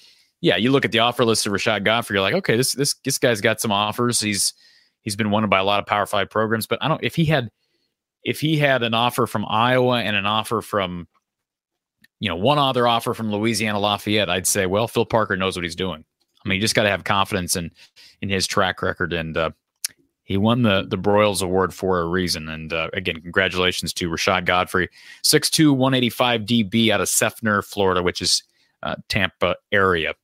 yeah, 0.40 0.56
you 0.56 0.70
look 0.70 0.86
at 0.86 0.92
the 0.92 1.00
offer 1.00 1.22
list 1.26 1.46
of 1.46 1.52
Rashad 1.52 1.84
Godfrey, 1.84 2.14
you're 2.14 2.22
like, 2.22 2.32
okay, 2.32 2.56
this 2.56 2.72
this 2.72 2.94
this 3.04 3.18
guy's 3.18 3.42
got 3.42 3.60
some 3.60 3.70
offers. 3.70 4.20
He's 4.20 4.54
he's 5.02 5.16
been 5.16 5.30
wanted 5.30 5.50
by 5.50 5.58
a 5.58 5.64
lot 5.64 5.80
of 5.80 5.84
Power 5.84 6.06
Five 6.06 6.30
programs, 6.30 6.66
but 6.66 6.78
I 6.80 6.88
don't 6.88 7.04
if 7.04 7.14
he 7.14 7.26
had 7.26 7.50
if 8.22 8.40
he 8.40 8.56
had 8.56 8.82
an 8.82 8.94
offer 8.94 9.26
from 9.26 9.44
Iowa 9.46 10.00
and 10.00 10.16
an 10.16 10.24
offer 10.24 10.62
from 10.62 11.08
you 12.20 12.30
know 12.30 12.36
one 12.36 12.56
other 12.56 12.88
offer 12.88 13.12
from 13.12 13.30
Louisiana 13.30 13.78
Lafayette, 13.78 14.30
I'd 14.30 14.46
say, 14.46 14.64
well, 14.64 14.88
Phil 14.88 15.04
Parker 15.04 15.36
knows 15.36 15.58
what 15.58 15.64
he's 15.64 15.76
doing. 15.76 16.06
I 16.44 16.48
mean, 16.48 16.56
you 16.56 16.60
just 16.60 16.74
got 16.74 16.82
to 16.82 16.90
have 16.90 17.04
confidence 17.04 17.56
in 17.56 17.70
in 18.20 18.28
his 18.28 18.46
track 18.46 18.82
record, 18.82 19.12
and 19.12 19.36
uh, 19.36 19.50
he 20.24 20.36
won 20.36 20.62
the 20.62 20.86
the 20.88 20.98
Broyles 20.98 21.42
Award 21.42 21.72
for 21.72 22.00
a 22.00 22.06
reason. 22.06 22.48
And 22.48 22.72
uh, 22.72 22.90
again, 22.92 23.20
congratulations 23.20 23.92
to 23.94 24.10
Rashad 24.10 24.44
Godfrey, 24.44 24.88
6'2", 25.22 25.70
185 25.70 26.42
DB 26.42 26.90
out 26.90 27.00
of 27.00 27.08
Seffner, 27.08 27.64
Florida, 27.64 28.02
which 28.02 28.20
is 28.20 28.42
uh, 28.82 28.96
Tampa 29.08 29.56
area. 29.72 30.14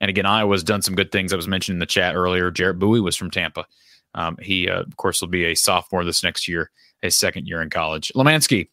And 0.00 0.08
again, 0.08 0.26
Iowa's 0.26 0.64
done 0.64 0.82
some 0.82 0.94
good 0.94 1.12
things. 1.12 1.32
I 1.32 1.36
was 1.36 1.48
mentioned 1.48 1.76
in 1.76 1.80
the 1.80 1.86
chat 1.86 2.14
earlier. 2.14 2.50
Jarrett 2.50 2.78
Bowie 2.78 3.00
was 3.00 3.16
from 3.16 3.30
Tampa. 3.30 3.66
Um, 4.14 4.36
he, 4.40 4.68
uh, 4.68 4.80
of 4.80 4.96
course, 4.96 5.20
will 5.20 5.28
be 5.28 5.44
a 5.44 5.54
sophomore 5.54 6.04
this 6.04 6.22
next 6.22 6.48
year, 6.48 6.70
his 7.02 7.18
second 7.18 7.46
year 7.46 7.60
in 7.60 7.70
college. 7.70 8.10
Lemansky 8.16 8.68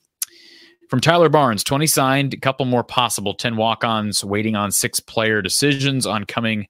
from 0.90 1.02
Tyler 1.02 1.30
Barnes, 1.30 1.64
20 1.64 1.88
signed, 1.88 2.34
a 2.34 2.38
couple 2.38 2.66
more 2.66 2.84
possible, 2.84 3.34
10 3.34 3.58
walk 3.58 3.84
ons, 3.84 4.24
waiting 4.24 4.56
on 4.56 4.72
six 4.72 5.00
player 5.00 5.42
decisions 5.42 6.06
on 6.06 6.26
coming 6.26 6.68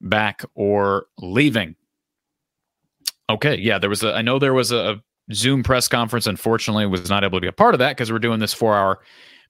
back 0.00 0.44
or 0.54 1.06
leaving. 1.18 1.76
Okay, 3.30 3.56
yeah, 3.56 3.78
there 3.78 3.90
was 3.90 4.02
a, 4.02 4.12
I 4.12 4.22
know 4.22 4.38
there 4.38 4.54
was 4.54 4.72
a 4.72 5.02
Zoom 5.32 5.62
press 5.62 5.88
conference. 5.88 6.26
Unfortunately, 6.26 6.84
was 6.86 7.08
not 7.08 7.24
able 7.24 7.38
to 7.38 7.42
be 7.42 7.48
a 7.48 7.52
part 7.52 7.74
of 7.74 7.78
that 7.78 7.96
because 7.96 8.12
we're 8.12 8.18
doing 8.18 8.40
this 8.40 8.52
four 8.52 8.76
hour 8.76 9.00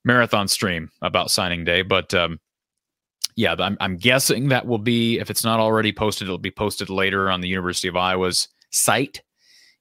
marathon 0.03 0.47
stream 0.47 0.89
about 1.01 1.31
signing 1.31 1.65
day. 1.65 1.81
But 1.81 2.13
um, 2.13 2.39
yeah, 3.35 3.55
I'm, 3.59 3.75
I'm 3.81 3.97
guessing 3.97 4.49
that 4.49 4.65
will 4.65 4.77
be, 4.77 5.19
if 5.19 5.29
it's 5.29 5.43
not 5.43 5.59
already 5.59 5.91
posted, 5.91 6.27
it'll 6.27 6.37
be 6.37 6.51
posted 6.51 6.89
later 6.89 7.29
on 7.29 7.41
the 7.41 7.49
University 7.49 7.87
of 7.87 7.97
Iowa's 7.97 8.47
site. 8.69 9.21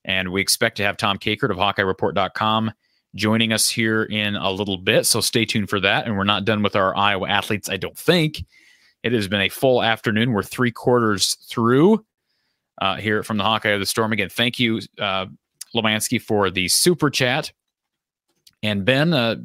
And 0.04 0.32
we 0.32 0.40
expect 0.40 0.76
to 0.78 0.82
have 0.82 0.96
Tom 0.96 1.18
Kakert 1.18 1.50
of 1.50 1.56
HawkeyeReport.com 1.56 2.72
joining 3.14 3.52
us 3.52 3.68
here 3.68 4.04
in 4.04 4.36
a 4.36 4.50
little 4.50 4.76
bit. 4.76 5.06
So 5.06 5.20
stay 5.20 5.44
tuned 5.44 5.70
for 5.70 5.80
that. 5.80 6.06
And 6.06 6.16
we're 6.16 6.24
not 6.24 6.44
done 6.44 6.62
with 6.62 6.76
our 6.76 6.96
Iowa 6.96 7.28
athletes, 7.28 7.68
I 7.68 7.76
don't 7.76 7.96
think. 7.96 8.44
It 9.02 9.12
has 9.12 9.28
been 9.28 9.42
a 9.42 9.48
full 9.48 9.82
afternoon. 9.82 10.32
We're 10.32 10.42
three 10.42 10.72
quarters 10.72 11.34
through 11.48 12.04
uh, 12.80 12.96
here 12.96 13.22
from 13.22 13.36
the 13.36 13.44
Hawkeye 13.44 13.70
of 13.70 13.80
the 13.80 13.86
Storm. 13.86 14.12
Again, 14.12 14.30
thank 14.30 14.58
you, 14.58 14.80
uh, 14.98 15.26
Lomansky, 15.74 16.20
for 16.20 16.50
the 16.50 16.68
super 16.68 17.10
chat. 17.10 17.52
And 18.62 18.84
Ben, 18.84 19.12
uh, 19.12 19.36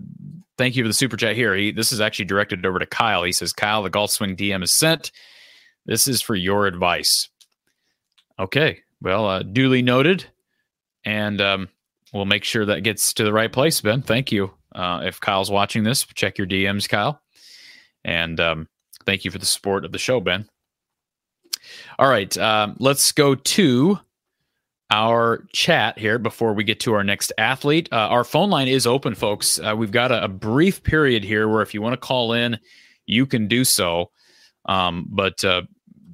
thank 0.57 0.75
you 0.75 0.83
for 0.83 0.87
the 0.87 0.93
super 0.93 1.17
chat 1.17 1.35
here. 1.35 1.53
He, 1.55 1.71
this 1.71 1.91
is 1.91 1.99
actually 1.99 2.25
directed 2.25 2.65
over 2.65 2.79
to 2.79 2.85
Kyle. 2.85 3.23
He 3.23 3.33
says, 3.33 3.51
Kyle, 3.51 3.83
the 3.83 3.89
golf 3.89 4.11
swing 4.11 4.35
DM 4.35 4.63
is 4.63 4.73
sent. 4.73 5.11
This 5.85 6.07
is 6.07 6.21
for 6.21 6.35
your 6.35 6.65
advice. 6.65 7.29
Okay. 8.39 8.79
Well, 9.01 9.27
uh, 9.27 9.43
duly 9.43 9.81
noted. 9.81 10.25
And 11.03 11.41
um, 11.41 11.69
we'll 12.13 12.25
make 12.25 12.43
sure 12.43 12.65
that 12.65 12.83
gets 12.83 13.13
to 13.13 13.23
the 13.23 13.33
right 13.33 13.51
place, 13.51 13.81
Ben. 13.81 14.01
Thank 14.01 14.31
you. 14.31 14.51
Uh, 14.73 15.01
if 15.03 15.19
Kyle's 15.19 15.51
watching 15.51 15.83
this, 15.83 16.05
check 16.05 16.37
your 16.37 16.47
DMs, 16.47 16.87
Kyle. 16.87 17.21
And 18.03 18.39
um, 18.39 18.67
thank 19.05 19.25
you 19.25 19.31
for 19.31 19.37
the 19.37 19.45
support 19.45 19.85
of 19.85 19.91
the 19.91 19.97
show, 19.97 20.19
Ben. 20.19 20.47
All 21.97 22.09
right. 22.09 22.35
Um, 22.37 22.75
let's 22.79 23.11
go 23.11 23.35
to 23.35 23.99
our 24.91 25.45
chat 25.53 25.99
here 25.99 26.17
before 26.17 26.53
we 26.53 26.63
get 26.63 26.79
to 26.81 26.93
our 26.93 27.03
next 27.03 27.31
athlete. 27.37 27.89
Uh, 27.91 28.07
our 28.07 28.23
phone 28.23 28.49
line 28.49 28.67
is 28.67 28.87
open, 28.87 29.13
folks. 29.13 29.59
Uh, 29.59 29.75
we've 29.77 29.91
got 29.91 30.11
a, 30.11 30.23
a, 30.23 30.27
brief 30.27 30.81
period 30.81 31.23
here 31.23 31.47
where 31.47 31.61
if 31.61 31.75
you 31.75 31.81
want 31.81 31.93
to 31.93 31.97
call 31.97 32.33
in, 32.33 32.57
you 33.05 33.27
can 33.27 33.47
do 33.47 33.63
so. 33.63 34.09
Um, 34.65 35.05
but 35.09 35.43
uh, 35.43 35.61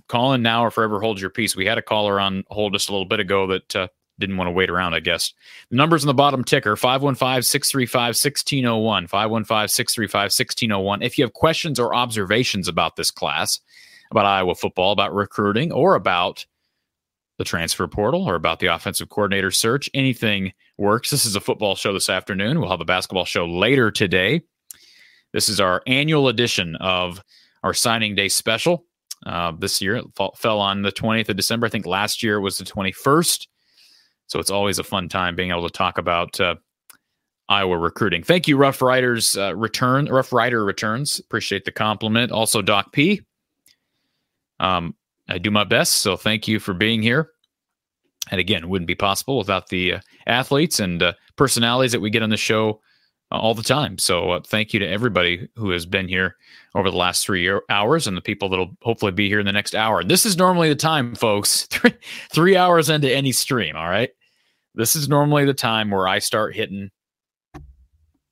call 0.10 0.34
in 0.34 0.42
now 0.42 0.66
or 0.66 0.72
forever 0.72 1.00
hold 1.00 1.22
your 1.22 1.30
peace. 1.30 1.56
We 1.56 1.66
had 1.66 1.78
a 1.78 1.82
caller 1.82 2.20
on 2.20 2.44
hold 2.50 2.74
just 2.74 2.90
a 2.90 2.92
little 2.92 3.08
bit 3.08 3.22
ago 3.22 3.48
that 3.48 3.76
uh, 3.76 3.88
didn't 4.20 4.38
want 4.38 4.48
to 4.48 4.52
wait 4.52 4.70
around, 4.70 4.94
I 4.94 5.00
guess. 5.00 5.34
The 5.70 5.78
numbers 5.78 6.04
on 6.04 6.08
the 6.08 6.14
bottom 6.14 6.44
ticker 6.44 6.76
515 6.76 7.44
635 7.44 8.10
1601. 8.10 9.08
515 9.08 9.68
635 9.68 10.24
1601. 10.26 11.02
If 11.02 11.18
you 11.18 11.24
have 11.24 11.34
questions 11.34 11.80
or 11.80 11.94
observations 11.94 12.68
about 12.68 12.96
this 12.96 13.12
class, 13.12 13.60
about 14.12 14.26
Iowa 14.26 14.56
football, 14.56 14.92
about 14.92 15.14
recruiting, 15.14 15.72
or 15.72 15.96
about 15.96 16.46
the 17.38 17.44
transfer 17.44 17.88
portal 17.88 18.24
or 18.24 18.36
about 18.36 18.60
the 18.60 18.68
offensive 18.68 19.10
coordinator 19.10 19.52
search, 19.52 19.90
anything 19.94 20.54
works. 20.78 21.12
This 21.12 21.26
is 21.26 21.36
a 21.36 21.42
football 21.42 21.76
show 21.76 21.94
this 21.94 22.10
afternoon. 22.10 22.60
We'll 22.60 22.70
have 22.70 22.82
a 22.82 22.86
basketball 22.86 23.26
show 23.26 23.46
later 23.46 23.92
today. 23.92 24.42
This 25.34 25.50
is 25.50 25.60
our 25.60 25.82
annual 25.86 26.30
edition 26.30 26.78
of 26.78 27.22
our 27.64 27.74
signing 27.74 28.16
day 28.16 28.30
special. 28.30 28.86
Uh, 29.26 29.52
this 29.58 29.82
year 29.82 29.96
it 29.96 30.06
fall, 30.16 30.36
fell 30.38 30.60
on 30.60 30.82
the 30.82 30.92
20th 30.92 31.30
of 31.30 31.36
December. 31.36 31.68
I 31.68 31.70
think 31.70 31.86
last 31.86 32.24
year 32.24 32.40
was 32.40 32.58
the 32.58 32.64
21st. 32.64 33.48
So 34.28 34.40
it's 34.40 34.52
always 34.52 34.80
a 34.80 34.84
fun 34.84 35.10
time 35.10 35.36
being 35.36 35.52
able 35.52 35.68
to 35.68 35.74
talk 35.74 35.98
about 35.98 36.40
uh, 36.40 36.56
Iowa 37.48 37.78
recruiting. 37.78 38.24
Thank 38.24 38.48
you, 38.48 38.58
Rough 38.58 38.82
Riders 38.82 39.38
uh, 39.38 39.56
return, 39.56 40.06
Rough 40.06 40.34
Rider 40.34 40.66
returns. 40.66 41.20
Appreciate 41.20 41.66
the 41.66 41.72
compliment. 41.72 42.32
Also, 42.32 42.62
Doc 42.62 42.92
P. 42.92 43.22
Um, 44.60 44.96
I 45.30 45.38
do 45.38 45.52
my 45.52 45.64
best, 45.64 45.96
so 45.96 46.16
thank 46.16 46.48
you 46.48 46.60
for 46.60 46.74
being 46.74 47.02
here. 47.02 47.32
And 48.32 48.40
again, 48.40 48.64
it 48.64 48.70
wouldn't 48.70 48.88
be 48.88 48.96
possible 48.96 49.38
without 49.38 49.70
the 49.70 49.94
uh, 49.94 50.00
athletes 50.26 50.80
and 50.80 51.02
uh, 51.04 51.14
personalities 51.36 51.92
that 51.92 52.02
we 52.02 52.10
get 52.10 52.24
on 52.24 52.30
the 52.30 52.38
show 52.38 52.82
uh, 53.32 53.38
all 53.38 53.54
the 53.54 53.64
time. 53.64 53.98
So 53.98 54.32
uh, 54.32 54.40
thank 54.46 54.74
you 54.74 54.80
to 54.80 54.88
everybody 54.88 55.48
who 55.56 55.70
has 55.72 55.86
been 55.86 56.08
here 56.08 56.36
over 56.74 56.90
the 56.90 56.98
last 56.98 57.26
three 57.26 57.42
year, 57.42 57.62
hours 57.70 58.08
and 58.08 58.18
the 58.18 58.22
people 58.22 58.50
that'll 58.50 58.76
hopefully 58.82 59.12
be 59.12 59.28
here 59.28 59.40
in 59.40 59.46
the 59.46 59.52
next 59.52 59.76
hour. 59.76 60.04
This 60.04 60.26
is 60.26 60.38
normally 60.38 60.70
the 60.70 60.76
time, 60.76 61.14
folks, 61.14 61.64
three, 61.70 61.94
three 62.32 62.58
hours 62.58 62.90
into 62.90 63.12
any 63.12 63.32
stream. 63.32 63.76
All 63.76 63.90
right. 63.90 64.10
This 64.76 64.96
is 64.96 65.08
normally 65.08 65.46
the 65.46 65.54
time 65.54 65.90
where 65.90 66.08
I 66.08 66.20
start 66.20 66.56
hitting 66.56 66.92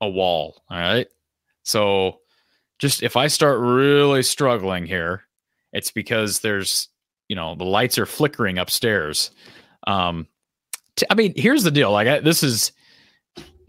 a 0.01 0.09
wall. 0.09 0.61
All 0.69 0.77
right. 0.77 1.07
So 1.63 2.19
just 2.79 3.01
if 3.01 3.15
I 3.15 3.27
start 3.27 3.59
really 3.59 4.23
struggling 4.23 4.85
here, 4.85 5.23
it's 5.71 5.91
because 5.91 6.41
there's, 6.41 6.89
you 7.29 7.35
know, 7.35 7.55
the 7.55 7.63
lights 7.63 7.97
are 7.97 8.05
flickering 8.05 8.57
upstairs. 8.57 9.31
Um, 9.87 10.27
t- 10.97 11.05
I 11.09 11.15
mean, 11.15 11.33
here's 11.35 11.63
the 11.63 11.71
deal. 11.71 11.91
Like, 11.91 12.07
I, 12.07 12.19
this 12.19 12.43
is, 12.43 12.73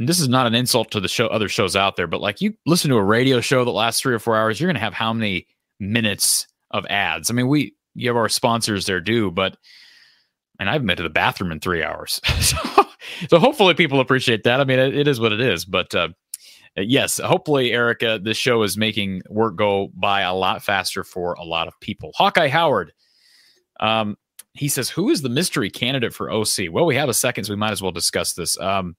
this 0.01 0.19
is 0.19 0.29
not 0.29 0.47
an 0.49 0.55
insult 0.55 0.91
to 0.91 1.01
the 1.01 1.09
show, 1.09 1.29
other 1.29 1.49
shows 1.49 1.77
out 1.77 1.95
there, 1.95 2.09
but 2.09 2.21
like 2.21 2.41
you 2.41 2.55
listen 2.67 2.91
to 2.91 2.97
a 2.97 3.03
radio 3.03 3.41
show 3.41 3.65
that 3.65 3.71
lasts 3.71 4.01
three 4.01 4.15
or 4.15 4.19
four 4.19 4.37
hours, 4.37 4.61
you're 4.61 4.69
going 4.69 4.75
to 4.75 4.81
have 4.81 4.95
how 4.95 5.13
many 5.13 5.47
minutes 5.79 6.49
of 6.73 6.85
ads? 6.87 7.31
I 7.31 7.35
mean, 7.35 7.47
we, 7.47 7.77
you 7.95 8.09
have 8.09 8.17
our 8.17 8.29
sponsors 8.29 8.87
there 8.87 9.01
do, 9.01 9.31
but, 9.31 9.57
and 10.59 10.69
I 10.69 10.73
haven't 10.73 10.87
been 10.87 10.97
to 10.97 11.03
the 11.03 11.11
bathroom 11.11 11.53
in 11.53 11.61
three 11.61 11.83
hours. 11.83 12.21
so, 12.41 12.57
so 13.29 13.39
hopefully 13.39 13.75
people 13.75 14.01
appreciate 14.01 14.45
that. 14.45 14.61
I 14.61 14.65
mean, 14.65 14.79
it, 14.79 14.97
it 14.97 15.09
is 15.09 15.21
what 15.21 15.33
it 15.33 15.41
is, 15.41 15.65
but, 15.65 15.95
uh, 15.95 16.09
yes, 16.77 17.19
hopefully, 17.19 17.73
Erica, 17.73 18.21
this 18.23 18.37
show 18.37 18.63
is 18.63 18.77
making 18.77 19.23
work 19.29 19.57
go 19.57 19.91
by 19.95 20.23
a 20.23 20.35
lot 20.35 20.63
faster 20.63 21.05
for 21.05 21.35
a 21.35 21.45
lot 21.45 21.69
of 21.69 21.79
people. 21.81 22.13
Hawkeye 22.15 22.49
Howard, 22.49 22.93
um, 23.81 24.17
he 24.55 24.69
says, 24.69 24.89
"Who 24.89 25.11
is 25.11 25.23
the 25.23 25.29
mystery 25.29 25.71
candidate 25.71 26.15
for 26.15 26.31
OC?" 26.31 26.71
Well, 26.71 26.87
we 26.87 26.95
have 26.95 27.09
a 27.09 27.15
second, 27.15 27.45
so 27.45 27.53
we 27.53 27.57
might 27.57 27.73
as 27.73 27.83
well 27.83 27.93
discuss 27.93 28.35
this. 28.35 28.59
Um, 28.61 28.97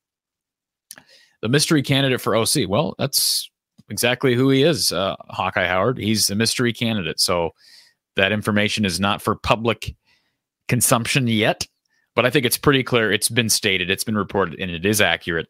the 1.42 1.50
mystery 1.50 1.82
candidate 1.82 2.22
for 2.22 2.35
OC. 2.35 2.67
Well, 2.67 2.95
that's 2.98 3.50
exactly 3.90 4.35
who 4.35 4.50
he 4.50 4.64
is, 4.64 4.92
uh, 4.92 5.16
Hawkeye 5.30 5.67
Howard. 5.67 5.98
He's 5.98 6.30
a 6.30 6.35
mystery 6.35 6.74
candidate, 6.74 7.19
so 7.19 7.51
that 8.16 8.32
information 8.32 8.85
is 8.85 9.00
not 9.00 9.22
for 9.22 9.35
public 9.35 9.95
consumption 10.68 11.27
yet. 11.27 11.68
But 12.16 12.26
I 12.26 12.30
think 12.30 12.45
it's 12.45 12.58
pretty 12.58 12.84
clear. 12.84 13.11
It's 13.11 13.30
been 13.30 13.50
stated, 13.50 13.90
it's 13.90 14.06
been 14.06 14.18
reported, 14.18 14.60
and 14.60 14.72
it 14.72 14.85
is 14.85 15.02
accurate 15.02 15.48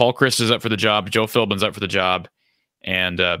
Paul 0.00 0.14
Chryst 0.14 0.40
is 0.40 0.50
up 0.50 0.62
for 0.62 0.70
the 0.70 0.78
job. 0.78 1.10
Joe 1.10 1.26
Philbin's 1.26 1.62
up 1.62 1.74
for 1.74 1.80
the 1.80 1.86
job, 1.86 2.26
and 2.82 3.20
uh, 3.20 3.38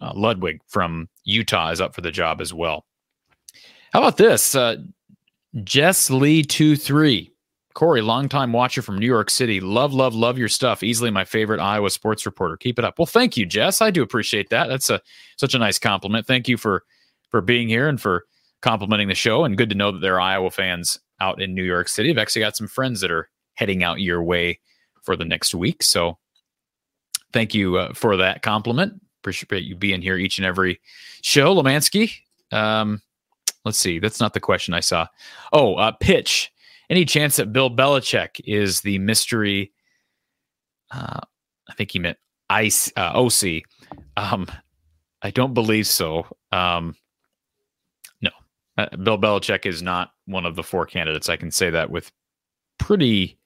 uh, 0.00 0.12
Ludwig 0.14 0.60
from 0.68 1.08
Utah 1.24 1.70
is 1.70 1.80
up 1.80 1.92
for 1.92 2.02
the 2.02 2.12
job 2.12 2.40
as 2.40 2.54
well. 2.54 2.86
How 3.92 4.00
about 4.00 4.16
this? 4.16 4.54
Uh, 4.54 4.76
Jess 5.64 6.08
Lee 6.08 6.44
two 6.44 6.76
three. 6.76 7.32
Corey, 7.74 8.00
longtime 8.00 8.52
watcher 8.52 8.80
from 8.80 8.98
New 8.98 9.06
York 9.06 9.28
City. 9.28 9.60
Love, 9.60 9.92
love, 9.92 10.14
love 10.14 10.38
your 10.38 10.48
stuff. 10.48 10.84
Easily 10.84 11.10
my 11.10 11.24
favorite 11.24 11.60
Iowa 11.60 11.90
sports 11.90 12.26
reporter. 12.26 12.56
Keep 12.56 12.78
it 12.78 12.84
up. 12.84 12.98
Well, 12.98 13.06
thank 13.06 13.36
you, 13.36 13.44
Jess. 13.44 13.80
I 13.80 13.90
do 13.90 14.02
appreciate 14.02 14.50
that. 14.50 14.68
That's 14.68 14.88
a 14.88 15.00
such 15.36 15.54
a 15.54 15.58
nice 15.58 15.80
compliment. 15.80 16.28
Thank 16.28 16.46
you 16.46 16.58
for 16.58 16.84
for 17.30 17.40
being 17.40 17.68
here 17.68 17.88
and 17.88 18.00
for 18.00 18.24
complimenting 18.62 19.08
the 19.08 19.14
show. 19.14 19.44
And 19.44 19.56
good 19.56 19.70
to 19.70 19.76
know 19.76 19.92
that 19.92 20.00
there 20.00 20.16
are 20.16 20.20
Iowa 20.20 20.50
fans 20.50 20.98
out 21.20 21.40
in 21.40 21.54
New 21.54 21.62
York 21.62 21.88
City. 21.88 22.10
I've 22.10 22.18
actually 22.18 22.42
got 22.42 22.56
some 22.56 22.68
friends 22.68 23.00
that 23.00 23.10
are 23.10 23.28
heading 23.54 23.82
out 23.82 24.00
your 24.00 24.22
way 24.22 24.60
for 25.02 25.16
the 25.16 25.24
next 25.24 25.54
week. 25.54 25.82
So 25.82 26.18
thank 27.32 27.54
you 27.54 27.76
uh, 27.76 27.92
for 27.94 28.16
that 28.16 28.42
compliment. 28.42 29.00
Appreciate 29.20 29.64
you 29.64 29.76
being 29.76 30.02
here 30.02 30.16
each 30.16 30.38
and 30.38 30.46
every 30.46 30.80
show, 31.22 31.54
Lemansky. 31.54 32.12
Um, 32.52 33.02
let's 33.64 33.78
see. 33.78 33.98
That's 33.98 34.20
not 34.20 34.34
the 34.34 34.40
question 34.40 34.74
I 34.74 34.80
saw. 34.80 35.06
Oh, 35.52 35.74
uh, 35.74 35.92
pitch. 35.92 36.52
Any 36.88 37.04
chance 37.04 37.36
that 37.36 37.52
Bill 37.52 37.70
Belichick 37.70 38.40
is 38.44 38.80
the 38.80 38.98
mystery? 38.98 39.72
Uh, 40.90 41.20
I 41.68 41.74
think 41.74 41.92
he 41.92 41.98
meant 41.98 42.18
ice 42.48 42.92
uh, 42.96 43.12
OC. 43.14 43.62
Um, 44.16 44.46
I 45.22 45.30
don't 45.30 45.54
believe 45.54 45.86
so. 45.86 46.26
Um, 46.50 46.96
uh, 48.80 48.96
Bill 48.96 49.18
Belichick 49.18 49.66
is 49.66 49.82
not 49.82 50.12
one 50.26 50.46
of 50.46 50.56
the 50.56 50.62
four 50.62 50.86
candidates. 50.86 51.28
I 51.28 51.36
can 51.36 51.50
say 51.50 51.70
that 51.70 51.90
with 51.90 52.10
pretty 52.78 53.38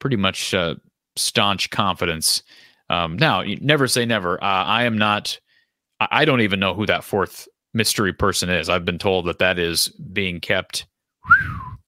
pretty 0.00 0.16
much 0.16 0.54
uh, 0.54 0.74
staunch 1.16 1.70
confidence. 1.70 2.42
Um, 2.90 3.16
now, 3.16 3.42
never 3.60 3.88
say 3.88 4.04
never. 4.04 4.42
Uh, 4.42 4.64
I 4.64 4.84
am 4.84 4.98
not. 4.98 5.38
I 6.00 6.24
don't 6.24 6.40
even 6.40 6.60
know 6.60 6.74
who 6.74 6.86
that 6.86 7.04
fourth 7.04 7.48
mystery 7.72 8.12
person 8.12 8.50
is. 8.50 8.68
I've 8.68 8.84
been 8.84 8.98
told 8.98 9.26
that 9.26 9.38
that 9.38 9.58
is 9.58 9.88
being 9.88 10.40
kept 10.40 10.86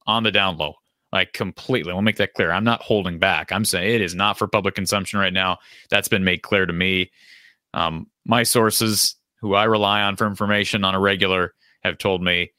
on 0.07 0.23
the 0.23 0.31
down 0.31 0.57
low, 0.57 0.75
like 1.11 1.33
completely. 1.33 1.93
We'll 1.93 2.01
make 2.01 2.15
that 2.17 2.33
clear. 2.33 2.51
I'm 2.51 2.63
not 2.63 2.81
holding 2.81 3.19
back. 3.19 3.51
I'm 3.51 3.65
saying 3.65 3.95
it 3.95 4.01
is 4.01 4.15
not 4.15 4.37
for 4.37 4.47
public 4.47 4.75
consumption 4.75 5.19
right 5.19 5.33
now. 5.33 5.57
That's 5.89 6.07
been 6.07 6.23
made 6.23 6.41
clear 6.41 6.65
to 6.65 6.73
me. 6.73 7.11
Um, 7.73 8.07
my 8.25 8.43
sources, 8.43 9.15
who 9.41 9.53
I 9.53 9.65
rely 9.65 10.01
on 10.01 10.15
for 10.15 10.25
information 10.25 10.83
on 10.83 10.95
a 10.95 10.99
regular, 10.99 11.53
have 11.83 11.97
told 11.97 12.23
me 12.23 12.51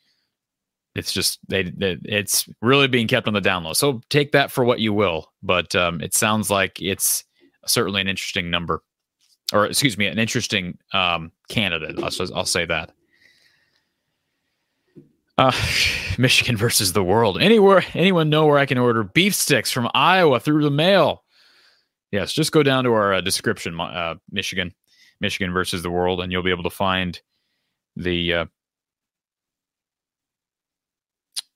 it's 0.99 1.13
just 1.13 1.39
they, 1.49 1.73
it's 1.79 2.49
really 2.61 2.89
being 2.89 3.07
kept 3.07 3.29
on 3.29 3.35
the 3.35 3.41
down 3.41 3.63
low. 3.63 3.73
So 3.73 4.01
take 4.11 4.33
that 4.33 4.51
for 4.51 4.65
what 4.65 4.81
you 4.81 4.93
will, 4.93 5.33
but 5.43 5.75
um, 5.77 6.01
it 6.01 6.13
sounds 6.13 6.51
like 6.51 6.83
it's 6.83 7.25
certainly 7.67 8.01
an 8.01 8.09
interesting 8.09 8.51
number, 8.51 8.83
or 9.53 9.67
excuse 9.67 9.97
me, 9.97 10.07
an 10.07 10.19
interesting 10.19 10.77
um, 10.93 11.31
candidate. 11.49 12.03
I'll, 12.03 12.37
I'll 12.37 12.45
say 12.45 12.67
that. 12.67 12.91
Uh, 15.39 15.53
Michigan 16.19 16.57
versus 16.57 16.93
the 16.93 17.05
world. 17.05 17.41
Anywhere, 17.41 17.85
anyone 17.95 18.29
know 18.29 18.47
where 18.47 18.59
I 18.59 18.67
can 18.67 18.77
order 18.77 19.05
beef 19.05 19.37
sticks 19.37 19.71
from 19.71 19.89
Iowa 19.95 20.41
through 20.41 20.65
the 20.65 20.71
mail? 20.71 21.23
Yes, 22.11 22.33
just 22.33 22.51
go 22.51 22.65
down 22.65 22.85
to 22.85 22.93
our 22.93 23.15
uh, 23.15 23.21
description, 23.21 23.79
uh, 23.79 24.17
Michigan, 24.33 24.75
Michigan 25.21 25.53
versus 25.53 25.83
the 25.83 25.91
world, 25.91 26.21
and 26.21 26.33
you'll 26.33 26.43
be 26.43 26.51
able 26.51 26.65
to 26.65 26.71
find 26.71 27.21
the 27.95 28.33
uh, 28.33 28.45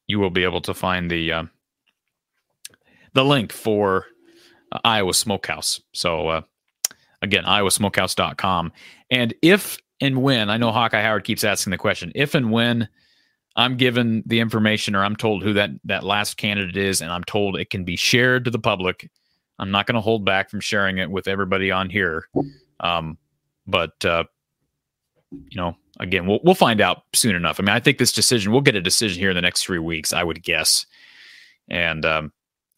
you 0.07 0.19
will 0.19 0.31
be 0.31 0.45
able 0.45 0.61
to 0.63 0.75
find 0.75 1.11
the 1.11 1.33
uh, 1.33 1.45
the 3.15 3.25
link 3.25 3.53
for 3.53 4.07
uh, 4.71 4.79
Iowa 4.85 5.15
Smokehouse. 5.15 5.81
So 5.93 6.29
uh, 6.29 6.43
again, 7.21 7.45
iowasmokehouse.com. 7.45 8.73
And 9.11 9.35
if 9.43 9.79
and 10.01 10.23
when 10.23 10.51
I 10.51 10.57
know 10.57 10.73
Hawkeye 10.73 11.03
Howard 11.03 11.25
keeps 11.25 11.45
asking 11.45 11.71
the 11.71 11.79
question, 11.79 12.13
if 12.15 12.35
and 12.35 12.51
when 12.51 12.89
I'm 13.55 13.77
given 13.77 14.23
the 14.27 14.41
information 14.41 14.95
or 14.95 15.05
I'm 15.05 15.17
told 15.17 15.43
who 15.43 15.53
that 15.55 15.71
that 15.85 16.05
last 16.05 16.37
candidate 16.37 16.77
is, 16.77 17.01
and 17.01 17.11
I'm 17.11 17.25
told 17.25 17.57
it 17.57 17.71
can 17.71 17.85
be 17.85 17.97
shared 17.97 18.45
to 18.47 18.51
the 18.51 18.59
public, 18.59 19.09
I'm 19.59 19.71
not 19.71 19.87
going 19.87 19.95
to 19.95 20.01
hold 20.01 20.25
back 20.25 20.51
from 20.51 20.61
sharing 20.61 20.99
it 20.99 21.11
with 21.11 21.29
everybody 21.29 21.71
on 21.71 21.91
here. 21.91 22.29
Um, 22.81 23.19
but 23.67 24.05
uh, 24.05 24.25
you 25.49 25.57
know, 25.57 25.77
again, 26.01 26.27
we'll 26.27 26.41
we'll 26.43 26.55
find 26.55 26.81
out 26.81 27.03
soon 27.15 27.35
enough. 27.35 27.59
I 27.59 27.63
mean, 27.63 27.75
I 27.75 27.81
think 27.81 27.99
this 27.99 28.13
decision 28.13 28.53
we'll 28.53 28.61
get 28.61 28.77
a 28.77 28.81
decision 28.81 29.19
here 29.19 29.31
in 29.31 29.37
the 29.37 29.43
next 29.43 29.65
three 29.65 29.79
weeks, 29.79 30.13
I 30.13 30.23
would 30.23 30.43
guess. 30.43 30.87
And 31.69 32.05
um, 32.05 32.33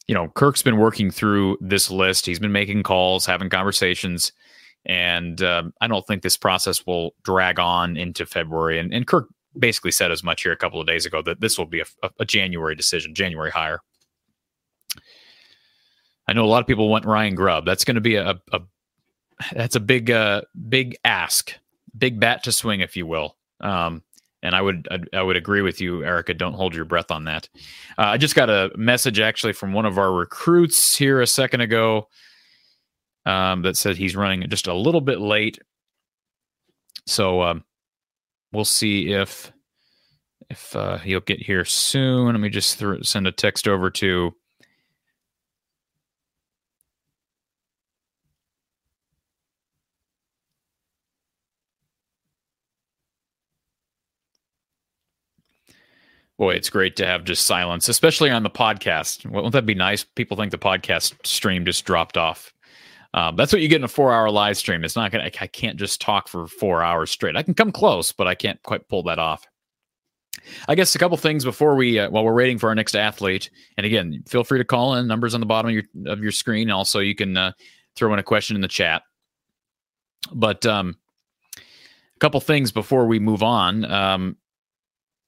you 0.07 0.15
know, 0.15 0.29
Kirk's 0.29 0.63
been 0.63 0.77
working 0.77 1.11
through 1.11 1.57
this 1.61 1.89
list. 1.89 2.25
He's 2.25 2.39
been 2.39 2.51
making 2.51 2.83
calls, 2.83 3.25
having 3.25 3.49
conversations, 3.49 4.31
and 4.85 5.41
um, 5.41 5.73
I 5.81 5.87
don't 5.87 6.05
think 6.05 6.21
this 6.21 6.37
process 6.37 6.85
will 6.85 7.15
drag 7.23 7.59
on 7.59 7.97
into 7.97 8.25
February. 8.25 8.79
And, 8.79 8.93
and 8.93 9.07
Kirk 9.07 9.27
basically 9.57 9.91
said 9.91 10.11
as 10.11 10.23
much 10.23 10.43
here 10.43 10.51
a 10.51 10.57
couple 10.57 10.79
of 10.79 10.87
days 10.87 11.05
ago 11.05 11.21
that 11.23 11.41
this 11.41 11.57
will 11.57 11.65
be 11.65 11.81
a, 11.81 12.09
a 12.19 12.25
January 12.25 12.75
decision, 12.75 13.15
January 13.15 13.51
hire. 13.51 13.79
I 16.27 16.33
know 16.33 16.45
a 16.45 16.47
lot 16.47 16.61
of 16.61 16.67
people 16.67 16.89
want 16.89 17.05
Ryan 17.05 17.35
Grubb. 17.35 17.65
That's 17.65 17.83
going 17.83 17.95
to 17.95 18.01
be 18.01 18.15
a, 18.15 18.39
a 18.51 18.59
that's 19.53 19.75
a 19.75 19.79
big 19.79 20.11
uh, 20.11 20.41
big 20.69 20.97
ask 21.03 21.53
big 21.97 22.19
bat 22.19 22.43
to 22.43 22.51
swing, 22.51 22.81
if 22.81 22.95
you 22.95 23.05
will. 23.05 23.35
Um, 23.59 24.03
and 24.43 24.55
I 24.55 24.61
would 24.61 24.87
I, 24.91 25.17
I, 25.17 25.23
would 25.23 25.37
agree 25.37 25.61
with 25.61 25.81
you, 25.81 26.03
Erica. 26.03 26.33
Don't 26.33 26.53
hold 26.53 26.75
your 26.75 26.85
breath 26.85 27.09
on 27.09 27.23
that. 27.23 27.49
Uh, 27.97 28.03
I 28.03 28.17
just 28.17 28.35
got 28.35 28.49
a 28.49 28.71
message 28.75 29.19
actually 29.19 29.53
from 29.53 29.73
one 29.73 29.85
of 29.85 29.97
our 29.97 30.13
recruits 30.13 30.95
here 30.95 31.19
a 31.21 31.27
second 31.27 31.61
ago 31.61 32.07
um, 33.25 33.63
that 33.63 33.75
said 33.75 33.97
he's 33.97 34.15
running 34.15 34.47
just 34.49 34.67
a 34.67 34.73
little 34.73 35.01
bit 35.01 35.19
late. 35.19 35.57
So 37.07 37.41
um, 37.41 37.63
we'll 38.51 38.65
see 38.65 39.11
if 39.13 39.51
if 40.49 40.75
uh, 40.75 40.97
he'll 40.99 41.21
get 41.21 41.41
here 41.41 41.65
soon. 41.65 42.27
Let 42.27 42.39
me 42.39 42.49
just 42.49 42.77
th- 42.77 43.05
send 43.05 43.25
a 43.27 43.31
text 43.31 43.67
over 43.67 43.89
to 43.91 44.35
Boy, 56.37 56.55
it's 56.55 56.69
great 56.69 56.97
to 56.97 57.05
have 57.05 57.23
just 57.23 57.45
silence, 57.45 57.87
especially 57.87 58.29
on 58.29 58.43
the 58.43 58.49
podcast. 58.49 59.25
Won't 59.25 59.53
that 59.53 59.65
be 59.65 59.75
nice? 59.75 60.03
People 60.03 60.35
think 60.35 60.51
the 60.51 60.57
podcast 60.57 61.15
stream 61.25 61.65
just 61.65 61.85
dropped 61.85 62.17
off. 62.17 62.53
Um, 63.13 63.37
that's 63.37 63.53
what 63.53 63.61
you 63.61 63.69
get 63.69 63.77
in 63.77 63.85
a 63.85 63.87
four-hour 63.87 64.29
live 64.29 64.57
stream. 64.57 64.83
It's 64.83 64.97
not 64.97 65.11
gonna. 65.11 65.31
I 65.39 65.47
can't 65.47 65.77
just 65.77 66.01
talk 66.01 66.27
for 66.27 66.47
four 66.47 66.83
hours 66.83 67.09
straight. 67.09 67.37
I 67.37 67.43
can 67.43 67.53
come 67.53 67.71
close, 67.71 68.11
but 68.11 68.27
I 68.27 68.35
can't 68.35 68.61
quite 68.63 68.89
pull 68.89 69.03
that 69.03 69.19
off. 69.19 69.47
I 70.67 70.75
guess 70.75 70.93
a 70.93 70.99
couple 70.99 71.15
things 71.15 71.45
before 71.45 71.75
we, 71.75 71.97
uh, 71.97 72.09
while 72.09 72.25
we're 72.25 72.35
waiting 72.35 72.59
for 72.59 72.67
our 72.67 72.75
next 72.75 72.95
athlete. 72.95 73.49
And 73.77 73.85
again, 73.85 74.21
feel 74.27 74.43
free 74.43 74.59
to 74.59 74.65
call 74.65 74.95
in. 74.95 75.07
Numbers 75.07 75.33
on 75.33 75.39
the 75.39 75.45
bottom 75.45 75.69
of 75.69 75.73
your 75.73 76.11
of 76.11 76.21
your 76.21 76.33
screen. 76.33 76.69
Also, 76.69 76.99
you 76.99 77.15
can 77.15 77.37
uh, 77.37 77.53
throw 77.95 78.11
in 78.11 78.19
a 78.19 78.23
question 78.23 78.57
in 78.57 78.61
the 78.61 78.67
chat. 78.67 79.03
But 80.33 80.65
um, 80.65 80.97
a 81.57 82.19
couple 82.19 82.41
things 82.41 82.73
before 82.73 83.05
we 83.05 83.19
move 83.19 83.43
on. 83.43 83.85
Um, 83.85 84.37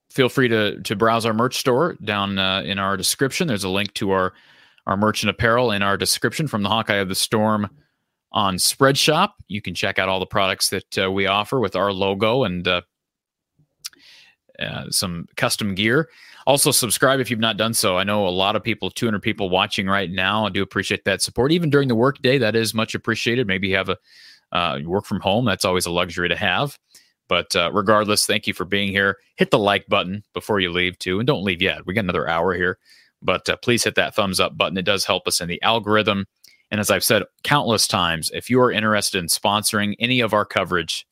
feel 0.10 0.30
free 0.30 0.48
to 0.48 0.82
to 0.82 0.95
browse 0.95 1.26
our 1.26 1.34
merch 1.34 1.58
store 1.58 1.98
down 2.03 2.40
uh, 2.40 2.61
in 2.61 2.80
our 2.80 2.98
description. 2.98 3.48
There's 3.48 3.64
a 3.64 3.69
link 3.69 3.94
to 3.95 4.11
our 4.11 4.34
our 4.86 4.98
merchant 4.98 5.30
apparel 5.30 5.72
in 5.72 5.82
our 5.82 5.98
description 5.98 6.48
from 6.48 6.64
the 6.64 6.69
Hawkeye 6.69 6.95
of 6.95 7.10
the 7.10 7.16
Storm 7.16 7.69
on 8.32 8.56
Spreadshop. 8.56 9.32
You 9.48 9.61
can 9.61 9.74
check 9.74 10.00
out 10.00 10.10
all 10.10 10.19
the 10.19 10.26
products 10.26 10.69
that 10.69 10.98
uh, 10.98 11.11
we 11.11 11.27
offer 11.27 11.60
with 11.60 11.76
our 11.76 11.92
logo 11.92 12.44
and 12.44 12.68
uh, 12.68 12.82
uh, 14.60 14.90
some 14.90 15.27
custom 15.36 15.76
gear. 15.76 16.10
Also, 16.45 16.72
subscribe 16.72 17.19
if 17.19 17.30
you've 17.30 17.40
not 17.40 17.58
done 17.58 17.74
so. 17.74 17.98
I 17.98 18.06
know 18.06 18.26
a 18.26 18.30
lot 18.30 18.56
of 18.56 18.64
people, 18.64 18.90
200 18.90 19.22
people 19.22 19.50
watching 19.50 19.88
right 19.88 20.10
now. 20.10 20.45
I 20.45 20.50
do 20.50 20.64
appreciate 20.64 21.03
that 21.03 21.22
support. 21.22 21.52
Even 21.52 21.69
during 21.69 21.90
the 21.90 21.95
workday, 21.95 22.38
that 22.38 22.56
is 22.56 22.74
much 22.74 22.95
appreciated. 22.95 23.48
Maybe 23.48 23.68
you 23.68 23.76
have 23.76 23.90
a 23.90 23.98
uh, 24.53 24.80
work 24.86 25.06
from 25.06 25.19
home. 25.19 25.44
That's 25.44 25.66
always 25.66 25.86
a 25.86 25.92
luxury 25.92 26.30
to 26.30 26.38
have. 26.38 26.80
But 27.27 27.56
uh, 27.56 27.72
regardless, 27.73 28.25
thank 28.25 28.47
you 28.47 28.53
for 28.53 28.65
being 28.65 28.89
here. 28.89 29.17
Hit 29.35 29.51
the 29.51 29.59
like 29.59 29.88
button 29.88 30.23
before 30.33 30.59
you 30.59 30.72
leave, 30.72 30.97
too. 30.97 31.19
And 31.19 31.27
don't 31.27 31.43
leave 31.43 31.61
yet. 31.61 31.85
We 31.85 31.93
got 31.93 32.01
another 32.06 32.27
hour 32.27 32.53
here. 32.53 32.77
But 33.22 33.49
uh, 33.49 33.57
please 33.57 33.83
hit 33.83 33.95
that 33.95 34.15
thumbs 34.15 34.39
up 34.39 34.57
button. 34.57 34.77
It 34.77 34.85
does 34.85 35.06
help 35.06 35.27
us 35.27 35.41
in 35.41 35.47
the 35.47 35.61
algorithm. 35.61 36.25
And 36.72 36.80
as 36.80 36.91
I've 36.91 37.03
said 37.03 37.23
countless 37.43 37.88
times, 37.88 38.31
if 38.33 38.49
you 38.49 38.61
are 38.61 38.72
interested 38.72 39.19
in 39.19 39.27
sponsoring 39.27 39.95
any 39.99 40.19
of 40.19 40.33
our 40.33 40.45
coverage 40.45 41.06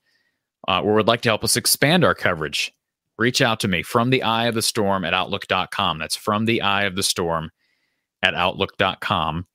uh, 0.68 0.82
or 0.82 0.94
would 0.96 1.08
like 1.08 1.22
to 1.22 1.30
help 1.30 1.44
us 1.44 1.56
expand 1.56 2.04
our 2.04 2.16
coverage, 2.16 2.74
reach 3.18 3.42
out 3.42 3.60
to 3.62 3.68
me 3.68 3.82
from 3.82 4.10
the 4.10 4.24
eye 4.24 4.48
of 4.48 4.56
the 4.56 4.62
storm 4.62 5.06
at 5.06 5.14
outlook.com. 5.14 5.98
That's 5.98 6.16
from 6.16 6.46
the 6.46 6.62
eye 6.62 6.84
of 6.84 6.96
the 6.96 7.04
storm 7.04 7.52
at 8.22 8.34
outlook.com 8.34 9.48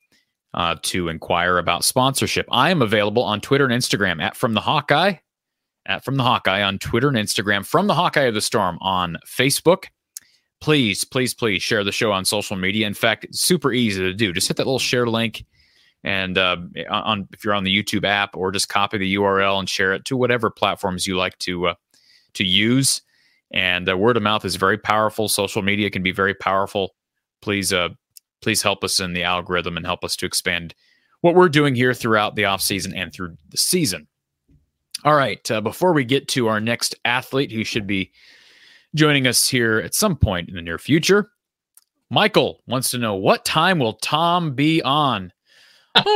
uh, 0.54 0.76
to 0.82 1.08
inquire 1.08 1.58
about 1.58 1.84
sponsorship. 1.84 2.46
I 2.50 2.70
am 2.70 2.82
available 2.82 3.22
on 3.22 3.40
Twitter 3.40 3.66
and 3.66 3.74
Instagram 3.74 4.22
at 4.22 4.36
from 4.36 4.54
the 4.54 4.60
Hawkeye 4.60 5.16
at 5.86 6.04
From 6.04 6.16
the 6.16 6.22
Hawkeye 6.22 6.62
on 6.62 6.78
Twitter 6.78 7.08
and 7.08 7.16
Instagram, 7.16 7.64
From 7.64 7.86
the 7.86 7.94
Hawkeye 7.94 8.22
of 8.22 8.34
the 8.34 8.40
Storm 8.40 8.78
on 8.80 9.18
Facebook. 9.26 9.86
Please, 10.60 11.04
please, 11.04 11.32
please 11.32 11.62
share 11.62 11.84
the 11.84 11.92
show 11.92 12.12
on 12.12 12.24
social 12.24 12.56
media. 12.56 12.86
In 12.86 12.94
fact, 12.94 13.24
it's 13.24 13.40
super 13.40 13.72
easy 13.72 14.02
to 14.02 14.12
do. 14.12 14.32
Just 14.32 14.48
hit 14.48 14.58
that 14.58 14.66
little 14.66 14.78
share 14.78 15.06
link, 15.06 15.44
and 16.04 16.36
uh, 16.36 16.58
on 16.90 17.26
if 17.32 17.44
you're 17.44 17.54
on 17.54 17.64
the 17.64 17.82
YouTube 17.82 18.04
app, 18.04 18.36
or 18.36 18.52
just 18.52 18.68
copy 18.68 18.98
the 18.98 19.14
URL 19.14 19.58
and 19.58 19.68
share 19.68 19.94
it 19.94 20.04
to 20.04 20.16
whatever 20.18 20.50
platforms 20.50 21.06
you 21.06 21.16
like 21.16 21.38
to 21.38 21.68
uh, 21.68 21.74
to 22.34 22.44
use. 22.44 23.02
And 23.52 23.88
uh, 23.88 23.96
word 23.96 24.16
of 24.16 24.22
mouth 24.22 24.44
is 24.44 24.56
very 24.56 24.78
powerful. 24.78 25.28
Social 25.28 25.62
media 25.62 25.90
can 25.90 26.02
be 26.02 26.12
very 26.12 26.34
powerful. 26.34 26.94
Please, 27.42 27.72
uh, 27.72 27.88
please 28.42 28.62
help 28.62 28.84
us 28.84 29.00
in 29.00 29.12
the 29.12 29.24
algorithm 29.24 29.76
and 29.76 29.86
help 29.86 30.04
us 30.04 30.14
to 30.16 30.26
expand 30.26 30.74
what 31.22 31.34
we're 31.34 31.48
doing 31.48 31.74
here 31.74 31.94
throughout 31.94 32.36
the 32.36 32.44
off 32.44 32.60
season 32.60 32.94
and 32.94 33.12
through 33.12 33.36
the 33.48 33.56
season. 33.56 34.06
All 35.04 35.14
right. 35.14 35.50
Uh, 35.50 35.60
before 35.60 35.92
we 35.92 36.04
get 36.04 36.28
to 36.28 36.48
our 36.48 36.60
next 36.60 36.94
athlete 37.04 37.50
who 37.50 37.64
should 37.64 37.86
be 37.86 38.12
joining 38.94 39.26
us 39.26 39.48
here 39.48 39.78
at 39.78 39.94
some 39.94 40.16
point 40.16 40.48
in 40.48 40.54
the 40.54 40.62
near 40.62 40.78
future, 40.78 41.30
Michael 42.10 42.62
wants 42.66 42.90
to 42.90 42.98
know 42.98 43.14
what 43.14 43.44
time 43.44 43.78
will 43.78 43.94
Tom 43.94 44.54
be 44.54 44.82
on? 44.82 45.32
look 45.96 46.06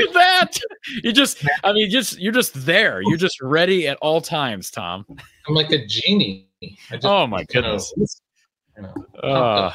at 0.00 0.12
that. 0.14 0.58
You 1.02 1.12
just, 1.12 1.44
I 1.64 1.72
mean, 1.72 1.90
just, 1.90 2.18
you're 2.18 2.32
just 2.32 2.66
there. 2.66 3.02
You're 3.02 3.16
just 3.18 3.40
ready 3.40 3.88
at 3.88 3.96
all 3.98 4.20
times, 4.20 4.70
Tom. 4.70 5.04
I'm 5.48 5.54
like 5.54 5.70
a 5.72 5.84
genie. 5.86 6.48
Just, 6.62 7.04
oh, 7.04 7.26
my 7.26 7.44
goodness. 7.44 7.92
You 8.76 8.82
know, 8.82 8.94
uh, 9.22 9.72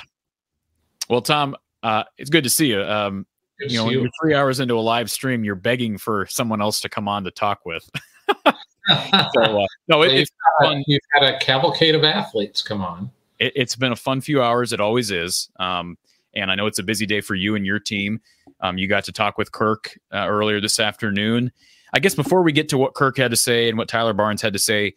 well, 1.09 1.21
Tom, 1.21 1.55
uh, 1.83 2.03
it's 2.17 2.29
good 2.29 2.43
to 2.43 2.49
see 2.49 2.67
you. 2.67 2.81
Um, 2.81 3.25
Good 3.59 3.71
you 3.71 3.77
know, 3.77 3.89
you. 3.89 4.01
you're 4.01 4.09
three 4.21 4.33
hours 4.33 4.59
into 4.59 4.75
a 4.75 4.81
live 4.81 5.09
stream, 5.09 5.43
you're 5.43 5.55
begging 5.55 5.97
for 5.97 6.25
someone 6.27 6.61
else 6.61 6.81
to 6.81 6.89
come 6.89 7.07
on 7.07 7.23
to 7.23 7.31
talk 7.31 7.65
with. 7.65 7.89
so, 8.45 8.53
uh, 8.91 9.65
no, 9.87 10.01
it, 10.01 10.13
it's 10.13 10.31
fun. 10.61 10.83
You've 10.87 11.01
had 11.13 11.23
a 11.23 11.39
cavalcade 11.39 11.95
of 11.95 12.03
athletes 12.03 12.61
come 12.61 12.81
on. 12.81 13.11
It, 13.39 13.57
has 13.57 13.75
been 13.75 13.91
a 13.91 13.97
fun 13.97 14.21
few 14.21 14.41
hours. 14.41 14.73
It 14.73 14.79
always 14.79 15.11
is. 15.11 15.49
Um, 15.59 15.97
and 16.33 16.51
I 16.51 16.55
know 16.55 16.67
it's 16.67 16.79
a 16.79 16.83
busy 16.83 17.05
day 17.05 17.21
for 17.21 17.35
you 17.35 17.55
and 17.55 17.65
your 17.65 17.79
team. 17.79 18.21
Um, 18.61 18.77
you 18.77 18.87
got 18.87 19.05
to 19.05 19.11
talk 19.11 19.37
with 19.37 19.51
Kirk 19.51 19.97
uh, 20.13 20.27
earlier 20.27 20.59
this 20.59 20.79
afternoon. 20.79 21.51
I 21.93 21.99
guess 21.99 22.15
before 22.15 22.41
we 22.43 22.51
get 22.51 22.69
to 22.69 22.77
what 22.77 22.93
Kirk 22.93 23.17
had 23.17 23.31
to 23.31 23.37
say 23.37 23.69
and 23.69 23.77
what 23.77 23.87
Tyler 23.87 24.13
Barnes 24.13 24.41
had 24.41 24.53
to 24.53 24.59
say, 24.59 24.95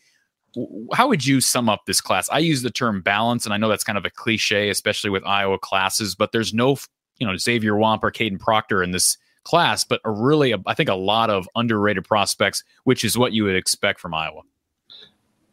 how 0.92 1.08
would 1.08 1.24
you 1.24 1.40
sum 1.40 1.68
up 1.68 1.86
this 1.86 2.00
class? 2.00 2.28
I 2.30 2.38
use 2.38 2.62
the 2.62 2.70
term 2.70 3.02
balance, 3.02 3.44
and 3.44 3.52
I 3.52 3.56
know 3.56 3.68
that's 3.68 3.84
kind 3.84 3.98
of 3.98 4.04
a 4.04 4.10
cliche, 4.10 4.70
especially 4.70 5.10
with 5.10 5.24
Iowa 5.24 5.58
classes, 5.58 6.14
but 6.14 6.32
there's 6.32 6.52
no 6.52 6.76
you 7.18 7.26
know 7.26 7.36
Xavier 7.36 7.72
Nwankpa 7.72 8.04
or 8.04 8.12
Kadyn 8.12 8.38
Proctor 8.38 8.82
in 8.82 8.90
this 8.90 9.16
class, 9.44 9.82
but 9.82 10.00
a 10.04 10.10
really, 10.10 10.54
I 10.66 10.74
think, 10.74 10.88
a 10.88 10.94
lot 10.94 11.30
of 11.30 11.48
underrated 11.54 12.04
prospects, 12.04 12.62
which 12.84 13.02
is 13.04 13.16
what 13.16 13.32
you 13.32 13.44
would 13.44 13.56
expect 13.56 13.98
from 13.98 14.12
Iowa. 14.12 14.42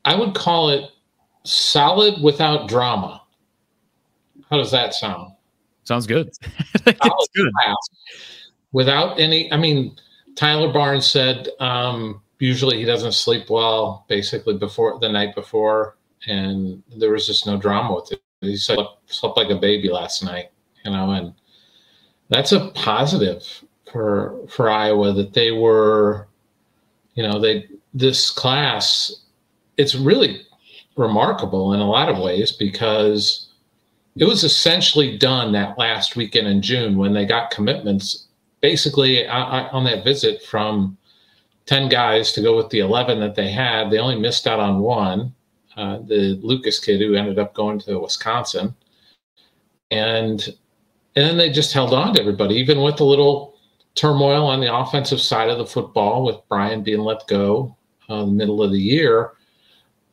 I 0.03 0.15
would 0.15 0.35
call 0.35 0.69
it 0.69 0.91
solid 1.43 2.21
without 2.21 2.67
drama. 2.67 3.21
How 4.49 4.57
does 4.57 4.71
that 4.71 4.93
sound? 4.93 5.33
Sounds 5.85 6.05
good. 6.07 6.31
good. 6.85 7.51
Without 8.71 9.19
any, 9.19 9.51
I 9.53 9.57
mean, 9.57 9.95
Tyler 10.35 10.73
Barnes 10.73 11.09
said 11.09 11.47
um, 11.59 12.21
usually 12.39 12.77
he 12.77 12.85
doesn't 12.85 13.13
sleep 13.13 13.49
well, 13.49 14.05
basically 14.09 14.57
before 14.57 14.99
the 14.99 15.09
night 15.09 15.35
before, 15.35 15.97
and 16.27 16.83
there 16.97 17.11
was 17.11 17.25
just 17.25 17.45
no 17.45 17.57
drama 17.57 17.95
with 17.95 18.11
it. 18.11 18.21
He 18.41 18.57
said 18.57 18.77
slept 19.07 19.37
like 19.37 19.49
a 19.49 19.55
baby 19.55 19.89
last 19.89 20.23
night, 20.23 20.51
you 20.83 20.91
know, 20.91 21.11
and 21.11 21.33
that's 22.29 22.51
a 22.51 22.69
positive 22.71 23.63
for 23.91 24.39
for 24.49 24.69
Iowa 24.69 25.13
that 25.13 25.33
they 25.33 25.51
were, 25.51 26.27
you 27.13 27.23
know, 27.23 27.39
they 27.39 27.67
this 27.93 28.31
class. 28.31 29.23
It's 29.77 29.95
really 29.95 30.41
remarkable 30.95 31.73
in 31.73 31.79
a 31.79 31.89
lot 31.89 32.09
of 32.09 32.17
ways 32.17 32.51
because 32.51 33.47
it 34.15 34.25
was 34.25 34.43
essentially 34.43 35.17
done 35.17 35.51
that 35.51 35.77
last 35.77 36.15
weekend 36.15 36.47
in 36.47 36.61
June 36.61 36.97
when 36.97 37.13
they 37.13 37.25
got 37.25 37.51
commitments 37.51 38.27
basically 38.61 39.27
on 39.27 39.83
that 39.83 40.03
visit 40.03 40.41
from 40.41 40.97
10 41.65 41.89
guys 41.89 42.31
to 42.31 42.41
go 42.41 42.55
with 42.55 42.69
the 42.69 42.79
11 42.79 43.19
that 43.19 43.35
they 43.35 43.49
had. 43.51 43.89
They 43.89 43.99
only 43.99 44.17
missed 44.17 44.47
out 44.47 44.59
on 44.59 44.79
one, 44.79 45.33
uh, 45.75 45.99
the 45.99 46.39
Lucas 46.41 46.79
kid 46.79 47.01
who 47.01 47.15
ended 47.15 47.37
up 47.37 47.53
going 47.53 47.79
to 47.79 47.99
Wisconsin. 47.99 48.73
And 49.91 50.55
and 51.15 51.25
then 51.25 51.37
they 51.37 51.49
just 51.49 51.73
held 51.73 51.93
on 51.93 52.13
to 52.13 52.19
everybody, 52.19 52.55
even 52.55 52.81
with 52.81 52.99
a 52.99 53.05
little 53.05 53.55
turmoil 53.95 54.45
on 54.47 54.59
the 54.59 54.73
offensive 54.73 55.21
side 55.21 55.49
of 55.49 55.57
the 55.57 55.65
football, 55.65 56.25
with 56.25 56.37
Brian 56.49 56.83
being 56.83 56.99
let 56.99 57.27
go 57.27 57.75
uh, 58.09 58.25
the 58.25 58.31
middle 58.31 58.61
of 58.61 58.71
the 58.71 58.79
year, 58.79 59.31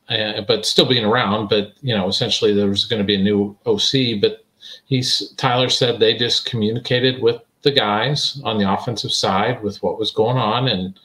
uh, 0.09 0.41
but 0.47 0.65
still 0.65 0.87
being 0.87 1.05
around. 1.05 1.49
But 1.49 1.73
you 1.81 1.95
know, 1.95 2.07
essentially 2.07 2.53
there 2.53 2.69
was 2.69 2.85
going 2.85 3.01
to 3.01 3.05
be 3.05 3.15
a 3.15 3.23
new 3.23 3.57
OC. 3.65 4.21
But 4.21 4.45
he's 4.85 5.33
Tyler 5.37 5.69
said 5.69 5.99
they 5.99 6.17
just 6.17 6.45
communicated 6.45 7.21
with 7.21 7.41
the 7.63 7.71
guys 7.71 8.41
on 8.43 8.57
the 8.57 8.71
offensive 8.71 9.11
side 9.11 9.61
with 9.63 9.81
what 9.83 9.99
was 9.99 10.11
going 10.11 10.37
on 10.37 10.67
and 10.67 10.99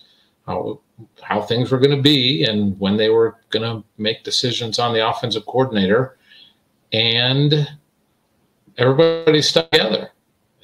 how 0.47 0.81
how 1.23 1.41
things 1.41 1.71
were 1.71 1.79
going 1.79 1.97
to 1.97 2.03
be 2.03 2.45
and 2.45 2.79
when 2.81 2.97
they 2.97 3.09
were 3.09 3.37
going 3.51 3.63
to 3.63 3.85
make 3.99 4.25
decisions 4.25 4.79
on 4.79 4.93
the 4.93 5.09
offensive 5.09 5.47
coordinator 5.47 6.17
and 6.93 7.69
everybody 8.79 9.43
stuck 9.43 9.71
together. 9.71 10.11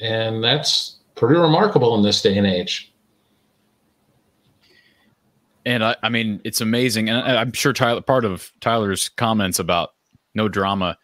And 0.01 0.43
that's 0.43 0.97
pretty 1.15 1.39
remarkable 1.39 1.94
in 1.97 2.02
this 2.02 2.23
day 2.23 2.36
and 2.39 2.47
age. 2.47 2.93
And 5.67 5.84
I, 5.84 5.97
I 6.02 6.09
mean, 6.09 6.41
it's 6.44 6.60
amazing. 6.60 7.09
And 7.09 7.18
I, 7.18 7.41
I'm 7.41 7.52
sure 7.52 7.73
Tyler, 7.73 8.01
part 8.01 8.25
of 8.25 8.52
Tyler's 8.60 9.09
comments 9.10 9.59
about 9.59 9.94
no 10.34 10.49
drama, 10.49 10.99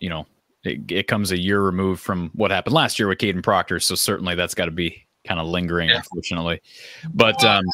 you 0.00 0.08
know, 0.08 0.26
it, 0.64 0.90
it, 0.90 1.06
comes 1.06 1.30
a 1.32 1.38
year 1.38 1.60
removed 1.62 2.00
from 2.00 2.30
what 2.34 2.50
happened 2.50 2.74
last 2.74 2.98
year 2.98 3.08
with 3.08 3.18
Kadyn 3.18 3.42
Proctor. 3.42 3.78
So 3.80 3.94
certainly 3.94 4.34
that's 4.34 4.54
got 4.54 4.66
to 4.66 4.70
be 4.70 5.06
kind 5.26 5.38
of 5.38 5.46
lingering, 5.46 5.90
yeah. 5.90 5.96
unfortunately. 5.96 6.60
But 7.12 7.42
um, 7.44 7.64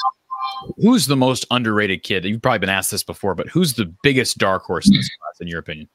who's 0.77 1.07
the 1.07 1.17
most 1.17 1.47
underrated 1.51 2.03
kid? 2.03 2.25
You've 2.25 2.43
probably 2.43 2.59
been 2.59 2.69
asked 2.69 2.91
this 2.91 3.05
before, 3.05 3.35
but 3.35 3.49
who's 3.49 3.75
the 3.75 3.93
biggest 4.03 4.39
dark 4.39 4.65
horse 4.65 4.89
in 4.89 4.95
this 4.95 5.09
class, 5.09 5.41
in 5.41 5.49
your 5.49 5.61
opinion? 5.61 5.89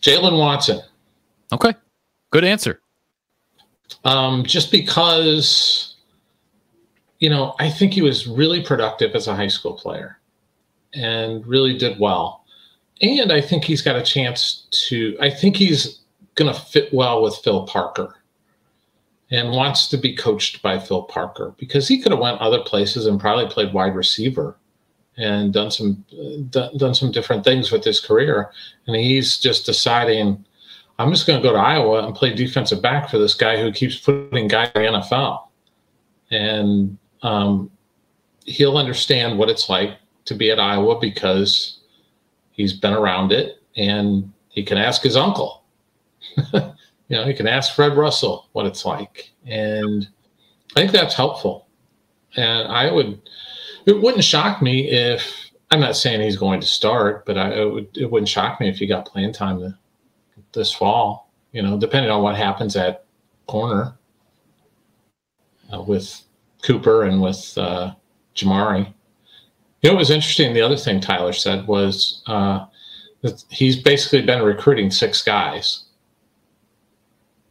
Jalen 0.00 0.38
Watson. 0.38 0.80
Okay. 1.52 1.74
Good 2.30 2.44
answer. 2.44 2.80
Um, 4.04 4.44
just 4.44 4.70
because, 4.70 5.96
you 7.18 7.30
know, 7.30 7.54
I 7.58 7.70
think 7.70 7.92
he 7.92 8.02
was 8.02 8.26
really 8.26 8.62
productive 8.62 9.14
as 9.14 9.28
a 9.28 9.34
high 9.34 9.48
school 9.48 9.74
player 9.74 10.18
and 10.94 11.46
really 11.46 11.76
did 11.76 11.98
well. 11.98 12.44
and 13.00 13.32
I 13.32 13.40
think 13.40 13.64
he's 13.64 13.82
got 13.82 13.96
a 13.96 14.02
chance 14.02 14.66
to. 14.88 15.16
I 15.20 15.30
think 15.30 15.56
he's 15.56 16.00
going 16.34 16.52
to 16.52 16.58
fit 16.60 16.92
well 16.92 17.22
with 17.22 17.36
Phil 17.36 17.66
Parker, 17.66 18.14
and 19.30 19.50
wants 19.50 19.88
to 19.88 19.96
be 19.96 20.14
coached 20.14 20.62
by 20.62 20.78
Phil 20.78 21.02
Parker 21.02 21.54
because 21.58 21.88
he 21.88 22.00
could 22.00 22.12
have 22.12 22.20
went 22.20 22.40
other 22.40 22.62
places 22.62 23.06
and 23.06 23.20
probably 23.20 23.46
played 23.46 23.72
wide 23.72 23.94
receiver 23.94 24.56
and 25.16 25.52
done 25.52 25.70
some 25.70 26.04
done, 26.50 26.76
done 26.76 26.94
some 26.94 27.12
different 27.12 27.44
things 27.44 27.70
with 27.70 27.84
his 27.84 28.00
career, 28.00 28.50
and 28.86 28.96
he's 28.96 29.38
just 29.38 29.66
deciding. 29.66 30.44
I'm 30.98 31.10
just 31.10 31.26
going 31.26 31.40
to 31.40 31.46
go 31.46 31.52
to 31.52 31.58
Iowa 31.58 32.06
and 32.06 32.14
play 32.14 32.34
defensive 32.34 32.80
back 32.80 33.08
for 33.08 33.18
this 33.18 33.34
guy 33.34 33.60
who 33.60 33.72
keeps 33.72 33.98
putting 33.98 34.48
guys 34.48 34.70
in 34.74 34.82
the 34.82 34.88
NFL, 34.88 35.48
and 36.30 36.96
um, 37.22 37.70
he'll 38.44 38.76
understand 38.76 39.38
what 39.38 39.48
it's 39.48 39.68
like 39.68 39.96
to 40.26 40.34
be 40.34 40.50
at 40.50 40.60
Iowa 40.60 40.98
because 41.00 41.78
he's 42.52 42.72
been 42.72 42.92
around 42.92 43.32
it 43.32 43.62
and 43.76 44.32
he 44.48 44.62
can 44.62 44.78
ask 44.78 45.02
his 45.02 45.16
uncle. 45.16 45.64
you 46.52 46.62
know, 47.10 47.24
he 47.24 47.34
can 47.34 47.46
ask 47.46 47.74
Fred 47.74 47.96
Russell 47.96 48.48
what 48.52 48.66
it's 48.66 48.84
like. 48.84 49.30
And 49.46 50.08
I 50.76 50.80
think 50.80 50.92
that's 50.92 51.14
helpful. 51.14 51.66
And 52.36 52.68
I 52.68 52.90
would, 52.90 53.20
it 53.86 54.00
wouldn't 54.00 54.24
shock 54.24 54.62
me 54.62 54.90
if, 54.90 55.50
I'm 55.70 55.80
not 55.80 55.96
saying 55.96 56.20
he's 56.20 56.36
going 56.36 56.60
to 56.60 56.66
start, 56.66 57.26
but 57.26 57.36
I, 57.36 57.52
it, 57.52 57.72
would, 57.72 57.96
it 57.96 58.10
wouldn't 58.10 58.28
shock 58.28 58.60
me 58.60 58.68
if 58.68 58.78
he 58.78 58.86
got 58.86 59.06
playing 59.06 59.32
time 59.32 59.60
the, 59.60 59.76
this 60.54 60.72
fall, 60.72 61.30
you 61.52 61.62
know, 61.62 61.78
depending 61.78 62.10
on 62.10 62.22
what 62.22 62.36
happens 62.36 62.76
at 62.76 63.04
corner 63.46 63.94
uh, 65.72 65.82
with 65.82 66.22
Cooper 66.62 67.04
and 67.04 67.20
with 67.20 67.56
uh, 67.56 67.94
Jermari. 68.34 68.92
You 69.82 69.90
know, 69.90 69.96
it 69.96 69.98
was 69.98 70.10
interesting. 70.10 70.54
The 70.54 70.62
other 70.62 70.76
thing 70.76 71.00
Tyler 71.00 71.32
said 71.32 71.66
was 71.66 72.22
uh, 72.26 72.66
that 73.22 73.44
he's 73.50 73.76
basically 73.76 74.22
been 74.22 74.42
recruiting 74.42 74.90
six 74.90 75.22
guys. 75.22 75.84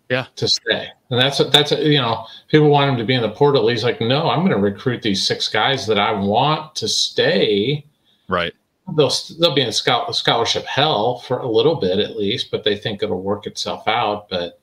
Yeah, 0.09 0.25
to 0.35 0.47
stay, 0.47 0.89
and 1.09 1.19
that's 1.19 1.37
that's 1.51 1.71
you 1.71 1.97
know 1.97 2.25
people 2.49 2.69
want 2.69 2.91
him 2.91 2.97
to 2.97 3.05
be 3.05 3.13
in 3.13 3.21
the 3.21 3.31
portal. 3.31 3.67
He's 3.67 3.83
like, 3.83 4.01
no, 4.01 4.29
I'm 4.29 4.39
going 4.39 4.51
to 4.51 4.57
recruit 4.57 5.01
these 5.01 5.25
six 5.25 5.47
guys 5.47 5.87
that 5.87 5.97
I 5.97 6.11
want 6.11 6.75
to 6.75 6.87
stay. 6.87 7.85
Right. 8.27 8.53
They'll 8.95 9.11
they'll 9.39 9.55
be 9.55 9.61
in 9.61 9.71
scholarship 9.71 10.65
hell 10.65 11.19
for 11.19 11.39
a 11.39 11.47
little 11.47 11.75
bit 11.75 11.99
at 11.99 12.17
least, 12.17 12.51
but 12.51 12.63
they 12.63 12.75
think 12.75 13.01
it'll 13.01 13.21
work 13.21 13.47
itself 13.47 13.87
out. 13.87 14.27
But 14.29 14.59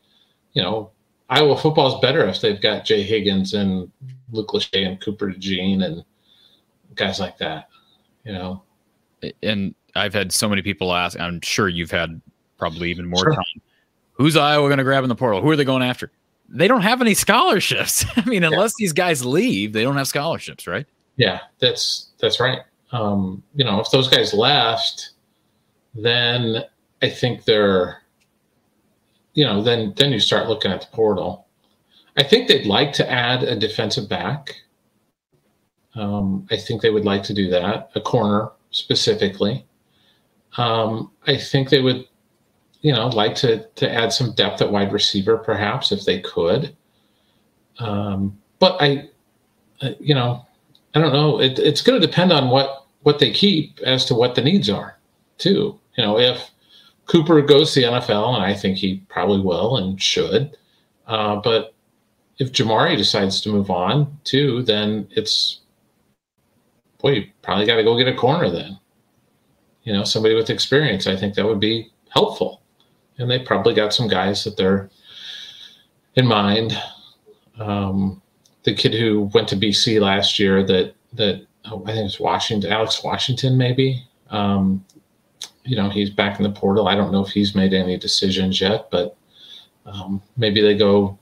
you 0.52 0.62
know, 0.62 0.90
Iowa 1.30 1.56
football 1.56 1.94
is 1.94 2.00
better 2.00 2.26
if 2.26 2.40
they've 2.40 2.60
got 2.60 2.84
Jay 2.84 3.02
Higgins 3.02 3.54
and 3.54 3.90
Luke 4.30 4.48
Lachey 4.48 4.86
and 4.86 5.00
Cooper 5.00 5.30
DeJean 5.30 5.84
and 5.84 6.04
guys 6.96 7.20
like 7.20 7.38
that, 7.38 7.68
you 8.24 8.32
know. 8.32 8.62
And 9.42 9.74
I've 9.94 10.14
had 10.14 10.32
so 10.32 10.48
many 10.48 10.62
people 10.62 10.92
ask, 10.92 11.18
I'm 11.18 11.40
sure 11.40 11.68
you've 11.68 11.90
had 11.90 12.20
probably 12.58 12.90
even 12.90 13.06
more 13.06 13.20
sure. 13.20 13.34
time. 13.34 13.62
Who's 14.12 14.36
Iowa 14.36 14.68
going 14.68 14.78
to 14.78 14.84
grab 14.84 15.04
in 15.04 15.08
the 15.08 15.14
portal? 15.14 15.40
Who 15.40 15.50
are 15.50 15.56
they 15.56 15.64
going 15.64 15.82
after? 15.82 16.10
They 16.48 16.68
don't 16.68 16.82
have 16.82 17.00
any 17.00 17.14
scholarships. 17.14 18.04
I 18.16 18.24
mean, 18.28 18.44
unless 18.44 18.72
yeah. 18.78 18.84
these 18.84 18.92
guys 18.92 19.24
leave, 19.24 19.72
they 19.72 19.82
don't 19.82 19.96
have 19.96 20.08
scholarships, 20.08 20.66
right? 20.66 20.86
Yeah, 21.16 21.40
that's 21.58 22.08
that's 22.18 22.40
right. 22.40 22.60
Um, 22.92 23.42
you 23.54 23.64
know, 23.64 23.80
if 23.80 23.90
those 23.90 24.08
guys 24.08 24.34
left, 24.34 25.10
then 25.94 26.64
I 27.02 27.08
think 27.08 27.44
they're, 27.44 28.02
you 29.34 29.44
know, 29.44 29.62
then 29.62 29.94
then 29.96 30.12
you 30.12 30.20
start 30.20 30.48
looking 30.48 30.72
at 30.72 30.80
the 30.80 30.86
portal. 30.88 31.46
I 32.16 32.22
think 32.22 32.48
they'd 32.48 32.66
like 32.66 32.92
to 32.94 33.10
add 33.10 33.42
a 33.42 33.56
defensive 33.56 34.08
back. 34.08 34.54
Um, 35.94 36.46
I 36.50 36.56
think 36.56 36.82
they 36.82 36.90
would 36.90 37.04
like 37.04 37.22
to 37.24 37.34
do 37.34 37.48
that, 37.50 37.90
a 37.94 38.00
corner 38.00 38.50
specifically. 38.70 39.66
Um, 40.56 41.10
I 41.26 41.36
think 41.36 41.68
they 41.68 41.80
would, 41.80 42.06
you 42.80 42.92
know, 42.92 43.08
like 43.08 43.34
to 43.36 43.66
to 43.76 43.90
add 43.90 44.12
some 44.12 44.34
depth 44.34 44.60
at 44.62 44.70
wide 44.72 44.92
receiver, 44.92 45.38
perhaps 45.38 45.92
if 45.92 46.04
they 46.04 46.20
could. 46.20 46.76
Um, 47.78 48.38
but 48.58 48.76
I, 48.80 49.08
you 49.98 50.14
know, 50.14 50.46
I 50.94 51.00
don't 51.00 51.12
know. 51.12 51.40
It, 51.40 51.58
it's 51.58 51.82
going 51.82 52.00
to 52.00 52.06
depend 52.06 52.32
on 52.32 52.50
what 52.50 52.86
what 53.02 53.18
they 53.18 53.30
keep 53.30 53.78
as 53.80 54.04
to 54.06 54.14
what 54.14 54.34
the 54.34 54.42
needs 54.42 54.68
are, 54.68 54.98
too. 55.38 55.78
You 55.96 56.04
know, 56.04 56.18
if 56.18 56.50
Cooper 57.06 57.40
goes 57.40 57.72
to 57.72 57.80
the 57.80 57.86
NFL, 57.86 58.34
and 58.34 58.44
I 58.44 58.54
think 58.54 58.76
he 58.76 59.02
probably 59.08 59.40
will 59.40 59.76
and 59.76 60.00
should, 60.00 60.56
uh, 61.06 61.36
but 61.36 61.74
if 62.38 62.52
Jermari 62.52 62.96
decides 62.96 63.40
to 63.42 63.50
move 63.50 63.70
on 63.70 64.18
too, 64.24 64.62
then 64.62 65.06
it's 65.10 65.60
boy, 66.98 67.12
you 67.12 67.26
probably 67.42 67.66
got 67.66 67.76
to 67.76 67.84
go 67.84 67.96
get 67.96 68.08
a 68.08 68.14
corner 68.14 68.50
then. 68.50 68.78
You 69.84 69.92
know, 69.92 70.04
somebody 70.04 70.34
with 70.34 70.50
experience. 70.50 71.06
I 71.06 71.16
think 71.16 71.34
that 71.34 71.46
would 71.46 71.60
be 71.60 71.90
helpful. 72.10 72.62
And 73.18 73.30
they 73.30 73.38
probably 73.38 73.74
got 73.74 73.94
some 73.94 74.08
guys 74.08 74.44
that 74.44 74.56
they're 74.56 74.90
in 76.14 76.26
mind. 76.26 76.80
Um, 77.58 78.22
the 78.64 78.74
kid 78.74 78.94
who 78.94 79.30
went 79.34 79.48
to 79.48 79.56
BC 79.56 80.00
last 80.00 80.38
year 80.38 80.62
that 80.64 80.94
that 81.14 81.46
oh, 81.66 81.82
I 81.86 81.92
think 81.92 82.06
it's 82.06 82.20
Washington, 82.20 82.72
Alex 82.72 83.02
Washington, 83.02 83.56
maybe. 83.56 84.04
Um, 84.30 84.84
you 85.64 85.76
know, 85.76 85.88
he's 85.90 86.10
back 86.10 86.38
in 86.38 86.44
the 86.44 86.50
portal. 86.50 86.88
I 86.88 86.94
don't 86.94 87.12
know 87.12 87.24
if 87.24 87.32
he's 87.32 87.54
made 87.54 87.74
any 87.74 87.96
decisions 87.96 88.60
yet, 88.60 88.90
but 88.90 89.16
um, 89.86 90.22
maybe 90.36 90.60
they 90.60 90.76
go 90.76 91.18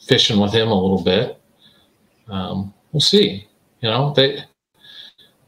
fishing 0.00 0.40
with 0.40 0.52
him 0.52 0.68
a 0.68 0.80
little 0.80 1.02
bit. 1.02 1.40
Um, 2.28 2.72
we'll 2.92 3.00
see. 3.00 3.46
You 3.80 3.90
know, 3.90 4.12
they 4.14 4.42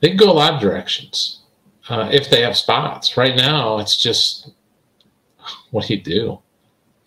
they 0.00 0.08
can 0.08 0.16
go 0.16 0.30
a 0.30 0.32
lot 0.32 0.54
of 0.54 0.60
directions 0.60 1.42
uh, 1.88 2.08
if 2.12 2.30
they 2.30 2.42
have 2.42 2.56
spots. 2.56 3.16
Right 3.16 3.36
now, 3.36 3.78
it's 3.78 3.96
just 3.96 4.50
what 5.70 5.86
do 5.86 5.94
you 5.94 6.02
do? 6.02 6.38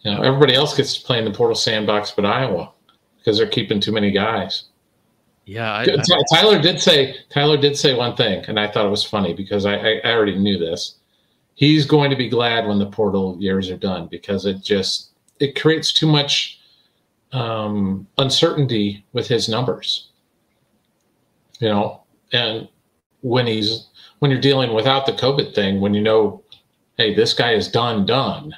You 0.01 0.11
know, 0.11 0.21
everybody 0.23 0.55
else 0.55 0.75
gets 0.75 0.95
to 0.97 1.05
play 1.05 1.19
in 1.19 1.25
the 1.25 1.31
portal 1.31 1.55
sandbox, 1.55 2.11
but 2.11 2.25
Iowa 2.25 2.73
because 3.23 3.37
they're 3.37 3.47
keeping 3.47 3.79
too 3.79 3.91
many 3.91 4.11
guys. 4.11 4.63
Yeah, 5.45 5.71
I, 5.71 5.81
I, 5.83 6.23
Tyler 6.33 6.61
did 6.61 6.79
say 6.79 7.15
Tyler 7.29 7.57
did 7.57 7.77
say 7.77 7.93
one 7.93 8.15
thing, 8.15 8.45
and 8.47 8.59
I 8.59 8.67
thought 8.67 8.85
it 8.85 8.89
was 8.89 9.03
funny 9.03 9.33
because 9.33 9.65
I, 9.65 9.75
I 9.75 10.01
already 10.05 10.37
knew 10.37 10.57
this. 10.57 10.95
He's 11.55 11.85
going 11.85 12.09
to 12.09 12.15
be 12.15 12.29
glad 12.29 12.67
when 12.67 12.79
the 12.79 12.85
portal 12.85 13.37
years 13.39 13.69
are 13.69 13.77
done 13.77 14.07
because 14.07 14.45
it 14.45 14.61
just 14.63 15.11
it 15.39 15.59
creates 15.59 15.91
too 15.91 16.07
much 16.07 16.59
um, 17.31 18.07
uncertainty 18.17 19.03
with 19.13 19.27
his 19.27 19.49
numbers 19.49 20.11
you 21.61 21.69
know, 21.69 22.01
and 22.33 22.67
when 23.21 23.47
he's 23.47 23.87
when 24.19 24.31
you're 24.31 24.41
dealing 24.41 24.73
without 24.73 25.05
the 25.05 25.13
COVID 25.13 25.55
thing, 25.55 25.79
when 25.79 25.93
you 25.93 26.01
know, 26.01 26.43
hey, 26.97 27.13
this 27.13 27.33
guy 27.33 27.53
is 27.53 27.67
done, 27.67 28.05
done, 28.05 28.53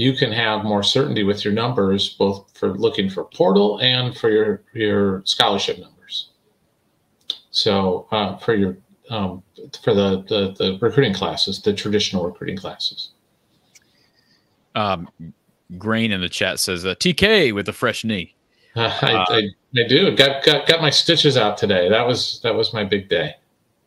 you 0.00 0.14
can 0.14 0.32
have 0.32 0.64
more 0.64 0.82
certainty 0.82 1.24
with 1.24 1.44
your 1.44 1.52
numbers, 1.52 2.08
both 2.08 2.50
for 2.54 2.72
looking 2.72 3.10
for 3.10 3.24
portal 3.24 3.78
and 3.80 4.16
for 4.16 4.30
your 4.30 4.62
your 4.72 5.22
scholarship 5.26 5.78
numbers. 5.78 6.30
So 7.50 8.06
uh, 8.10 8.38
for 8.38 8.54
your 8.54 8.78
um, 9.10 9.42
for 9.82 9.92
the, 9.92 10.22
the 10.22 10.54
the 10.56 10.78
recruiting 10.80 11.12
classes, 11.12 11.60
the 11.60 11.74
traditional 11.74 12.24
recruiting 12.24 12.56
classes. 12.56 13.10
Um, 14.74 15.10
Grain 15.76 16.12
in 16.12 16.22
the 16.22 16.30
chat 16.30 16.60
says 16.60 16.86
uh, 16.86 16.94
TK 16.94 17.54
with 17.54 17.68
a 17.68 17.72
fresh 17.72 18.02
knee. 18.02 18.34
Uh, 18.74 18.98
I, 19.02 19.12
I, 19.28 19.42
I 19.76 19.86
do. 19.86 20.16
Got, 20.16 20.44
got 20.44 20.66
got 20.66 20.80
my 20.80 20.90
stitches 20.90 21.36
out 21.36 21.58
today. 21.58 21.90
That 21.90 22.06
was 22.06 22.40
that 22.42 22.54
was 22.54 22.72
my 22.72 22.84
big 22.84 23.10
day. 23.10 23.34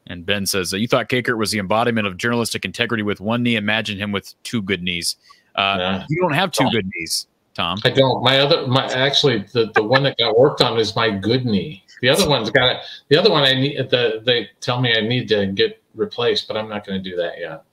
And 0.06 0.28
Ben 0.28 0.46
says, 0.46 0.74
"You 0.74 0.88
thought 0.88 1.10
Kakert 1.10 1.40
was 1.40 1.50
the 1.50 1.60
embodiment 1.60 2.06
of 2.06 2.18
journalistic 2.18 2.66
integrity 2.66 3.02
with 3.02 3.20
one 3.20 3.42
knee. 3.42 3.56
Imagine 3.56 3.98
him 3.98 4.12
with 4.12 4.36
two 4.44 4.62
good 4.62 4.84
knees. 4.84 5.16
Uh, 5.56 5.76
yeah. 5.80 6.06
You 6.10 6.22
don't 6.22 6.34
have 6.34 6.52
two 6.52 6.70
good 6.72 6.90
knees, 6.96 7.28
Tom. 7.54 7.80
I 7.84 7.90
don't. 7.90 8.24
My 8.24 8.40
other, 8.40 8.68
my 8.68 8.86
actually, 8.86 9.46
the 9.54 9.72
the 9.74 9.84
one 9.84 10.04
that 10.04 10.18
got 10.18 10.38
worked 10.38 10.62
on 10.62 10.78
is 10.80 10.96
my 10.96 11.10
good 11.10 11.46
knee. 11.46 11.84
The 12.02 12.10
other 12.10 12.28
one's 12.28 12.50
got 12.50 12.82
the 13.10 13.18
other 13.18 13.30
one. 13.30 13.44
I 13.44 13.54
need. 13.54 13.78
The, 13.90 14.22
they 14.26 14.50
tell 14.60 14.82
me 14.82 14.96
I 14.96 15.02
need 15.02 15.28
to 15.30 15.48
get 15.48 15.82
replaced, 15.96 16.48
but 16.48 16.58
I'm 16.58 16.68
not 16.68 16.86
going 16.86 17.02
to 17.02 17.10
do 17.10 17.16
that 17.18 17.40
yet. 17.40 17.64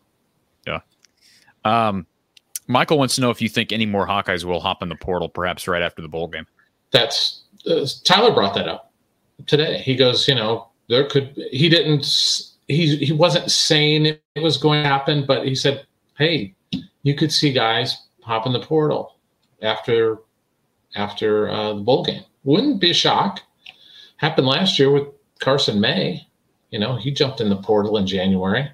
Yeah. 0.67 0.81
Um, 1.65 2.07
Michael 2.67 2.99
wants 2.99 3.17
to 3.17 3.21
know 3.21 3.31
if 3.31 3.43
you 3.43 3.49
think 3.49 3.73
any 3.73 3.87
more 3.87 4.07
Hawkeyes 4.07 4.45
will 4.45 4.61
hop 4.61 4.83
in 4.83 4.89
the 4.89 4.97
portal, 4.97 5.29
perhaps 5.29 5.67
right 5.67 5.83
after 5.83 6.03
the 6.03 6.09
bowl 6.09 6.29
game. 6.29 6.47
That's 6.93 7.43
uh, 7.67 7.87
Tyler 8.05 8.33
brought 8.33 8.55
that 8.55 8.69
up 8.69 8.93
today. 9.47 9.79
He 9.79 9.97
goes, 9.97 10.29
you 10.29 10.35
know, 10.35 10.69
there 10.89 11.09
could 11.09 11.35
he 11.51 11.69
didn't 11.69 12.05
he 12.69 12.97
he 12.97 13.13
wasn't 13.13 13.51
saying 13.51 14.07
it 14.07 14.21
was 14.41 14.57
going 14.57 14.83
to 14.83 14.89
happen, 14.89 15.25
but 15.27 15.47
he 15.47 15.55
said, 15.55 15.87
hey, 16.19 16.55
you 17.03 17.15
could 17.15 17.33
see 17.33 17.53
guys 17.53 18.07
hop 18.23 18.47
in 18.47 18.53
the 18.53 18.61
portal 18.61 19.17
after 19.63 20.19
after 20.97 21.49
uh, 21.49 21.75
the 21.75 21.81
bowl 21.81 22.05
game. 22.05 22.23
Wouldn't 22.45 22.81
be 22.81 22.91
a 22.91 22.95
shock. 22.95 23.41
Happened 24.17 24.47
last 24.47 24.79
year 24.79 24.91
with 24.91 25.09
Carson 25.39 25.81
May. 25.81 26.27
You 26.71 26.79
know, 26.79 26.97
he 26.97 27.11
jumped 27.11 27.41
in 27.41 27.49
the 27.49 27.57
portal 27.57 27.97
in 27.97 28.07
January. 28.07 28.71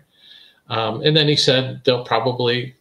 Um, 0.68 1.02
and 1.02 1.16
then 1.16 1.28
he 1.28 1.36
said 1.36 1.82
they'll 1.84 2.04
probably 2.04 2.74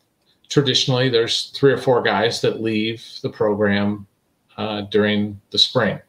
traditionally 0.49 1.09
there's 1.09 1.51
three 1.51 1.71
or 1.71 1.77
four 1.77 2.01
guys 2.01 2.41
that 2.41 2.61
leave 2.61 3.03
the 3.21 3.29
program 3.29 4.07
uh, 4.57 4.81
during 4.81 5.39
the 5.51 5.57
spring, 5.57 5.99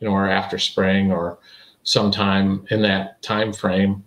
you 0.00 0.08
know, 0.08 0.14
or 0.14 0.28
after 0.28 0.58
spring 0.58 1.12
or 1.12 1.38
sometime 1.82 2.66
in 2.70 2.82
that 2.82 3.22
time 3.22 3.52
frame. 3.52 4.02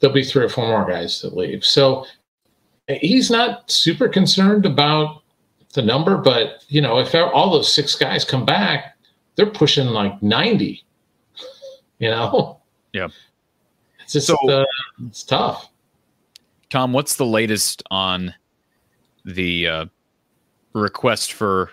there'll 0.00 0.14
be 0.14 0.24
three 0.24 0.44
or 0.44 0.48
four 0.48 0.66
more 0.66 0.86
guys 0.88 1.20
that 1.22 1.36
leave. 1.36 1.64
So 1.64 2.06
he's 2.88 3.30
not 3.30 3.70
super 3.70 4.08
concerned 4.08 4.66
about 4.66 5.22
the 5.74 5.82
number, 5.82 6.16
but 6.16 6.64
you 6.68 6.80
know, 6.80 6.98
if 6.98 7.14
all 7.14 7.50
those 7.50 7.72
six 7.72 7.94
guys 7.94 8.24
come 8.24 8.44
back, 8.44 8.96
they're 9.36 9.46
pushing 9.46 9.88
like 9.88 10.22
90. 10.22 10.84
You 12.00 12.10
know? 12.10 12.60
Yeah. 12.92 13.08
It's 14.04 14.12
just 14.12 14.28
so, 14.28 14.36
uh, 14.48 14.64
it's 15.04 15.24
tough. 15.24 15.68
Tom, 16.70 16.92
what's 16.92 17.16
the 17.16 17.26
latest 17.26 17.82
on 17.90 18.32
the 19.24 19.66
uh, 19.66 19.86
request 20.74 21.32
for 21.32 21.72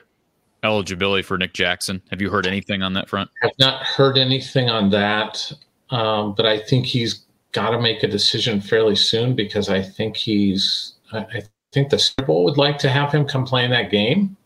eligibility 0.63 1.21
for 1.21 1.37
Nick 1.37 1.53
Jackson? 1.53 2.01
Have 2.09 2.21
you 2.21 2.29
heard 2.29 2.47
anything 2.47 2.81
on 2.81 2.93
that 2.93 3.07
front? 3.07 3.29
I've 3.43 3.51
not 3.59 3.83
heard 3.83 4.17
anything 4.17 4.69
on 4.69 4.89
that, 4.89 5.51
um, 5.91 6.33
but 6.35 6.45
I 6.45 6.59
think 6.59 6.85
he's 6.85 7.25
got 7.51 7.69
to 7.69 7.79
make 7.79 8.03
a 8.03 8.07
decision 8.07 8.59
fairly 8.59 8.95
soon 8.95 9.35
because 9.35 9.69
I 9.69 9.81
think 9.81 10.17
he's. 10.17 10.94
I, 11.15 11.43
think 11.75 11.89
the 11.89 11.99
Super 11.99 12.23
Bowl 12.23 12.45
would 12.45 12.57
like 12.57 12.77
to 12.77 12.89
have 12.89 13.11
him 13.11 13.25
come 13.25 13.45
play 13.45 13.65
in 13.65 13.71
that 13.71 13.91
game. 13.91 14.37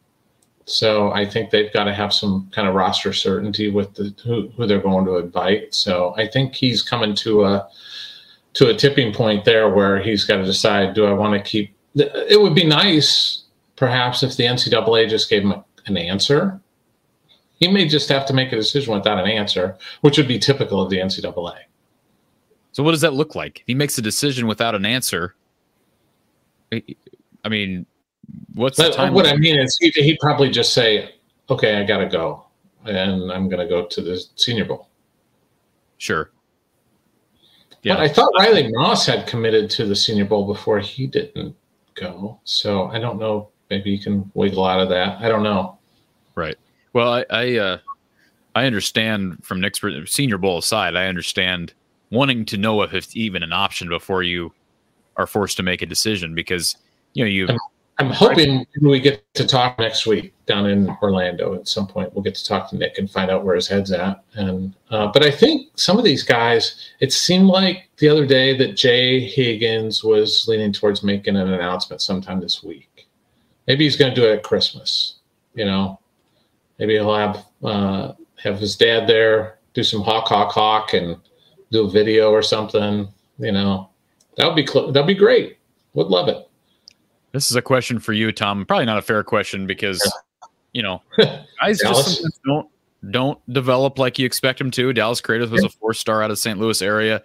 So 0.65 1.11
I 1.11 1.25
think 1.25 1.51
they've 1.51 1.71
got 1.71 1.83
to 1.83 1.93
have 1.93 2.11
some 2.11 2.49
kind 2.51 2.67
of 2.67 2.73
roster 2.73 3.13
certainty 3.13 3.69
with 3.69 3.93
the 3.93 4.13
who, 4.23 4.49
who 4.57 4.65
they're 4.65 4.81
going 4.81 5.05
to 5.05 5.17
invite. 5.17 5.75
So 5.75 6.15
I 6.17 6.27
think 6.27 6.55
he's 6.55 6.81
coming 6.81 7.13
to 7.15 7.43
a 7.45 7.69
to 8.53 8.69
a 8.69 8.73
tipping 8.73 9.13
point 9.13 9.45
there 9.45 9.69
where 9.69 10.01
he's 10.01 10.25
got 10.25 10.37
to 10.37 10.43
decide: 10.43 10.95
Do 10.95 11.05
I 11.05 11.13
want 11.13 11.33
to 11.33 11.49
keep? 11.49 11.75
It 11.95 12.41
would 12.41 12.55
be 12.55 12.65
nice, 12.65 13.43
perhaps, 13.75 14.23
if 14.23 14.35
the 14.35 14.45
NCAA 14.45 15.09
just 15.09 15.29
gave 15.29 15.43
him 15.43 15.63
an 15.85 15.97
answer. 15.97 16.59
He 17.59 17.67
may 17.67 17.87
just 17.87 18.09
have 18.09 18.25
to 18.27 18.33
make 18.33 18.53
a 18.53 18.55
decision 18.55 18.93
without 18.93 19.19
an 19.19 19.29
answer, 19.29 19.77
which 20.01 20.17
would 20.17 20.27
be 20.27 20.39
typical 20.39 20.81
of 20.81 20.89
the 20.89 20.97
NCAA. 20.97 21.57
So 22.71 22.83
what 22.83 22.91
does 22.91 23.01
that 23.01 23.13
look 23.13 23.35
like? 23.35 23.59
If 23.59 23.67
he 23.67 23.73
makes 23.73 23.97
a 23.97 24.01
decision 24.01 24.47
without 24.47 24.75
an 24.75 24.85
answer, 24.85 25.35
I 26.71 27.49
mean, 27.49 27.85
what's 28.53 28.77
but, 28.77 29.13
what 29.13 29.27
I 29.27 29.35
mean 29.35 29.59
is 29.59 29.77
he, 29.79 29.89
he'd 29.89 30.19
probably 30.19 30.49
just 30.49 30.73
say, 30.73 31.15
"Okay, 31.49 31.77
I 31.77 31.83
gotta 31.83 32.07
go, 32.07 32.45
and 32.85 33.31
I'm 33.31 33.49
gonna 33.49 33.67
go 33.67 33.85
to 33.85 34.01
the 34.01 34.23
Senior 34.35 34.65
Bowl." 34.65 34.89
Sure. 35.97 36.31
Yeah. 37.83 37.95
But 37.95 38.01
I 38.01 38.07
thought 38.09 38.31
Riley 38.37 38.69
Moss 38.73 39.05
had 39.05 39.25
committed 39.25 39.69
to 39.71 39.85
the 39.85 39.95
Senior 39.95 40.25
Bowl 40.25 40.45
before 40.45 40.79
he 40.79 41.07
didn't 41.07 41.55
go, 41.95 42.39
so 42.43 42.87
I 42.87 42.99
don't 42.99 43.19
know. 43.19 43.49
Maybe 43.69 43.91
you 43.91 43.99
can 43.99 44.29
wiggle 44.33 44.65
out 44.65 44.79
of 44.79 44.89
that. 44.89 45.21
I 45.21 45.29
don't 45.29 45.43
know. 45.43 45.77
Right. 46.35 46.57
Well, 46.93 47.13
I 47.13 47.25
I, 47.29 47.55
uh, 47.57 47.77
I 48.55 48.65
understand 48.65 49.45
from 49.45 49.61
Nick's 49.61 49.81
Senior 50.05 50.37
Bowl 50.37 50.57
aside. 50.57 50.95
I 50.95 51.07
understand 51.07 51.73
wanting 52.11 52.45
to 52.45 52.57
know 52.57 52.81
if 52.81 52.93
it's 52.93 53.15
even 53.15 53.43
an 53.43 53.53
option 53.53 53.87
before 53.87 54.23
you 54.23 54.51
are 55.19 55.27
forced 55.27 55.57
to 55.57 55.63
make 55.63 55.81
a 55.81 55.85
decision 55.85 56.33
because 56.33 56.77
you 57.13 57.23
know 57.23 57.29
you 57.29 57.47
I'm, 57.47 57.59
I'm 57.99 58.09
hoping 58.09 58.65
we 58.81 59.01
get 59.01 59.21
to 59.33 59.45
talk 59.45 59.77
next 59.77 60.07
week 60.07 60.33
down 60.45 60.65
in 60.67 60.89
Orlando 61.01 61.53
at 61.53 61.67
some 61.67 61.85
point. 61.85 62.13
We'll 62.13 62.23
get 62.23 62.35
to 62.35 62.45
talk 62.45 62.69
to 62.69 62.77
Nick 62.77 62.97
and 62.97 63.11
find 63.11 63.29
out 63.29 63.43
where 63.43 63.55
his 63.55 63.67
head's 63.67 63.91
at. 63.91 64.23
And 64.35 64.73
uh, 64.89 65.11
but 65.11 65.21
I 65.21 65.29
think 65.29 65.67
some 65.75 65.97
of 65.97 66.05
these 66.05 66.23
guys, 66.23 66.91
it 67.01 67.11
seemed 67.11 67.47
like 67.47 67.89
the 67.97 68.07
other 68.07 68.25
day 68.25 68.57
that 68.57 68.77
Jay 68.77 69.19
Higgins 69.19 70.01
was 70.01 70.45
leaning 70.47 70.71
towards 70.71 71.03
making 71.03 71.35
an 71.35 71.51
announcement 71.51 72.01
sometime 72.01 72.39
this 72.39 72.63
week. 72.63 73.09
Maybe 73.67 73.83
he's 73.83 73.97
going 73.97 74.15
to 74.15 74.19
do 74.19 74.27
it 74.27 74.37
at 74.37 74.43
Christmas. 74.43 75.15
You 75.53 75.65
know, 75.65 75.99
maybe 76.77 76.93
he'll 76.93 77.13
have 77.13 77.45
uh, 77.61 78.13
have 78.41 78.59
his 78.59 78.77
dad 78.77 79.09
there, 79.09 79.59
do 79.73 79.83
some 79.83 80.01
hawk 80.01 80.27
hawk 80.27 80.53
hawk, 80.53 80.93
and 80.93 81.17
do 81.69 81.85
a 81.85 81.89
video 81.89 82.31
or 82.31 82.41
something. 82.41 83.09
You 83.39 83.51
know, 83.51 83.89
that 84.37 84.45
would 84.45 84.55
be 84.55 84.65
cl- 84.65 84.91
that'd 84.91 85.07
be 85.07 85.15
great. 85.15 85.57
Would 85.93 86.07
love 86.07 86.27
it. 86.27 86.47
This 87.31 87.49
is 87.51 87.55
a 87.55 87.61
question 87.61 87.99
for 87.99 88.13
you, 88.13 88.31
Tom. 88.31 88.65
Probably 88.65 88.85
not 88.85 88.97
a 88.97 89.01
fair 89.01 89.23
question 89.23 89.67
because 89.67 90.01
you 90.73 90.81
know 90.81 91.01
guys 91.61 91.79
just 91.79 92.27
don't 92.45 92.67
don't 93.11 93.53
develop 93.53 93.97
like 93.97 94.19
you 94.19 94.25
expect 94.25 94.59
them 94.59 94.71
to. 94.71 94.93
Dallas 94.93 95.21
Craddieth 95.21 95.51
was 95.51 95.63
a 95.63 95.69
four 95.69 95.93
star 95.93 96.23
out 96.23 96.31
of 96.31 96.39
St. 96.39 96.59
Louis 96.59 96.81
area. 96.81 97.21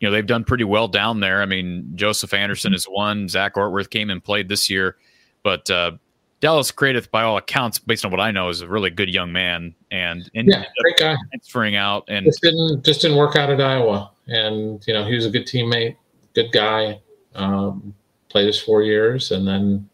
You 0.00 0.08
know 0.08 0.12
they've 0.12 0.26
done 0.26 0.44
pretty 0.44 0.64
well 0.64 0.88
down 0.88 1.20
there. 1.20 1.42
I 1.42 1.46
mean 1.46 1.90
Joseph 1.94 2.32
Anderson 2.32 2.74
is 2.74 2.84
one. 2.84 3.28
Zach 3.28 3.54
Ortwerth 3.54 3.90
came 3.90 4.10
and 4.10 4.22
played 4.22 4.48
this 4.48 4.70
year, 4.70 4.96
but 5.42 5.68
uh, 5.70 5.92
Dallas 6.40 6.70
Craddieth, 6.70 7.10
by 7.10 7.24
all 7.24 7.36
accounts, 7.36 7.78
based 7.78 8.04
on 8.04 8.12
what 8.12 8.20
I 8.20 8.30
know, 8.30 8.48
is 8.48 8.60
a 8.60 8.68
really 8.68 8.90
good 8.90 9.08
young 9.08 9.32
man 9.32 9.74
and, 9.90 10.30
and 10.34 10.48
yeah, 10.48 10.64
great 10.80 10.96
guy. 10.96 11.16
Transferring 11.30 11.74
out 11.74 12.04
and 12.08 12.26
just 12.26 12.40
didn't 12.42 12.84
just 12.84 13.02
didn't 13.02 13.16
work 13.16 13.34
out 13.34 13.50
at 13.50 13.60
Iowa, 13.60 14.12
and 14.28 14.82
you 14.86 14.94
know 14.94 15.04
he 15.04 15.14
was 15.14 15.26
a 15.26 15.30
good 15.30 15.46
teammate, 15.46 15.96
good 16.34 16.52
guy. 16.52 17.00
Um, 17.34 17.94
played 18.28 18.46
his 18.46 18.60
four 18.60 18.82
years 18.82 19.30
and 19.30 19.46
then 19.46 19.88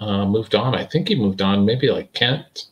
uh, 0.00 0.24
moved 0.24 0.54
on. 0.54 0.74
I 0.74 0.84
think 0.84 1.08
he 1.08 1.14
moved 1.14 1.42
on, 1.42 1.64
maybe 1.64 1.88
like 1.88 2.12
Kent, 2.12 2.66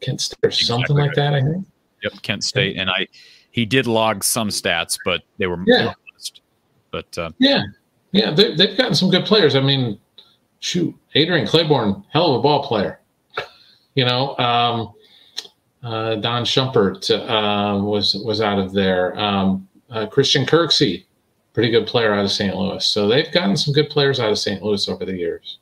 Kent 0.00 0.20
State 0.20 0.38
or 0.42 0.48
exactly 0.48 0.66
something 0.66 0.96
like 0.96 1.14
that. 1.14 1.34
I 1.34 1.40
think. 1.40 1.66
Yep, 2.02 2.22
Kent 2.22 2.44
State, 2.44 2.76
and 2.76 2.88
I 2.90 3.06
he 3.50 3.66
did 3.66 3.86
log 3.86 4.24
some 4.24 4.48
stats, 4.48 4.98
but 5.04 5.22
they 5.38 5.46
were 5.46 5.62
yeah. 5.66 5.94
But 6.90 7.16
uh, 7.18 7.30
yeah, 7.38 7.62
yeah, 8.12 8.32
they, 8.32 8.54
they've 8.54 8.76
gotten 8.76 8.94
some 8.94 9.10
good 9.10 9.24
players. 9.24 9.54
I 9.54 9.60
mean, 9.60 9.98
shoot, 10.58 10.94
Adrian 11.14 11.46
Clayborn, 11.46 12.04
hell 12.10 12.34
of 12.34 12.40
a 12.40 12.42
ball 12.42 12.62
player. 12.64 13.00
You 13.96 14.04
know, 14.04 14.38
um, 14.38 14.92
uh, 15.82 16.14
Don 16.14 16.44
Shumpert 16.44 17.10
uh, 17.10 17.82
was 17.82 18.14
was 18.24 18.40
out 18.40 18.60
of 18.60 18.72
there. 18.72 19.18
Um, 19.18 19.68
uh, 19.90 20.06
Christian 20.06 20.46
Kirksey, 20.46 21.06
pretty 21.52 21.70
good 21.70 21.86
player 21.86 22.12
out 22.14 22.24
of 22.24 22.30
St. 22.30 22.54
Louis. 22.54 22.84
So 22.84 23.08
they've 23.08 23.30
gotten 23.32 23.56
some 23.56 23.74
good 23.74 23.90
players 23.90 24.20
out 24.20 24.30
of 24.30 24.38
St. 24.38 24.62
Louis 24.62 24.88
over 24.88 25.04
the 25.04 25.16
years. 25.16 25.58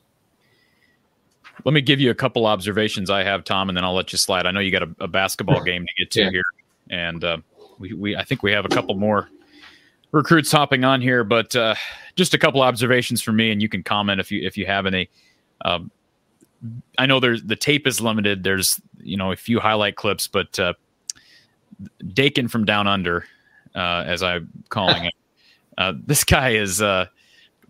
Let 1.65 1.73
me 1.73 1.81
give 1.81 1.99
you 1.99 2.09
a 2.09 2.15
couple 2.15 2.45
observations 2.45 3.09
I 3.09 3.23
have, 3.23 3.43
Tom, 3.43 3.69
and 3.69 3.77
then 3.77 3.83
I'll 3.83 3.93
let 3.93 4.11
you 4.13 4.17
slide. 4.17 4.45
I 4.45 4.51
know 4.51 4.61
you 4.61 4.71
got 4.71 4.83
a, 4.83 4.95
a 5.01 5.07
basketball 5.07 5.61
game 5.65 5.85
to 5.85 5.93
get 5.97 6.11
to 6.11 6.21
yeah. 6.21 6.29
here, 6.29 6.43
and 6.89 7.23
uh, 7.23 7.37
we, 7.79 7.93
we 7.93 8.15
I 8.15 8.23
think 8.23 8.43
we 8.43 8.51
have 8.51 8.65
a 8.65 8.69
couple 8.69 8.95
more 8.95 9.29
recruits 10.11 10.51
hopping 10.51 10.83
on 10.83 11.01
here, 11.01 11.23
but 11.23 11.55
uh, 11.55 11.75
just 12.15 12.33
a 12.33 12.37
couple 12.37 12.61
observations 12.61 13.21
from 13.21 13.35
me, 13.35 13.51
and 13.51 13.61
you 13.61 13.69
can 13.69 13.83
comment 13.83 14.19
if 14.19 14.31
you 14.31 14.45
if 14.45 14.57
you 14.57 14.65
have 14.65 14.85
any. 14.85 15.09
Um, 15.65 15.91
I 16.97 17.05
know 17.05 17.19
there's 17.19 17.43
the 17.43 17.55
tape 17.55 17.87
is 17.87 17.99
limited. 18.01 18.43
There's 18.43 18.79
you 19.01 19.17
know 19.17 19.31
a 19.31 19.35
few 19.35 19.59
highlight 19.59 19.95
clips, 19.95 20.27
but 20.27 20.57
uh, 20.59 20.73
Dakin 22.13 22.47
from 22.47 22.65
Down 22.65 22.87
Under, 22.87 23.25
uh, 23.75 24.03
as 24.05 24.23
I'm 24.23 24.49
calling 24.69 25.05
it, 25.05 25.13
uh, 25.79 25.93
this 26.05 26.23
guy 26.23 26.49
is 26.51 26.81
uh, 26.81 27.05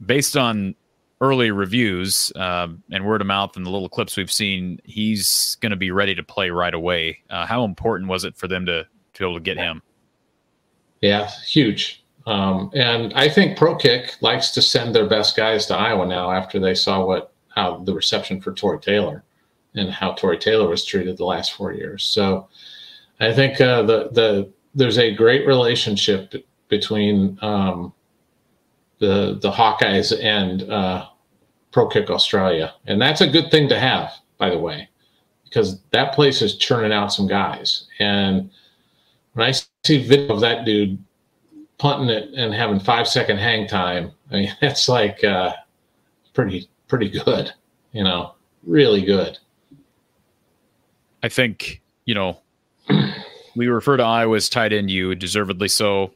based 0.06 0.36
on 0.36 0.76
early 1.22 1.52
reviews 1.52 2.32
uh, 2.36 2.68
and 2.92 3.06
word 3.06 3.22
of 3.22 3.28
mouth 3.28 3.56
and 3.56 3.66
the 3.66 3.70
little 3.70 3.88
clips 3.88 4.18
we've 4.18 4.32
seen. 4.32 4.80
He's 4.84 5.58
going 5.62 5.70
to 5.70 5.76
be 5.78 5.92
ready 5.92 6.16
to 6.16 6.24
play 6.24 6.50
right 6.50 6.74
away. 6.74 7.20
Uh, 7.30 7.46
how 7.46 7.64
important 7.64 8.10
was 8.10 8.24
it 8.26 8.36
for 8.36 8.48
them 8.48 8.66
to 8.66 8.86
to 9.14 9.20
be 9.20 9.26
able 9.26 9.36
to 9.36 9.42
get 9.42 9.58
him? 9.58 9.82
Yeah, 11.02 11.30
huge. 11.46 12.04
Um, 12.26 12.72
and 12.74 13.14
I 13.14 13.30
think 13.30 13.58
Pro 13.58 13.76
Kick 13.76 14.16
likes 14.22 14.52
to 14.52 14.62
send 14.62 14.94
their 14.94 15.08
best 15.08 15.36
guys 15.36 15.66
to 15.68 15.76
Iowa 15.76 16.06
now 16.06 16.32
after 16.32 16.60
they 16.60 16.76
saw 16.76 17.06
what 17.06 17.34
how 17.56 17.78
the 17.78 17.94
reception 17.94 18.42
for 18.42 18.54
Tory 18.54 18.80
Taylor 18.80 19.24
and 19.76 19.90
how 19.90 20.14
Tory 20.14 20.38
Taylor 20.38 20.68
was 20.68 20.86
treated 20.86 21.18
the 21.18 21.26
last 21.26 21.54
four 21.54 21.74
years. 21.74 22.04
So 22.04 22.48
I 23.20 23.34
think 23.34 23.62
uh, 23.62 23.84
the 23.84 24.10
the 24.12 24.52
there's 24.74 24.98
a 24.98 25.14
great 25.14 25.46
relationship 25.46 26.34
between 26.70 27.38
um, 27.42 27.94
the 29.00 29.40
the 29.42 29.52
Hawkeyes 29.52 30.14
and 30.24 30.64
uh, 30.69 31.08
Pro 31.72 31.88
Kick 31.88 32.10
Australia, 32.10 32.74
and 32.86 33.02
that's 33.02 33.22
a 33.22 33.28
good 33.28 33.50
thing 33.52 33.68
to 33.69 33.80
have, 33.80 34.11
by 34.38 34.50
the 34.50 34.58
way, 34.58 34.90
because 35.45 35.80
that 35.92 36.14
place 36.14 36.42
is 36.42 36.58
churning 36.58 36.92
out 36.92 37.11
some 37.11 37.28
guys. 37.28 37.88
And 38.00 38.50
when 39.34 39.48
I 39.48 39.52
see 39.84 40.06
video 40.06 40.34
of 40.34 40.42
that 40.42 40.66
dude 40.66 41.03
punting 41.78 42.10
it 42.10 42.34
and 42.36 42.53
having 42.53 42.80
five 42.80 43.08
second 43.08 43.38
hang 43.38 43.68
time, 43.68 44.11
I 44.32 44.36
mean 44.36 44.58
that's 44.61 44.88
like 44.88 45.24
uh, 45.24 45.53
pretty 46.34 46.69
pretty 46.88 47.10
good, 47.10 47.53
you 47.94 48.03
know, 48.03 48.36
really 48.64 49.03
good. 49.03 49.38
I 51.24 51.30
think 51.30 51.82
you 52.06 52.16
know 52.16 52.40
we 53.56 53.68
refer 53.68 53.98
to 53.98 54.03
Iowa 54.03 54.36
as 54.36 54.50
tight 54.50 54.74
end 54.74 54.92
you, 54.92 55.16
deservedly 55.16 55.68
so. 55.68 56.14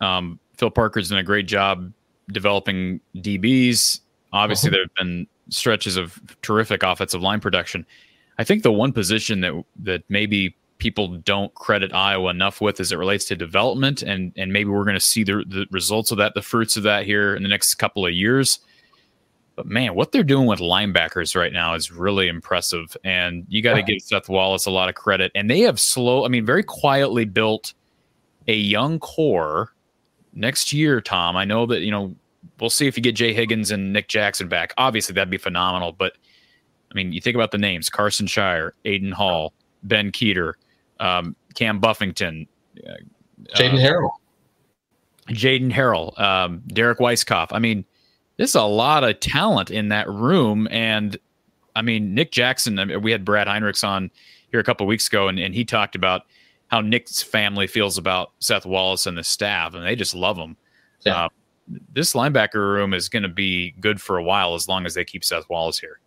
Um, 0.00 0.38
Phil 0.56 0.70
Parker's 0.70 1.08
done 1.08 1.18
a 1.18 1.24
great 1.24 1.46
job 1.46 1.92
developing 2.28 3.00
DBs. 3.16 4.00
Obviously, 4.32 4.68
uh-huh. 4.68 4.76
there 4.76 4.82
have 4.84 4.94
been 4.96 5.26
stretches 5.48 5.96
of 5.96 6.20
terrific 6.42 6.82
offensive 6.82 7.22
line 7.22 7.40
production. 7.40 7.86
I 8.38 8.44
think 8.44 8.62
the 8.62 8.72
one 8.72 8.92
position 8.92 9.40
that 9.42 9.64
that 9.82 10.02
maybe 10.08 10.56
people 10.78 11.08
don't 11.18 11.54
credit 11.54 11.92
Iowa 11.94 12.30
enough 12.30 12.60
with 12.60 12.80
as 12.80 12.92
it 12.92 12.96
relates 12.96 13.24
to 13.26 13.36
development, 13.36 14.02
and 14.02 14.32
and 14.36 14.52
maybe 14.52 14.70
we're 14.70 14.84
going 14.84 14.94
to 14.94 15.00
see 15.00 15.24
the 15.24 15.44
the 15.46 15.66
results 15.70 16.10
of 16.10 16.18
that, 16.18 16.34
the 16.34 16.42
fruits 16.42 16.76
of 16.76 16.82
that 16.84 17.04
here 17.04 17.36
in 17.36 17.42
the 17.42 17.48
next 17.48 17.74
couple 17.76 18.06
of 18.06 18.12
years. 18.12 18.58
But 19.56 19.66
man, 19.66 19.94
what 19.94 20.10
they're 20.10 20.24
doing 20.24 20.46
with 20.46 20.58
linebackers 20.58 21.36
right 21.36 21.52
now 21.52 21.74
is 21.74 21.92
really 21.92 22.26
impressive, 22.26 22.96
and 23.04 23.46
you 23.48 23.62
got 23.62 23.74
to 23.74 23.82
give 23.82 24.02
Seth 24.02 24.28
Wallace 24.28 24.66
a 24.66 24.70
lot 24.70 24.88
of 24.88 24.96
credit. 24.96 25.30
And 25.34 25.48
they 25.48 25.60
have 25.60 25.78
slow, 25.78 26.24
I 26.24 26.28
mean, 26.28 26.44
very 26.44 26.64
quietly 26.64 27.24
built 27.24 27.72
a 28.48 28.54
young 28.54 28.98
core 28.98 29.73
next 30.34 30.72
year, 30.72 31.00
Tom, 31.00 31.36
I 31.36 31.44
know 31.44 31.66
that 31.66 31.80
you 31.80 31.90
know 31.90 32.14
we'll 32.60 32.70
see 32.70 32.86
if 32.86 32.96
you 32.96 33.02
get 33.02 33.14
Jay 33.14 33.32
Higgins 33.32 33.70
and 33.70 33.92
Nick 33.92 34.08
Jackson 34.08 34.48
back. 34.48 34.74
Obviously, 34.76 35.14
that'd 35.14 35.30
be 35.30 35.38
phenomenal. 35.38 35.92
But 35.92 36.14
I 36.90 36.94
mean, 36.94 37.12
you 37.12 37.20
think 37.20 37.34
about 37.34 37.50
the 37.50 37.58
names: 37.58 37.88
Karson 37.90 38.26
Sharar, 38.26 38.72
Aiden 38.84 39.12
Hall, 39.12 39.52
Ben 39.82 40.12
Kueter, 40.12 40.54
um, 41.00 41.36
Cam 41.54 41.80
Buffington, 41.80 42.46
uh, 42.86 42.92
Jaden 43.56 43.80
Harrell, 43.80 44.10
Jaden 45.28 45.72
Harrell, 45.72 46.18
um, 46.20 46.62
Derek 46.68 46.98
Weisskopf. 46.98 47.48
I 47.52 47.58
mean, 47.58 47.84
there's 48.36 48.54
a 48.54 48.62
lot 48.62 49.04
of 49.04 49.20
talent 49.20 49.70
in 49.70 49.88
that 49.88 50.08
room, 50.08 50.68
and 50.70 51.16
I 51.76 51.82
mean, 51.82 52.14
Nick 52.14 52.32
Jackson. 52.32 52.78
I 52.78 52.84
mean, 52.84 53.02
we 53.02 53.12
had 53.12 53.24
Brad 53.24 53.46
Heinrichs 53.46 53.86
on 53.86 54.10
here 54.50 54.60
a 54.60 54.64
couple 54.64 54.86
weeks 54.86 55.08
ago, 55.08 55.28
and, 55.28 55.38
and 55.38 55.54
he 55.54 55.64
talked 55.64 55.94
about 55.96 56.22
how 56.68 56.80
Nick's 56.80 57.22
family 57.22 57.66
feels 57.66 57.98
about 57.98 58.32
Seth 58.40 58.66
Wallace 58.66 59.06
and 59.06 59.16
the 59.16 59.24
staff, 59.24 59.74
and 59.74 59.84
they 59.84 59.96
just 59.96 60.14
love 60.14 60.36
him. 60.36 60.56
Yeah. 61.04 61.24
Uh, 61.24 61.28
this 61.92 62.12
linebacker 62.12 62.54
room 62.54 62.92
is 62.92 63.08
going 63.08 63.22
to 63.22 63.28
be 63.28 63.72
good 63.80 64.00
for 64.00 64.18
a 64.18 64.22
while 64.22 64.54
as 64.54 64.68
long 64.68 64.84
as 64.86 64.94
they 64.94 65.04
keep 65.04 65.24
Seth 65.24 65.48
Wallace 65.48 65.78
here. 65.78 66.00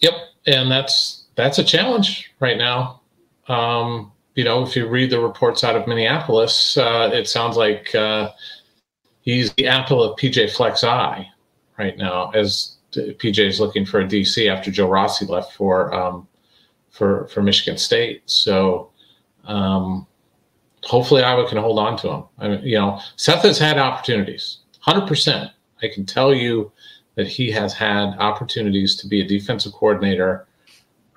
Yep, 0.00 0.14
and 0.46 0.70
that's 0.70 1.24
that's 1.34 1.58
a 1.58 1.64
challenge 1.64 2.32
right 2.40 2.56
now. 2.56 3.00
Um, 3.48 4.12
you 4.34 4.44
know, 4.44 4.62
if 4.62 4.74
you 4.74 4.88
read 4.88 5.10
the 5.10 5.20
reports 5.20 5.64
out 5.64 5.76
of 5.76 5.86
Minneapolis, 5.86 6.76
uh, 6.76 7.10
it 7.12 7.28
sounds 7.28 7.56
like 7.56 7.94
uh, 7.94 8.30
he's 9.20 9.52
the 9.54 9.66
apple 9.66 10.02
of 10.02 10.18
PJ 10.18 10.54
Fleck's 10.54 10.84
eye 10.84 11.28
right 11.78 11.96
now, 11.96 12.30
as 12.30 12.76
PJ 12.92 13.38
is 13.38 13.60
looking 13.60 13.84
for 13.84 14.00
a 14.00 14.04
DC 14.06 14.48
after 14.48 14.70
Joe 14.70 14.88
Rossi 14.88 15.26
left 15.26 15.52
for 15.54 15.92
um, 15.94 16.26
for 16.90 17.26
for 17.28 17.42
Michigan 17.42 17.78
State. 17.78 18.22
So 18.26 18.90
um, 19.46 20.06
hopefully 20.82 21.22
Iowa 21.22 21.48
can 21.48 21.58
hold 21.58 21.78
on 21.78 21.96
to 21.98 22.08
him. 22.10 22.24
I 22.38 22.48
mean, 22.48 22.62
you 22.62 22.78
know, 22.78 23.00
Seth 23.16 23.42
has 23.42 23.58
had 23.58 23.78
opportunities, 23.78 24.58
hundred 24.80 25.06
percent. 25.06 25.50
I 25.82 25.88
can 25.88 26.06
tell 26.06 26.34
you 26.34 26.72
that 27.16 27.26
he 27.26 27.50
has 27.50 27.72
had 27.72 28.16
opportunities 28.18 28.96
to 28.96 29.06
be 29.06 29.20
a 29.20 29.26
defensive 29.26 29.72
coordinator. 29.72 30.46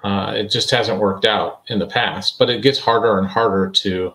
Uh, 0.04 0.34
it 0.36 0.52
just 0.52 0.70
hasn't 0.70 1.00
worked 1.00 1.26
out 1.26 1.64
in 1.68 1.80
the 1.80 1.88
past, 1.88 2.38
but 2.38 2.50
it 2.50 2.62
gets 2.62 2.80
harder 2.80 3.18
and 3.18 3.28
harder 3.28 3.70
to 3.70 4.14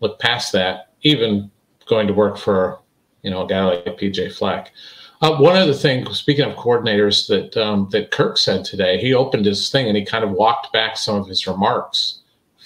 look 0.00 0.18
past 0.18 0.52
that, 0.52 0.92
even 1.02 1.50
going 1.86 2.06
to 2.06 2.14
work 2.14 2.38
for 2.38 2.78
you 3.22 3.30
know 3.30 3.44
a 3.44 3.46
guy 3.46 3.64
like 3.64 3.84
PJ 3.84 4.32
Fleck. 4.34 4.72
Uh, 5.20 5.36
one 5.36 5.54
other 5.54 5.74
thing, 5.74 6.04
speaking 6.12 6.44
of 6.44 6.56
coordinators, 6.56 7.28
that 7.28 7.56
um, 7.56 7.88
that 7.92 8.10
Kirk 8.10 8.38
said 8.38 8.64
today, 8.64 8.98
he 8.98 9.14
opened 9.14 9.44
his 9.44 9.70
thing 9.70 9.86
and 9.86 9.96
he 9.96 10.04
kind 10.04 10.24
of 10.24 10.30
walked 10.30 10.72
back 10.72 10.96
some 10.96 11.16
of 11.16 11.28
his 11.28 11.46
remarks 11.46 12.21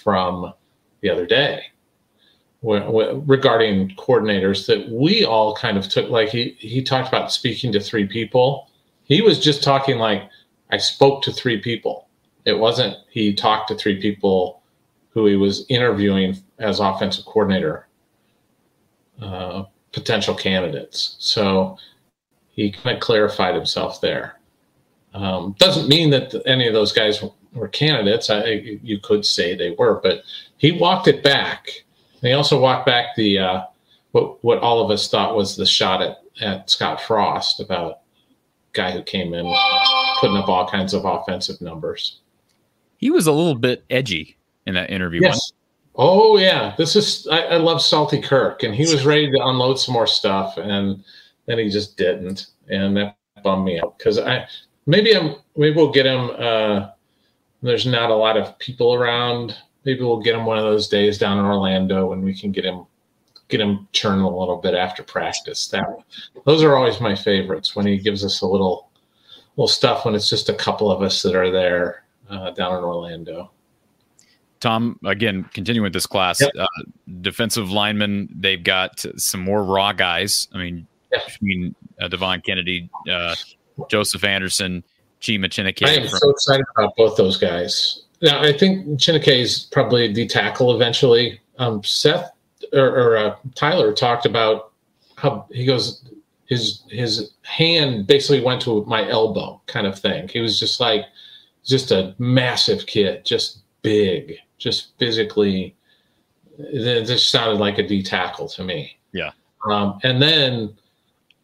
from 0.07 0.55
the 1.01 1.11
other 1.11 1.27
day 1.27 1.65
regarding 2.63 3.89
coordinators 3.97 4.67
that 4.69 4.89
we 4.89 5.25
all 5.25 5.53
kind 5.57 5.77
of 5.77 5.89
took 5.89 6.09
like 6.11 6.29
he 6.29 6.57
he 6.61 6.81
talked 6.81 7.09
about 7.09 7.33
speaking 7.33 7.73
to 7.73 7.81
three 7.81 8.07
people. 8.07 8.71
He 9.03 9.21
was 9.21 9.41
just 9.41 9.65
talking 9.65 9.99
like 9.99 10.29
i 10.71 10.77
spoke 10.77 11.23
to 11.23 11.33
three 11.33 11.61
people. 11.61 12.09
It 12.45 12.57
wasn't 12.57 12.97
he 13.11 13.35
talked 13.35 13.67
to 13.69 13.75
three 13.75 14.01
people 14.01 14.63
who 15.11 15.27
he 15.27 15.35
was 15.35 15.67
interviewing 15.69 16.37
as 16.61 16.79
offensive 16.79 17.25
coordinator 17.25 17.89
uh, 19.21 19.65
potential 19.93 20.37
candidates. 20.37 21.17
So 21.19 21.79
he 22.49 22.71
kind 22.71 22.97
of 22.97 23.03
clarified 23.03 23.57
himself 23.57 24.01
there. 24.01 24.39
Um, 25.15 25.57
doesn't 25.59 25.89
mean 25.89 26.11
that 26.11 26.33
any 26.47 26.69
of 26.69 26.75
those 26.75 26.93
guys 26.93 27.25
were 27.57 27.69
candidates 27.69 28.31
I, 28.31 28.45
you 28.83 28.99
could 28.99 29.25
say 29.25 29.55
they 29.55 29.71
were 29.71 30.01
but 30.03 30.23
he 30.59 30.73
walked 30.73 31.09
it 31.09 31.23
back 31.23 31.69
and 32.21 32.29
he 32.29 32.33
also 32.33 32.61
walked 32.61 32.87
back 32.87 33.15
the 33.17 33.39
uh, 33.39 33.63
what 34.13 34.43
what 34.43 34.59
all 34.59 34.83
of 34.85 34.91
us 34.91 35.09
thought 35.09 35.37
was 35.37 35.57
the 35.57 35.67
shot 35.67 36.03
at, 36.03 36.19
at 36.41 36.71
Scott 36.71 37.01
Frost 37.01 37.61
about 37.61 38.01
guy 38.73 38.91
who 38.91 39.03
came 39.03 39.35
in 39.35 39.47
putting 40.21 40.37
up 40.37 40.49
all 40.49 40.69
kinds 40.69 40.95
of 40.95 41.05
offensive 41.05 41.61
numbers. 41.61 42.21
He 42.99 43.11
was 43.11 43.27
a 43.27 43.33
little 43.33 43.55
bit 43.55 43.85
edgy 43.91 44.37
in 44.67 44.75
that 44.75 44.91
interview. 44.91 45.21
Yes. 45.23 45.53
Oh 45.97 46.37
yeah, 46.39 46.75
this 46.77 46.95
is 46.95 47.27
I, 47.31 47.43
I 47.43 47.57
love 47.57 47.81
Salty 47.81 48.21
Kirk, 48.21 48.63
and 48.63 48.75
he 48.75 48.83
was 48.83 49.07
ready 49.07 49.31
to 49.31 49.47
unload 49.47 49.79
some 49.79 49.95
more 49.95 50.07
stuff, 50.07 50.59
and 50.59 51.03
then 51.47 51.59
he 51.59 51.71
just 51.71 51.97
didn't, 51.97 52.49
and 52.69 52.97
that 52.97 53.17
bummed 53.43 53.65
me 53.65 53.81
out 53.81 53.97
because 53.99 54.19
I 54.19 54.47
maybe 54.87 55.17
I'm 55.17 55.37
maybe 55.57 55.77
we'll 55.77 55.93
get 55.93 56.07
him. 56.07 56.31
Uh, 56.39 56.91
there's 57.63 57.87
not 57.87 58.11
a 58.11 58.15
lot 58.15 58.37
of 58.37 58.59
people 58.59 58.95
around 58.95 59.57
maybe 59.87 60.01
we'll 60.01 60.21
get 60.21 60.35
him 60.35 60.45
one 60.45 60.59
of 60.59 60.65
those 60.65 60.89
days 60.89 61.17
down 61.17 61.39
in 61.39 61.45
Orlando 61.45 62.13
and 62.13 62.23
we 62.23 62.39
can 62.39 62.53
get 62.53 62.65
him 62.65 62.85
get 63.49 63.61
him 63.61 63.87
churning 63.93 64.25
a 64.25 64.29
little 64.29 64.57
bit 64.57 64.75
after 64.75 65.03
practice. 65.03 65.69
That 65.69 65.87
those 66.45 66.63
are 66.63 66.77
always 66.77 67.01
my 67.01 67.15
favorites 67.15 67.75
when 67.75 67.87
he 67.87 67.97
gives 67.97 68.25
us 68.25 68.43
a 68.43 68.47
little 68.47 68.91
little 69.57 69.69
stuff 69.69 70.05
when 70.05 70.15
it's 70.15 70.29
just 70.29 70.51
a 70.51 70.55
couple 70.55 70.91
of 70.91 71.01
us 71.01 71.23
that 71.23 71.35
are 71.35 71.51
there 71.51 72.05
uh, 72.29 72.51
down 72.51 72.77
in 72.77 72.85
Orlando. 72.85 73.53
Tom, 74.59 74.99
again, 75.05 75.49
continuing 75.53 75.85
with 75.85 75.93
this 75.93 76.07
class, 76.07 76.41
yep. 76.41 76.51
uh, 76.59 76.67
defensive 77.21 77.71
linemen, 77.71 78.29
they've 78.35 78.65
got 78.65 79.05
some 79.17 79.41
more 79.41 79.63
raw 79.63 79.93
guys. 79.93 80.49
I 80.53 80.59
mean, 80.59 80.87
yeah. 81.13 81.21
between 81.27 81.75
uh, 82.01 82.09
Devon 82.09 82.41
Kennedy, 82.41 82.91
uh, 83.09 83.37
Joseph 83.89 84.25
Anderson, 84.25 84.83
Chima 85.21 85.47
Chineke. 85.47 85.87
I 85.87 85.95
am 85.95 86.09
from- 86.09 86.19
so 86.19 86.31
excited 86.31 86.67
about 86.77 86.97
both 86.97 87.17
those 87.17 87.37
guys. 87.37 88.03
Now, 88.23 88.41
I 88.41 88.53
think 88.53 88.87
Chineke 88.99 89.41
is 89.41 89.69
probably 89.71 90.13
the 90.13 90.27
tackle 90.27 90.75
eventually. 90.75 91.41
Um, 91.59 91.83
Seth 91.85 92.31
or, 92.73 92.89
or 92.89 93.17
uh, 93.17 93.37
Tyler 93.55 93.93
talked 93.93 94.27
about 94.27 94.73
how 95.17 95.47
he 95.51 95.65
goes 95.65 96.03
his 96.47 96.83
his 96.89 97.33
hand 97.43 98.07
basically 98.07 98.41
went 98.41 98.63
to 98.63 98.85
my 98.85 99.09
elbow 99.09 99.61
kind 99.67 99.87
of 99.87 99.99
thing. 99.99 100.29
He 100.29 100.41
was 100.41 100.59
just 100.59 100.81
like 100.81 101.05
just 101.65 101.91
a 101.91 102.15
massive 102.19 102.87
kid, 102.87 103.25
just 103.25 103.59
big, 103.83 104.37
just 104.59 104.97
physically. 104.99 105.75
Just 106.73 107.29
sounded 107.31 107.61
like 107.61 107.79
a 107.79 107.87
D 107.87 108.03
tackle 108.03 108.49
to 108.49 108.65
me. 108.65 108.97
Yeah. 109.13 109.33
Um, 109.69 109.99
and 110.05 110.23
then 110.23 110.75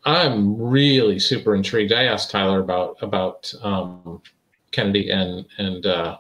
I'm 0.05 0.61
really 0.61 1.19
super 1.19 1.55
intrigued. 1.55 1.93
I 1.93 2.05
asked 2.05 2.31
Tyler 2.31 2.61
about 2.61 2.97
about 3.03 3.53
um, 3.63 4.21
Kennedy 4.73 5.11
and 5.11 5.47
and 5.59 5.87
uh, 5.87 6.19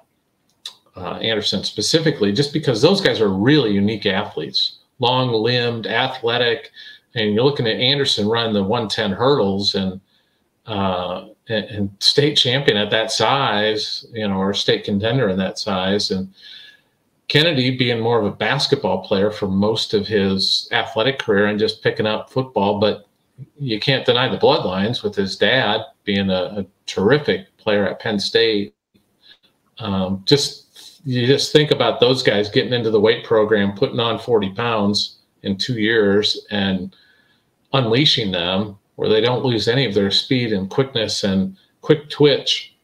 uh, 0.96 1.16
Anderson 1.16 1.64
specifically, 1.64 2.32
just 2.32 2.52
because 2.52 2.82
those 2.82 3.00
guys 3.00 3.20
are 3.20 3.28
really 3.28 3.72
unique 3.72 4.06
athletes, 4.06 4.78
long 4.98 5.30
limbed, 5.32 5.86
athletic. 5.86 6.70
And 7.14 7.34
you're 7.34 7.44
looking 7.44 7.66
at 7.66 7.80
Anderson 7.80 8.28
run 8.28 8.52
the 8.52 8.62
110 8.62 9.12
hurdles 9.12 9.74
and, 9.74 10.00
uh, 10.66 11.26
and, 11.48 11.64
and 11.66 11.90
state 12.00 12.36
champion 12.36 12.78
at 12.78 12.90
that 12.90 13.10
size, 13.10 14.06
you 14.12 14.26
know, 14.26 14.36
or 14.36 14.54
state 14.54 14.84
contender 14.84 15.28
in 15.28 15.36
that 15.38 15.58
size. 15.58 16.10
And 16.10 16.32
Kennedy 17.28 17.76
being 17.76 18.00
more 18.00 18.18
of 18.18 18.26
a 18.26 18.36
basketball 18.36 19.06
player 19.06 19.30
for 19.30 19.46
most 19.48 19.92
of 19.92 20.06
his 20.06 20.68
athletic 20.72 21.18
career 21.18 21.46
and 21.46 21.58
just 21.58 21.82
picking 21.82 22.06
up 22.06 22.30
football, 22.30 22.80
but 22.80 23.06
you 23.58 23.80
can't 23.80 24.06
deny 24.06 24.28
the 24.28 24.38
bloodlines 24.38 25.02
with 25.02 25.14
his 25.14 25.36
dad 25.36 25.82
being 26.04 26.30
a, 26.30 26.60
a 26.60 26.66
terrific 26.86 27.56
player 27.56 27.86
at 27.88 28.00
Penn 28.00 28.18
State. 28.18 28.74
Um, 29.78 30.22
just 30.26 31.00
you 31.04 31.26
just 31.26 31.52
think 31.52 31.70
about 31.70 32.00
those 32.00 32.22
guys 32.22 32.48
getting 32.48 32.72
into 32.72 32.90
the 32.90 33.00
weight 33.00 33.24
program, 33.24 33.74
putting 33.74 33.98
on 33.98 34.18
40 34.18 34.50
pounds 34.50 35.18
in 35.42 35.56
two 35.56 35.80
years 35.80 36.46
and 36.50 36.94
unleashing 37.72 38.30
them 38.30 38.78
where 38.96 39.08
they 39.08 39.20
don't 39.20 39.44
lose 39.44 39.68
any 39.68 39.84
of 39.84 39.94
their 39.94 40.10
speed 40.10 40.52
and 40.52 40.70
quickness 40.70 41.24
and 41.24 41.56
quick 41.80 42.08
twitch, 42.10 42.76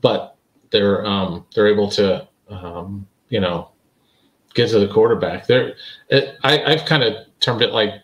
but 0.00 0.36
they're 0.70 1.04
um, 1.06 1.44
they're 1.54 1.68
able 1.68 1.90
to 1.90 2.26
um, 2.48 3.06
you 3.28 3.40
know 3.40 3.70
get 4.54 4.70
to 4.70 4.78
the 4.78 4.88
quarterback. 4.88 5.46
They're 5.46 5.74
it, 6.08 6.36
I, 6.44 6.62
I've 6.62 6.84
kind 6.84 7.02
of 7.02 7.26
termed 7.40 7.62
it 7.62 7.72
like 7.72 7.94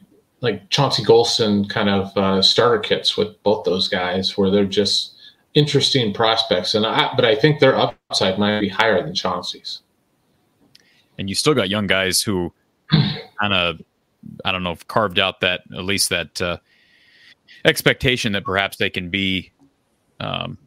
like 0.42 0.68
Chauncey 0.70 1.04
Golston 1.04 1.70
kind 1.70 1.88
of 1.88 2.16
uh, 2.16 2.42
starter 2.42 2.80
kits 2.80 3.16
with 3.16 3.40
both 3.44 3.64
those 3.64 3.88
guys, 3.88 4.36
where 4.36 4.50
they're 4.50 4.64
just 4.64 5.14
interesting 5.54 6.12
prospects, 6.12 6.74
and 6.74 6.84
I, 6.84 7.12
but 7.14 7.24
I 7.24 7.34
think 7.34 7.60
their 7.60 7.76
upside 7.76 8.38
might 8.38 8.60
be 8.60 8.68
higher 8.68 9.02
than 9.02 9.14
Chauncey's. 9.14 9.82
And 11.18 11.28
you 11.28 11.34
still 11.34 11.54
got 11.54 11.68
young 11.68 11.86
guys 11.86 12.20
who 12.20 12.52
kind 12.90 13.52
of, 13.52 13.80
I 14.44 14.50
don't 14.50 14.64
know, 14.64 14.76
carved 14.88 15.18
out 15.18 15.40
that 15.40 15.62
at 15.76 15.84
least 15.84 16.08
that 16.10 16.42
uh, 16.42 16.56
expectation 17.64 18.32
that 18.32 18.44
perhaps 18.44 18.78
they 18.78 18.90
can 18.90 19.10
be 19.10 19.52
um, 20.18 20.58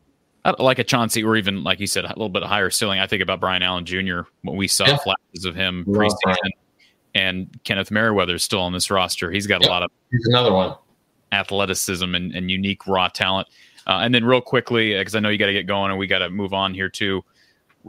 like 0.58 0.80
a 0.80 0.84
Chauncey, 0.84 1.24
or 1.24 1.36
even 1.36 1.64
like 1.64 1.82
you 1.82 1.88
said, 1.88 2.06
a 2.06 2.10
little 2.10 2.30
bit 2.30 2.44
higher 2.44 2.70
ceiling. 2.70 3.00
I 3.00 3.08
think 3.08 3.22
about 3.22 3.42
Brian 3.42 3.64
Allen 3.64 3.86
Jr. 3.86 4.22
when 4.44 4.56
we 4.56 4.68
saw 4.70 4.86
yeah. 4.86 4.98
flashes 4.98 5.46
of 5.46 5.56
him 5.56 5.84
preseason, 5.86 6.52
and 7.16 7.60
Kenneth 7.64 7.90
Merriweather 7.90 8.36
is 8.36 8.44
still 8.44 8.62
on 8.62 8.74
this 8.74 8.92
roster. 8.92 9.32
He's 9.32 9.48
got 9.48 9.64
yeah. 9.64 9.70
a 9.70 9.72
lot 9.72 9.84
of 9.84 9.92
he's 10.12 10.28
another 10.28 10.54
one 10.54 10.76
athleticism 11.32 12.16
and, 12.16 12.34
and 12.34 12.50
unique 12.50 12.88
raw 12.88 13.08
talent. 13.08 13.48
Uh, 13.88 14.00
and 14.02 14.14
then 14.14 14.26
real 14.26 14.42
quickly, 14.42 14.98
because 14.98 15.16
I 15.16 15.20
know 15.20 15.30
you 15.30 15.38
got 15.38 15.48
to 15.48 15.54
get 15.54 15.68
going 15.68 15.92
and 15.92 16.00
we 16.00 16.08
got 16.08 16.20
to 16.20 16.30
move 16.30 16.54
on 16.54 16.74
here 16.74 16.90
too. 16.90 17.24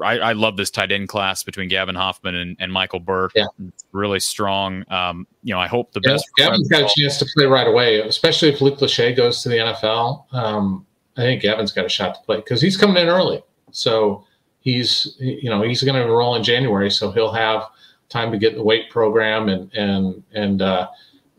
I, 0.03 0.19
I 0.19 0.33
love 0.33 0.59
this 0.59 0.71
tight 0.71 0.93
end 0.93 1.09
class 1.09 1.43
between 1.43 1.71
Gavin 1.71 1.95
Hoffman 1.95 2.35
and, 2.35 2.57
and 2.61 2.71
Michael 2.71 3.01
Burt. 3.01 3.33
Yeah. 3.35 3.47
Really 3.93 4.21
strong. 4.21 4.85
Um, 4.91 5.27
you 5.43 5.55
know, 5.55 5.61
I 5.61 5.67
hope 5.67 5.93
the 5.93 6.03
Yeah, 6.05 6.13
best. 6.13 6.27
Gavin's 6.37 6.69
got 6.69 6.83
a 6.83 6.95
chance 6.95 7.19
to 7.19 7.27
play 7.35 7.47
right 7.47 7.67
away, 7.67 8.01
especially 8.01 8.51
if 8.51 8.61
Luke 8.61 8.79
Lachey 8.81 9.17
goes 9.17 9.43
to 9.43 9.49
the 9.49 9.57
NFL. 9.57 10.35
Um, 10.35 10.87
I 11.17 11.23
think 11.23 11.41
Gavin's 11.41 11.73
got 11.73 11.87
a 11.87 11.89
shot 11.89 12.15
to 12.17 12.21
play 12.27 12.37
because 12.37 12.61
he's 12.61 12.77
coming 12.77 12.99
in 12.99 13.09
early. 13.09 13.43
So 13.71 14.27
he's, 14.61 15.17
you 15.19 15.49
know, 15.49 15.63
he's 15.63 15.83
going 15.83 15.95
to 15.95 16.03
enroll 16.03 16.35
in 16.35 16.45
January, 16.45 16.91
so 16.91 17.11
he'll 17.11 17.33
have 17.33 17.63
time 18.09 18.33
to 18.33 18.39
get 18.39 18.53
in 18.53 18.59
the 18.59 18.65
weight 18.65 18.91
program 18.91 19.49
and 19.49 19.73
and 19.75 20.23
and 20.35 20.63
uh, 20.63 20.89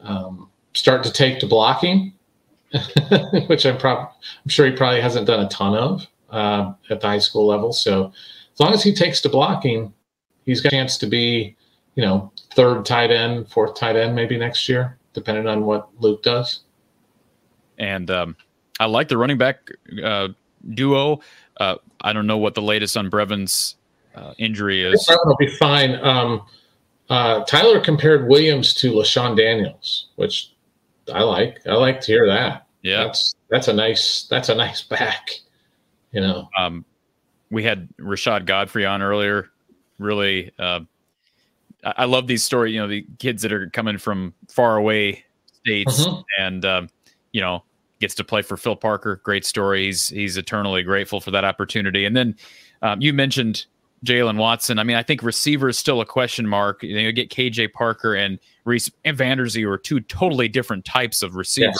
um, 0.02 0.50
start 0.74 1.04
to 1.04 1.12
take 1.12 1.40
to 1.40 1.48
blocking, 1.48 2.14
which 3.48 3.66
I'm 3.66 3.78
prob- 3.78 4.12
I'm 4.44 4.50
sure 4.50 4.66
he 4.66 4.74
probably 4.74 5.02
hasn't 5.02 5.28
done 5.28 5.46
a 5.46 5.50
ton 5.50 5.76
of 5.76 6.08
uh, 6.30 6.74
at 6.90 7.02
the 7.02 7.08
high 7.08 7.20
school 7.20 7.46
level. 7.46 7.74
So 7.74 8.12
as 8.54 8.60
long 8.60 8.74
as 8.74 8.84
he 8.84 8.94
takes 8.94 9.22
to 9.22 9.30
blocking, 9.30 9.94
he's 10.46 10.62
got 10.62 10.74
a 10.74 10.76
chance 10.76 10.98
to 11.00 11.08
be, 11.08 11.56
you 11.96 12.04
know, 12.04 12.32
third 12.56 12.86
tight 12.86 13.12
end, 13.12 13.50
fourth 13.50 13.76
tight 13.76 13.96
end 13.96 14.16
maybe 14.16 14.38
next 14.38 14.68
year, 14.68 14.98
depending 15.14 15.48
on 15.48 15.66
what 15.66 15.90
Luke 16.00 16.24
does. 16.24 16.62
And 17.78 18.10
um, 18.10 18.36
I 18.80 18.86
like 18.86 19.08
the 19.08 19.18
running 19.18 19.38
back 19.38 19.70
uh, 20.04 20.30
duo. 20.74 21.20
Uh, 21.60 21.76
I 22.02 22.14
don't 22.14 22.28
know 22.28 22.38
what 22.38 22.56
the 22.56 22.62
latest 22.62 22.98
on 22.98 23.10
Brevin's 23.10 23.76
uh, 24.16 24.34
injury 24.38 24.84
is. 24.84 25.06
That 25.06 25.20
will 25.26 25.36
be 25.38 25.48
fine. 25.48 25.96
Um, 26.04 26.44
uh, 27.10 27.44
Tyler 27.46 27.80
compared 27.80 28.28
Williams 28.28 28.74
to 28.76 28.92
LeShun 28.92 29.38
Daniels, 29.38 30.08
which 30.16 30.54
I 31.14 31.24
like. 31.24 31.60
I 31.68 31.74
like 31.74 32.02
to 32.02 32.12
hear 32.12 32.28
that. 32.28 32.68
Yeah. 32.82 33.04
That's 33.04 33.36
that's 33.50 33.68
a 33.68 33.74
nice 33.74 34.28
that's 34.30 34.50
a 34.50 34.56
nice 34.56 34.82
back. 34.82 35.32
You 36.12 36.22
know. 36.22 36.50
Um, 36.58 36.86
we 37.50 37.64
had 37.64 37.88
Rashad 38.00 38.46
Godfrey 38.46 38.86
on 38.86 39.02
earlier. 39.02 39.50
Really, 40.00 40.52
uh, 40.60 40.82
I, 41.84 41.94
I 41.98 42.06
love 42.06 42.28
these 42.28 42.44
stories. 42.44 42.74
You 42.74 42.82
know, 42.82 42.88
the 42.88 43.06
kids 43.20 43.42
that 43.42 43.52
are 43.54 43.70
coming 43.70 43.98
from 43.98 44.34
far 44.50 44.78
away 44.78 45.24
states, 45.54 46.06
Mhm. 46.06 46.24
and 46.40 46.66
um, 46.66 46.90
you 47.32 47.42
know, 47.42 47.64
gets 48.00 48.16
to 48.16 48.24
play 48.24 48.42
for 48.42 48.58
Phil 48.58 48.76
Parker. 48.76 49.22
Great 49.24 49.46
story. 49.46 49.86
He's 49.86 50.10
he's 50.10 50.38
eternally 50.38 50.84
grateful 50.84 51.20
for 51.20 51.32
that 51.32 51.46
opportunity. 51.46 52.06
And 52.06 52.16
then 52.16 52.36
um, 52.82 53.02
you 53.02 53.14
mentioned 53.14 53.66
Jalen 54.06 54.38
Watson. 54.38 54.80
I 54.80 54.84
mean, 54.84 54.96
I 54.96 55.04
think 55.04 55.24
receiver 55.24 55.70
is 55.70 55.78
still 55.78 56.02
a 56.02 56.06
question 56.06 56.48
mark. 56.48 56.84
You, 56.84 56.96
know, 56.96 57.02
you 57.02 57.12
get 57.12 57.30
KJ 57.30 57.74
Parker 57.74 58.14
and 58.16 58.40
Reece 58.66 58.92
and 59.06 59.18
Vander 59.18 59.48
Zee 59.48 59.66
are 59.66 59.78
two 59.78 60.00
totally 60.02 60.48
different 60.48 60.86
types 60.86 61.24
of 61.24 61.36
receivers. 61.36 61.80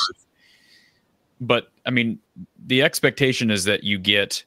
But 1.40 1.72
I 1.86 1.92
mean, 1.92 2.20
the 2.66 2.82
expectation 2.82 3.52
is 3.52 3.66
that 3.66 3.84
you 3.84 4.00
get, 4.00 4.44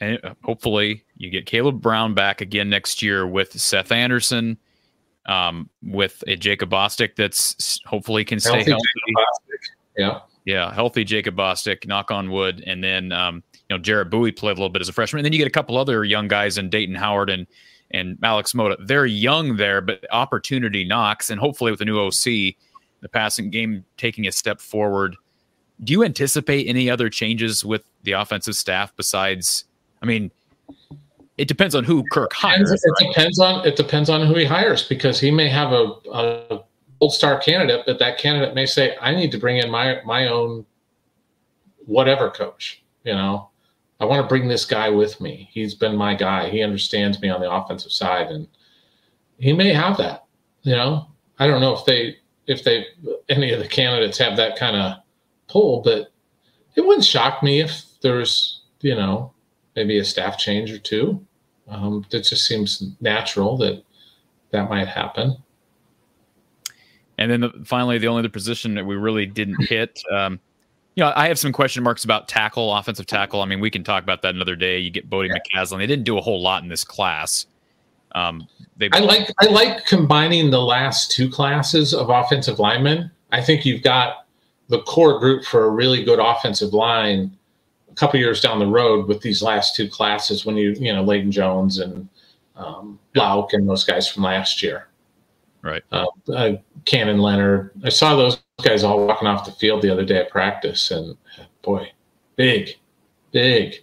and 0.00 0.18
hopefully, 0.42 1.04
you 1.16 1.30
get 1.30 1.46
Kaleb 1.46 1.80
Brown 1.80 2.14
back 2.14 2.40
again 2.40 2.68
next 2.68 3.02
year 3.02 3.26
with 3.26 3.58
Seth 3.58 3.92
Anderson, 3.92 4.58
um, 5.26 5.68
with 5.82 6.24
a 6.26 6.36
Jacob 6.36 6.70
Bostic 6.70 7.14
that's 7.16 7.80
hopefully 7.86 8.24
can 8.24 8.40
stay 8.40 8.64
Healthy 8.64 8.70
healthy. 8.70 8.84
Yeah. 9.96 10.20
Yeah, 10.44 10.72
healthy 10.72 11.04
Jacob 11.04 11.36
Bostic, 11.36 11.86
knock 11.86 12.10
on 12.10 12.30
wood, 12.30 12.64
and 12.66 12.82
then 12.82 13.12
um, 13.12 13.42
you 13.68 13.76
know 13.76 13.82
Jarriett 13.82 14.10
Buie 14.10 14.34
played 14.34 14.52
a 14.52 14.54
little 14.54 14.68
bit 14.68 14.80
as 14.80 14.88
a 14.88 14.92
freshman, 14.92 15.20
and 15.20 15.24
then 15.24 15.32
you 15.32 15.38
get 15.38 15.46
a 15.46 15.50
couple 15.50 15.76
other 15.76 16.04
young 16.04 16.28
guys 16.28 16.58
in 16.58 16.70
Dayton 16.70 16.94
Howard 16.94 17.30
and 17.30 17.46
and 17.90 18.18
Alex 18.22 18.52
Moda. 18.52 18.76
They're 18.86 19.06
young 19.06 19.56
there, 19.56 19.80
but 19.80 20.04
opportunity 20.10 20.84
knocks, 20.84 21.30
and 21.30 21.40
hopefully 21.40 21.70
with 21.70 21.78
the 21.78 21.84
new 21.84 21.98
OC, 21.98 22.54
the 23.00 23.08
passing 23.10 23.50
game 23.50 23.84
taking 23.96 24.26
a 24.26 24.32
step 24.32 24.60
forward. 24.60 25.16
Do 25.84 25.92
you 25.92 26.02
anticipate 26.02 26.66
any 26.66 26.90
other 26.90 27.08
changes 27.08 27.64
with 27.64 27.84
the 28.02 28.12
offensive 28.12 28.56
staff 28.56 28.94
besides? 28.96 29.64
I 30.02 30.06
mean, 30.06 30.30
it 31.36 31.46
depends 31.46 31.74
on 31.74 31.84
who 31.84 32.04
Kirk 32.10 32.32
hires. 32.32 32.70
Depends- 32.70 32.84
it 32.84 33.06
depends 33.06 33.38
on 33.38 33.66
it 33.66 33.76
depends 33.76 34.10
on 34.10 34.26
who 34.26 34.34
he 34.34 34.44
hires 34.44 34.82
because 34.82 35.20
he 35.20 35.30
may 35.30 35.48
have 35.48 35.72
a, 35.72 35.92
a 36.12 36.60
gold 37.00 37.12
star 37.12 37.38
candidate, 37.38 37.84
but 37.86 37.98
that 37.98 38.18
candidate 38.18 38.54
may 38.54 38.66
say, 38.66 38.96
"I 39.00 39.14
need 39.14 39.30
to 39.32 39.38
bring 39.38 39.58
in 39.58 39.70
my 39.70 40.00
my 40.04 40.26
own 40.26 40.66
whatever 41.86 42.30
coach." 42.30 42.82
You 43.04 43.14
know, 43.14 43.47
I 44.00 44.04
want 44.04 44.22
to 44.22 44.28
bring 44.28 44.48
this 44.48 44.64
guy 44.64 44.88
with 44.90 45.20
me. 45.20 45.48
He's 45.52 45.74
been 45.74 45.96
my 45.96 46.14
guy. 46.14 46.48
He 46.48 46.62
understands 46.62 47.20
me 47.20 47.28
on 47.28 47.40
the 47.40 47.50
offensive 47.50 47.92
side, 47.92 48.28
and 48.28 48.46
he 49.38 49.52
may 49.52 49.72
have 49.72 49.96
that. 49.96 50.24
You 50.62 50.76
know, 50.76 51.08
I 51.38 51.46
don't 51.46 51.60
know 51.60 51.74
if 51.74 51.84
they 51.84 52.16
if 52.46 52.64
they 52.64 52.86
any 53.28 53.52
of 53.52 53.60
the 53.60 53.68
candidates 53.68 54.18
have 54.18 54.36
that 54.36 54.56
kind 54.56 54.76
of 54.76 54.98
pull, 55.48 55.82
but 55.82 56.12
it 56.76 56.86
wouldn't 56.86 57.04
shock 57.04 57.42
me 57.42 57.60
if 57.60 57.82
there's 58.00 58.62
you 58.80 58.94
know 58.94 59.32
maybe 59.74 59.98
a 59.98 60.04
staff 60.04 60.38
change 60.38 60.70
or 60.70 60.78
two. 60.78 61.24
Um, 61.68 62.04
it 62.10 62.22
just 62.22 62.46
seems 62.46 62.82
natural 63.00 63.56
that 63.58 63.82
that 64.50 64.70
might 64.70 64.88
happen. 64.88 65.36
And 67.18 67.30
then 67.30 67.40
the, 67.40 67.50
finally, 67.64 67.98
the 67.98 68.06
only 68.06 68.20
other 68.20 68.28
position 68.28 68.74
that 68.74 68.86
we 68.86 68.94
really 68.94 69.26
didn't 69.26 69.60
hit, 69.68 70.00
um, 70.12 70.38
you 70.98 71.04
know, 71.04 71.12
I 71.14 71.28
have 71.28 71.38
some 71.38 71.52
question 71.52 71.84
marks 71.84 72.02
about 72.02 72.26
tackle, 72.26 72.74
offensive 72.74 73.06
tackle. 73.06 73.40
I 73.40 73.44
mean, 73.44 73.60
we 73.60 73.70
can 73.70 73.84
talk 73.84 74.02
about 74.02 74.20
that 74.22 74.34
another 74.34 74.56
day. 74.56 74.80
You 74.80 74.90
get 74.90 75.08
Bodie 75.08 75.30
McCaslin. 75.30 75.78
They 75.78 75.86
didn't 75.86 76.04
do 76.04 76.18
a 76.18 76.20
whole 76.20 76.42
lot 76.42 76.64
in 76.64 76.68
this 76.68 76.82
class. 76.82 77.46
Um, 78.16 78.48
they, 78.76 78.88
I 78.92 78.98
like 78.98 79.30
I 79.38 79.46
like 79.46 79.86
combining 79.86 80.50
the 80.50 80.60
last 80.60 81.12
two 81.12 81.30
classes 81.30 81.94
of 81.94 82.10
offensive 82.10 82.58
linemen. 82.58 83.12
I 83.30 83.40
think 83.40 83.64
you've 83.64 83.84
got 83.84 84.26
the 84.70 84.82
core 84.82 85.20
group 85.20 85.44
for 85.44 85.66
a 85.66 85.70
really 85.70 86.02
good 86.02 86.18
offensive 86.18 86.74
line 86.74 87.30
a 87.88 87.94
couple 87.94 88.18
years 88.18 88.40
down 88.40 88.58
the 88.58 88.66
road 88.66 89.06
with 89.06 89.22
these 89.22 89.40
last 89.40 89.76
two 89.76 89.88
classes 89.88 90.44
when 90.44 90.56
you 90.56 90.70
you 90.80 90.92
know 90.92 91.04
Layden 91.04 91.30
Jones 91.30 91.78
and 91.78 92.08
um, 92.56 92.98
Lauk 93.14 93.52
and 93.52 93.68
those 93.68 93.84
guys 93.84 94.08
from 94.08 94.24
last 94.24 94.64
year. 94.64 94.88
Right. 95.62 95.84
Uh, 95.92 96.06
uh, 96.34 96.52
Cannon 96.86 97.18
Leonard. 97.18 97.70
I 97.84 97.88
saw 97.88 98.16
those 98.16 98.42
guys 98.62 98.82
all 98.84 99.06
walking 99.06 99.28
off 99.28 99.44
the 99.44 99.52
field 99.52 99.82
the 99.82 99.90
other 99.90 100.04
day 100.04 100.18
at 100.18 100.30
practice, 100.30 100.90
and 100.90 101.16
boy, 101.62 101.90
big, 102.36 102.76
big. 103.32 103.76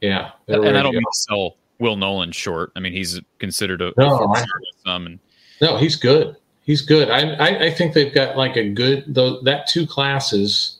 Yeah. 0.00 0.32
and 0.48 0.76
I 0.76 0.82
don't 0.82 0.94
mean 0.94 1.02
to 1.02 1.08
sell 1.12 1.56
Will 1.78 1.96
Nolan 1.96 2.32
short. 2.32 2.72
I 2.76 2.80
mean, 2.80 2.92
he's 2.92 3.20
considered 3.38 3.82
a 3.82 3.92
No, 3.96 4.32
I- 4.34 4.44
some, 4.84 5.06
and 5.06 5.18
No, 5.60 5.76
he's 5.76 5.96
good. 5.96 6.36
He's 6.62 6.80
good. 6.82 7.10
I, 7.10 7.34
I, 7.34 7.64
I 7.66 7.70
think 7.70 7.94
they've 7.94 8.12
got 8.12 8.36
like 8.36 8.56
a 8.56 8.68
good 8.68 9.04
though 9.06 9.40
that 9.42 9.66
two 9.68 9.86
classes. 9.86 10.78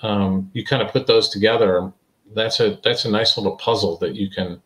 Um, 0.00 0.50
you 0.54 0.64
kind 0.64 0.82
of 0.82 0.90
put 0.90 1.06
those 1.06 1.28
together. 1.28 1.92
That's 2.34 2.60
a 2.60 2.78
that's 2.82 3.04
a 3.04 3.10
nice 3.10 3.36
little 3.36 3.56
puzzle 3.56 3.98
that 3.98 4.14
you 4.16 4.30
can 4.30 4.60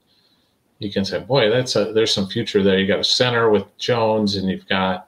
you 0.78 0.92
can 0.92 1.04
say, 1.04 1.18
boy, 1.18 1.50
that's 1.50 1.74
a 1.74 1.92
there's 1.92 2.14
some 2.14 2.28
future 2.28 2.62
there. 2.62 2.78
You 2.78 2.86
got 2.86 3.00
a 3.00 3.04
center 3.04 3.50
with 3.50 3.76
Jones, 3.76 4.36
and 4.36 4.48
you've 4.48 4.68
got 4.68 5.05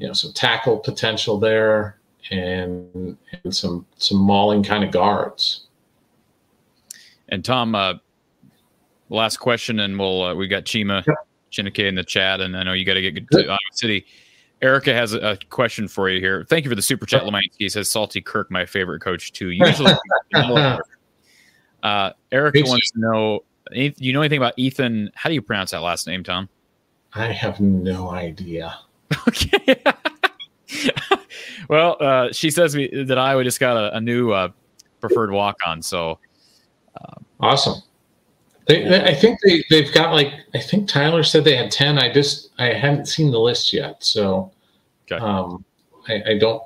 you 0.00 0.06
know 0.06 0.12
some 0.14 0.32
tackle 0.32 0.78
potential 0.78 1.38
there, 1.38 2.00
and 2.30 3.16
and 3.44 3.54
some 3.54 3.86
some 3.98 4.18
mauling 4.18 4.62
kind 4.62 4.82
of 4.82 4.90
guards. 4.90 5.66
And 7.28 7.44
Tom, 7.44 7.74
uh, 7.74 7.94
last 9.10 9.36
question, 9.36 9.80
and 9.80 9.98
we'll 9.98 10.22
uh, 10.24 10.34
we 10.34 10.48
got 10.48 10.64
Chima 10.64 11.04
Chineke 11.52 11.86
in 11.86 11.94
the 11.94 12.02
chat, 12.02 12.40
and 12.40 12.56
I 12.56 12.62
know 12.62 12.72
you 12.72 12.84
got 12.84 12.94
to 12.94 13.02
get 13.02 13.14
good 13.14 13.44
to 13.44 13.48
Iowa 13.48 13.58
City. 13.72 14.06
Erica 14.62 14.92
has 14.92 15.12
a, 15.12 15.18
a 15.18 15.36
question 15.48 15.86
for 15.86 16.08
you 16.10 16.20
here. 16.20 16.44
Thank 16.48 16.64
you 16.64 16.70
for 16.70 16.74
the 16.74 16.82
super 16.82 17.06
chat, 17.06 17.22
Lemansky. 17.22 17.70
Says 17.70 17.90
Salty 17.90 18.20
Kirk, 18.20 18.50
my 18.50 18.64
favorite 18.64 19.00
coach 19.00 19.32
too. 19.32 19.50
Usually, 19.50 19.92
uh, 21.82 22.12
Erica 22.32 22.62
wants 22.64 22.90
to 22.92 23.00
know. 23.00 23.44
Do 23.72 23.92
you 23.98 24.12
know 24.12 24.22
anything 24.22 24.38
about 24.38 24.54
Ethan? 24.56 25.10
How 25.14 25.28
do 25.28 25.34
you 25.34 25.42
pronounce 25.42 25.70
that 25.72 25.82
last 25.82 26.06
name, 26.06 26.24
Tom? 26.24 26.48
I 27.14 27.26
have 27.26 27.60
no 27.60 28.10
idea. 28.10 28.78
Well, 31.68 31.96
uh, 32.00 32.32
she 32.32 32.50
says 32.50 32.74
we, 32.74 33.04
that 33.04 33.16
Iowa 33.16 33.44
just 33.44 33.60
got 33.60 33.76
a, 33.76 33.96
a 33.96 34.00
new 34.00 34.32
uh, 34.32 34.48
preferred 35.00 35.30
walk 35.30 35.58
on. 35.64 35.82
So 35.82 36.18
Awesome. 37.40 37.82
They, 38.66 38.84
they, 38.84 39.02
I 39.02 39.14
think 39.14 39.40
they, 39.44 39.64
they've 39.70 39.92
got 39.92 40.12
like 40.12 40.32
I 40.54 40.60
think 40.60 40.88
Tyler 40.88 41.22
said 41.22 41.44
they 41.44 41.56
had 41.56 41.70
ten. 41.70 41.98
I 41.98 42.12
just 42.12 42.50
I 42.58 42.66
haven't 42.66 43.06
seen 43.06 43.30
the 43.30 43.40
list 43.40 43.72
yet, 43.72 44.02
so 44.04 44.52
um, 45.12 45.64
I, 46.08 46.22
I 46.26 46.38
don't. 46.38 46.62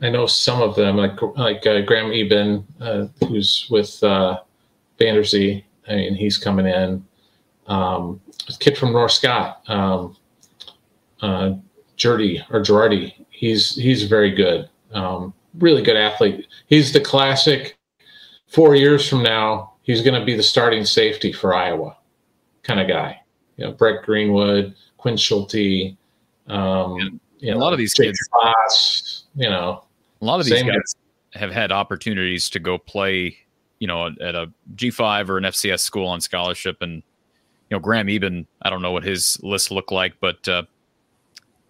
I 0.00 0.08
know 0.10 0.26
some 0.26 0.62
of 0.62 0.74
them 0.76 0.96
like 0.96 1.20
like 1.36 1.66
uh, 1.66 1.82
Graham 1.82 2.12
Eben, 2.12 2.66
uh, 2.80 3.06
who's 3.26 3.66
with 3.70 4.02
uh, 4.02 4.40
Vander 4.98 5.24
Zee. 5.24 5.64
I 5.88 5.96
mean, 5.96 6.14
he's 6.14 6.38
coming 6.38 6.66
in. 6.66 7.04
Um, 7.66 8.20
a 8.48 8.52
kid 8.58 8.78
from 8.78 8.92
North 8.92 9.12
Scott, 9.12 9.62
um, 9.68 10.16
uh, 11.20 11.52
Girardi 12.02 12.44
or 12.50 12.60
Girardi. 12.60 13.14
He's 13.30 13.74
he's 13.74 14.04
very 14.04 14.30
good. 14.30 14.68
Um, 14.92 15.32
really 15.58 15.82
good 15.82 15.96
athlete. 15.96 16.46
He's 16.66 16.92
the 16.92 17.00
classic. 17.00 17.76
Four 18.48 18.74
years 18.74 19.08
from 19.08 19.22
now, 19.22 19.72
he's 19.82 20.02
going 20.02 20.18
to 20.18 20.26
be 20.26 20.36
the 20.36 20.42
starting 20.42 20.84
safety 20.84 21.32
for 21.32 21.54
Iowa, 21.54 21.96
kind 22.64 22.80
of 22.80 22.88
guy. 22.88 23.18
You 23.56 23.66
know, 23.66 23.72
Brett 23.72 24.02
Greenwood, 24.04 24.74
Quinn 24.98 25.16
Schulte. 25.16 25.96
Um, 26.48 27.20
you 27.38 27.54
a 27.54 27.56
lot 27.56 27.72
of 27.72 27.78
these 27.78 27.94
Jake 27.94 28.08
kids- 28.08 28.28
Foss, 28.30 29.24
you 29.34 29.48
know, 29.48 29.84
a 30.20 30.24
lot 30.24 30.38
of 30.38 30.46
these 30.46 30.62
guys 30.62 30.94
have 31.34 31.50
had 31.50 31.72
opportunities 31.72 32.50
to 32.50 32.58
go 32.58 32.78
play, 32.78 33.36
you 33.78 33.86
know, 33.86 34.08
at 34.20 34.34
a 34.34 34.52
G 34.74 34.90
five 34.90 35.30
or 35.30 35.38
an 35.38 35.44
FCS 35.44 35.80
school 35.80 36.06
on 36.06 36.20
scholarship, 36.20 36.82
and 36.82 36.96
you 36.96 37.02
you 37.70 37.76
know, 37.76 37.80
Graham 37.80 38.08
Eben, 38.08 38.46
I 38.60 38.70
don't 38.70 38.82
know 38.82 38.92
what 38.92 39.02
his 39.02 39.42
list 39.42 39.70
looked 39.70 39.92
like, 39.92 40.14
but 40.20 40.46
uh, 40.46 40.64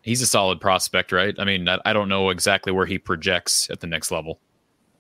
he's 0.03 0.21
a 0.21 0.27
solid 0.27 0.61
prospect, 0.61 1.13
right? 1.13 1.35
I 1.39 1.45
mean, 1.45 1.69
I, 1.69 1.93
don't 1.93 2.09
know 2.09 2.31
exactly 2.31 2.73
where 2.73 2.87
he 2.87 2.99
projects 2.99 3.71
at 3.71 3.81
the 3.81 3.87
next 3.87 4.11
level. 4.11 4.41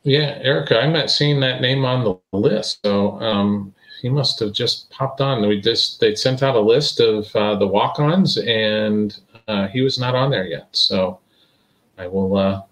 Yeah, 0.04 0.38
Erica, 0.42 0.80
I'm 0.80 0.92
not 0.92 1.10
seeing 1.10 1.38
that 1.40 1.60
name 1.60 1.84
on 1.84 2.04
the 2.04 2.36
list. 2.36 2.80
So 2.84 3.20
um, 3.20 3.74
he 4.00 4.08
must 4.08 4.40
have 4.40 4.52
just 4.52 4.90
popped 4.90 5.20
on. 5.20 5.46
We 5.46 5.60
just 5.60 6.00
they 6.00 6.14
sent 6.14 6.42
out 6.42 6.56
a 6.56 6.60
list 6.60 6.98
of 6.98 7.34
uh, 7.36 7.56
the 7.56 7.66
walk-ons, 7.66 8.36
and 8.38 9.16
uh, 9.46 9.68
he 9.68 9.82
was 9.82 9.98
not 9.98 10.14
on 10.14 10.30
there 10.30 10.46
yet. 10.46 10.68
So 10.72 11.20
I 11.98 12.08
will 12.08 12.36
uh, 12.36 12.62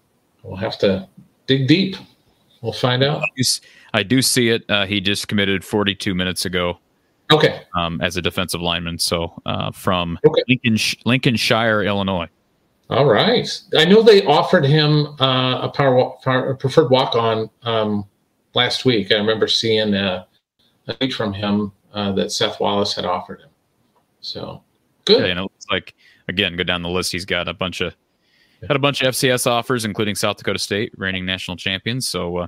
we'll 0.43 0.57
have 0.57 0.77
to 0.79 1.07
dig 1.47 1.67
deep. 1.67 1.95
We'll 2.61 2.73
find 2.73 3.01
out. 3.01 3.23
I 3.93 4.03
do 4.03 4.21
see 4.21 4.49
it. 4.49 4.63
Uh, 4.69 4.85
he 4.85 5.01
just 5.01 5.27
committed 5.27 5.63
42 5.63 6.13
minutes 6.13 6.45
ago. 6.45 6.79
Okay. 7.31 7.61
Um, 7.75 8.01
as 8.01 8.17
a 8.17 8.21
defensive 8.21 8.61
lineman, 8.61 8.99
so 8.99 9.33
uh, 9.45 9.71
from 9.71 10.19
okay. 10.25 10.41
Lincoln, 10.47 10.77
Lincolnshire, 11.05 11.83
Illinois. 11.83 12.27
All 12.89 13.05
right. 13.05 13.47
I 13.77 13.85
know 13.85 14.01
they 14.01 14.25
offered 14.25 14.65
him 14.65 15.15
uh, 15.19 15.61
a 15.61 15.69
power, 15.69 16.11
power 16.23 16.53
preferred 16.55 16.89
walk 16.91 17.15
on 17.15 17.49
um, 17.63 18.05
last 18.53 18.83
week. 18.83 19.11
I 19.11 19.15
remember 19.15 19.47
seeing 19.47 19.93
a, 19.93 20.27
a 20.87 20.93
tweet 20.95 21.13
from 21.13 21.33
him 21.33 21.71
uh, 21.93 22.11
that 22.13 22.31
Seth 22.31 22.59
Wallace 22.59 22.93
had 22.93 23.05
offered 23.05 23.39
him. 23.41 23.49
So 24.19 24.61
good. 25.05 25.29
And 25.29 25.39
it 25.39 25.43
looks 25.43 25.65
like 25.71 25.95
again, 26.27 26.55
go 26.55 26.63
down 26.63 26.81
the 26.81 26.89
list. 26.89 27.11
He's 27.11 27.25
got 27.25 27.47
a 27.47 27.53
bunch 27.53 27.81
of 27.81 27.95
had 28.67 28.75
a 28.75 28.79
bunch 28.79 29.01
of 29.01 29.13
FCS 29.13 29.47
offers, 29.47 29.85
including 29.85 30.15
South 30.15 30.37
Dakota 30.37 30.59
State, 30.59 30.93
reigning 30.95 31.25
national 31.25 31.57
champions. 31.57 32.07
So, 32.07 32.37
uh, 32.37 32.47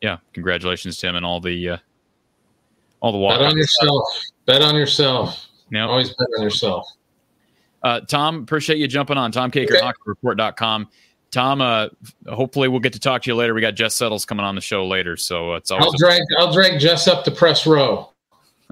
yeah, 0.00 0.18
congratulations 0.32 0.96
to 0.98 1.08
him 1.08 1.16
and 1.16 1.26
all 1.26 1.40
the 1.40 1.70
uh, 1.70 1.76
all 3.00 3.12
the 3.12 3.18
walk. 3.18 3.38
Bet 3.38 3.46
on 3.46 3.56
yourself. 3.56 4.04
Bet 4.46 4.62
on 4.62 4.74
yourself. 4.74 5.46
Yeah, 5.70 5.86
always 5.86 6.10
bet 6.10 6.28
on 6.38 6.42
yourself. 6.42 6.86
Uh, 7.82 8.00
Tom, 8.00 8.42
appreciate 8.42 8.78
you 8.78 8.86
jumping 8.86 9.16
on. 9.16 9.32
Tom 9.32 9.50
Kakert, 9.50 9.76
okay. 9.76 9.92
HawkeyeReport.com. 10.24 10.88
Tom, 11.30 11.60
uh, 11.60 11.88
hopefully 12.28 12.68
we'll 12.68 12.80
get 12.80 12.92
to 12.92 13.00
talk 13.00 13.22
to 13.22 13.30
you 13.30 13.36
later. 13.36 13.54
We 13.54 13.60
got 13.60 13.72
Jess 13.72 13.94
Settles 13.94 14.24
coming 14.24 14.44
on 14.44 14.54
the 14.56 14.60
show 14.60 14.86
later, 14.86 15.16
so 15.16 15.54
it's 15.54 15.70
always. 15.70 15.86
I'll 15.86 15.92
drag 15.92 16.22
I'll 16.38 16.52
drag 16.52 16.80
Jess 16.80 17.06
up 17.08 17.24
the 17.24 17.30
press 17.30 17.66
row. 17.66 18.08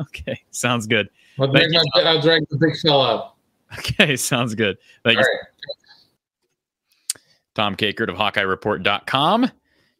Okay, 0.00 0.40
sounds 0.52 0.86
good. 0.86 1.08
I'll 1.40 1.48
drag, 1.48 1.72
my, 1.72 1.82
I'll 2.02 2.22
drag 2.22 2.48
the 2.50 2.56
big 2.56 2.78
fella 2.78 3.16
up. 3.16 3.38
Okay, 3.78 4.14
sounds 4.16 4.54
good. 4.54 4.78
Thank 5.02 5.18
All 5.18 5.24
you. 5.24 5.28
Right. 5.28 7.22
Tom 7.56 7.74
Kakert 7.74 8.08
of 8.08 8.14
HawkeyeReport.com. 8.14 9.50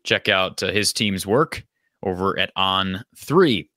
Check 0.05 0.29
out 0.29 0.63
uh, 0.63 0.71
his 0.71 0.93
team's 0.93 1.27
work 1.27 1.65
over 2.05 2.39
at 2.39 2.53
On 2.55 3.05
Three. 3.17 3.71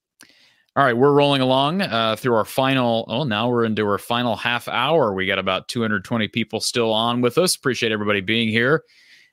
All 0.78 0.86
right, 0.86 0.96
we're 0.96 1.12
rolling 1.12 1.42
along 1.42 1.82
uh, 1.82 2.16
through 2.16 2.36
our 2.36 2.46
final. 2.46 3.04
Oh, 3.10 3.26
now 3.26 3.50
we're 3.50 3.66
into 3.66 3.86
our 3.86 3.98
final 3.98 4.38
half 4.38 4.70
hour. 4.70 5.14
We 5.14 5.28
got 5.28 5.38
about 5.38 5.68
220 5.68 6.30
people 6.30 6.62
still 6.62 6.94
on 6.94 7.20
with 7.20 7.38
us. 7.38 7.56
Appreciate 7.56 7.92
everybody 7.92 8.22
being 8.22 8.48
here. 8.48 8.84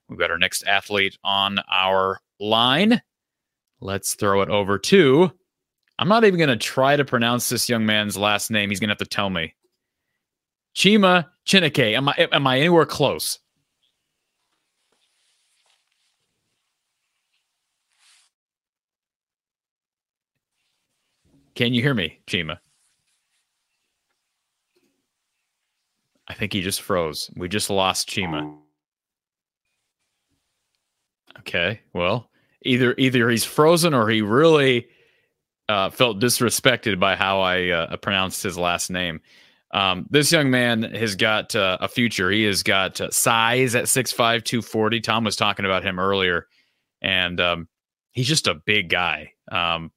We've 0.08 0.18
got 0.18 0.33
our 0.33 0.39
next 0.39 0.65
athlete 0.65 1.17
on 1.23 1.60
our 1.73 2.18
line. 2.41 3.00
Let's 3.81 4.15
throw 4.15 4.42
it 4.42 4.49
over 4.49 4.78
to. 4.78 5.31
I'm 6.00 6.08
not 6.08 6.25
even 6.25 6.39
going 6.39 6.49
to 6.49 6.57
try 6.57 6.97
to 6.97 7.05
pronounce 7.05 7.49
this 7.49 7.68
young 7.68 7.86
man's 7.86 8.17
last 8.17 8.50
name. 8.50 8.70
He's 8.70 8.81
going 8.81 8.89
to 8.89 8.92
have 8.92 8.99
to 8.99 9.07
tell 9.07 9.31
me. 9.31 9.55
Chima 10.75 11.26
Chinike. 11.47 11.97
Am 11.97 12.08
I 12.08 12.28
am 12.33 12.47
I 12.47 12.58
anywhere 12.58 12.86
close? 12.86 13.39
Can 21.59 21.75
you 21.75 21.83
hear 21.83 21.93
me, 21.93 22.20
Chima? 22.28 22.59
I 26.28 26.35
think 26.35 26.53
he 26.53 26.62
just 26.62 26.81
froze. 26.81 27.33
We 27.35 27.49
just 27.49 27.69
lost 27.69 28.09
Chima. 28.09 28.57
Okay, 31.41 31.81
well, 31.93 32.31
either 32.62 32.95
either 32.97 33.28
he's 33.28 33.45
frozen 33.45 33.93
or 33.93 34.09
he 34.09 34.23
really 34.23 34.87
uh, 35.69 35.91
felt 35.91 36.20
disrespected 36.20 37.01
by 37.01 37.17
how 37.17 37.41
I 37.41 37.70
uh, 37.70 37.97
pronounced 37.97 38.45
his 38.45 38.57
last 38.57 38.89
name. 38.89 39.20
Um, 39.73 40.07
this 40.11 40.31
young 40.31 40.53
man 40.53 40.85
has 40.85 41.17
got 41.17 41.57
uh, 41.57 41.78
a 41.81 41.89
future. 41.89 42.31
He 42.31 42.45
has 42.45 42.62
got 42.62 43.01
uh, 43.01 43.11
size 43.11 43.75
at 43.75 43.87
6'5", 43.87 44.45
240. 44.45 45.01
Tom 45.01 45.25
was 45.25 45.35
talking 45.35 45.65
about 45.65 45.83
him 45.83 45.99
earlier, 45.99 46.47
and 47.03 47.41
um, 47.41 47.69
he's 48.12 48.28
just 48.28 48.47
a 48.47 48.55
big 48.55 48.91
guy. 48.91 49.33
Um, 49.51 49.91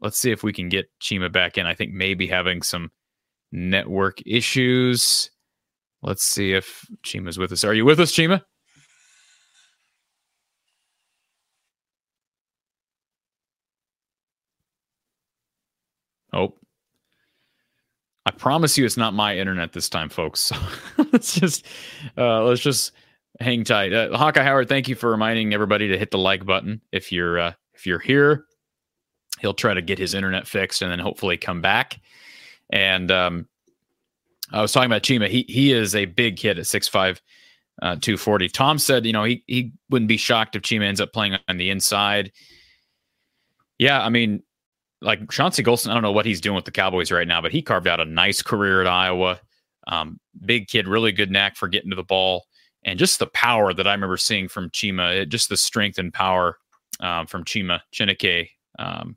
let's 0.00 0.18
see 0.18 0.30
if 0.30 0.42
we 0.42 0.52
can 0.52 0.68
get 0.68 0.90
Chima 1.00 1.30
back 1.30 1.58
in. 1.58 1.66
I 1.66 1.74
think 1.74 1.92
maybe 1.92 2.26
having 2.26 2.62
some 2.62 2.90
network 3.52 4.20
issues. 4.26 5.30
Let's 6.02 6.24
see 6.24 6.52
if 6.52 6.86
Chima's 7.04 7.38
with 7.38 7.52
us. 7.52 7.64
Are 7.64 7.74
you 7.74 7.84
with 7.84 8.00
us, 8.00 8.12
Chima? 8.12 8.42
Oh, 16.32 16.54
I 18.26 18.30
promise 18.30 18.76
you, 18.76 18.84
it's 18.84 18.98
not 18.98 19.14
my 19.14 19.36
internet 19.36 19.72
this 19.72 19.88
time, 19.88 20.10
folks. 20.10 20.52
Let's 21.12 21.34
just 21.34 21.64
uh, 22.18 22.42
let's 22.44 22.60
just 22.60 22.92
hang 23.40 23.64
tight. 23.64 23.94
Uh, 23.94 24.14
Hawkeye 24.14 24.42
Howard, 24.42 24.68
thank 24.68 24.88
you 24.88 24.94
for 24.94 25.10
reminding 25.10 25.54
everybody 25.54 25.88
to 25.88 25.96
hit 25.96 26.10
the 26.10 26.18
like 26.18 26.44
button 26.44 26.82
if 26.92 27.10
you're 27.10 27.38
uh, 27.38 27.52
if 27.72 27.86
you're 27.86 27.98
here 27.98 28.44
he'll 29.40 29.54
try 29.54 29.74
to 29.74 29.82
get 29.82 29.98
his 29.98 30.14
internet 30.14 30.46
fixed 30.46 30.82
and 30.82 30.90
then 30.90 30.98
hopefully 30.98 31.36
come 31.36 31.60
back. 31.60 32.00
And 32.70 33.10
um, 33.10 33.48
I 34.52 34.60
was 34.60 34.72
talking 34.72 34.86
about 34.86 35.02
Chima. 35.02 35.28
He 35.28 35.44
he 35.48 35.72
is 35.72 35.94
a 35.94 36.06
big 36.06 36.36
kid 36.36 36.58
at 36.58 36.64
6'5", 36.64 37.20
uh, 37.82 37.96
240. 37.96 38.48
Tom 38.48 38.78
said, 38.78 39.06
you 39.06 39.12
know, 39.12 39.24
he 39.24 39.42
he 39.46 39.72
wouldn't 39.90 40.08
be 40.08 40.16
shocked 40.16 40.56
if 40.56 40.62
Chima 40.62 40.84
ends 40.84 41.00
up 41.00 41.12
playing 41.12 41.36
on 41.48 41.56
the 41.56 41.70
inside. 41.70 42.32
Yeah, 43.78 44.02
I 44.02 44.08
mean, 44.08 44.42
like 45.00 45.30
Chauncey 45.30 45.62
Golston, 45.62 45.90
I 45.90 45.94
don't 45.94 46.02
know 46.02 46.12
what 46.12 46.26
he's 46.26 46.40
doing 46.40 46.56
with 46.56 46.64
the 46.64 46.70
Cowboys 46.70 47.12
right 47.12 47.28
now, 47.28 47.40
but 47.40 47.52
he 47.52 47.62
carved 47.62 47.86
out 47.86 48.00
a 48.00 48.04
nice 48.04 48.42
career 48.42 48.80
at 48.80 48.86
Iowa. 48.86 49.40
Um, 49.86 50.18
big 50.44 50.68
kid, 50.68 50.88
really 50.88 51.12
good 51.12 51.30
knack 51.30 51.56
for 51.56 51.68
getting 51.68 51.90
to 51.90 51.96
the 51.96 52.02
ball, 52.02 52.46
and 52.84 52.98
just 52.98 53.18
the 53.18 53.28
power 53.28 53.72
that 53.72 53.86
I 53.86 53.92
remember 53.92 54.16
seeing 54.16 54.48
from 54.48 54.70
Chima, 54.70 55.22
it, 55.22 55.28
just 55.28 55.48
the 55.48 55.56
strength 55.56 55.98
and 55.98 56.12
power 56.12 56.58
um, 57.00 57.26
from 57.26 57.44
Chima 57.44 57.80
Chineke. 57.92 58.50
Um, 58.78 59.16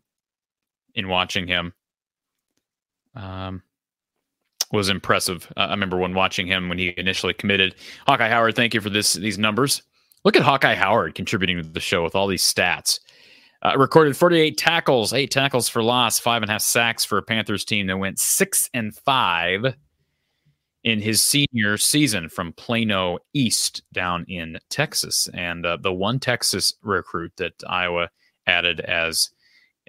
in 0.96 1.08
watching 1.08 1.48
him 1.48 1.74
um, 3.16 3.62
was 4.72 4.90
impressive. 4.90 5.52
I 5.58 5.72
remember 5.72 5.98
when 5.98 6.14
watching 6.14 6.48
him 6.48 6.70
when 6.70 6.78
he 6.78 6.94
initially 6.98 7.34
committed. 7.34 7.76
Hawkeye 8.08 8.30
Howard, 8.30 8.56
thank 8.56 8.74
you 8.74 8.82
for 8.82 8.90
this 8.90 9.14
these 9.14 9.38
numbers. 9.38 9.84
Look 10.24 10.36
at 10.36 10.44
Hawkeye 10.44 10.76
Howard 10.76 11.16
contributing 11.16 11.58
to 11.58 11.68
the 11.68 11.80
show 11.80 12.04
with 12.04 12.16
all 12.16 12.28
these 12.28 12.44
stats. 12.44 13.00
Uh, 13.64 13.78
recorded 13.78 14.18
48 14.18 14.58
tackles, 14.58 15.14
eight 15.14 15.30
tackles 15.30 15.70
for 15.70 15.84
loss, 15.84 16.20
five 16.20 16.42
and 16.42 16.50
a 16.50 16.54
half 16.54 16.62
sacks 16.62 17.06
for 17.06 17.18
a 17.18 17.24
Panthers 17.24 17.64
team 17.64 17.88
that 17.88 17.98
went 17.98 18.20
six 18.20 18.70
and 18.74 18.96
five 18.96 19.76
in 20.84 21.00
his 21.00 21.24
senior 21.24 21.78
season 21.78 22.28
from 22.28 22.54
Plano 22.54 23.20
East 23.34 23.84
down 23.94 24.26
in 24.28 24.58
Texas. 24.70 25.28
And 25.34 25.66
uh, 25.66 25.78
the 25.80 25.94
one 25.94 26.20
Texas 26.20 26.74
recruit 26.82 27.34
that 27.38 27.54
Iowa 27.68 28.10
added 28.48 28.80
as 28.80 29.30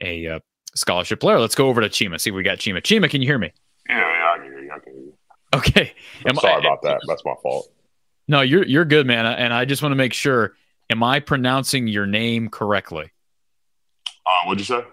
a 0.03 0.27
uh, 0.27 0.41
scholarship 0.75 1.21
player. 1.21 1.39
Let's 1.39 1.55
go 1.55 1.69
over 1.69 1.81
to 1.81 1.89
Chima. 1.89 2.21
See 2.21 2.31
if 2.31 2.37
we 2.37 2.43
got 2.43 2.59
Chima. 2.59 2.79
Chima, 2.83 3.09
can 3.11 3.23
you 3.23 3.29
hear 3.29 3.39
me? 3.39 3.53
Yeah, 3.89 3.99
yeah, 3.99 4.33
I 4.35 4.39
can 4.39 4.47
hear 4.47 4.61
you. 4.61 4.73
I 4.73 4.79
can 4.79 4.93
hear 4.93 5.03
you. 5.03 5.15
Okay. 5.55 5.93
I'm 6.27 6.37
sorry 6.37 6.55
I, 6.55 6.59
about 6.59 6.83
that. 6.83 7.01
That's 7.07 7.25
my 7.25 7.35
fault. 7.43 7.71
No, 8.29 8.41
you're 8.41 8.65
you're 8.65 8.85
good, 8.85 9.07
man. 9.07 9.27
And 9.27 9.53
I 9.53 9.65
just 9.65 9.83
want 9.83 9.93
to 9.93 9.97
make 9.97 10.13
sure. 10.13 10.55
Am 10.91 11.03
I 11.03 11.21
pronouncing 11.21 11.89
your 11.89 12.07
name 12.07 12.51
correctly? 12.51 13.11
Uh, 14.27 14.47
what'd 14.47 14.61
you 14.61 14.67
say? 14.67 14.85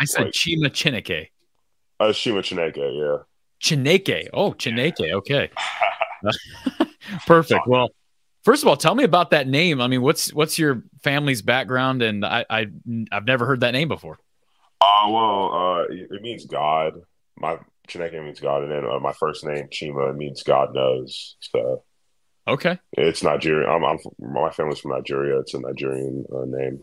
I 0.00 0.04
said 0.04 0.26
like, 0.26 0.32
Chima 0.32 0.66
Chineke. 0.66 1.28
Uh, 1.98 2.04
Chima 2.06 2.40
Chineke, 2.42 2.76
yeah. 2.76 3.24
Chineke. 3.60 4.28
Oh, 4.32 4.52
Chineke. 4.52 5.12
Okay. 5.12 5.50
Perfect. 7.26 7.66
Well, 7.66 7.90
first 8.44 8.62
of 8.62 8.68
all, 8.68 8.76
tell 8.76 8.94
me 8.94 9.04
about 9.04 9.30
that 9.30 9.48
name. 9.48 9.80
I 9.80 9.88
mean, 9.88 10.02
what's 10.02 10.32
what's 10.32 10.58
your 10.58 10.84
family's 11.02 11.42
background? 11.42 12.02
And 12.02 12.24
I, 12.24 12.44
I 12.48 12.66
I've 13.10 13.26
never 13.26 13.46
heard 13.46 13.60
that 13.60 13.72
name 13.72 13.88
before. 13.88 14.18
Uh, 14.82 15.10
well, 15.10 15.54
uh, 15.54 15.82
it 15.90 16.22
means 16.22 16.44
God. 16.46 16.94
My 17.36 17.58
Chineke 17.88 18.24
means 18.24 18.40
God, 18.40 18.64
and 18.64 18.72
then 18.72 18.84
uh, 18.84 18.98
my 18.98 19.12
first 19.12 19.44
name 19.44 19.68
Chima 19.70 20.14
means 20.16 20.42
God 20.42 20.74
knows. 20.74 21.36
So, 21.40 21.84
okay, 22.48 22.78
it's 22.92 23.22
Nigerian. 23.22 23.70
I'm, 23.70 23.84
I'm 23.84 23.98
my 24.18 24.50
family's 24.50 24.80
from 24.80 24.92
Nigeria. 24.92 25.38
It's 25.38 25.54
a 25.54 25.60
Nigerian 25.60 26.24
uh, 26.34 26.44
name. 26.46 26.80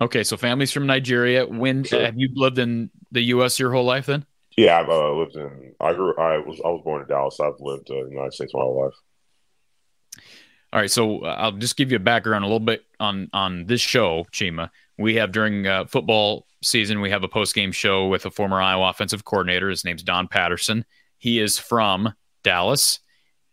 Okay, 0.00 0.24
so 0.24 0.36
family's 0.36 0.72
from 0.72 0.86
Nigeria. 0.86 1.46
When 1.46 1.84
sure. 1.84 2.00
have 2.00 2.18
you 2.18 2.30
lived 2.34 2.58
in 2.58 2.90
the 3.12 3.22
U.S. 3.22 3.58
your 3.58 3.70
whole 3.70 3.84
life? 3.84 4.06
Then? 4.06 4.24
Yeah, 4.56 4.80
I've 4.80 4.88
uh, 4.88 5.12
lived 5.12 5.36
in. 5.36 5.74
I 5.78 5.92
grew. 5.92 6.16
I 6.16 6.38
was. 6.38 6.60
I 6.64 6.68
was 6.68 6.82
born 6.84 7.02
in 7.02 7.08
Dallas. 7.08 7.38
I've 7.38 7.60
lived 7.60 7.90
uh, 7.90 7.98
in 7.98 8.04
the 8.06 8.10
United 8.10 8.32
States 8.32 8.52
my 8.54 8.60
whole 8.60 8.82
life. 8.82 10.22
All 10.72 10.80
right, 10.80 10.90
so 10.90 11.24
I'll 11.24 11.52
just 11.52 11.76
give 11.76 11.90
you 11.90 11.96
a 11.96 12.00
background 12.00 12.44
a 12.44 12.48
little 12.48 12.60
bit 12.60 12.84
on 12.98 13.28
on 13.32 13.66
this 13.66 13.80
show, 13.80 14.26
Chima 14.32 14.70
we 15.00 15.14
have 15.14 15.32
during 15.32 15.66
uh, 15.66 15.86
football 15.86 16.46
season, 16.62 17.00
we 17.00 17.10
have 17.10 17.24
a 17.24 17.28
post 17.28 17.54
game 17.54 17.72
show 17.72 18.06
with 18.06 18.26
a 18.26 18.30
former 18.30 18.60
Iowa 18.60 18.90
offensive 18.90 19.24
coordinator. 19.24 19.70
His 19.70 19.84
name's 19.84 20.02
Don 20.02 20.28
Patterson. 20.28 20.84
He 21.16 21.40
is 21.40 21.58
from 21.58 22.12
Dallas. 22.44 23.00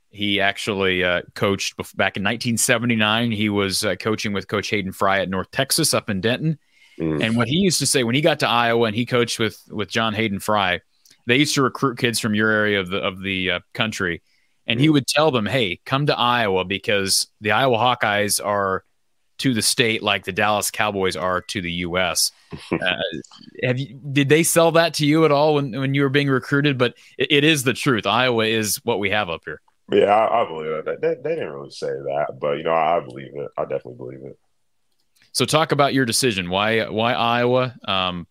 He 0.09 0.41
actually 0.41 1.03
uh, 1.03 1.21
coached 1.35 1.77
back 1.95 2.17
in 2.17 2.23
1979. 2.23 3.31
He 3.31 3.49
was 3.49 3.85
uh, 3.85 3.95
coaching 3.95 4.33
with 4.33 4.47
Coach 4.49 4.69
Hayden 4.69 4.91
Fry 4.91 5.19
at 5.19 5.29
North 5.29 5.49
Texas 5.51 5.93
up 5.93 6.09
in 6.09 6.19
Denton. 6.19 6.59
Mm. 6.99 7.23
And 7.23 7.37
what 7.37 7.47
he 7.47 7.57
used 7.57 7.79
to 7.79 7.85
say 7.85 8.03
when 8.03 8.15
he 8.15 8.21
got 8.21 8.39
to 8.39 8.47
Iowa 8.47 8.87
and 8.87 8.95
he 8.95 9.05
coached 9.05 9.39
with 9.39 9.57
with 9.69 9.89
John 9.89 10.13
Hayden 10.13 10.39
Fry, 10.39 10.81
they 11.27 11.37
used 11.37 11.55
to 11.55 11.61
recruit 11.61 11.97
kids 11.97 12.19
from 12.19 12.33
your 12.35 12.49
area 12.49 12.79
of 12.79 12.89
the 12.89 12.97
of 12.97 13.21
the 13.21 13.51
uh, 13.51 13.59
country, 13.73 14.21
and 14.65 14.79
he 14.79 14.87
mm. 14.87 14.93
would 14.93 15.07
tell 15.07 15.29
them, 15.31 15.45
"Hey, 15.45 15.79
come 15.85 16.07
to 16.07 16.17
Iowa 16.17 16.65
because 16.65 17.27
the 17.39 17.51
Iowa 17.51 17.77
Hawkeyes 17.77 18.43
are 18.43 18.83
to 19.39 19.53
the 19.53 19.61
state 19.61 20.03
like 20.03 20.25
the 20.25 20.31
Dallas 20.31 20.71
Cowboys 20.71 21.15
are 21.15 21.41
to 21.41 21.61
the 21.61 21.71
U.S." 21.71 22.31
uh, 22.71 22.95
have 23.63 23.79
you 23.79 23.99
did 24.11 24.29
they 24.29 24.43
sell 24.43 24.71
that 24.73 24.93
to 24.95 25.05
you 25.05 25.25
at 25.25 25.31
all 25.31 25.55
when 25.55 25.71
when 25.71 25.93
you 25.93 26.01
were 26.03 26.09
being 26.09 26.29
recruited? 26.29 26.77
But 26.77 26.95
it, 27.17 27.31
it 27.31 27.43
is 27.43 27.63
the 27.63 27.73
truth. 27.73 28.05
Iowa 28.05 28.45
is 28.45 28.77
what 28.83 28.99
we 28.99 29.09
have 29.09 29.29
up 29.29 29.41
here. 29.45 29.61
Yeah, 29.91 30.13
I, 30.13 30.43
I 30.43 30.47
believe 30.47 30.85
that. 30.85 31.01
They, 31.01 31.15
they 31.15 31.35
didn't 31.35 31.53
really 31.53 31.71
say 31.71 31.87
that, 31.87 32.37
but 32.39 32.57
you 32.57 32.63
know, 32.63 32.73
I 32.73 32.99
believe 32.99 33.31
it. 33.35 33.49
I 33.57 33.63
definitely 33.63 33.95
believe 33.95 34.23
it. 34.23 34.37
So 35.31 35.45
talk 35.45 35.71
about 35.71 35.93
your 35.93 36.05
decision. 36.05 36.49
Why 36.49 36.89
why 36.89 37.13
Iowa? 37.13 37.75
Um, 37.87 38.27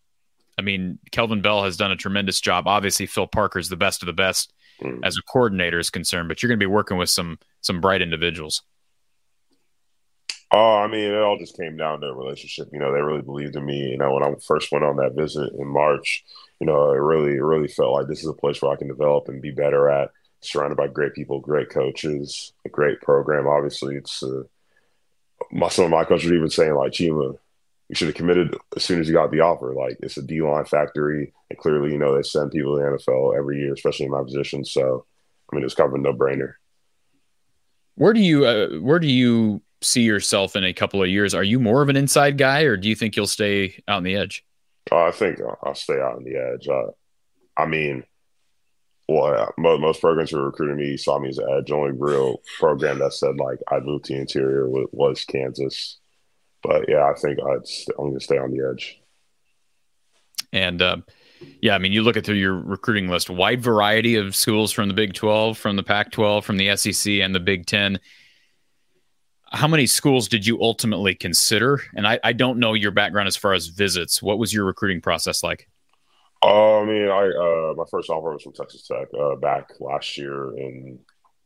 I 0.58 0.62
mean, 0.62 0.98
Kelvin 1.12 1.42
Bell 1.42 1.64
has 1.64 1.76
done 1.76 1.90
a 1.90 1.96
tremendous 1.96 2.40
job. 2.40 2.66
Obviously, 2.66 3.06
Phil 3.06 3.26
Parker 3.26 3.58
is 3.58 3.68
the 3.68 3.76
best 3.76 4.02
of 4.02 4.06
the 4.06 4.12
best 4.12 4.52
mm. 4.82 5.00
as 5.04 5.16
a 5.16 5.22
coordinator 5.22 5.78
is 5.78 5.90
concerned, 5.90 6.28
but 6.28 6.42
you're 6.42 6.48
going 6.48 6.58
to 6.58 6.62
be 6.62 6.70
working 6.70 6.96
with 6.96 7.10
some 7.10 7.38
some 7.60 7.80
bright 7.80 8.02
individuals. 8.02 8.62
Oh, 10.52 10.76
I 10.76 10.86
mean, 10.86 11.04
it 11.04 11.22
all 11.22 11.38
just 11.38 11.56
came 11.56 11.76
down 11.76 12.00
to 12.00 12.06
a 12.06 12.14
relationship. 12.14 12.68
You 12.72 12.78
know, 12.78 12.92
they 12.92 13.00
really 13.00 13.22
believed 13.22 13.56
in 13.56 13.64
me. 13.64 13.90
You 13.90 13.98
know, 13.98 14.12
when 14.14 14.22
I 14.22 14.32
first 14.46 14.70
went 14.70 14.84
on 14.84 14.96
that 14.96 15.14
visit 15.16 15.52
in 15.52 15.66
March, 15.66 16.24
you 16.60 16.66
know, 16.66 16.92
it 16.92 16.96
really, 16.96 17.36
it 17.36 17.42
really 17.42 17.68
felt 17.68 17.92
like 17.92 18.06
this 18.06 18.20
is 18.20 18.28
a 18.28 18.32
place 18.32 18.62
where 18.62 18.72
I 18.72 18.76
can 18.76 18.88
develop 18.88 19.28
and 19.28 19.42
be 19.42 19.50
better 19.50 19.88
at. 19.88 20.10
Surrounded 20.42 20.76
by 20.76 20.86
great 20.86 21.14
people, 21.14 21.40
great 21.40 21.70
coaches, 21.70 22.52
a 22.64 22.68
great 22.68 23.00
program. 23.00 23.48
Obviously, 23.48 23.96
it's 23.96 24.22
uh, 24.22 24.42
my 25.50 25.68
some 25.68 25.86
of 25.86 25.90
my 25.90 26.04
coaches 26.04 26.30
were 26.30 26.36
even 26.36 26.50
saying 26.50 26.74
like 26.74 26.92
Chima, 26.92 27.36
you 27.88 27.94
should 27.94 28.08
have 28.08 28.14
committed 28.14 28.56
as 28.76 28.84
soon 28.84 29.00
as 29.00 29.08
you 29.08 29.14
got 29.14 29.30
the 29.30 29.40
offer. 29.40 29.74
Like 29.74 29.96
it's 30.00 30.16
a 30.16 30.22
D 30.22 30.42
line 30.42 30.64
factory, 30.64 31.32
and 31.50 31.58
clearly, 31.58 31.92
you 31.92 31.98
know, 31.98 32.14
they 32.14 32.22
send 32.22 32.52
people 32.52 32.76
to 32.76 32.82
the 32.82 32.88
NFL 32.88 33.36
every 33.36 33.60
year, 33.60 33.72
especially 33.72 34.06
in 34.06 34.12
my 34.12 34.22
position. 34.22 34.64
So, 34.64 35.06
I 35.50 35.56
mean, 35.56 35.64
it's 35.64 35.74
kind 35.74 35.88
of 35.88 35.94
a 35.94 35.98
no 35.98 36.12
brainer. 36.12 36.54
Where 37.94 38.12
do 38.12 38.20
you 38.20 38.44
uh, 38.44 38.68
where 38.80 38.98
do 38.98 39.08
you 39.08 39.62
see 39.82 40.02
yourself 40.02 40.56
in 40.56 40.64
a 40.64 40.72
couple 40.72 41.02
of 41.02 41.08
years? 41.08 41.34
Are 41.34 41.44
you 41.44 41.58
more 41.58 41.82
of 41.82 41.88
an 41.88 41.96
inside 41.96 42.38
guy, 42.38 42.62
or 42.62 42.76
do 42.76 42.88
you 42.88 42.94
think 42.94 43.16
you'll 43.16 43.26
stay 43.26 43.82
out 43.88 43.98
on 43.98 44.02
the 44.02 44.16
edge? 44.16 44.44
Uh, 44.90 45.04
I 45.04 45.10
think 45.10 45.38
I'll 45.62 45.74
stay 45.74 46.00
out 46.00 46.16
on 46.16 46.24
the 46.24 46.36
edge. 46.36 46.68
Uh, 46.68 46.90
I 47.56 47.66
mean, 47.66 48.04
well, 49.08 49.52
most, 49.56 50.00
programs 50.00 50.30
who 50.30 50.38
recruited 50.38 50.76
me 50.76 50.96
saw 50.96 51.18
me 51.18 51.28
as 51.28 51.38
an 51.38 51.48
edge. 51.50 51.70
Only 51.70 51.92
real 51.92 52.40
program 52.58 52.98
that 52.98 53.12
said 53.12 53.36
like 53.36 53.58
I'd 53.70 53.84
move 53.84 54.02
to 54.04 54.14
the 54.14 54.20
interior 54.20 54.68
was, 54.68 54.88
was 54.92 55.24
Kansas. 55.24 55.98
But 56.62 56.88
yeah, 56.88 57.04
I 57.04 57.14
think 57.14 57.38
I'd 57.40 57.66
st- 57.66 57.96
I'm 57.98 58.06
going 58.06 58.18
to 58.18 58.24
stay 58.24 58.38
on 58.38 58.50
the 58.50 58.68
edge. 58.68 59.00
And 60.52 60.82
uh, 60.82 60.96
yeah, 61.60 61.74
I 61.74 61.78
mean, 61.78 61.92
you 61.92 62.02
look 62.02 62.16
at 62.16 62.24
through 62.24 62.36
your 62.36 62.54
recruiting 62.54 63.08
list, 63.08 63.30
wide 63.30 63.62
variety 63.62 64.16
of 64.16 64.34
schools 64.34 64.72
from 64.72 64.88
the 64.88 64.94
Big 64.94 65.14
12, 65.14 65.56
from 65.56 65.76
the 65.76 65.82
Pac 65.82 66.10
12, 66.10 66.44
from 66.44 66.56
the 66.56 66.76
SEC, 66.76 67.12
and 67.14 67.34
the 67.34 67.40
Big 67.40 67.66
10. 67.66 68.00
How 69.52 69.68
many 69.68 69.86
schools 69.86 70.28
did 70.28 70.46
you 70.46 70.60
ultimately 70.60 71.14
consider? 71.14 71.80
And 71.94 72.06
I, 72.06 72.18
I 72.24 72.32
don't 72.32 72.58
know 72.58 72.74
your 72.74 72.90
background 72.90 73.28
as 73.28 73.36
far 73.36 73.52
as 73.52 73.68
visits. 73.68 74.20
What 74.22 74.38
was 74.38 74.52
your 74.52 74.64
recruiting 74.64 75.00
process 75.00 75.42
like? 75.42 75.68
Uh, 76.42 76.80
I 76.80 76.84
mean, 76.84 77.08
I 77.08 77.28
uh, 77.28 77.74
my 77.76 77.84
first 77.90 78.10
offer 78.10 78.32
was 78.32 78.42
from 78.42 78.52
Texas 78.52 78.86
Tech 78.86 79.08
uh, 79.18 79.36
back 79.36 79.70
last 79.80 80.18
year 80.18 80.56
in 80.56 80.98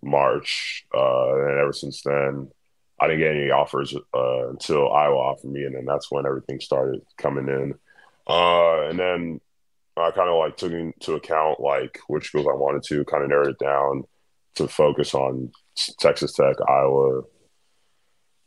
March, 0.02 0.86
uh, 0.94 1.34
and 1.34 1.58
ever 1.58 1.72
since 1.72 2.02
then, 2.02 2.50
I 2.98 3.06
didn't 3.06 3.20
get 3.20 3.36
any 3.36 3.50
offers 3.50 3.94
uh, 3.94 4.48
until 4.48 4.92
Iowa 4.92 5.16
offered 5.16 5.50
me, 5.50 5.64
and 5.64 5.74
then 5.74 5.84
that's 5.84 6.10
when 6.10 6.26
everything 6.26 6.60
started 6.60 7.02
coming 7.16 7.48
in. 7.48 7.74
Uh, 8.26 8.88
and 8.88 8.98
then 8.98 9.40
I 9.96 10.10
kind 10.10 10.28
of 10.28 10.38
like 10.38 10.56
took 10.56 10.72
into 10.72 11.14
account 11.14 11.60
like 11.60 11.98
which 12.08 12.26
schools 12.26 12.46
I 12.50 12.54
wanted 12.54 12.82
to, 12.84 13.04
kind 13.04 13.22
of 13.22 13.30
narrow 13.30 13.48
it 13.48 13.58
down 13.58 14.04
to 14.56 14.68
focus 14.68 15.14
on 15.14 15.52
Texas 15.98 16.32
Tech, 16.32 16.56
Iowa, 16.68 17.22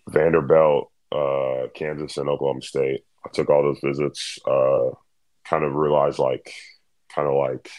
Vanderbilt, 0.10 0.92
uh, 1.12 1.68
Kansas, 1.74 2.18
and 2.18 2.30
Oklahoma 2.30 2.62
State. 2.62 3.02
I 3.26 3.30
took 3.30 3.50
all 3.50 3.64
those 3.64 3.80
visits. 3.84 4.40
Uh, 4.46 4.90
kind 5.46 5.64
of 5.64 5.74
realized 5.74 6.20
like, 6.20 6.54
kind 7.14 7.28
of 7.28 7.36
like 7.36 7.70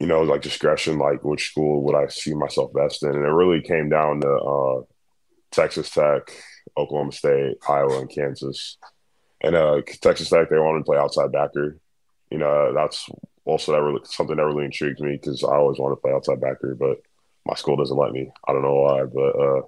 you 0.00 0.06
know, 0.06 0.22
like 0.22 0.40
discretion, 0.40 0.98
like 0.98 1.22
which 1.22 1.50
school 1.50 1.82
would 1.84 1.94
I 1.94 2.08
see 2.08 2.34
myself 2.34 2.72
best 2.72 3.02
in? 3.02 3.10
And 3.10 3.24
it 3.24 3.28
really 3.28 3.60
came 3.60 3.90
down 3.90 4.22
to 4.22 4.30
uh, 4.30 4.82
Texas 5.50 5.90
Tech, 5.90 6.22
Oklahoma 6.76 7.12
State, 7.12 7.58
Iowa, 7.68 8.00
and 8.00 8.10
Kansas. 8.10 8.78
And 9.42 9.54
uh, 9.54 9.82
Texas 10.00 10.30
Tech, 10.30 10.48
they 10.48 10.58
wanted 10.58 10.78
to 10.78 10.84
play 10.84 10.96
outside 10.96 11.32
backer. 11.32 11.78
You 12.30 12.38
know, 12.38 12.72
that's 12.74 13.10
also 13.44 13.72
that 13.72 13.82
really, 13.82 14.00
something 14.04 14.36
that 14.36 14.44
really 14.44 14.64
intrigued 14.64 15.00
me 15.00 15.18
because 15.20 15.44
I 15.44 15.54
always 15.56 15.78
wanted 15.78 15.96
to 15.96 16.00
play 16.00 16.12
outside 16.12 16.40
backer, 16.40 16.74
but 16.74 17.02
my 17.50 17.56
school 17.56 17.76
doesn't 17.76 17.96
let 17.96 18.12
me. 18.12 18.30
I 18.46 18.52
don't 18.52 18.62
know 18.62 18.74
why, 18.74 19.04
but 19.04 19.34
uh, 19.38 19.62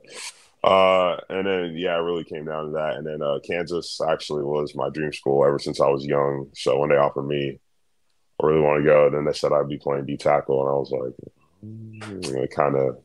uh, 0.65 1.21
and 1.29 1.47
then 1.47 1.75
yeah, 1.77 1.97
it 1.97 2.03
really 2.03 2.25
came 2.25 2.47
down 2.47 2.67
to 2.67 2.73
that. 2.73 2.95
And 2.97 3.07
then 3.07 3.21
uh, 3.21 3.41
Kansas 3.45 4.01
actually 4.09 4.45
was 4.45 4.75
my 4.75 4.89
dream 4.89 5.13
school 5.13 5.45
ever 5.45 5.59
since 5.59 5.81
I 5.81 5.89
was 5.89 6.07
young. 6.07 6.47
So 6.55 6.79
when 6.79 6.91
they 6.91 6.97
offered 6.97 7.27
me 7.27 7.59
I 8.43 8.47
really 8.47 8.61
want 8.61 8.83
to 8.83 8.85
go. 8.85 9.11
Then 9.11 9.25
they 9.25 9.33
said 9.33 9.53
I'd 9.53 9.69
be 9.69 9.79
playing 9.79 10.07
D 10.07 10.17
tackle, 10.17 10.61
and 10.61 10.69
I 10.69 10.73
was 10.73 10.91
like, 10.91 11.15
mm, 11.65 12.43
it 12.43 12.51
kind 12.51 12.77
of 12.77 12.99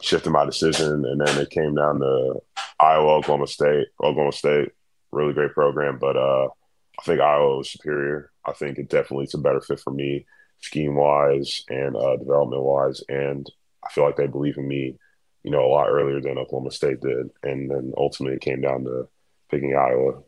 shifted 0.00 0.30
my 0.30 0.44
decision. 0.44 1.04
And 1.04 1.20
then 1.20 1.38
it 1.38 1.50
came 1.50 1.74
down 1.74 2.00
to 2.00 2.40
Iowa, 2.80 3.16
Oklahoma 3.16 3.46
State. 3.46 3.88
Oklahoma 4.02 4.32
State, 4.32 4.70
really 5.12 5.34
great 5.34 5.52
program, 5.52 5.98
but 5.98 6.16
uh, 6.16 6.46
I 6.46 7.02
think 7.04 7.20
Iowa 7.20 7.58
was 7.58 7.70
superior. 7.70 8.30
I 8.44 8.52
think 8.52 8.78
it 8.78 8.88
definitely 8.88 9.24
is 9.24 9.34
a 9.34 9.38
better 9.38 9.60
fit 9.60 9.80
for 9.80 9.92
me, 9.92 10.26
scheme 10.60 10.94
wise 10.94 11.64
and 11.68 11.96
uh, 11.96 12.16
development 12.16 12.62
wise. 12.62 13.02
And 13.08 13.50
I 13.84 13.90
feel 13.90 14.04
like 14.04 14.16
they 14.16 14.26
believe 14.26 14.58
in 14.58 14.66
me, 14.66 14.96
you 15.42 15.50
know, 15.50 15.64
a 15.64 15.68
lot 15.68 15.88
earlier 15.88 16.20
than 16.20 16.38
Oklahoma 16.38 16.70
State 16.70 17.00
did. 17.00 17.30
And 17.42 17.70
then 17.70 17.92
ultimately 17.96 18.36
it 18.36 18.42
came 18.42 18.60
down 18.60 18.84
to 18.84 19.08
picking 19.50 19.76
Iowa. 19.76 20.22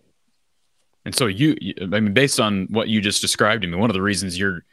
And 1.04 1.14
so 1.14 1.26
you, 1.26 1.56
I 1.80 1.86
mean, 1.86 2.12
based 2.12 2.40
on 2.40 2.66
what 2.70 2.88
you 2.88 3.00
just 3.00 3.20
described 3.20 3.62
to 3.62 3.68
me, 3.68 3.76
one 3.76 3.90
of 3.90 3.94
the 3.94 4.02
reasons 4.02 4.38
you're 4.38 4.64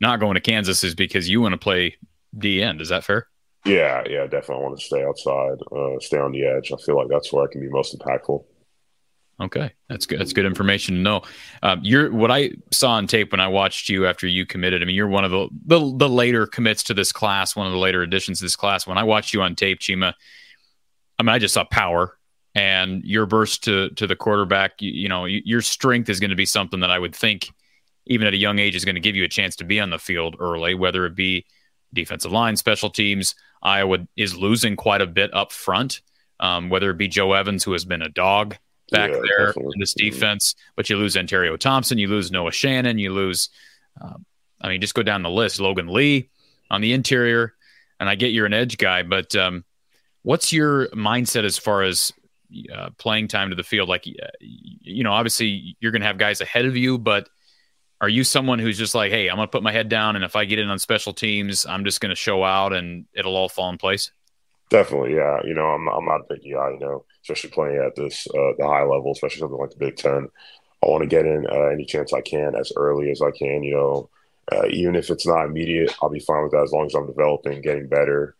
not 0.00 0.20
going 0.20 0.34
to 0.34 0.40
Kansas 0.40 0.84
is 0.84 0.94
because 0.94 1.28
you 1.28 1.40
want 1.40 1.52
to 1.52 1.58
play 1.58 1.96
D 2.36 2.62
end. 2.62 2.80
Is 2.80 2.88
that 2.88 3.04
fair? 3.04 3.28
Yeah, 3.64 4.04
yeah, 4.08 4.26
definitely 4.26 4.64
want 4.64 4.78
to 4.78 4.84
stay 4.84 5.04
outside, 5.04 5.58
uh, 5.72 5.98
stay 5.98 6.18
on 6.18 6.30
the 6.30 6.44
edge. 6.44 6.70
I 6.72 6.76
feel 6.76 6.96
like 6.96 7.08
that's 7.08 7.32
where 7.32 7.44
I 7.44 7.50
can 7.50 7.60
be 7.60 7.68
most 7.68 7.98
impactful. 7.98 8.44
Okay, 9.38 9.70
that's 9.88 10.06
good. 10.06 10.18
That's 10.18 10.32
good 10.32 10.46
information 10.46 10.94
to 10.94 11.00
know. 11.00 11.22
Um, 11.62 11.80
you're 11.82 12.10
what 12.10 12.30
I 12.30 12.52
saw 12.72 12.92
on 12.92 13.06
tape 13.06 13.32
when 13.32 13.40
I 13.40 13.48
watched 13.48 13.90
you 13.90 14.06
after 14.06 14.26
you 14.26 14.46
committed. 14.46 14.80
I 14.80 14.86
mean, 14.86 14.96
you're 14.96 15.08
one 15.08 15.24
of 15.24 15.30
the, 15.30 15.48
the 15.66 15.96
the 15.96 16.08
later 16.08 16.46
commits 16.46 16.82
to 16.84 16.94
this 16.94 17.12
class, 17.12 17.54
one 17.54 17.66
of 17.66 17.72
the 17.72 17.78
later 17.78 18.00
additions 18.00 18.38
to 18.38 18.46
this 18.46 18.56
class. 18.56 18.86
When 18.86 18.96
I 18.96 19.04
watched 19.04 19.34
you 19.34 19.42
on 19.42 19.54
tape, 19.54 19.80
Chima, 19.80 20.14
I 21.18 21.22
mean, 21.22 21.28
I 21.28 21.38
just 21.38 21.52
saw 21.52 21.64
power 21.64 22.16
and 22.54 23.04
your 23.04 23.26
burst 23.26 23.64
to 23.64 23.90
to 23.90 24.06
the 24.06 24.16
quarterback, 24.16 24.80
you, 24.80 24.90
you 24.90 25.08
know, 25.08 25.26
your 25.26 25.60
strength 25.60 26.08
is 26.08 26.18
going 26.18 26.30
to 26.30 26.36
be 26.36 26.46
something 26.46 26.80
that 26.80 26.90
I 26.90 26.98
would 26.98 27.14
think, 27.14 27.50
even 28.06 28.26
at 28.26 28.32
a 28.32 28.38
young 28.38 28.58
age, 28.58 28.74
is 28.74 28.86
going 28.86 28.94
to 28.94 29.02
give 29.02 29.16
you 29.16 29.24
a 29.24 29.28
chance 29.28 29.56
to 29.56 29.64
be 29.64 29.80
on 29.80 29.90
the 29.90 29.98
field 29.98 30.36
early, 30.40 30.74
whether 30.74 31.04
it 31.04 31.14
be 31.14 31.44
defensive 31.92 32.32
line, 32.32 32.56
special 32.56 32.88
teams. 32.88 33.34
Iowa 33.62 33.98
is 34.16 34.34
losing 34.34 34.76
quite 34.76 35.02
a 35.02 35.06
bit 35.06 35.34
up 35.34 35.52
front, 35.52 36.00
um, 36.40 36.70
whether 36.70 36.90
it 36.90 36.96
be 36.96 37.08
Joe 37.08 37.34
Evans, 37.34 37.64
who 37.64 37.72
has 37.72 37.84
been 37.84 38.00
a 38.00 38.08
dog 38.08 38.56
back 38.90 39.10
yeah, 39.10 39.20
there 39.28 39.46
definitely. 39.46 39.72
in 39.74 39.80
this 39.80 39.94
defense, 39.94 40.54
but 40.76 40.88
you 40.88 40.96
lose 40.96 41.16
Ontario 41.16 41.56
Thompson, 41.56 41.98
you 41.98 42.08
lose 42.08 42.30
Noah 42.30 42.52
Shannon, 42.52 42.98
you 42.98 43.12
lose, 43.12 43.48
uh, 44.00 44.14
I 44.60 44.68
mean, 44.68 44.80
just 44.80 44.94
go 44.94 45.02
down 45.02 45.22
the 45.22 45.30
list. 45.30 45.60
Logan 45.60 45.88
Lee 45.88 46.30
on 46.70 46.80
the 46.80 46.92
interior, 46.92 47.54
and 48.00 48.08
I 48.08 48.14
get 48.14 48.32
you're 48.32 48.46
an 48.46 48.54
edge 48.54 48.78
guy, 48.78 49.02
but 49.02 49.34
um, 49.36 49.64
what's 50.22 50.52
your 50.52 50.88
mindset 50.88 51.44
as 51.44 51.58
far 51.58 51.82
as 51.82 52.12
uh, 52.74 52.90
playing 52.98 53.28
time 53.28 53.50
to 53.50 53.56
the 53.56 53.62
field? 53.62 53.88
Like, 53.88 54.04
you 54.40 55.04
know, 55.04 55.12
obviously 55.12 55.76
you're 55.80 55.92
going 55.92 56.02
to 56.02 56.06
have 56.06 56.18
guys 56.18 56.40
ahead 56.40 56.64
of 56.64 56.76
you, 56.76 56.98
but 56.98 57.28
are 58.00 58.08
you 58.08 58.24
someone 58.24 58.58
who's 58.58 58.76
just 58.76 58.94
like, 58.94 59.10
hey, 59.10 59.28
I'm 59.28 59.36
going 59.36 59.48
to 59.48 59.50
put 59.50 59.62
my 59.62 59.72
head 59.72 59.88
down, 59.88 60.16
and 60.16 60.24
if 60.24 60.36
I 60.36 60.44
get 60.44 60.58
in 60.58 60.68
on 60.68 60.78
special 60.78 61.12
teams, 61.12 61.64
I'm 61.66 61.84
just 61.84 62.00
going 62.00 62.10
to 62.10 62.16
show 62.16 62.44
out, 62.44 62.72
and 62.72 63.06
it'll 63.14 63.36
all 63.36 63.48
fall 63.48 63.70
in 63.70 63.78
place? 63.78 64.10
Definitely, 64.68 65.14
yeah. 65.14 65.40
You 65.44 65.54
know, 65.54 65.66
I'm 65.66 65.88
I'm 65.88 66.04
not 66.04 66.22
a 66.22 66.24
picky 66.24 66.52
guy. 66.52 66.70
You 66.70 66.80
know, 66.80 67.04
especially 67.22 67.50
playing 67.50 67.76
at 67.78 67.94
this 67.94 68.26
uh, 68.28 68.52
the 68.58 68.66
high 68.66 68.82
level, 68.82 69.12
especially 69.12 69.40
something 69.40 69.58
like 69.58 69.70
the 69.70 69.76
Big 69.76 69.96
Ten. 69.96 70.28
I 70.82 70.86
want 70.88 71.02
to 71.02 71.08
get 71.08 71.24
in 71.26 71.46
uh, 71.46 71.66
any 71.66 71.84
chance 71.84 72.12
I 72.12 72.20
can 72.20 72.54
as 72.56 72.72
early 72.76 73.10
as 73.10 73.22
I 73.22 73.30
can. 73.30 73.62
You 73.62 73.74
know, 73.74 74.10
uh, 74.52 74.66
even 74.70 74.96
if 74.96 75.10
it's 75.10 75.26
not 75.26 75.46
immediate, 75.46 75.94
I'll 76.02 76.10
be 76.10 76.18
fine 76.20 76.42
with 76.42 76.52
that 76.52 76.64
as 76.64 76.72
long 76.72 76.86
as 76.86 76.94
I'm 76.94 77.06
developing, 77.06 77.62
getting 77.62 77.88
better, 77.88 78.34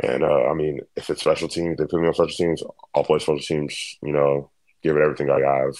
and 0.00 0.22
uh, 0.22 0.44
I 0.44 0.54
mean, 0.54 0.80
if 0.96 1.10
it's 1.10 1.20
special 1.20 1.48
teams, 1.48 1.78
they 1.78 1.86
put 1.86 2.00
me 2.00 2.06
on 2.06 2.14
special 2.14 2.36
teams. 2.36 2.62
I'll 2.94 3.04
play 3.04 3.18
special 3.18 3.40
teams. 3.40 3.98
You 4.02 4.12
know, 4.12 4.50
give 4.84 4.96
it 4.96 5.02
everything 5.02 5.30
I 5.30 5.40
have. 5.40 5.74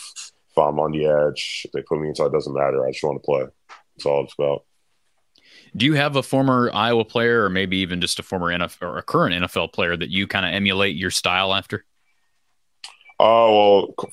If 0.50 0.58
I'm 0.58 0.80
on 0.80 0.92
the 0.92 1.06
edge, 1.06 1.66
they 1.72 1.82
put 1.82 2.00
me 2.00 2.08
inside, 2.08 2.26
it 2.26 2.32
doesn't 2.32 2.52
matter. 2.54 2.84
I 2.84 2.90
just 2.90 3.04
want 3.04 3.22
to 3.22 3.26
play. 3.26 3.44
That's 3.96 4.06
all 4.06 4.24
it's 4.24 4.34
about. 4.38 4.64
Do 5.76 5.86
you 5.86 5.94
have 5.94 6.16
a 6.16 6.22
former 6.22 6.70
Iowa 6.72 7.04
player, 7.04 7.44
or 7.44 7.48
maybe 7.50 7.78
even 7.78 8.00
just 8.00 8.18
a 8.18 8.22
former 8.22 8.48
NFL 8.48 8.82
or 8.82 8.98
a 8.98 9.02
current 9.02 9.34
NFL 9.34 9.72
player 9.72 9.96
that 9.96 10.10
you 10.10 10.26
kind 10.26 10.44
of 10.44 10.52
emulate 10.52 10.96
your 10.96 11.10
style 11.10 11.54
after? 11.54 11.84
Oh 13.18 13.86
well, 13.96 14.08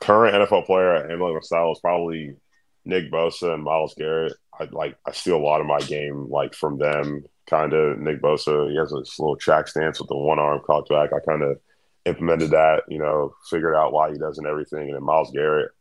current 0.00 0.34
NFL 0.34 0.66
player 0.66 0.94
at 0.94 1.10
emulating 1.10 1.34
my 1.36 1.40
style 1.40 1.72
is 1.72 1.80
probably 1.80 2.36
Nick 2.84 3.10
Bosa 3.10 3.54
and 3.54 3.62
Myles 3.62 3.94
Garrett. 3.96 4.34
I 4.58 4.64
like 4.70 4.96
I 5.06 5.12
steal 5.12 5.36
a 5.36 5.38
lot 5.38 5.60
of 5.60 5.66
my 5.66 5.80
game 5.80 6.28
like 6.30 6.54
from 6.54 6.78
them. 6.78 7.24
Kind 7.48 7.72
of 7.72 7.98
Nick 7.98 8.22
Bosa. 8.22 8.70
He 8.70 8.76
has 8.76 8.90
this 8.90 9.18
little 9.18 9.36
track 9.36 9.68
stance 9.68 9.98
with 9.98 10.08
the 10.08 10.16
one 10.16 10.38
arm 10.38 10.60
cocked 10.64 10.88
back. 10.88 11.12
I 11.12 11.18
kind 11.20 11.42
of 11.42 11.58
implemented 12.06 12.50
that. 12.50 12.84
You 12.88 12.98
know, 12.98 13.34
figured 13.50 13.74
out 13.74 13.92
why 13.92 14.12
he 14.12 14.18
does 14.18 14.38
and 14.38 14.46
everything. 14.46 14.88
And 14.88 14.94
then 14.94 15.02
Myles 15.04 15.32
Garrett. 15.32 15.72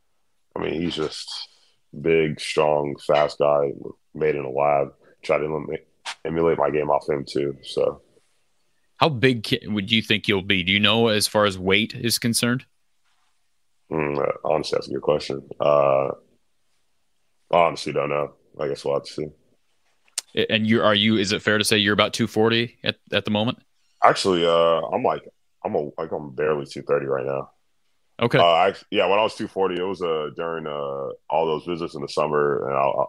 I 0.55 0.59
mean, 0.59 0.73
he's 0.73 0.95
just 0.95 1.29
big, 1.99 2.39
strong, 2.39 2.95
fast 3.05 3.39
guy 3.39 3.71
made 4.13 4.35
in 4.35 4.45
a 4.45 4.49
lab. 4.49 4.93
Try 5.23 5.37
to 5.37 5.77
emulate 6.25 6.57
my 6.57 6.69
game 6.69 6.89
off 6.89 7.07
him 7.09 7.25
too. 7.27 7.57
So, 7.63 8.01
how 8.97 9.09
big 9.09 9.47
would 9.65 9.91
you 9.91 10.01
think 10.01 10.27
you'll 10.27 10.41
be? 10.41 10.63
Do 10.63 10.71
you 10.71 10.79
know 10.79 11.07
as 11.07 11.27
far 11.27 11.45
as 11.45 11.57
weight 11.57 11.93
is 11.93 12.19
concerned? 12.19 12.65
Mm, 13.91 14.19
uh, 14.19 14.31
honestly, 14.45 14.77
that's 14.77 14.87
a 14.87 14.93
good 14.93 15.01
question. 15.01 15.47
Uh, 15.59 16.11
honestly, 17.51 17.93
don't 17.93 18.09
know. 18.09 18.33
I 18.59 18.67
guess 18.67 18.85
we'll 18.85 18.95
have 18.95 19.03
to 19.03 19.11
see. 19.11 19.27
And 20.49 20.65
you 20.65 20.81
are 20.81 20.95
you? 20.95 21.17
Is 21.17 21.31
it 21.31 21.41
fair 21.41 21.57
to 21.57 21.63
say 21.63 21.77
you're 21.77 21.93
about 21.93 22.13
240 22.13 22.77
at, 22.83 22.97
at 23.11 23.25
the 23.25 23.31
moment? 23.31 23.59
Actually, 24.03 24.45
uh, 24.45 24.81
I'm 24.93 25.03
like 25.03 25.23
I'm 25.63 25.75
a, 25.75 25.89
like 25.97 26.11
I'm 26.11 26.33
barely 26.33 26.65
230 26.65 27.05
right 27.05 27.25
now. 27.25 27.51
Okay. 28.21 28.37
Uh, 28.37 28.43
I, 28.43 28.73
yeah, 28.91 29.07
when 29.07 29.19
I 29.19 29.23
was 29.23 29.35
240, 29.35 29.79
it 29.79 29.83
was 29.83 30.01
uh 30.01 30.29
during 30.35 30.67
uh 30.67 31.09
all 31.29 31.45
those 31.45 31.65
visits 31.65 31.95
in 31.95 32.01
the 32.01 32.07
summer, 32.07 32.67
and 32.67 32.77
I, 32.77 33.05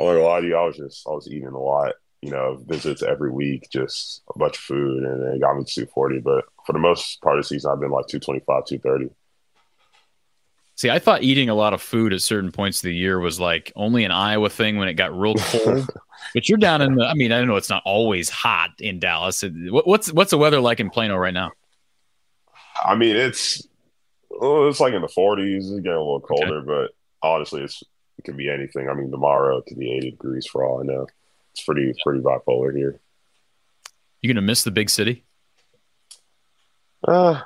I, 0.00 0.02
I 0.02 0.12
like 0.12 0.18
a 0.18 0.22
lot 0.22 0.38
of 0.38 0.44
you. 0.44 0.56
I 0.56 0.64
was 0.64 0.76
just 0.76 1.06
I 1.06 1.10
was 1.10 1.28
eating 1.28 1.48
a 1.48 1.58
lot, 1.58 1.94
you 2.22 2.30
know, 2.30 2.62
visits 2.66 3.02
every 3.02 3.30
week, 3.30 3.68
just 3.72 4.22
a 4.34 4.38
bunch 4.38 4.56
of 4.56 4.62
food, 4.62 5.02
and 5.04 5.34
it 5.34 5.40
got 5.40 5.56
me 5.56 5.64
to 5.64 5.72
240. 5.72 6.20
But 6.20 6.44
for 6.66 6.72
the 6.72 6.78
most 6.78 7.20
part 7.22 7.38
of 7.38 7.44
the 7.44 7.48
season, 7.48 7.70
I've 7.70 7.80
been 7.80 7.90
like 7.90 8.06
225, 8.06 8.66
230. 8.66 9.14
See, 10.76 10.88
I 10.88 10.98
thought 10.98 11.22
eating 11.22 11.50
a 11.50 11.54
lot 11.54 11.74
of 11.74 11.82
food 11.82 12.14
at 12.14 12.22
certain 12.22 12.52
points 12.52 12.78
of 12.78 12.84
the 12.84 12.94
year 12.94 13.18
was 13.18 13.38
like 13.38 13.70
only 13.76 14.04
an 14.04 14.12
Iowa 14.12 14.48
thing 14.48 14.78
when 14.78 14.88
it 14.88 14.94
got 14.94 15.14
real 15.14 15.34
cold. 15.34 15.86
but 16.34 16.48
you're 16.48 16.56
down 16.56 16.80
in 16.80 16.94
the. 16.94 17.04
I 17.04 17.12
mean, 17.12 17.32
I 17.32 17.44
know 17.44 17.56
it's 17.56 17.68
not 17.68 17.82
always 17.84 18.30
hot 18.30 18.70
in 18.78 18.98
Dallas. 18.98 19.44
What's 19.44 20.10
what's 20.10 20.30
the 20.30 20.38
weather 20.38 20.58
like 20.58 20.80
in 20.80 20.88
Plano 20.88 21.16
right 21.16 21.34
now? 21.34 21.52
I 22.82 22.94
mean, 22.94 23.14
it's 23.14 23.66
oh, 24.40 24.68
it's 24.68 24.80
like 24.80 24.94
in 24.94 25.02
the 25.02 25.08
40s. 25.08 25.56
It's 25.56 25.68
getting 25.68 25.92
a 25.92 25.98
little 25.98 26.20
colder, 26.20 26.60
okay. 26.60 26.66
but 26.66 26.90
honestly, 27.22 27.62
it's 27.62 27.82
it 28.20 28.24
can 28.24 28.36
be 28.36 28.50
anything. 28.50 28.86
I 28.88 28.92
mean, 28.92 29.10
tomorrow 29.10 29.58
it 29.58 29.66
could 29.66 29.78
be 29.78 29.92
80 29.92 30.10
degrees 30.10 30.46
for 30.46 30.62
all 30.62 30.80
I 30.80 30.84
know. 30.84 31.06
It's 31.52 31.64
pretty 31.64 31.92
pretty 32.04 32.20
bipolar 32.20 32.76
here. 32.76 33.00
You 34.20 34.32
gonna 34.32 34.42
miss 34.42 34.62
the 34.62 34.70
big 34.70 34.90
city? 34.90 35.24
Uh, 37.06 37.40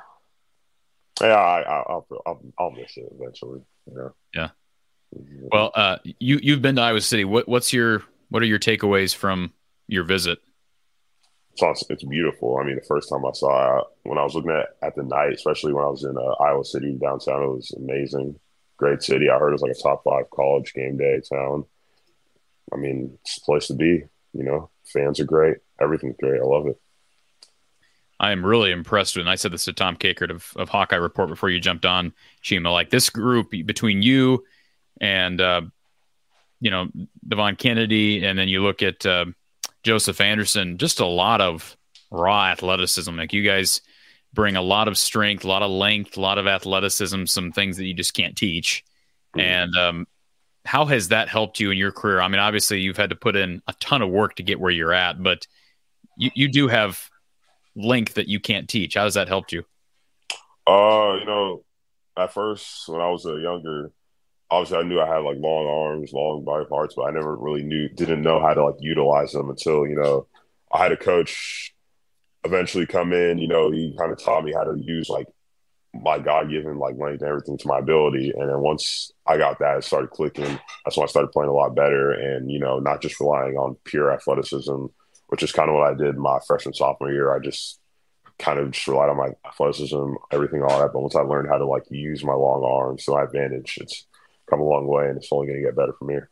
yeah, 1.21 1.27
I, 1.27 1.83
will 1.87 2.21
I'll, 2.25 2.41
I'll 2.59 2.71
miss 2.71 2.97
it 2.97 3.05
eventually. 3.17 3.61
Yeah. 3.87 4.09
Yeah. 4.33 4.49
Well, 5.49 5.71
uh, 5.73 5.97
you 6.19 6.39
you've 6.43 6.61
been 6.61 6.75
to 6.75 6.81
Iowa 6.81 6.99
City. 6.99 7.23
What 7.23 7.47
what's 7.47 7.71
your 7.71 8.03
what 8.29 8.43
are 8.43 8.47
your 8.47 8.59
takeaways 8.59 9.15
from 9.15 9.53
your 9.87 10.03
visit? 10.03 10.39
It's 11.53 11.89
it's 11.89 12.03
beautiful. 12.03 12.57
I 12.57 12.65
mean, 12.65 12.75
the 12.75 12.81
first 12.81 13.07
time 13.07 13.25
I 13.25 13.31
saw 13.31 13.79
it, 13.79 13.85
when 14.03 14.17
I 14.17 14.23
was 14.23 14.35
looking 14.35 14.51
at 14.51 14.75
at 14.85 14.95
the 14.95 15.03
night, 15.03 15.31
especially 15.31 15.71
when 15.71 15.85
I 15.85 15.89
was 15.89 16.03
in 16.03 16.17
uh, 16.17 16.43
Iowa 16.43 16.65
City 16.65 16.97
downtown, 17.01 17.43
it 17.43 17.47
was 17.47 17.71
amazing. 17.77 18.37
Great 18.77 19.01
city. 19.01 19.29
I 19.29 19.37
heard 19.37 19.49
it 19.49 19.53
was 19.53 19.61
like 19.61 19.71
a 19.71 19.81
top 19.81 20.03
five 20.03 20.29
college 20.29 20.73
game 20.73 20.97
day 20.97 21.21
town. 21.21 21.65
I 22.73 22.77
mean, 22.77 23.17
it's 23.21 23.37
a 23.37 23.41
place 23.41 23.67
to 23.67 23.73
be. 23.73 24.03
You 24.33 24.43
know, 24.43 24.69
fans 24.83 25.19
are 25.19 25.25
great. 25.25 25.57
Everything's 25.79 26.17
great. 26.19 26.41
I 26.41 26.43
love 26.43 26.67
it. 26.67 26.79
I 28.19 28.31
am 28.31 28.45
really 28.45 28.71
impressed 28.71 29.17
and 29.17 29.29
I 29.29 29.35
said 29.35 29.51
this 29.51 29.65
to 29.65 29.73
Tom 29.73 29.97
Kakert 29.97 30.31
of, 30.31 30.51
of 30.55 30.69
Hawkeye 30.69 30.95
Report 30.95 31.29
before 31.29 31.49
you 31.49 31.59
jumped 31.59 31.85
on, 31.85 32.13
Chima. 32.43 32.71
Like 32.71 32.89
this 32.89 33.09
group 33.09 33.51
between 33.51 34.01
you 34.01 34.45
and, 35.01 35.41
uh, 35.41 35.61
you 36.61 36.71
know, 36.71 36.87
Devon 37.27 37.57
Kennedy, 37.57 38.25
and 38.25 38.39
then 38.39 38.47
you 38.47 38.63
look 38.63 38.81
at 38.81 39.05
uh, 39.05 39.25
Joseph 39.83 40.21
Anderson, 40.21 40.77
just 40.77 41.01
a 41.01 41.05
lot 41.05 41.41
of 41.41 41.75
raw 42.09 42.45
athleticism. 42.45 43.15
Like 43.15 43.33
you 43.33 43.43
guys 43.43 43.81
bring 44.35 44.55
a 44.55 44.61
lot 44.61 44.87
of 44.87 44.97
strength, 44.97 45.43
a 45.43 45.47
lot 45.47 45.63
of 45.63 45.71
length, 45.71 46.17
a 46.17 46.21
lot 46.21 46.37
of 46.37 46.45
athleticism, 46.45 47.25
some 47.25 47.51
things 47.51 47.77
that 47.77 47.85
you 47.85 47.93
just 47.93 48.13
can't 48.13 48.35
teach. 48.35 48.83
And 49.37 49.75
um, 49.75 50.07
how 50.65 50.85
has 50.85 51.09
that 51.09 51.27
helped 51.29 51.59
you 51.59 51.71
in 51.71 51.77
your 51.77 51.91
career? 51.91 52.21
I 52.21 52.27
mean, 52.27 52.39
obviously 52.39 52.79
you've 52.79 52.97
had 52.97 53.09
to 53.09 53.15
put 53.15 53.35
in 53.35 53.61
a 53.67 53.73
ton 53.79 54.01
of 54.01 54.09
work 54.09 54.35
to 54.35 54.43
get 54.43 54.59
where 54.59 54.71
you're 54.71 54.93
at, 54.93 55.21
but 55.21 55.47
you, 56.17 56.31
you 56.35 56.47
do 56.47 56.67
have 56.67 57.09
length 57.75 58.15
that 58.15 58.27
you 58.27 58.39
can't 58.39 58.69
teach. 58.69 58.95
How 58.95 59.03
has 59.03 59.15
that 59.15 59.27
helped 59.27 59.51
you? 59.51 59.63
Uh, 60.67 61.17
you 61.19 61.25
know, 61.25 61.63
at 62.17 62.33
first 62.33 62.87
when 62.87 63.01
I 63.01 63.09
was 63.09 63.25
a 63.25 63.39
younger, 63.39 63.91
obviously 64.49 64.77
I 64.77 64.83
knew 64.83 64.99
I 64.99 65.07
had 65.07 65.19
like 65.19 65.37
long 65.37 65.67
arms, 65.67 66.13
long 66.13 66.43
body 66.43 66.65
parts, 66.65 66.95
but 66.95 67.03
I 67.03 67.11
never 67.11 67.35
really 67.35 67.63
knew, 67.63 67.89
didn't 67.89 68.21
know 68.21 68.39
how 68.39 68.53
to 68.53 68.65
like 68.65 68.75
utilize 68.79 69.33
them 69.33 69.49
until 69.49 69.85
you 69.85 69.95
know 69.95 70.27
I 70.71 70.81
had 70.81 70.91
a 70.91 70.97
coach 70.97 71.74
eventually 72.45 72.85
come 72.85 73.13
in. 73.13 73.37
You 73.37 73.47
know, 73.47 73.71
he 73.71 73.95
kind 73.97 74.11
of 74.11 74.19
taught 74.21 74.43
me 74.43 74.53
how 74.53 74.63
to 74.63 74.79
use 74.79 75.09
like 75.09 75.27
my 75.93 76.19
God 76.19 76.49
given 76.49 76.77
like 76.77 76.97
length 76.97 77.21
and 77.21 77.29
everything 77.29 77.57
to 77.57 77.67
my 77.67 77.79
ability. 77.79 78.33
And 78.35 78.49
then 78.49 78.59
once 78.59 79.11
I 79.25 79.37
got 79.37 79.59
that, 79.59 79.77
it 79.77 79.83
started 79.83 80.11
clicking. 80.11 80.59
That's 80.83 80.97
when 80.97 81.05
I 81.05 81.07
started 81.07 81.31
playing 81.31 81.49
a 81.49 81.53
lot 81.53 81.75
better, 81.75 82.11
and 82.11 82.51
you 82.51 82.59
know, 82.59 82.79
not 82.79 83.01
just 83.01 83.19
relying 83.19 83.55
on 83.57 83.77
pure 83.83 84.11
athleticism 84.11 84.85
which 85.27 85.43
is 85.43 85.51
kind 85.51 85.69
of 85.69 85.75
what 85.75 85.91
I 85.91 85.93
did 85.93 86.17
my 86.17 86.39
freshman 86.45 86.73
sophomore 86.73 87.11
year. 87.11 87.35
I 87.35 87.39
just 87.39 87.79
kind 88.37 88.59
of 88.59 88.71
just 88.71 88.87
relied 88.87 89.09
on 89.09 89.17
my 89.17 89.29
athleticism, 89.47 90.13
everything, 90.31 90.61
all 90.61 90.79
that. 90.79 90.93
But 90.93 91.01
once 91.01 91.15
I 91.15 91.21
learned 91.21 91.49
how 91.49 91.57
to 91.57 91.65
like 91.65 91.83
use 91.89 92.23
my 92.23 92.33
long 92.33 92.63
arms 92.63 93.05
to 93.05 93.11
my 93.11 93.23
advantage, 93.23 93.77
it's 93.81 94.05
come 94.49 94.61
a 94.61 94.63
long 94.63 94.87
way, 94.87 95.07
and 95.07 95.17
it's 95.17 95.29
only 95.31 95.47
going 95.47 95.59
to 95.59 95.65
get 95.65 95.75
better 95.75 95.93
from 95.97 96.09
here. 96.09 96.29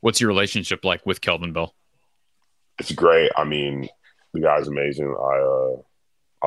What's 0.00 0.20
your 0.20 0.28
relationship 0.28 0.84
like 0.84 1.04
with 1.06 1.20
Kelvin 1.20 1.52
Bell? 1.52 1.74
It's 2.78 2.92
great. 2.92 3.30
I 3.36 3.44
mean, 3.44 3.88
the 4.34 4.40
guy's 4.40 4.68
amazing. 4.68 5.06
I 5.08 5.38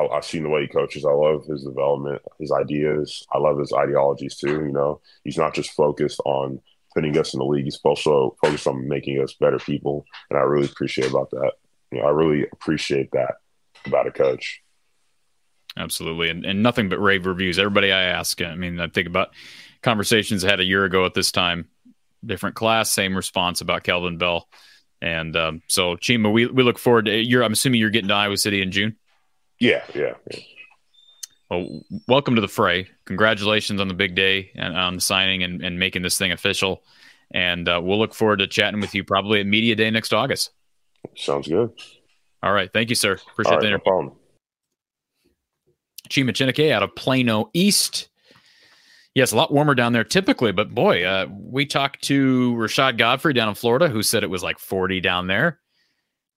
I, 0.00 0.14
have 0.14 0.24
seen 0.24 0.44
the 0.44 0.48
way 0.48 0.62
he 0.62 0.68
coaches. 0.68 1.04
I 1.04 1.10
love 1.10 1.44
his 1.44 1.64
development, 1.64 2.22
his 2.38 2.52
ideas. 2.52 3.26
I 3.32 3.38
love 3.38 3.58
his 3.58 3.72
ideologies 3.72 4.36
too. 4.36 4.64
You 4.66 4.72
know, 4.72 5.00
he's 5.24 5.36
not 5.38 5.54
just 5.54 5.72
focused 5.72 6.20
on 6.24 6.60
putting 6.94 7.18
us 7.18 7.34
in 7.34 7.38
the 7.38 7.44
league. 7.44 7.64
He's 7.64 7.80
also 7.82 8.36
focused 8.40 8.68
on 8.68 8.86
making 8.86 9.20
us 9.20 9.34
better 9.34 9.58
people, 9.58 10.06
and 10.30 10.38
I 10.38 10.42
really 10.42 10.66
appreciate 10.66 11.10
about 11.10 11.30
that 11.30 11.54
you 11.90 12.00
know, 12.00 12.06
I 12.06 12.10
really 12.10 12.46
appreciate 12.52 13.10
that 13.12 13.36
about 13.86 14.06
a 14.06 14.10
coach. 14.10 14.62
Absolutely. 15.76 16.28
And, 16.28 16.44
and 16.44 16.62
nothing 16.62 16.88
but 16.88 16.98
rave 16.98 17.26
reviews. 17.26 17.58
Everybody 17.58 17.92
I 17.92 18.02
ask, 18.02 18.40
I 18.42 18.54
mean, 18.54 18.80
I 18.80 18.88
think 18.88 19.06
about 19.06 19.30
conversations 19.82 20.44
I 20.44 20.50
had 20.50 20.60
a 20.60 20.64
year 20.64 20.84
ago 20.84 21.06
at 21.06 21.14
this 21.14 21.30
time, 21.30 21.68
different 22.24 22.56
class, 22.56 22.90
same 22.90 23.16
response 23.16 23.60
about 23.60 23.84
Kelvin 23.84 24.18
Bell. 24.18 24.48
And 25.00 25.36
um, 25.36 25.62
so, 25.68 25.96
Chima, 25.96 26.32
we, 26.32 26.46
we 26.46 26.62
look 26.62 26.78
forward 26.78 27.06
to 27.06 27.16
you're, 27.16 27.44
I'm 27.44 27.52
assuming 27.52 27.80
you're 27.80 27.90
getting 27.90 28.08
to 28.08 28.14
Iowa 28.14 28.36
City 28.36 28.62
in 28.62 28.72
June. 28.72 28.96
Yeah. 29.58 29.84
Yeah. 29.94 30.14
yeah. 30.30 30.40
Well, 31.50 31.82
welcome 32.06 32.34
to 32.34 32.40
the 32.40 32.48
fray. 32.48 32.88
Congratulations 33.06 33.80
on 33.80 33.88
the 33.88 33.94
big 33.94 34.14
day 34.14 34.50
and 34.54 34.76
on 34.76 34.96
the 34.96 35.00
signing 35.00 35.42
and, 35.42 35.62
and 35.62 35.78
making 35.78 36.02
this 36.02 36.18
thing 36.18 36.32
official. 36.32 36.82
And 37.30 37.68
uh, 37.68 37.80
we'll 37.82 37.98
look 37.98 38.14
forward 38.14 38.38
to 38.38 38.46
chatting 38.46 38.80
with 38.80 38.94
you 38.94 39.04
probably 39.04 39.40
at 39.40 39.46
Media 39.46 39.74
Day 39.74 39.90
next 39.90 40.12
August. 40.12 40.50
Sounds 41.16 41.48
good. 41.48 41.70
All 42.42 42.52
right. 42.52 42.72
Thank 42.72 42.90
you, 42.90 42.94
sir. 42.94 43.18
Appreciate 43.32 43.54
right, 43.54 43.60
the 43.60 43.68
interview. 43.68 43.92
No 43.92 44.16
Chima 46.08 46.30
Chineke 46.30 46.72
out 46.72 46.82
of 46.82 46.94
Plano 46.94 47.50
East. 47.52 48.07
Yes, 49.18 49.32
a 49.32 49.36
lot 49.36 49.52
warmer 49.52 49.74
down 49.74 49.94
there 49.94 50.04
typically, 50.04 50.52
but 50.52 50.72
boy, 50.72 51.02
uh, 51.02 51.26
we 51.32 51.66
talked 51.66 52.02
to 52.04 52.54
Rashad 52.54 52.98
Godfrey 52.98 53.32
down 53.32 53.48
in 53.48 53.56
Florida 53.56 53.88
who 53.88 54.00
said 54.00 54.22
it 54.22 54.30
was 54.30 54.44
like 54.44 54.60
40 54.60 55.00
down 55.00 55.26
there. 55.26 55.58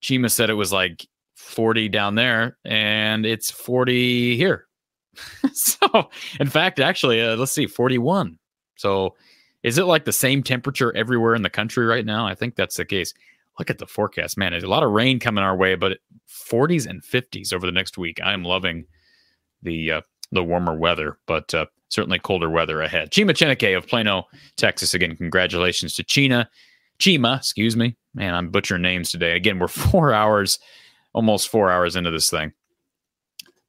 Chima 0.02 0.32
said 0.32 0.50
it 0.50 0.56
was 0.56 0.74
like 0.74 1.08
40 1.36 1.90
down 1.90 2.16
there, 2.16 2.58
and 2.66 3.24
it's 3.24 3.52
40 3.52 4.36
here. 4.36 4.66
so, 5.54 6.10
in 6.40 6.48
fact, 6.48 6.80
actually, 6.80 7.22
uh, 7.22 7.36
let's 7.36 7.52
see, 7.52 7.68
41. 7.68 8.40
So, 8.78 9.16
is 9.62 9.78
it 9.78 9.84
like 9.84 10.06
the 10.06 10.12
same 10.12 10.42
temperature 10.42 10.92
everywhere 10.96 11.36
in 11.36 11.44
the 11.44 11.52
country 11.52 11.86
right 11.86 12.04
now? 12.04 12.26
I 12.26 12.34
think 12.34 12.56
that's 12.56 12.78
the 12.78 12.86
case 12.86 13.14
look 13.60 13.70
at 13.70 13.78
the 13.78 13.86
forecast, 13.86 14.40
man. 14.40 14.54
There's 14.54 14.64
a 14.64 14.68
lot 14.68 14.82
of 14.82 14.90
rain 14.90 15.20
coming 15.20 15.44
our 15.44 15.56
way, 15.56 15.76
but 15.76 16.00
40s 16.28 16.88
and 16.88 17.04
50s 17.04 17.54
over 17.54 17.68
the 17.68 17.72
next 17.72 17.96
week. 17.96 18.20
I 18.24 18.34
am 18.34 18.44
loving 18.44 18.86
the 19.62 19.92
uh, 19.92 20.02
the 20.32 20.44
warmer 20.44 20.76
weather, 20.76 21.20
but 21.28 21.54
uh, 21.54 21.68
certainly 21.92 22.20
colder 22.20 22.50
weather 22.50 22.82
ahead. 22.82 23.12
Chima 23.12 23.32
Chineke 23.32 23.78
of 23.78 23.88
Plano, 23.88 24.26
Texas. 24.58 24.94
Again, 24.94 25.16
congratulations 25.16 25.94
to 25.96 26.04
China. 26.04 26.50
Chima, 27.00 27.38
excuse 27.38 27.76
me. 27.76 27.96
Man, 28.16 28.34
I'm 28.34 28.50
butchering 28.50 28.82
names 28.82 29.12
today. 29.12 29.36
Again, 29.36 29.60
we're 29.60 29.68
four 29.68 30.14
hours, 30.14 30.58
almost 31.14 31.50
four 31.50 31.70
hours 31.70 31.96
into 31.96 32.10
this 32.10 32.30
thing. 32.30 32.54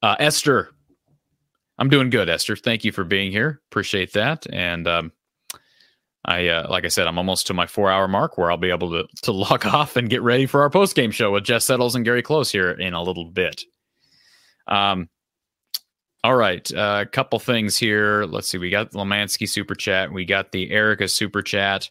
Uh, 0.03 0.17
Esther, 0.19 0.71
I'm 1.79 1.91
doing 1.91 2.11
good, 2.11 2.29
Esther. 2.29 2.57
Thank 2.57 2.85
you 2.85 2.93
for 2.93 3.05
being 3.05 3.33
here. 3.33 3.61
Appreciate 3.71 4.13
that. 4.13 4.47
And 4.53 4.87
um, 4.87 5.13
I, 6.25 6.49
uh, 6.49 6.67
like 6.71 6.85
I 6.85 6.89
said, 6.89 7.07
I'm 7.07 7.19
almost 7.19 7.49
to 7.49 7.55
my 7.55 7.67
four 7.67 7.91
hour 7.91 8.07
mark 8.07 8.39
where 8.39 8.51
I'll 8.51 8.57
be 8.57 8.71
able 8.71 8.91
to 8.91 9.05
to 9.23 9.33
log 9.33 9.67
off 9.67 9.97
and 9.97 10.09
get 10.09 10.23
ready 10.23 10.47
for 10.47 10.63
our 10.63 10.71
post 10.71 10.95
game 10.95 11.11
show 11.11 11.33
with 11.33 11.45
Jess 11.45 11.65
Settles 11.65 11.97
and 11.97 12.05
Gary 12.05 12.23
Close 12.23 12.51
here 12.53 12.71
in 12.71 12.95
a 12.95 13.03
little 13.03 13.25
bit. 13.25 13.63
Um, 14.69 15.09
all 16.25 16.37
right, 16.37 16.71
a 16.71 16.81
uh, 16.81 17.05
couple 17.07 17.39
things 17.39 17.77
here. 17.77 18.25
Let's 18.25 18.49
see. 18.49 18.59
We 18.59 18.71
got 18.71 18.93
the 18.93 18.99
Lemansky 18.99 19.49
super 19.49 19.75
chat. 19.75 20.13
We 20.13 20.25
got 20.25 20.53
the 20.53 20.71
Erica 20.71 21.09
super 21.09 21.43
chat. 21.43 21.91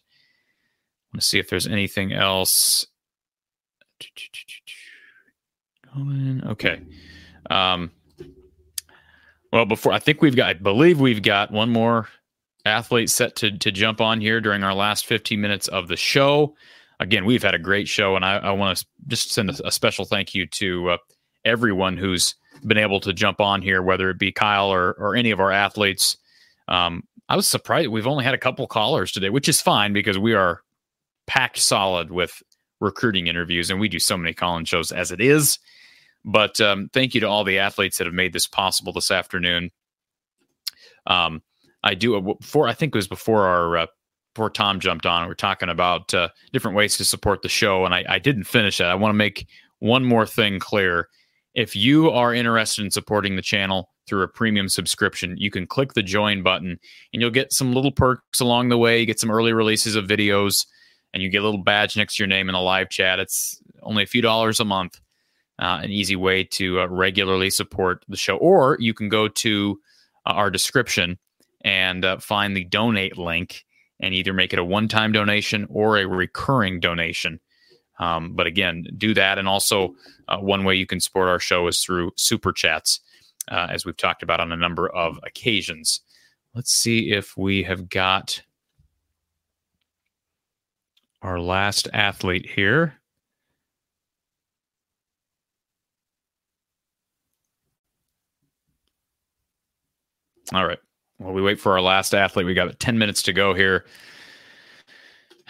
Let's 1.12 1.26
see 1.26 1.38
if 1.38 1.50
there's 1.50 1.66
anything 1.66 2.12
else. 2.12 2.86
Okay. 6.46 6.80
Um, 7.50 7.90
well, 9.52 9.66
before 9.66 9.92
I 9.92 9.98
think 9.98 10.22
we've 10.22 10.34
got, 10.34 10.48
I 10.48 10.54
believe 10.54 10.98
we've 10.98 11.22
got 11.22 11.50
one 11.50 11.68
more 11.68 12.08
athlete 12.64 13.10
set 13.10 13.36
to 13.36 13.58
to 13.58 13.70
jump 13.70 14.00
on 14.00 14.20
here 14.20 14.40
during 14.40 14.62
our 14.62 14.74
last 14.74 15.04
15 15.04 15.40
minutes 15.40 15.68
of 15.68 15.88
the 15.88 15.96
show. 15.96 16.54
Again, 17.00 17.26
we've 17.26 17.42
had 17.42 17.54
a 17.54 17.58
great 17.58 17.88
show, 17.88 18.16
and 18.16 18.24
I, 18.24 18.36
I 18.38 18.52
want 18.52 18.78
to 18.78 18.86
just 19.08 19.30
send 19.32 19.50
a, 19.50 19.66
a, 19.66 19.72
special 19.72 20.04
thank 20.04 20.34
you 20.34 20.46
to 20.46 20.90
uh, 20.90 20.96
everyone 21.44 21.96
who's 21.96 22.36
been 22.66 22.78
able 22.78 23.00
to 23.00 23.12
jump 23.12 23.40
on 23.40 23.62
here, 23.62 23.82
whether 23.82 24.10
it 24.10 24.18
be 24.18 24.32
Kyle 24.32 24.72
or 24.72 24.92
or 24.92 25.16
any 25.16 25.30
of 25.30 25.40
our 25.40 25.52
athletes. 25.52 26.16
Um, 26.68 27.04
I 27.28 27.36
was 27.36 27.46
surprised 27.46 27.88
we've 27.88 28.06
only 28.06 28.24
had 28.24 28.34
a 28.34 28.38
couple 28.38 28.66
callers 28.66 29.12
today, 29.12 29.30
which 29.30 29.48
is 29.48 29.60
fine 29.60 29.92
because 29.92 30.18
we 30.18 30.34
are 30.34 30.62
packed 31.26 31.58
solid 31.58 32.10
with 32.10 32.42
recruiting 32.80 33.26
interviews, 33.26 33.70
and 33.70 33.80
we 33.80 33.88
do 33.88 33.98
so 33.98 34.16
many 34.16 34.34
call-in 34.34 34.64
shows 34.64 34.92
as 34.92 35.12
it 35.12 35.20
is. 35.20 35.58
But 36.24 36.60
um, 36.60 36.88
thank 36.92 37.14
you 37.14 37.20
to 37.22 37.28
all 37.28 37.44
the 37.44 37.58
athletes 37.58 37.98
that 37.98 38.06
have 38.06 38.14
made 38.14 38.32
this 38.32 38.46
possible 38.46 38.92
this 38.92 39.10
afternoon. 39.10 39.70
Um, 41.06 41.42
I 41.82 41.94
do 41.94 42.16
uh, 42.16 42.34
before 42.34 42.68
I 42.68 42.74
think 42.74 42.94
it 42.94 42.98
was 42.98 43.08
before 43.08 43.46
our 43.46 43.76
uh, 43.78 43.86
before 44.34 44.50
Tom 44.50 44.80
jumped 44.80 45.06
on. 45.06 45.26
We 45.26 45.32
are 45.32 45.34
talking 45.34 45.68
about 45.68 46.14
uh, 46.14 46.28
different 46.52 46.76
ways 46.76 46.96
to 46.96 47.04
support 47.04 47.42
the 47.42 47.48
show, 47.48 47.84
and 47.84 47.94
I, 47.94 48.04
I 48.08 48.18
didn't 48.18 48.44
finish 48.44 48.78
that. 48.78 48.88
I 48.88 48.94
want 48.94 49.10
to 49.10 49.16
make 49.18 49.46
one 49.80 50.04
more 50.04 50.26
thing 50.26 50.58
clear. 50.58 51.08
If 51.54 51.76
you 51.76 52.10
are 52.10 52.34
interested 52.34 52.84
in 52.84 52.90
supporting 52.90 53.36
the 53.36 53.42
channel 53.42 53.90
through 54.06 54.22
a 54.22 54.28
premium 54.28 54.68
subscription, 54.68 55.36
you 55.36 55.50
can 55.50 55.66
click 55.66 55.92
the 55.92 56.02
join 56.02 56.42
button, 56.42 56.78
and 57.12 57.20
you'll 57.22 57.30
get 57.30 57.52
some 57.52 57.72
little 57.72 57.92
perks 57.92 58.40
along 58.40 58.68
the 58.68 58.78
way. 58.78 59.00
You 59.00 59.06
get 59.06 59.20
some 59.20 59.30
early 59.30 59.52
releases 59.52 59.94
of 59.94 60.06
videos, 60.06 60.66
and 61.12 61.22
you 61.22 61.28
get 61.28 61.42
a 61.42 61.44
little 61.44 61.62
badge 61.62 61.96
next 61.96 62.16
to 62.16 62.22
your 62.22 62.28
name 62.28 62.48
in 62.48 62.54
the 62.54 62.60
live 62.60 62.88
chat. 62.88 63.18
It's 63.18 63.60
only 63.82 64.02
a 64.02 64.06
few 64.06 64.22
dollars 64.22 64.60
a 64.60 64.64
month 64.64 65.00
uh, 65.62 65.80
an 65.82 65.90
easy 65.90 66.16
way 66.16 66.42
to 66.42 66.80
uh, 66.80 66.86
regularly 66.88 67.48
support 67.48 68.04
the 68.08 68.16
show. 68.16 68.36
Or 68.36 68.76
you 68.80 68.92
can 68.92 69.08
go 69.08 69.28
to 69.28 69.80
uh, 70.26 70.30
our 70.30 70.50
description 70.50 71.18
and 71.64 72.04
uh, 72.04 72.18
find 72.18 72.56
the 72.56 72.64
donate 72.64 73.16
link 73.16 73.64
and 74.00 74.12
either 74.12 74.32
make 74.32 74.52
it 74.52 74.58
a 74.58 74.64
one 74.64 74.88
time 74.88 75.12
donation 75.12 75.66
or 75.70 75.98
a 75.98 76.06
recurring 76.06 76.80
donation. 76.80 77.38
Um, 77.98 78.34
but 78.34 78.46
again, 78.46 78.86
do 78.96 79.14
that. 79.14 79.38
And 79.38 79.46
also, 79.46 79.94
uh, 80.28 80.38
one 80.38 80.64
way 80.64 80.74
you 80.74 80.86
can 80.86 81.00
support 81.00 81.28
our 81.28 81.38
show 81.38 81.66
is 81.68 81.82
through 81.82 82.12
super 82.16 82.52
chats, 82.52 83.00
uh, 83.50 83.68
as 83.70 83.84
we've 83.84 83.96
talked 83.96 84.22
about 84.22 84.40
on 84.40 84.52
a 84.52 84.56
number 84.56 84.88
of 84.88 85.18
occasions. 85.24 86.00
Let's 86.54 86.72
see 86.72 87.12
if 87.12 87.36
we 87.36 87.62
have 87.62 87.88
got 87.88 88.42
our 91.22 91.38
last 91.38 91.88
athlete 91.92 92.46
here. 92.46 92.94
All 100.52 100.66
right. 100.66 100.78
Well, 101.18 101.32
we 101.32 101.40
wait 101.40 101.60
for 101.60 101.72
our 101.72 101.80
last 101.80 102.14
athlete. 102.14 102.46
We 102.46 102.54
got 102.54 102.78
10 102.80 102.98
minutes 102.98 103.22
to 103.22 103.32
go 103.32 103.54
here. 103.54 103.86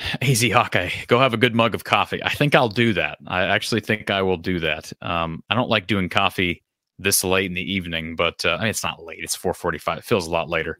AZ 0.23 0.43
Hawkeye, 0.43 0.91
go 1.07 1.19
have 1.19 1.35
a 1.35 1.39
good 1.39 1.55
mug 1.55 1.75
of 1.75 1.85
coffee. 1.85 2.23
I 2.23 2.31
think 2.31 2.55
I'll 2.55 2.69
do 2.69 2.93
that. 2.95 3.19
I 3.27 3.43
actually 3.43 3.81
think 3.81 4.11
I 4.11 4.23
will 4.23 4.37
do 4.37 4.61
that. 4.61 4.93
Um, 5.03 5.43
I 5.51 5.55
don't 5.55 5.69
like 5.71 5.87
doing 5.87 6.09
coffee 6.09 6.63
this 6.99 7.25
late 7.25 7.47
in 7.47 7.55
the 7.55 7.73
evening, 7.73 8.17
but 8.17 8.45
uh, 8.45 8.57
I 8.57 8.61
mean, 8.61 8.69
it's 8.69 8.83
not 8.83 9.03
late. 9.03 9.21
It's 9.23 9.37
4:45. 9.37 9.99
It 9.99 10.05
feels 10.05 10.27
a 10.27 10.31
lot 10.31 10.49
later. 10.49 10.79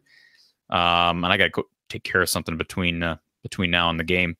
Um, 0.69 1.23
and 1.23 1.27
I 1.27 1.37
got 1.37 1.53
to 1.53 1.63
take 1.89 2.03
care 2.03 2.21
of 2.21 2.29
something 2.29 2.57
between 2.57 3.03
uh, 3.03 3.17
between 3.41 3.71
now 3.71 3.89
and 3.89 3.99
the 3.99 4.03
game. 4.03 4.35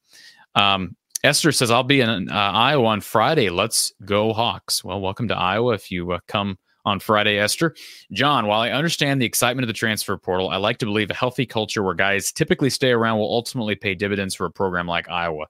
Um, 0.55 0.95
Esther 1.23 1.51
says 1.51 1.71
I'll 1.71 1.83
be 1.83 2.01
in 2.01 2.29
uh, 2.29 2.33
Iowa 2.33 2.87
on 2.87 3.01
Friday. 3.01 3.49
Let's 3.49 3.93
go 4.03 4.33
Hawks. 4.33 4.83
Well, 4.83 4.99
welcome 4.99 5.27
to 5.29 5.37
Iowa. 5.37 5.73
If 5.73 5.89
you 5.89 6.11
uh, 6.11 6.19
come 6.27 6.57
on 6.85 6.99
Friday, 6.99 7.37
Esther. 7.37 7.75
John, 8.11 8.47
while 8.47 8.61
I 8.61 8.71
understand 8.71 9.21
the 9.21 9.25
excitement 9.25 9.63
of 9.63 9.67
the 9.67 9.73
transfer 9.73 10.17
portal, 10.17 10.49
I 10.49 10.57
like 10.57 10.77
to 10.79 10.85
believe 10.85 11.09
a 11.09 11.15
healthy 11.15 11.45
culture 11.45 11.83
where 11.83 11.93
guys 11.93 12.31
typically 12.31 12.69
stay 12.69 12.91
around 12.91 13.19
will 13.19 13.33
ultimately 13.33 13.75
pay 13.75 13.95
dividends 13.95 14.35
for 14.35 14.45
a 14.45 14.51
program 14.51 14.87
like 14.87 15.09
Iowa. 15.09 15.45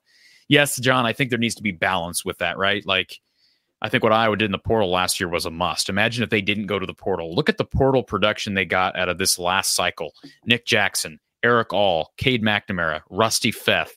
Yes, 0.48 0.78
John, 0.78 1.06
I 1.06 1.12
think 1.12 1.30
there 1.30 1.38
needs 1.38 1.54
to 1.56 1.62
be 1.62 1.72
balance 1.72 2.24
with 2.24 2.38
that, 2.38 2.58
right? 2.58 2.84
Like, 2.86 3.18
I 3.82 3.88
think 3.88 4.02
what 4.02 4.12
Iowa 4.12 4.36
did 4.36 4.46
in 4.46 4.52
the 4.52 4.58
portal 4.58 4.90
last 4.90 5.20
year 5.20 5.28
was 5.28 5.46
a 5.46 5.50
must. 5.50 5.88
Imagine 5.88 6.22
if 6.22 6.30
they 6.30 6.40
didn't 6.40 6.66
go 6.66 6.78
to 6.78 6.86
the 6.86 6.94
portal. 6.94 7.34
Look 7.34 7.48
at 7.48 7.58
the 7.58 7.64
portal 7.64 8.02
production 8.02 8.54
they 8.54 8.64
got 8.64 8.96
out 8.96 9.08
of 9.08 9.18
this 9.18 9.38
last 9.38 9.74
cycle 9.74 10.14
Nick 10.46 10.64
Jackson, 10.64 11.20
Erick 11.42 11.72
All, 11.72 12.12
Cade 12.16 12.42
McNamara, 12.42 13.02
Rusty 13.10 13.50
Feth. 13.50 13.94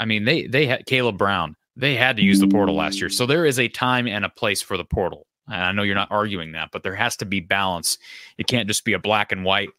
I 0.00 0.04
mean, 0.04 0.24
they 0.24 0.46
they 0.46 0.66
had 0.66 0.86
Kaleb 0.86 1.16
Brown. 1.16 1.54
They 1.76 1.94
had 1.94 2.16
to 2.16 2.22
use 2.22 2.40
the 2.40 2.48
portal 2.48 2.74
last 2.74 3.00
year. 3.00 3.10
So 3.10 3.26
there 3.26 3.46
is 3.46 3.58
a 3.58 3.68
time 3.68 4.06
and 4.08 4.24
a 4.24 4.28
place 4.28 4.62
for 4.62 4.76
the 4.76 4.84
portal. 4.84 5.26
I 5.48 5.72
know 5.72 5.82
you're 5.82 5.94
not 5.94 6.10
arguing 6.10 6.52
that, 6.52 6.70
but 6.72 6.82
there 6.82 6.94
has 6.94 7.16
to 7.16 7.26
be 7.26 7.40
balance. 7.40 7.98
It 8.38 8.46
can't 8.46 8.68
just 8.68 8.84
be 8.84 8.94
a 8.94 8.98
black 8.98 9.32
and 9.32 9.44
white 9.44 9.70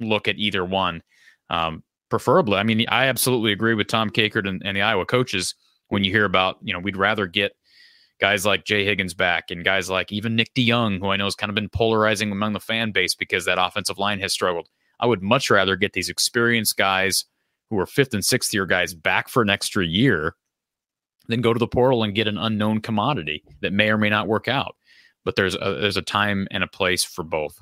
look 0.00 0.28
at 0.28 0.38
either 0.38 0.64
one. 0.64 1.02
Um, 1.50 1.82
preferably, 2.08 2.56
I 2.56 2.62
mean, 2.62 2.86
I 2.88 3.06
absolutely 3.06 3.52
agree 3.52 3.74
with 3.74 3.86
Tom 3.86 4.10
Kakert 4.10 4.48
and, 4.48 4.62
and 4.64 4.76
the 4.76 4.82
Iowa 4.82 5.04
coaches 5.04 5.54
when 5.88 6.04
you 6.04 6.10
hear 6.10 6.24
about, 6.24 6.58
you 6.62 6.72
know, 6.72 6.78
we'd 6.78 6.96
rather 6.96 7.26
get 7.26 7.52
guys 8.20 8.46
like 8.46 8.64
Jay 8.64 8.84
Higgins 8.84 9.14
back 9.14 9.50
and 9.50 9.64
guys 9.64 9.90
like 9.90 10.12
even 10.12 10.36
Nick 10.36 10.54
DeJong, 10.54 11.00
who 11.00 11.08
I 11.08 11.16
know 11.16 11.24
has 11.24 11.34
kind 11.34 11.50
of 11.50 11.54
been 11.54 11.68
polarizing 11.68 12.30
among 12.30 12.52
the 12.52 12.60
fan 12.60 12.92
base 12.92 13.14
because 13.14 13.44
that 13.44 13.58
offensive 13.60 13.98
line 13.98 14.20
has 14.20 14.32
struggled. 14.32 14.68
I 15.00 15.06
would 15.06 15.22
much 15.22 15.50
rather 15.50 15.76
get 15.76 15.94
these 15.94 16.10
experienced 16.10 16.76
guys 16.76 17.24
who 17.70 17.78
are 17.78 17.86
fifth 17.86 18.14
and 18.14 18.24
sixth 18.24 18.52
year 18.52 18.66
guys 18.66 18.94
back 18.94 19.28
for 19.28 19.42
an 19.42 19.50
extra 19.50 19.84
year 19.84 20.34
than 21.28 21.40
go 21.40 21.52
to 21.52 21.58
the 21.58 21.66
portal 21.66 22.02
and 22.02 22.14
get 22.14 22.28
an 22.28 22.36
unknown 22.36 22.80
commodity 22.80 23.42
that 23.62 23.72
may 23.72 23.90
or 23.90 23.96
may 23.96 24.10
not 24.10 24.26
work 24.26 24.48
out 24.48 24.76
but 25.24 25.36
there's 25.36 25.54
a, 25.54 25.76
there's 25.80 25.96
a 25.96 26.02
time 26.02 26.48
and 26.50 26.62
a 26.62 26.68
place 26.68 27.04
for 27.04 27.22
both. 27.22 27.60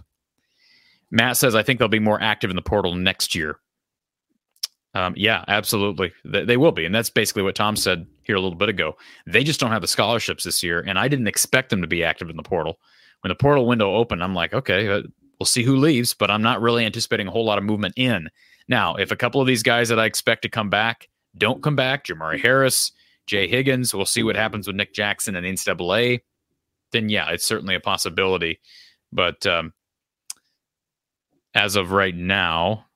Matt 1.10 1.36
says, 1.36 1.54
I 1.54 1.62
think 1.62 1.78
they'll 1.78 1.88
be 1.88 1.98
more 1.98 2.20
active 2.20 2.50
in 2.50 2.56
the 2.56 2.62
portal 2.62 2.94
next 2.94 3.34
year. 3.34 3.58
Um, 4.94 5.14
yeah, 5.16 5.44
absolutely. 5.48 6.12
They, 6.24 6.44
they, 6.44 6.56
will 6.56 6.72
be. 6.72 6.84
And 6.84 6.94
that's 6.94 7.10
basically 7.10 7.42
what 7.42 7.54
Tom 7.54 7.76
said 7.76 8.06
here 8.22 8.36
a 8.36 8.40
little 8.40 8.58
bit 8.58 8.68
ago. 8.68 8.96
They 9.26 9.44
just 9.44 9.60
don't 9.60 9.70
have 9.70 9.82
the 9.82 9.88
scholarships 9.88 10.44
this 10.44 10.62
year. 10.62 10.80
And 10.80 10.98
I 10.98 11.08
didn't 11.08 11.28
expect 11.28 11.70
them 11.70 11.82
to 11.82 11.86
be 11.86 12.02
active 12.02 12.30
in 12.30 12.36
the 12.36 12.42
portal. 12.42 12.78
When 13.20 13.28
the 13.28 13.34
portal 13.34 13.66
window 13.66 13.94
opened, 13.94 14.22
I'm 14.22 14.34
like, 14.34 14.54
okay, 14.54 14.88
uh, 14.88 15.02
we'll 15.38 15.46
see 15.46 15.62
who 15.62 15.76
leaves, 15.76 16.14
but 16.14 16.30
I'm 16.30 16.42
not 16.42 16.60
really 16.60 16.84
anticipating 16.84 17.28
a 17.28 17.30
whole 17.30 17.44
lot 17.44 17.58
of 17.58 17.64
movement 17.64 17.94
in. 17.96 18.28
Now, 18.68 18.96
if 18.96 19.10
a 19.10 19.16
couple 19.16 19.40
of 19.40 19.46
these 19.46 19.62
guys 19.62 19.88
that 19.88 19.98
I 19.98 20.04
expect 20.04 20.42
to 20.42 20.48
come 20.48 20.70
back 20.70 21.08
don't 21.36 21.62
come 21.62 21.76
back, 21.76 22.04
Jermari 22.04 22.40
Harris, 22.40 22.92
Jay 23.26 23.46
Higgins, 23.46 23.94
we'll 23.94 24.06
see 24.06 24.22
what 24.22 24.36
happens 24.36 24.66
with 24.66 24.76
Nick 24.76 24.94
Jackson 24.94 25.36
and 25.36 25.46
NCAA 25.46 26.20
then 26.92 27.08
yeah, 27.08 27.30
it's 27.30 27.46
certainly 27.46 27.74
a 27.74 27.80
possibility. 27.80 28.60
But 29.12 29.46
um, 29.46 29.72
as 31.54 31.76
of 31.76 31.92
right 31.92 32.14
now, 32.14 32.86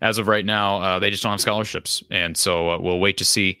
as 0.00 0.18
of 0.18 0.28
right 0.28 0.44
now, 0.44 0.80
uh, 0.80 0.98
they 0.98 1.10
just 1.10 1.22
don't 1.22 1.32
have 1.32 1.40
scholarships, 1.40 2.02
and 2.10 2.36
so 2.36 2.70
uh, 2.70 2.78
we'll 2.78 3.00
wait 3.00 3.16
to 3.18 3.24
see 3.24 3.60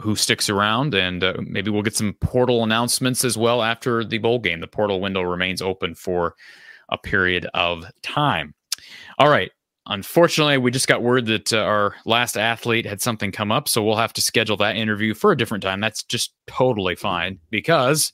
who 0.00 0.16
sticks 0.16 0.50
around, 0.50 0.94
and 0.94 1.22
uh, 1.22 1.34
maybe 1.46 1.70
we'll 1.70 1.82
get 1.82 1.96
some 1.96 2.14
portal 2.20 2.64
announcements 2.64 3.24
as 3.24 3.38
well 3.38 3.62
after 3.62 4.04
the 4.04 4.18
bowl 4.18 4.38
game. 4.38 4.60
The 4.60 4.66
portal 4.66 5.00
window 5.00 5.22
remains 5.22 5.62
open 5.62 5.94
for 5.94 6.34
a 6.88 6.98
period 6.98 7.46
of 7.54 7.84
time. 8.02 8.54
All 9.18 9.28
right, 9.28 9.52
Unfortunately, 9.86 10.56
we 10.56 10.70
just 10.70 10.88
got 10.88 11.02
word 11.02 11.26
that 11.26 11.52
uh, 11.52 11.58
our 11.58 11.94
last 12.06 12.38
athlete 12.38 12.86
had 12.86 13.02
something 13.02 13.30
come 13.30 13.52
up, 13.52 13.68
so 13.68 13.82
we'll 13.82 13.96
have 13.96 14.14
to 14.14 14.22
schedule 14.22 14.56
that 14.56 14.76
interview 14.76 15.12
for 15.12 15.30
a 15.30 15.36
different 15.36 15.62
time. 15.62 15.80
That's 15.80 16.02
just 16.02 16.32
totally 16.46 16.94
fine 16.94 17.38
because 17.50 18.12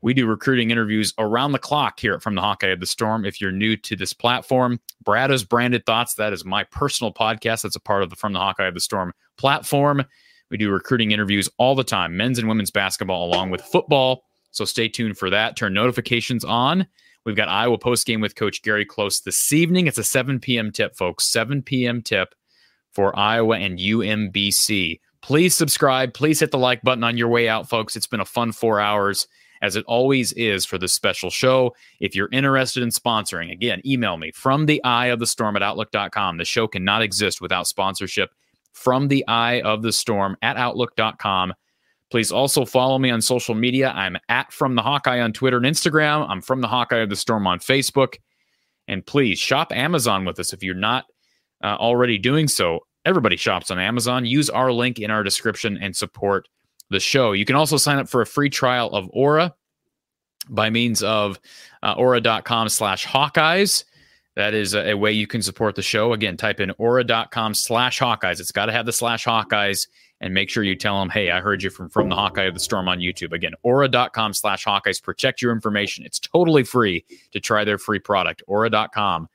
we 0.00 0.14
do 0.14 0.26
recruiting 0.26 0.70
interviews 0.70 1.12
around 1.18 1.52
the 1.52 1.58
clock 1.58 1.98
here 1.98 2.20
from 2.20 2.36
the 2.36 2.40
Hawkeye 2.40 2.68
of 2.68 2.80
the 2.80 2.86
Storm. 2.86 3.24
If 3.24 3.40
you're 3.40 3.50
new 3.50 3.76
to 3.78 3.96
this 3.96 4.12
platform, 4.12 4.80
Brado's 5.04 5.42
Branded 5.44 5.86
Thoughts, 5.86 6.14
that 6.14 6.32
is 6.32 6.44
my 6.44 6.64
personal 6.64 7.12
podcast. 7.12 7.62
That's 7.62 7.76
a 7.76 7.80
part 7.80 8.04
of 8.04 8.10
the 8.10 8.16
From 8.16 8.32
the 8.32 8.38
Hawkeye 8.40 8.66
of 8.66 8.74
the 8.74 8.80
Storm 8.80 9.12
platform. 9.36 10.04
We 10.50 10.56
do 10.56 10.70
recruiting 10.70 11.10
interviews 11.10 11.48
all 11.56 11.74
the 11.74 11.82
time, 11.82 12.16
men's 12.16 12.38
and 12.38 12.46
women's 12.46 12.70
basketball, 12.70 13.26
along 13.26 13.50
with 13.50 13.62
football. 13.62 14.24
So 14.50 14.64
stay 14.64 14.88
tuned 14.88 15.18
for 15.18 15.30
that. 15.30 15.56
Turn 15.56 15.72
notifications 15.72 16.44
on. 16.44 16.86
We've 17.24 17.36
got 17.36 17.48
Iowa 17.48 17.78
post 17.78 18.06
game 18.06 18.20
with 18.20 18.34
Coach 18.34 18.62
Gary 18.62 18.84
Close 18.84 19.20
this 19.20 19.52
evening. 19.52 19.86
It's 19.86 19.98
a 19.98 20.04
7 20.04 20.40
p.m. 20.40 20.72
tip, 20.72 20.96
folks. 20.96 21.30
7 21.30 21.62
p.m. 21.62 22.02
tip 22.02 22.34
for 22.90 23.16
Iowa 23.18 23.58
and 23.58 23.78
UMBC. 23.78 25.00
Please 25.22 25.54
subscribe. 25.54 26.14
Please 26.14 26.40
hit 26.40 26.50
the 26.50 26.58
like 26.58 26.82
button 26.82 27.04
on 27.04 27.16
your 27.16 27.28
way 27.28 27.48
out, 27.48 27.68
folks. 27.68 27.94
It's 27.94 28.08
been 28.08 28.20
a 28.20 28.24
fun 28.24 28.50
four 28.50 28.80
hours, 28.80 29.28
as 29.62 29.76
it 29.76 29.84
always 29.86 30.32
is 30.32 30.64
for 30.64 30.78
this 30.78 30.92
special 30.92 31.30
show. 31.30 31.74
If 32.00 32.16
you're 32.16 32.28
interested 32.32 32.82
in 32.82 32.88
sponsoring, 32.88 33.52
again, 33.52 33.80
email 33.86 34.16
me 34.16 34.32
from 34.32 34.66
the 34.66 34.82
eye 34.82 35.06
of 35.06 35.20
the 35.20 35.26
storm 35.26 35.54
at 35.54 35.62
outlook.com. 35.62 36.38
The 36.38 36.44
show 36.44 36.66
cannot 36.66 37.02
exist 37.02 37.40
without 37.40 37.68
sponsorship 37.68 38.30
from 38.72 39.08
the 39.08 39.24
eye 39.28 39.60
of 39.60 39.82
the 39.82 39.92
storm 39.92 40.36
at 40.42 40.56
outlook.com. 40.56 41.54
Please 42.12 42.30
also 42.30 42.66
follow 42.66 42.98
me 42.98 43.08
on 43.08 43.22
social 43.22 43.54
media. 43.54 43.90
I'm 43.90 44.18
at 44.28 44.52
From 44.52 44.74
the 44.74 44.82
Hawkeye 44.82 45.22
on 45.22 45.32
Twitter 45.32 45.56
and 45.56 45.64
Instagram. 45.64 46.28
I'm 46.28 46.42
From 46.42 46.60
the 46.60 46.68
Hawkeye 46.68 46.98
of 46.98 47.08
the 47.08 47.16
Storm 47.16 47.46
on 47.46 47.58
Facebook. 47.58 48.16
And 48.86 49.06
please 49.06 49.38
shop 49.38 49.72
Amazon 49.72 50.26
with 50.26 50.38
us 50.38 50.52
if 50.52 50.62
you're 50.62 50.74
not 50.74 51.06
uh, 51.64 51.68
already 51.80 52.18
doing 52.18 52.48
so. 52.48 52.80
Everybody 53.06 53.38
shops 53.38 53.70
on 53.70 53.78
Amazon. 53.78 54.26
Use 54.26 54.50
our 54.50 54.70
link 54.70 54.98
in 54.98 55.10
our 55.10 55.22
description 55.22 55.78
and 55.80 55.96
support 55.96 56.48
the 56.90 57.00
show. 57.00 57.32
You 57.32 57.46
can 57.46 57.56
also 57.56 57.78
sign 57.78 57.96
up 57.96 58.10
for 58.10 58.20
a 58.20 58.26
free 58.26 58.50
trial 58.50 58.90
of 58.90 59.08
Aura 59.14 59.54
by 60.50 60.68
means 60.68 61.02
of 61.02 61.40
uh, 61.82 61.94
aura.com 61.96 62.68
slash 62.68 63.06
Hawkeyes. 63.06 63.84
That 64.36 64.52
is 64.52 64.74
a, 64.74 64.90
a, 64.90 64.96
way 64.98 65.12
you 65.12 65.26
can 65.26 65.40
support 65.40 65.76
the 65.76 65.82
show. 65.82 66.12
Again, 66.12 66.36
type 66.36 66.60
in 66.60 66.72
aura.com 66.72 67.54
slash 67.54 67.98
Hawkeyes. 67.98 68.38
It's 68.38 68.52
got 68.52 68.66
to 68.66 68.72
have 68.72 68.84
the 68.84 68.92
slash 68.92 69.24
Hawkeyes 69.24 69.86
and 70.22 70.32
make 70.32 70.48
sure 70.48 70.62
you 70.62 70.76
tell 70.76 71.00
them, 71.00 71.10
hey, 71.10 71.30
I 71.30 71.40
heard 71.40 71.62
you 71.62 71.68
from, 71.68 71.90
from 71.90 72.08
the 72.08 72.14
Hawkeye 72.14 72.44
of 72.44 72.54
the 72.54 72.60
Storm 72.60 72.88
on 72.88 73.00
YouTube. 73.00 73.32
Again, 73.32 73.52
aura.com 73.62 74.32
slash 74.32 74.64
Hawkeyes. 74.64 75.02
Protect 75.02 75.42
your 75.42 75.52
information. 75.52 76.06
It's 76.06 76.20
totally 76.20 76.62
free 76.62 77.04
to 77.32 77.40
try 77.40 77.64
their 77.64 77.78
free 77.78 77.98
product. 77.98 78.42
Aura.com 78.46 79.28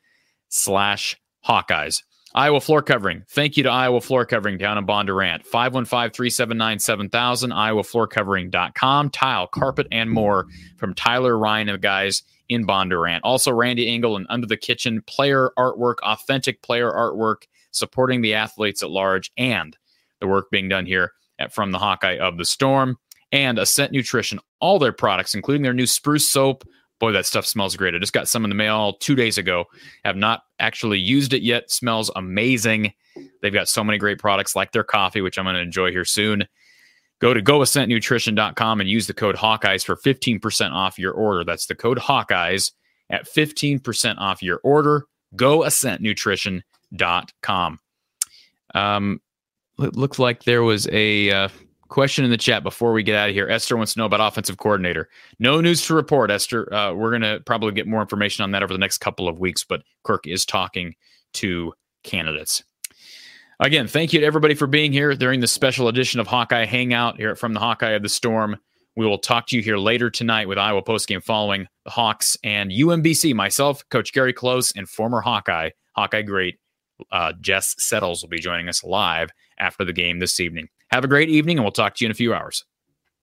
slash 0.48 1.20
Hawkeyes. 1.46 2.04
Iowa 2.34 2.62
floor 2.62 2.82
covering. 2.82 3.24
Thank 3.30 3.58
you 3.58 3.64
to 3.64 3.70
Iowa 3.70 4.00
floor 4.00 4.26
covering 4.26 4.58
down 4.58 4.78
in 4.78 4.86
Bondurant. 4.86 5.46
515 5.46 6.12
379 6.12 6.80
7000, 6.80 7.52
iowafloorcovering.com. 7.52 9.10
Tile, 9.10 9.48
carpet, 9.48 9.88
and 9.92 10.10
more 10.10 10.46
from 10.78 10.94
Tyler 10.94 11.38
Ryan 11.38 11.70
and 11.70 11.82
guys 11.82 12.24
in 12.48 12.66
Bondurant. 12.66 13.22
Also, 13.24 13.52
Randy 13.52 13.88
Engel 13.88 14.16
and 14.16 14.26
Under 14.30 14.48
the 14.48 14.58
Kitchen, 14.58 15.02
player 15.08 15.52
artwork, 15.58 15.96
authentic 16.04 16.62
player 16.62 16.92
artwork, 16.92 17.44
supporting 17.72 18.22
the 18.22 18.36
athletes 18.36 18.84
at 18.84 18.90
large 18.90 19.32
and 19.38 19.78
the 20.20 20.28
work 20.28 20.50
being 20.52 20.70
done 20.70 20.86
here 20.86 21.14
at 21.40 21.54
From 21.54 21.72
the 21.72 21.80
Hawkeye 21.80 22.18
of 22.18 22.38
the 22.38 22.46
Storm, 22.46 22.98
and 23.32 23.60
Ascent 23.60 23.92
Nutrition, 23.92 24.40
all 24.60 24.80
their 24.80 24.94
products, 24.94 25.36
including 25.36 25.64
their 25.64 25.74
new 25.74 25.88
spruce 25.88 26.30
soap. 26.30 26.64
Boy, 27.00 27.12
that 27.12 27.28
stuff 27.28 27.46
smells 27.46 27.76
great. 27.76 27.94
I 27.94 28.00
just 28.00 28.14
got 28.14 28.28
some 28.28 28.44
in 28.44 28.50
the 28.50 28.56
mail 28.56 28.94
two 28.94 29.16
days 29.16 29.38
ago. 29.38 29.66
Have 30.04 30.16
not 30.16 30.42
actually 30.60 31.00
used 31.00 31.34
it 31.34 31.44
yet. 31.44 31.70
Smells 31.70 32.10
amazing. 32.16 32.92
They've 33.42 33.54
got 33.54 33.70
so 33.70 33.84
many 33.84 34.00
great 34.00 34.18
products 34.18 34.56
like 34.56 34.72
their 34.72 34.84
coffee, 34.84 35.22
which 35.22 35.38
I'm 35.38 35.46
going 35.46 35.56
to 35.56 35.62
enjoy 35.62 35.92
here 35.92 36.06
soon. 36.06 36.48
Go 37.20 37.34
to 37.34 37.42
goascentnutrition.com 37.42 38.80
and 38.80 38.90
use 38.90 39.08
the 39.08 39.14
code 39.14 39.36
Hawkeyes 39.36 39.86
for 39.86 39.96
15% 39.96 40.72
off 40.72 41.00
your 41.00 41.14
order. 41.14 41.44
That's 41.44 41.66
the 41.66 41.76
code 41.76 41.98
Hawkeyes 41.98 42.72
at 43.10 43.28
15% 43.28 44.18
off 44.18 44.44
your 44.44 44.60
order. 44.64 45.08
Goascentnutrition.com. 45.36 47.80
Um, 48.76 49.22
it 49.80 49.96
looks 49.96 50.20
like 50.20 50.44
there 50.44 50.64
was 50.64 50.88
a 50.92 51.32
uh, 51.32 51.50
question 51.88 52.26
in 52.26 52.32
the 52.32 52.38
chat 52.38 52.64
before 52.64 52.94
we 52.94 53.04
get 53.04 53.16
out 53.16 53.30
of 53.30 53.36
here. 53.36 53.48
Esther 53.48 53.78
wants 53.78 53.94
to 53.94 54.00
know 54.00 54.06
about 54.06 54.22
offensive 54.22 54.58
coordinator. 54.58 55.10
No 55.40 55.62
news 55.62 55.86
to 55.88 55.94
report, 55.94 56.32
Esther. 56.32 56.72
Uh, 56.74 56.94
we're 56.94 57.10
going 57.10 57.22
to 57.22 57.42
probably 57.46 57.72
get 57.72 57.88
more 57.88 58.02
information 58.02 58.44
on 58.44 58.52
that 58.52 58.64
over 58.64 58.74
the 58.74 58.80
next 58.80 59.00
couple 59.00 59.28
of 59.28 59.40
weeks, 59.40 59.64
but 59.64 59.84
Kirk 60.04 60.28
is 60.28 60.46
talking 60.46 60.96
to 61.34 61.74
candidates. 62.04 62.64
Again, 63.60 63.88
thank 63.88 64.14
you 64.14 64.20
to 64.20 64.26
everybody 64.26 64.54
for 64.54 64.68
being 64.68 64.92
here 64.92 65.16
during 65.16 65.40
this 65.40 65.52
special 65.52 65.88
edition 65.88 66.20
of 66.20 66.28
Hawkeye 66.28 66.66
Hangout 66.66 67.18
here 67.18 67.36
from 67.36 67.54
the 67.54 67.60
Hawkeye 67.60 67.92
of 67.92 68.04
the 68.04 68.10
Storm. 68.10 68.58
We 68.96 69.06
will 69.06 69.18
talk 69.18 69.48
to 69.48 69.56
you 69.56 69.64
here 69.64 69.78
later 69.78 70.10
tonight 70.10 70.48
with 70.48 70.58
Iowa 70.58 70.84
postgame 70.84 71.24
following 71.24 71.68
the 71.86 71.92
Hawks 71.92 72.38
and 72.44 72.72
UMBC. 72.72 73.34
Myself, 73.34 73.84
Coach 73.90 74.14
Gary 74.14 74.34
Close, 74.34 74.72
and 74.76 74.88
former 74.88 75.22
Hawkeye, 75.22 75.72
Hawkeye 75.96 76.24
great 76.24 76.60
uh, 77.12 77.34
Jess 77.42 77.76
Settles 77.78 78.22
will 78.22 78.30
be 78.30 78.40
joining 78.40 78.70
us 78.70 78.84
live 78.84 79.30
after 79.60 79.86
the 79.86 79.94
game 79.94 80.20
this 80.20 80.40
evening. 80.40 80.70
Have 80.90 81.04
a 81.04 81.08
great 81.08 81.30
evening, 81.30 81.58
and 81.58 81.66
we'll 81.66 81.72
talk 81.72 81.96
to 81.96 82.06
you 82.06 82.08
in 82.08 82.12
a 82.12 82.16
few 82.16 82.34
hours. 82.34 82.66